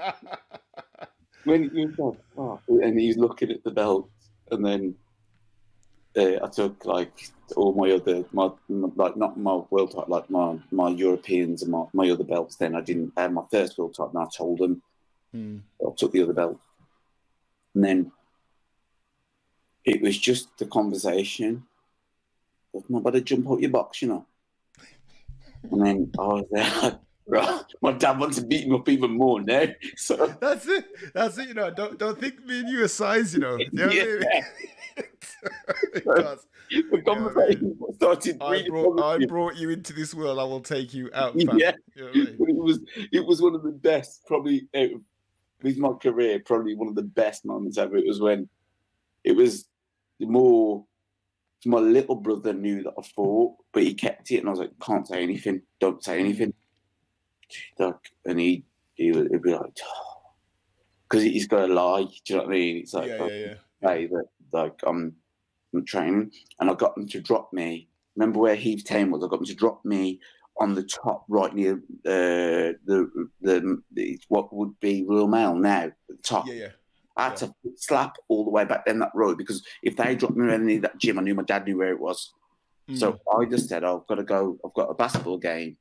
when 1.44 1.70
he 1.70 1.86
was 1.86 1.98
like, 1.98 2.18
"Oh," 2.36 2.60
and 2.68 2.98
he's 2.98 3.16
looking 3.16 3.50
at 3.50 3.62
the 3.62 3.70
belt, 3.70 4.10
and 4.50 4.64
then 4.64 4.94
uh, 6.16 6.44
I 6.44 6.48
took 6.48 6.84
like 6.84 7.30
all 7.56 7.72
my 7.74 7.92
other 7.92 8.24
my, 8.32 8.50
my- 8.68 8.90
like 8.96 9.16
not 9.16 9.38
my 9.38 9.60
world 9.70 9.92
title, 9.92 10.06
like 10.08 10.28
my 10.28 10.58
my 10.72 10.88
Europeans 10.88 11.62
and 11.62 11.70
my, 11.70 11.84
my 11.92 12.10
other 12.10 12.24
belts. 12.24 12.56
Then 12.56 12.74
I 12.74 12.80
didn't 12.80 13.12
have 13.16 13.32
my 13.32 13.44
first 13.50 13.78
world 13.78 13.94
title, 13.94 14.10
and 14.18 14.26
I 14.26 14.28
told 14.36 14.58
them 14.58 14.82
Mm. 15.34 15.60
I 15.80 15.90
took 15.96 16.12
the 16.12 16.22
other 16.22 16.32
belt, 16.32 16.60
and 17.74 17.84
then 17.84 18.12
it 19.84 20.00
was 20.02 20.18
just 20.18 20.56
the 20.58 20.66
conversation. 20.66 21.64
of, 22.74 22.88
"Mum, 22.90 23.02
better 23.02 23.20
jump 23.20 23.48
out 23.50 23.60
your 23.60 23.70
box, 23.70 24.02
you 24.02 24.08
know. 24.08 24.26
And 25.70 25.84
then 25.84 26.12
I 26.18 26.22
was 26.22 26.46
there, 26.50 26.98
right. 27.26 27.64
My 27.82 27.92
dad 27.92 28.18
wants 28.18 28.38
to 28.38 28.46
beat 28.46 28.66
him 28.66 28.74
up 28.74 28.88
even 28.88 29.10
more 29.12 29.40
now. 29.40 29.66
So 29.96 30.34
That's 30.40 30.66
it. 30.66 30.84
That's 31.14 31.36
it. 31.38 31.48
You 31.48 31.54
know, 31.54 31.70
don't 31.70 31.98
don't 31.98 32.18
think 32.18 32.44
me 32.46 32.60
and 32.60 32.68
you 32.68 32.84
are 32.84 32.88
size. 32.88 33.34
You 33.34 33.40
know. 33.40 33.56
You 33.56 33.68
know 33.72 33.86
what 33.86 33.92
I 33.92 33.98
mean? 33.98 34.22
yeah, 34.22 34.40
Because 35.94 36.46
the 36.70 37.02
conversation 37.02 37.78
started 37.94 38.42
I 38.42 38.66
brought 38.68 39.00
I 39.02 39.26
brought 39.26 39.56
you 39.56 39.70
into 39.70 39.92
this 39.92 40.14
world. 40.14 40.38
I 40.38 40.44
will 40.44 40.60
take 40.60 40.94
you 40.94 41.10
out. 41.14 41.34
Fam. 41.34 41.58
Yeah. 41.58 41.72
You 41.94 42.04
know 42.04 42.10
I 42.10 42.12
mean? 42.12 42.36
It 42.40 42.56
was 42.56 42.78
it 43.12 43.26
was 43.26 43.42
one 43.42 43.54
of 43.54 43.62
the 43.62 43.70
best, 43.72 44.26
probably 44.26 44.68
out 44.74 44.92
of 44.92 45.00
with 45.62 45.78
my 45.78 45.92
career, 45.92 46.40
probably 46.44 46.74
one 46.74 46.88
of 46.88 46.94
the 46.94 47.02
best 47.02 47.44
moments 47.44 47.78
ever. 47.78 47.96
It 47.96 48.06
was 48.06 48.20
when 48.20 48.48
it 49.24 49.32
was 49.32 49.68
more 50.20 50.84
my 51.66 51.78
little 51.78 52.14
brother 52.14 52.52
knew 52.52 52.82
that 52.84 52.94
I 52.98 53.02
fought, 53.14 53.56
but 53.72 53.82
he 53.82 53.94
kept 53.94 54.30
it, 54.30 54.38
and 54.38 54.48
I 54.48 54.50
was 54.50 54.60
like, 54.60 54.78
"Can't 54.80 55.06
say 55.06 55.22
anything. 55.22 55.62
Don't 55.80 56.02
say 56.02 56.18
anything." 56.18 56.54
Like, 57.78 57.96
and 58.26 58.38
he 58.38 58.64
he 58.94 59.10
would 59.12 59.42
be 59.42 59.52
like, 59.52 59.76
because 61.08 61.24
he's 61.24 61.48
got 61.48 61.66
to 61.66 61.74
lie. 61.74 62.02
Do 62.02 62.10
you 62.26 62.36
know 62.36 62.42
what 62.42 62.48
I 62.48 62.52
mean? 62.52 62.76
It's 62.78 62.94
like, 62.94 63.08
yeah, 63.08 63.26
yeah, 63.26 63.46
yeah. 63.46 63.54
say 63.82 64.06
that 64.06 64.24
like 64.52 64.80
I'm, 64.86 65.14
I'm 65.74 65.84
training, 65.84 66.32
and 66.60 66.70
I 66.70 66.74
got 66.74 66.94
them 66.94 67.08
to 67.08 67.20
drop 67.20 67.52
me. 67.52 67.88
Remember 68.16 68.40
where 68.40 68.56
Heath 68.56 68.84
Town 68.84 69.10
was? 69.10 69.22
I 69.24 69.28
got 69.28 69.38
them 69.38 69.46
to 69.46 69.54
drop 69.54 69.84
me 69.84 70.20
on 70.60 70.74
the 70.74 70.82
top 70.82 71.24
right 71.28 71.54
near 71.54 71.74
uh, 72.06 72.74
the, 72.84 73.28
the 73.40 73.82
the 73.92 74.20
what 74.28 74.52
would 74.52 74.78
be 74.80 75.04
Royal 75.04 75.28
Mail 75.28 75.54
now 75.54 75.84
at 75.84 75.96
the 76.08 76.16
top. 76.22 76.46
Yeah, 76.46 76.54
yeah. 76.54 76.68
I 77.16 77.24
had 77.24 77.36
to 77.38 77.52
slap 77.76 78.16
all 78.28 78.44
the 78.44 78.50
way 78.50 78.64
back 78.64 78.86
down 78.86 79.00
that 79.00 79.10
road 79.14 79.38
because 79.38 79.64
if 79.82 79.96
they 79.96 80.14
dropped 80.14 80.36
me 80.36 80.52
any 80.52 80.76
of 80.76 80.82
that 80.82 80.98
gym, 80.98 81.18
I 81.18 81.22
knew 81.22 81.34
my 81.34 81.42
dad 81.42 81.64
knew 81.66 81.76
where 81.76 81.92
it 81.92 82.00
was. 82.00 82.32
So 82.94 83.12
Mm. 83.12 83.42
I 83.42 83.44
just 83.44 83.68
said, 83.68 83.84
oh, 83.84 84.00
I've 84.00 84.06
got 84.06 84.14
to 84.14 84.24
go. 84.24 84.58
I've 84.64 84.72
got 84.72 84.90
a 84.90 84.94
basketball 84.94 85.38
game 85.38 85.76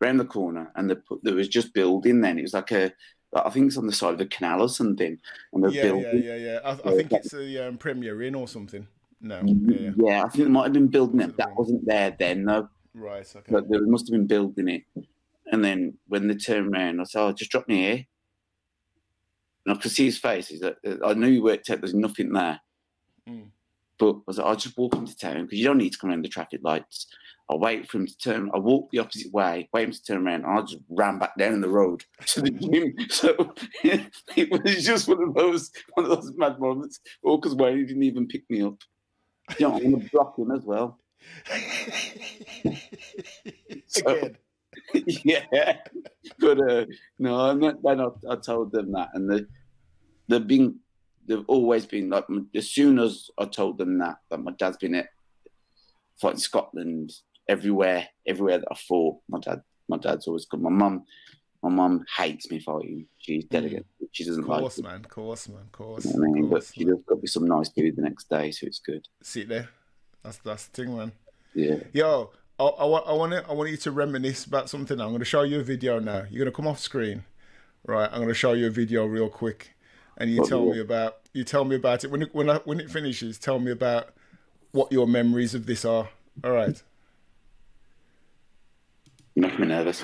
round 0.00 0.18
the 0.18 0.24
corner, 0.24 0.72
and 0.74 0.90
the, 0.90 1.00
there 1.22 1.34
was 1.34 1.48
just 1.48 1.72
building. 1.74 2.20
Then 2.20 2.38
it 2.38 2.42
was 2.42 2.54
like 2.54 2.72
a, 2.72 2.92
I 3.32 3.50
think 3.50 3.68
it's 3.68 3.76
on 3.76 3.86
the 3.86 3.92
side 3.92 4.14
of 4.14 4.20
a 4.20 4.26
canal 4.26 4.62
or 4.62 4.68
something, 4.68 5.18
and 5.52 5.72
yeah, 5.72 5.92
yeah, 5.92 6.12
yeah, 6.12 6.36
yeah. 6.36 6.58
I, 6.64 6.72
I 6.72 6.96
think 6.96 7.12
it's 7.12 7.30
the 7.30 7.68
um, 7.68 7.78
Premier 7.78 8.20
Inn 8.22 8.34
or 8.34 8.48
something. 8.48 8.86
No, 9.20 9.40
yeah, 9.44 9.76
yeah. 9.78 9.90
Yeah, 9.96 10.24
I 10.24 10.28
think 10.28 10.46
it 10.46 10.50
might 10.50 10.64
have 10.64 10.72
been 10.72 10.88
building 10.88 11.20
it 11.20 11.36
That 11.36 11.54
wasn't 11.54 11.86
there 11.86 12.16
then, 12.18 12.46
though. 12.46 12.68
Right. 12.94 13.26
Okay. 13.36 13.52
But 13.52 13.70
they 13.70 13.78
must 13.78 14.08
have 14.08 14.12
been 14.12 14.26
building 14.26 14.68
it. 14.68 14.82
And 15.52 15.64
then 15.64 15.98
when 16.08 16.28
they 16.28 16.34
turned 16.34 16.74
around, 16.74 17.00
I 17.00 17.04
said, 17.04 17.22
"Oh, 17.22 17.32
just 17.32 17.50
drop 17.50 17.68
me 17.68 17.76
here." 17.76 18.06
And 19.66 19.76
I 19.76 19.80
could 19.80 19.90
see 19.90 20.06
his 20.06 20.18
face. 20.18 20.48
He's 20.48 20.62
like, 20.62 20.76
I 21.04 21.14
knew 21.14 21.30
he 21.30 21.40
worked 21.40 21.68
out. 21.70 21.80
There's 21.80 21.94
nothing 21.94 22.32
there. 22.32 22.60
Mm. 23.28 23.50
But 23.98 24.14
I 24.14 24.20
was 24.26 24.38
like, 24.38 24.46
I'll 24.46 24.56
just 24.56 24.78
walk 24.78 24.94
into 24.94 25.16
town 25.16 25.44
because 25.44 25.58
you 25.58 25.66
don't 25.66 25.78
need 25.78 25.92
to 25.92 25.98
come 25.98 26.10
around 26.10 26.24
the 26.24 26.28
traffic 26.28 26.60
lights. 26.62 27.06
I'll 27.50 27.58
wait 27.58 27.90
for 27.90 27.98
him 27.98 28.06
to 28.06 28.16
turn. 28.16 28.50
I 28.54 28.58
walk 28.58 28.90
the 28.90 29.00
opposite 29.00 29.32
way, 29.32 29.68
wait 29.72 29.82
for 29.82 29.86
him 29.86 29.92
to 29.92 30.02
turn 30.02 30.26
around, 30.26 30.44
and 30.44 30.58
I 30.58 30.62
just 30.62 30.78
ran 30.88 31.18
back 31.18 31.36
down 31.36 31.60
the 31.60 31.68
road 31.68 32.04
to 32.26 32.42
the 32.42 32.50
gym. 32.50 32.94
So 33.10 33.54
it 33.82 34.50
was 34.50 34.84
just 34.84 35.08
one 35.08 35.22
of 35.22 35.34
those 35.34 35.70
one 35.94 36.06
of 36.06 36.10
those 36.10 36.32
mad 36.36 36.60
moments. 36.60 37.00
All 37.22 37.38
because 37.38 37.56
Wayne 37.56 37.86
didn't 37.86 38.04
even 38.04 38.28
pick 38.28 38.48
me 38.48 38.62
up. 38.62 38.80
You 39.58 39.68
know, 39.68 39.76
I'm 39.76 39.90
gonna 39.90 40.08
block 40.12 40.38
him 40.38 40.52
as 40.52 40.62
well. 40.62 40.99
So- 43.86 44.16
Again. 44.16 44.36
yeah, 45.24 45.76
but 46.38 46.58
uh, 46.60 46.84
no, 47.18 47.50
and 47.50 47.62
then 47.62 47.78
then 47.82 48.00
I, 48.00 48.08
I 48.30 48.36
told 48.36 48.72
them 48.72 48.92
that, 48.92 49.08
and 49.14 49.30
they 49.30 49.44
they've 50.28 50.46
been 50.46 50.76
they've 51.26 51.44
always 51.48 51.86
been 51.86 52.08
like 52.08 52.24
as 52.54 52.70
soon 52.70 52.98
as 52.98 53.30
I 53.38 53.44
told 53.46 53.78
them 53.78 53.98
that 53.98 54.16
that 54.30 54.38
my 54.38 54.52
dad's 54.52 54.76
been 54.78 54.94
at 54.94 55.08
fighting 56.20 56.38
Scotland 56.38 57.12
everywhere, 57.48 58.08
everywhere 58.26 58.58
that 58.58 58.68
I 58.70 58.74
fought. 58.76 59.18
My 59.28 59.38
dad, 59.40 59.62
my 59.88 59.96
dad's 59.98 60.26
always 60.28 60.46
good. 60.46 60.62
My 60.62 60.70
mum, 60.70 61.04
my 61.62 61.68
mum 61.68 62.04
hates 62.16 62.50
me 62.50 62.60
fighting. 62.60 63.06
She's 63.18 63.44
dead 63.44 63.64
against 63.64 63.90
it. 64.00 64.08
She 64.12 64.24
doesn't 64.24 64.44
Of 64.44 64.48
like 64.48 64.60
course, 64.60 64.80
man. 64.82 64.96
Of 65.04 65.08
course, 65.08 65.48
man. 65.48 65.62
Of 65.62 65.72
course. 65.72 66.04
You 66.06 66.12
know 66.20 66.26
I 66.26 66.30
mean? 66.32 66.44
of 66.44 66.50
But 66.50 66.56
course. 66.58 66.72
she 66.72 66.84
does 66.84 66.98
got 67.06 67.20
me 67.22 67.26
some 67.26 67.44
nice 67.46 67.68
food 67.70 67.96
the 67.96 68.02
next 68.02 68.28
day, 68.30 68.50
so 68.52 68.66
it's 68.66 68.78
good. 68.80 69.06
Sit 69.22 69.48
there. 69.48 69.68
That's 70.22 70.38
that's 70.38 70.66
the 70.66 70.82
thing, 70.84 70.96
man. 70.96 71.12
Yeah. 71.54 71.76
Yo, 71.92 72.30
I, 72.58 72.64
I, 72.64 72.84
wa- 72.84 73.04
I 73.06 73.12
want 73.12 73.32
I 73.34 73.52
want 73.52 73.70
you 73.70 73.76
to 73.78 73.90
reminisce 73.90 74.44
about 74.44 74.68
something. 74.70 75.00
I'm 75.00 75.08
going 75.08 75.18
to 75.20 75.24
show 75.24 75.42
you 75.42 75.60
a 75.60 75.64
video 75.64 75.98
now. 75.98 76.24
You're 76.30 76.44
going 76.44 76.52
to 76.52 76.56
come 76.56 76.66
off 76.66 76.78
screen, 76.78 77.24
right? 77.86 78.08
I'm 78.10 78.18
going 78.18 78.28
to 78.28 78.34
show 78.34 78.52
you 78.52 78.66
a 78.66 78.70
video 78.70 79.06
real 79.06 79.28
quick, 79.28 79.74
and 80.16 80.30
you 80.30 80.38
What 80.40 80.48
tell 80.48 80.60
video? 80.60 80.74
me 80.74 80.80
about 80.80 81.16
you 81.32 81.44
tell 81.44 81.64
me 81.64 81.76
about 81.76 82.04
it 82.04 82.10
when 82.10 82.22
it, 82.22 82.34
when 82.34 82.50
I, 82.50 82.56
when 82.58 82.80
it 82.80 82.90
finishes. 82.90 83.38
Tell 83.38 83.58
me 83.58 83.70
about 83.70 84.10
what 84.72 84.92
your 84.92 85.06
memories 85.06 85.54
of 85.54 85.66
this 85.66 85.84
are. 85.84 86.08
All 86.44 86.52
right. 86.52 86.80
You 89.34 89.42
make 89.42 89.58
me 89.58 89.66
nervous. 89.66 90.02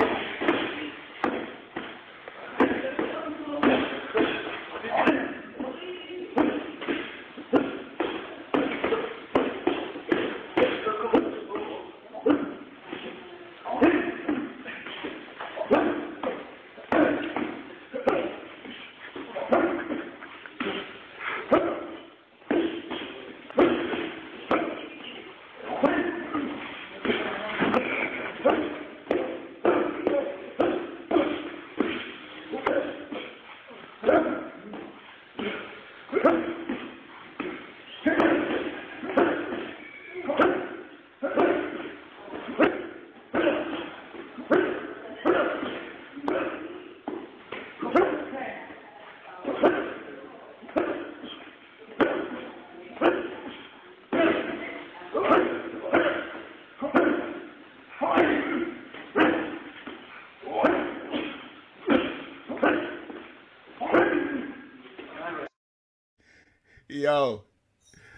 Yo, 66.96 67.42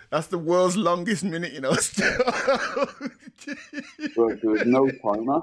that's 0.08 0.28
the 0.28 0.38
world's 0.38 0.76
longest 0.76 1.24
minute, 1.24 1.52
you 1.52 1.60
know. 1.60 1.72
But 4.16 4.40
there 4.40 4.50
was 4.50 4.66
no 4.66 4.88
timer. 4.88 5.42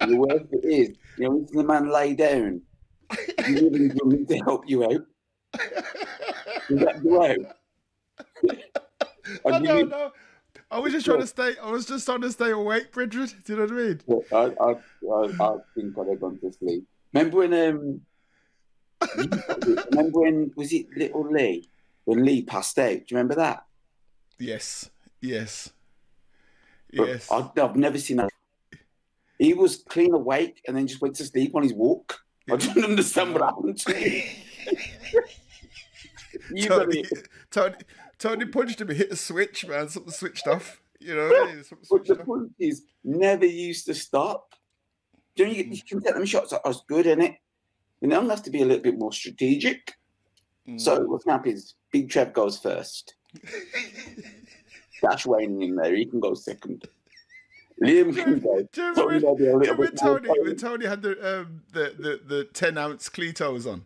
the 0.00 0.16
worst 0.16 0.46
it 0.50 0.64
is, 0.64 0.96
you 1.16 1.28
know, 1.28 1.46
the 1.52 1.62
man 1.62 1.90
lay 1.90 2.14
down, 2.14 2.60
you 3.46 3.56
even 3.56 4.00
want 4.02 4.28
to 4.28 4.36
help 4.38 4.64
you 4.66 4.84
out. 4.84 5.06
Does 6.68 6.80
that 6.80 7.04
go 7.04 7.24
out? 7.24 7.38
I 9.46 9.60
don't 9.60 9.88
know. 9.88 10.12
I 10.70 10.78
was 10.80 10.92
just 10.92 11.06
trying 11.06 11.20
to 11.20 11.26
stay. 11.26 11.52
I 11.62 11.70
was 11.70 11.86
just 11.86 12.04
trying 12.04 12.22
to 12.22 12.32
stay 12.32 12.50
awake, 12.50 12.90
Bridget. 12.90 13.34
Do 13.44 13.52
you 13.52 13.58
know 13.60 13.64
what 13.66 13.72
I 13.72 13.76
mean? 13.76 14.00
I, 14.32 14.36
I, 14.64 14.70
I, 15.08 15.52
I 15.52 15.56
think 15.76 15.96
I'd 15.98 16.08
have 16.08 16.20
gone 16.20 16.38
to 16.40 16.52
sleep. 16.52 16.84
Remember 17.12 17.36
when, 17.38 17.54
um, 17.54 18.00
remember 19.90 20.20
when, 20.20 20.52
was 20.56 20.72
it 20.72 20.86
little 20.96 21.30
Lee? 21.30 21.68
When 22.04 22.24
Lee 22.24 22.42
passed 22.42 22.78
out. 22.78 22.90
Do 22.90 23.04
you 23.08 23.16
remember 23.16 23.36
that? 23.36 23.64
Yes. 24.38 24.90
Yes. 25.20 25.72
But 26.92 27.08
Yes. 27.08 27.30
I, 27.30 27.50
I've 27.56 27.76
never 27.76 27.98
seen 27.98 28.18
that. 28.18 28.30
he 29.38 29.54
was 29.54 29.82
clean 29.88 30.12
awake 30.12 30.60
and 30.66 30.76
then 30.76 30.86
just 30.86 31.00
went 31.00 31.16
to 31.16 31.24
sleep 31.24 31.54
on 31.54 31.62
his 31.62 31.72
walk. 31.72 32.20
I 32.50 32.56
don't 32.56 32.84
understand 32.84 33.32
what 33.32 33.42
happened 33.42 33.78
to 33.78 33.94
him. 33.94 34.36
you 36.52 36.68
Tony, 36.68 37.04
Tony, 37.50 37.74
Tony 38.18 38.46
punched 38.46 38.80
him. 38.80 38.88
Hit 38.88 39.12
a 39.12 39.16
switch, 39.16 39.66
man. 39.66 39.88
Something 39.88 40.12
switched 40.12 40.46
off. 40.46 40.80
You 41.00 41.14
know, 41.16 41.28
But 41.90 42.06
the 42.06 42.18
off. 42.18 42.26
point 42.26 42.52
is, 42.58 42.82
never 43.02 43.46
used 43.46 43.86
to 43.86 43.94
stop. 43.94 44.54
Do 45.36 45.44
you, 45.44 45.48
know, 45.48 45.54
you, 45.54 45.64
you 45.64 45.82
can 45.82 45.98
get 45.98 46.14
them 46.14 46.24
shots 46.24 46.50
that 46.50 46.62
was 46.64 46.82
good 46.86 47.06
in 47.06 47.20
it. 47.20 47.34
You 48.00 48.08
know, 48.08 48.28
have 48.28 48.42
to 48.44 48.50
be 48.50 48.62
a 48.62 48.66
little 48.66 48.82
bit 48.82 48.98
more 48.98 49.12
strategic. 49.12 49.94
Mm. 50.68 50.80
So 50.80 51.00
what's 51.04 51.26
happens? 51.26 51.74
Big 51.94 52.10
Trev 52.10 52.32
goes 52.32 52.58
first. 52.58 53.14
Dash 55.00 55.26
Wayne 55.26 55.62
in 55.62 55.76
there. 55.76 55.94
He 55.94 56.04
can 56.06 56.18
go 56.18 56.34
second. 56.34 56.88
Liam 57.80 58.12
can 58.16 58.40
go. 58.40 58.60
Do 58.72 58.82
you 58.82 58.88
remember 58.88 59.06
we 59.06 59.14
when, 59.14 59.22
might 59.22 59.38
be 59.38 59.44
a 59.44 59.46
do 59.46 59.46
you 59.46 59.56
remember 59.58 59.90
Tony, 59.90 60.28
when. 60.40 60.56
Tony 60.56 60.86
had 60.86 61.02
the 61.02 61.40
um, 61.42 61.62
the, 61.72 61.94
the, 61.96 62.20
the 62.34 62.44
10 62.52 62.78
ounce 62.78 63.08
Cletos 63.08 63.70
on? 63.70 63.84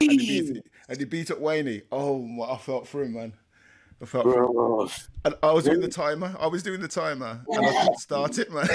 And 0.00 0.12
he, 0.12 0.16
beat, 0.40 0.64
and 0.88 0.98
he 0.98 1.04
beat 1.04 1.30
up 1.30 1.40
Wayne. 1.40 1.82
Oh, 1.92 2.42
I 2.42 2.56
felt 2.56 2.88
for 2.88 3.02
him, 3.02 3.12
man. 3.12 3.34
I 4.00 4.06
felt 4.06 4.24
for 4.24 4.82
him. 4.84 4.88
And 5.26 5.34
I 5.42 5.52
was 5.52 5.64
doing 5.64 5.80
the 5.80 5.88
timer. 5.88 6.34
I 6.40 6.46
was 6.46 6.62
doing 6.62 6.80
the 6.80 6.88
timer. 6.88 7.38
And 7.48 7.66
I 7.66 7.80
couldn't 7.82 7.98
start 8.00 8.38
it, 8.38 8.50
man. 8.50 8.66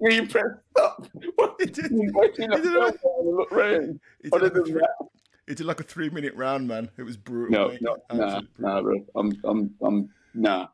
you 0.00 0.26
press 0.26 0.44
stop. 0.72 1.06
What 1.36 1.54
He 1.60 1.66
did 1.66 1.84
did- 1.84 1.92
he 1.92 2.46
did 2.46 2.50
it. 2.50 3.00
and 3.04 3.36
look 3.36 3.52
round? 3.52 4.00
He 4.24 4.30
did, 4.30 4.80
Other 5.48 5.54
like 5.54 5.54
a 5.54 5.54
than 5.54 5.54
three, 5.54 5.54
that, 5.54 5.54
he 5.54 5.54
did 5.54 5.66
like 5.66 5.80
a 5.80 5.84
three 5.84 6.10
minute 6.10 6.34
round, 6.34 6.68
man. 6.68 6.90
It 6.96 7.02
was 7.02 7.16
brutal. 7.16 7.50
no, 7.50 7.68
mate. 7.68 7.82
no, 7.82 7.96
nah, 8.12 8.40
brutal. 8.40 8.48
nah, 8.58 8.82
bro. 8.82 9.06
I'm, 9.16 9.40
I'm, 9.44 9.74
I'm, 9.82 10.08
nah. 10.34 10.66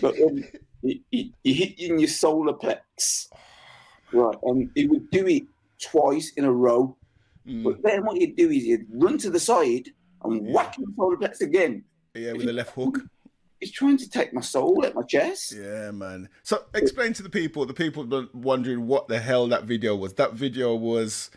But 0.00 0.20
um, 0.20 0.44
he, 0.82 1.02
he, 1.10 1.34
he 1.42 1.54
hit 1.54 1.78
you 1.78 1.94
in 1.94 1.98
your 2.00 2.08
solar 2.08 2.54
plex, 2.54 3.28
right? 4.12 4.36
And 4.42 4.70
he 4.74 4.86
would 4.86 5.10
do 5.10 5.26
it 5.26 5.44
twice 5.80 6.32
in 6.36 6.44
a 6.44 6.52
row. 6.52 6.96
Mm. 7.46 7.64
But 7.64 7.82
then 7.82 8.04
what 8.04 8.20
you'd 8.20 8.36
do 8.36 8.50
is 8.50 8.64
you'd 8.64 8.86
run 8.90 9.18
to 9.18 9.30
the 9.30 9.40
side 9.40 9.88
and 10.24 10.46
whack 10.52 10.76
the 10.76 10.86
solar 10.96 11.16
plex 11.16 11.40
again. 11.40 11.84
Yeah, 12.14 12.32
with 12.32 12.46
the 12.46 12.52
left 12.52 12.74
hook. 12.74 13.00
He's 13.60 13.72
trying 13.72 13.98
to 13.98 14.08
take 14.08 14.32
my 14.32 14.40
soul 14.40 14.86
at 14.86 14.94
my 14.94 15.02
chest. 15.02 15.52
Yeah, 15.52 15.90
man. 15.90 16.30
So 16.42 16.64
explain 16.74 17.12
to 17.14 17.22
the 17.22 17.28
people, 17.28 17.66
the 17.66 17.74
people 17.74 18.26
wondering 18.32 18.86
what 18.86 19.08
the 19.08 19.20
hell 19.20 19.46
that 19.48 19.64
video 19.64 19.94
was. 19.94 20.14
That 20.14 20.32
video 20.32 20.74
was 20.74 21.30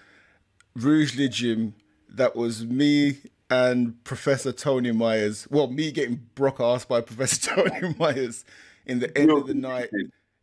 Rugeley 0.76 1.28
Gym. 1.28 1.76
That 2.14 2.36
was 2.36 2.66
me 2.66 3.18
and 3.50 4.02
Professor 4.04 4.52
Tony 4.52 4.92
Myers. 4.92 5.48
Well, 5.50 5.68
me 5.68 5.92
getting 5.92 6.28
broke 6.36 6.60
ass 6.60 6.86
by 6.86 7.02
Professor 7.02 7.56
Tony 7.56 7.96
Myers 7.98 8.46
in 8.86 9.00
the 9.00 9.16
end 9.18 9.32
of 9.32 9.48
the 9.48 9.54
night. 9.54 9.90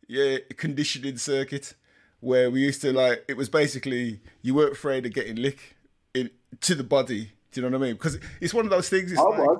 Yeah, 0.07 0.37
conditioning 0.57 1.17
circuit 1.17 1.75
where 2.19 2.51
we 2.51 2.61
used 2.61 2.81
to 2.81 2.91
like. 2.91 3.23
It 3.27 3.37
was 3.37 3.47
basically 3.49 4.19
you 4.41 4.53
weren't 4.53 4.73
afraid 4.73 5.05
of 5.05 5.13
getting 5.13 5.37
lick 5.37 5.77
in 6.13 6.29
to 6.61 6.75
the 6.75 6.83
body. 6.83 7.31
Do 7.51 7.61
you 7.61 7.69
know 7.69 7.77
what 7.77 7.83
I 7.83 7.87
mean? 7.87 7.95
Because 7.95 8.19
it's 8.41 8.53
one 8.53 8.65
of 8.65 8.71
those 8.71 8.89
things. 8.89 9.11
It's 9.11 9.19
I 9.19 9.23
like, 9.23 9.37
was. 9.39 9.59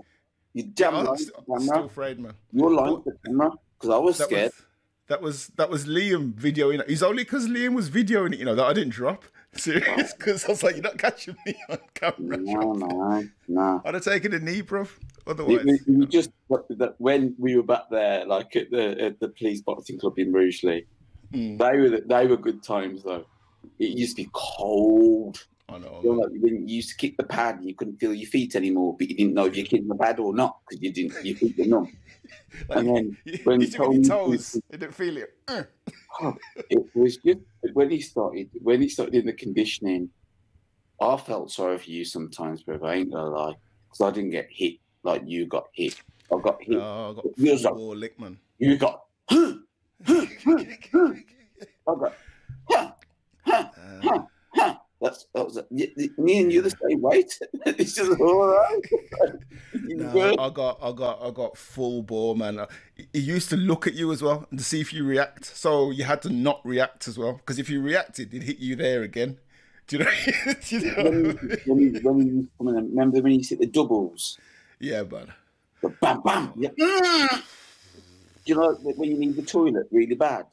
You 0.53 0.63
damn 0.63 0.95
I'm 0.95 1.15
st- 1.17 1.31
camera. 1.45 1.61
still 1.61 1.85
afraid, 1.85 2.19
man. 2.19 2.33
You're 2.51 2.71
lying 2.71 3.01
to 3.03 3.11
camera 3.25 3.51
because 3.79 3.89
I 3.95 3.97
was 3.97 4.17
That 4.17 4.27
scared. 4.27 4.51
was 4.51 4.65
that 5.07 5.21
was 5.21 5.47
that 5.55 5.69
was 5.69 5.85
Liam 5.85 6.33
videoing 6.33 6.79
it. 6.81 6.85
It's 6.89 7.01
only 7.01 7.23
because 7.23 7.47
Liam 7.47 7.73
was 7.73 7.89
videoing 7.89 8.33
it, 8.33 8.39
you 8.39 8.45
know, 8.45 8.55
that 8.55 8.65
I 8.65 8.73
didn't 8.73 8.91
drop. 8.91 9.23
Serious, 9.53 10.13
because 10.13 10.45
I 10.45 10.49
was 10.49 10.63
like, 10.63 10.75
you're 10.75 10.83
not 10.83 10.97
catching 10.97 11.35
me 11.45 11.55
on 11.69 11.77
camera. 11.93 12.37
No, 12.37 12.71
no, 12.73 13.23
no. 13.49 13.81
I'd 13.83 13.93
have 13.95 14.03
taken 14.03 14.33
a 14.33 14.39
knee, 14.39 14.61
bro. 14.61 14.87
Otherwise, 15.27 15.65
was- 15.65 15.87
it 15.87 15.97
was 15.97 16.07
just 16.07 16.31
that 16.49 16.95
when 16.99 17.35
we 17.37 17.55
were 17.57 17.63
back 17.63 17.83
there, 17.91 18.25
like 18.25 18.55
at 18.55 18.71
the 18.71 18.99
at 19.01 19.19
the 19.19 19.27
police 19.29 19.61
boxing 19.61 19.99
club 19.99 20.17
in 20.17 20.31
Rugeley, 20.31 20.85
Mm. 21.33 21.57
they 21.57 21.77
were 21.79 21.89
the- 21.89 22.03
they 22.07 22.27
were 22.27 22.37
good 22.37 22.63
times 22.63 23.03
though. 23.03 23.25
It 23.79 23.97
used 23.97 24.15
to 24.17 24.23
be 24.23 24.29
cold. 24.33 25.45
I 25.71 25.77
know. 25.79 26.01
You 26.03 26.09
know, 26.09 26.15
man. 26.15 26.31
like 26.33 26.41
when 26.41 26.67
you 26.67 26.75
used 26.75 26.89
to 26.89 26.95
kick 26.97 27.17
the 27.17 27.23
pad, 27.23 27.59
you 27.61 27.75
couldn't 27.75 27.97
feel 27.97 28.13
your 28.13 28.29
feet 28.29 28.55
anymore, 28.55 28.95
but 28.97 29.09
you 29.09 29.15
didn't 29.15 29.33
know 29.33 29.45
if 29.45 29.55
you're 29.55 29.65
kicking 29.65 29.87
the 29.87 29.95
pad 29.95 30.19
or 30.19 30.33
not 30.33 30.57
because 30.69 30.81
you 30.83 30.91
didn't. 30.91 31.25
Your 31.25 31.37
feet 31.37 31.57
were 31.57 31.65
numb. 31.65 31.97
Like, 32.69 32.77
and 32.79 32.87
then 32.95 33.17
you, 33.25 33.39
when 33.43 33.61
you 33.61 33.67
see 33.67 33.79
with 33.79 33.87
your 34.03 34.03
Tony- 34.03 34.07
toes, 34.31 34.55
you 34.71 34.77
didn't 34.77 34.93
feel 34.95 35.17
it. 35.17 35.29
Uh. 35.47 35.63
It 36.69 36.83
was 36.93 37.17
just 37.17 37.39
when 37.73 37.89
he 37.89 38.01
started 38.01 38.49
when 38.61 38.81
he 38.81 38.89
started 38.89 39.15
in 39.15 39.25
the 39.25 39.33
conditioning. 39.33 40.09
I 41.01 41.17
felt 41.17 41.51
sorry 41.51 41.77
for 41.79 41.89
you 41.89 42.05
sometimes, 42.05 42.61
bro. 42.63 42.79
I 42.83 42.95
ain't 42.95 43.11
gonna 43.11 43.29
lie, 43.29 43.53
because 43.89 44.01
I 44.11 44.13
didn't 44.15 44.29
get 44.31 44.47
hit 44.51 44.75
like 45.03 45.23
you 45.25 45.47
got 45.47 45.65
hit. 45.73 45.99
I 46.31 46.37
got 46.43 46.61
hit. 46.61 46.77
No, 46.77 47.09
I 47.09 47.13
got 47.15 47.25
Yours 47.37 47.61
full 47.63 47.71
up. 47.71 47.77
ball 47.77 47.95
lick, 47.95 48.19
man. 48.19 48.37
You 48.59 48.77
got. 48.77 49.01
I 49.31 49.55
got. 51.85 52.13
Huh, 52.69 52.91
huh, 53.45 53.69
Uh, 53.77 53.99
huh, 54.03 54.21
huh. 55.01 55.09
That's 55.09 55.25
that 55.33 55.45
was 55.45 55.55
y- 55.69 55.91
y- 55.97 56.09
me 56.17 56.39
and 56.41 56.51
you 56.53 56.61
the 56.61 56.69
same 56.69 57.01
weight. 57.01 57.37
it's 57.65 57.95
just 57.95 58.19
all 58.19 58.47
right. 58.47 58.81
You 59.73 59.95
No. 59.97 60.35
I 60.37 60.49
got, 60.49 60.79
I 60.81 60.91
got, 60.91 61.21
I 61.23 61.31
got 61.31 61.57
full 61.57 62.03
ball, 62.03 62.35
man. 62.35 62.59
Uh, 62.59 62.67
He 63.13 63.19
used 63.19 63.49
to 63.51 63.57
look 63.57 63.87
at 63.87 63.93
you 63.93 64.11
as 64.11 64.21
well 64.21 64.45
and 64.49 64.59
to 64.59 64.65
see 64.65 64.81
if 64.81 64.93
you 64.93 65.05
react. 65.05 65.45
So 65.45 65.91
you 65.91 66.03
had 66.03 66.21
to 66.23 66.29
not 66.29 66.59
react 66.65 67.07
as 67.07 67.17
well, 67.17 67.33
because 67.33 67.57
if 67.57 67.69
you 67.69 67.81
reacted, 67.81 68.33
he'd 68.33 68.43
hit 68.43 68.59
you 68.59 68.75
there 68.75 69.01
again. 69.01 69.39
Do 69.87 69.97
you 69.97 70.03
know? 70.03 70.11
Do 70.67 70.79
you 70.79 70.85
know? 70.95 71.03
when, 71.65 71.79
he, 71.79 71.89
when, 71.89 71.89
he, 71.89 71.99
when 71.99 72.19
he 72.19 72.25
used 72.25 72.47
to 72.47 72.57
come 72.57 72.67
in, 72.69 72.77
and- 72.77 72.89
remember 72.91 73.21
when 73.21 73.31
he 73.31 73.41
hit 73.47 73.59
the 73.59 73.65
doubles? 73.65 74.37
yeah, 74.79 75.03
man. 75.03 75.31
The 75.81 75.89
bam, 75.89 76.21
bam. 76.21 76.53
Yeah. 76.57 76.69
Mm. 76.69 77.43
You 78.45 78.55
know 78.55 78.73
when 78.73 79.09
you 79.09 79.17
need 79.17 79.35
the 79.35 79.41
toilet 79.43 79.87
really 79.91 80.15
bad? 80.15 80.45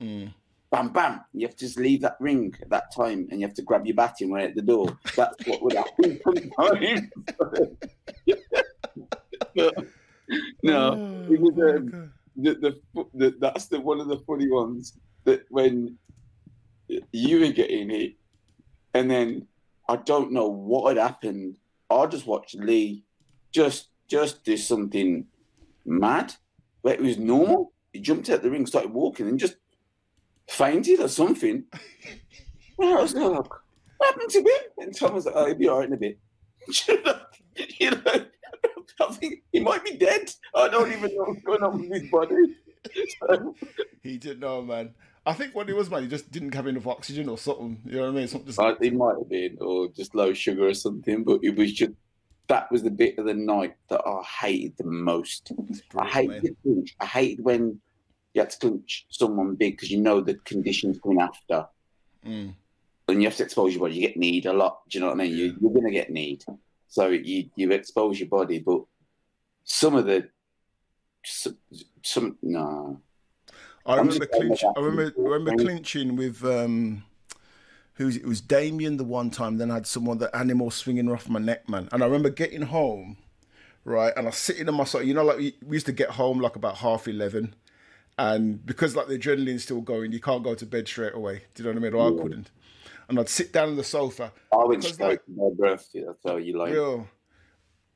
Mm. 0.00 0.32
Bam, 0.70 0.90
bam. 0.90 1.20
You 1.32 1.46
have 1.46 1.56
to 1.56 1.64
just 1.66 1.78
leave 1.78 2.02
that 2.02 2.16
ring 2.20 2.54
at 2.62 2.70
that 2.70 2.94
time 2.94 3.26
and 3.30 3.40
you 3.40 3.46
have 3.46 3.56
to 3.56 3.62
grab 3.62 3.86
your 3.86 3.96
batting 3.96 4.30
right 4.30 4.50
at 4.50 4.54
the 4.54 4.62
door. 4.62 4.96
That's 5.16 5.46
what 5.46 5.62
would 5.62 5.72
happen 5.72 6.20
sometimes. 6.22 7.00
no, 10.62 11.26
it 11.28 11.40
was, 11.40 11.54
Oh, 11.58 11.76
um, 11.76 12.12
the, 12.36 12.54
the, 12.54 13.06
the, 13.14 13.34
that's 13.40 13.66
the 13.66 13.80
one 13.80 14.00
of 14.00 14.06
the 14.06 14.18
funny 14.18 14.48
ones 14.48 14.96
that 15.24 15.44
when 15.50 15.98
you 17.12 17.40
were 17.40 17.52
getting 17.52 17.90
it, 17.90 18.14
and 18.94 19.10
then 19.10 19.46
I 19.88 19.96
don't 19.96 20.32
know 20.32 20.48
what 20.48 20.96
had 20.96 21.02
happened. 21.02 21.58
I 21.90 22.06
just 22.06 22.26
watched 22.26 22.54
Lee 22.54 23.04
just 23.52 23.88
just 24.08 24.44
do 24.44 24.56
something 24.56 25.26
mad, 25.84 26.34
but 26.82 26.92
it 26.92 27.02
was 27.02 27.18
normal. 27.18 27.72
He 27.92 28.00
jumped 28.00 28.30
out 28.30 28.42
the 28.42 28.50
ring, 28.50 28.66
started 28.66 28.92
walking, 28.92 29.28
and 29.28 29.38
just 29.38 29.56
fainted 30.50 31.00
or 31.00 31.08
something. 31.08 31.64
And 32.78 32.88
I 32.98 33.02
was 33.02 33.14
like, 33.14 33.32
"What 33.32 33.62
happened 34.04 34.30
to 34.30 34.38
him?" 34.38 34.62
And 34.78 34.96
Tom 34.96 35.14
was 35.14 35.26
like, 35.26 35.34
"Oh, 35.36 35.46
he'll 35.46 35.54
be 35.54 35.68
all 35.68 35.78
right 35.78 35.88
in 35.88 35.94
a 35.94 35.96
bit." 35.96 36.18
you 37.78 37.90
know, 37.90 38.02
I 39.00 39.12
think 39.12 39.42
he 39.52 39.60
might 39.60 39.84
be 39.84 39.96
dead. 39.96 40.32
I 40.54 40.68
don't 40.68 40.92
even 40.92 41.14
know 41.14 41.24
what's 41.24 41.42
going 41.42 41.62
on 41.62 41.80
with 41.88 42.00
his 42.02 42.10
body. 42.10 42.56
So, 43.20 43.54
He 44.02 44.18
didn't 44.18 44.40
know, 44.40 44.62
man. 44.62 44.94
I 45.26 45.34
think 45.34 45.54
what 45.54 45.68
it 45.68 45.76
was, 45.76 45.90
man, 45.90 46.02
he 46.02 46.08
just 46.08 46.30
didn't 46.30 46.54
have 46.54 46.66
enough 46.66 46.86
oxygen 46.86 47.28
or 47.28 47.36
something. 47.36 47.80
You 47.84 47.96
know 47.96 48.02
what 48.04 48.08
I 48.08 48.12
mean? 48.12 48.28
Something 48.28 48.46
just, 48.46 48.58
Uh, 48.58 48.74
it 48.80 48.94
might 48.94 49.16
have 49.18 49.28
been, 49.28 49.58
or 49.60 49.88
just 49.88 50.14
low 50.14 50.32
sugar 50.32 50.66
or 50.68 50.74
something, 50.74 51.24
but 51.24 51.40
it 51.42 51.56
was 51.56 51.72
just 51.72 51.92
that 52.48 52.70
was 52.72 52.82
the 52.82 52.90
bit 52.90 53.16
of 53.18 53.26
the 53.26 53.34
night 53.34 53.76
that 53.90 54.00
I 54.04 54.22
hated 54.40 54.76
the 54.78 54.84
most. 54.84 55.52
it's 55.68 55.82
I 55.90 55.92
brutal, 55.92 56.08
hated 56.10 56.30
man. 56.30 56.42
the 56.42 56.56
clinch. 56.62 56.96
I 56.98 57.06
hated 57.06 57.44
when 57.44 57.80
you 58.34 58.40
had 58.42 58.50
to 58.50 58.58
clinch 58.58 59.06
someone 59.10 59.54
big 59.54 59.76
because 59.76 59.90
you 59.90 60.00
know 60.00 60.20
the 60.20 60.34
conditions 60.44 60.98
coming 61.02 61.20
after, 61.20 61.66
Mm. 62.26 62.54
and 63.08 63.22
you 63.22 63.28
have 63.28 63.36
to 63.36 63.44
expose 63.44 63.72
your 63.72 63.80
body. 63.80 63.94
You 63.94 64.06
get 64.08 64.16
need 64.16 64.46
a 64.46 64.52
lot. 64.52 64.82
Do 64.88 64.98
you 64.98 65.00
know 65.00 65.08
what 65.08 65.20
I 65.20 65.24
mean? 65.24 65.36
You, 65.36 65.56
you're 65.60 65.72
gonna 65.72 65.90
get 65.90 66.10
need, 66.10 66.44
so 66.88 67.08
you 67.08 67.50
you 67.56 67.70
expose 67.72 68.20
your 68.20 68.28
body. 68.28 68.58
But 68.58 68.82
some 69.64 69.94
of 69.94 70.04
the 70.06 70.28
some, 71.24 71.56
some 72.02 72.38
no, 72.42 73.00
I 73.86 73.96
remember 73.96 74.26
clinching. 74.26 74.72
I 74.76 74.80
remember, 74.80 75.14
I 75.18 75.22
remember 75.22 75.62
clinching 75.62 76.16
with 76.16 76.44
um, 76.44 77.02
who's 77.94 78.16
it 78.16 78.26
was 78.26 78.40
Damien 78.40 78.96
the 78.96 79.04
one 79.04 79.30
time. 79.30 79.56
Then 79.58 79.70
I 79.70 79.74
had 79.74 79.86
someone 79.86 80.18
that 80.18 80.36
animal 80.36 80.70
swinging 80.70 81.10
off 81.10 81.28
my 81.28 81.40
neck, 81.40 81.68
man. 81.68 81.88
And 81.92 82.02
I 82.02 82.06
remember 82.06 82.30
getting 82.30 82.62
home, 82.62 83.16
right, 83.84 84.12
and 84.16 84.26
I 84.26 84.30
was 84.30 84.36
sitting 84.36 84.68
in 84.68 84.74
my 84.74 84.84
side. 84.84 85.06
You 85.06 85.14
know, 85.14 85.24
like 85.24 85.38
we, 85.38 85.56
we 85.64 85.76
used 85.76 85.86
to 85.86 85.92
get 85.92 86.10
home 86.10 86.38
like 86.40 86.56
about 86.56 86.76
half 86.76 87.08
eleven, 87.08 87.54
and 88.20 88.64
because 88.66 88.94
like 88.94 89.08
the 89.08 89.18
adrenaline's 89.18 89.62
still 89.62 89.80
going, 89.80 90.12
you 90.12 90.20
can't 90.20 90.44
go 90.44 90.54
to 90.54 90.66
bed 90.66 90.86
straight 90.86 91.14
away. 91.14 91.44
Do 91.54 91.62
you 91.62 91.64
know 91.64 91.80
what 91.80 91.86
I 91.88 91.90
mean? 91.90 91.94
Or 91.94 92.08
I 92.18 92.22
couldn't. 92.22 92.50
And 93.08 93.18
I'd 93.18 93.30
sit 93.30 93.50
down 93.50 93.70
on 93.70 93.76
the 93.76 93.84
sofa. 93.84 94.30
I 94.52 94.58
went 94.64 94.82
Because, 94.82 95.00
like- 95.00 95.22
my 95.26 95.48
breath. 95.56 95.88
That's 95.94 96.18
how 96.24 96.36
you 96.36 96.58
like. 96.58 96.74
Real, 96.74 97.08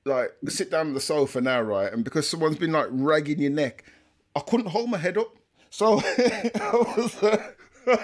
like 0.07 0.33
sit 0.49 0.71
down 0.71 0.89
on 0.89 0.95
the 0.95 1.01
sofa 1.01 1.43
now, 1.43 1.61
right? 1.61 1.93
And 1.93 2.05
because 2.05 2.27
someone's 2.27 2.57
been 2.57 2.73
like 2.73 2.89
ragging 2.91 3.39
your 3.39 3.51
neck, 3.51 3.85
I 4.35 4.41
couldn't 4.41 4.69
hold 4.69 4.89
my 4.89 4.97
head 4.97 5.19
up. 5.19 5.37
So 5.69 6.01
I 6.19 6.85
was, 6.97 7.23
uh, 7.23 7.53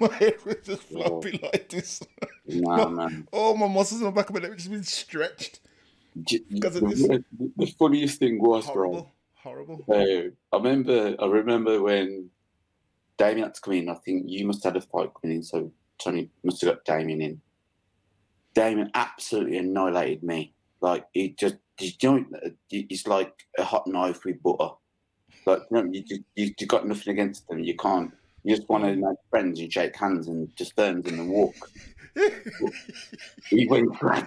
my 0.00 0.14
head 0.14 0.36
was 0.46 0.56
just 0.64 0.84
floppy 0.84 1.38
like 1.42 1.68
this. 1.68 2.02
Nah, 2.46 2.88
man. 2.88 3.28
All 3.32 3.54
my 3.54 3.68
muscles 3.68 4.00
in 4.00 4.06
the 4.06 4.12
back 4.12 4.30
of 4.30 4.34
my 4.34 4.40
neck 4.40 4.56
just 4.56 4.70
been 4.70 4.82
stretched. 4.82 5.60
Because 6.48 6.76
of 6.76 6.82
the, 6.82 7.22
the 7.56 7.66
funniest 7.78 8.18
thing 8.18 8.40
was, 8.40 8.70
bro. 8.70 9.10
Horrible. 9.44 9.84
Uh, 9.90 10.56
I 10.56 10.56
remember. 10.56 11.14
I 11.20 11.26
remember 11.26 11.82
when 11.82 12.30
Damien 13.18 13.44
had 13.44 13.54
to 13.54 13.60
come 13.60 13.74
in. 13.74 13.90
I 13.90 13.94
think 13.94 14.24
you 14.26 14.46
must 14.46 14.64
have 14.64 14.72
had 14.72 14.82
a 14.82 14.86
fight 14.86 15.10
coming 15.20 15.36
in, 15.36 15.42
so 15.42 15.70
Tony 16.02 16.30
must 16.42 16.62
have 16.62 16.74
got 16.74 16.84
Damien 16.86 17.20
in. 17.20 17.40
Damien 18.54 18.90
absolutely 18.94 19.58
annihilated 19.58 20.22
me. 20.22 20.54
Like 20.80 21.04
he 21.12 21.36
just, 21.38 21.56
you 21.78 21.90
know, 22.02 22.24
he's 22.68 23.06
like 23.06 23.34
a 23.58 23.64
hot 23.64 23.86
knife 23.86 24.24
with 24.24 24.42
butter. 24.42 24.72
Like 25.44 25.60
you 25.70 25.76
know, 25.76 25.90
you 25.92 26.02
just, 26.02 26.22
you, 26.34 26.54
you 26.58 26.66
got 26.66 26.88
nothing 26.88 27.12
against 27.12 27.46
them. 27.46 27.58
You 27.58 27.76
can't. 27.76 28.12
You 28.44 28.56
just 28.56 28.68
want 28.70 28.84
to 28.84 28.96
make 28.96 29.18
friends 29.28 29.60
and 29.60 29.70
shake 29.70 29.96
hands 29.96 30.28
and 30.28 30.54
just 30.56 30.74
turn 30.74 31.02
and 31.06 31.28
walk. 31.28 31.54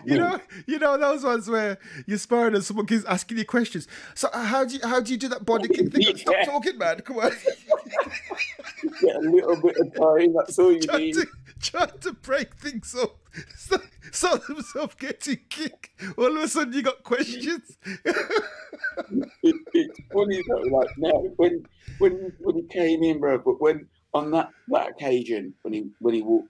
You 0.06 0.18
know, 0.18 0.40
you 0.66 0.80
know 0.80 0.98
those 0.98 1.24
ones 1.24 1.50
where 1.50 1.78
you're 2.06 2.18
sparring 2.18 2.56
and 2.56 2.64
someone 2.64 2.86
keeps 2.86 3.06
asking 3.06 3.38
you 3.38 3.46
questions. 3.46 3.88
So 4.16 4.30
uh, 4.34 4.44
how 4.44 4.66
do 4.66 4.76
you 4.76 4.80
how 4.84 5.00
do 5.00 5.12
you 5.12 5.18
do 5.18 5.28
that 5.30 5.46
body 5.46 5.68
kick 5.70 5.92
thing? 5.92 6.18
Stop 6.18 6.36
talking, 6.46 6.78
man. 6.78 7.00
Come 7.02 7.18
on. 7.20 7.32
get 9.02 9.16
a 9.16 9.20
little 9.20 9.56
bit 9.62 9.78
of 9.78 9.94
time. 9.96 10.34
That's 10.34 10.60
all 10.60 10.72
you 10.72 10.82
trying 10.82 11.02
need. 11.02 11.16
to 11.16 11.28
trying 11.62 11.98
to 12.02 12.14
break 12.14 12.56
things 12.56 12.96
up. 12.96 13.18
So, 13.56 13.78
saw 14.12 14.36
themselves 14.36 14.96
getting 14.96 15.40
kicked. 15.50 15.90
All 16.18 16.36
of 16.36 16.44
a 16.44 16.48
sudden, 16.48 16.74
you 16.74 16.82
got 16.82 17.04
questions. 17.04 17.78
it, 17.84 19.56
it's 19.74 20.00
funny 20.12 20.42
though, 20.48 20.78
like 20.78 20.90
now 20.98 21.24
when 21.38 21.66
when 22.00 22.34
when 22.40 22.56
he 22.56 22.64
came 22.64 23.04
in, 23.04 23.20
bro. 23.20 23.38
But 23.38 23.62
when 23.62 23.88
on 24.14 24.32
that 24.32 24.50
that 24.70 24.90
occasion 24.90 25.54
when 25.62 25.74
he 25.74 25.90
when 26.00 26.16
he 26.16 26.22
walked, 26.22 26.50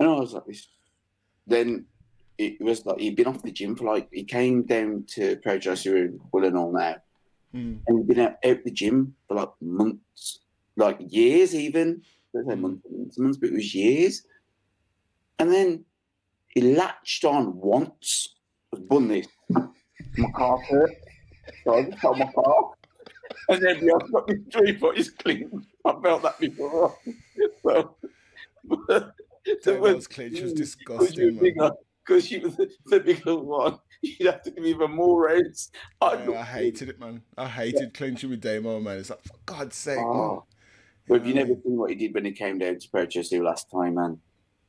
and 0.00 0.08
I 0.08 0.12
was 0.14 0.32
like 0.32 0.46
this, 0.46 0.68
then 1.46 1.86
it 2.38 2.60
was 2.60 2.84
like 2.84 2.98
he'd 2.98 3.16
been 3.16 3.26
off 3.28 3.42
the 3.42 3.52
gym 3.52 3.76
for 3.76 3.84
like 3.84 4.08
he 4.12 4.24
came 4.24 4.62
down 4.62 5.04
to 5.14 5.36
Pro 5.36 5.58
Joseph 5.58 5.94
in 5.94 6.20
Willenhall 6.32 6.72
now, 6.72 6.96
Mm. 7.54 7.78
and 7.86 7.98
he'd 7.98 8.08
been 8.08 8.18
out, 8.26 8.34
out 8.44 8.64
the 8.64 8.70
gym 8.72 9.14
for 9.28 9.34
like 9.36 9.50
months, 9.60 10.40
like 10.76 10.98
years 11.00 11.54
even. 11.54 12.02
I 12.34 12.38
don't 12.38 12.48
say 12.48 12.54
months, 12.56 13.18
months, 13.18 13.38
but 13.38 13.50
it 13.50 13.54
was 13.54 13.72
years. 13.74 14.22
And 15.38 15.52
then 15.52 15.84
he 16.48 16.74
latched 16.74 17.24
on 17.24 17.56
once. 17.56 18.34
I 18.72 18.76
was 18.78 18.80
bun 18.88 19.06
this. 19.06 19.28
My 19.50 20.30
calf 20.36 20.60
hurt. 20.68 20.90
So 21.62 21.74
I 21.74 21.82
just 21.84 21.98
felt 22.00 22.18
my 22.18 22.24
calf. 22.24 22.64
And 23.48 23.62
then 23.62 23.86
the 23.86 23.94
other 23.94 24.08
got 24.10 24.28
me 24.28 24.36
three 24.52 24.76
foot 24.76 25.08
clean. 25.20 25.64
I 25.84 25.92
felt 26.02 26.22
that 26.24 26.40
before. 26.40 26.96
So, 27.62 27.96
was 29.66 30.06
clinch 30.06 30.40
was 30.40 30.52
disgusting. 30.52 31.38
Because 32.06 32.26
she 32.26 32.38
was 32.38 32.56
the, 32.56 32.70
the 32.86 33.00
bigger 33.00 33.36
one. 33.36 33.78
You'd 34.02 34.26
have 34.26 34.42
to 34.42 34.50
give 34.50 34.64
even 34.64 34.90
more 34.90 35.26
rounds. 35.26 35.70
I, 36.00 36.16
Oh, 36.26 36.34
I 36.34 36.42
hated 36.42 36.90
it, 36.90 37.00
man. 37.00 37.22
I 37.38 37.48
hated 37.48 37.94
clinching 37.94 38.30
with 38.30 38.42
Damo, 38.42 38.80
man. 38.80 38.98
It's 38.98 39.10
like, 39.10 39.22
for 39.22 39.34
God's 39.46 39.76
sake, 39.76 39.96
man. 39.96 40.06
Oh. 40.06 40.44
But 41.08 41.20
have 41.20 41.26
you 41.26 41.34
never 41.34 41.54
seen 41.62 41.76
what 41.76 41.90
he 41.90 41.96
did 41.96 42.14
when 42.14 42.24
he 42.24 42.32
came 42.32 42.58
down 42.58 42.78
to 42.78 42.88
purchase 42.90 43.30
you 43.32 43.42
last 43.42 43.70
time, 43.70 43.94
man? 43.94 44.18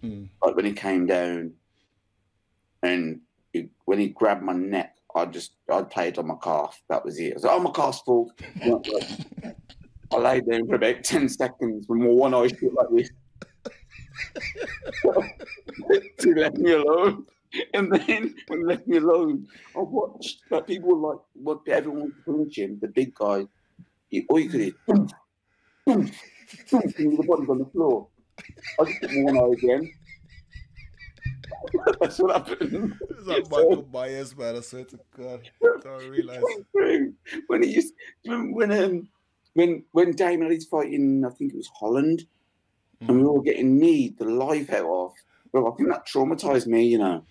Mm. 0.03 0.29
Like 0.43 0.55
when 0.55 0.65
he 0.65 0.73
came 0.73 1.05
down 1.05 1.53
and 2.83 3.21
he, 3.53 3.69
when 3.85 3.99
he 3.99 4.09
grabbed 4.09 4.43
my 4.43 4.53
neck, 4.53 4.95
I 5.15 5.25
just 5.25 5.53
I 5.71 5.81
played 5.83 6.17
on 6.17 6.27
my 6.27 6.35
calf. 6.43 6.81
That 6.89 7.05
was 7.05 7.19
it. 7.19 7.31
I 7.31 7.33
was 7.35 7.43
like, 7.43 7.53
oh, 7.53 7.59
my 7.59 7.71
calf's 7.71 8.01
full. 8.01 8.31
I 10.13 10.17
lay 10.17 10.41
down 10.41 10.67
for 10.67 10.75
about 10.75 11.03
10 11.03 11.29
seconds 11.29 11.87
with 11.87 11.99
my 11.99 12.07
one 12.07 12.33
eye 12.33 12.47
shut 12.47 12.73
like 12.73 12.87
this. 12.91 13.09
To 16.19 16.35
let 16.35 16.57
me 16.57 16.71
alone. 16.71 17.25
And 17.73 17.91
then 17.91 18.35
when 18.47 18.59
he 18.59 18.65
left 18.65 18.87
me 18.87 18.97
alone, 18.97 19.47
I 19.75 19.79
watched 19.79 20.41
like 20.49 20.67
people 20.67 20.97
like 20.99 21.19
what 21.33 21.61
everyone 21.67 22.01
was 22.03 22.11
punching, 22.25 22.79
the 22.81 22.87
big 22.87 23.15
guy. 23.15 23.45
He, 24.09 24.25
all 24.29 24.39
you 24.39 24.49
could 24.49 24.61
hear, 24.61 24.71
boom, 24.87 25.07
boom, 25.85 26.11
boom, 26.71 26.81
the 27.15 27.23
body's 27.27 27.49
on 27.49 27.59
the 27.59 27.65
floor. 27.71 28.07
I 28.79 28.85
just 28.85 29.01
put 29.01 29.11
my 29.11 29.21
one 29.21 29.37
eye 29.37 29.53
again. 29.53 29.91
That's 32.01 32.19
what 32.19 32.35
happened. 32.35 32.93
It's 33.09 33.27
like 33.27 33.49
Michael 33.49 33.87
Myers, 33.91 34.35
man. 34.35 34.55
I 34.55 34.61
swear 34.61 34.85
to 34.85 34.99
God. 35.17 35.49
I 35.63 35.79
Don't 35.81 36.09
realize. 36.09 36.43
When 37.47 37.63
he 37.63 37.73
used 37.73 37.93
when 38.25 38.53
when 38.53 38.71
um 38.71 39.07
when 39.53 39.83
when 39.91 40.11
Damon 40.11 40.51
is 40.51 40.65
fighting, 40.65 41.23
I 41.25 41.29
think 41.29 41.53
it 41.53 41.57
was 41.57 41.69
Holland, 41.79 42.27
and 43.07 43.17
we 43.17 43.23
were 43.23 43.29
all 43.29 43.41
getting 43.41 43.77
kneed 43.79 44.17
the 44.17 44.25
life 44.25 44.69
out 44.71 44.85
of. 44.89 45.13
Well, 45.51 45.71
I 45.71 45.75
think 45.75 45.89
that 45.89 46.07
traumatized 46.07 46.67
me. 46.67 46.85
You 46.87 46.97
know, 46.97 47.25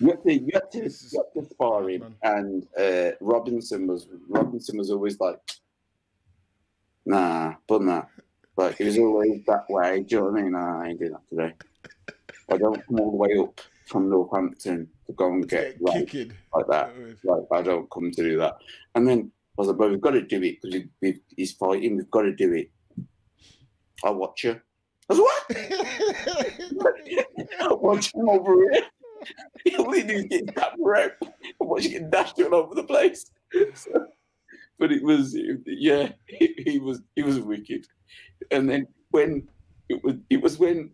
you 0.00 0.08
had 0.08 0.22
to 0.24 0.32
you 0.32 0.50
had 0.52 0.70
to, 0.72 0.78
you 0.78 0.84
had 0.84 1.42
to 1.42 1.48
spar 1.48 1.88
him, 1.88 2.14
and 2.22 2.66
uh, 2.78 3.12
Robinson 3.20 3.86
was 3.86 4.06
Robinson 4.28 4.78
was 4.78 4.90
always 4.90 5.18
like, 5.20 5.38
nah, 7.06 7.54
but 7.66 7.82
nah. 7.82 8.04
Like 8.56 8.76
he 8.78 8.84
was 8.84 8.98
always 8.98 9.42
that 9.46 9.64
way. 9.68 10.00
Do 10.00 10.14
you 10.14 10.20
know 10.20 10.30
what 10.30 10.38
I 10.38 10.42
mean? 10.42 10.52
Nah, 10.52 10.82
I 10.82 10.88
ain't 10.88 10.98
doing 11.00 11.12
that 11.12 11.28
today. 11.28 11.54
I 12.52 12.56
don't 12.56 12.86
come 12.86 13.00
all 13.00 13.10
the 13.10 13.16
way 13.16 13.36
up 13.38 13.60
from 13.86 14.08
Northampton 14.08 14.88
to 15.06 15.12
go 15.12 15.32
and 15.32 15.48
get 15.48 15.76
Get 15.84 16.08
kicking. 16.08 16.32
like 16.54 16.66
that. 16.68 16.94
Like 17.24 17.44
I 17.50 17.62
don't 17.62 17.90
come 17.90 18.10
to 18.12 18.22
do 18.22 18.38
that. 18.38 18.58
And 18.94 19.08
then 19.08 19.32
I 19.58 19.60
was 19.60 19.68
like, 19.68 19.76
"But 19.76 19.90
we've 19.90 20.00
got 20.00 20.12
to 20.12 20.22
do 20.22 20.40
it 20.42 20.58
because 20.62 21.18
he's 21.36 21.52
fighting. 21.52 21.96
We've 21.96 22.10
got 22.10 22.22
to 22.22 22.32
do 22.34 22.52
it." 22.52 22.70
I 24.02 24.10
watch 24.10 24.44
you. 24.44 24.60
I 25.10 25.14
was 25.14 25.18
what? 25.18 25.44
I 27.60 27.68
watch 27.72 28.14
him 28.14 28.28
over 28.28 28.54
here. 28.72 28.82
All 29.78 29.92
he 29.92 30.02
do 30.02 30.14
is 30.14 30.24
get 30.24 30.54
tapped 30.54 30.78
around. 30.84 31.12
I 31.22 31.28
watch 31.60 31.84
you 31.84 31.90
get 31.90 32.10
dashed 32.10 32.40
all 32.40 32.54
over 32.54 32.74
the 32.74 32.84
place. 32.84 33.30
So- 33.74 34.06
but 34.78 34.90
it 34.92 35.02
was, 35.02 35.36
yeah, 35.66 36.10
he, 36.26 36.54
he 36.58 36.78
was 36.78 37.00
he 37.14 37.22
was 37.22 37.38
wicked. 37.40 37.86
And 38.50 38.68
then 38.68 38.86
when 39.10 39.48
it 39.88 40.02
was 40.02 40.16
it 40.30 40.42
was 40.42 40.58
when 40.58 40.90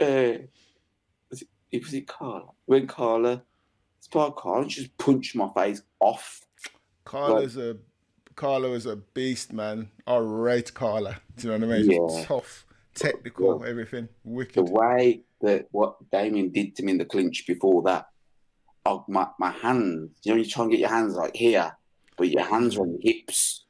uh, 0.00 0.38
was 1.30 1.42
it, 1.42 1.48
it 1.72 1.84
was 1.84 1.94
it 1.94 2.06
Carla 2.08 2.46
when 2.66 2.86
Carla 2.86 3.42
Spark 4.00 4.36
Carla 4.36 4.62
and 4.62 4.72
she 4.72 4.82
just 4.82 4.96
punched 4.98 5.36
my 5.36 5.50
face 5.54 5.82
off. 6.00 6.40
Carla's 7.04 7.56
a 7.56 7.76
Carla 8.38 8.70
is 8.70 8.86
a 8.86 8.94
beast, 8.94 9.52
man. 9.52 9.90
All 10.06 10.22
right, 10.22 10.72
Carla. 10.72 11.16
Do 11.36 11.48
you 11.48 11.58
know 11.58 11.66
what 11.66 11.74
I 11.74 11.80
mean? 11.80 11.90
Yeah. 11.90 12.24
Tough, 12.24 12.64
technical, 12.94 13.60
Yeah. 13.64 13.68
everything. 13.68 14.08
Wicked. 14.22 14.54
The 14.54 14.62
way 14.62 15.22
that 15.40 15.66
what 15.72 15.96
Damien 16.12 16.50
did 16.50 16.76
to 16.76 16.84
me 16.84 16.92
in 16.92 16.98
the 16.98 17.04
clinch 17.04 17.48
before 17.48 17.82
that, 17.82 18.06
oh, 18.86 19.04
my, 19.08 19.26
my 19.40 19.50
hands, 19.50 20.12
you 20.22 20.32
know, 20.32 20.38
you 20.40 20.44
try 20.48 20.62
and 20.62 20.70
get 20.70 20.78
your 20.78 20.88
hands 20.88 21.14
like 21.16 21.34
here, 21.34 21.76
but 22.16 22.28
your 22.28 22.44
hands 22.44 22.76
are 22.76 22.82
on 22.82 22.92
your 22.92 23.00
hips. 23.12 23.64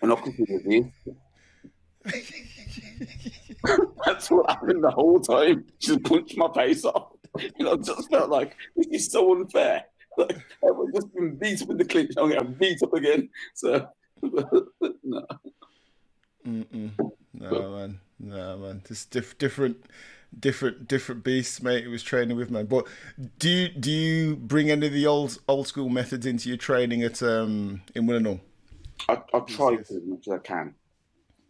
And 0.00 0.10
I 0.10 0.16
could 0.16 0.34
do 0.38 0.90
this. 2.06 2.14
That's 4.06 4.30
what 4.30 4.48
happened 4.50 4.84
the 4.84 4.90
whole 4.90 5.20
time. 5.20 5.66
She 5.80 5.88
just 5.88 6.02
punched 6.04 6.38
my 6.38 6.50
face 6.54 6.82
off. 6.86 7.12
And 7.58 7.68
I 7.68 7.76
just 7.76 8.08
felt 8.10 8.30
like 8.30 8.56
this 8.74 8.86
is 8.90 9.12
so 9.12 9.34
unfair. 9.34 9.84
Like 10.16 10.36
I've 10.64 10.94
just 10.94 11.12
been 11.12 11.34
beat 11.34 11.60
up 11.60 11.70
in 11.70 11.76
the 11.76 11.84
clinch. 11.84 12.12
I'm 12.16 12.30
getting 12.30 12.54
beat 12.54 12.80
up 12.84 12.94
again. 12.94 13.28
So 13.54 13.88
no. 15.02 15.26
Mm-mm. 16.46 16.90
No 17.32 17.70
man, 17.76 18.00
no 18.18 18.56
man. 18.58 18.82
Just 18.86 19.10
diff- 19.10 19.38
different, 19.38 19.84
different, 20.38 20.86
different 20.86 21.24
beasts, 21.24 21.62
mate. 21.62 21.84
He 21.84 21.88
was 21.88 22.02
training 22.02 22.36
with 22.36 22.50
man. 22.50 22.66
But 22.66 22.86
do 23.38 23.48
you 23.48 23.68
do 23.68 23.90
you 23.90 24.36
bring 24.36 24.70
any 24.70 24.86
of 24.86 24.92
the 24.92 25.06
old 25.06 25.38
old 25.48 25.66
school 25.66 25.88
methods 25.88 26.26
into 26.26 26.48
your 26.48 26.58
training 26.58 27.02
at 27.02 27.22
um 27.22 27.82
in 27.94 28.06
Willenhall? 28.06 28.40
I, 29.08 29.20
I 29.32 29.40
try 29.40 29.74
as 29.74 29.90
much 29.90 30.28
as 30.28 30.34
I 30.34 30.38
can. 30.38 30.74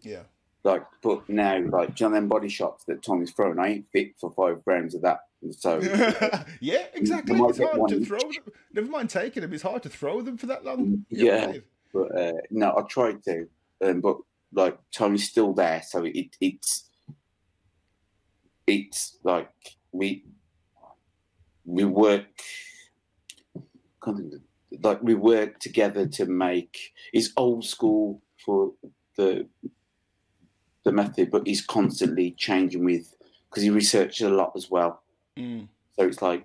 Yeah. 0.00 0.22
Like, 0.64 0.84
but 1.02 1.28
now, 1.28 1.58
like, 1.58 1.94
do 1.94 2.04
you 2.04 2.10
know 2.10 2.16
them 2.16 2.28
body 2.28 2.48
shots 2.48 2.84
that 2.84 3.02
Tommy's 3.02 3.32
throwing? 3.32 3.58
I 3.58 3.68
ain't 3.68 3.86
fit 3.92 4.14
for 4.18 4.30
five 4.32 4.62
rounds 4.64 4.94
of 4.94 5.02
that. 5.02 5.20
So, 5.58 5.78
yeah, 6.60 6.86
exactly. 6.94 7.38
It's 7.38 7.58
hard 7.58 7.88
to 7.90 8.04
throw 8.04 8.18
them. 8.18 8.30
Never 8.72 8.88
mind 8.88 9.10
taking 9.10 9.42
them. 9.42 9.52
It's 9.52 9.62
hard 9.62 9.82
to 9.82 9.90
throw 9.90 10.22
them 10.22 10.38
for 10.38 10.46
that 10.46 10.64
long. 10.64 11.04
Yeah. 11.10 11.46
right. 11.46 11.64
But 11.94 12.18
uh, 12.18 12.32
no, 12.50 12.76
I 12.76 12.82
tried 12.82 13.22
to. 13.24 13.46
Um, 13.82 14.00
but 14.00 14.16
like, 14.52 14.78
Tommy's 14.92 15.28
still 15.28 15.52
there, 15.54 15.82
so 15.86 16.04
it 16.04 16.36
it's 16.40 16.90
it's 18.66 19.18
like 19.22 19.50
we 19.92 20.24
we 21.64 21.84
work. 21.84 22.26
Like 24.82 25.02
we 25.02 25.14
work 25.14 25.60
together 25.60 26.06
to 26.08 26.26
make. 26.26 26.92
It's 27.12 27.30
old 27.36 27.64
school 27.64 28.20
for 28.44 28.72
the 29.16 29.46
the 30.84 30.92
method, 30.92 31.30
but 31.30 31.46
he's 31.46 31.64
constantly 31.64 32.32
changing 32.32 32.84
with 32.84 33.14
because 33.48 33.62
he 33.62 33.70
researches 33.70 34.26
a 34.26 34.30
lot 34.30 34.52
as 34.56 34.70
well. 34.70 35.02
Mm. 35.36 35.68
So 35.96 36.06
it's 36.06 36.20
like, 36.20 36.44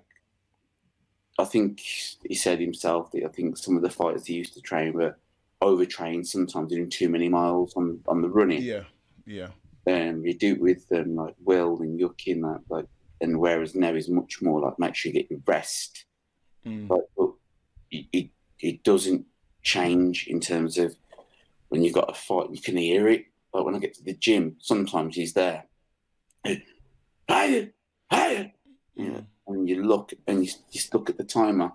I 1.38 1.44
think 1.44 1.80
he 1.80 2.34
said 2.34 2.60
himself 2.60 3.10
that 3.12 3.24
I 3.24 3.28
think 3.28 3.56
some 3.56 3.76
of 3.76 3.82
the 3.82 3.90
fighters 3.90 4.26
he 4.26 4.34
used 4.34 4.54
to 4.54 4.60
train 4.60 4.92
were 4.92 5.16
overtrained, 5.62 6.26
sometimes 6.26 6.70
doing 6.70 6.88
too 6.88 7.08
many 7.08 7.28
miles 7.28 7.74
on, 7.76 8.00
on 8.08 8.22
the 8.22 8.28
running. 8.28 8.62
Yeah. 8.62 8.84
Yeah. 9.26 9.48
Um, 9.86 10.24
you 10.24 10.34
do 10.34 10.52
it 10.54 10.60
with 10.60 10.86
um, 10.92 11.16
like 11.16 11.34
Will 11.42 11.80
and 11.80 11.98
Yuki 11.98 12.32
and 12.32 12.44
that, 12.44 12.60
like, 12.68 12.86
and 13.20 13.38
whereas 13.38 13.74
now 13.74 13.94
is 13.94 14.08
much 14.08 14.40
more 14.40 14.60
like 14.60 14.78
make 14.78 14.94
sure 14.94 15.12
you 15.12 15.20
get 15.20 15.30
your 15.30 15.40
rest. 15.46 16.04
Mm. 16.66 16.88
But, 16.88 17.00
but 17.16 17.30
it, 17.90 18.06
it, 18.12 18.30
it 18.58 18.82
doesn't 18.82 19.26
change 19.62 20.26
in 20.26 20.40
terms 20.40 20.78
of 20.78 20.94
when 21.68 21.82
you've 21.82 21.94
got 21.94 22.10
a 22.10 22.14
fight, 22.14 22.50
you 22.50 22.60
can 22.60 22.76
hear 22.76 23.08
it. 23.08 23.26
like 23.52 23.64
when 23.64 23.74
I 23.74 23.78
get 23.78 23.94
to 23.94 24.04
the 24.04 24.14
gym, 24.14 24.56
sometimes 24.60 25.16
he's 25.16 25.34
there. 25.34 25.64
Hey, 26.42 26.64
hey, 27.28 27.70
hey. 28.10 28.54
Yeah. 28.94 29.20
And 29.46 29.68
you 29.68 29.82
look 29.84 30.12
and 30.26 30.44
you 30.44 30.52
just 30.72 30.92
look 30.94 31.10
at 31.10 31.16
the 31.16 31.24
timer. 31.24 31.72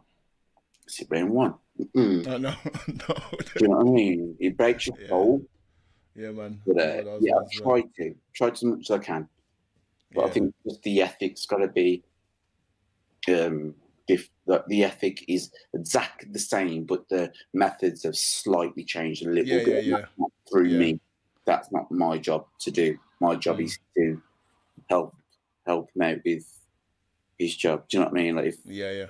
Sit 0.87 1.07
round 1.09 1.31
one. 1.31 1.55
Mm. 1.95 2.27
I 2.27 2.37
know, 2.37 2.55
no. 2.87 3.15
Do 3.39 3.45
you 3.59 3.67
know 3.67 3.75
what 3.77 3.87
I 3.87 3.91
mean? 3.91 4.35
It 4.39 4.55
breaks 4.57 4.87
your 4.87 4.97
Yeah. 4.99 5.07
soul. 5.09 5.41
yeah, 6.15 6.31
man. 6.31 6.61
But 6.65 6.77
uh, 6.77 7.17
yeah, 7.19 7.35
I 7.35 7.41
as 7.43 7.61
well. 7.61 7.63
try 7.63 7.81
to 7.97 8.15
try 8.33 8.47
to 8.49 8.53
as 8.53 8.63
much 8.63 8.79
as 8.81 8.91
I 8.91 8.97
can. 8.99 9.27
But 10.13 10.25
I 10.25 10.29
think 10.29 10.53
just 10.65 10.81
the 10.83 11.01
ethic's 11.01 11.45
got 11.45 11.57
to 11.57 11.67
be. 11.67 12.03
Um, 13.27 13.75
if 14.07 14.29
the, 14.45 14.63
the 14.67 14.83
ethic 14.83 15.25
is 15.27 15.51
exactly 15.73 16.29
the 16.31 16.39
same, 16.39 16.85
but 16.85 17.09
the 17.09 17.33
methods 17.53 18.03
have 18.03 18.15
slightly 18.15 18.83
changed 18.83 19.25
a 19.25 19.29
little 19.29 19.57
Yeah, 19.57 19.65
bit. 19.65 19.85
yeah, 19.85 20.05
not 20.17 20.31
through 20.49 20.67
Yeah. 20.69 20.77
me. 20.77 20.99
That's 21.45 21.71
not 21.71 21.91
my 21.91 22.17
job 22.19 22.45
to 22.61 22.71
do. 22.71 22.97
My 23.19 23.35
job 23.35 23.57
Mm. 23.57 23.63
is 23.65 23.79
to 23.97 24.21
help 24.89 25.15
help 25.65 25.89
him 25.95 26.03
out 26.03 26.19
with 26.23 26.45
his 27.39 27.55
job. 27.55 27.85
Do 27.89 27.97
you 27.97 28.03
know 28.03 28.09
what 28.11 28.19
I 28.19 28.23
mean? 28.23 28.35
Like 28.35 28.45
if 28.45 28.57
yeah, 28.65 28.91
yeah. 28.91 29.07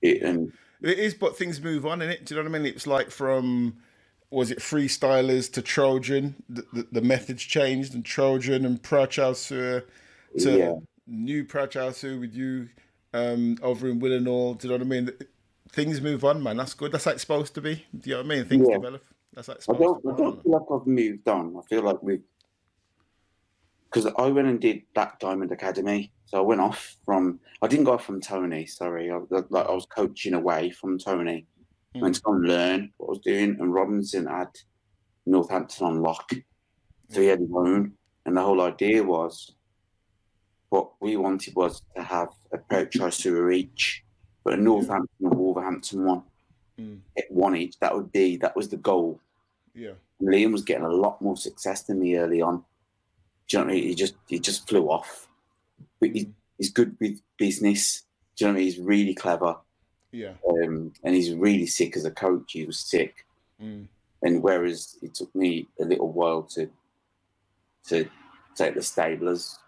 it, 0.00 0.22
and 0.22 0.52
It 0.82 0.98
is, 0.98 1.14
but 1.14 1.36
things 1.36 1.60
move 1.60 1.86
on 1.86 2.02
in 2.02 2.10
it. 2.10 2.24
Do 2.26 2.34
you 2.34 2.42
know 2.42 2.48
what 2.50 2.56
I 2.56 2.58
mean? 2.62 2.72
It's 2.74 2.86
like 2.86 3.10
from 3.10 3.76
was 4.30 4.50
it 4.50 4.58
freestylers 4.58 5.52
to 5.52 5.62
Trojan? 5.62 6.36
The, 6.48 6.64
the, 6.72 6.88
the 6.92 7.00
methods 7.02 7.42
changed, 7.42 7.94
and 7.94 8.04
Trojan 8.04 8.64
and 8.64 8.82
Prachausur 8.82 9.84
to 10.38 10.58
Yeah. 10.58 10.74
new 11.06 11.44
Prachausur 11.44 12.18
with 12.18 12.34
you 12.34 12.68
um, 13.12 13.58
over 13.62 13.88
in 13.88 14.00
Willenhall. 14.00 14.58
Do 14.58 14.68
you 14.68 14.72
know 14.72 14.78
what 14.78 14.86
I 14.86 14.88
mean? 15.00 15.10
Things 15.70 16.00
move 16.00 16.24
on, 16.24 16.42
man. 16.42 16.56
That's 16.56 16.74
good. 16.74 16.92
That's 16.92 17.04
how 17.04 17.12
it's 17.12 17.20
supposed 17.22 17.54
to 17.54 17.60
be. 17.60 17.86
Do 17.96 18.10
you 18.10 18.16
know 18.16 18.22
what 18.22 18.32
I 18.32 18.36
mean? 18.36 18.44
Things 18.46 18.66
Yeah. 18.68 18.76
develop. 18.76 19.04
That's 19.34 19.46
how 19.46 19.52
it's 19.54 19.68
I 19.68 19.72
supposed 19.72 20.02
don't, 20.02 20.16
to 20.16 20.22
I 20.22 20.24
don't 20.24 20.42
feel 20.42 20.52
like 20.52 20.80
I've 20.80 20.86
moved 20.86 21.28
on. 21.28 21.56
I 21.56 21.62
feel 21.68 21.82
like 21.82 22.02
we've 22.02 22.22
because 23.92 24.12
I 24.18 24.28
went 24.28 24.48
and 24.48 24.60
did 24.60 24.82
Black 24.94 25.18
Diamond 25.20 25.52
Academy. 25.52 26.12
So 26.26 26.38
I 26.38 26.40
went 26.40 26.60
off 26.60 26.96
from. 27.04 27.40
I 27.60 27.68
didn't 27.68 27.84
go 27.84 27.92
off 27.92 28.04
from 28.04 28.20
Tony. 28.20 28.66
Sorry, 28.66 29.10
I, 29.10 29.20
like 29.30 29.66
I 29.66 29.72
was 29.72 29.86
coaching 29.86 30.34
away 30.34 30.70
from 30.70 30.98
Tony. 30.98 31.46
I 31.94 31.98
went 31.98 32.14
to 32.14 32.22
go 32.22 32.32
and 32.32 32.48
learn 32.48 32.92
what 32.96 33.08
I 33.08 33.10
was 33.10 33.18
doing, 33.18 33.56
and 33.60 33.74
Robinson 33.74 34.26
had 34.26 34.48
Northampton 35.26 35.86
on 35.86 36.02
lock, 36.02 36.32
so 37.10 37.20
he 37.20 37.26
had 37.26 37.40
his 37.40 37.50
own. 37.54 37.92
And 38.24 38.36
the 38.36 38.40
whole 38.40 38.62
idea 38.62 39.02
was, 39.02 39.52
what 40.70 40.92
we 41.00 41.16
wanted 41.16 41.54
was 41.54 41.82
to 41.96 42.02
have 42.02 42.28
a 42.52 42.58
pro 42.58 42.86
Trisura 42.86 43.54
each, 43.54 44.02
but 44.42 44.54
a 44.54 44.56
Northampton 44.56 45.26
and 45.26 45.34
Wolverhampton 45.34 46.04
one, 46.04 46.22
Mm. 46.78 47.00
One 47.28 47.54
each. 47.54 47.78
That 47.80 47.94
would 47.94 48.10
be 48.12 48.38
that 48.38 48.56
was 48.56 48.68
the 48.68 48.78
goal. 48.78 49.20
Yeah, 49.74 49.92
Liam 50.22 50.52
was 50.52 50.62
getting 50.62 50.84
a 50.84 50.88
lot 50.88 51.20
more 51.20 51.36
success 51.36 51.82
than 51.82 52.00
me 52.00 52.16
early 52.16 52.40
on. 52.40 52.64
Do 53.52 53.58
you 53.58 53.64
know 53.64 53.66
what 53.68 53.72
I 53.72 53.80
mean? 53.80 53.88
He 53.88 53.94
just 53.94 54.14
he 54.28 54.38
just 54.40 54.66
flew 54.66 54.86
off. 54.88 55.28
But 56.00 56.10
he, 56.10 56.30
he's 56.56 56.70
good 56.72 56.96
with 56.98 57.20
business. 57.36 58.02
Do 58.36 58.46
you 58.46 58.48
know 58.48 58.54
what 58.54 58.56
I 58.56 58.60
mean? 58.60 58.64
He's 58.72 58.78
really 58.78 59.14
clever. 59.14 59.56
yeah, 60.10 60.32
Um, 60.48 60.94
and 61.04 61.14
he's 61.14 61.34
really 61.34 61.66
sick 61.66 61.94
as 61.96 62.06
a 62.06 62.10
coach. 62.10 62.52
He 62.52 62.64
was 62.64 62.78
sick. 62.78 63.26
mm. 63.62 63.86
And 64.22 64.42
whereas 64.42 64.96
it 65.02 65.14
took 65.14 65.34
me 65.34 65.68
a 65.78 65.84
little 65.84 66.10
while 66.10 66.44
to 66.54 66.70
to 67.88 68.08
take 68.56 68.74
the 68.74 68.80
stablers, 68.80 69.58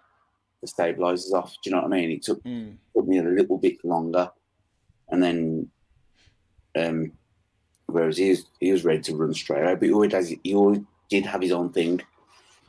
the 0.63 0.67
stabilizers 0.69 1.33
off. 1.35 1.53
Do 1.63 1.69
you 1.69 1.77
know 1.77 1.83
what 1.83 1.93
I 1.93 1.97
mean? 1.97 2.11
It 2.13 2.23
took 2.23 2.43
Mm. 2.43 2.79
took 2.97 3.07
me 3.07 3.19
a 3.19 3.23
little 3.23 3.59
bit 3.59 3.85
longer. 3.85 4.31
And 5.11 5.23
then 5.23 5.69
um 6.79 7.13
whereas 7.87 8.17
he 8.17 8.31
was 8.31 8.47
he 8.61 8.73
was 8.73 8.85
ready 8.85 9.03
to 9.03 9.15
run 9.17 9.35
straight 9.35 9.63
out, 9.65 9.79
but 9.79 9.89
he 9.89 9.93
always 9.93 10.13
has 10.15 10.33
he 10.43 10.55
always 10.55 10.81
did 11.11 11.27
have 11.27 11.43
his 11.43 11.53
own 11.53 11.71
thing. 11.71 12.01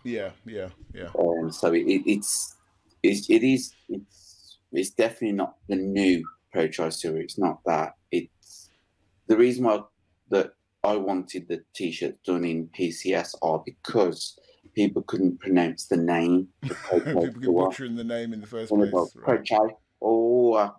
Yeah, 0.06 0.30
yeah, 0.46 0.70
yeah. 0.94 1.10
Um, 1.18 1.52
so 1.52 1.74
it, 1.74 1.86
it, 1.88 2.04
it's, 2.06 2.56
it's 3.04 3.30
it 3.30 3.44
is 3.44 3.74
it's 3.90 4.58
it's 4.72 4.92
definitely 4.92 5.34
not 5.34 5.56
the 5.68 5.76
new 5.76 6.26
Pro 6.52 6.68
Tri-Tour. 6.68 7.18
It's 7.18 7.38
not 7.38 7.60
that. 7.66 7.96
It's 8.12 8.70
the 9.28 9.36
reason 9.36 9.66
why 9.66 9.82
that 10.30 10.54
I 10.84 10.96
wanted 10.96 11.48
the 11.48 11.64
T-shirt 11.74 12.24
done 12.24 12.46
in 12.46 12.70
PCS 12.70 13.36
are 13.42 13.64
because 13.66 14.40
people 14.74 15.02
couldn't 15.02 15.40
pronounce 15.40 15.88
the 15.88 15.98
name. 15.98 16.50
People 16.62 17.28
get 17.28 17.76
Tri-Tour. 17.76 17.90
the 17.96 18.04
name 18.04 18.34
in 18.34 18.42
the 18.42 18.48
first 18.48 18.72
place. 18.72 18.92
Pro 18.92 19.36
Right. 19.36 19.72
Oh, 20.02 20.54
uh, 20.54 20.72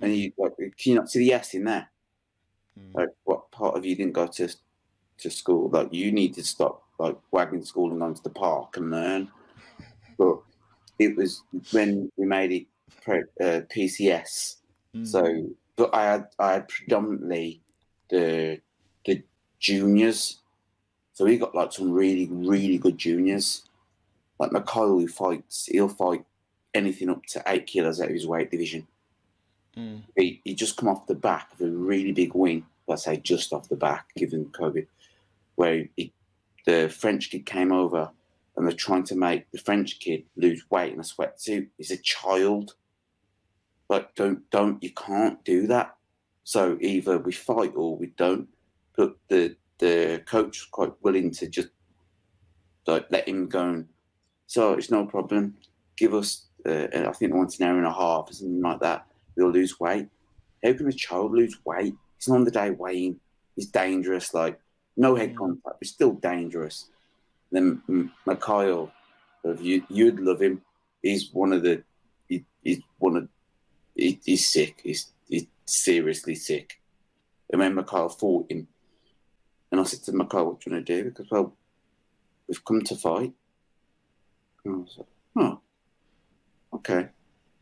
and 0.00 0.16
you 0.16 0.32
like, 0.38 0.56
can 0.56 0.72
you 0.78 0.94
not 0.94 1.10
see 1.10 1.18
the 1.18 1.34
S 1.34 1.54
in 1.54 1.64
there? 1.64 1.90
Mm. 2.78 2.94
Like, 2.94 3.08
what 3.24 3.50
part 3.50 3.76
of 3.76 3.84
you 3.84 3.94
didn't 3.94 4.14
go 4.14 4.26
to 4.26 4.48
to 5.18 5.30
school? 5.30 5.68
Like, 5.68 5.92
you 5.92 6.12
need 6.12 6.34
to 6.34 6.44
stop 6.44 6.82
like 7.00 7.16
wagging 7.30 7.64
school 7.64 7.90
and 7.90 8.00
going 8.00 8.14
to 8.14 8.22
the 8.22 8.30
park 8.30 8.76
and 8.76 8.90
learn. 8.90 9.28
But 10.18 10.38
it 10.98 11.16
was 11.16 11.42
when 11.72 12.10
we 12.16 12.26
made 12.26 12.52
it 12.52 12.66
uh, 13.40 13.66
PCS. 13.74 14.56
Mm. 14.94 15.06
So, 15.06 15.46
but 15.76 15.94
I 15.94 16.04
had 16.04 16.26
I 16.38 16.52
had 16.52 16.68
predominantly 16.68 17.62
the 18.08 18.60
the 19.04 19.22
juniors. 19.58 20.38
So 21.12 21.24
we 21.24 21.38
got 21.38 21.54
like 21.54 21.72
some 21.72 21.90
really 21.90 22.28
really 22.30 22.78
good 22.78 22.98
juniors. 22.98 23.64
Like 24.38 24.52
Mikhail 24.52 24.98
who 24.98 25.08
fights, 25.08 25.66
he'll 25.66 25.88
fight 25.88 26.24
anything 26.72 27.10
up 27.10 27.26
to 27.26 27.42
eight 27.46 27.66
kilos 27.66 28.00
out 28.00 28.08
of 28.08 28.14
his 28.14 28.26
weight 28.26 28.50
division 28.50 28.86
Mm. 29.76 30.02
he, 30.16 30.40
he 30.44 30.54
just 30.54 30.76
come 30.76 30.88
off 30.88 31.06
the 31.06 31.14
back 31.14 31.52
of 31.52 31.60
a 31.60 31.70
really 31.70 32.12
big 32.12 32.34
win. 32.34 32.64
Let's 32.86 33.04
say 33.04 33.16
just 33.18 33.52
off 33.52 33.68
the 33.68 33.76
back, 33.76 34.08
given 34.16 34.46
COVID, 34.46 34.86
where 35.54 35.86
he, 35.96 36.12
the 36.66 36.88
French 36.88 37.30
kid 37.30 37.46
came 37.46 37.72
over 37.72 38.10
and 38.56 38.66
they're 38.66 38.74
trying 38.74 39.04
to 39.04 39.16
make 39.16 39.50
the 39.50 39.58
French 39.58 39.98
kid 40.00 40.24
lose 40.36 40.64
weight 40.70 40.92
in 40.92 41.00
a 41.00 41.02
sweatsuit. 41.02 41.68
He's 41.78 41.90
a 41.90 41.96
child. 41.96 42.74
Like 43.88 44.14
don't 44.14 44.48
don't 44.50 44.82
you 44.82 44.90
can't 44.90 45.42
do 45.44 45.66
that. 45.68 45.96
So 46.44 46.78
either 46.80 47.18
we 47.18 47.32
fight 47.32 47.72
or 47.74 47.96
we 47.96 48.08
don't. 48.16 48.48
But 48.96 49.16
the 49.28 49.56
the 49.78 50.22
coach 50.26 50.60
was 50.60 50.68
quite 50.70 50.92
willing 51.02 51.30
to 51.32 51.48
just 51.48 51.68
like 52.86 53.06
let 53.10 53.28
him 53.28 53.48
go. 53.48 53.84
So 54.46 54.74
it's 54.74 54.90
no 54.90 55.06
problem. 55.06 55.56
Give 55.96 56.14
us, 56.14 56.46
uh, 56.66 56.86
I 56.92 57.12
think, 57.12 57.34
once 57.34 57.60
an 57.60 57.66
hour 57.66 57.76
and 57.78 57.86
a 57.86 57.92
half 57.92 58.30
or 58.30 58.32
something 58.32 58.60
like 58.62 58.80
that 58.80 59.06
We'll 59.36 59.50
lose 59.50 59.78
weight. 59.80 60.08
How 60.62 60.72
can 60.72 60.88
a 60.88 60.92
child 60.92 61.32
lose 61.32 61.58
weight? 61.64 61.94
He's 62.18 62.28
on 62.28 62.44
the 62.44 62.50
day 62.50 62.70
weigh-in. 62.70 63.18
He's 63.56 63.66
dangerous. 63.66 64.34
Like 64.34 64.60
no 65.00 65.14
head 65.16 65.32
Mm. 65.34 65.38
contact, 65.38 65.78
but 65.80 65.86
still 65.88 66.12
dangerous. 66.12 66.88
Then 67.52 67.82
Mikhail, 68.26 68.92
you, 69.58 69.82
you'd 69.88 70.20
love 70.20 70.40
him. 70.42 70.62
He's 71.02 71.32
one 71.32 71.52
of 71.52 71.62
the. 71.62 71.82
He, 72.28 72.44
he's 72.62 72.80
one 72.98 73.16
of. 73.16 73.28
He, 73.96 74.20
he's 74.24 74.46
sick. 74.46 74.80
He's 74.84 75.12
he's 75.28 75.46
seriously 75.66 76.34
sick. 76.34 76.80
And 77.50 77.60
when 77.60 77.74
Mikhail 77.74 78.08
fought 78.08 78.52
him, 78.52 78.68
and 79.72 79.80
I 79.80 79.84
said 79.84 80.02
to 80.04 80.12
Mikhail, 80.12 80.46
"What 80.46 80.60
do 80.60 80.70
you 80.70 80.76
want 80.76 80.86
to 80.86 80.96
do?" 80.96 81.04
Because 81.08 81.30
well, 81.30 81.56
we've 82.46 82.64
come 82.64 82.82
to 82.82 82.96
fight. 82.96 83.32
And 84.64 84.74
I 84.74 84.78
was 84.78 84.94
like, 84.98 85.08
"Oh, 85.36 85.60
okay." 86.74 87.08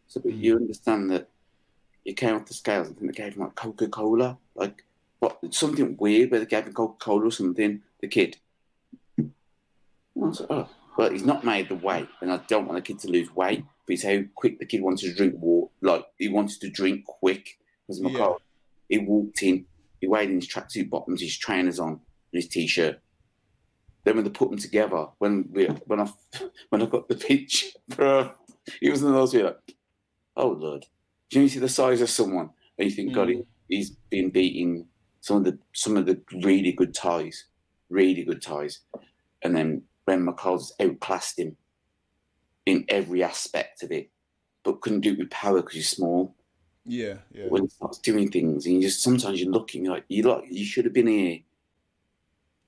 So, 0.09 0.21
but 0.21 0.33
Mm. 0.33 0.41
you 0.43 0.57
understand 0.57 1.11
that 1.13 1.29
you 2.05 2.15
came 2.15 2.35
off 2.35 2.47
the 2.47 2.55
scales. 2.55 2.89
and 2.89 3.09
they 3.09 3.13
gave 3.13 3.35
him 3.35 3.43
like 3.43 3.55
Coca 3.55 3.89
Cola, 3.89 4.39
like 4.55 4.85
what 5.21 5.39
something 5.55 5.97
weird 5.99 6.31
where 6.31 6.41
they 6.41 6.47
gave 6.47 6.67
him 6.67 6.73
Coca 6.73 6.97
Cola 6.99 7.27
or 7.27 7.31
something. 7.31 7.83
The 8.01 8.09
kid. 8.09 8.37
And 9.17 9.33
I 10.17 10.27
was 10.27 10.41
like, 10.41 10.51
oh, 10.51 10.69
but 10.97 11.13
he's 11.13 11.25
not 11.25 11.45
made 11.45 11.69
the 11.69 11.75
weight, 11.77 12.09
and 12.21 12.33
I 12.33 12.39
don't 12.49 12.67
want 12.67 12.77
the 12.77 12.83
kid 12.83 13.01
to 13.01 13.11
lose 13.11 13.35
weight. 13.35 13.65
But 13.87 13.95
it's 13.95 14.05
how 14.05 14.21
quick 14.35 14.59
the 14.59 14.67
kid 14.67 14.83
wanted 14.83 15.09
to 15.09 15.15
drink 15.15 15.35
water. 15.39 15.73
Like 15.81 16.05
he 16.19 16.29
wanted 16.29 16.61
to 16.61 16.71
drink 16.71 17.05
quick. 17.07 17.59
Because 17.87 18.01
my 18.01 18.11
Yeah. 18.11 18.35
he 18.89 18.99
walked 18.99 19.43
in, 19.43 19.67
he 20.01 20.07
weighed 20.07 20.31
in 20.31 20.37
his 20.37 20.49
tracksuit 20.49 20.91
bottoms, 20.91 21.21
his 21.21 21.37
trainers 21.37 21.79
on, 21.79 21.93
and 21.93 22.01
his 22.33 22.49
t-shirt. 22.49 23.01
Then 24.05 24.17
when 24.17 24.25
they 24.25 24.31
put 24.31 24.51
them 24.51 24.59
together, 24.59 25.09
when 25.19 25.49
we 25.53 25.67
when 25.67 26.01
I 26.01 26.13
when 26.69 26.83
I 26.83 26.87
got 26.87 27.09
the 27.09 27.17
pitch, 27.17 27.77
bro, 27.89 28.33
he 28.81 28.91
was 28.91 29.03
in 29.03 29.13
those 29.13 29.35
where 29.35 29.45
like, 29.45 29.77
oh 30.37 30.49
lord, 30.49 30.87
do 31.31 31.41
you 31.41 31.49
see 31.49 31.59
the 31.59 31.69
size 31.69 32.01
of 32.01 32.11
someone? 32.11 32.51
And 32.79 32.89
you 32.89 32.95
think, 32.95 33.13
God, 33.13 33.29
mm. 33.29 33.45
he, 33.69 33.77
he's 33.77 33.91
been 33.91 34.31
beating 34.31 34.87
some 35.29 35.37
of 35.37 35.45
the 35.45 35.59
some 35.75 35.97
of 35.99 36.07
the 36.07 36.19
really 36.43 36.73
good 36.73 36.95
Thais, 36.95 37.45
really 37.91 38.25
good 38.25 38.41
Thais. 38.41 38.81
And 39.43 39.55
then 39.55 39.83
Ben 40.07 40.25
McCall's 40.27 40.73
outclassed 40.81 41.39
him 41.39 41.57
in 42.65 42.85
every 42.89 43.23
aspect 43.23 43.83
of 43.83 43.93
it, 43.93 44.11
but 44.65 44.81
couldn't 44.81 45.03
do 45.03 45.13
it 45.13 45.19
with 45.19 45.31
power 45.31 45.61
because 45.61 45.75
he's 45.75 45.91
small. 45.91 46.35
Yeah, 46.87 47.19
yeah. 47.31 47.47
When 47.49 47.65
he 47.65 47.69
starts 47.69 47.99
doing 47.99 48.31
things, 48.31 48.65
and 48.65 48.77
you 48.77 48.81
just 48.83 49.03
sometimes 49.03 49.39
you 49.41 49.51
look 49.51 49.75
and 49.75 49.85
you're 49.85 49.95
like, 49.95 50.07
you 50.09 50.23
like 50.23 50.45
you 50.51 50.65
should 50.65 50.87
have 50.87 50.95
been 50.95 51.07
here. 51.07 51.41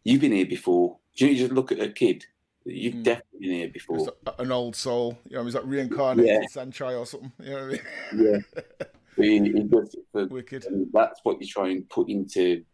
You've 0.04 0.20
been 0.20 0.32
here 0.32 0.46
before. 0.46 0.98
Do 1.16 1.24
you, 1.24 1.30
know, 1.30 1.36
you 1.36 1.42
just 1.44 1.54
look 1.54 1.72
at 1.72 1.80
a 1.80 1.88
kid. 1.90 2.26
You've 2.66 2.94
Mm. 2.96 3.04
definitely 3.04 3.40
been 3.40 3.50
here 3.52 3.68
before. 3.68 3.98
like 4.26 4.34
an 4.38 4.52
old 4.52 4.76
soul. 4.76 5.18
You 5.28 5.36
know, 5.36 5.44
he's 5.44 5.54
like 5.54 5.64
reincarnated 5.66 6.26
Yeah. 6.26 6.40
Saenchai 6.54 6.98
or 6.98 7.06
something. 7.06 7.32
You 7.38 7.50
know 7.50 7.66
what 7.68 7.80
I 8.12 8.16
mean? 8.16 8.26
Yeah. 8.26 8.84
He, 9.16 9.38
does 9.64 9.94
for? 10.12 10.26
Wicked. 10.26 10.64
that's 10.92 11.20
what 11.24 11.40
you 11.40 11.46
try 11.46 11.68
and 11.68 11.88
put 11.88 12.08
into 12.08 12.64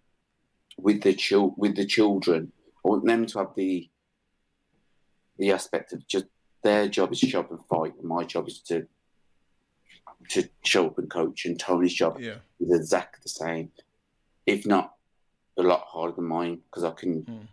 with 0.78 1.02
the 1.02 1.14
chil- 1.14 1.54
with 1.56 1.76
the 1.76 1.86
children. 1.86 2.52
I 2.84 2.88
want 2.88 3.06
them 3.06 3.26
to 3.26 3.38
have 3.38 3.54
the 3.56 3.88
the 5.38 5.50
aspect 5.52 5.92
of 5.92 6.06
just 6.06 6.26
their 6.62 6.88
job 6.88 7.12
is 7.12 7.20
to 7.20 7.28
show 7.28 7.40
up 7.40 7.50
and 7.50 7.64
fight, 7.66 7.94
and 7.96 8.04
my 8.04 8.24
job 8.24 8.48
is 8.48 8.60
to 8.68 8.86
to 10.30 10.48
show 10.64 10.86
up 10.86 10.98
and 10.98 11.10
coach. 11.10 11.44
And 11.46 11.58
Tony's 11.58 11.94
job 11.94 12.20
Yeah. 12.20 12.38
is 12.60 12.72
exactly 12.72 13.20
the 13.22 13.28
same, 13.28 13.70
if 14.46 14.66
not 14.66 14.94
a 15.58 15.62
lot 15.62 15.82
harder 15.86 16.14
than 16.16 16.24
mine, 16.26 16.56
because 16.70 16.84
I 16.84 16.90
can, 16.90 17.22
Mm. 17.24 17.48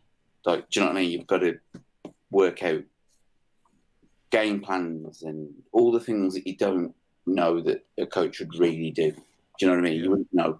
like, 0.46 0.70
do 0.70 0.80
you 0.80 0.86
know 0.86 0.92
what 0.92 0.98
I 0.98 1.02
mean? 1.02 1.12
You've 1.12 1.28
got 1.28 1.40
to 1.40 1.60
work 2.32 2.64
out 2.64 2.84
game 4.30 4.60
plans 4.62 5.22
and 5.24 5.54
all 5.72 5.92
the 5.92 6.00
things 6.00 6.34
that 6.34 6.48
you 6.48 6.56
don't 6.58 6.96
know 7.26 7.62
that 7.62 7.86
a 7.98 8.06
coach 8.06 8.40
would 8.40 8.58
really 8.58 8.92
do. 8.92 9.12
Do 9.12 9.22
you 9.60 9.68
know 9.68 9.74
what 9.76 9.86
I 9.86 9.90
mean? 9.90 10.04
You 10.04 10.10
wouldn't 10.10 10.34
know. 10.34 10.60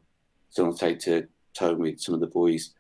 So 0.50 0.66
I'll 0.66 0.78
say 0.78 0.96
to 0.96 1.28
Tony 1.54 1.76
with 1.76 2.00
some 2.00 2.16
of 2.16 2.22
the 2.22 2.28
boys, 2.28 2.74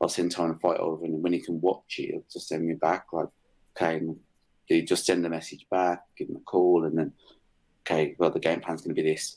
I'll 0.00 0.08
send 0.08 0.32
Tony 0.32 0.54
a 0.54 0.58
fight 0.58 0.78
over, 0.78 1.04
and 1.04 1.22
when 1.22 1.32
he 1.32 1.40
can 1.40 1.60
watch 1.60 1.96
it, 1.98 2.10
he'll 2.10 2.24
just 2.32 2.48
send 2.48 2.66
me 2.66 2.74
back, 2.74 3.06
like, 3.12 3.28
okay, 3.76 4.00
he 4.66 4.82
just 4.82 5.04
send 5.04 5.24
the 5.24 5.28
message 5.28 5.66
back, 5.70 6.02
give 6.16 6.28
him 6.28 6.36
a 6.36 6.40
call, 6.40 6.84
and 6.84 6.96
then, 6.96 7.12
okay, 7.82 8.14
well, 8.18 8.30
the 8.30 8.40
game 8.40 8.60
plan's 8.60 8.82
going 8.82 8.94
to 8.94 9.02
be 9.02 9.08
this. 9.10 9.36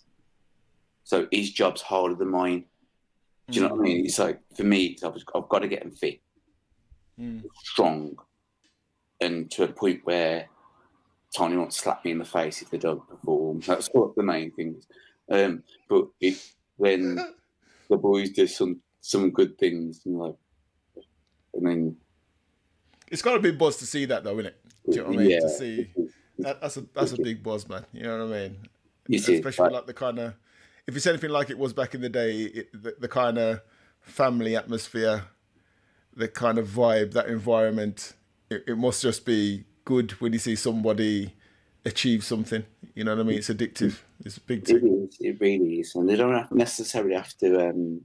So 1.03 1.27
his 1.31 1.51
job's 1.51 1.81
harder 1.81 2.15
than 2.15 2.29
mine. 2.29 2.65
Do 3.51 3.59
you 3.59 3.67
know 3.67 3.75
what 3.75 3.81
I 3.81 3.83
mean? 3.83 4.05
It's 4.05 4.19
like, 4.19 4.39
for 4.55 4.63
me, 4.63 4.97
I've, 5.03 5.15
I've 5.35 5.49
got 5.49 5.59
to 5.59 5.67
get 5.67 5.83
him 5.83 5.91
fit, 5.91 6.19
Mm. 7.19 7.43
strong, 7.63 8.15
and 9.21 9.51
to 9.51 9.65
a 9.65 9.67
point 9.67 10.01
where 10.03 10.47
Tony 11.35 11.57
won't 11.57 11.73
slap 11.73 12.05
me 12.05 12.11
in 12.11 12.19
the 12.19 12.25
face 12.25 12.61
if 12.61 12.69
they 12.69 12.77
don't 12.77 13.07
perform. 13.07 13.61
That's 13.61 13.89
what 13.91 14.15
the 14.15 14.23
main 14.23 14.51
things. 14.51 14.87
Um, 15.29 15.63
but 15.89 16.07
if 16.21 16.55
when 16.77 17.15
the 17.89 17.97
boys 17.97 18.29
do 18.31 18.47
some 18.47 18.81
some 19.01 19.31
good 19.31 19.57
things, 19.57 20.01
and 20.05 20.17
like, 20.17 20.35
and 21.53 21.65
then 21.67 21.97
It's 23.11 23.21
got 23.21 23.33
to 23.33 23.39
be 23.39 23.51
buzz 23.51 23.77
to 23.77 23.85
see 23.85 24.05
that 24.05 24.23
though, 24.23 24.33
isn't 24.39 24.47
it? 24.47 24.61
Do 24.89 24.95
you 24.95 25.01
know 25.01 25.09
what 25.09 25.15
I 25.15 25.17
mean? 25.17 25.29
yeah, 25.29 25.39
To 25.39 25.49
see 25.49 25.89
that, 26.39 26.61
that's 26.61 26.77
a 26.77 26.81
that's 26.93 27.13
a 27.13 27.21
big 27.21 27.43
buzz, 27.43 27.67
man. 27.67 27.85
You 27.91 28.03
know 28.03 28.25
what 28.27 28.35
I 28.35 28.39
mean? 28.41 28.57
you 29.07 29.19
see, 29.19 29.35
Especially 29.35 29.63
like, 29.65 29.73
like 29.73 29.87
the 29.87 29.93
kind 29.93 30.19
of 30.19 30.33
if 30.87 30.95
it's 30.95 31.07
anything 31.07 31.29
like 31.29 31.49
it 31.49 31.57
was 31.57 31.73
back 31.73 31.95
in 31.95 32.01
the 32.01 32.09
day, 32.09 32.41
it, 32.41 32.83
the, 32.83 32.95
the 32.99 33.07
kind 33.07 33.37
of 33.37 33.61
family 34.01 34.55
atmosphere, 34.55 35.25
the 36.15 36.27
kind 36.27 36.57
of 36.57 36.67
vibe, 36.67 37.13
that 37.13 37.27
environment. 37.27 38.13
It, 38.49 38.65
it 38.67 38.77
must 38.77 39.01
just 39.01 39.25
be 39.25 39.63
good 39.85 40.11
when 40.13 40.33
you 40.33 40.39
see 40.39 40.55
somebody 40.55 41.33
achieve 41.85 42.23
something. 42.23 42.63
You 42.95 43.03
know 43.03 43.15
what 43.15 43.21
I 43.21 43.23
mean? 43.23 43.37
It's 43.37 43.49
addictive. 43.49 43.99
It's 44.23 44.37
a 44.37 44.41
big 44.41 44.69
It 44.69 44.83
is. 44.83 45.17
It 45.19 45.39
really 45.39 45.79
is, 45.79 45.95
and 45.95 46.07
they 46.07 46.15
don't 46.15 46.33
have 46.33 46.51
necessarily 46.51 47.15
have 47.15 47.35
to 47.39 47.69
um, 47.69 48.01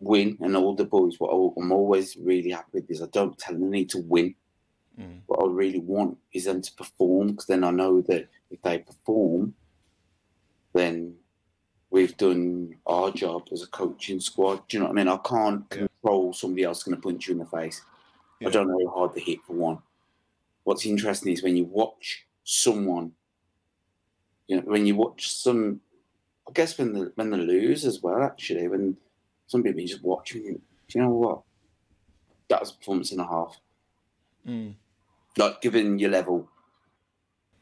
win. 0.00 0.38
And 0.40 0.56
all 0.56 0.74
the 0.74 0.84
boys, 0.84 1.16
what 1.18 1.30
I'm 1.30 1.72
always 1.72 2.16
really 2.16 2.50
happy 2.50 2.68
with 2.74 2.90
is 2.90 3.02
I 3.02 3.06
don't 3.06 3.38
tell 3.38 3.54
them 3.54 3.70
they 3.70 3.78
need 3.78 3.90
to 3.90 3.98
win. 3.98 4.34
Mm. 4.98 5.20
What 5.26 5.44
I 5.44 5.52
really 5.52 5.80
want 5.80 6.18
is 6.32 6.44
them 6.44 6.62
to 6.62 6.72
perform, 6.74 7.28
because 7.28 7.46
then 7.46 7.64
I 7.64 7.70
know 7.70 8.00
that 8.02 8.28
if 8.50 8.62
they 8.62 8.78
perform, 8.78 9.54
then 10.72 11.16
we've 11.90 12.16
done 12.16 12.74
our 12.86 13.10
job 13.10 13.48
as 13.52 13.62
a 13.62 13.66
coaching 13.66 14.20
squad. 14.20 14.66
Do 14.68 14.76
you 14.76 14.80
know 14.80 14.86
what 14.88 14.98
I 14.98 15.04
mean? 15.04 15.08
I 15.08 15.16
can't 15.18 15.64
Yeah. 15.70 15.86
control 16.02 16.32
somebody 16.32 16.64
else 16.64 16.82
going 16.82 16.96
to 16.96 17.02
punch 17.02 17.28
you 17.28 17.32
in 17.32 17.38
the 17.38 17.46
face. 17.46 17.82
Yeah. 18.40 18.48
I 18.48 18.50
don't 18.50 18.68
know 18.68 18.88
how 18.88 18.94
hard 18.94 19.14
they 19.14 19.20
hit 19.20 19.40
for 19.46 19.54
one. 19.54 19.78
What's 20.68 20.84
interesting 20.84 21.32
is 21.32 21.42
when 21.42 21.56
you 21.56 21.64
watch 21.64 22.26
someone 22.44 23.12
you 24.48 24.56
know, 24.56 24.62
when 24.66 24.84
you 24.84 24.96
watch 24.96 25.30
some, 25.30 25.80
I 26.46 26.52
guess 26.52 26.76
when 26.76 26.92
the 26.92 27.10
when 27.14 27.30
they 27.30 27.38
lose 27.38 27.86
as 27.86 28.02
well, 28.02 28.22
actually, 28.22 28.68
when 28.68 28.98
some 29.46 29.62
people 29.62 29.80
you 29.80 29.88
just 29.88 30.04
watch 30.04 30.34
and 30.34 30.44
you, 30.44 30.60
do 30.88 30.98
you 30.98 31.00
know 31.02 31.10
what? 31.10 31.40
That 32.50 32.60
was 32.60 32.72
a 32.72 32.74
performance 32.74 33.12
and 33.12 33.22
a 33.22 33.24
half. 33.24 33.58
Mm. 34.46 34.74
Like 35.38 35.62
given 35.62 35.98
your 35.98 36.10
level, 36.10 36.46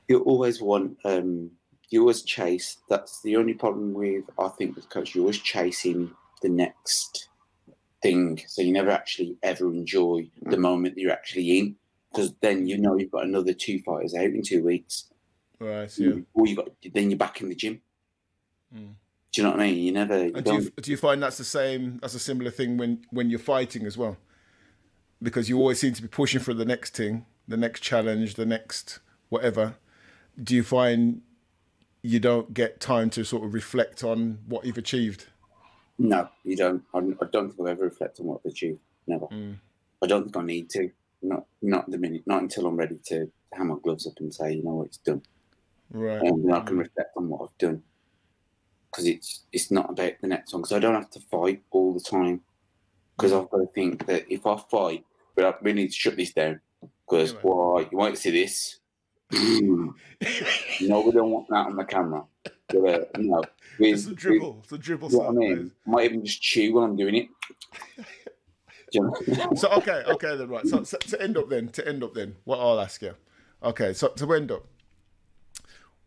you 0.08 0.18
always 0.22 0.60
want, 0.60 0.98
um, 1.04 1.52
you 1.90 2.00
always 2.00 2.22
chase. 2.22 2.78
That's 2.88 3.22
the 3.22 3.36
only 3.36 3.54
problem 3.54 3.94
with 3.94 4.24
I 4.36 4.48
think 4.48 4.74
with 4.74 4.90
coach. 4.90 5.14
You're 5.14 5.22
always 5.22 5.38
chasing 5.38 6.10
the 6.42 6.48
next 6.48 7.28
thing, 8.02 8.42
so 8.48 8.62
you 8.62 8.72
never 8.72 8.90
actually 8.90 9.36
ever 9.44 9.68
enjoy 9.68 10.28
the 10.42 10.56
moment 10.56 10.96
that 10.96 11.00
you're 11.00 11.12
actually 11.12 11.60
in, 11.60 11.76
because 12.16 12.34
then 12.40 12.66
you 12.66 12.78
know 12.78 12.96
you've 12.96 13.10
got 13.10 13.24
another 13.24 13.52
two 13.52 13.78
fighters 13.80 14.14
out 14.14 14.24
in 14.24 14.42
two 14.42 14.64
weeks. 14.64 15.08
Right. 15.58 15.90
Yeah. 15.98 16.14
Or 16.32 16.46
you 16.46 16.56
got 16.56 16.68
then 16.92 17.10
you're 17.10 17.18
back 17.18 17.40
in 17.40 17.48
the 17.48 17.54
gym. 17.54 17.80
Mm. 18.74 18.94
Do 19.32 19.40
you 19.40 19.42
know 19.42 19.50
what 19.50 19.60
I 19.60 19.66
mean? 19.66 19.84
You 19.84 19.92
never. 19.92 20.26
You 20.26 20.32
do 20.40 20.54
you, 20.54 20.70
do 20.70 20.90
you 20.90 20.96
find 20.96 21.22
that's 21.22 21.38
the 21.38 21.44
same? 21.44 21.98
That's 22.00 22.14
a 22.14 22.18
similar 22.18 22.50
thing 22.50 22.78
when 22.78 23.04
when 23.10 23.28
you're 23.28 23.38
fighting 23.38 23.84
as 23.86 23.98
well, 23.98 24.16
because 25.22 25.48
you 25.48 25.58
always 25.58 25.78
seem 25.78 25.92
to 25.92 26.02
be 26.02 26.08
pushing 26.08 26.40
for 26.40 26.54
the 26.54 26.64
next 26.64 26.96
thing, 26.96 27.26
the 27.46 27.56
next 27.56 27.80
challenge, 27.80 28.34
the 28.34 28.46
next 28.46 29.00
whatever. 29.28 29.76
Do 30.42 30.54
you 30.54 30.62
find 30.62 31.22
you 32.02 32.20
don't 32.20 32.54
get 32.54 32.80
time 32.80 33.10
to 33.10 33.24
sort 33.24 33.44
of 33.44 33.52
reflect 33.52 34.04
on 34.04 34.38
what 34.46 34.64
you've 34.64 34.78
achieved? 34.78 35.26
no, 35.98 36.28
you 36.44 36.56
don't. 36.56 36.82
I, 36.94 36.98
I 36.98 37.26
don't 37.32 37.48
think 37.48 37.60
I'll 37.60 37.68
ever 37.68 37.84
reflect 37.84 38.20
on 38.20 38.26
what 38.26 38.40
I've 38.44 38.52
achieved. 38.52 38.80
Never. 39.06 39.26
Mm. 39.26 39.56
I 40.02 40.06
don't 40.06 40.24
think 40.24 40.36
I 40.36 40.42
need 40.42 40.70
to. 40.70 40.90
Not 41.26 41.46
not 41.62 41.90
the 41.90 41.98
minute. 41.98 42.22
Not 42.26 42.42
until 42.42 42.66
I'm 42.66 42.76
ready 42.76 42.98
to 43.06 43.30
hang 43.52 43.66
my 43.68 43.76
gloves 43.82 44.06
up 44.06 44.14
and 44.20 44.32
say, 44.32 44.54
you 44.54 44.62
know 44.62 44.74
what, 44.76 44.86
it's 44.86 44.98
done, 44.98 45.22
Right. 45.90 46.22
and 46.22 46.44
then 46.44 46.52
I 46.54 46.60
can 46.60 46.78
reflect 46.78 47.10
on 47.16 47.28
what 47.28 47.42
I've 47.42 47.58
done. 47.58 47.82
Because 48.90 49.06
it's 49.06 49.42
it's 49.52 49.70
not 49.70 49.90
about 49.90 50.12
the 50.20 50.28
next 50.28 50.52
one. 50.52 50.62
Because 50.62 50.72
I 50.76 50.78
don't 50.78 50.94
have 50.94 51.10
to 51.10 51.20
fight 51.30 51.62
all 51.70 51.92
the 51.94 52.00
time. 52.00 52.40
Because 53.16 53.32
I've 53.32 53.50
got 53.50 53.58
to 53.58 53.66
think 53.74 54.06
that 54.06 54.30
if 54.32 54.46
I 54.46 54.56
fight, 54.70 55.04
but 55.34 55.44
I 55.46 55.54
really 55.62 55.82
need 55.82 55.88
to 55.88 55.94
shut 55.94 56.16
this 56.16 56.32
down. 56.32 56.60
Because 57.08 57.32
man. 57.34 57.42
why 57.42 57.80
you 57.90 57.96
won't 57.98 58.18
see 58.18 58.30
this. 58.30 58.78
no, 59.32 59.94
we 60.80 61.10
don't 61.12 61.30
want 61.30 61.48
that 61.48 61.66
on 61.66 61.76
the 61.76 61.84
camera. 61.84 62.24
So, 62.70 62.86
uh, 62.86 63.04
no, 63.18 63.42
with- 63.78 63.94
it's 63.94 64.06
a 64.06 64.10
with- 64.10 64.18
dribble. 64.18 64.60
It's 64.62 64.72
a 64.72 64.78
dribble. 64.78 65.10
You 65.10 65.18
know 65.18 65.24
what 65.24 65.30
I 65.30 65.38
mean? 65.38 65.72
Might 65.86 66.04
even 66.04 66.24
just 66.24 66.40
chew 66.42 66.74
while 66.74 66.84
I'm 66.84 66.94
doing 66.96 67.14
it. 67.16 67.28
Do 68.92 68.98
you 68.98 69.02
know? 69.02 69.36
guys. 69.36 69.60
So 69.60 69.68
okay, 69.70 70.02
okay 70.06 70.36
then. 70.36 70.48
Right. 70.48 70.66
So, 70.66 70.84
so 70.84 70.96
to 70.98 71.20
end 71.20 71.36
up 71.36 71.48
then, 71.48 71.68
to 71.70 71.86
end 71.86 72.02
up 72.02 72.14
then, 72.14 72.36
what 72.44 72.58
I'll 72.58 72.80
ask 72.80 73.02
you. 73.02 73.14
Okay. 73.62 73.92
So 73.92 74.08
to 74.08 74.34
end 74.34 74.50
up, 74.50 74.66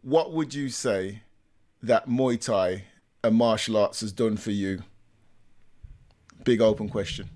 what 0.01 0.33
would 0.33 0.53
you 0.53 0.69
say 0.69 1.22
that 1.83 2.08
Muay 2.08 2.40
Thai 2.40 2.85
and 3.24 3.35
martial 3.35 3.77
arts 3.77 4.01
has 4.01 4.11
done 4.11 4.38
for 4.38 4.51
you? 4.51 4.83
Big 6.43 6.61
open 6.61 6.90
question. 6.90 7.30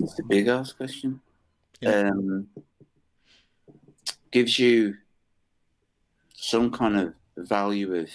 It's 0.00 0.18
a 0.18 0.22
big 0.22 0.48
ass 0.48 0.72
question. 0.72 1.20
Yeah. 1.80 2.08
Um, 2.08 2.48
gives 4.30 4.58
you 4.58 4.96
some 6.34 6.70
kind 6.70 6.96
of 6.96 7.14
value 7.36 7.94
of 7.94 8.10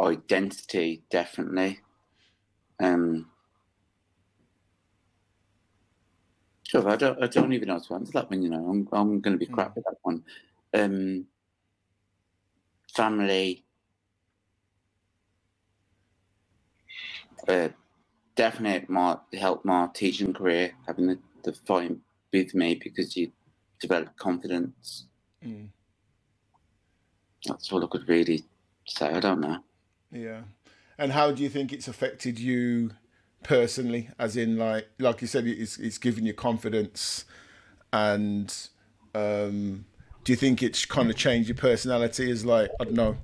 identity, 0.00 1.02
definitely. 1.10 1.80
Um, 2.78 3.29
sure, 6.70 6.88
I 6.88 6.94
don't, 6.94 7.20
I 7.20 7.26
don't 7.26 7.52
even 7.52 7.66
know 7.66 7.74
how 7.74 7.80
to 7.80 7.94
answer 7.94 8.12
that 8.12 8.30
one. 8.30 8.42
You 8.42 8.50
know, 8.50 8.64
I'm, 8.64 8.88
I'm 8.92 9.20
going 9.20 9.36
to 9.36 9.44
be 9.44 9.52
crap 9.52 9.74
with 9.74 9.84
that 9.84 9.96
one. 10.02 10.22
Um, 10.72 11.26
family. 12.94 13.64
Uh, 17.48 17.70
definitely 18.36 18.86
my 18.88 19.16
helped 19.36 19.64
my 19.64 19.88
teaching 19.94 20.32
career 20.32 20.72
having 20.86 21.08
the, 21.08 21.18
the 21.42 21.52
fight 21.52 21.96
with 22.32 22.54
me 22.54 22.76
because 22.76 23.16
you 23.16 23.32
develop 23.80 24.16
confidence. 24.16 25.06
Mm. 25.44 25.70
That's 27.46 27.72
all 27.72 27.82
I 27.82 27.88
could 27.88 28.08
really 28.08 28.44
say. 28.86 29.08
I 29.08 29.18
don't 29.18 29.40
know. 29.40 29.58
Yeah. 30.12 30.42
And 30.98 31.10
how 31.10 31.32
do 31.32 31.42
you 31.42 31.48
think 31.48 31.72
it's 31.72 31.88
affected 31.88 32.38
you 32.38 32.92
personally? 33.42 34.10
As 34.18 34.36
in, 34.36 34.56
like, 34.56 34.88
like 34.98 35.20
you 35.20 35.26
said, 35.26 35.46
it's 35.46 35.78
it's 35.78 35.98
given 35.98 36.26
you 36.26 36.34
confidence, 36.34 37.24
and 37.92 38.54
um, 39.14 39.84
do 40.24 40.32
you 40.32 40.36
think 40.36 40.62
it's 40.62 40.84
kind 40.84 41.10
of 41.10 41.16
changed 41.16 41.48
your 41.48 41.56
personality? 41.56 42.30
As 42.30 42.44
like, 42.44 42.70
I 42.80 42.84
don't 42.84 42.94
know, 42.94 43.16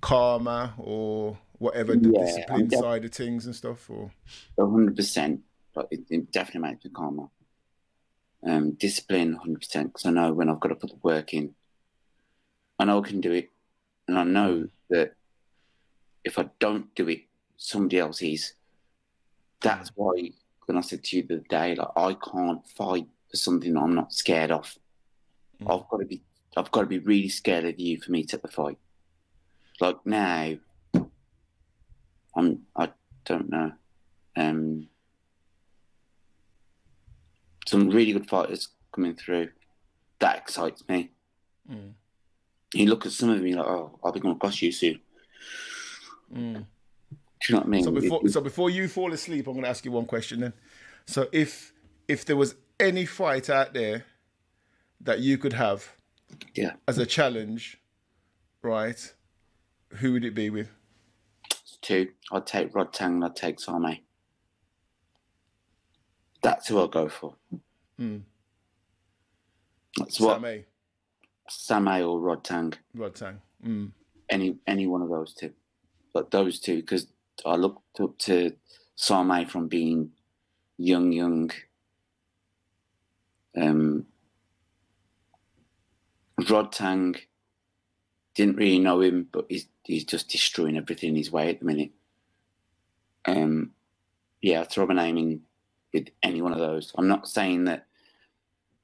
karma 0.00 0.74
or 0.78 1.38
whatever 1.58 1.96
the 1.96 2.08
Yeah, 2.08 2.24
discipline 2.24 2.68
def- 2.68 2.78
side 2.78 3.04
of 3.04 3.12
things 3.12 3.46
and 3.46 3.54
stuff, 3.54 3.90
or 3.90 4.10
hundred 4.58 4.96
percent, 4.96 5.40
but 5.74 5.88
it, 5.90 6.00
it 6.10 6.32
definitely 6.32 6.70
makes 6.70 6.84
me 6.84 6.90
calmer. 6.90 7.28
Um, 8.46 8.72
discipline, 8.72 9.34
hundred 9.34 9.60
percent, 9.60 9.88
because 9.88 10.06
I 10.06 10.10
know 10.10 10.32
when 10.32 10.48
I've 10.48 10.60
got 10.60 10.68
to 10.68 10.76
put 10.76 10.90
the 10.90 10.98
work 11.02 11.34
in, 11.34 11.54
I 12.78 12.84
know 12.84 13.02
I 13.02 13.08
can 13.08 13.20
do 13.20 13.32
it, 13.32 13.50
and 14.06 14.18
I 14.18 14.24
know 14.24 14.68
that 14.90 15.14
if 16.24 16.38
I 16.38 16.48
don't 16.58 16.94
do 16.94 17.08
it, 17.08 17.22
somebody 17.56 17.98
else 17.98 18.22
is. 18.22 18.54
That's 19.60 19.90
why 19.94 20.30
when 20.66 20.76
I 20.76 20.82
said 20.82 21.02
to 21.04 21.16
you 21.16 21.22
the 21.22 21.34
other 21.36 21.44
day, 21.48 21.74
like 21.74 21.88
I 21.96 22.14
can't 22.14 22.66
fight 22.68 23.06
for 23.30 23.36
something 23.36 23.76
I'm 23.76 23.94
not 23.94 24.12
scared 24.12 24.50
of. 24.50 24.74
Mm. 25.62 25.74
I've 25.74 25.88
got 25.88 25.98
to 25.98 26.06
be, 26.06 26.22
I've 26.56 26.70
got 26.70 26.82
to 26.82 26.86
be 26.86 26.98
really 26.98 27.28
scared 27.28 27.64
of 27.64 27.78
you 27.78 28.00
for 28.00 28.12
me 28.12 28.24
to 28.24 28.36
the 28.36 28.48
fight. 28.48 28.78
Like 29.80 30.04
now, 30.04 30.54
I'm, 32.36 32.62
I 32.76 32.90
don't 33.24 33.50
know. 33.50 33.72
Um, 34.36 34.88
some 37.66 37.90
really 37.90 38.12
good 38.12 38.28
fighters 38.28 38.68
coming 38.92 39.14
through. 39.14 39.50
That 40.20 40.38
excites 40.38 40.82
me. 40.88 41.10
Mm. 41.70 41.92
You 42.74 42.86
look 42.86 43.06
at 43.06 43.12
some 43.12 43.30
of 43.30 43.36
them, 43.36 43.46
you're 43.46 43.58
like, 43.58 43.66
oh, 43.66 43.98
I'll 44.02 44.12
be 44.12 44.20
going 44.20 44.36
across 44.36 44.60
you 44.62 44.72
soon. 44.72 45.00
Mm. 46.34 46.66
Do 47.40 47.52
you 47.52 47.54
know 47.54 47.60
what 47.60 47.66
I 47.66 47.70
mean? 47.70 47.84
So 47.84 47.90
before 47.90 48.20
It- 48.26 48.30
so 48.32 48.40
before 48.40 48.70
you 48.70 48.88
fall 48.88 49.12
asleep, 49.12 49.46
I'm 49.46 49.52
going 49.54 49.64
to 49.64 49.70
ask 49.70 49.84
you 49.84 49.92
one 49.92 50.06
question 50.06 50.40
then. 50.40 50.52
So 51.06 51.28
if 51.32 51.72
if 52.08 52.24
there 52.24 52.36
was 52.36 52.54
any 52.80 53.04
fight 53.06 53.48
out 53.50 53.74
there 53.74 54.04
that 55.00 55.20
you 55.20 55.38
could 55.38 55.52
have 55.52 55.94
yeah, 56.54 56.72
as 56.86 56.98
a 56.98 57.06
challenge, 57.06 57.80
right? 58.62 59.14
Who 60.00 60.12
would 60.12 60.24
it 60.24 60.34
be 60.34 60.50
with? 60.50 60.68
it's 61.50 61.78
two. 61.80 62.08
I'd 62.32 62.46
take 62.46 62.72
Rodtang 62.72 63.06
and 63.16 63.24
I'd 63.24 63.36
take 63.36 63.58
Sam-A. 63.60 64.02
That's 66.42 66.68
who 66.68 66.78
I'll 66.78 66.88
go 66.88 67.08
for. 67.08 67.34
Mm. 68.00 68.22
That's 69.96 70.20
what 70.20 70.40
Sammy, 70.40 70.64
Sam-A 71.48 72.02
or 72.02 72.20
Rodtang. 72.20 72.74
Rod 72.94 73.14
Tang. 73.14 73.40
Mm. 73.66 73.92
any 74.28 74.56
any 74.66 74.86
one 74.86 75.02
of 75.02 75.08
those 75.08 75.34
two, 75.34 75.52
but 76.12 76.30
those 76.30 76.60
two 76.60 76.76
because 76.76 77.06
I 77.44 77.56
looked 77.56 78.00
up 78.00 78.18
to 78.18 78.52
Sam-A 78.96 79.46
from 79.46 79.68
being 79.68 80.10
young, 80.76 81.12
young. 81.12 81.50
Um, 83.56 84.06
Rodtang 86.40 87.16
didn't 88.34 88.56
really 88.56 88.78
know 88.78 89.00
him, 89.00 89.28
but 89.32 89.46
he's 89.48 89.66
he's 89.82 90.04
just 90.04 90.28
destroying 90.28 90.76
everything 90.76 91.10
in 91.10 91.16
his 91.16 91.32
way 91.32 91.50
at 91.50 91.58
the 91.58 91.64
minute. 91.64 91.90
Um, 93.24 93.72
yeah, 94.40 94.60
I'd 94.60 94.70
throw 94.70 94.86
my 94.86 94.94
name 94.94 95.18
in 95.18 95.40
with 95.92 96.08
any 96.22 96.40
one 96.40 96.52
of 96.52 96.58
those. 96.58 96.92
I'm 96.96 97.08
not 97.08 97.28
saying 97.28 97.64
that 97.64 97.86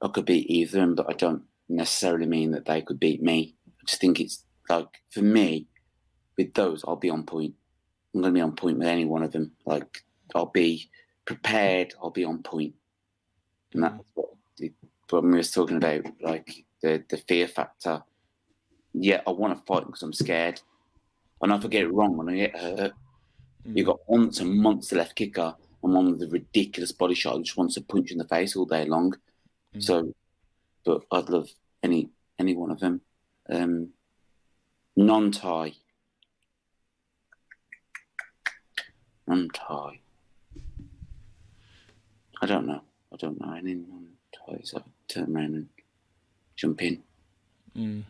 I 0.01 0.09
could 0.09 0.25
beat 0.25 0.49
either 0.49 0.79
of 0.79 0.81
them, 0.81 0.95
but 0.95 1.09
I 1.09 1.13
don't 1.13 1.43
necessarily 1.69 2.25
mean 2.25 2.51
that 2.51 2.65
they 2.65 2.81
could 2.81 2.99
beat 2.99 3.21
me. 3.21 3.55
I 3.67 3.85
just 3.85 4.01
think 4.01 4.19
it's 4.19 4.43
like 4.69 5.01
for 5.11 5.21
me, 5.21 5.67
with 6.37 6.53
those, 6.53 6.83
I'll 6.85 6.95
be 6.97 7.09
on 7.09 7.23
point. 7.23 7.53
I'm 8.15 8.21
going 8.21 8.33
to 8.33 8.37
be 8.37 8.41
on 8.41 8.55
point 8.55 8.79
with 8.79 8.87
any 8.87 9.05
one 9.05 9.23
of 9.23 9.31
them. 9.33 9.51
Like 9.65 10.03
I'll 10.33 10.45
be 10.47 10.89
prepared. 11.25 11.93
I'll 12.01 12.09
be 12.11 12.23
on 12.23 12.41
point. 12.41 12.73
and 13.73 13.83
that's 13.83 14.03
what 14.13 14.29
the, 14.57 14.71
what 15.09 15.23
we 15.23 15.31
was 15.37 15.51
talking 15.51 15.77
about. 15.77 16.05
Like 16.21 16.65
the 16.81 17.03
the 17.09 17.17
fear 17.17 17.47
factor. 17.47 18.03
Yeah, 18.93 19.21
I 19.27 19.31
want 19.31 19.57
to 19.57 19.65
fight 19.65 19.85
because 19.85 20.01
I'm 20.01 20.13
scared. 20.13 20.61
And 21.41 21.51
if 21.51 21.65
I 21.65 21.67
get 21.67 21.83
it 21.83 21.91
wrong, 21.93 22.15
when 22.15 22.29
I 22.29 22.35
get 22.35 22.57
hurt, 22.57 22.93
Mm. 23.67 23.77
you 23.77 23.83
got 23.83 24.07
once 24.07 24.39
a 24.39 24.45
monster 24.45 24.95
left 24.95 25.15
kicker 25.15 25.55
and 25.83 25.93
one 25.93 26.11
with 26.11 26.21
a 26.21 26.27
ridiculous 26.27 26.91
body 26.91 27.15
shot 27.15 27.35
who 27.37 27.43
just 27.43 27.57
wants 27.57 27.73
to 27.73 27.81
punch 27.81 28.11
you 28.11 28.13
in 28.13 28.19
the 28.19 28.27
face 28.27 28.55
all 28.55 28.65
day 28.65 28.85
long. 28.85 29.15
Mm. 29.75 29.81
So, 29.83 30.13
but 30.85 31.01
I'd 31.11 31.29
love 31.29 31.49
any 31.81 32.09
any 32.37 32.55
one 32.55 32.69
of 32.69 32.79
them. 32.79 33.01
Um, 33.49 33.89
non-Thai, 34.95 35.73
non-Thai. 39.27 39.99
I 42.41 42.45
don't 42.45 42.67
know. 42.67 42.81
I 43.13 43.15
don't 43.17 43.39
know 43.39 43.53
any 43.53 43.75
non-Thais. 43.75 44.73
I 44.75 44.81
turn 45.07 45.35
around 45.35 45.55
and 45.55 45.69
jump 46.55 46.81
in. 46.81 47.03
Mm. 47.75 48.03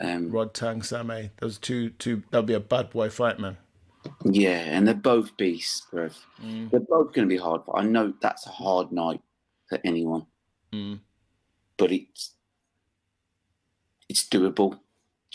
Um, 0.00 0.30
Rodtang, 0.30 0.84
Sammy. 0.84 1.30
Those 1.40 1.58
two 1.58 1.90
two 1.90 2.22
that'd 2.30 2.46
be 2.46 2.54
a 2.54 2.60
bad 2.60 2.90
boy 2.90 3.10
fight, 3.10 3.38
man. 3.38 3.56
Yeah, 4.24 4.58
and 4.58 4.86
they're 4.86 4.94
both 4.94 5.36
beasts, 5.36 5.86
bruv. 5.92 6.14
Mm. 6.42 6.70
They're 6.70 6.80
both 6.80 7.12
going 7.12 7.28
to 7.28 7.32
be 7.32 7.36
hard. 7.36 7.62
I 7.72 7.82
know 7.84 8.12
that's 8.20 8.46
a 8.46 8.50
hard 8.50 8.90
night 8.90 9.20
for 9.68 9.78
anyone, 9.84 10.26
Mm. 10.72 11.00
but 11.76 11.92
it's 11.92 12.34
it's 14.08 14.28
doable. 14.28 14.72
Do 14.72 14.78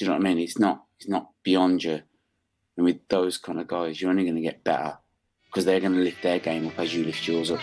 you 0.05 0.07
know 0.07 0.13
what 0.13 0.21
I 0.21 0.23
mean? 0.23 0.39
It's 0.39 0.59
not 0.59 0.83
it's 0.99 1.07
not 1.07 1.29
beyond 1.43 1.83
you. 1.83 2.01
And 2.75 2.85
with 2.85 3.07
those 3.09 3.37
kind 3.37 3.59
of 3.59 3.67
guys, 3.67 4.01
you're 4.01 4.09
only 4.11 4.23
going 4.23 4.35
to 4.35 4.41
get 4.41 4.63
better 4.63 4.97
because 5.47 5.65
they're 5.65 5.79
going 5.79 5.93
to 5.93 5.99
lift 5.99 6.21
their 6.21 6.39
game 6.39 6.67
up 6.67 6.79
as 6.79 6.93
you 6.93 7.03
lift 7.03 7.27
yours 7.27 7.51
up. 7.51 7.59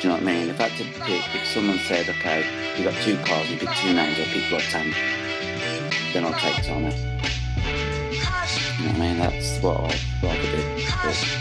Do 0.00 0.02
you 0.02 0.08
know 0.10 0.14
what 0.14 0.22
I 0.22 0.26
mean? 0.26 0.48
If 0.48 0.60
I 0.60 0.68
had 0.68 0.78
to 0.78 0.84
pick, 1.00 1.34
if 1.34 1.46
someone 1.46 1.78
said, 1.80 2.08
"Okay, 2.08 2.44
you 2.78 2.84
got 2.84 2.94
two 3.02 3.16
cars, 3.24 3.50
you 3.50 3.58
pick 3.58 3.70
two 3.76 3.92
names, 3.92 4.18
I'll 4.18 4.26
pick 4.26 4.44
Rodtang," 4.44 4.94
then 6.12 6.24
I'll 6.24 6.38
take 6.38 6.64
Tommy. 6.64 6.94
You 8.78 8.84
know 8.84 8.92
what 8.92 8.96
I 8.96 8.98
mean? 8.98 9.18
That's 9.18 9.60
what 9.60 9.80
I'd 9.80 10.00
rather 10.22 10.42
do. 10.42 10.62
But, 11.02 11.38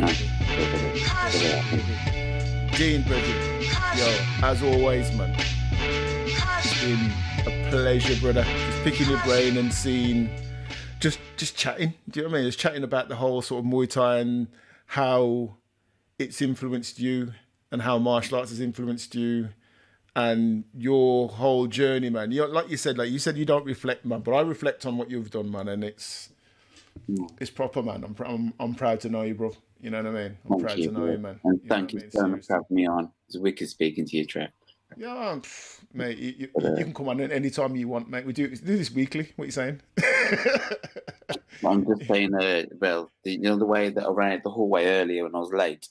at 0.00 1.32
that. 1.32 2.70
Dean 2.76 3.02
Bridget, 3.02 3.66
yo, 3.96 4.08
as 4.42 4.62
always, 4.62 5.12
man. 5.16 5.34
It's 6.62 6.80
been 6.82 7.12
a 7.46 7.70
pleasure, 7.70 8.18
brother. 8.20 8.44
Just 8.44 8.84
picking 8.84 9.10
your 9.10 9.20
brain 9.24 9.56
and 9.56 9.72
seeing, 9.72 10.30
just 11.00 11.18
just 11.36 11.56
chatting. 11.56 11.94
Do 12.08 12.20
you 12.20 12.26
know 12.26 12.30
what 12.30 12.38
I 12.38 12.40
mean? 12.42 12.48
Just 12.48 12.58
chatting 12.58 12.84
about 12.84 13.08
the 13.08 13.16
whole 13.16 13.42
sort 13.42 13.64
of 13.64 13.70
Muay 13.70 13.88
Thai 13.88 14.18
and 14.18 14.46
how 14.86 15.56
it's 16.18 16.40
influenced 16.42 17.00
you 17.00 17.32
and 17.72 17.82
how 17.82 17.98
martial 17.98 18.38
arts 18.38 18.50
has 18.50 18.60
influenced 18.60 19.14
you 19.14 19.48
and 20.14 20.64
your 20.74 21.28
whole 21.28 21.66
journey, 21.66 22.10
man. 22.10 22.32
You 22.32 22.46
like 22.46 22.68
you 22.68 22.76
said, 22.76 22.98
like 22.98 23.10
you 23.10 23.18
said, 23.18 23.36
you 23.36 23.44
don't 23.44 23.64
reflect, 23.64 24.04
man, 24.04 24.20
but 24.20 24.32
I 24.32 24.42
reflect 24.42 24.84
on 24.86 24.96
what 24.96 25.10
you've 25.10 25.30
done, 25.30 25.50
man, 25.50 25.68
and 25.68 25.82
it's 25.82 26.30
mm. 27.08 27.28
it's 27.40 27.50
proper, 27.50 27.82
man. 27.82 28.04
I'm 28.04 28.16
I'm, 28.24 28.54
I'm 28.60 28.74
proud 28.74 29.00
to 29.00 29.08
know 29.08 29.22
you, 29.22 29.34
bro. 29.34 29.52
You 29.80 29.90
know 29.90 30.02
what 30.02 30.06
I 30.06 30.10
mean? 30.10 30.38
I'm 30.44 30.50
Thank 30.50 30.62
proud 30.62 30.78
you, 30.78 30.86
to 30.86 30.92
know 30.92 31.00
bro. 31.00 31.12
you, 31.12 31.18
man. 31.18 31.40
And 31.44 31.60
You 31.62 31.68
thank 31.68 31.92
you 31.94 32.02
so 32.10 32.26
much 32.26 32.46
for 32.46 32.54
having 32.54 32.66
me 32.76 32.86
on. 32.86 33.10
It's 33.28 33.38
wicked 33.38 33.68
speaking 33.68 34.04
to 34.06 34.16
you, 34.16 34.26
Trev. 34.26 34.50
Yeah, 34.96 35.38
pff, 35.40 35.80
mate, 35.94 36.18
you, 36.18 36.34
you, 36.38 36.48
you 36.76 36.84
can 36.84 36.92
come 36.94 37.08
on 37.08 37.20
any 37.20 37.50
time 37.50 37.76
you 37.76 37.88
want, 37.88 38.08
mate. 38.10 38.26
We 38.26 38.32
do, 38.32 38.48
we 38.50 38.56
do 38.56 38.76
this 38.76 38.90
weekly. 38.90 39.30
What 39.36 39.44
are 39.44 39.46
you 39.46 39.52
saying? 39.52 39.80
I'm 41.66 41.86
just 41.86 42.06
saying, 42.08 42.34
uh, 42.34 42.62
well, 42.80 43.10
the, 43.24 43.32
you 43.32 43.38
know 43.40 43.56
the 43.56 43.66
way 43.66 43.90
that 43.90 44.04
I 44.04 44.10
ran 44.10 44.40
the 44.42 44.50
hallway 44.50 44.86
earlier 44.86 45.24
when 45.24 45.34
I 45.34 45.38
was 45.38 45.52
late. 45.52 45.88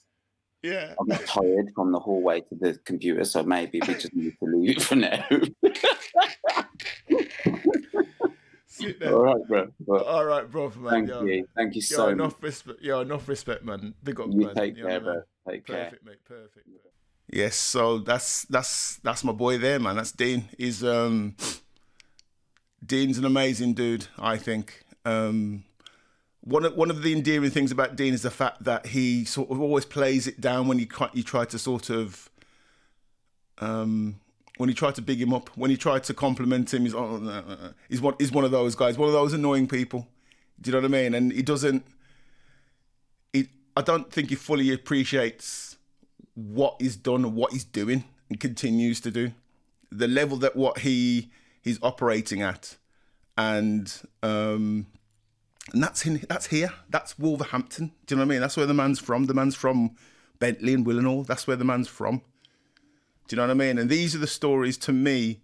yeah. 0.62 0.94
I 1.00 1.04
got 1.08 1.26
tired 1.26 1.70
from 1.74 1.92
the 1.92 1.98
hallway 2.00 2.40
to 2.40 2.54
the 2.60 2.74
computer, 2.84 3.24
so 3.24 3.42
maybe 3.42 3.80
we 3.86 3.94
just 3.94 4.14
need 4.14 4.34
to 4.38 4.44
leave 4.44 4.76
it 4.76 4.82
for 4.82 4.96
now. 4.96 5.24
All 9.06 9.22
right, 9.22 9.48
bro. 9.48 9.68
Well, 9.86 10.04
All 10.04 10.24
right, 10.24 10.50
bro, 10.50 10.70
man. 10.76 10.90
thank 10.92 11.08
yo, 11.08 11.24
you. 11.24 11.46
Thank 11.56 11.74
you 11.74 11.82
Yo, 11.82 11.96
so 11.96 12.04
much. 12.06 12.12
enough 12.12 12.42
respect. 12.42 12.82
Yo, 12.82 13.00
enough 13.00 13.28
respect, 13.28 13.64
man. 13.64 13.94
Big 14.02 14.20
up, 14.20 14.28
You 14.30 14.46
man. 14.46 14.54
take 14.54 14.76
care, 14.76 15.00
bro. 15.00 15.22
Take 15.48 15.66
care. 15.66 15.84
Perfect, 15.84 16.04
mate. 16.04 16.24
Perfect. 16.24 16.66
Yes, 17.32 17.54
so 17.54 17.98
that's 17.98 18.44
that's 18.46 18.96
that's 18.96 19.22
my 19.22 19.32
boy 19.32 19.56
there, 19.58 19.78
man. 19.78 19.96
That's 19.96 20.10
Dean. 20.10 20.48
He's 20.58 20.82
um 20.82 21.36
Dean's 22.84 23.18
an 23.18 23.24
amazing 23.24 23.74
dude, 23.74 24.08
I 24.18 24.36
think. 24.36 24.82
Um 25.04 25.64
one 26.40 26.64
of 26.64 26.74
one 26.74 26.90
of 26.90 27.02
the 27.02 27.12
endearing 27.12 27.50
things 27.50 27.70
about 27.70 27.94
Dean 27.94 28.14
is 28.14 28.22
the 28.22 28.32
fact 28.32 28.64
that 28.64 28.86
he 28.86 29.24
sort 29.24 29.50
of 29.50 29.60
always 29.60 29.84
plays 29.84 30.26
it 30.26 30.40
down 30.40 30.66
when 30.66 30.80
you 30.80 30.88
you 31.12 31.22
try 31.22 31.44
to 31.44 31.58
sort 31.58 31.88
of 31.88 32.28
um 33.58 34.18
when 34.56 34.68
you 34.68 34.74
try 34.74 34.90
to 34.90 35.00
big 35.00 35.22
him 35.22 35.32
up, 35.32 35.48
when 35.56 35.70
you 35.70 35.76
try 35.76 35.98
to 36.00 36.12
compliment 36.12 36.74
him, 36.74 36.82
he's 36.82 36.94
oh, 36.94 37.16
no, 37.16 37.40
no. 37.42 37.72
he's 37.88 38.00
one 38.00 38.14
he's 38.18 38.32
one 38.32 38.44
of 38.44 38.50
those 38.50 38.74
guys, 38.74 38.98
one 38.98 39.08
of 39.08 39.14
those 39.14 39.32
annoying 39.32 39.68
people. 39.68 40.08
Do 40.60 40.70
you 40.70 40.72
know 40.72 40.82
what 40.82 40.96
I 40.98 41.02
mean? 41.02 41.14
And 41.14 41.32
he 41.32 41.42
doesn't. 41.42 41.86
He, 43.32 43.48
I 43.76 43.82
don't 43.82 44.12
think 44.12 44.28
he 44.28 44.34
fully 44.34 44.72
appreciates 44.72 45.69
what 46.48 46.76
he's 46.80 46.96
done 46.96 47.24
and 47.24 47.34
what 47.34 47.52
he's 47.52 47.64
doing 47.64 48.04
and 48.28 48.40
continues 48.40 49.00
to 49.00 49.10
do. 49.10 49.32
The 49.90 50.08
level 50.08 50.36
that 50.38 50.56
what 50.56 50.78
he 50.78 51.30
he's 51.60 51.78
operating 51.82 52.42
at, 52.42 52.76
and 53.36 53.92
um, 54.22 54.86
and 55.72 55.82
that's 55.82 56.06
in 56.06 56.24
that's 56.28 56.46
here. 56.46 56.72
That's 56.88 57.18
Wolverhampton. 57.18 57.92
Do 58.06 58.14
you 58.14 58.16
know 58.16 58.22
what 58.22 58.32
I 58.32 58.34
mean? 58.34 58.40
That's 58.40 58.56
where 58.56 58.66
the 58.66 58.74
man's 58.74 58.98
from. 58.98 59.24
The 59.24 59.34
man's 59.34 59.56
from 59.56 59.96
Bentley 60.38 60.74
and 60.74 60.86
Willenhall. 60.86 61.26
That's 61.26 61.46
where 61.46 61.56
the 61.56 61.64
man's 61.64 61.88
from. 61.88 62.22
Do 63.28 63.36
you 63.36 63.36
know 63.36 63.46
what 63.46 63.50
I 63.50 63.54
mean? 63.54 63.78
And 63.78 63.88
these 63.88 64.14
are 64.14 64.18
the 64.18 64.26
stories 64.26 64.76
to 64.78 64.92
me 64.92 65.40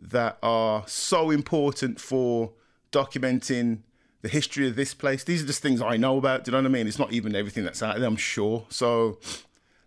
that 0.00 0.38
are 0.42 0.84
so 0.86 1.30
important 1.30 2.00
for 2.00 2.52
documenting 2.90 3.80
the 4.22 4.28
history 4.28 4.68
of 4.68 4.76
this 4.76 4.94
place. 4.94 5.24
These 5.24 5.42
are 5.42 5.46
just 5.46 5.62
things 5.62 5.82
I 5.82 5.96
know 5.96 6.16
about. 6.16 6.44
Do 6.44 6.50
you 6.50 6.52
know 6.52 6.62
what 6.62 6.70
I 6.70 6.72
mean? 6.72 6.86
It's 6.86 6.98
not 6.98 7.12
even 7.12 7.34
everything 7.34 7.64
that's 7.64 7.82
out 7.82 7.98
there, 7.98 8.06
I'm 8.06 8.16
sure. 8.16 8.64
So, 8.70 9.18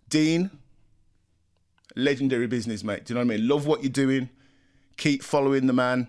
Dean, 0.08 0.50
legendary 1.96 2.46
business, 2.46 2.84
mate. 2.84 3.04
Do 3.04 3.12
you 3.12 3.14
know 3.18 3.26
what 3.26 3.34
I 3.34 3.36
mean? 3.38 3.48
Love 3.48 3.66
what 3.66 3.82
you're 3.82 3.90
doing. 3.90 4.28
Keep 4.96 5.22
following 5.22 5.66
the 5.66 5.72
man. 5.72 6.08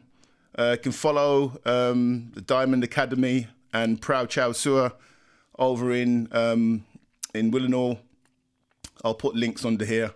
Uh, 0.56 0.76
can 0.82 0.92
follow 0.92 1.60
um, 1.66 2.32
the 2.34 2.42
Diamond 2.42 2.84
Academy 2.84 3.48
and 3.74 4.02
Proud 4.02 4.30
Chow 4.30 4.52
Sua 4.52 4.94
over 5.60 5.92
in 5.92 6.28
um, 6.32 6.86
in 7.34 7.52
Willenhall. 7.52 8.00
I'll 9.04 9.14
put 9.14 9.36
links 9.36 9.64
under 9.64 9.86
here, 9.86 10.14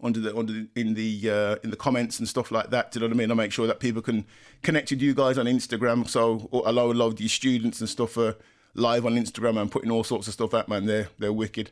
under 0.00 0.20
the 0.20 0.36
under 0.36 0.66
in 0.76 0.94
the 0.94 1.30
uh, 1.30 1.56
in 1.64 1.70
the 1.70 1.76
comments 1.76 2.18
and 2.18 2.28
stuff 2.28 2.50
like 2.50 2.70
that. 2.70 2.92
Do 2.92 2.98
you 2.98 3.00
know 3.00 3.08
what 3.08 3.16
I 3.16 3.18
mean? 3.18 3.30
I'll 3.30 3.36
make 3.36 3.52
sure 3.52 3.66
that 3.66 3.80
people 3.80 4.02
can 4.02 4.24
connect 4.62 4.90
with 4.90 5.02
you 5.02 5.14
guys 5.14 5.38
on 5.38 5.46
Instagram. 5.46 6.08
So 6.08 6.48
a 6.52 6.72
lot, 6.72 6.92
a 6.92 6.94
lot 6.94 7.06
of 7.06 7.16
these 7.16 7.32
students 7.32 7.80
and 7.80 7.88
stuff 7.88 8.16
are 8.16 8.36
live 8.74 9.04
on 9.04 9.14
Instagram 9.14 9.60
and 9.60 9.70
putting 9.70 9.90
all 9.90 10.04
sorts 10.04 10.28
of 10.28 10.34
stuff 10.34 10.54
out, 10.54 10.68
man. 10.68 10.86
They're 10.86 11.08
they're 11.18 11.32
wicked. 11.32 11.70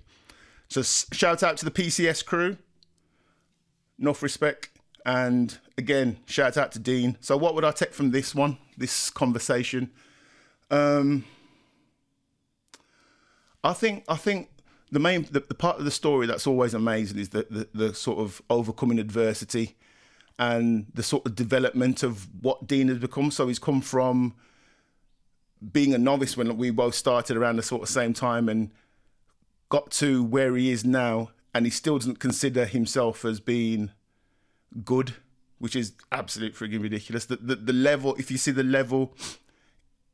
So 0.71 0.83
shout 0.83 1.43
out 1.43 1.57
to 1.59 1.65
the 1.65 1.71
PCS 1.71 2.25
crew. 2.25 2.57
enough 3.99 4.23
respect. 4.23 4.71
And 5.05 5.59
again, 5.77 6.19
shout 6.27 6.57
out 6.57 6.73
to 6.73 6.79
Dean. 6.79 7.19
So, 7.21 7.37
what 7.37 7.55
would 7.55 7.65
I 7.65 7.73
take 7.73 7.93
from 7.93 8.13
this 8.13 8.35
one, 8.35 8.59
this 8.77 9.11
conversation? 9.11 9.91
Um, 10.71 11.25
I 13.65 13.73
think 13.73 14.05
I 14.09 14.17
think 14.17 14.51
the 14.93 15.01
main 15.01 15.27
the, 15.31 15.41
the 15.41 15.55
part 15.55 15.79
of 15.79 15.85
the 15.85 15.91
story 15.91 16.27
that's 16.27 16.47
always 16.47 16.75
amazing 16.75 17.19
is 17.19 17.31
the, 17.31 17.47
the 17.51 17.69
the 17.75 17.95
sort 17.95 18.19
of 18.19 18.41
overcoming 18.49 18.99
adversity 18.99 19.77
and 20.39 20.87
the 20.95 21.03
sort 21.03 21.27
of 21.27 21.35
development 21.35 22.03
of 22.03 22.29
what 22.41 22.67
Dean 22.67 22.89
has 22.89 22.99
become. 22.99 23.31
So 23.31 23.49
he's 23.49 23.59
come 23.59 23.81
from 23.81 24.35
being 25.73 25.93
a 25.95 25.99
novice 25.99 26.37
when 26.37 26.57
we 26.57 26.71
both 26.71 26.95
started 26.95 27.37
around 27.37 27.57
the 27.57 27.63
sort 27.63 27.83
of 27.83 27.89
same 27.89 28.15
time 28.15 28.49
and 28.49 28.71
got 29.71 29.91
to 29.93 30.23
where 30.23 30.55
he 30.57 30.71
is 30.71 30.85
now, 30.85 31.31
and 31.55 31.65
he 31.65 31.71
still 31.71 31.99
doesn't 31.99 32.19
consider 32.19 32.67
himself 32.67 33.25
as 33.25 33.41
being 33.41 33.91
good, 34.85 35.15
which 35.59 35.75
is 35.75 35.95
absolute 36.13 36.55
frigging 36.55 36.83
ridiculous. 36.83 37.25
The, 37.25 37.37
the 37.37 37.57
the 37.57 37.73
level, 37.73 38.15
if 38.17 38.31
you 38.31 38.37
see 38.37 38.51
the 38.51 38.63
level, 38.63 39.15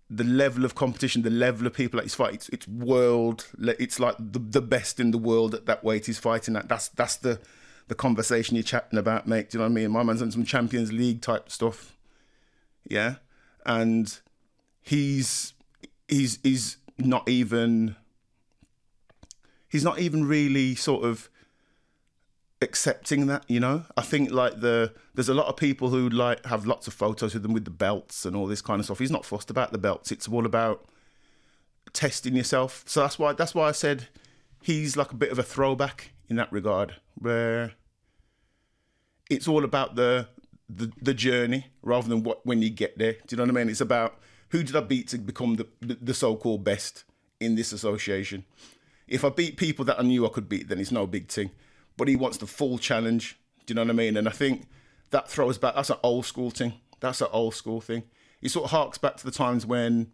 the 0.09 0.25
level 0.25 0.65
of 0.65 0.75
competition, 0.77 1.23
the 1.23 1.31
level 1.31 1.67
of 1.67 1.75
people 1.75 1.99
that 1.99 2.05
he's 2.05 2.15
fighting, 2.15 2.37
it's, 2.37 2.49
it's 2.51 2.69
world. 2.69 3.47
It's 3.59 3.99
like 3.99 4.17
the, 4.19 4.39
the 4.39 4.63
best 4.63 5.01
in 5.01 5.11
the 5.11 5.19
world 5.19 5.55
at 5.55 5.67
that 5.67 5.83
weight 5.83 6.07
he's 6.07 6.19
fighting 6.19 6.55
at. 6.55 6.69
That's 6.69 6.89
that's 6.89 7.17
the 7.17 7.41
the 7.89 7.95
conversation 7.95 8.57
you're 8.57 8.63
chatting 8.63 8.99
about, 8.99 9.27
mate. 9.27 9.51
Do 9.51 9.59
you 9.59 9.61
know 9.61 9.65
what 9.65 9.73
I 9.73 9.83
mean? 9.83 9.91
My 9.91 10.03
man's 10.03 10.23
on 10.23 10.31
some 10.31 10.45
Champions 10.45 10.93
League 10.93 11.23
type 11.23 11.51
stuff, 11.51 11.97
yeah, 12.85 13.17
and 13.65 14.19
he's 14.83 15.55
he's 16.09 16.39
he's 16.43 16.77
not 16.99 17.29
even 17.29 17.97
he's 19.69 19.85
not 19.85 19.99
even 19.99 20.27
really 20.27 20.75
sort 20.75 21.05
of 21.05 21.29
accepting 22.63 23.27
that 23.27 23.45
you 23.49 23.61
know? 23.61 23.85
I 23.97 24.03
think 24.03 24.31
like 24.31 24.61
the 24.61 24.93
there's 25.15 25.29
a 25.29 25.35
lot 25.35 25.47
of 25.47 25.57
people 25.57 25.91
who 25.91 26.09
like 26.09 26.45
have 26.47 26.67
lots 26.67 26.87
of 26.87 26.95
photos 26.95 27.35
with 27.35 27.43
them 27.43 27.53
with 27.53 27.65
the 27.65 27.71
belts 27.71 28.25
and 28.25 28.35
all 28.35 28.47
this 28.47 28.63
kind 28.63 28.81
of 28.81 28.87
stuff. 28.87 28.99
He's 28.99 29.11
not 29.11 29.25
fussed 29.25 29.51
about 29.51 29.73
the 29.73 29.79
belts. 29.79 30.11
It's 30.13 30.29
all 30.29 30.47
about 30.47 30.87
testing 31.93 32.37
yourself. 32.37 32.85
So 32.87 33.01
that's 33.01 33.19
why 33.19 33.33
that's 33.33 33.55
why 33.55 33.69
i 33.69 33.73
said 33.73 34.09
he's 34.63 34.97
like 34.97 35.13
a 35.13 35.17
bit 35.17 35.31
of 35.31 35.39
a 35.39 35.43
throwback 35.43 36.13
in 36.29 36.37
that 36.37 36.51
regard 36.53 36.97
where 37.15 37.73
it's 39.31 39.49
all 39.49 39.65
about 39.65 39.95
the 39.97 40.29
the, 40.69 40.91
the 41.01 41.15
journey 41.15 41.69
rather 41.83 42.09
than 42.09 42.23
what 42.23 42.45
when 42.45 42.63
you 42.63 42.71
get 42.71 42.99
there. 42.99 43.13
Do 43.13 43.21
you 43.31 43.37
know 43.37 43.45
what 43.45 43.51
i 43.51 43.65
mean? 43.65 43.69
It's 43.69 43.81
about 43.81 44.19
who 44.51 44.63
did 44.63 44.77
i 44.77 44.81
beat 44.81 45.09
to 45.09 45.19
become 45.19 45.57
the, 45.57 45.67
the, 45.81 45.99
the 46.01 46.15
so-called 46.15 46.65
best 46.65 47.05
in 47.41 47.55
this 47.55 47.73
association 47.73 48.45
if 49.09 49.25
i 49.25 49.29
beat 49.29 49.57
people 49.57 49.85
that 49.85 49.99
i 49.99 50.03
knew 50.03 50.27
i 50.27 50.29
could 50.29 50.49
beat 50.49 50.69
then 50.69 50.79
it's 50.79 50.93
no 50.93 51.07
big 51.07 51.29
thing 51.29 51.51
but 51.97 52.09
he 52.09 52.17
wants 52.17 52.39
the 52.39 52.47
full 52.47 52.79
challenge. 52.79 53.39
Do 53.65 53.73
you 53.73 53.75
know 53.77 53.83
what 53.83 53.91
I 53.91 53.95
mean? 53.95 54.17
And 54.17 54.29
I 54.29 54.33
think 54.33 54.69
that 55.11 55.29
throws 55.29 55.59
back. 55.59 55.75
That's 55.75 55.91
an 55.91 55.97
old 56.03 56.27
school 56.27 56.51
thing. 56.51 56.75
That's 57.01 57.21
an 57.21 57.29
old 57.33 57.55
school 57.55 57.81
thing. 57.81 58.05
It 58.43 58.51
sort 58.51 58.67
of 58.67 58.71
harks 58.71 58.99
back 58.99 59.17
to 59.17 59.25
the 59.25 59.31
times 59.31 59.67
when, 59.67 60.13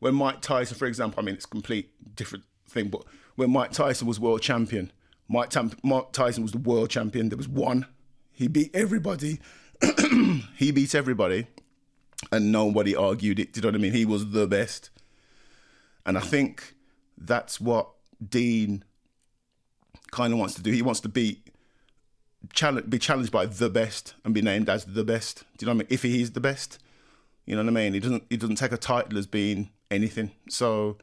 when 0.00 0.14
Mike 0.14 0.40
Tyson, 0.40 0.76
for 0.76 0.86
example. 0.86 1.20
I 1.20 1.24
mean, 1.24 1.36
it's 1.36 1.44
a 1.44 1.48
complete 1.48 1.90
different 2.14 2.44
thing, 2.68 2.88
but 2.88 3.04
when 3.36 3.50
Mike 3.50 3.72
Tyson 3.72 4.06
was 4.06 4.18
world 4.18 4.42
champion, 4.42 4.92
Mike, 5.28 5.50
Tam- 5.50 5.72
Mike 5.82 6.12
Tyson 6.12 6.42
was 6.42 6.52
the 6.52 6.58
world 6.58 6.90
champion. 6.90 7.28
There 7.28 7.36
was 7.36 7.48
one. 7.48 7.86
He 8.32 8.48
beat 8.48 8.74
everybody. 8.74 9.40
he 10.56 10.70
beat 10.70 10.94
everybody, 10.94 11.46
and 12.32 12.50
nobody 12.50 12.94
argued 12.94 13.38
it. 13.38 13.52
Do 13.52 13.58
you 13.58 13.62
know 13.62 13.68
what 13.68 13.74
I 13.76 13.78
mean? 13.78 13.92
He 13.92 14.04
was 14.04 14.30
the 14.30 14.46
best. 14.46 14.90
And 16.04 16.16
I 16.16 16.20
think 16.20 16.74
that's 17.18 17.60
what 17.60 17.88
Dean 18.26 18.84
kind 20.10 20.32
of 20.32 20.38
wants 20.38 20.54
to 20.54 20.62
do. 20.62 20.70
He 20.70 20.82
wants 20.82 21.00
to 21.00 21.08
be 21.08 21.42
challenge, 22.52 22.88
be 22.88 22.98
challenged 22.98 23.32
by 23.32 23.46
the 23.46 23.70
best 23.70 24.14
and 24.24 24.34
be 24.34 24.42
named 24.42 24.68
as 24.68 24.84
the 24.84 25.04
best. 25.04 25.44
Do 25.56 25.64
you 25.64 25.66
know 25.66 25.76
what 25.76 25.86
I 25.86 25.88
mean? 25.88 25.88
If 25.90 26.02
he 26.02 26.20
is 26.22 26.32
the 26.32 26.40
best, 26.40 26.78
you 27.44 27.54
know 27.54 27.62
what 27.62 27.70
I 27.70 27.72
mean. 27.72 27.94
He 27.94 28.00
doesn't. 28.00 28.24
He 28.30 28.36
doesn't 28.36 28.56
take 28.56 28.72
a 28.72 28.76
title 28.76 29.18
as 29.18 29.26
being 29.26 29.70
anything. 29.90 30.32
So 30.48 30.98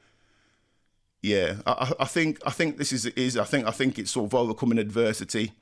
yeah, 1.22 1.56
I, 1.66 1.94
I 2.02 2.06
think 2.06 2.40
I 2.46 2.52
think 2.52 2.78
this 2.78 2.92
is 2.92 3.06
is 3.06 3.38
I 3.38 3.46
think 3.46 3.66
I 3.66 3.72
think 3.72 3.98
it's 3.98 4.12
sort 4.12 4.26
of 4.26 4.36
overcoming 4.36 4.78
adversity 4.78 5.54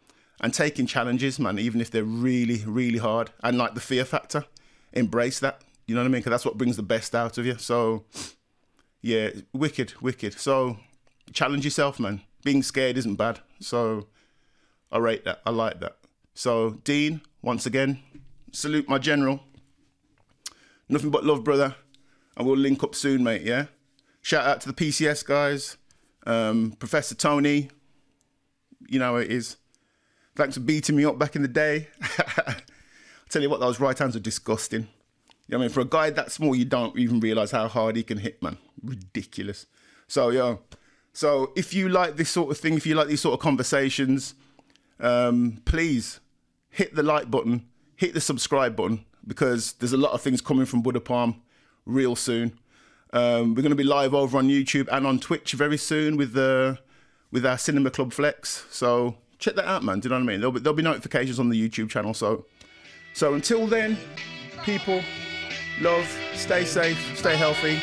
and 0.41 0.53
taking 0.53 0.88
challenges, 0.88 1.39
man, 1.39 1.59
even 1.59 1.80
if 1.80 1.91
they're 1.91 2.03
really 2.03 2.63
really 2.65 2.97
hard 2.97 3.30
and 3.43 3.57
like 3.57 3.75
the 3.75 3.81
fear 3.81 4.05
factor. 4.05 4.45
Embrace 4.93 5.39
that. 5.39 5.61
You 5.88 5.95
know 5.95 6.01
what 6.01 6.05
I 6.05 6.09
mean? 6.09 6.19
Because 6.19 6.31
that's 6.31 6.45
what 6.45 6.57
brings 6.57 6.75
the 6.75 6.83
best 6.83 7.15
out 7.15 7.38
of 7.38 7.45
you. 7.45 7.57
So 7.57 8.05
yeah, 9.01 9.30
wicked, 9.53 9.93
wicked. 10.01 10.39
So 10.39 10.77
challenge 11.34 11.64
yourself, 11.66 12.00
man 12.00 12.22
being 12.43 12.64
scared 12.64 12.98
isn't 12.98 13.16
bad. 13.16 13.40
So 13.60 14.08
I 14.92 14.98
rate 14.98 15.26
that. 15.26 15.42
I 15.45 15.51
like 15.51 15.80
that. 15.80 15.98
So 16.34 16.72
Dean, 16.84 17.22
once 17.42 17.66
again, 17.66 18.00
salute 18.51 18.90
my 18.90 18.98
general. 18.98 19.42
Nothing 20.90 21.10
but 21.10 21.24
love, 21.24 21.43
brother. 21.43 21.76
And 22.35 22.48
we'll 22.48 22.58
link 22.58 22.84
up 22.84 22.95
soon, 22.95 23.24
mate. 23.24 23.43
Yeah. 23.43 23.66
Shout 24.22 24.45
out 24.45 24.61
to 24.61 24.72
the 24.72 24.74
PCS 24.74 25.26
guys, 25.26 25.77
um, 26.26 26.76
Professor 26.80 27.16
Tony. 27.16 27.69
You 28.88 29.00
know 29.00 29.18
it 29.18 29.32
is. 29.32 29.58
Thanks 30.35 30.56
for 30.56 30.61
beating 30.61 30.95
me 30.95 31.06
up 31.06 31.18
back 31.18 31.35
in 31.35 31.42
the 31.42 31.48
day. 31.48 31.88
I 32.01 32.56
tell 33.30 33.42
you 33.42 33.50
what, 33.50 33.60
those 33.60 33.80
right 33.80 33.98
hands 33.98 34.16
are 34.16 34.22
disgusting. 34.22 34.88
You 35.48 35.58
know 35.58 35.58
I 35.58 35.61
mean? 35.61 35.69
For 35.69 35.82
a 35.82 35.85
guy 35.85 36.10
that 36.11 36.32
small, 36.32 36.56
you 36.56 36.66
don't 36.66 36.98
even 36.98 37.19
realize 37.19 37.51
how 37.51 37.68
hard 37.68 37.95
he 37.95 38.03
can 38.03 38.18
hit, 38.18 38.42
man. 38.42 38.58
Ridiculous. 38.84 39.66
So, 40.08 40.30
yo, 40.30 40.61
so 41.14 41.51
if 41.56 41.73
you 41.73 41.90
like 41.90 42.15
this 42.15 42.30
sort 42.30 42.51
of 42.51 42.57
thing, 42.57 42.75
if 42.75 42.85
you 42.85 42.95
like 42.95 43.07
these 43.07 43.22
sort 43.22 43.33
of 43.33 43.40
conversations, 43.40 44.33
um, 44.99 45.61
please 45.65 46.19
hit 46.69 46.95
the 46.95 47.03
like 47.03 47.30
button, 47.30 47.67
hit 47.95 48.14
the 48.14 48.22
subscribe 48.22 48.75
button 48.75 49.06
because 49.27 49.73
there's 49.73 49.93
a 49.93 49.98
lot 49.98 50.14
of 50.14 50.22
things 50.22 50.41
coming 50.41 50.65
from 50.65 50.81
Buddha 50.81 50.99
Palm 50.99 51.41
real 51.85 52.15
soon. 52.15 52.57
Um, 53.14 53.56
we're 53.56 53.61
going 53.61 53.72
to 53.72 53.75
be 53.75 53.83
live 53.83 54.14
over 54.14 54.38
on 54.38 54.48
YouTube 54.48 54.88
and 54.91 55.06
on 55.06 55.19
Twitch 55.19 55.51
very 55.51 55.77
soon 55.77 56.15
with 56.15 56.33
the 56.33 56.80
with 57.31 57.45
our 57.45 57.57
Cinema 57.57 57.91
Club 57.91 58.14
Flex. 58.14 58.65
So 58.69 59.17
check 59.38 59.56
that 59.56 59.67
out, 59.67 59.83
man. 59.83 59.99
Do 59.99 60.07
you 60.07 60.09
know 60.11 60.17
what 60.17 60.23
I 60.23 60.27
mean? 60.27 60.40
There'll 60.40 60.51
be, 60.53 60.59
there'll 60.59 60.75
be 60.75 60.83
notifications 60.83 61.40
on 61.40 61.49
the 61.49 61.69
YouTube 61.69 61.90
channel. 61.90 62.14
So 62.14 62.45
so 63.14 63.33
until 63.33 63.67
then, 63.67 63.98
people, 64.64 65.01
love, 65.81 66.07
stay 66.33 66.64
safe, 66.64 67.17
stay 67.17 67.35
healthy. 67.35 67.80